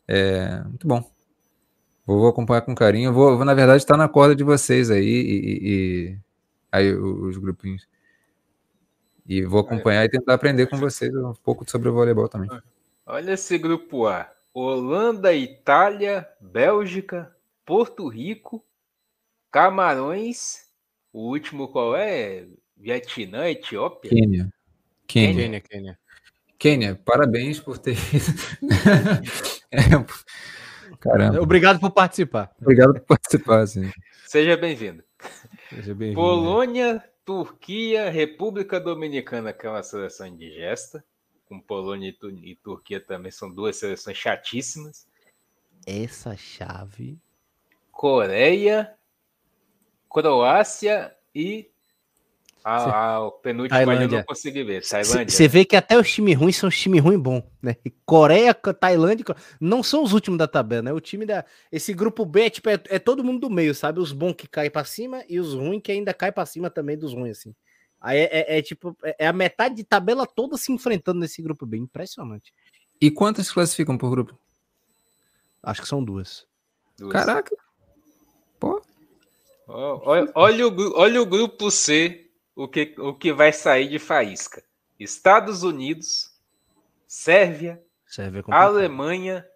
É, 0.08 0.62
muito 0.62 0.88
bom. 0.88 1.12
Vou, 2.06 2.28
acompanhar 2.28 2.62
com 2.62 2.76
carinho. 2.76 3.12
Vou, 3.12 3.38
vou, 3.38 3.46
na 3.46 3.56
verdade, 3.56 3.82
estar 3.82 3.96
tá 3.96 3.98
na 3.98 4.08
corda 4.08 4.36
de 4.36 4.44
vocês 4.44 4.92
aí 4.92 5.04
e, 5.04 5.60
e 5.64 6.18
aí 6.72 6.94
os 6.94 7.36
grupinhos. 7.38 7.88
E 9.26 9.44
vou 9.44 9.62
acompanhar 9.62 10.06
e 10.06 10.10
tentar 10.10 10.36
aprender 10.36 10.68
com 10.68 10.78
vocês 10.78 11.12
um 11.16 11.34
pouco 11.34 11.68
sobre 11.68 11.90
o 11.90 11.94
voleibol 11.94 12.30
também. 12.30 12.50
Olha 13.08 13.32
esse 13.32 13.58
grupo 13.58 14.06
A. 14.06 14.32
Holanda, 14.54 15.34
Itália, 15.34 16.28
Bélgica, 16.40 17.34
Porto 17.66 18.08
Rico, 18.08 18.66
Camarões, 19.50 20.68
o 21.14 21.30
último 21.30 21.70
qual 21.70 21.96
é? 21.96 22.48
Vietnã, 22.76 23.50
Etiópia? 23.50 24.10
Quênia. 24.10 24.54
Quênia. 25.08 25.36
Quênia, 25.36 25.62
Quênia. 25.62 26.00
Quênia, 26.58 26.96
parabéns 27.06 27.60
por 27.60 27.78
ter. 27.78 27.96
é, 29.72 29.80
caramba. 31.00 31.42
Obrigado 31.42 31.80
por 31.80 31.92
participar. 31.92 32.52
Obrigado 32.60 32.94
por 32.94 33.02
participar, 33.02 33.66
sim. 33.68 33.90
Seja 34.26 34.58
bem-vindo. 34.58 35.04
Seja 35.70 35.96
bem-vindo. 35.96 36.20
Polônia, 36.20 37.04
Turquia, 37.24 38.10
República 38.10 38.80
Dominicana, 38.80 39.54
que 39.54 39.66
é 39.66 39.70
uma 39.70 39.84
seleção 39.84 40.28
indigesta 40.28 41.04
com 41.52 41.60
Polônia 41.60 42.16
e, 42.44 42.56
Turquia 42.56 43.02
também 43.02 43.30
são 43.30 43.52
duas 43.52 43.76
seleções 43.76 44.16
chatíssimas. 44.16 45.06
Essa 45.86 46.38
chave. 46.38 47.20
Coreia, 47.92 48.96
Croácia 50.10 51.14
e 51.36 51.70
a, 52.64 53.18
a 53.18 53.32
penúltima 53.32 53.80
Tailândia. 53.80 54.16
eu 54.16 54.20
não 54.20 54.24
consegui 54.24 54.64
ver. 54.64 54.82
Tailândia. 54.88 55.28
Você 55.28 55.46
vê 55.46 55.66
que 55.66 55.76
até 55.76 56.00
os 56.00 56.10
times 56.10 56.38
ruins 56.38 56.56
são 56.56 56.70
os 56.70 56.80
times 56.80 57.04
ruins 57.04 57.20
bons, 57.20 57.44
né? 57.62 57.76
Coreia, 58.06 58.54
Tailândia, 58.54 59.26
não 59.60 59.84
são 59.84 60.06
os 60.06 60.14
últimos 60.14 60.38
da 60.38 60.48
tabela, 60.48 60.84
né? 60.84 60.94
O 60.94 61.02
time 61.02 61.26
da. 61.26 61.44
Esse 61.70 61.94
grupo 61.94 62.24
B 62.24 62.44
é, 62.44 62.50
tipo, 62.50 62.70
é, 62.70 62.80
é 62.88 62.98
todo 62.98 63.26
mundo 63.26 63.42
do 63.42 63.50
meio, 63.50 63.76
sabe? 63.76 64.00
Os 64.00 64.14
bons 64.14 64.36
que 64.36 64.48
caem 64.48 64.72
para 64.72 64.86
cima 64.86 65.22
e 65.28 65.38
os 65.38 65.54
ruins 65.54 65.82
que 65.84 65.92
ainda 65.92 66.14
caem 66.14 66.32
para 66.32 66.46
cima 66.46 66.70
também 66.70 66.98
dos 66.98 67.14
ruins, 67.14 67.40
assim. 67.40 67.54
Aí 68.02 68.18
é, 68.18 68.56
é, 68.56 68.58
é 68.58 68.62
tipo, 68.64 68.98
é, 69.04 69.16
é 69.20 69.28
a 69.28 69.34
metade 69.34 69.76
de 69.76 69.84
tabela 69.84 70.26
toda 70.26 70.58
se 70.58 70.72
enfrentando 70.72 71.20
nesse 71.20 71.42
grupo 71.42 71.66
bem 71.68 71.84
impressionante. 71.84 72.52
E 73.00 73.12
quantas 73.12 73.52
classificam 73.52 73.98
por 73.98 74.10
grupo? 74.10 74.38
Acho 75.62 75.82
que 75.82 75.88
são 75.88 76.04
duas. 76.04 76.48
duas. 76.98 77.14
Caraca. 77.14 77.56
Pô. 78.60 78.82
Olha, 79.68 80.32
olha, 80.36 80.68
o, 80.68 80.98
olha 80.98 81.22
o 81.22 81.26
grupo 81.26 81.70
C, 81.70 82.30
o 82.56 82.68
que, 82.68 82.96
o 82.98 83.14
que 83.14 83.32
vai 83.32 83.54
sair 83.54 83.88
de 83.88 84.00
faísca. 84.00 84.64
Estados 85.00 85.64
Unidos, 85.64 86.32
Sérvia, 87.08 87.82
Sérvia 88.06 88.44
é 88.48 88.54
Alemanha, 88.54 89.48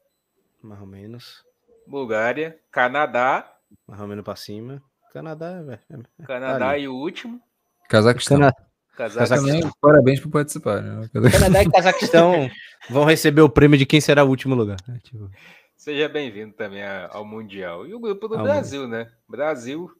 mais 0.61 0.79
ou 0.79 0.87
menos. 0.87 1.43
Bulgária, 1.85 2.59
Canadá, 2.71 3.53
mais 3.85 3.99
ou 3.99 4.07
menos 4.07 4.23
para 4.23 4.35
cima. 4.35 4.81
Canadá, 5.11 5.63
é, 5.69 5.93
é, 5.93 6.25
Canadá 6.25 6.67
tá 6.67 6.77
e 6.77 6.87
o 6.87 6.95
último. 6.95 7.41
Cazaquistão. 7.89 8.37
Cana... 8.37 8.53
Cazaquistão. 8.95 9.71
Parabéns 9.81 10.19
por 10.19 10.29
participar. 10.29 10.81
Né? 10.81 11.09
Canadá 11.31 11.63
e 11.63 11.69
Cazaquistão 11.69 12.49
vão 12.89 13.03
receber 13.05 13.41
o 13.41 13.49
prêmio 13.49 13.77
de 13.77 13.85
quem 13.85 13.99
será 13.99 14.23
o 14.23 14.29
último 14.29 14.55
lugar. 14.55 14.77
Né? 14.87 14.99
Tipo... 15.03 15.29
Seja 15.75 16.07
bem-vindo 16.07 16.53
também 16.53 16.83
ao 17.09 17.25
Mundial. 17.25 17.85
E 17.85 17.93
o 17.93 17.99
grupo 17.99 18.27
do 18.27 18.37
ao 18.37 18.43
Brasil, 18.43 18.83
mundo. 18.83 18.91
né? 18.91 19.11
Brasil, 19.27 19.91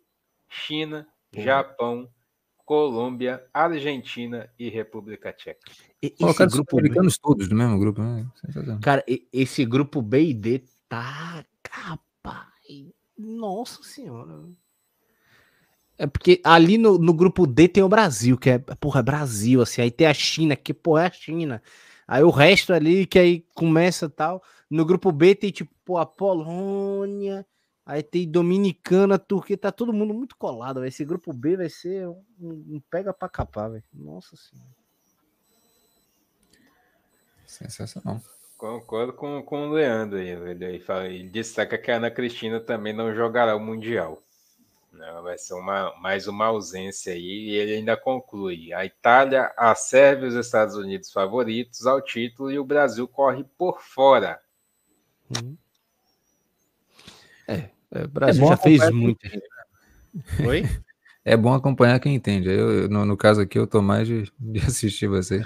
China, 0.49 1.05
Pô. 1.31 1.41
Japão, 1.41 2.09
Colômbia, 2.65 3.45
Argentina 3.53 4.49
e 4.57 4.69
República 4.69 5.31
Tcheca. 5.31 5.59
E, 6.01 6.15
esse 6.19 6.45
grupo 6.47 6.79
americanos 6.79 7.17
todos 7.17 7.47
do 7.47 7.55
mesmo 7.55 7.77
grupo, 7.77 8.01
né? 8.01 8.25
Cara, 8.81 9.03
esse 9.31 9.65
grupo 9.65 10.01
B 10.01 10.23
e 10.23 10.33
D 10.33 10.63
tá. 10.89 11.45
Rapaz, 11.69 12.87
nossa 13.17 13.83
senhora. 13.83 14.45
É 15.97 16.05
porque 16.05 16.41
ali 16.43 16.77
no, 16.77 16.97
no 16.97 17.13
grupo 17.13 17.47
D 17.47 17.67
tem 17.67 17.83
o 17.83 17.89
Brasil, 17.89 18.37
que 18.37 18.49
é, 18.49 18.59
porra, 18.59 18.99
é 18.99 19.03
Brasil, 19.03 19.61
assim. 19.61 19.81
Aí 19.81 19.91
tem 19.91 20.07
a 20.07 20.13
China, 20.13 20.55
que, 20.55 20.73
porra, 20.73 21.03
é 21.03 21.07
a 21.07 21.11
China. 21.11 21.61
Aí 22.07 22.23
o 22.23 22.29
resto 22.29 22.73
ali, 22.73 23.05
que 23.05 23.17
aí 23.17 23.45
começa 23.53 24.09
tal. 24.09 24.43
No 24.69 24.85
grupo 24.85 25.11
B 25.11 25.33
tem, 25.35 25.51
tipo, 25.51 25.73
pô, 25.85 25.97
a 25.97 26.05
Polônia. 26.05 27.45
Aí 27.85 28.01
tem 28.01 28.29
Dominicana, 28.29 29.19
Turquia, 29.19 29.57
tá 29.57 29.71
todo 29.71 29.93
mundo 29.93 30.13
muito 30.13 30.35
colado. 30.35 30.79
Véio. 30.81 30.89
Esse 30.89 31.05
grupo 31.05 31.31
B 31.31 31.55
vai 31.55 31.69
ser 31.69 32.07
um, 32.07 32.23
um 32.39 32.81
pega 32.89 33.13
pra 33.13 33.29
capar, 33.29 33.71
velho. 33.71 33.83
Nossa 33.93 34.35
senhora. 34.35 34.69
Sensacional. 37.45 38.19
Concordo 38.57 39.13
com, 39.13 39.41
com 39.43 39.67
o 39.67 39.71
Leandro 39.71 40.17
aí. 40.17 40.29
Ele, 40.29 40.65
ele, 40.65 40.79
fala, 40.79 41.07
ele 41.07 41.29
destaca 41.29 41.77
que 41.77 41.91
a 41.91 41.97
Ana 41.97 42.09
Cristina 42.09 42.59
também 42.59 42.91
não 42.91 43.13
jogará 43.13 43.55
o 43.55 43.59
Mundial. 43.59 44.24
Né? 44.95 45.19
Vai 45.21 45.37
ser 45.37 45.53
uma, 45.53 45.93
mais 45.99 46.27
uma 46.27 46.45
ausência 46.45 47.13
aí. 47.13 47.49
E 47.49 47.55
ele 47.55 47.75
ainda 47.75 47.97
conclui: 47.97 48.73
a 48.73 48.85
Itália, 48.85 49.53
a 49.57 49.75
Sérvia 49.75 50.25
e 50.25 50.29
os 50.29 50.35
Estados 50.35 50.75
Unidos 50.75 51.11
favoritos 51.11 51.85
ao 51.85 52.01
título 52.01 52.51
e 52.51 52.57
o 52.57 52.65
Brasil 52.65 53.07
corre 53.07 53.43
por 53.57 53.81
fora. 53.81 54.39
Uhum. 55.29 55.57
É, 57.47 57.69
é, 57.91 58.03
o 58.03 58.07
Brasil 58.07 58.45
é 58.45 58.47
já 58.47 58.57
fez 58.57 58.89
muito. 58.91 59.19
Oi? 60.45 60.63
É 61.27 61.35
bom 61.35 61.55
acompanhar 61.55 61.99
quem 61.99 62.13
entende. 62.13 62.47
Eu, 62.47 62.87
no, 62.87 63.03
no 63.03 63.17
caso 63.17 63.41
aqui, 63.41 63.57
eu 63.57 63.65
tô 63.65 63.81
mais 63.81 64.07
de, 64.07 64.31
de 64.39 64.59
assistir 64.61 65.07
você. 65.07 65.41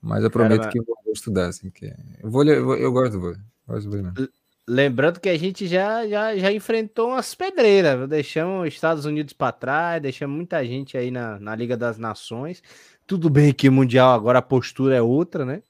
Mas 0.00 0.22
eu 0.22 0.30
prometo 0.30 0.60
Cara, 0.60 0.70
que 0.70 0.78
eu 0.78 0.84
vou 0.84 1.12
estudar, 1.12 1.48
assim, 1.48 1.70
que 1.70 1.92
eu, 2.22 2.30
vou, 2.30 2.44
eu, 2.44 2.74
eu 2.76 2.92
gosto 2.92 3.14
do 3.14 3.20
vôlei. 3.20 3.40
Gosto 3.66 3.90
do 3.90 3.96
vôlei 3.96 4.28
Lembrando 4.68 5.18
que 5.18 5.28
a 5.28 5.36
gente 5.36 5.66
já, 5.66 6.06
já, 6.06 6.36
já 6.36 6.52
enfrentou 6.52 7.08
umas 7.08 7.34
pedreiras, 7.34 8.08
deixamos 8.08 8.68
os 8.68 8.74
Estados 8.74 9.04
Unidos 9.04 9.32
para 9.32 9.50
trás, 9.50 10.00
deixamos 10.00 10.36
muita 10.36 10.64
gente 10.64 10.96
aí 10.96 11.10
na, 11.10 11.38
na 11.40 11.56
Liga 11.56 11.76
das 11.76 11.98
Nações. 11.98 12.62
Tudo 13.04 13.28
bem 13.28 13.52
que 13.52 13.68
o 13.68 13.72
Mundial 13.72 14.12
agora 14.12 14.38
a 14.38 14.42
postura 14.42 14.94
é 14.94 15.02
outra, 15.02 15.44
né? 15.44 15.62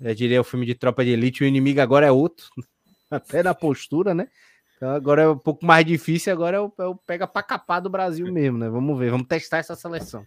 Já 0.00 0.14
diria 0.14 0.40
o 0.40 0.44
filme 0.44 0.64
de 0.64 0.76
Tropa 0.76 1.04
de 1.04 1.10
Elite, 1.10 1.42
o 1.42 1.46
inimigo 1.46 1.80
agora 1.80 2.06
é 2.06 2.12
outro, 2.12 2.46
até 3.10 3.42
na 3.42 3.54
postura, 3.54 4.14
né? 4.14 4.28
Então 4.76 4.90
agora 4.90 5.22
é 5.22 5.28
um 5.28 5.38
pouco 5.38 5.66
mais 5.66 5.84
difícil, 5.84 6.32
agora 6.32 6.58
é 6.58 6.60
o, 6.60 6.72
é 6.78 6.84
o 6.84 6.94
pega 6.94 7.26
para 7.26 7.42
capar 7.42 7.82
do 7.82 7.90
Brasil 7.90 8.32
mesmo, 8.32 8.56
né? 8.56 8.68
Vamos 8.68 8.96
ver, 8.96 9.10
vamos 9.10 9.26
testar 9.26 9.58
essa 9.58 9.74
seleção. 9.74 10.24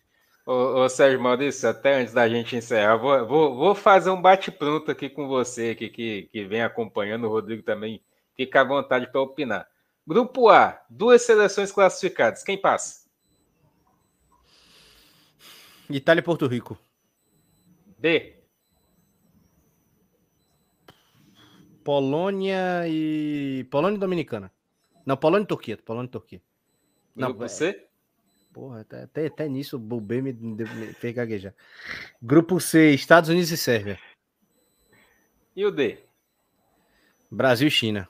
Ô, 0.51 0.83
ô, 0.83 0.89
Sérgio 0.89 1.21
Maurício, 1.21 1.69
até 1.69 2.01
antes 2.01 2.13
da 2.13 2.27
gente 2.27 2.57
encerrar, 2.57 2.97
vou, 2.97 3.25
vou, 3.25 3.55
vou 3.55 3.73
fazer 3.73 4.09
um 4.09 4.21
bate-pronto 4.21 4.91
aqui 4.91 5.09
com 5.09 5.25
você, 5.25 5.69
aqui, 5.69 5.89
que, 5.89 6.23
que 6.23 6.43
vem 6.43 6.61
acompanhando, 6.61 7.23
o 7.25 7.29
Rodrigo 7.29 7.63
também. 7.63 8.03
Fica 8.35 8.59
à 8.59 8.63
vontade 8.65 9.09
para 9.09 9.21
opinar. 9.21 9.65
Grupo 10.05 10.49
A, 10.49 10.83
duas 10.89 11.21
seleções 11.21 11.71
classificadas. 11.71 12.43
Quem 12.43 12.57
passa? 12.57 13.09
Itália 15.89 16.19
e 16.19 16.23
Porto 16.23 16.47
Rico. 16.47 16.77
B. 17.97 18.43
Polônia 21.81 22.89
e. 22.89 23.65
Polônia 23.71 23.95
e 23.95 23.99
Dominicana. 23.99 24.51
Não, 25.05 25.15
Polônia 25.15 25.45
e 25.45 25.47
Turquia. 25.47 25.77
Polônia 25.77 26.07
e 26.07 26.11
Turquia. 26.11 26.41
Grupo 27.15 27.39
Não, 27.39 27.47
C? 27.47 27.87
Porra, 28.53 28.81
até, 28.81 29.03
até, 29.03 29.27
até 29.27 29.47
nisso 29.47 29.77
o 29.77 29.79
Bubê 29.79 30.21
me, 30.21 30.33
me 30.33 30.65
fez 30.93 31.15
gaguejar. 31.15 31.53
Grupo 32.21 32.59
C, 32.59 32.91
Estados 32.91 33.29
Unidos 33.29 33.51
e 33.51 33.57
Sérvia. 33.57 33.97
E 35.55 35.65
o 35.65 35.71
D? 35.71 35.99
Brasil 37.29 37.67
e 37.67 37.71
China. 37.71 38.09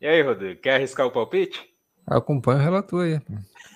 E 0.00 0.06
aí, 0.06 0.22
Rodrigo, 0.22 0.60
quer 0.60 0.76
arriscar 0.76 1.06
o 1.06 1.10
palpite? 1.10 1.74
Acompanha 2.06 2.58
o 2.58 2.62
relator 2.62 3.04
aí. 3.04 3.20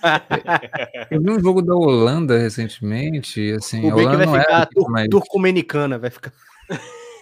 Eu 1.10 1.20
vi 1.20 1.30
um 1.30 1.40
jogo 1.40 1.62
da 1.62 1.74
Holanda 1.74 2.39
recentemente, 2.39 3.52
assim, 3.52 3.85
o 3.85 3.93
a 3.93 3.97
Holanda 3.97 4.26
vai 4.26 4.40
ficar 4.40 4.66
tur 4.66 4.90
mais... 4.90 5.09
turcomenicana, 5.09 5.98
vai 5.98 6.10
ficar. 6.10 6.32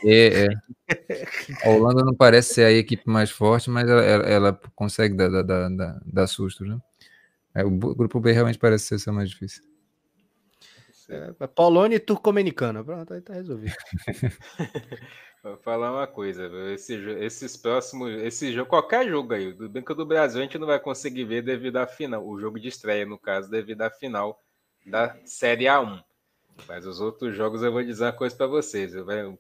É, 0.06 0.46
é. 0.46 0.48
A 1.64 1.70
Holanda 1.70 2.04
não 2.04 2.14
parece 2.14 2.54
ser 2.54 2.64
a 2.64 2.72
equipe 2.72 3.08
mais 3.08 3.30
forte, 3.30 3.68
mas 3.68 3.88
ela, 3.88 4.02
ela, 4.02 4.24
ela 4.24 4.60
consegue 4.74 5.16
dar, 5.16 5.28
dar, 5.28 5.68
dar, 5.68 6.00
dar 6.04 6.26
sustos, 6.28 6.68
né? 6.68 6.78
É, 7.54 7.64
o 7.64 7.70
grupo 7.70 8.20
B 8.20 8.32
realmente 8.32 8.58
parece 8.58 8.98
ser 8.98 9.10
mais 9.10 9.30
difícil. 9.30 9.62
É, 11.08 11.46
Polônia 11.46 11.96
e 11.96 12.00
Turcomenicana. 12.00 12.84
Pronto, 12.84 13.14
aí 13.14 13.20
tá 13.20 13.34
resolvido. 13.34 13.74
Vou 15.42 15.56
falar 15.58 15.92
uma 15.92 16.06
coisa, 16.08 16.50
esse, 16.72 16.94
esses 17.20 17.56
próximos, 17.56 18.10
esse 18.20 18.52
jogo, 18.52 18.68
qualquer 18.68 19.08
jogo 19.08 19.32
aí, 19.32 19.52
do 19.52 19.68
Banco 19.68 19.94
do 19.94 20.04
Brasil 20.04 20.40
a 20.40 20.42
gente 20.42 20.58
não 20.58 20.66
vai 20.66 20.80
conseguir 20.80 21.22
ver 21.24 21.40
devido 21.40 21.76
à 21.76 21.86
final, 21.86 22.26
o 22.26 22.36
jogo 22.40 22.58
de 22.58 22.66
estreia, 22.66 23.06
no 23.06 23.16
caso, 23.16 23.48
devido 23.48 23.82
à 23.82 23.90
final 23.90 24.42
da 24.84 25.16
Série 25.24 25.66
A1. 25.66 26.02
Mas 26.66 26.84
os 26.84 27.00
outros 27.00 27.36
jogos 27.36 27.62
eu 27.62 27.70
vou 27.70 27.84
dizer 27.84 28.06
uma 28.06 28.12
coisa 28.12 28.34
para 28.34 28.48
vocês, 28.48 28.92
vai, 28.92 29.38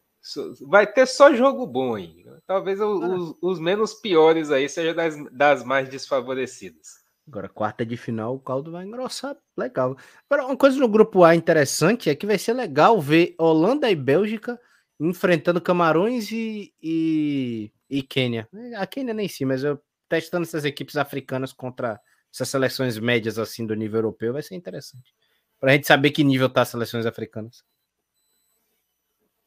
vai 0.62 0.86
ter 0.86 1.06
só 1.06 1.32
jogo 1.34 1.66
bom 1.66 1.94
aí. 1.94 2.24
Talvez 2.46 2.80
ah. 2.80 2.86
os, 2.86 3.34
os, 3.40 3.60
menos 3.60 3.94
piores 3.94 4.50
aí 4.50 4.68
sejam 4.68 4.94
das, 4.94 5.16
das 5.32 5.64
mais 5.64 5.88
desfavorecidas. 5.88 7.04
Agora, 7.26 7.48
quarta 7.48 7.84
de 7.84 7.96
final, 7.96 8.36
o 8.36 8.40
caldo 8.40 8.70
vai 8.70 8.84
engrossar. 8.84 9.36
Legal. 9.56 9.96
Agora, 10.30 10.46
uma 10.46 10.56
coisa 10.56 10.78
no 10.78 10.88
grupo 10.88 11.24
A 11.24 11.34
interessante 11.34 12.08
é 12.08 12.14
que 12.14 12.26
vai 12.26 12.38
ser 12.38 12.52
legal 12.52 13.00
ver 13.00 13.34
Holanda 13.38 13.90
e 13.90 13.96
Bélgica 13.96 14.60
enfrentando 14.98 15.60
Camarões 15.60 16.30
e, 16.30 16.72
e, 16.80 17.72
e 17.90 18.02
Quênia. 18.02 18.48
A 18.76 18.86
Quênia 18.86 19.12
nem 19.12 19.28
sim, 19.28 19.44
mas 19.44 19.64
eu 19.64 19.80
testando 20.08 20.44
essas 20.44 20.64
equipes 20.64 20.96
africanas 20.96 21.52
contra 21.52 22.00
essas 22.32 22.48
seleções 22.48 22.98
médias 22.98 23.38
assim 23.38 23.66
do 23.66 23.74
nível 23.74 23.98
europeu 23.98 24.32
vai 24.32 24.42
ser 24.42 24.54
interessante. 24.54 25.14
Para 25.58 25.72
a 25.72 25.74
gente 25.74 25.86
saber 25.86 26.10
que 26.10 26.22
nível 26.22 26.48
tá 26.48 26.62
as 26.62 26.68
seleções 26.68 27.06
africanas. 27.06 27.64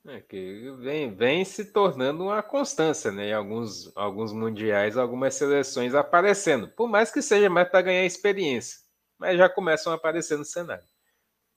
É 0.09 0.21
que 0.21 0.71
vem, 0.79 1.13
vem 1.13 1.45
se 1.45 1.65
tornando 1.65 2.23
uma 2.23 2.41
constância, 2.41 3.11
né? 3.11 3.29
Em 3.29 3.33
alguns, 3.33 3.95
alguns 3.95 4.33
mundiais, 4.33 4.97
algumas 4.97 5.35
seleções 5.35 5.93
aparecendo. 5.93 6.67
Por 6.67 6.89
mais 6.89 7.11
que 7.11 7.21
seja 7.21 7.47
mais 7.47 7.69
para 7.69 7.83
ganhar 7.83 8.05
experiência. 8.05 8.79
Mas 9.19 9.37
já 9.37 9.47
começam 9.47 9.93
a 9.93 9.95
aparecer 9.95 10.35
no 10.35 10.43
cenário. 10.43 10.83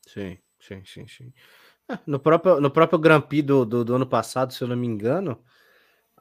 Sim, 0.07 0.37
sim, 0.61 0.85
sim, 0.85 1.07
sim. 1.07 1.33
É, 1.89 1.99
no 2.07 2.21
próprio, 2.21 2.61
no 2.61 2.71
próprio 2.71 2.99
Grand 2.99 3.23
Prix 3.23 3.43
do, 3.43 3.65
do, 3.65 3.85
do, 3.85 3.95
ano 3.95 4.07
passado, 4.07 4.53
se 4.53 4.63
eu 4.63 4.69
não 4.69 4.77
me 4.77 4.87
engano, 4.87 5.43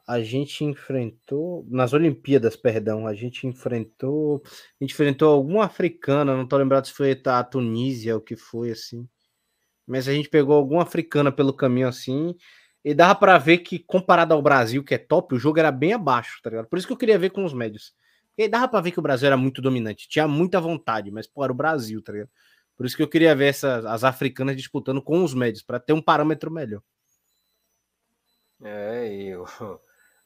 a 0.06 0.22
gente 0.22 0.64
enfrentou, 0.64 1.66
nas 1.68 1.92
Olimpíadas, 1.92 2.56
perdão, 2.56 3.06
a 3.06 3.12
gente 3.12 3.46
enfrentou, 3.46 4.42
a 4.44 4.84
gente 4.84 4.94
enfrentou 4.94 5.30
algum 5.30 5.60
africano, 5.60 6.34
não 6.34 6.48
tô 6.48 6.56
lembrado 6.56 6.86
se 6.86 6.94
foi 6.94 7.20
a 7.26 7.44
Tunísia, 7.44 8.16
o 8.16 8.22
que 8.22 8.36
foi, 8.36 8.70
assim, 8.70 9.06
mas 9.86 10.08
a 10.08 10.12
gente 10.12 10.28
pegou 10.28 10.56
alguma 10.56 10.82
africana 10.82 11.32
pelo 11.32 11.52
caminho, 11.52 11.88
assim, 11.88 12.34
e 12.84 12.94
dava 12.94 13.14
para 13.14 13.38
ver 13.38 13.58
que, 13.58 13.78
comparado 13.78 14.34
ao 14.34 14.42
Brasil, 14.42 14.82
que 14.82 14.94
é 14.94 14.98
top, 14.98 15.34
o 15.34 15.38
jogo 15.38 15.58
era 15.58 15.70
bem 15.70 15.92
abaixo, 15.92 16.40
tá 16.42 16.50
ligado? 16.50 16.68
Por 16.68 16.78
isso 16.78 16.86
que 16.86 16.92
eu 16.92 16.96
queria 16.96 17.18
ver 17.18 17.30
com 17.30 17.44
os 17.44 17.52
médios. 17.52 17.94
E 18.36 18.48
dava 18.48 18.66
para 18.66 18.80
ver 18.80 18.92
que 18.92 18.98
o 18.98 19.02
Brasil 19.02 19.26
era 19.26 19.36
muito 19.36 19.60
dominante, 19.62 20.08
tinha 20.08 20.26
muita 20.26 20.60
vontade, 20.60 21.10
mas, 21.10 21.26
pô, 21.26 21.44
era 21.44 21.52
o 21.52 21.56
Brasil, 21.56 22.02
tá 22.02 22.12
ligado? 22.12 22.30
Por 22.76 22.86
isso 22.86 22.96
que 22.96 23.02
eu 23.02 23.08
queria 23.08 23.34
ver 23.36 23.46
essas, 23.46 23.84
as 23.84 24.02
africanas 24.02 24.56
disputando 24.56 25.02
com 25.02 25.22
os 25.22 25.34
médios, 25.34 25.62
para 25.62 25.78
ter 25.78 25.92
um 25.92 26.02
parâmetro 26.02 26.50
melhor. 26.50 26.82
É, 28.60 29.12
e 29.12 29.36
o 29.36 29.44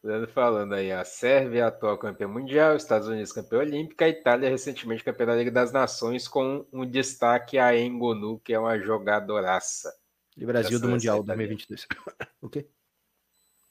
Leandro 0.06 0.30
falando 0.30 0.72
aí, 0.72 0.92
a 0.92 1.04
Sérvia 1.04 1.60
é 1.60 1.62
atual 1.62 1.98
campeã 1.98 2.28
mundial, 2.28 2.76
Estados 2.76 3.08
Unidos 3.08 3.32
campeã 3.32 3.58
olímpica, 3.58 4.04
a 4.04 4.08
Itália 4.08 4.48
recentemente 4.48 5.02
campeã 5.02 5.26
da 5.26 5.34
Liga 5.34 5.50
das 5.50 5.72
Nações, 5.72 6.28
com 6.28 6.64
um 6.72 6.86
destaque 6.86 7.58
a 7.58 7.76
Engonu, 7.76 8.38
que 8.38 8.54
é 8.54 8.58
uma 8.58 8.78
jogadoraça. 8.78 9.92
E 10.36 10.46
Brasil 10.46 10.78
do 10.78 10.88
Mundial 10.88 11.24
2022. 11.24 11.88
o 12.40 12.48
quê? 12.48 12.68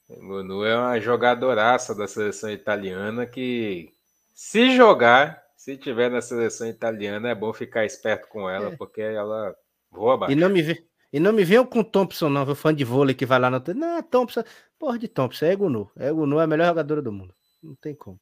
Engonu 0.09 0.65
é 0.65 0.77
uma 0.77 0.99
jogadoraça 0.99 1.95
da 1.95 2.05
seleção 2.05 2.51
italiana 2.51 3.25
que, 3.25 3.93
se 4.33 4.75
jogar, 4.75 5.41
se 5.55 5.77
tiver 5.77 6.11
na 6.11 6.21
seleção 6.21 6.67
italiana, 6.67 7.29
é 7.29 7.35
bom 7.35 7.53
ficar 7.53 7.85
esperto 7.85 8.27
com 8.27 8.49
ela, 8.49 8.73
é. 8.73 8.75
porque 8.75 9.01
ela 9.01 9.55
voa 9.89 10.17
baixo. 10.17 10.33
E 10.33 10.35
não 10.35 10.49
me 10.49 10.61
vê. 10.61 10.85
E 11.15 11.19
não 11.19 11.31
me 11.31 11.45
venham 11.45 11.65
com 11.65 11.81
Thompson, 11.81 12.27
não, 12.27 12.45
viu? 12.45 12.55
Fã 12.55 12.75
de 12.75 12.83
vôlei 12.83 13.15
que 13.15 13.25
vai 13.25 13.39
lá 13.39 13.49
no. 13.49 13.63
Não, 13.73 14.03
Thompson. 14.03 14.43
Porra 14.77 14.99
de 14.99 15.07
Thompson, 15.07 15.45
é 15.45 15.53
Egunu. 15.53 15.89
Egunu 15.97 16.41
é 16.41 16.43
a 16.43 16.47
melhor 16.47 16.67
jogadora 16.67 17.01
do 17.01 17.09
mundo. 17.09 17.33
Não 17.63 17.73
tem 17.73 17.95
como. 17.95 18.19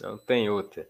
Não 0.00 0.16
tem 0.16 0.48
outra. 0.48 0.88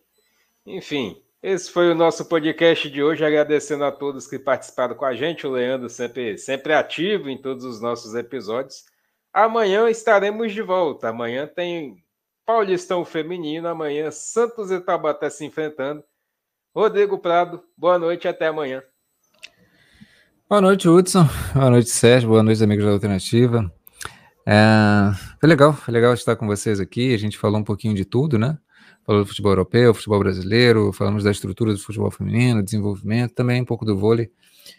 Enfim, 0.64 1.20
esse 1.42 1.72
foi 1.72 1.90
o 1.90 1.94
nosso 1.96 2.28
podcast 2.28 2.88
de 2.88 3.02
hoje. 3.02 3.24
Agradecendo 3.24 3.82
a 3.82 3.90
todos 3.90 4.28
que 4.28 4.38
participaram 4.38 4.94
com 4.94 5.04
a 5.04 5.12
gente. 5.12 5.44
O 5.44 5.50
Leandro 5.50 5.88
sempre, 5.88 6.38
sempre 6.38 6.72
ativo 6.72 7.28
em 7.28 7.42
todos 7.42 7.64
os 7.64 7.80
nossos 7.80 8.14
episódios. 8.14 8.84
Amanhã 9.32 9.90
estaremos 9.90 10.52
de 10.52 10.62
volta. 10.62 11.08
Amanhã 11.08 11.48
tem 11.48 11.96
Paulistão 12.46 13.04
Feminino, 13.04 13.66
amanhã 13.66 14.12
Santos 14.12 14.70
e 14.70 14.80
Taubaté 14.80 15.28
se 15.30 15.44
enfrentando. 15.44 16.04
Rodrigo 16.72 17.18
Prado, 17.18 17.60
boa 17.76 17.98
noite 17.98 18.28
até 18.28 18.46
amanhã. 18.46 18.84
Boa 20.48 20.62
noite, 20.62 20.88
Hudson. 20.88 21.28
Boa 21.52 21.68
noite, 21.68 21.90
Sérgio. 21.90 22.30
Boa 22.30 22.42
noite, 22.42 22.64
amigos 22.64 22.82
da 22.82 22.92
Alternativa. 22.92 23.70
É, 24.46 25.12
foi 25.38 25.46
legal, 25.46 25.74
foi 25.74 25.92
legal 25.92 26.14
estar 26.14 26.36
com 26.36 26.46
vocês 26.46 26.80
aqui. 26.80 27.12
A 27.12 27.18
gente 27.18 27.36
falou 27.36 27.60
um 27.60 27.62
pouquinho 27.62 27.94
de 27.94 28.06
tudo, 28.06 28.38
né? 28.38 28.56
Falou 29.04 29.24
do 29.24 29.28
futebol 29.28 29.52
europeu, 29.52 29.92
futebol 29.92 30.18
brasileiro, 30.18 30.90
falamos 30.94 31.22
da 31.22 31.30
estrutura 31.30 31.74
do 31.74 31.78
futebol 31.78 32.10
feminino, 32.10 32.62
desenvolvimento, 32.62 33.34
também 33.34 33.60
um 33.60 33.64
pouco 33.66 33.84
do 33.84 33.94
vôlei. 33.94 34.30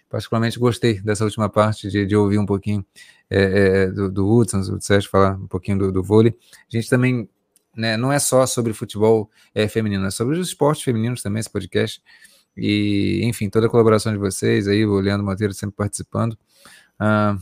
Particularmente 0.09 0.57
gostei 0.57 0.99
dessa 1.01 1.23
última 1.23 1.47
parte 1.47 1.87
de, 1.87 2.03
de 2.03 2.15
ouvir 2.15 2.39
um 2.39 2.47
pouquinho 2.47 2.83
é, 3.29 3.43
é, 3.83 3.87
do, 3.91 4.11
do 4.11 4.27
Hudson, 4.27 4.61
do 4.61 4.81
Sérgio 4.81 5.07
falar 5.07 5.35
um 5.35 5.47
pouquinho 5.47 5.77
do, 5.77 5.91
do 5.91 6.01
vôlei. 6.01 6.35
A 6.51 6.75
gente 6.75 6.89
também 6.89 7.29
né, 7.77 7.95
não 7.95 8.11
é 8.11 8.17
só 8.17 8.47
sobre 8.47 8.73
futebol 8.73 9.29
é, 9.53 9.67
feminino, 9.67 10.03
é 10.07 10.09
sobre 10.09 10.35
os 10.35 10.47
esportes 10.47 10.81
femininos 10.81 11.21
também, 11.21 11.39
esse 11.41 11.51
podcast. 11.51 12.01
E, 12.61 13.21
enfim, 13.23 13.49
toda 13.49 13.67
a 13.67 13.69
colaboração 13.69 14.11
de 14.11 14.17
vocês 14.17 14.67
aí, 14.67 14.85
o 14.85 14.99
Leandro 14.99 15.25
Monteiro 15.25 15.53
sempre 15.53 15.75
participando. 15.75 16.37
Ah, 16.99 17.37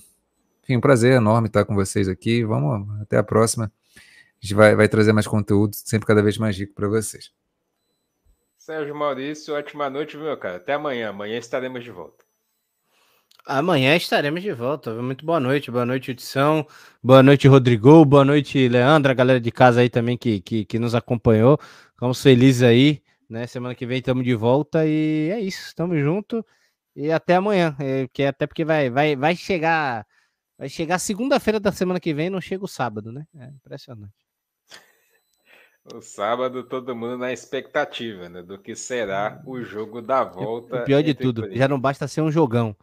enfim, 0.64 0.78
um 0.78 0.82
prazer 0.82 1.14
enorme 1.14 1.48
estar 1.48 1.66
com 1.66 1.76
vocês 1.76 2.08
aqui. 2.08 2.44
Vamos, 2.44 2.88
até 3.02 3.18
a 3.18 3.24
próxima. 3.24 3.72
A 3.96 4.46
gente 4.46 4.54
vai, 4.54 4.76
vai 4.76 4.88
trazer 4.88 5.14
mais 5.14 5.28
conteúdo, 5.28 5.76
sempre 5.76 6.06
cada 6.06 6.22
vez 6.22 6.38
mais 6.38 6.58
rico 6.58 6.74
para 6.74 6.88
vocês. 6.88 7.32
Sérgio 8.58 8.94
Maurício, 8.94 9.54
ótima 9.54 9.90
noite, 9.90 10.18
meu 10.18 10.36
cara. 10.38 10.58
Até 10.58 10.74
amanhã. 10.74 11.10
Amanhã 11.10 11.38
estaremos 11.38 11.84
de 11.84 11.90
volta. 11.90 12.26
Amanhã 13.46 13.96
estaremos 13.96 14.44
de 14.44 14.52
volta. 14.52 14.94
Muito 15.02 15.26
boa 15.26 15.40
noite, 15.40 15.72
boa 15.72 15.86
noite, 15.86 16.12
edição. 16.12 16.68
Boa 17.02 17.24
noite, 17.24 17.48
Rodrigo. 17.48 18.04
Boa 18.04 18.26
noite, 18.26 18.68
Leandro, 18.68 19.10
a 19.10 19.16
galera 19.16 19.40
de 19.40 19.52
casa 19.52 19.80
aí 19.80 19.90
também 19.90 20.18
que, 20.18 20.42
que, 20.42 20.66
que 20.66 20.78
nos 20.78 20.94
acompanhou. 20.94 21.58
Ficamos 21.94 22.22
felizes 22.22 22.62
aí, 22.62 23.02
né? 23.30 23.48
Semana 23.48 23.76
que 23.76 23.86
vem 23.86 24.00
estamos 24.00 24.24
de 24.24 24.36
volta 24.36 24.86
e 24.86 25.30
é 25.32 25.40
isso. 25.40 25.68
Estamos 25.68 26.00
junto 26.00 26.46
e 26.96 27.12
até 27.12 27.36
amanhã. 27.36 27.76
É, 27.80 28.08
que 28.08 28.24
até 28.24 28.48
porque 28.48 28.66
vai, 28.66 28.90
vai, 28.90 29.16
vai 29.16 29.36
chegar. 29.36 30.06
Vai 30.58 30.70
chegar 30.70 30.98
segunda-feira 30.98 31.60
da 31.60 31.72
semana 31.72 32.00
que 32.00 32.14
vem, 32.14 32.32
não 32.32 32.42
chega 32.42 32.66
o 32.66 32.68
sábado, 32.68 33.12
né? 33.12 33.28
É 33.38 33.46
impressionante. 33.46 34.28
O 35.94 36.02
sábado, 36.02 36.64
todo 36.64 36.96
mundo 36.96 37.18
na 37.18 37.32
expectativa, 37.32 38.28
né? 38.28 38.42
Do 38.42 38.58
que 38.58 38.76
será 38.76 39.42
o 39.46 39.62
jogo 39.62 40.02
da 40.02 40.24
volta. 40.24 40.82
O 40.82 40.84
pior 40.84 41.04
de 41.04 41.14
tudo, 41.14 41.48
já 41.56 41.68
não 41.68 41.80
basta 41.80 42.08
ser 42.08 42.22
um 42.22 42.32
jogão. 42.32 42.76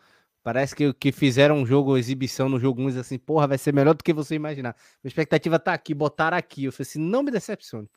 Parece 0.44 0.76
que, 0.76 0.92
que 0.94 1.10
fizeram 1.10 1.56
um 1.56 1.66
jogo, 1.66 1.96
exibição 1.96 2.48
no 2.48 2.60
jogo 2.60 2.82
1 2.82 3.00
assim, 3.00 3.18
porra, 3.18 3.46
vai 3.46 3.58
ser 3.58 3.72
melhor 3.72 3.94
do 3.94 4.04
que 4.04 4.12
você 4.12 4.34
imaginar. 4.34 4.76
A 5.02 5.08
expectativa 5.08 5.58
tá 5.58 5.72
aqui, 5.72 5.94
botaram 5.94 6.36
aqui. 6.36 6.64
Eu 6.64 6.72
falei 6.72 6.88
assim, 6.88 7.00
não 7.00 7.22
me 7.22 7.30
decepcione. 7.30 7.88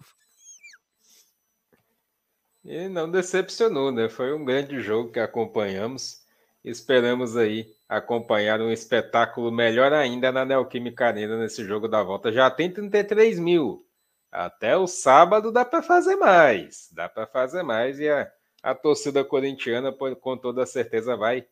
E 2.67 2.89
não 2.89 3.09
decepcionou, 3.09 3.93
né? 3.93 4.09
Foi 4.09 4.33
um 4.33 4.43
grande 4.43 4.81
jogo 4.81 5.09
que 5.09 5.21
acompanhamos. 5.21 6.21
Esperamos 6.65 7.37
aí 7.37 7.73
acompanhar 7.87 8.59
um 8.59 8.69
espetáculo 8.69 9.49
melhor 9.49 9.93
ainda 9.93 10.33
na 10.33 10.43
Neoquímica 10.43 11.07
Arena 11.07 11.37
nesse 11.37 11.63
jogo 11.63 11.87
da 11.87 12.03
volta. 12.03 12.29
Já 12.29 12.51
tem 12.51 12.69
33 12.69 13.39
mil. 13.39 13.87
Até 14.29 14.75
o 14.75 14.85
sábado 14.85 15.49
dá 15.49 15.63
para 15.63 15.81
fazer 15.81 16.17
mais. 16.17 16.89
Dá 16.91 17.07
para 17.07 17.25
fazer 17.25 17.63
mais 17.63 18.01
e 18.01 18.09
a, 18.09 18.29
a 18.61 18.75
torcida 18.75 19.23
corintiana, 19.23 19.93
com 20.19 20.35
toda 20.37 20.65
certeza, 20.65 21.15
vai 21.15 21.47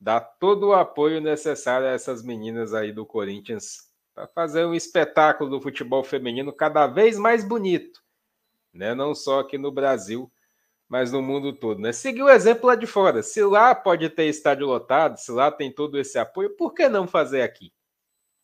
dar 0.00 0.20
todo 0.20 0.68
o 0.68 0.72
apoio 0.72 1.20
necessário 1.20 1.88
a 1.88 1.90
essas 1.90 2.22
meninas 2.22 2.74
aí 2.74 2.92
do 2.92 3.04
Corinthians 3.04 3.88
para 4.14 4.28
fazer 4.28 4.64
um 4.64 4.74
espetáculo 4.74 5.50
do 5.50 5.60
futebol 5.60 6.04
feminino 6.04 6.52
cada 6.52 6.86
vez 6.86 7.18
mais 7.18 7.42
bonito, 7.42 8.00
né? 8.72 8.94
Não 8.94 9.16
só 9.16 9.40
aqui 9.40 9.58
no 9.58 9.72
Brasil, 9.72 10.30
mas 10.90 11.12
no 11.12 11.22
mundo 11.22 11.52
todo, 11.52 11.80
né? 11.80 11.92
Seguir 11.92 12.24
o 12.24 12.28
exemplo 12.28 12.66
lá 12.66 12.74
de 12.74 12.84
fora. 12.84 13.22
Se 13.22 13.40
lá 13.44 13.76
pode 13.76 14.10
ter 14.10 14.24
estádio 14.24 14.66
lotado, 14.66 15.18
se 15.18 15.30
lá 15.30 15.48
tem 15.48 15.72
todo 15.72 15.96
esse 15.96 16.18
apoio, 16.18 16.56
por 16.56 16.74
que 16.74 16.88
não 16.88 17.06
fazer 17.06 17.42
aqui? 17.42 17.72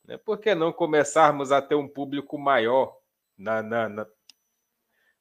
Né? 0.05 0.17
Por 0.17 0.39
que 0.39 0.55
não 0.55 0.73
começarmos 0.73 1.51
a 1.51 1.61
ter 1.61 1.75
um 1.75 1.89
público 1.89 2.39
maior 2.39 2.97
na, 3.37 3.65
na, 3.65 3.89
na... 3.89 4.07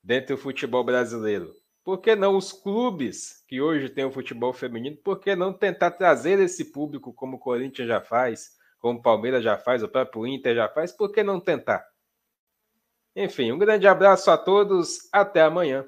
dentro 0.04 0.36
do 0.36 0.42
futebol 0.42 0.84
brasileiro? 0.84 1.52
Por 1.84 1.98
que 1.98 2.16
não 2.16 2.38
os 2.38 2.54
clubes 2.54 3.44
que 3.48 3.60
hoje 3.60 3.90
têm 3.90 4.06
o 4.06 4.12
futebol 4.12 4.54
feminino, 4.54 4.96
por 4.98 5.20
que 5.20 5.36
não 5.36 5.52
tentar 5.52 5.92
trazer 5.92 6.40
esse 6.40 6.72
público 6.72 7.12
como 7.12 7.38
o 7.38 7.40
Corinthians 7.40 7.88
já 7.88 8.02
faz, 8.02 8.52
como 8.78 9.00
o 9.00 9.02
Palmeiras 9.02 9.44
já 9.44 9.58
faz, 9.58 9.82
o 9.82 9.90
próprio 9.90 10.28
Inter 10.28 10.54
já 10.54 10.70
faz, 10.70 10.92
por 10.92 11.12
que 11.12 11.24
não 11.24 11.40
tentar? 11.40 11.84
Enfim, 13.16 13.52
um 13.52 13.58
grande 13.58 13.88
abraço 13.88 14.30
a 14.30 14.38
todos, 14.38 15.10
até 15.12 15.42
amanhã. 15.42 15.88